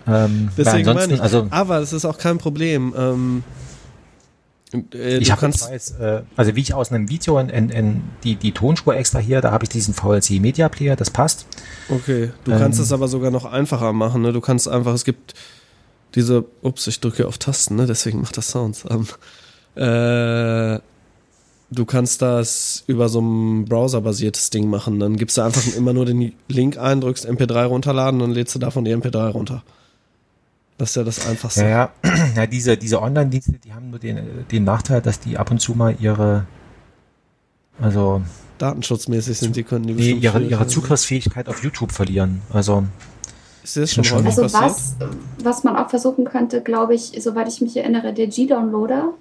ähm, 0.06 0.48
Deswegen 0.56 0.94
meine 0.94 1.14
ich. 1.14 1.20
also 1.20 1.48
Aber 1.50 1.80
das 1.80 1.92
ist 1.92 2.04
auch 2.04 2.18
kein 2.18 2.38
Problem. 2.38 2.94
Ähm, 2.96 3.42
äh, 4.94 5.18
ich 5.18 5.30
habe 5.30 5.46
jetzt, 5.46 5.98
äh, 6.00 6.22
also 6.36 6.56
wie 6.56 6.60
ich 6.60 6.74
aus 6.74 6.90
einem 6.90 7.08
Video 7.08 7.38
in, 7.38 7.48
in, 7.48 7.70
in 7.70 8.02
die 8.22 8.36
die 8.36 8.52
Tonspur 8.52 8.96
extra 8.96 9.18
hier, 9.18 9.40
da 9.40 9.50
habe 9.50 9.64
ich 9.64 9.70
diesen 9.70 9.94
VLC 9.94 10.40
Media 10.40 10.68
Player, 10.68 10.96
das 10.96 11.10
passt. 11.10 11.46
Okay, 11.88 12.30
du 12.44 12.52
Ähm, 12.52 12.58
kannst 12.58 12.80
es 12.80 12.92
aber 12.92 13.08
sogar 13.08 13.30
noch 13.30 13.44
einfacher 13.44 13.92
machen. 13.92 14.22
Ne? 14.22 14.32
Du 14.32 14.40
kannst 14.40 14.68
einfach, 14.68 14.94
es 14.94 15.04
gibt 15.04 15.34
diese, 16.14 16.44
ups, 16.62 16.86
ich 16.86 17.00
drücke 17.00 17.26
auf 17.26 17.38
Tasten, 17.38 17.76
ne? 17.76 17.86
deswegen 17.86 18.20
macht 18.20 18.36
das 18.36 18.50
Sounds. 18.50 18.84
Ähm, 19.76 19.82
äh, 19.82 20.78
du 21.70 21.84
kannst 21.84 22.22
das 22.22 22.84
über 22.86 23.08
so 23.08 23.20
ein 23.20 23.64
Browser-basiertes 23.64 24.50
Ding 24.50 24.70
machen. 24.70 25.00
Dann 25.00 25.16
gibst 25.16 25.36
du 25.36 25.42
einfach 25.42 25.66
immer 25.74 25.92
nur 25.92 26.06
den 26.06 26.32
Link 26.48 26.78
ein, 26.78 27.00
drückst 27.00 27.28
MP3 27.28 27.64
runterladen 27.64 28.20
und 28.20 28.30
lädst 28.30 28.54
du 28.54 28.60
davon 28.60 28.84
die 28.84 28.94
MP3 28.94 29.30
runter. 29.30 29.64
Das 30.78 30.90
ist 30.90 30.96
ja 30.96 31.04
das 31.04 31.26
Einfachste. 31.26 31.62
Ja, 31.62 31.68
ja, 31.68 31.92
ja 32.36 32.46
diese 32.46 32.76
diese 32.76 33.00
Online-Dienste, 33.00 33.52
die 33.52 33.72
haben 33.72 33.90
nur 33.90 33.98
den 33.98 34.46
den 34.50 34.64
Nachteil, 34.64 35.00
dass 35.00 35.20
die 35.20 35.38
ab 35.38 35.50
und 35.50 35.60
zu 35.60 35.74
mal 35.74 35.94
ihre 36.00 36.46
also 37.80 38.22
Datenschutzmäßig 38.58 39.38
sind 39.38 39.56
die, 39.56 39.64
können 39.64 39.86
die 39.86 39.94
die, 39.94 40.12
ihre, 40.12 40.40
ihre 40.40 40.60
sein. 40.60 40.68
Zugriffsfähigkeit 40.68 41.48
auf 41.48 41.62
YouTube 41.62 41.92
verlieren. 41.92 42.42
Also 42.52 42.84
Ist 43.62 43.76
das 43.76 43.92
schon 43.92 44.04
Schon. 44.04 44.24
Also 44.24 44.44
was, 44.44 44.94
was 45.42 45.64
man 45.64 45.76
auch 45.76 45.90
versuchen 45.90 46.24
könnte, 46.24 46.60
glaube 46.60 46.94
ich, 46.94 47.12
soweit 47.20 47.48
ich 47.48 47.60
mich 47.60 47.76
erinnere, 47.76 48.12
der 48.12 48.28
G-Downloader, 48.28 49.12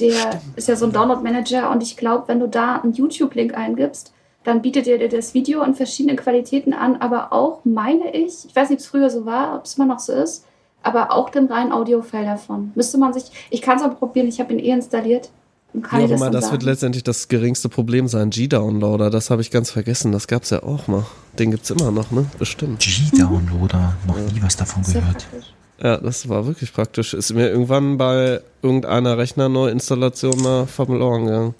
der 0.00 0.40
ist 0.56 0.68
ja 0.68 0.76
so 0.76 0.86
ein 0.86 0.92
Download-Manager 0.92 1.70
und 1.70 1.82
ich 1.82 1.96
glaube, 1.96 2.28
wenn 2.28 2.40
du 2.40 2.46
da 2.46 2.76
einen 2.76 2.92
YouTube-Link 2.92 3.54
eingibst, 3.56 4.12
dann 4.44 4.62
bietet 4.62 4.86
er 4.86 4.98
dir 4.98 5.08
das 5.08 5.34
Video 5.34 5.62
in 5.62 5.74
verschiedenen 5.74 6.16
Qualitäten 6.16 6.72
an, 6.72 6.96
aber 6.96 7.32
auch, 7.32 7.64
meine 7.64 8.14
ich, 8.14 8.44
ich 8.46 8.54
weiß 8.54 8.70
nicht, 8.70 8.78
ob 8.78 8.84
es 8.84 8.86
früher 8.86 9.10
so 9.10 9.24
war, 9.26 9.56
ob 9.56 9.64
es 9.64 9.74
immer 9.74 9.86
noch 9.86 9.98
so 9.98 10.12
ist, 10.12 10.44
aber 10.82 11.12
auch 11.12 11.30
den 11.30 11.46
reinen 11.46 11.72
Audio-File 11.72 12.24
davon. 12.24 12.72
Müsste 12.74 12.98
man 12.98 13.12
sich, 13.12 13.24
ich 13.50 13.62
kann 13.62 13.78
es 13.78 13.82
aber 13.82 13.94
probieren, 13.94 14.28
ich 14.28 14.40
habe 14.40 14.52
ihn 14.52 14.58
eh 14.58 14.70
installiert. 14.70 15.30
Und 15.74 15.82
kann 15.82 16.00
Wie 16.00 16.04
auch 16.06 16.16
immer, 16.16 16.30
das 16.30 16.44
sagen. 16.44 16.52
wird 16.52 16.62
letztendlich 16.62 17.04
das 17.04 17.28
geringste 17.28 17.68
Problem 17.68 18.08
sein. 18.08 18.30
G-Downloader, 18.30 19.10
das 19.10 19.28
habe 19.28 19.42
ich 19.42 19.50
ganz 19.50 19.70
vergessen. 19.70 20.12
Das 20.12 20.26
gab's 20.26 20.48
ja 20.48 20.62
auch 20.62 20.88
mal. 20.88 21.04
Den 21.38 21.50
gibt's 21.50 21.68
immer 21.68 21.90
noch, 21.90 22.10
ne? 22.10 22.24
Bestimmt. 22.38 22.80
G-Downloader, 22.80 23.94
noch 24.06 24.16
nie 24.16 24.40
was 24.42 24.56
davon 24.56 24.82
Sehr 24.82 25.02
gehört. 25.02 25.26
praktisch. 25.30 25.52
Ja, 25.80 25.98
das 25.98 26.28
war 26.28 26.46
wirklich 26.46 26.72
praktisch. 26.72 27.12
Ist 27.14 27.34
mir 27.34 27.50
irgendwann 27.50 27.98
bei 27.98 28.40
irgendeiner 28.62 29.18
Rechner-Neuinstallation 29.18 30.40
mal 30.42 30.66
verloren 30.66 31.26
gegangen. 31.26 31.54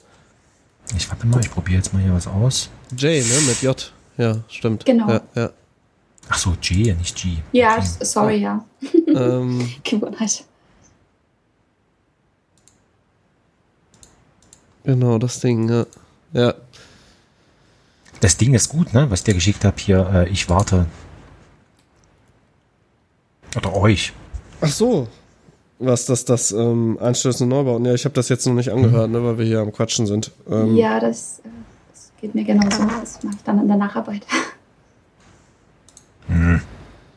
Ich 0.97 1.09
warte 1.11 1.27
mal, 1.27 1.41
ich 1.41 1.51
probiere 1.51 1.77
jetzt 1.77 1.93
mal 1.93 2.03
hier 2.03 2.15
was 2.15 2.27
aus. 2.27 2.71
J, 2.97 3.03
ne? 3.03 3.41
Mit 3.47 3.63
J. 3.63 3.93
Ja, 4.17 4.39
stimmt. 4.49 4.87
Genau. 4.87 5.09
Ja, 5.09 5.21
ja. 5.35 5.51
Ach 6.31 6.39
so, 6.39 6.55
G, 6.61 6.93
nicht 6.95 7.17
G. 7.17 7.39
Ja, 7.53 7.77
Okay. 7.79 7.87
sorry, 8.05 8.37
ja. 8.37 8.65
ähm, 9.07 9.73
Gewohnheit. 9.85 10.45
genau, 14.85 15.19
das 15.19 15.41
Ding, 15.41 15.69
ja. 15.69 15.87
Ja, 16.33 16.55
Das 18.21 18.37
Ding 18.37 18.55
ist 18.55 18.69
gut, 18.69 18.93
ne? 18.93 19.11
Was 19.11 19.21
ich 19.21 19.25
dir 19.25 19.35
geschickt 19.35 19.65
habe 19.65 19.77
hier. 19.79 20.07
Äh, 20.13 20.29
ich 20.29 20.49
warte. 20.49 20.87
Oder 23.57 23.75
euch. 23.75 24.13
Ach 24.61 24.69
so. 24.69 25.09
Was, 25.79 26.07
das, 26.07 26.25
das 26.25 26.51
ähm, 26.53 26.99
Einstößen 27.01 27.45
und 27.45 27.51
Neubauten. 27.51 27.85
Ja, 27.87 27.95
ich 27.95 28.05
habe 28.05 28.15
das 28.15 28.29
jetzt 28.29 28.45
noch 28.47 28.55
nicht 28.55 28.71
angehört, 28.73 29.11
ne, 29.11 29.23
weil 29.23 29.39
wir 29.39 29.45
hier 29.45 29.61
am 29.61 29.73
Quatschen 29.73 30.07
sind. 30.07 30.33
Ähm, 30.51 30.75
Ja, 30.77 30.99
das, 30.99 31.39
äh, 31.45 31.49
das 31.91 32.11
geht 32.21 32.35
mir 32.35 32.45
genauso. 32.45 32.83
Das 33.01 33.23
mache 33.23 33.37
ich 33.37 33.43
dann 33.45 33.61
in 33.61 33.69
der 33.69 33.77
Nacharbeit. 33.77 34.23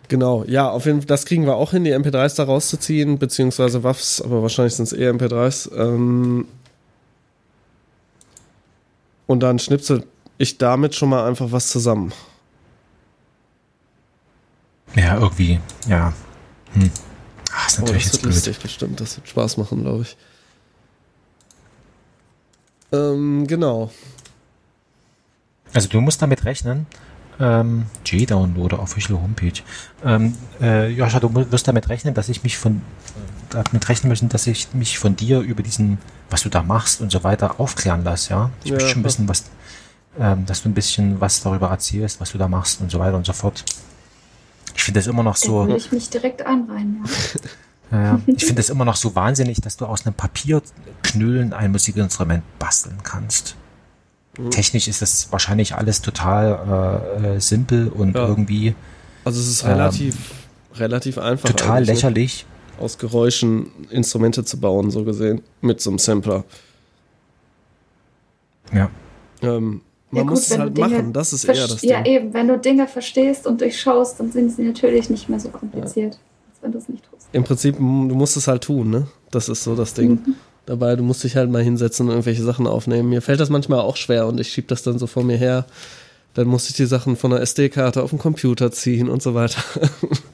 Genau, 0.07 0.43
ja, 0.45 0.69
auf 0.69 0.85
jeden 0.85 0.99
Fall, 1.01 1.07
das 1.07 1.25
kriegen 1.25 1.45
wir 1.45 1.55
auch 1.55 1.71
hin, 1.71 1.83
die 1.85 1.93
MP3s 1.95 2.35
da 2.35 2.43
rauszuziehen, 2.43 3.17
beziehungsweise 3.17 3.83
WAFs, 3.83 4.21
aber 4.21 4.41
wahrscheinlich 4.41 4.75
sind 4.75 4.85
es 4.85 4.93
eher 4.93 5.13
MP3s. 5.13 5.73
Ähm, 5.73 6.47
und 9.27 9.39
dann 9.41 9.59
schnipsel 9.59 10.05
ich 10.37 10.57
damit 10.57 10.95
schon 10.95 11.09
mal 11.09 11.25
einfach 11.27 11.51
was 11.51 11.69
zusammen. 11.69 12.11
Ja, 14.95 15.17
irgendwie. 15.17 15.59
Ja. 15.87 16.13
Hm. 16.73 16.91
Ah, 17.53 17.67
ist 17.67 17.77
Oh, 17.79 17.81
natürlich 17.83 18.03
das 18.03 18.13
jetzt 18.13 18.13
wird 18.13 18.21
blöd. 18.23 18.33
lustig, 18.35 18.59
bestimmt. 18.59 18.99
Das 18.99 19.15
wird 19.17 19.27
Spaß 19.29 19.57
machen, 19.57 19.83
glaube 19.83 20.01
ich. 20.03 20.17
Ähm, 22.91 23.47
genau. 23.47 23.91
Also 25.73 25.87
du 25.87 26.01
musst 26.01 26.21
damit 26.21 26.43
rechnen, 26.43 26.85
ähm, 27.41 27.85
J-Downloader, 28.05 28.79
Official 28.79 29.19
Homepage. 29.21 29.61
Ähm, 30.05 30.35
äh, 30.61 30.89
Joscha, 30.89 31.19
du 31.19 31.33
wirst 31.51 31.67
damit 31.67 31.89
rechnen, 31.89 32.13
dass 32.13 32.29
ich 32.29 32.43
mich 32.43 32.57
von 32.57 32.77
äh, 33.53 33.63
damit 33.63 33.89
rechnen 33.89 34.09
müssen, 34.09 34.29
dass 34.29 34.47
ich 34.47 34.73
mich 34.73 34.99
von 34.99 35.15
dir 35.15 35.39
über 35.41 35.63
diesen, 35.63 35.97
was 36.29 36.43
du 36.43 36.49
da 36.49 36.61
machst 36.63 37.01
und 37.01 37.11
so 37.11 37.23
weiter 37.23 37.59
aufklären 37.59 38.03
lasse, 38.03 38.29
ja. 38.31 38.49
Ich 38.63 38.69
Ja, 38.69 38.75
möchte 38.75 38.89
schon 38.89 39.01
klar. 39.01 39.11
wissen, 39.11 39.27
was, 39.27 39.43
ähm, 40.19 40.45
dass 40.45 40.61
du 40.63 40.69
ein 40.69 40.73
bisschen 40.73 41.19
was 41.19 41.41
darüber 41.41 41.69
erzählst, 41.69 42.21
was 42.21 42.31
du 42.31 42.37
da 42.37 42.47
machst 42.47 42.79
und 42.81 42.91
so 42.91 42.99
weiter 42.99 43.17
und 43.17 43.25
so 43.25 43.33
fort. 43.33 43.65
Ich 44.75 44.83
finde 44.83 44.99
das 44.99 45.07
immer 45.07 45.23
noch 45.23 45.37
Da 45.37 45.45
so. 45.47 45.53
würde 45.67 45.77
ich 45.77 45.91
mich 45.91 46.09
direkt 46.09 46.45
einreihen. 46.45 47.03
Ja. 47.91 47.97
Ja. 47.97 48.19
ich 48.27 48.45
finde 48.45 48.61
es 48.61 48.69
immer 48.69 48.85
noch 48.85 48.95
so 48.95 49.15
wahnsinnig, 49.15 49.59
dass 49.61 49.75
du 49.77 49.85
aus 49.85 50.05
einem 50.05 50.15
Papierknüllen 50.15 51.53
ein 51.53 51.71
Musikinstrument 51.71 52.43
basteln 52.59 52.97
kannst. 53.03 53.55
Technisch 54.51 54.87
ist 54.87 55.01
das 55.01 55.31
wahrscheinlich 55.31 55.75
alles 55.75 56.01
total 56.01 57.11
äh, 57.21 57.35
äh, 57.35 57.39
simpel 57.41 57.89
und 57.89 58.15
Ja. 58.15 58.27
irgendwie 58.27 58.75
Also 59.25 59.39
es 59.39 59.47
ist 59.47 59.63
Ähm, 59.63 59.71
relativ, 59.71 60.15
relativ 60.75 61.17
einfach. 61.17 61.49
total 61.49 61.83
lächerlich. 61.83 62.45
Aus 62.79 62.97
Geräuschen 62.97 63.67
Instrumente 63.91 64.43
zu 64.43 64.59
bauen, 64.59 64.89
so 64.89 65.03
gesehen, 65.03 65.41
mit 65.61 65.81
so 65.81 65.89
einem 65.91 65.99
Sampler. 65.99 66.43
Ja. 68.73 68.89
Ähm, 69.41 69.81
man 70.09 70.17
Ja, 70.19 70.29
muss 70.29 70.39
gut, 70.39 70.43
es 70.43 70.51
wenn 70.51 70.59
halt 70.61 70.77
Dinge 70.77 70.87
machen, 70.89 71.13
das 71.13 71.33
ist 71.33 71.43
eher 71.43 71.67
das 71.67 71.81
ja, 71.81 72.01
Ding. 72.01 72.13
eben. 72.13 72.33
Wenn 72.33 72.47
du 72.47 72.57
Dinge 72.57 72.87
verstehst 72.87 73.45
und 73.45 73.61
durchschaust, 73.61 74.19
dann 74.19 74.31
sind 74.31 74.51
sie 74.51 74.63
natürlich 74.63 75.09
nicht 75.09 75.29
mehr 75.29 75.39
so 75.39 75.49
kompliziert, 75.49 76.13
als 76.49 76.61
wenn 76.61 76.71
du 76.71 76.77
es 76.77 76.89
nicht 76.89 77.03
tust. 77.09 77.27
Im 77.33 77.43
Prinzip, 77.43 77.77
du 77.77 77.81
musst 77.83 78.35
es 78.37 78.47
halt 78.47 78.63
tun, 78.63 78.89
ne? 78.89 79.07
Das 79.29 79.47
ist 79.49 79.63
so 79.63 79.75
das 79.75 79.93
Ding. 79.93 80.11
Mhm. 80.25 80.35
Dabei, 80.71 80.95
du 80.95 81.03
musst 81.03 81.21
dich 81.25 81.35
halt 81.35 81.49
mal 81.51 81.61
hinsetzen 81.61 82.05
und 82.05 82.13
irgendwelche 82.13 82.43
Sachen 82.43 82.65
aufnehmen. 82.65 83.09
Mir 83.09 83.21
fällt 83.21 83.41
das 83.41 83.49
manchmal 83.49 83.81
auch 83.81 83.97
schwer 83.97 84.25
und 84.25 84.39
ich 84.39 84.53
schieb 84.53 84.69
das 84.69 84.83
dann 84.83 84.99
so 84.99 85.05
vor 85.05 85.21
mir 85.21 85.35
her. 85.35 85.65
Dann 86.33 86.47
muss 86.47 86.69
ich 86.69 86.77
die 86.77 86.85
Sachen 86.85 87.17
von 87.17 87.31
der 87.31 87.41
SD-Karte 87.41 88.01
auf 88.01 88.11
den 88.11 88.19
Computer 88.19 88.71
ziehen 88.71 89.09
und 89.09 89.21
so 89.21 89.33
weiter. 89.35 89.61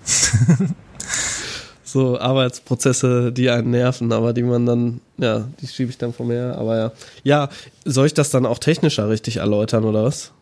so 1.83 2.19
Arbeitsprozesse, 2.19 3.31
die 3.31 3.49
einen 3.49 3.71
nerven, 3.71 4.11
aber 4.11 4.31
die 4.31 4.43
man 4.43 4.67
dann, 4.67 5.01
ja, 5.17 5.47
die 5.59 5.65
schiebe 5.65 5.89
ich 5.89 5.97
dann 5.97 6.13
vor 6.13 6.27
mir 6.27 6.35
her. 6.35 6.57
Aber 6.59 6.77
ja. 6.77 6.91
Ja, 7.23 7.49
soll 7.83 8.05
ich 8.05 8.13
das 8.13 8.29
dann 8.29 8.45
auch 8.45 8.59
technischer 8.59 9.09
richtig 9.09 9.37
erläutern 9.37 9.85
oder 9.85 10.03
was? 10.03 10.33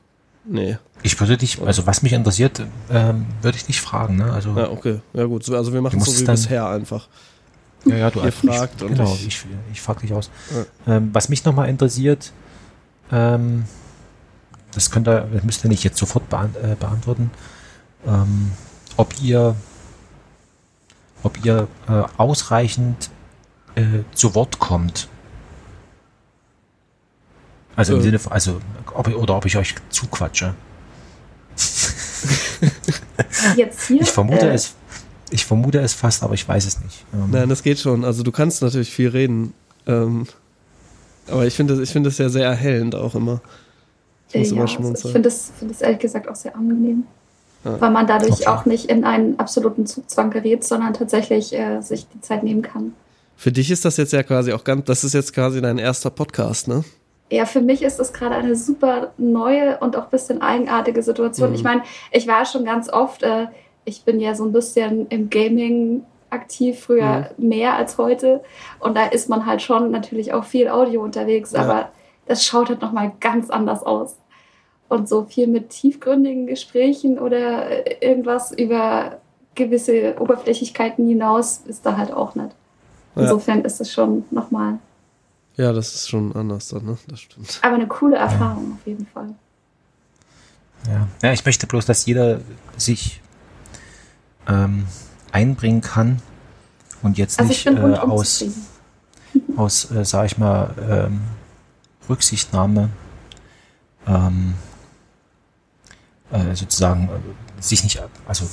Nee. 0.44 0.76
Ich 1.04 1.18
würde 1.22 1.38
dich, 1.38 1.62
also 1.62 1.88
was 1.88 2.02
mich 2.02 2.12
interessiert, 2.12 2.62
ähm, 2.92 3.28
würde 3.42 3.58
ich 3.58 3.64
dich 3.64 3.80
fragen, 3.80 4.18
ne? 4.18 4.26
Also 4.34 4.50
Ja, 4.58 4.70
okay. 4.70 5.00
Ja, 5.14 5.24
gut. 5.24 5.50
Also 5.50 5.72
wir 5.72 5.82
machen 5.82 6.02
es 6.02 6.06
so 6.06 6.20
wie 6.20 6.26
bisher 6.26 6.68
einfach. 6.68 7.08
Ja, 7.86 7.96
ja, 7.98 8.12
du 8.12 8.22
Ihr 8.22 8.32
fragt 8.32 8.82
und 8.82 8.90
genau, 8.90 9.14
ich- 9.14 9.28
ich, 9.28 9.46
ich, 9.74 9.82
frage 9.82 10.02
dich 10.02 10.14
aus. 10.14 10.30
Ähm, 10.88 11.10
was 11.14 11.30
mich 11.30 11.44
nochmal 11.46 11.70
interessiert, 11.70 12.32
ähm, 13.12 13.66
das 14.74 14.90
könnt 14.92 15.08
ihr, 15.08 15.22
das 15.32 15.44
müsst 15.44 15.64
ihr 15.64 15.70
nicht 15.70 15.84
jetzt 15.84 15.98
sofort 15.98 16.28
beant 16.30 16.56
äh, 16.58 16.76
beantworten, 16.80 17.30
ähm, 18.08 18.52
ob 18.98 19.14
ihr, 19.22 19.56
ob 21.24 21.46
ihr 21.46 21.68
äh, 21.88 22.04
ausreichend 22.18 23.10
äh, 23.76 23.84
zu 24.14 24.34
Wort 24.36 24.58
kommt. 24.60 25.08
Also 27.76 27.94
im 27.94 28.00
Äh. 28.00 28.04
Sinne 28.04 28.20
von, 28.20 28.32
also, 28.32 28.60
ob, 28.94 29.08
oder 29.10 29.36
ob 29.36 29.46
ich 29.46 29.58
euch 29.58 29.76
zuquatsche. 29.90 30.56
Jetzt 33.56 33.88
hier. 33.88 34.02
Ich 34.02 34.10
vermute 34.10 34.50
äh, 34.50 34.54
es, 34.54 34.76
ich 35.32 35.46
vermute 35.46 35.80
es 35.80 35.94
fast, 35.94 36.24
aber 36.24 36.34
ich 36.34 36.48
weiß 36.48 36.66
es 36.66 36.82
nicht. 36.82 37.04
Ähm, 37.14 37.30
Nein, 37.32 37.50
das 37.50 37.64
geht 37.64 37.80
schon. 37.80 38.04
Also 38.06 38.24
du 38.24 38.32
kannst 38.32 38.62
natürlich 38.62 38.92
viel 38.92 39.10
reden. 39.10 39.54
Ähm, 39.88 40.28
aber 41.30 41.46
ich 41.46 41.54
finde 41.56 41.74
das, 41.76 41.84
ich 41.84 41.90
finde 41.92 42.10
das 42.10 42.18
ja 42.18 42.30
sehr 42.30 42.46
erhellend 42.48 42.96
auch 42.96 43.16
immer. 43.16 43.42
Ich 44.30 44.36
muss 44.40 44.48
Äh, 44.48 44.52
immer 44.52 44.62
ja, 44.62 44.68
schmunzeln. 44.68 44.96
also 44.96 45.08
ich 45.10 45.14
finde 45.14 45.30
das, 45.30 45.52
finde 45.58 45.74
das 45.74 45.82
ehrlich 45.82 46.00
gesagt 46.00 46.28
auch 46.28 46.36
sehr 46.36 46.56
angenehm. 46.56 47.04
Ja. 47.64 47.82
Weil 47.82 47.90
man 47.92 48.06
dadurch 48.06 48.34
Okay. 48.42 48.48
auch 48.48 48.66
nicht 48.66 48.86
in 48.92 49.04
einen 49.04 49.40
absoluten 49.40 49.88
Zugzwang 49.88 50.30
gerät, 50.30 50.64
sondern 50.64 50.94
tatsächlich 50.94 51.52
äh, 51.54 51.82
sich 51.82 52.08
die 52.14 52.22
Zeit 52.22 52.44
nehmen 52.44 52.62
kann. 52.62 52.94
Für 53.38 53.52
dich 53.52 53.72
ist 53.72 53.84
das 53.86 53.98
jetzt 53.98 54.14
ja 54.14 54.22
quasi 54.24 54.54
auch 54.54 54.64
ganz, 54.64 54.86
das 54.86 55.04
ist 55.04 55.14
jetzt 55.14 55.34
quasi 55.34 55.62
dein 55.62 55.78
erster 55.80 56.10
Podcast, 56.12 56.68
ne? 56.68 56.84
Ja, 57.32 57.46
für 57.48 57.60
mich 57.62 57.82
ist 57.82 57.98
das 57.98 58.14
gerade 58.14 58.36
eine 58.36 58.56
super 58.56 59.12
neue 59.18 59.80
und 59.80 59.96
auch 59.98 60.04
ein 60.04 60.10
bisschen 60.12 60.44
eigenartige 60.44 61.02
Situation. 61.02 61.50
Mhm. 61.50 61.56
Ich 61.56 61.64
meine, 61.64 61.82
ich 62.12 62.28
war 62.28 62.46
schon 62.46 62.66
ganz 62.66 62.88
oft, 62.88 63.24
äh, 63.24 63.48
ich 63.86 64.04
bin 64.04 64.20
ja 64.20 64.36
so 64.36 64.44
ein 64.46 64.52
bisschen 64.52 65.08
im 65.08 65.30
Gaming 65.30 66.04
aktiv, 66.30 66.80
früher 66.80 67.30
Mhm. 67.38 67.48
mehr 67.50 67.76
als 67.76 67.98
heute. 67.98 68.44
Und 68.80 68.96
da 68.98 69.06
ist 69.06 69.30
man 69.30 69.46
halt 69.46 69.62
schon 69.62 69.92
natürlich 69.92 70.34
auch 70.34 70.44
viel 70.44 70.68
Audio 70.70 71.02
unterwegs, 71.04 71.52
Ja. 71.54 71.62
aber 71.62 71.90
das 72.28 72.44
schaut 72.44 72.70
halt 72.70 72.82
nochmal 72.82 73.12
ganz 73.20 73.50
anders 73.50 73.84
aus. 73.84 74.18
Und 74.90 75.08
so 75.10 75.24
viel 75.24 75.48
mit 75.48 75.70
tiefgründigen 75.70 76.46
Gesprächen 76.48 77.18
oder 77.20 78.02
irgendwas 78.04 78.52
über 78.52 79.20
gewisse 79.56 80.16
Oberflächlichkeiten 80.20 81.08
hinaus 81.08 81.62
ist 81.66 81.86
da 81.86 81.96
halt 81.98 82.12
auch 82.12 82.36
nicht. 82.36 82.50
Ja. 83.16 83.22
Insofern 83.24 83.62
ist 83.64 83.80
es 83.80 83.92
schon 83.94 84.26
nochmal, 84.32 84.80
Ja, 85.58 85.72
das 85.72 85.96
ist 85.96 86.10
schon 86.10 86.36
anders 86.36 86.68
dann, 86.70 86.86
ne? 86.86 86.98
Das 87.08 87.22
stimmt. 87.22 87.60
aber 87.62 87.76
eine 87.76 87.88
coole 87.88 88.18
Erfahrung 88.18 88.74
auf 88.78 88.86
jeden 88.86 89.06
Fall. 89.08 89.30
Ja. 90.88 91.08
ja, 91.24 91.32
ich 91.34 91.46
möchte 91.46 91.66
bloß, 91.66 91.86
dass 91.86 92.06
jeder 92.06 92.42
sich 92.78 93.22
ähm, 94.48 94.86
einbringen 95.32 95.82
kann 95.82 96.22
und 97.02 97.18
jetzt 97.18 97.40
Also 97.40 97.52
ich 97.52 97.66
nicht 97.66 97.82
bin 97.82 97.94
äh, 97.94 97.98
aus, 97.98 98.44
aus 99.56 99.92
äh, 99.92 100.06
sag 100.06 100.26
ich 100.28 100.38
mal, 100.38 100.74
ähm, 100.90 101.22
Rücksichtnahme 102.10 102.90
ähm, 104.08 104.54
äh, 106.32 106.56
sozusagen 106.56 107.10
äh, 107.10 107.62
sich 107.62 107.84
nicht, 107.84 108.02
also 108.28 108.46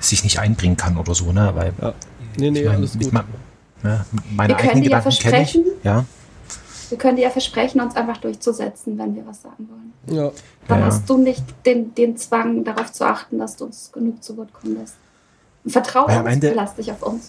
sich 0.00 0.22
nicht 0.24 0.38
einbringen 0.38 0.76
kann 0.76 0.96
oder 0.96 1.14
so, 1.14 1.32
ne? 1.32 1.50
Weil 1.54 1.72
Ja. 1.80 1.94
Nee, 2.38 2.50
nee, 2.50 2.60
ich 2.60 2.66
mein, 2.66 2.76
alles 2.76 2.98
gut. 2.98 3.12
ma- 3.12 3.24
ne, 3.82 4.04
meine 4.30 4.50
Wir 4.52 4.56
können 4.56 4.68
eigenen 4.70 4.84
dir 4.84 4.90
ja 4.90 4.98
Gedanken 4.98 5.18
kenne 5.22 5.42
ich. 5.42 5.52
versprechen, 5.52 5.64
Ja, 5.82 6.04
wir 6.90 6.98
können 6.98 7.16
dir 7.16 7.22
ja 7.22 7.30
versprechen, 7.30 7.80
uns 7.80 7.96
einfach 7.96 8.18
durchzusetzen, 8.18 8.98
wenn 8.98 9.14
wir 9.16 9.26
was 9.26 9.42
sagen 9.42 9.68
wollen. 9.68 10.16
Ja. 10.16 10.30
Dann 10.68 10.80
ja. 10.80 10.86
hast 10.86 11.08
du 11.08 11.16
nicht 11.18 11.42
den, 11.64 11.94
den 11.94 12.16
Zwang, 12.16 12.62
darauf 12.62 12.92
zu 12.92 13.04
achten, 13.06 13.38
dass 13.38 13.56
du 13.56 13.64
uns 13.64 13.90
genug 13.90 14.22
zu 14.22 14.36
Wort 14.36 14.52
kommen 14.52 14.76
lässt. 14.78 14.94
Vertrau 15.68 16.06
Weil 16.06 16.18
am 16.18 16.24
uns, 16.26 16.34
Ende- 16.34 16.46
verlass 16.48 16.74
dich 16.76 16.92
auf 16.92 17.02
uns. 17.02 17.26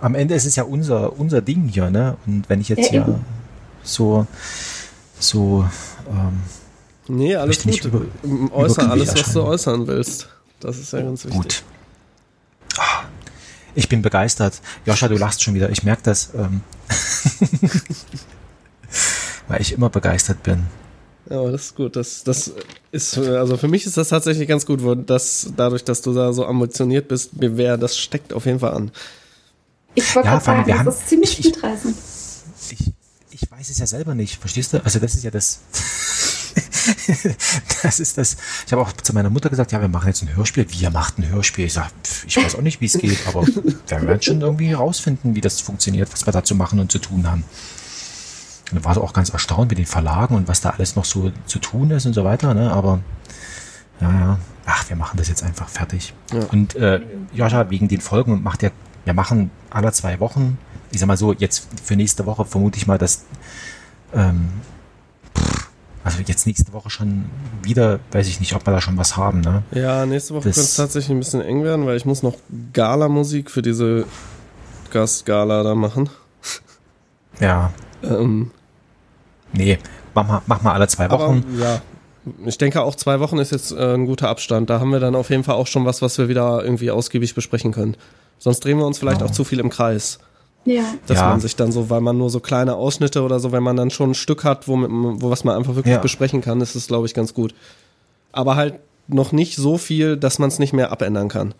am 0.00 0.14
Ende 0.14 0.34
ist 0.34 0.44
es 0.46 0.54
ja 0.56 0.62
unser, 0.64 1.18
unser 1.18 1.40
Ding 1.42 1.68
hier, 1.68 1.90
ne? 1.90 2.16
Und 2.26 2.48
wenn 2.48 2.60
ich 2.60 2.68
jetzt 2.68 2.84
Ja, 2.84 2.90
hier 2.90 3.00
eben. 3.02 3.24
so, 3.82 4.26
so, 5.18 5.64
ähm, 6.08 6.40
Nee, 7.08 7.34
alles 7.36 7.62
gut. 7.62 7.84
über- 7.84 8.02
Äußern 8.52 8.90
alles, 8.90 9.08
was 9.08 9.14
du 9.14 9.20
erscheinen. 9.40 9.46
äußern 9.46 9.86
willst. 9.86 10.28
Das 10.60 10.78
ist 10.78 10.92
ja 10.92 11.00
ganz 11.02 11.24
wichtig. 11.24 11.40
Gut. 11.40 11.62
Ah, 12.78 13.02
Ich 13.74 13.88
bin 13.88 14.00
begeistert. 14.02 14.60
Joscha, 14.86 15.08
du 15.08 15.16
lachst 15.18 15.42
schon 15.42 15.54
wieder. 15.54 15.68
Ich 15.70 15.82
merke 15.82 16.02
das, 16.04 16.30
ähm, 16.34 16.60
weil 19.48 19.60
ich 19.60 19.72
immer 19.72 19.90
begeistert 19.90 20.42
bin. 20.44 20.64
Ja, 21.30 21.38
aber 21.40 21.52
das 21.52 21.62
ist 21.66 21.76
gut. 21.76 21.96
Das, 21.96 22.22
das 22.24 22.52
ist, 22.92 23.16
also 23.18 23.56
für 23.56 23.68
mich 23.68 23.86
ist 23.86 23.96
das 23.96 24.08
tatsächlich 24.10 24.46
ganz 24.48 24.66
gut, 24.66 24.84
weil 24.84 24.96
das, 24.96 25.48
dadurch, 25.56 25.82
dass 25.84 26.02
du 26.02 26.12
da 26.12 26.32
so 26.32 26.44
ambitioniert 26.46 27.08
bist, 27.08 27.36
mir 27.40 27.56
wäre, 27.56 27.78
das 27.78 27.96
steckt 27.96 28.32
auf 28.32 28.44
jeden 28.46 28.60
Fall 28.60 28.74
an. 28.74 28.90
Ich 29.94 30.14
wollte 30.14 30.28
Ja, 30.28 30.40
sagen, 30.40 30.66
wir 30.66 30.74
das 30.74 30.80
haben- 30.80 30.88
ist 30.88 31.08
ziemlich 31.08 31.38
ich- 31.38 31.46
ich- 31.46 31.54
mitreißend. 31.54 31.96
Ich, 32.70 32.92
ich 33.42 33.50
weiß 33.50 33.70
es 33.70 33.78
ja 33.78 33.86
selber 33.86 34.14
nicht, 34.14 34.38
verstehst 34.40 34.72
du? 34.72 34.84
Also 34.84 34.98
das 34.98 35.14
ist 35.14 35.24
ja 35.24 35.30
das. 35.30 35.60
das 37.82 38.00
ist 38.00 38.18
das. 38.18 38.36
Ich 38.66 38.72
habe 38.72 38.82
auch 38.82 38.92
zu 38.92 39.12
meiner 39.12 39.30
Mutter 39.30 39.50
gesagt, 39.50 39.72
ja, 39.72 39.80
wir 39.80 39.88
machen 39.88 40.08
jetzt 40.08 40.22
ein 40.22 40.34
Hörspiel. 40.36 40.66
Wir 40.70 40.90
macht 40.90 41.18
ein 41.18 41.28
Hörspiel. 41.28 41.66
Ich 41.66 41.72
sage, 41.72 41.90
ich 42.26 42.36
weiß 42.36 42.54
auch 42.54 42.60
nicht, 42.62 42.80
wie 42.80 42.86
es 42.86 42.98
geht, 42.98 43.18
aber 43.26 43.46
wir 43.46 44.02
werden 44.02 44.22
schon 44.22 44.40
irgendwie 44.40 44.68
herausfinden, 44.68 45.34
wie 45.34 45.40
das 45.40 45.60
funktioniert, 45.60 46.12
was 46.12 46.26
wir 46.26 46.32
da 46.32 46.44
zu 46.44 46.54
machen 46.54 46.78
und 46.80 46.92
zu 46.92 46.98
tun 46.98 47.30
haben. 47.30 47.44
Und 48.70 48.82
da 48.82 48.84
war 48.84 48.96
auch 48.98 49.12
ganz 49.12 49.30
erstaunt 49.30 49.70
mit 49.70 49.78
den 49.78 49.86
Verlagen 49.86 50.34
und 50.34 50.48
was 50.48 50.60
da 50.60 50.70
alles 50.70 50.96
noch 50.96 51.04
so 51.04 51.32
zu 51.46 51.58
tun 51.58 51.90
ist 51.90 52.06
und 52.06 52.14
so 52.14 52.24
weiter, 52.24 52.54
ne? 52.54 52.72
Aber 52.72 53.00
ja, 54.00 54.10
ja. 54.10 54.38
Ach, 54.66 54.88
wir 54.88 54.96
machen 54.96 55.18
das 55.18 55.28
jetzt 55.28 55.42
einfach 55.42 55.68
fertig. 55.68 56.14
Ja. 56.32 56.44
Und 56.50 56.74
äh, 56.74 57.00
Joscha, 57.34 57.68
wegen 57.68 57.88
den 57.88 58.00
Folgen 58.00 58.42
macht 58.42 58.62
ja, 58.62 58.70
wir 59.04 59.12
machen 59.12 59.50
alle 59.70 59.92
zwei 59.92 60.20
Wochen, 60.20 60.58
ich 60.90 61.00
sag 61.00 61.06
mal 61.06 61.16
so, 61.16 61.32
jetzt 61.32 61.68
für 61.82 61.96
nächste 61.96 62.24
Woche 62.24 62.44
vermute 62.44 62.78
ich 62.78 62.86
mal, 62.86 62.96
dass 62.96 63.24
ähm, 64.14 64.48
pff, 65.36 65.68
also 66.02 66.18
jetzt 66.24 66.46
nächste 66.46 66.72
Woche 66.72 66.88
schon 66.88 67.26
wieder, 67.62 68.00
weiß 68.12 68.28
ich 68.28 68.40
nicht, 68.40 68.54
ob 68.54 68.66
wir 68.66 68.72
da 68.72 68.80
schon 68.80 68.96
was 68.96 69.16
haben, 69.16 69.40
ne? 69.40 69.62
Ja, 69.72 70.06
nächste 70.06 70.34
Woche 70.34 70.44
könnte 70.44 70.60
es 70.60 70.76
tatsächlich 70.76 71.10
ein 71.10 71.18
bisschen 71.18 71.42
eng 71.42 71.62
werden, 71.62 71.84
weil 71.86 71.96
ich 71.96 72.06
muss 72.06 72.22
noch 72.22 72.36
Gala-Musik 72.72 73.50
für 73.50 73.62
diese 73.62 74.06
Gastgala 74.90 75.62
da 75.62 75.74
machen. 75.74 76.08
Ja, 77.40 77.72
Ähm, 78.04 78.50
nee, 79.52 79.78
mach 80.14 80.26
mal, 80.26 80.42
mach 80.46 80.62
mal 80.62 80.72
alle 80.72 80.88
zwei 80.88 81.04
aber 81.06 81.18
Wochen. 81.28 81.44
ja, 81.60 81.80
ich 82.46 82.58
denke 82.58 82.82
auch 82.82 82.94
zwei 82.94 83.20
Wochen 83.20 83.38
ist 83.38 83.52
jetzt 83.52 83.72
äh, 83.72 83.94
ein 83.94 84.06
guter 84.06 84.28
Abstand. 84.28 84.70
Da 84.70 84.80
haben 84.80 84.90
wir 84.90 85.00
dann 85.00 85.14
auf 85.14 85.30
jeden 85.30 85.44
Fall 85.44 85.56
auch 85.56 85.66
schon 85.66 85.84
was, 85.84 86.00
was 86.02 86.16
wir 86.18 86.28
wieder 86.28 86.64
irgendwie 86.64 86.90
ausgiebig 86.90 87.34
besprechen 87.34 87.72
können. 87.72 87.96
Sonst 88.38 88.60
drehen 88.64 88.78
wir 88.78 88.86
uns 88.86 88.98
vielleicht 88.98 89.18
Genau. 89.18 89.30
auch 89.30 89.34
zu 89.34 89.44
viel 89.44 89.60
im 89.60 89.70
Kreis. 89.70 90.18
Ja. 90.64 90.82
Dass 91.06 91.18
Ja. 91.18 91.28
man 91.28 91.40
sich 91.40 91.56
dann 91.56 91.72
so, 91.72 91.90
weil 91.90 92.00
man 92.00 92.16
nur 92.16 92.30
so 92.30 92.40
kleine 92.40 92.74
Ausschnitte 92.76 93.22
oder 93.22 93.38
so, 93.40 93.52
wenn 93.52 93.62
man 93.62 93.76
dann 93.76 93.90
schon 93.90 94.10
ein 94.12 94.14
Stück 94.14 94.44
hat, 94.44 94.66
man- 94.66 95.20
wo 95.20 95.28
was 95.30 95.44
man 95.44 95.56
einfach 95.56 95.74
wirklich 95.76 95.94
Ja. 95.94 96.00
besprechen 96.00 96.40
kann, 96.40 96.60
ist 96.62 96.74
es, 96.74 96.86
glaube 96.86 97.06
ich, 97.06 97.12
ganz 97.12 97.34
gut. 97.34 97.54
Aber 98.32 98.56
halt 98.56 98.76
noch 99.06 99.32
nicht 99.32 99.56
so 99.56 99.76
viel, 99.76 100.16
dass 100.16 100.38
man 100.38 100.48
es 100.48 100.58
nicht 100.58 100.72
mehr 100.72 100.90
abändern 100.90 101.28
kann. 101.28 101.52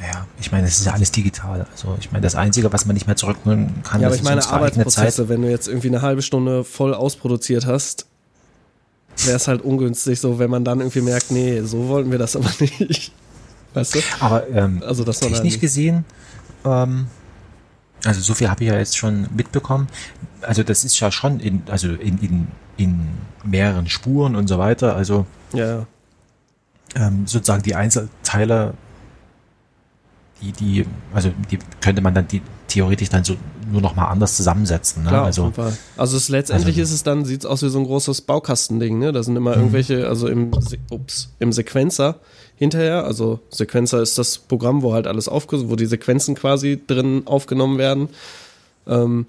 Ja, 0.00 0.26
ich 0.40 0.52
meine, 0.52 0.66
es 0.68 0.78
ist 0.78 0.86
ja 0.86 0.92
alles 0.92 1.10
digital. 1.10 1.66
Also 1.72 1.96
ich 1.98 2.12
meine, 2.12 2.22
das 2.22 2.36
Einzige, 2.36 2.72
was 2.72 2.86
man 2.86 2.94
nicht 2.94 3.06
mehr 3.06 3.16
zurückholen 3.16 3.82
kann, 3.82 4.00
Ja, 4.00 4.06
aber 4.06 4.16
ich 4.16 4.22
meine 4.22 4.46
Arbeitsprozesse, 4.46 5.28
wenn 5.28 5.42
du 5.42 5.50
jetzt 5.50 5.66
irgendwie 5.66 5.88
eine 5.88 6.02
halbe 6.02 6.22
Stunde 6.22 6.62
voll 6.62 6.94
ausproduziert 6.94 7.66
hast, 7.66 8.06
wäre 9.24 9.36
es 9.36 9.48
halt 9.48 9.62
ungünstig, 9.62 10.20
so 10.20 10.38
wenn 10.38 10.50
man 10.50 10.64
dann 10.64 10.80
irgendwie 10.80 11.00
merkt, 11.00 11.32
nee, 11.32 11.60
so 11.62 11.88
wollten 11.88 12.12
wir 12.12 12.18
das 12.18 12.36
aber 12.36 12.48
nicht. 12.78 13.12
Weißt 13.74 13.96
du? 13.96 13.98
Aber 14.20 14.48
ähm, 14.48 14.82
Also 14.86 15.02
das 15.04 15.20
war 15.22 15.28
technisch 15.30 15.58
gesehen, 15.58 16.04
ähm, 16.64 17.06
also 18.04 18.20
so 18.20 18.34
viel 18.34 18.48
habe 18.48 18.62
ich 18.62 18.70
ja 18.70 18.78
jetzt 18.78 18.96
schon 18.96 19.26
mitbekommen. 19.34 19.88
Also 20.42 20.62
das 20.62 20.84
ist 20.84 20.98
ja 21.00 21.10
schon 21.10 21.40
in, 21.40 21.62
also 21.68 21.88
in, 21.88 22.18
in, 22.18 22.46
in 22.76 23.08
mehreren 23.44 23.88
Spuren 23.88 24.36
und 24.36 24.46
so 24.46 24.58
weiter. 24.58 24.94
Also 24.94 25.26
Ja, 25.52 25.66
ja. 25.78 25.86
ähm, 26.94 27.26
sozusagen 27.26 27.62
die 27.62 27.74
Einzelteile, 27.74 28.74
die, 30.40 30.52
die, 30.52 30.86
also 31.12 31.32
die 31.50 31.58
könnte 31.80 32.00
man 32.02 32.14
dann 32.14 32.28
die 32.28 32.42
theoretisch 32.68 33.08
dann 33.08 33.24
so 33.24 33.36
nur 33.70 33.80
noch 33.80 33.96
mal 33.96 34.06
anders 34.06 34.36
zusammensetzen. 34.36 35.02
Ne? 35.02 35.08
Klar, 35.08 35.24
also 35.24 35.42
auf 35.42 35.56
jeden 35.56 35.70
Fall. 35.70 35.78
also 35.96 36.16
es, 36.16 36.28
letztendlich 36.28 36.76
also- 36.76 36.82
ist 36.82 36.92
es 36.92 37.02
dann, 37.02 37.24
sieht 37.24 37.40
es 37.40 37.46
aus 37.46 37.62
wie 37.62 37.68
so 37.68 37.78
ein 37.78 37.84
großes 37.84 38.22
Baukastending, 38.22 38.98
ne? 38.98 39.12
Da 39.12 39.22
sind 39.22 39.36
immer 39.36 39.56
irgendwelche, 39.56 40.08
also 40.08 40.28
im, 40.28 40.50
ups, 40.90 41.30
im 41.38 41.52
Sequencer 41.52 42.16
hinterher, 42.56 43.04
also 43.04 43.40
Sequencer 43.50 44.00
ist 44.02 44.18
das 44.18 44.38
Programm, 44.38 44.82
wo 44.82 44.92
halt 44.92 45.06
alles 45.06 45.28
aufge, 45.28 45.68
wo 45.70 45.76
die 45.76 45.86
Sequenzen 45.86 46.34
quasi 46.34 46.80
drin 46.86 47.22
aufgenommen 47.26 47.78
werden, 47.78 48.08
ähm, 48.86 49.26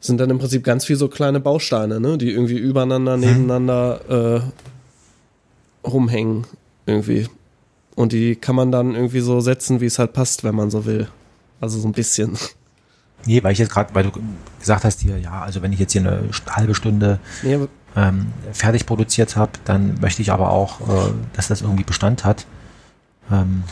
sind 0.00 0.18
dann 0.20 0.30
im 0.30 0.38
Prinzip 0.38 0.64
ganz 0.64 0.84
viel 0.84 0.96
so 0.96 1.08
kleine 1.08 1.40
Bausteine, 1.40 2.00
ne? 2.00 2.18
Die 2.18 2.30
irgendwie 2.30 2.58
übereinander, 2.58 3.16
nebeneinander 3.16 4.42
äh, 4.44 5.88
rumhängen 5.88 6.46
irgendwie. 6.86 7.28
Und 7.94 8.12
die 8.12 8.36
kann 8.36 8.56
man 8.56 8.72
dann 8.72 8.94
irgendwie 8.94 9.20
so 9.20 9.40
setzen, 9.40 9.80
wie 9.80 9.86
es 9.86 9.98
halt 9.98 10.12
passt, 10.12 10.44
wenn 10.44 10.54
man 10.54 10.70
so 10.70 10.86
will. 10.86 11.08
Also 11.60 11.78
so 11.78 11.86
ein 11.88 11.92
bisschen. 11.92 12.36
nee, 13.26 13.42
weil 13.42 13.52
ich 13.52 13.58
jetzt 13.58 13.70
gerade, 13.70 13.94
weil 13.94 14.04
du 14.04 14.10
gesagt 14.58 14.84
hast 14.84 15.00
hier, 15.00 15.18
ja, 15.18 15.42
also 15.42 15.62
wenn 15.62 15.72
ich 15.72 15.78
jetzt 15.78 15.92
hier 15.92 16.00
eine 16.00 16.22
halbe 16.48 16.74
Stunde 16.74 17.18
Nee, 17.42 17.58
ähm, 17.94 18.28
fertig 18.52 18.86
produziert 18.86 19.36
habe, 19.36 19.52
dann 19.66 19.98
möchte 20.00 20.22
ich 20.22 20.32
aber 20.32 20.50
auch, 20.50 20.80
äh, 20.80 21.12
dass 21.34 21.48
das 21.48 21.60
irgendwie 21.60 21.84
Bestand 21.84 22.24
hat. 22.24 22.46
Ähm, 23.30 23.64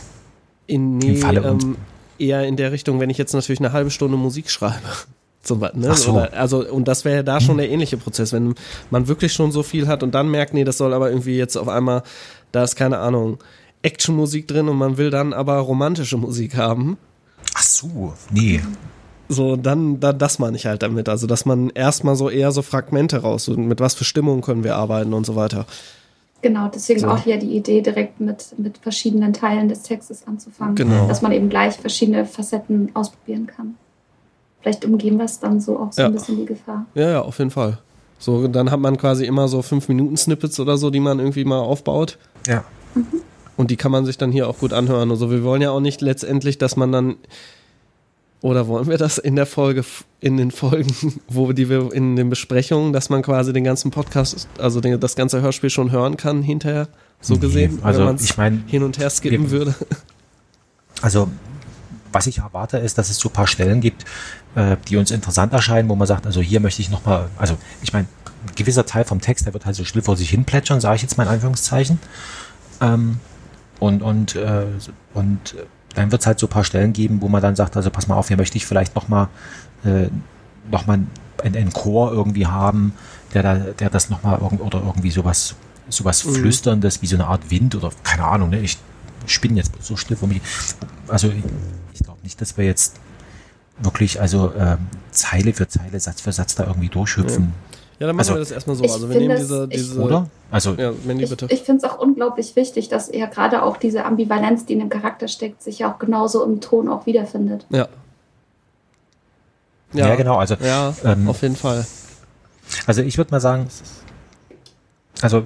In, 0.67 0.99
nee, 0.99 1.15
Falle 1.15 1.41
uns- 1.51 1.63
ähm, 1.63 1.75
eher 2.19 2.45
in 2.47 2.55
der 2.55 2.71
Richtung, 2.71 2.99
wenn 2.99 3.09
ich 3.09 3.17
jetzt 3.17 3.33
natürlich 3.33 3.59
eine 3.59 3.73
halbe 3.73 3.89
Stunde 3.89 4.17
Musik 4.17 4.49
schreibe. 4.51 4.75
Zum 5.41 5.59
ne? 5.59 5.71
Ach 5.89 5.97
so. 5.97 6.11
Oder, 6.13 6.33
also, 6.33 6.63
und 6.69 6.87
das 6.87 7.03
wäre 7.03 7.15
ja 7.17 7.23
da 7.23 7.41
schon 7.41 7.57
der 7.57 7.67
ähnliche 7.67 7.97
Prozess, 7.97 8.31
wenn 8.31 8.53
man 8.91 9.07
wirklich 9.07 9.33
schon 9.33 9.51
so 9.51 9.63
viel 9.63 9.87
hat 9.87 10.03
und 10.03 10.13
dann 10.13 10.29
merkt, 10.29 10.53
nee, 10.53 10.63
das 10.63 10.77
soll 10.77 10.93
aber 10.93 11.09
irgendwie 11.09 11.35
jetzt 11.35 11.57
auf 11.57 11.67
einmal, 11.67 12.03
da 12.51 12.63
ist 12.63 12.75
keine 12.75 12.99
Ahnung, 12.99 13.39
Actionmusik 13.83 14.47
drin 14.47 14.69
und 14.69 14.77
man 14.77 14.97
will 14.97 15.09
dann 15.09 15.33
aber 15.33 15.57
romantische 15.57 16.17
Musik 16.17 16.55
haben. 16.55 16.97
ach 17.55 17.63
so, 17.63 18.13
nee. 18.31 18.61
So, 19.29 19.55
dann, 19.55 19.99
dann 20.01 20.17
das 20.19 20.39
meine 20.39 20.57
ich 20.57 20.65
halt 20.65 20.83
damit. 20.83 21.07
Also, 21.07 21.25
dass 21.25 21.45
man 21.45 21.69
erstmal 21.69 22.15
so 22.15 22.29
eher 22.29 22.51
so 22.51 22.61
Fragmente 22.61 23.21
raus, 23.21 23.45
so 23.45 23.55
mit 23.55 23.79
was 23.79 23.93
für 23.93 24.03
Stimmung 24.03 24.41
können 24.41 24.63
wir 24.65 24.75
arbeiten 24.75 25.13
und 25.13 25.25
so 25.25 25.35
weiter. 25.37 25.65
Genau, 26.41 26.67
deswegen 26.73 26.99
So. 27.01 27.07
auch 27.07 27.23
hier 27.23 27.37
die 27.37 27.55
Idee, 27.55 27.81
direkt 27.81 28.19
mit, 28.19 28.53
mit 28.57 28.77
verschiedenen 28.79 29.31
Teilen 29.31 29.69
des 29.69 29.83
Textes 29.83 30.27
anzufangen. 30.27 30.75
Genau. 30.75 31.07
Dass 31.07 31.21
man 31.21 31.31
eben 31.31 31.49
gleich 31.49 31.75
verschiedene 31.75 32.25
Facetten 32.25 32.89
ausprobieren 32.93 33.47
kann. 33.47 33.75
Vielleicht 34.61 34.83
umgehen 34.85 35.17
wir 35.17 35.25
es 35.25 35.39
dann 35.39 35.61
so 35.61 35.79
auch 35.79 35.93
so 35.93 36.01
Ja. 36.01 36.07
ein 36.07 36.13
bisschen 36.13 36.37
die 36.37 36.45
Gefahr. 36.45 36.85
Ja, 36.93 37.09
ja, 37.11 37.21
auf 37.21 37.37
jeden 37.39 37.51
Fall. 37.51 37.77
So, 38.19 38.47
dann 38.47 38.69
hat 38.69 38.79
man 38.79 38.97
quasi 38.97 39.25
immer 39.25 39.47
so 39.47 39.61
fünf 39.61 39.87
Minuten 39.87 40.17
Snippets 40.17 40.59
oder 40.59 40.77
so, 40.77 40.89
die 40.89 40.99
man 40.99 41.19
irgendwie 41.19 41.45
mal 41.45 41.59
aufbaut. 41.59 42.17
Ja. 42.47 42.63
Und 43.57 43.69
die 43.71 43.75
kann 43.77 43.91
man 43.91 44.05
sich 44.05 44.17
dann 44.17 44.31
hier 44.31 44.47
auch 44.47 44.57
gut 44.59 44.73
anhören. 44.73 45.11
Also 45.11 45.29
wir 45.29 45.43
wollen 45.43 45.61
ja 45.61 45.71
auch 45.71 45.79
nicht 45.81 46.01
letztendlich, 46.01 46.57
dass 46.57 46.75
man 46.75 46.91
dann 46.91 47.15
oder 48.43 48.67
wollen 48.67 48.87
wir 48.89 48.97
das 48.97 49.19
in 49.19 49.35
der 49.35 49.45
Folge, 49.45 49.83
in 50.19 50.35
den 50.37 50.49
Folgen, 50.49 50.91
wo 51.27 51.51
die 51.51 51.69
wir 51.69 51.93
in 51.93 52.15
den 52.15 52.29
Besprechungen, 52.31 52.91
dass 52.91 53.09
man 53.11 53.21
quasi 53.21 53.53
den 53.53 53.63
ganzen 53.63 53.91
Podcast, 53.91 54.47
also 54.57 54.81
den, 54.81 54.99
das 54.99 55.15
ganze 55.15 55.41
Hörspiel 55.41 55.69
schon 55.69 55.91
hören 55.91 56.17
kann 56.17 56.41
hinterher, 56.41 56.87
so 57.19 57.35
Nee, 57.35 57.39
gesehen, 57.41 57.79
also 57.83 57.99
wenn 57.99 58.05
man 58.07 58.15
es 58.15 58.23
ich 58.23 58.37
mein, 58.37 58.63
hin 58.65 58.81
und 58.81 58.97
her 58.97 59.11
skippen 59.11 59.51
wir- 59.51 59.59
würde. 59.59 59.75
Also, 61.03 61.29
was 62.11 62.25
ich 62.27 62.39
erwarte, 62.39 62.77
ist, 62.77 62.97
dass 62.97 63.09
es 63.11 63.17
so 63.17 63.29
ein 63.29 63.33
paar 63.33 63.45
Stellen 63.47 63.79
gibt, 63.79 64.05
äh, 64.55 64.75
die 64.87 64.97
uns 64.97 65.11
interessant 65.11 65.53
erscheinen, 65.53 65.87
wo 65.89 65.95
man 65.95 66.07
sagt, 66.07 66.25
also 66.25 66.41
hier 66.41 66.59
möchte 66.61 66.81
ich 66.81 66.89
nochmal, 66.89 67.29
also 67.37 67.57
ich 67.83 67.93
meine, 67.93 68.07
ein 68.47 68.55
gewisser 68.55 68.87
Teil 68.87 69.03
vom 69.05 69.21
Text, 69.21 69.45
der 69.45 69.53
wird 69.53 69.65
halt 69.67 69.75
so 69.75 69.85
still 69.85 70.01
vor 70.01 70.17
sich 70.17 70.31
hin 70.31 70.45
plätschern, 70.45 70.81
sage 70.81 70.95
ich 70.95 71.01
jetzt 71.03 71.15
mal 71.17 71.23
in 71.25 71.29
Anführungszeichen. 71.29 71.99
Ähm, 72.81 73.19
und 73.81 74.03
und, 74.03 74.35
äh, 74.35 74.65
und 75.15 75.55
äh, 75.55 75.65
dann 75.95 76.11
wird 76.11 76.21
es 76.21 76.27
halt 76.27 76.39
so 76.39 76.45
ein 76.45 76.49
paar 76.49 76.63
Stellen 76.63 76.93
geben, 76.93 77.19
wo 77.21 77.27
man 77.27 77.41
dann 77.41 77.55
sagt, 77.55 77.75
also 77.75 77.89
pass 77.89 78.07
mal 78.07 78.15
auf, 78.15 78.27
hier 78.27 78.37
möchte 78.37 78.55
ich 78.57 78.65
vielleicht 78.65 78.95
nochmal 78.95 79.27
äh, 79.83 80.07
noch 80.71 80.85
mal 80.85 80.99
einen, 81.43 81.55
einen 81.55 81.73
Chor 81.73 82.11
irgendwie 82.11 82.45
haben, 82.45 82.93
der, 83.33 83.41
da, 83.43 83.55
der 83.55 83.89
das 83.89 84.09
nochmal 84.09 84.39
irgend, 84.39 84.61
oder 84.61 84.81
irgendwie 84.85 85.09
sowas, 85.09 85.55
sowas 85.89 86.23
Mhm. 86.23 86.35
Flüsterndes 86.35 87.01
wie 87.01 87.07
so 87.07 87.15
eine 87.15 87.25
Art 87.25 87.49
Wind 87.49 87.75
oder 87.75 87.89
keine 88.03 88.25
Ahnung, 88.25 88.51
ne? 88.51 88.59
ich 88.59 88.77
spinne 89.25 89.57
jetzt 89.57 89.71
so 89.81 89.97
still 89.97 90.15
vor 90.15 90.27
mich. 90.27 90.41
Also 91.07 91.29
ich, 91.29 91.43
ich 91.93 91.99
glaube 92.01 92.19
nicht, 92.21 92.39
dass 92.39 92.57
wir 92.57 92.65
jetzt 92.65 92.97
wirklich 93.81 94.21
also 94.21 94.53
ähm, 94.57 94.77
Zeile 95.09 95.53
für 95.53 95.67
Zeile, 95.67 95.99
Satz 95.99 96.21
für 96.21 96.31
Satz 96.31 96.53
da 96.53 96.67
irgendwie 96.67 96.89
durchhüpfen, 96.89 97.53
Ja, 98.01 98.07
dann 98.07 98.15
machen 98.15 98.21
Also- 98.29 98.33
wir 98.33 98.39
das 98.39 98.49
erstmal 98.49 98.75
so. 98.75 98.83
Ich 98.83 98.91
Also 98.91 99.09
wir 99.11 99.17
nehmen 99.19 99.31
es- 99.35 99.41
diese, 99.41 99.67
ich- 99.69 99.77
diese 99.77 99.99
oder? 100.01 100.27
Also 100.49 100.73
Ja, 100.73 100.91
Mandy, 101.05 101.23
Ich, 101.25 101.29
bitte. 101.29 101.45
ich 101.51 101.61
finde 101.61 101.85
es 101.85 101.91
auch 101.91 101.99
unglaublich 101.99 102.55
wichtig, 102.55 102.89
dass 102.89 103.09
er 103.09 103.27
gerade 103.27 103.61
auch 103.61 103.77
diese 103.77 104.05
Ambivalenz, 104.05 104.65
die 104.65 104.73
in 104.73 104.79
dem 104.79 104.89
Charakter 104.89 105.27
steckt, 105.27 105.61
sich 105.61 105.77
ja 105.79 105.93
auch 105.93 105.99
genauso 105.99 106.43
im 106.43 106.61
Ton 106.61 106.89
auch 106.89 107.05
wiederfindet. 107.05 107.67
ja. 107.69 107.87
ja, 109.93 110.15
genau, 110.15 110.37
also 110.37 110.55
Ja, 110.61 110.95
Ähm, 111.03 111.27
auf 111.29 111.41
jeden 111.43 111.55
Fall. 111.55 111.85
Also 112.87 113.01
ich 113.03 113.17
würde 113.19 113.29
mal 113.31 113.39
sagen, 113.39 113.67
also, 115.21 115.43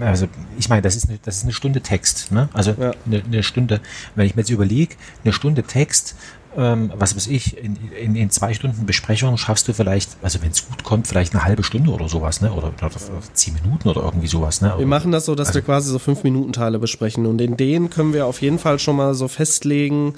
also 0.00 0.28
ich 0.58 0.68
meine, 0.68 0.82
das 0.82 0.94
ist 0.94 1.08
eine, 1.08 1.18
das 1.24 1.38
ist 1.38 1.42
eine 1.44 1.52
Stunde 1.52 1.80
Text, 1.80 2.30
ne? 2.30 2.48
Also 2.52 2.72
Ja. 2.78 2.92
eine, 3.06 3.22
eine 3.24 3.42
Stunde, 3.42 3.80
wenn 4.14 4.26
ich 4.26 4.36
mir 4.36 4.42
jetzt 4.42 4.50
überlege, 4.50 4.94
eine 5.24 5.32
Stunde 5.32 5.62
Text, 5.64 6.14
ähm, 6.56 6.92
was 6.96 7.16
weiß 7.16 7.26
ich, 7.26 7.56
in, 7.56 7.76
in, 8.00 8.14
in 8.16 8.30
zwei 8.30 8.54
Stunden 8.54 8.86
Besprechung 8.86 9.36
schaffst 9.36 9.66
du 9.68 9.72
vielleicht, 9.74 10.16
also 10.22 10.40
wenn 10.42 10.50
es 10.50 10.68
gut 10.68 10.84
kommt, 10.84 11.06
vielleicht 11.08 11.34
eine 11.34 11.44
halbe 11.44 11.62
Stunde 11.62 11.90
oder 11.90 12.08
sowas, 12.08 12.40
ne? 12.40 12.52
Oder, 12.52 12.68
oder 12.68 12.90
zehn 13.32 13.54
Minuten 13.54 13.88
oder 13.88 14.02
irgendwie 14.02 14.26
sowas, 14.28 14.60
ne? 14.60 14.74
Wir 14.78 14.86
machen 14.86 15.10
das 15.12 15.24
so, 15.26 15.34
dass 15.34 15.48
Also- 15.48 15.58
wir 15.58 15.62
quasi 15.64 15.90
so 15.90 15.98
fünf 15.98 16.22
Minuten 16.24 16.52
Teile 16.52 16.78
besprechen. 16.78 17.26
Und 17.26 17.40
in 17.40 17.56
denen 17.56 17.90
können 17.90 18.12
wir 18.12 18.26
auf 18.26 18.40
jeden 18.42 18.58
Fall 18.58 18.78
schon 18.78 18.96
mal 18.96 19.14
so 19.14 19.28
festlegen, 19.28 20.14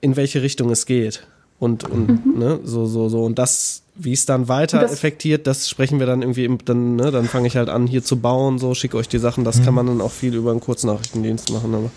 in 0.00 0.16
welche 0.16 0.42
Richtung 0.42 0.70
es 0.70 0.86
geht. 0.86 1.26
Und 1.60 1.84
und 1.88 2.36
ne? 2.38 2.60
So 2.64 2.84
so 2.86 3.08
so. 3.08 3.24
Und 3.24 3.38
das 3.38 3.82
wie 3.96 4.12
es 4.12 4.26
dann 4.26 4.48
weiter 4.48 4.80
das- 4.80 4.92
effektiert, 4.92 5.46
das 5.46 5.68
sprechen 5.68 5.98
wir 6.00 6.06
dann 6.06 6.20
irgendwie 6.22 6.44
im, 6.44 6.58
dann 6.64 6.96
ne? 6.96 7.10
Dann 7.12 7.26
fange 7.26 7.46
ich 7.46 7.56
halt 7.56 7.68
an 7.68 7.86
hier 7.86 8.02
zu 8.02 8.16
bauen, 8.18 8.58
so 8.58 8.74
schicke 8.74 8.96
euch 8.96 9.08
die 9.08 9.18
Sachen, 9.18 9.44
das 9.44 9.62
kann 9.62 9.72
man 9.72 9.86
dann 9.86 10.00
auch 10.00 10.10
viel 10.10 10.34
über 10.34 10.50
einen 10.50 10.60
Kurznachrichtendienst 10.60 11.52
machen, 11.52 11.74
aber 11.74 11.90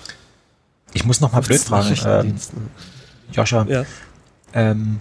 Ich 0.93 1.05
muss 1.05 1.21
noch 1.21 1.31
mal 1.31 1.41
blöd 1.41 1.59
fragen, 1.59 1.95
ähm? 2.05 2.35
Joscha, 3.31 3.65
ja. 3.67 3.83
Ähm, 4.53 4.99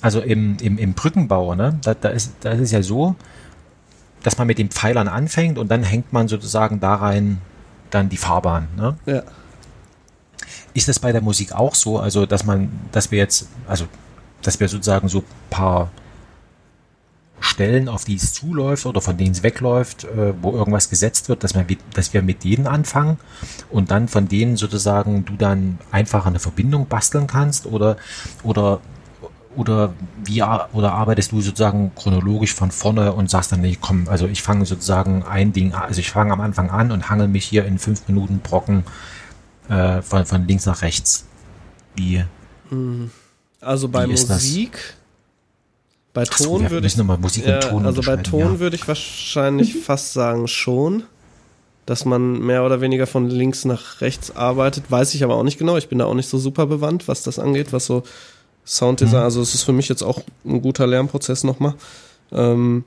also 0.00 0.20
im, 0.20 0.56
im, 0.60 0.78
im 0.78 0.92
Brückenbau, 0.92 1.54
ne, 1.54 1.78
da, 1.82 1.94
da, 1.94 2.10
ist, 2.10 2.32
da 2.40 2.52
ist 2.52 2.60
es 2.60 2.70
ja 2.70 2.82
so, 2.82 3.16
dass 4.22 4.38
man 4.38 4.46
mit 4.46 4.58
den 4.58 4.70
Pfeilern 4.70 5.08
anfängt 5.08 5.58
und 5.58 5.70
dann 5.70 5.82
hängt 5.82 6.12
man 6.12 6.28
sozusagen 6.28 6.80
da 6.80 6.96
rein 6.96 7.38
dann 7.90 8.08
die 8.08 8.16
Fahrbahn. 8.16 8.68
Ne? 8.76 8.96
Ja. 9.06 9.22
Ist 10.74 10.88
das 10.88 10.98
bei 10.98 11.12
der 11.12 11.22
Musik 11.22 11.52
auch 11.52 11.74
so? 11.74 11.98
Also, 11.98 12.26
dass 12.26 12.44
man, 12.44 12.70
dass 12.92 13.10
wir 13.10 13.18
jetzt, 13.18 13.48
also, 13.66 13.86
dass 14.42 14.60
wir 14.60 14.68
sozusagen 14.68 15.08
so 15.08 15.18
ein 15.20 15.24
paar 15.50 15.90
Stellen, 17.40 17.88
auf 17.88 18.04
die 18.04 18.16
es 18.16 18.32
zuläuft 18.32 18.86
oder 18.86 19.00
von 19.00 19.16
denen 19.16 19.32
es 19.32 19.42
wegläuft, 19.42 20.04
äh, 20.04 20.34
wo 20.40 20.52
irgendwas 20.52 20.88
gesetzt 20.88 21.28
wird, 21.28 21.44
dass, 21.44 21.54
man, 21.54 21.66
dass 21.92 22.14
wir 22.14 22.22
mit 22.22 22.44
denen 22.44 22.66
anfangen 22.66 23.18
und 23.70 23.90
dann 23.90 24.08
von 24.08 24.28
denen 24.28 24.56
sozusagen 24.56 25.24
du 25.24 25.34
dann 25.36 25.78
einfach 25.90 26.26
eine 26.26 26.38
Verbindung 26.38 26.86
basteln 26.86 27.26
kannst 27.26 27.66
oder, 27.66 27.98
oder, 28.42 28.80
oder 29.54 29.92
wie 30.24 30.42
oder 30.42 30.92
arbeitest 30.92 31.32
du 31.32 31.40
sozusagen 31.42 31.92
chronologisch 31.94 32.54
von 32.54 32.70
vorne 32.70 33.12
und 33.12 33.28
sagst 33.30 33.52
dann, 33.52 33.60
nee, 33.60 33.76
komm, 33.80 34.08
also 34.08 34.26
ich 34.26 34.42
fange 34.42 34.64
sozusagen 34.64 35.22
ein 35.22 35.52
Ding, 35.52 35.74
also 35.74 36.00
ich 36.00 36.10
fange 36.10 36.32
am 36.32 36.40
Anfang 36.40 36.70
an 36.70 36.90
und 36.90 37.10
hangel 37.10 37.28
mich 37.28 37.44
hier 37.44 37.66
in 37.66 37.78
fünf 37.78 38.08
Minuten 38.08 38.40
Brocken 38.40 38.84
äh, 39.68 40.00
von, 40.00 40.24
von 40.24 40.46
links 40.46 40.64
nach 40.64 40.80
rechts. 40.80 41.26
Wie, 41.94 42.24
Also 43.60 43.88
bei 43.88 44.06
ist 44.06 44.30
das? 44.30 44.42
Bei 46.16 46.24
so, 46.24 46.44
Ton 46.44 46.62
wir 46.62 46.70
würde 46.70 46.86
ich 46.86 46.96
nochmal 46.96 47.18
Musik 47.18 47.44
und 47.44 47.50
Ja, 47.50 47.58
Ton 47.60 47.84
also 47.86 48.00
bei 48.02 48.16
Ton 48.16 48.54
ja. 48.54 48.58
würde 48.58 48.74
ich 48.74 48.88
wahrscheinlich 48.88 49.76
fast 49.84 50.12
sagen 50.14 50.48
schon. 50.48 51.04
dass 51.84 52.04
man 52.04 52.40
mehr 52.40 52.64
oder 52.64 52.80
weniger 52.80 53.06
von 53.06 53.30
links 53.30 53.64
nach 53.64 54.00
rechts 54.00 54.34
arbeitet. 54.34 54.90
Weiß 54.90 55.14
ich 55.14 55.22
aber 55.22 55.36
auch 55.36 55.44
nicht 55.44 55.56
genau. 55.58 55.76
Ich 55.76 55.88
bin 55.88 55.98
da 56.00 56.06
auch 56.06 56.14
nicht 56.14 56.28
so 56.28 56.36
super 56.38 56.66
bewandt, 56.66 57.06
was 57.06 57.22
das 57.22 57.38
angeht, 57.38 57.72
was 57.72 57.86
so 57.86 58.02
Sounddesign, 58.66 59.20
Mhm. 59.20 59.24
also 59.24 59.40
es 59.40 59.54
ist 59.54 59.62
für 59.62 59.72
mich 59.72 59.88
jetzt 59.88 60.02
auch 60.02 60.20
ein 60.44 60.62
guter 60.62 60.88
Lernprozess 60.88 61.44
nochmal. 61.44 61.74
Ähm, 62.32 62.82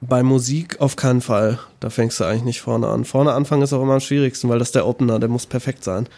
bei 0.00 0.22
Musik 0.22 0.80
auf 0.80 0.96
keinen 0.96 1.20
Fall. 1.20 1.58
Da 1.80 1.90
fängst 1.90 2.18
du 2.20 2.24
eigentlich 2.24 2.44
nicht 2.44 2.60
vorne 2.62 2.86
an. 2.88 3.04
Vorne 3.04 3.32
anfangen 3.32 3.60
ist 3.62 3.74
auch 3.74 3.82
immer 3.82 3.94
am 3.94 4.00
schwierigsten, 4.00 4.48
weil 4.48 4.58
das 4.60 4.72
der 4.72 4.86
Opener, 4.86 5.18
der 5.18 5.28
muss 5.28 5.44
perfekt 5.44 5.84
sein. 5.84 6.08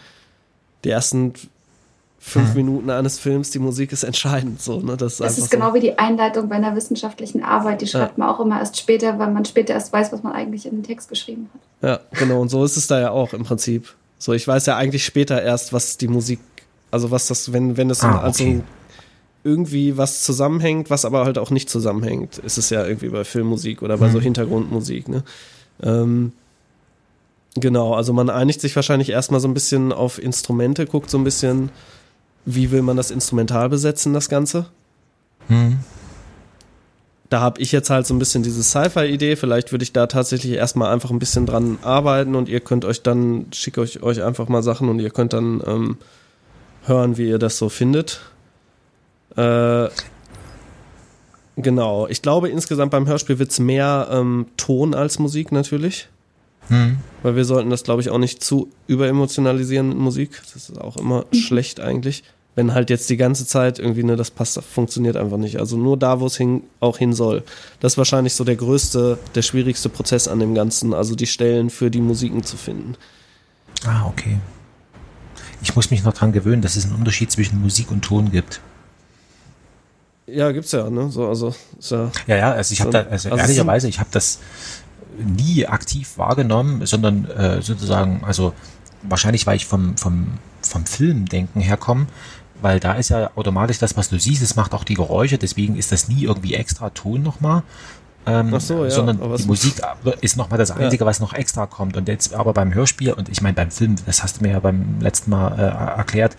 Die 0.85 0.89
ersten 0.91 1.33
fünf 2.23 2.49
Mhm. 2.51 2.55
Minuten 2.55 2.89
eines 2.91 3.17
Films, 3.17 3.49
die 3.49 3.57
Musik 3.59 3.91
ist 3.91 4.03
entscheidend. 4.03 4.61
So, 4.61 4.79
ne? 4.79 4.95
Das 4.95 5.13
ist 5.13 5.21
Das 5.21 5.37
ist 5.39 5.49
genau 5.49 5.69
so. 5.69 5.75
wie 5.75 5.79
die 5.79 5.97
Einleitung 5.97 6.47
bei 6.49 6.55
einer 6.55 6.75
wissenschaftlichen 6.75 7.43
Arbeit. 7.43 7.81
Die 7.81 7.87
schreibt 7.87 8.17
man 8.19 8.29
auch 8.29 8.39
immer 8.39 8.59
erst 8.59 8.77
später, 8.77 9.17
weil 9.17 9.31
man 9.31 9.43
später 9.43 9.73
erst 9.73 9.91
weiß, 9.91 10.11
was 10.13 10.21
man 10.21 10.31
eigentlich 10.33 10.65
in 10.67 10.73
den 10.73 10.83
Text 10.83 11.09
geschrieben 11.09 11.49
hat. 11.81 11.89
Ja, 12.13 12.17
genau. 12.19 12.39
Und 12.39 12.49
so 12.49 12.63
ist 12.63 12.77
es 12.77 12.85
da 12.87 12.99
ja 13.01 13.09
auch 13.09 13.33
im 13.33 13.43
Prinzip. 13.43 13.95
So, 14.19 14.33
ich 14.33 14.47
weiß 14.47 14.67
ja 14.67 14.77
eigentlich 14.77 15.03
später 15.03 15.41
erst, 15.41 15.73
was 15.73 15.97
die 15.97 16.07
Musik, 16.07 16.39
also 16.91 17.09
was 17.09 17.25
das, 17.25 17.53
wenn, 17.53 17.75
wenn 17.75 17.89
es 17.89 18.03
Ah, 18.03 18.19
also 18.21 18.43
okay. 18.43 18.61
irgendwie 19.43 19.97
was 19.97 20.21
zusammenhängt, 20.21 20.91
was 20.91 21.05
aber 21.05 21.25
halt 21.25 21.39
auch 21.39 21.49
nicht 21.49 21.71
zusammenhängt, 21.71 22.37
ist 22.37 22.59
es 22.59 22.69
ja 22.69 22.85
irgendwie 22.85 23.09
bei 23.09 23.23
Filmmusik 23.23 23.81
oder 23.81 23.97
bei 23.97 24.09
so 24.09 24.19
Mhm. 24.19 24.23
Hintergrundmusik, 24.23 25.09
ne? 25.09 25.23
Ähm, 25.81 26.33
genau, 27.55 27.95
also 27.95 28.13
man 28.13 28.29
einigt 28.29 28.61
sich 28.61 28.75
wahrscheinlich 28.75 29.09
erstmal 29.09 29.39
so 29.39 29.47
ein 29.47 29.55
bisschen 29.55 29.91
auf 29.91 30.21
Instrumente, 30.21 30.85
guckt 30.85 31.09
so 31.09 31.17
ein 31.17 31.23
bisschen, 31.23 31.69
wie 32.45 32.71
will 32.71 32.81
man 32.81 32.97
das 32.97 33.11
instrumental 33.11 33.69
besetzen, 33.69 34.13
das 34.13 34.29
Ganze. 34.29 34.67
Hm. 35.47 35.79
da 37.29 37.39
habe 37.39 37.61
ich 37.61 37.71
jetzt 37.71 37.89
halt 37.89 38.05
so 38.05 38.13
ein 38.13 38.19
bisschen 38.19 38.43
diese 38.43 38.61
Sci-Fi-Idee. 38.61 39.35
Vielleicht 39.35 39.71
würde 39.71 39.83
ich 39.83 39.93
da 39.93 40.05
tatsächlich 40.07 40.53
erstmal 40.53 40.93
einfach 40.93 41.11
ein 41.11 41.19
bisschen 41.19 41.45
dran 41.45 41.79
arbeiten 41.81 42.35
und 42.35 42.49
ihr 42.49 42.59
könnt 42.59 42.85
euch 42.85 43.01
dann, 43.01 43.47
schicke 43.53 43.81
euch, 43.81 44.03
euch 44.03 44.21
einfach 44.21 44.49
mal 44.49 44.61
Sachen 44.61 44.89
und 44.89 44.99
ihr 44.99 45.09
könnt 45.09 45.33
dann 45.33 45.61
ähm, 45.65 45.97
hören, 46.85 47.17
wie 47.17 47.27
ihr 47.27 47.39
das 47.39 47.57
so 47.57 47.69
findet. 47.69 48.21
Äh, 49.35 49.87
genau. 51.55 52.07
Ich 52.07 52.21
glaube, 52.21 52.49
insgesamt 52.49 52.91
beim 52.91 53.07
Hörspiel 53.07 53.39
wird's 53.39 53.59
mehr 53.59 54.09
ähm, 54.11 54.47
Ton 54.57 54.93
als 54.93 55.17
Musik 55.17 55.51
natürlich. 55.51 56.09
Hm. 56.71 56.99
Weil 57.21 57.35
wir 57.35 57.43
sollten 57.43 57.69
das, 57.69 57.83
glaube 57.83 58.01
ich, 58.01 58.09
auch 58.09 58.17
nicht 58.17 58.41
zu 58.41 58.69
überemotionalisieren 58.87 59.89
mit 59.89 59.97
Musik. 59.97 60.41
Das 60.53 60.69
ist 60.69 60.79
auch 60.79 60.95
immer 60.95 61.25
schlecht 61.33 61.81
eigentlich. 61.81 62.23
Wenn 62.55 62.73
halt 62.73 62.89
jetzt 62.89 63.09
die 63.09 63.17
ganze 63.17 63.45
Zeit 63.45 63.77
irgendwie, 63.77 64.03
ne, 64.03 64.15
das 64.15 64.31
passt, 64.31 64.55
das 64.55 64.65
funktioniert 64.65 65.17
einfach 65.17 65.37
nicht. 65.37 65.59
Also 65.59 65.77
nur 65.77 65.97
da, 65.97 66.21
wo 66.21 66.25
es 66.25 66.37
hin, 66.37 66.63
auch 66.79 66.97
hin 66.97 67.13
soll. 67.13 67.43
Das 67.81 67.93
ist 67.93 67.97
wahrscheinlich 67.97 68.33
so 68.33 68.45
der 68.45 68.55
größte, 68.55 69.19
der 69.35 69.41
schwierigste 69.41 69.89
Prozess 69.89 70.29
an 70.29 70.39
dem 70.39 70.55
Ganzen, 70.55 70.93
also 70.93 71.13
die 71.15 71.27
Stellen 71.27 71.69
für 71.69 71.91
die 71.91 72.01
Musiken 72.01 72.43
zu 72.43 72.55
finden. 72.55 72.95
Ah, 73.85 74.05
okay. 74.07 74.37
Ich 75.61 75.75
muss 75.75 75.91
mich 75.91 76.03
noch 76.03 76.13
dran 76.13 76.31
gewöhnen, 76.31 76.61
dass 76.61 76.77
es 76.77 76.85
einen 76.85 76.95
Unterschied 76.95 77.31
zwischen 77.31 77.61
Musik 77.61 77.91
und 77.91 78.01
Ton 78.01 78.31
gibt. 78.31 78.61
Ja, 80.25 80.51
gibt's 80.51 80.71
ja, 80.71 80.89
ne? 80.89 81.09
So, 81.09 81.27
also, 81.27 81.53
ist 81.77 81.91
ja, 81.91 82.11
Ja, 82.27 82.37
ja, 82.37 82.51
also 82.53 82.71
ich 82.71 82.79
habe 82.79 82.91
da, 82.91 82.99
also, 82.99 83.29
also 83.29 83.35
es 83.35 83.41
ehrlicherweise, 83.41 83.89
ich 83.89 83.99
habe 83.99 84.09
das 84.11 84.39
nie 85.17 85.67
aktiv 85.67 86.17
wahrgenommen, 86.17 86.85
sondern 86.85 87.25
äh, 87.25 87.61
sozusagen, 87.61 88.23
also 88.23 88.53
wahrscheinlich, 89.03 89.47
weil 89.47 89.55
ich 89.55 89.65
vom, 89.65 89.97
vom, 89.97 90.39
vom 90.61 90.85
Filmdenken 90.85 91.61
herkomme, 91.61 92.07
weil 92.61 92.79
da 92.79 92.93
ist 92.93 93.09
ja 93.09 93.31
automatisch 93.35 93.79
das, 93.79 93.97
was 93.97 94.09
du 94.09 94.19
siehst, 94.19 94.41
es 94.41 94.55
macht 94.55 94.73
auch 94.73 94.83
die 94.83 94.93
Geräusche, 94.93 95.37
deswegen 95.37 95.75
ist 95.75 95.91
das 95.91 96.07
nie 96.07 96.23
irgendwie 96.23 96.53
extra 96.53 96.89
Ton 96.91 97.23
nochmal. 97.23 97.63
Ähm, 98.27 98.53
Ach 98.55 98.61
so, 98.61 98.83
ja, 98.83 98.91
sondern 98.91 99.19
die 99.35 99.47
Musik 99.47 99.81
ist 100.21 100.37
nochmal 100.37 100.59
das 100.59 100.69
Einzige, 100.69 101.05
was 101.07 101.19
noch 101.19 101.33
extra 101.33 101.65
kommt. 101.65 101.97
Und 101.97 102.07
jetzt 102.07 102.35
aber 102.35 102.53
beim 102.53 102.71
Hörspiel, 102.71 103.13
und 103.13 103.29
ich 103.29 103.41
meine 103.41 103.55
beim 103.55 103.71
Film, 103.71 103.95
das 104.05 104.21
hast 104.21 104.39
du 104.39 104.43
mir 104.43 104.51
ja 104.51 104.59
beim 104.59 104.99
letzten 104.99 105.31
Mal 105.31 105.57
äh, 105.57 105.97
erklärt, 105.97 106.37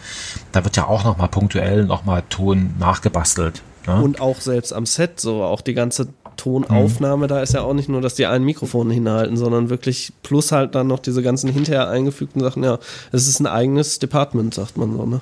da 0.52 0.62
wird 0.62 0.76
ja 0.76 0.86
auch 0.86 1.02
nochmal 1.02 1.28
punktuell 1.28 1.84
nochmal 1.84 2.22
Ton 2.28 2.74
nachgebastelt. 2.78 3.62
Ne? 3.88 4.00
Und 4.00 4.20
auch 4.20 4.40
selbst 4.40 4.72
am 4.72 4.86
Set, 4.86 5.18
so 5.18 5.42
auch 5.42 5.60
die 5.60 5.74
ganze 5.74 6.06
Tonaufnahme, 6.42 7.28
da 7.28 7.40
ist 7.40 7.54
ja 7.54 7.62
auch 7.62 7.72
nicht 7.74 7.88
nur, 7.88 8.00
dass 8.00 8.14
die 8.14 8.26
ein 8.26 8.42
Mikrofon 8.42 8.90
hinhalten, 8.90 9.36
sondern 9.36 9.70
wirklich 9.70 10.12
plus 10.24 10.50
halt 10.50 10.74
dann 10.74 10.88
noch 10.88 10.98
diese 10.98 11.22
ganzen 11.22 11.48
hinterher 11.50 11.88
eingefügten 11.88 12.40
Sachen. 12.42 12.64
Ja, 12.64 12.78
es 13.12 13.28
ist 13.28 13.38
ein 13.40 13.46
eigenes 13.46 13.98
Department, 14.00 14.54
sagt 14.54 14.76
man 14.76 14.92
so, 14.96 15.06
ne? 15.06 15.20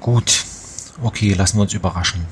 Gut, 0.00 0.44
okay, 1.02 1.34
lassen 1.34 1.58
wir 1.58 1.62
uns 1.62 1.74
überraschen. 1.74 2.24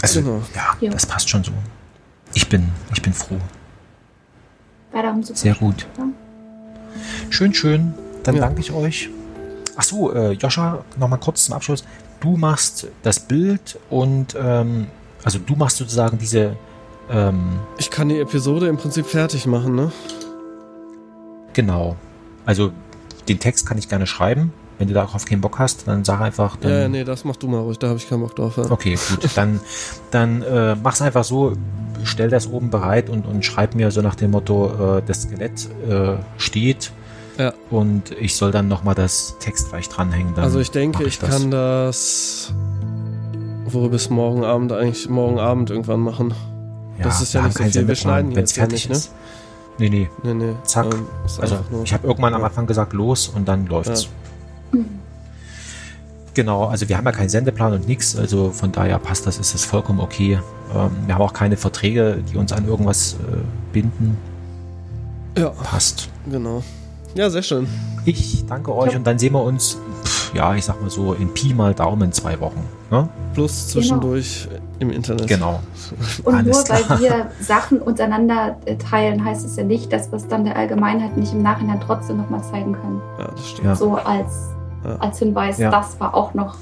Also, 0.00 0.22
Genau. 0.22 0.42
ja, 0.54 0.76
Ja. 0.80 0.90
das 0.92 1.06
passt 1.06 1.28
schon 1.28 1.42
so. 1.42 1.52
Ich 2.34 2.48
bin, 2.48 2.68
ich 2.92 3.02
bin 3.02 3.12
froh. 3.12 3.38
Sehr 5.34 5.54
gut. 5.54 5.86
Schön, 7.30 7.54
schön. 7.54 7.94
Dann 8.22 8.36
Ja. 8.36 8.42
danke 8.42 8.60
ich 8.60 8.72
euch. 8.72 9.10
Ach 9.76 9.82
so, 9.82 10.12
äh, 10.12 10.32
Joscha, 10.32 10.84
nochmal 10.98 11.18
kurz 11.20 11.44
zum 11.44 11.54
Abschluss. 11.54 11.84
Du 12.20 12.36
machst 12.36 12.88
das 13.02 13.20
Bild 13.20 13.78
und, 13.90 14.36
ähm, 14.40 14.88
also 15.24 15.38
du 15.38 15.54
machst 15.56 15.76
sozusagen 15.78 16.18
diese, 16.18 16.56
ähm, 17.10 17.58
Ich 17.78 17.90
kann 17.90 18.08
die 18.08 18.18
Episode 18.18 18.68
im 18.68 18.76
Prinzip 18.76 19.06
fertig 19.06 19.46
machen, 19.46 19.74
ne? 19.74 19.92
genau. 21.54 21.96
Also 22.46 22.72
den 23.28 23.38
Text 23.38 23.66
kann 23.66 23.78
ich 23.78 23.88
gerne 23.88 24.06
schreiben. 24.06 24.52
Wenn 24.78 24.86
du 24.88 24.94
darauf 24.94 25.24
keinen 25.24 25.40
Bock 25.40 25.58
hast, 25.58 25.88
dann 25.88 26.04
sag 26.04 26.20
einfach. 26.20 26.56
Dann, 26.56 26.70
Ja, 26.70 26.88
nee, 26.88 27.02
das 27.04 27.24
mach 27.24 27.34
du 27.36 27.48
mal 27.48 27.58
ruhig, 27.58 27.78
da 27.80 27.88
habe 27.88 27.98
ich 27.98 28.08
keinen 28.08 28.20
Bock 28.20 28.36
drauf. 28.36 28.56
Ja. 28.56 28.70
Okay, 28.70 28.96
gut. 29.10 29.28
Dann, 29.36 29.60
dann 30.12 30.42
äh, 30.42 30.76
mach's 30.76 31.02
einfach 31.02 31.24
so, 31.24 31.54
stell 32.04 32.30
das 32.30 32.48
oben 32.48 32.70
bereit 32.70 33.10
und, 33.10 33.26
und 33.26 33.44
schreib 33.44 33.74
mir 33.74 33.90
so 33.90 34.02
nach 34.02 34.14
dem 34.14 34.30
Motto, 34.30 34.98
äh, 34.98 35.02
das 35.04 35.22
Skelett 35.22 35.68
äh, 35.88 36.16
steht 36.36 36.92
Ja. 37.38 37.52
und 37.70 38.12
ich 38.20 38.36
soll 38.36 38.52
dann 38.52 38.68
nochmal 38.68 38.94
das 38.94 39.34
Textreich 39.40 39.88
dranhängen. 39.88 40.34
Also 40.36 40.60
ich 40.60 40.70
denke, 40.70 41.02
ich, 41.04 41.18
das. 41.18 41.28
kann 41.28 41.50
das 41.50 42.54
wohl 43.72 43.88
bis 43.90 44.10
morgen 44.10 44.44
Abend 44.44 44.72
eigentlich 44.72 45.08
morgen 45.08 45.38
Abend 45.38 45.70
irgendwann 45.70 46.00
machen. 46.00 46.34
das 47.02 47.20
ist 47.22 47.32
ja 47.34 47.42
nicht 47.42 47.56
so 47.56 47.64
viel. 47.64 47.88
Wir 47.88 47.94
schneiden 47.94 48.32
jetzt 48.32 48.56
ja 48.56 48.62
fertig 48.62 48.88
nicht, 48.88 48.90
ne? 48.90 48.96
ist. 48.96 49.12
Nee, 49.78 49.88
nee. 49.90 50.10
Nee, 50.24 50.34
nee. 50.34 50.54
Zack. 50.64 50.86
ähm, 50.92 51.06
Also 51.40 51.58
ich 51.84 51.92
habe 51.92 52.06
irgendwann 52.06 52.34
am 52.34 52.40
ja. 52.40 52.46
Anfang 52.48 52.66
gesagt, 52.66 52.92
los 52.92 53.28
und 53.28 53.46
dann 53.46 53.66
läuft's. 53.66 54.08
Genau, 56.34 56.66
also 56.66 56.88
wir 56.88 56.96
haben 56.96 57.04
ja 57.04 57.12
keinen 57.12 57.28
Sendeplan 57.28 57.72
und 57.72 57.88
nichts, 57.88 58.16
also 58.16 58.50
von 58.50 58.70
daher 58.70 58.98
passt 59.00 59.26
das, 59.26 59.38
ist 59.38 59.54
das 59.54 59.64
vollkommen 59.64 59.98
okay. 59.98 60.38
Ähm, 60.74 60.90
wir 61.06 61.14
haben 61.14 61.22
auch 61.22 61.32
keine 61.32 61.56
Verträge, 61.56 62.22
die 62.32 62.36
uns 62.36 62.52
an 62.52 62.66
irgendwas 62.66 63.14
äh, 63.14 63.38
binden. 63.72 64.16
Ja, 65.36 65.50
Passt. 65.50 66.08
genau. 66.30 66.62
Ja, 67.14 67.28
sehr 67.30 67.42
schön. 67.42 67.66
Ich 68.04 68.44
danke 68.46 68.74
euch 68.74 68.94
und 68.94 69.04
dann 69.06 69.18
sehen 69.18 69.32
wir 69.32 69.42
uns, 69.42 69.78
ja, 70.34 70.54
ich 70.54 70.64
sag 70.64 70.80
mal 70.80 70.90
so, 70.90 71.12
in 71.14 71.32
Pi 71.34 71.54
mal 71.54 71.74
Daumen 71.74 72.12
zwei 72.12 72.38
Wochen. 72.40 72.62
Ne? 72.90 73.08
Plus 73.34 73.68
zwischendurch 73.68 74.48
im 74.78 74.90
Internet. 74.90 75.26
Genau. 75.26 75.60
Und 76.24 76.34
Alles 76.34 76.56
nur 76.56 76.64
klar. 76.64 76.80
weil 76.88 77.00
wir 77.00 77.30
Sachen 77.40 77.80
untereinander 77.80 78.56
äh, 78.64 78.76
teilen, 78.76 79.24
heißt 79.24 79.44
es 79.44 79.56
ja 79.56 79.64
nicht, 79.64 79.92
dass 79.92 80.10
wir 80.10 80.16
es 80.16 80.26
dann 80.28 80.44
der 80.44 80.56
Allgemeinheit 80.56 81.16
nicht 81.16 81.32
im 81.32 81.42
Nachhinein 81.42 81.80
trotzdem 81.84 82.16
nochmal 82.18 82.42
zeigen 82.42 82.72
können. 82.72 83.00
Ja, 83.18 83.28
das 83.28 83.46
stimmt. 83.48 83.66
Ja. 83.66 83.74
So 83.76 83.94
als, 83.96 84.32
Ja. 84.84 84.96
als 84.96 85.18
Hinweis, 85.18 85.58
Ja. 85.58 85.70
das 85.70 85.98
war 86.00 86.14
auch 86.14 86.34
noch. 86.34 86.56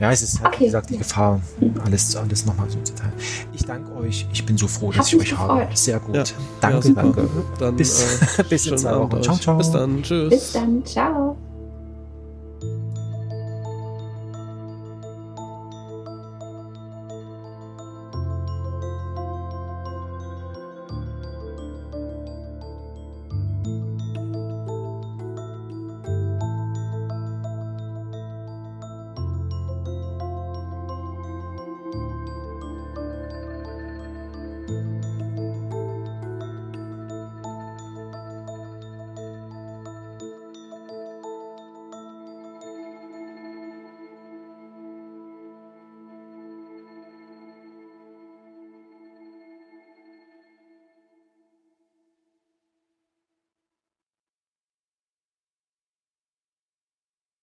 Ja, 0.00 0.10
es 0.10 0.22
ist 0.22 0.42
halt, 0.42 0.48
Okay. 0.54 0.60
wie 0.62 0.64
gesagt, 0.66 0.90
die 0.90 0.98
Gefahr, 0.98 1.40
alles, 1.84 2.16
alles 2.16 2.44
nochmal 2.44 2.68
so 2.68 2.80
zu 2.80 2.94
teilen. 2.96 3.12
Ich 3.52 3.64
danke 3.64 3.94
euch. 3.94 4.26
Ich 4.32 4.44
bin 4.44 4.58
so 4.58 4.66
froh, 4.66 4.90
dass 4.90 5.06
Hat 5.06 5.12
ich 5.14 5.20
euch 5.20 5.38
habe. 5.38 5.60
gefreut. 5.60 5.78
Sehr 5.78 6.00
gut. 6.00 6.16
Ja. 6.16 6.24
Danke, 6.60 6.88
ja, 6.88 6.94
danke. 6.94 7.28
Dann, 7.60 7.76
Bis- 7.76 8.20
äh, 8.38 8.42
bis 8.50 8.66
in 8.66 8.76
zwei 8.76 8.98
Wochen. 8.98 9.22
Ciao, 9.22 9.36
ciao. 9.36 9.56
Bis 9.56 9.70
dann. 9.70 10.02
Tschüss. 10.02 10.30
Bis 10.30 10.52
dann. 10.52 10.84
Ciao. 10.84 11.36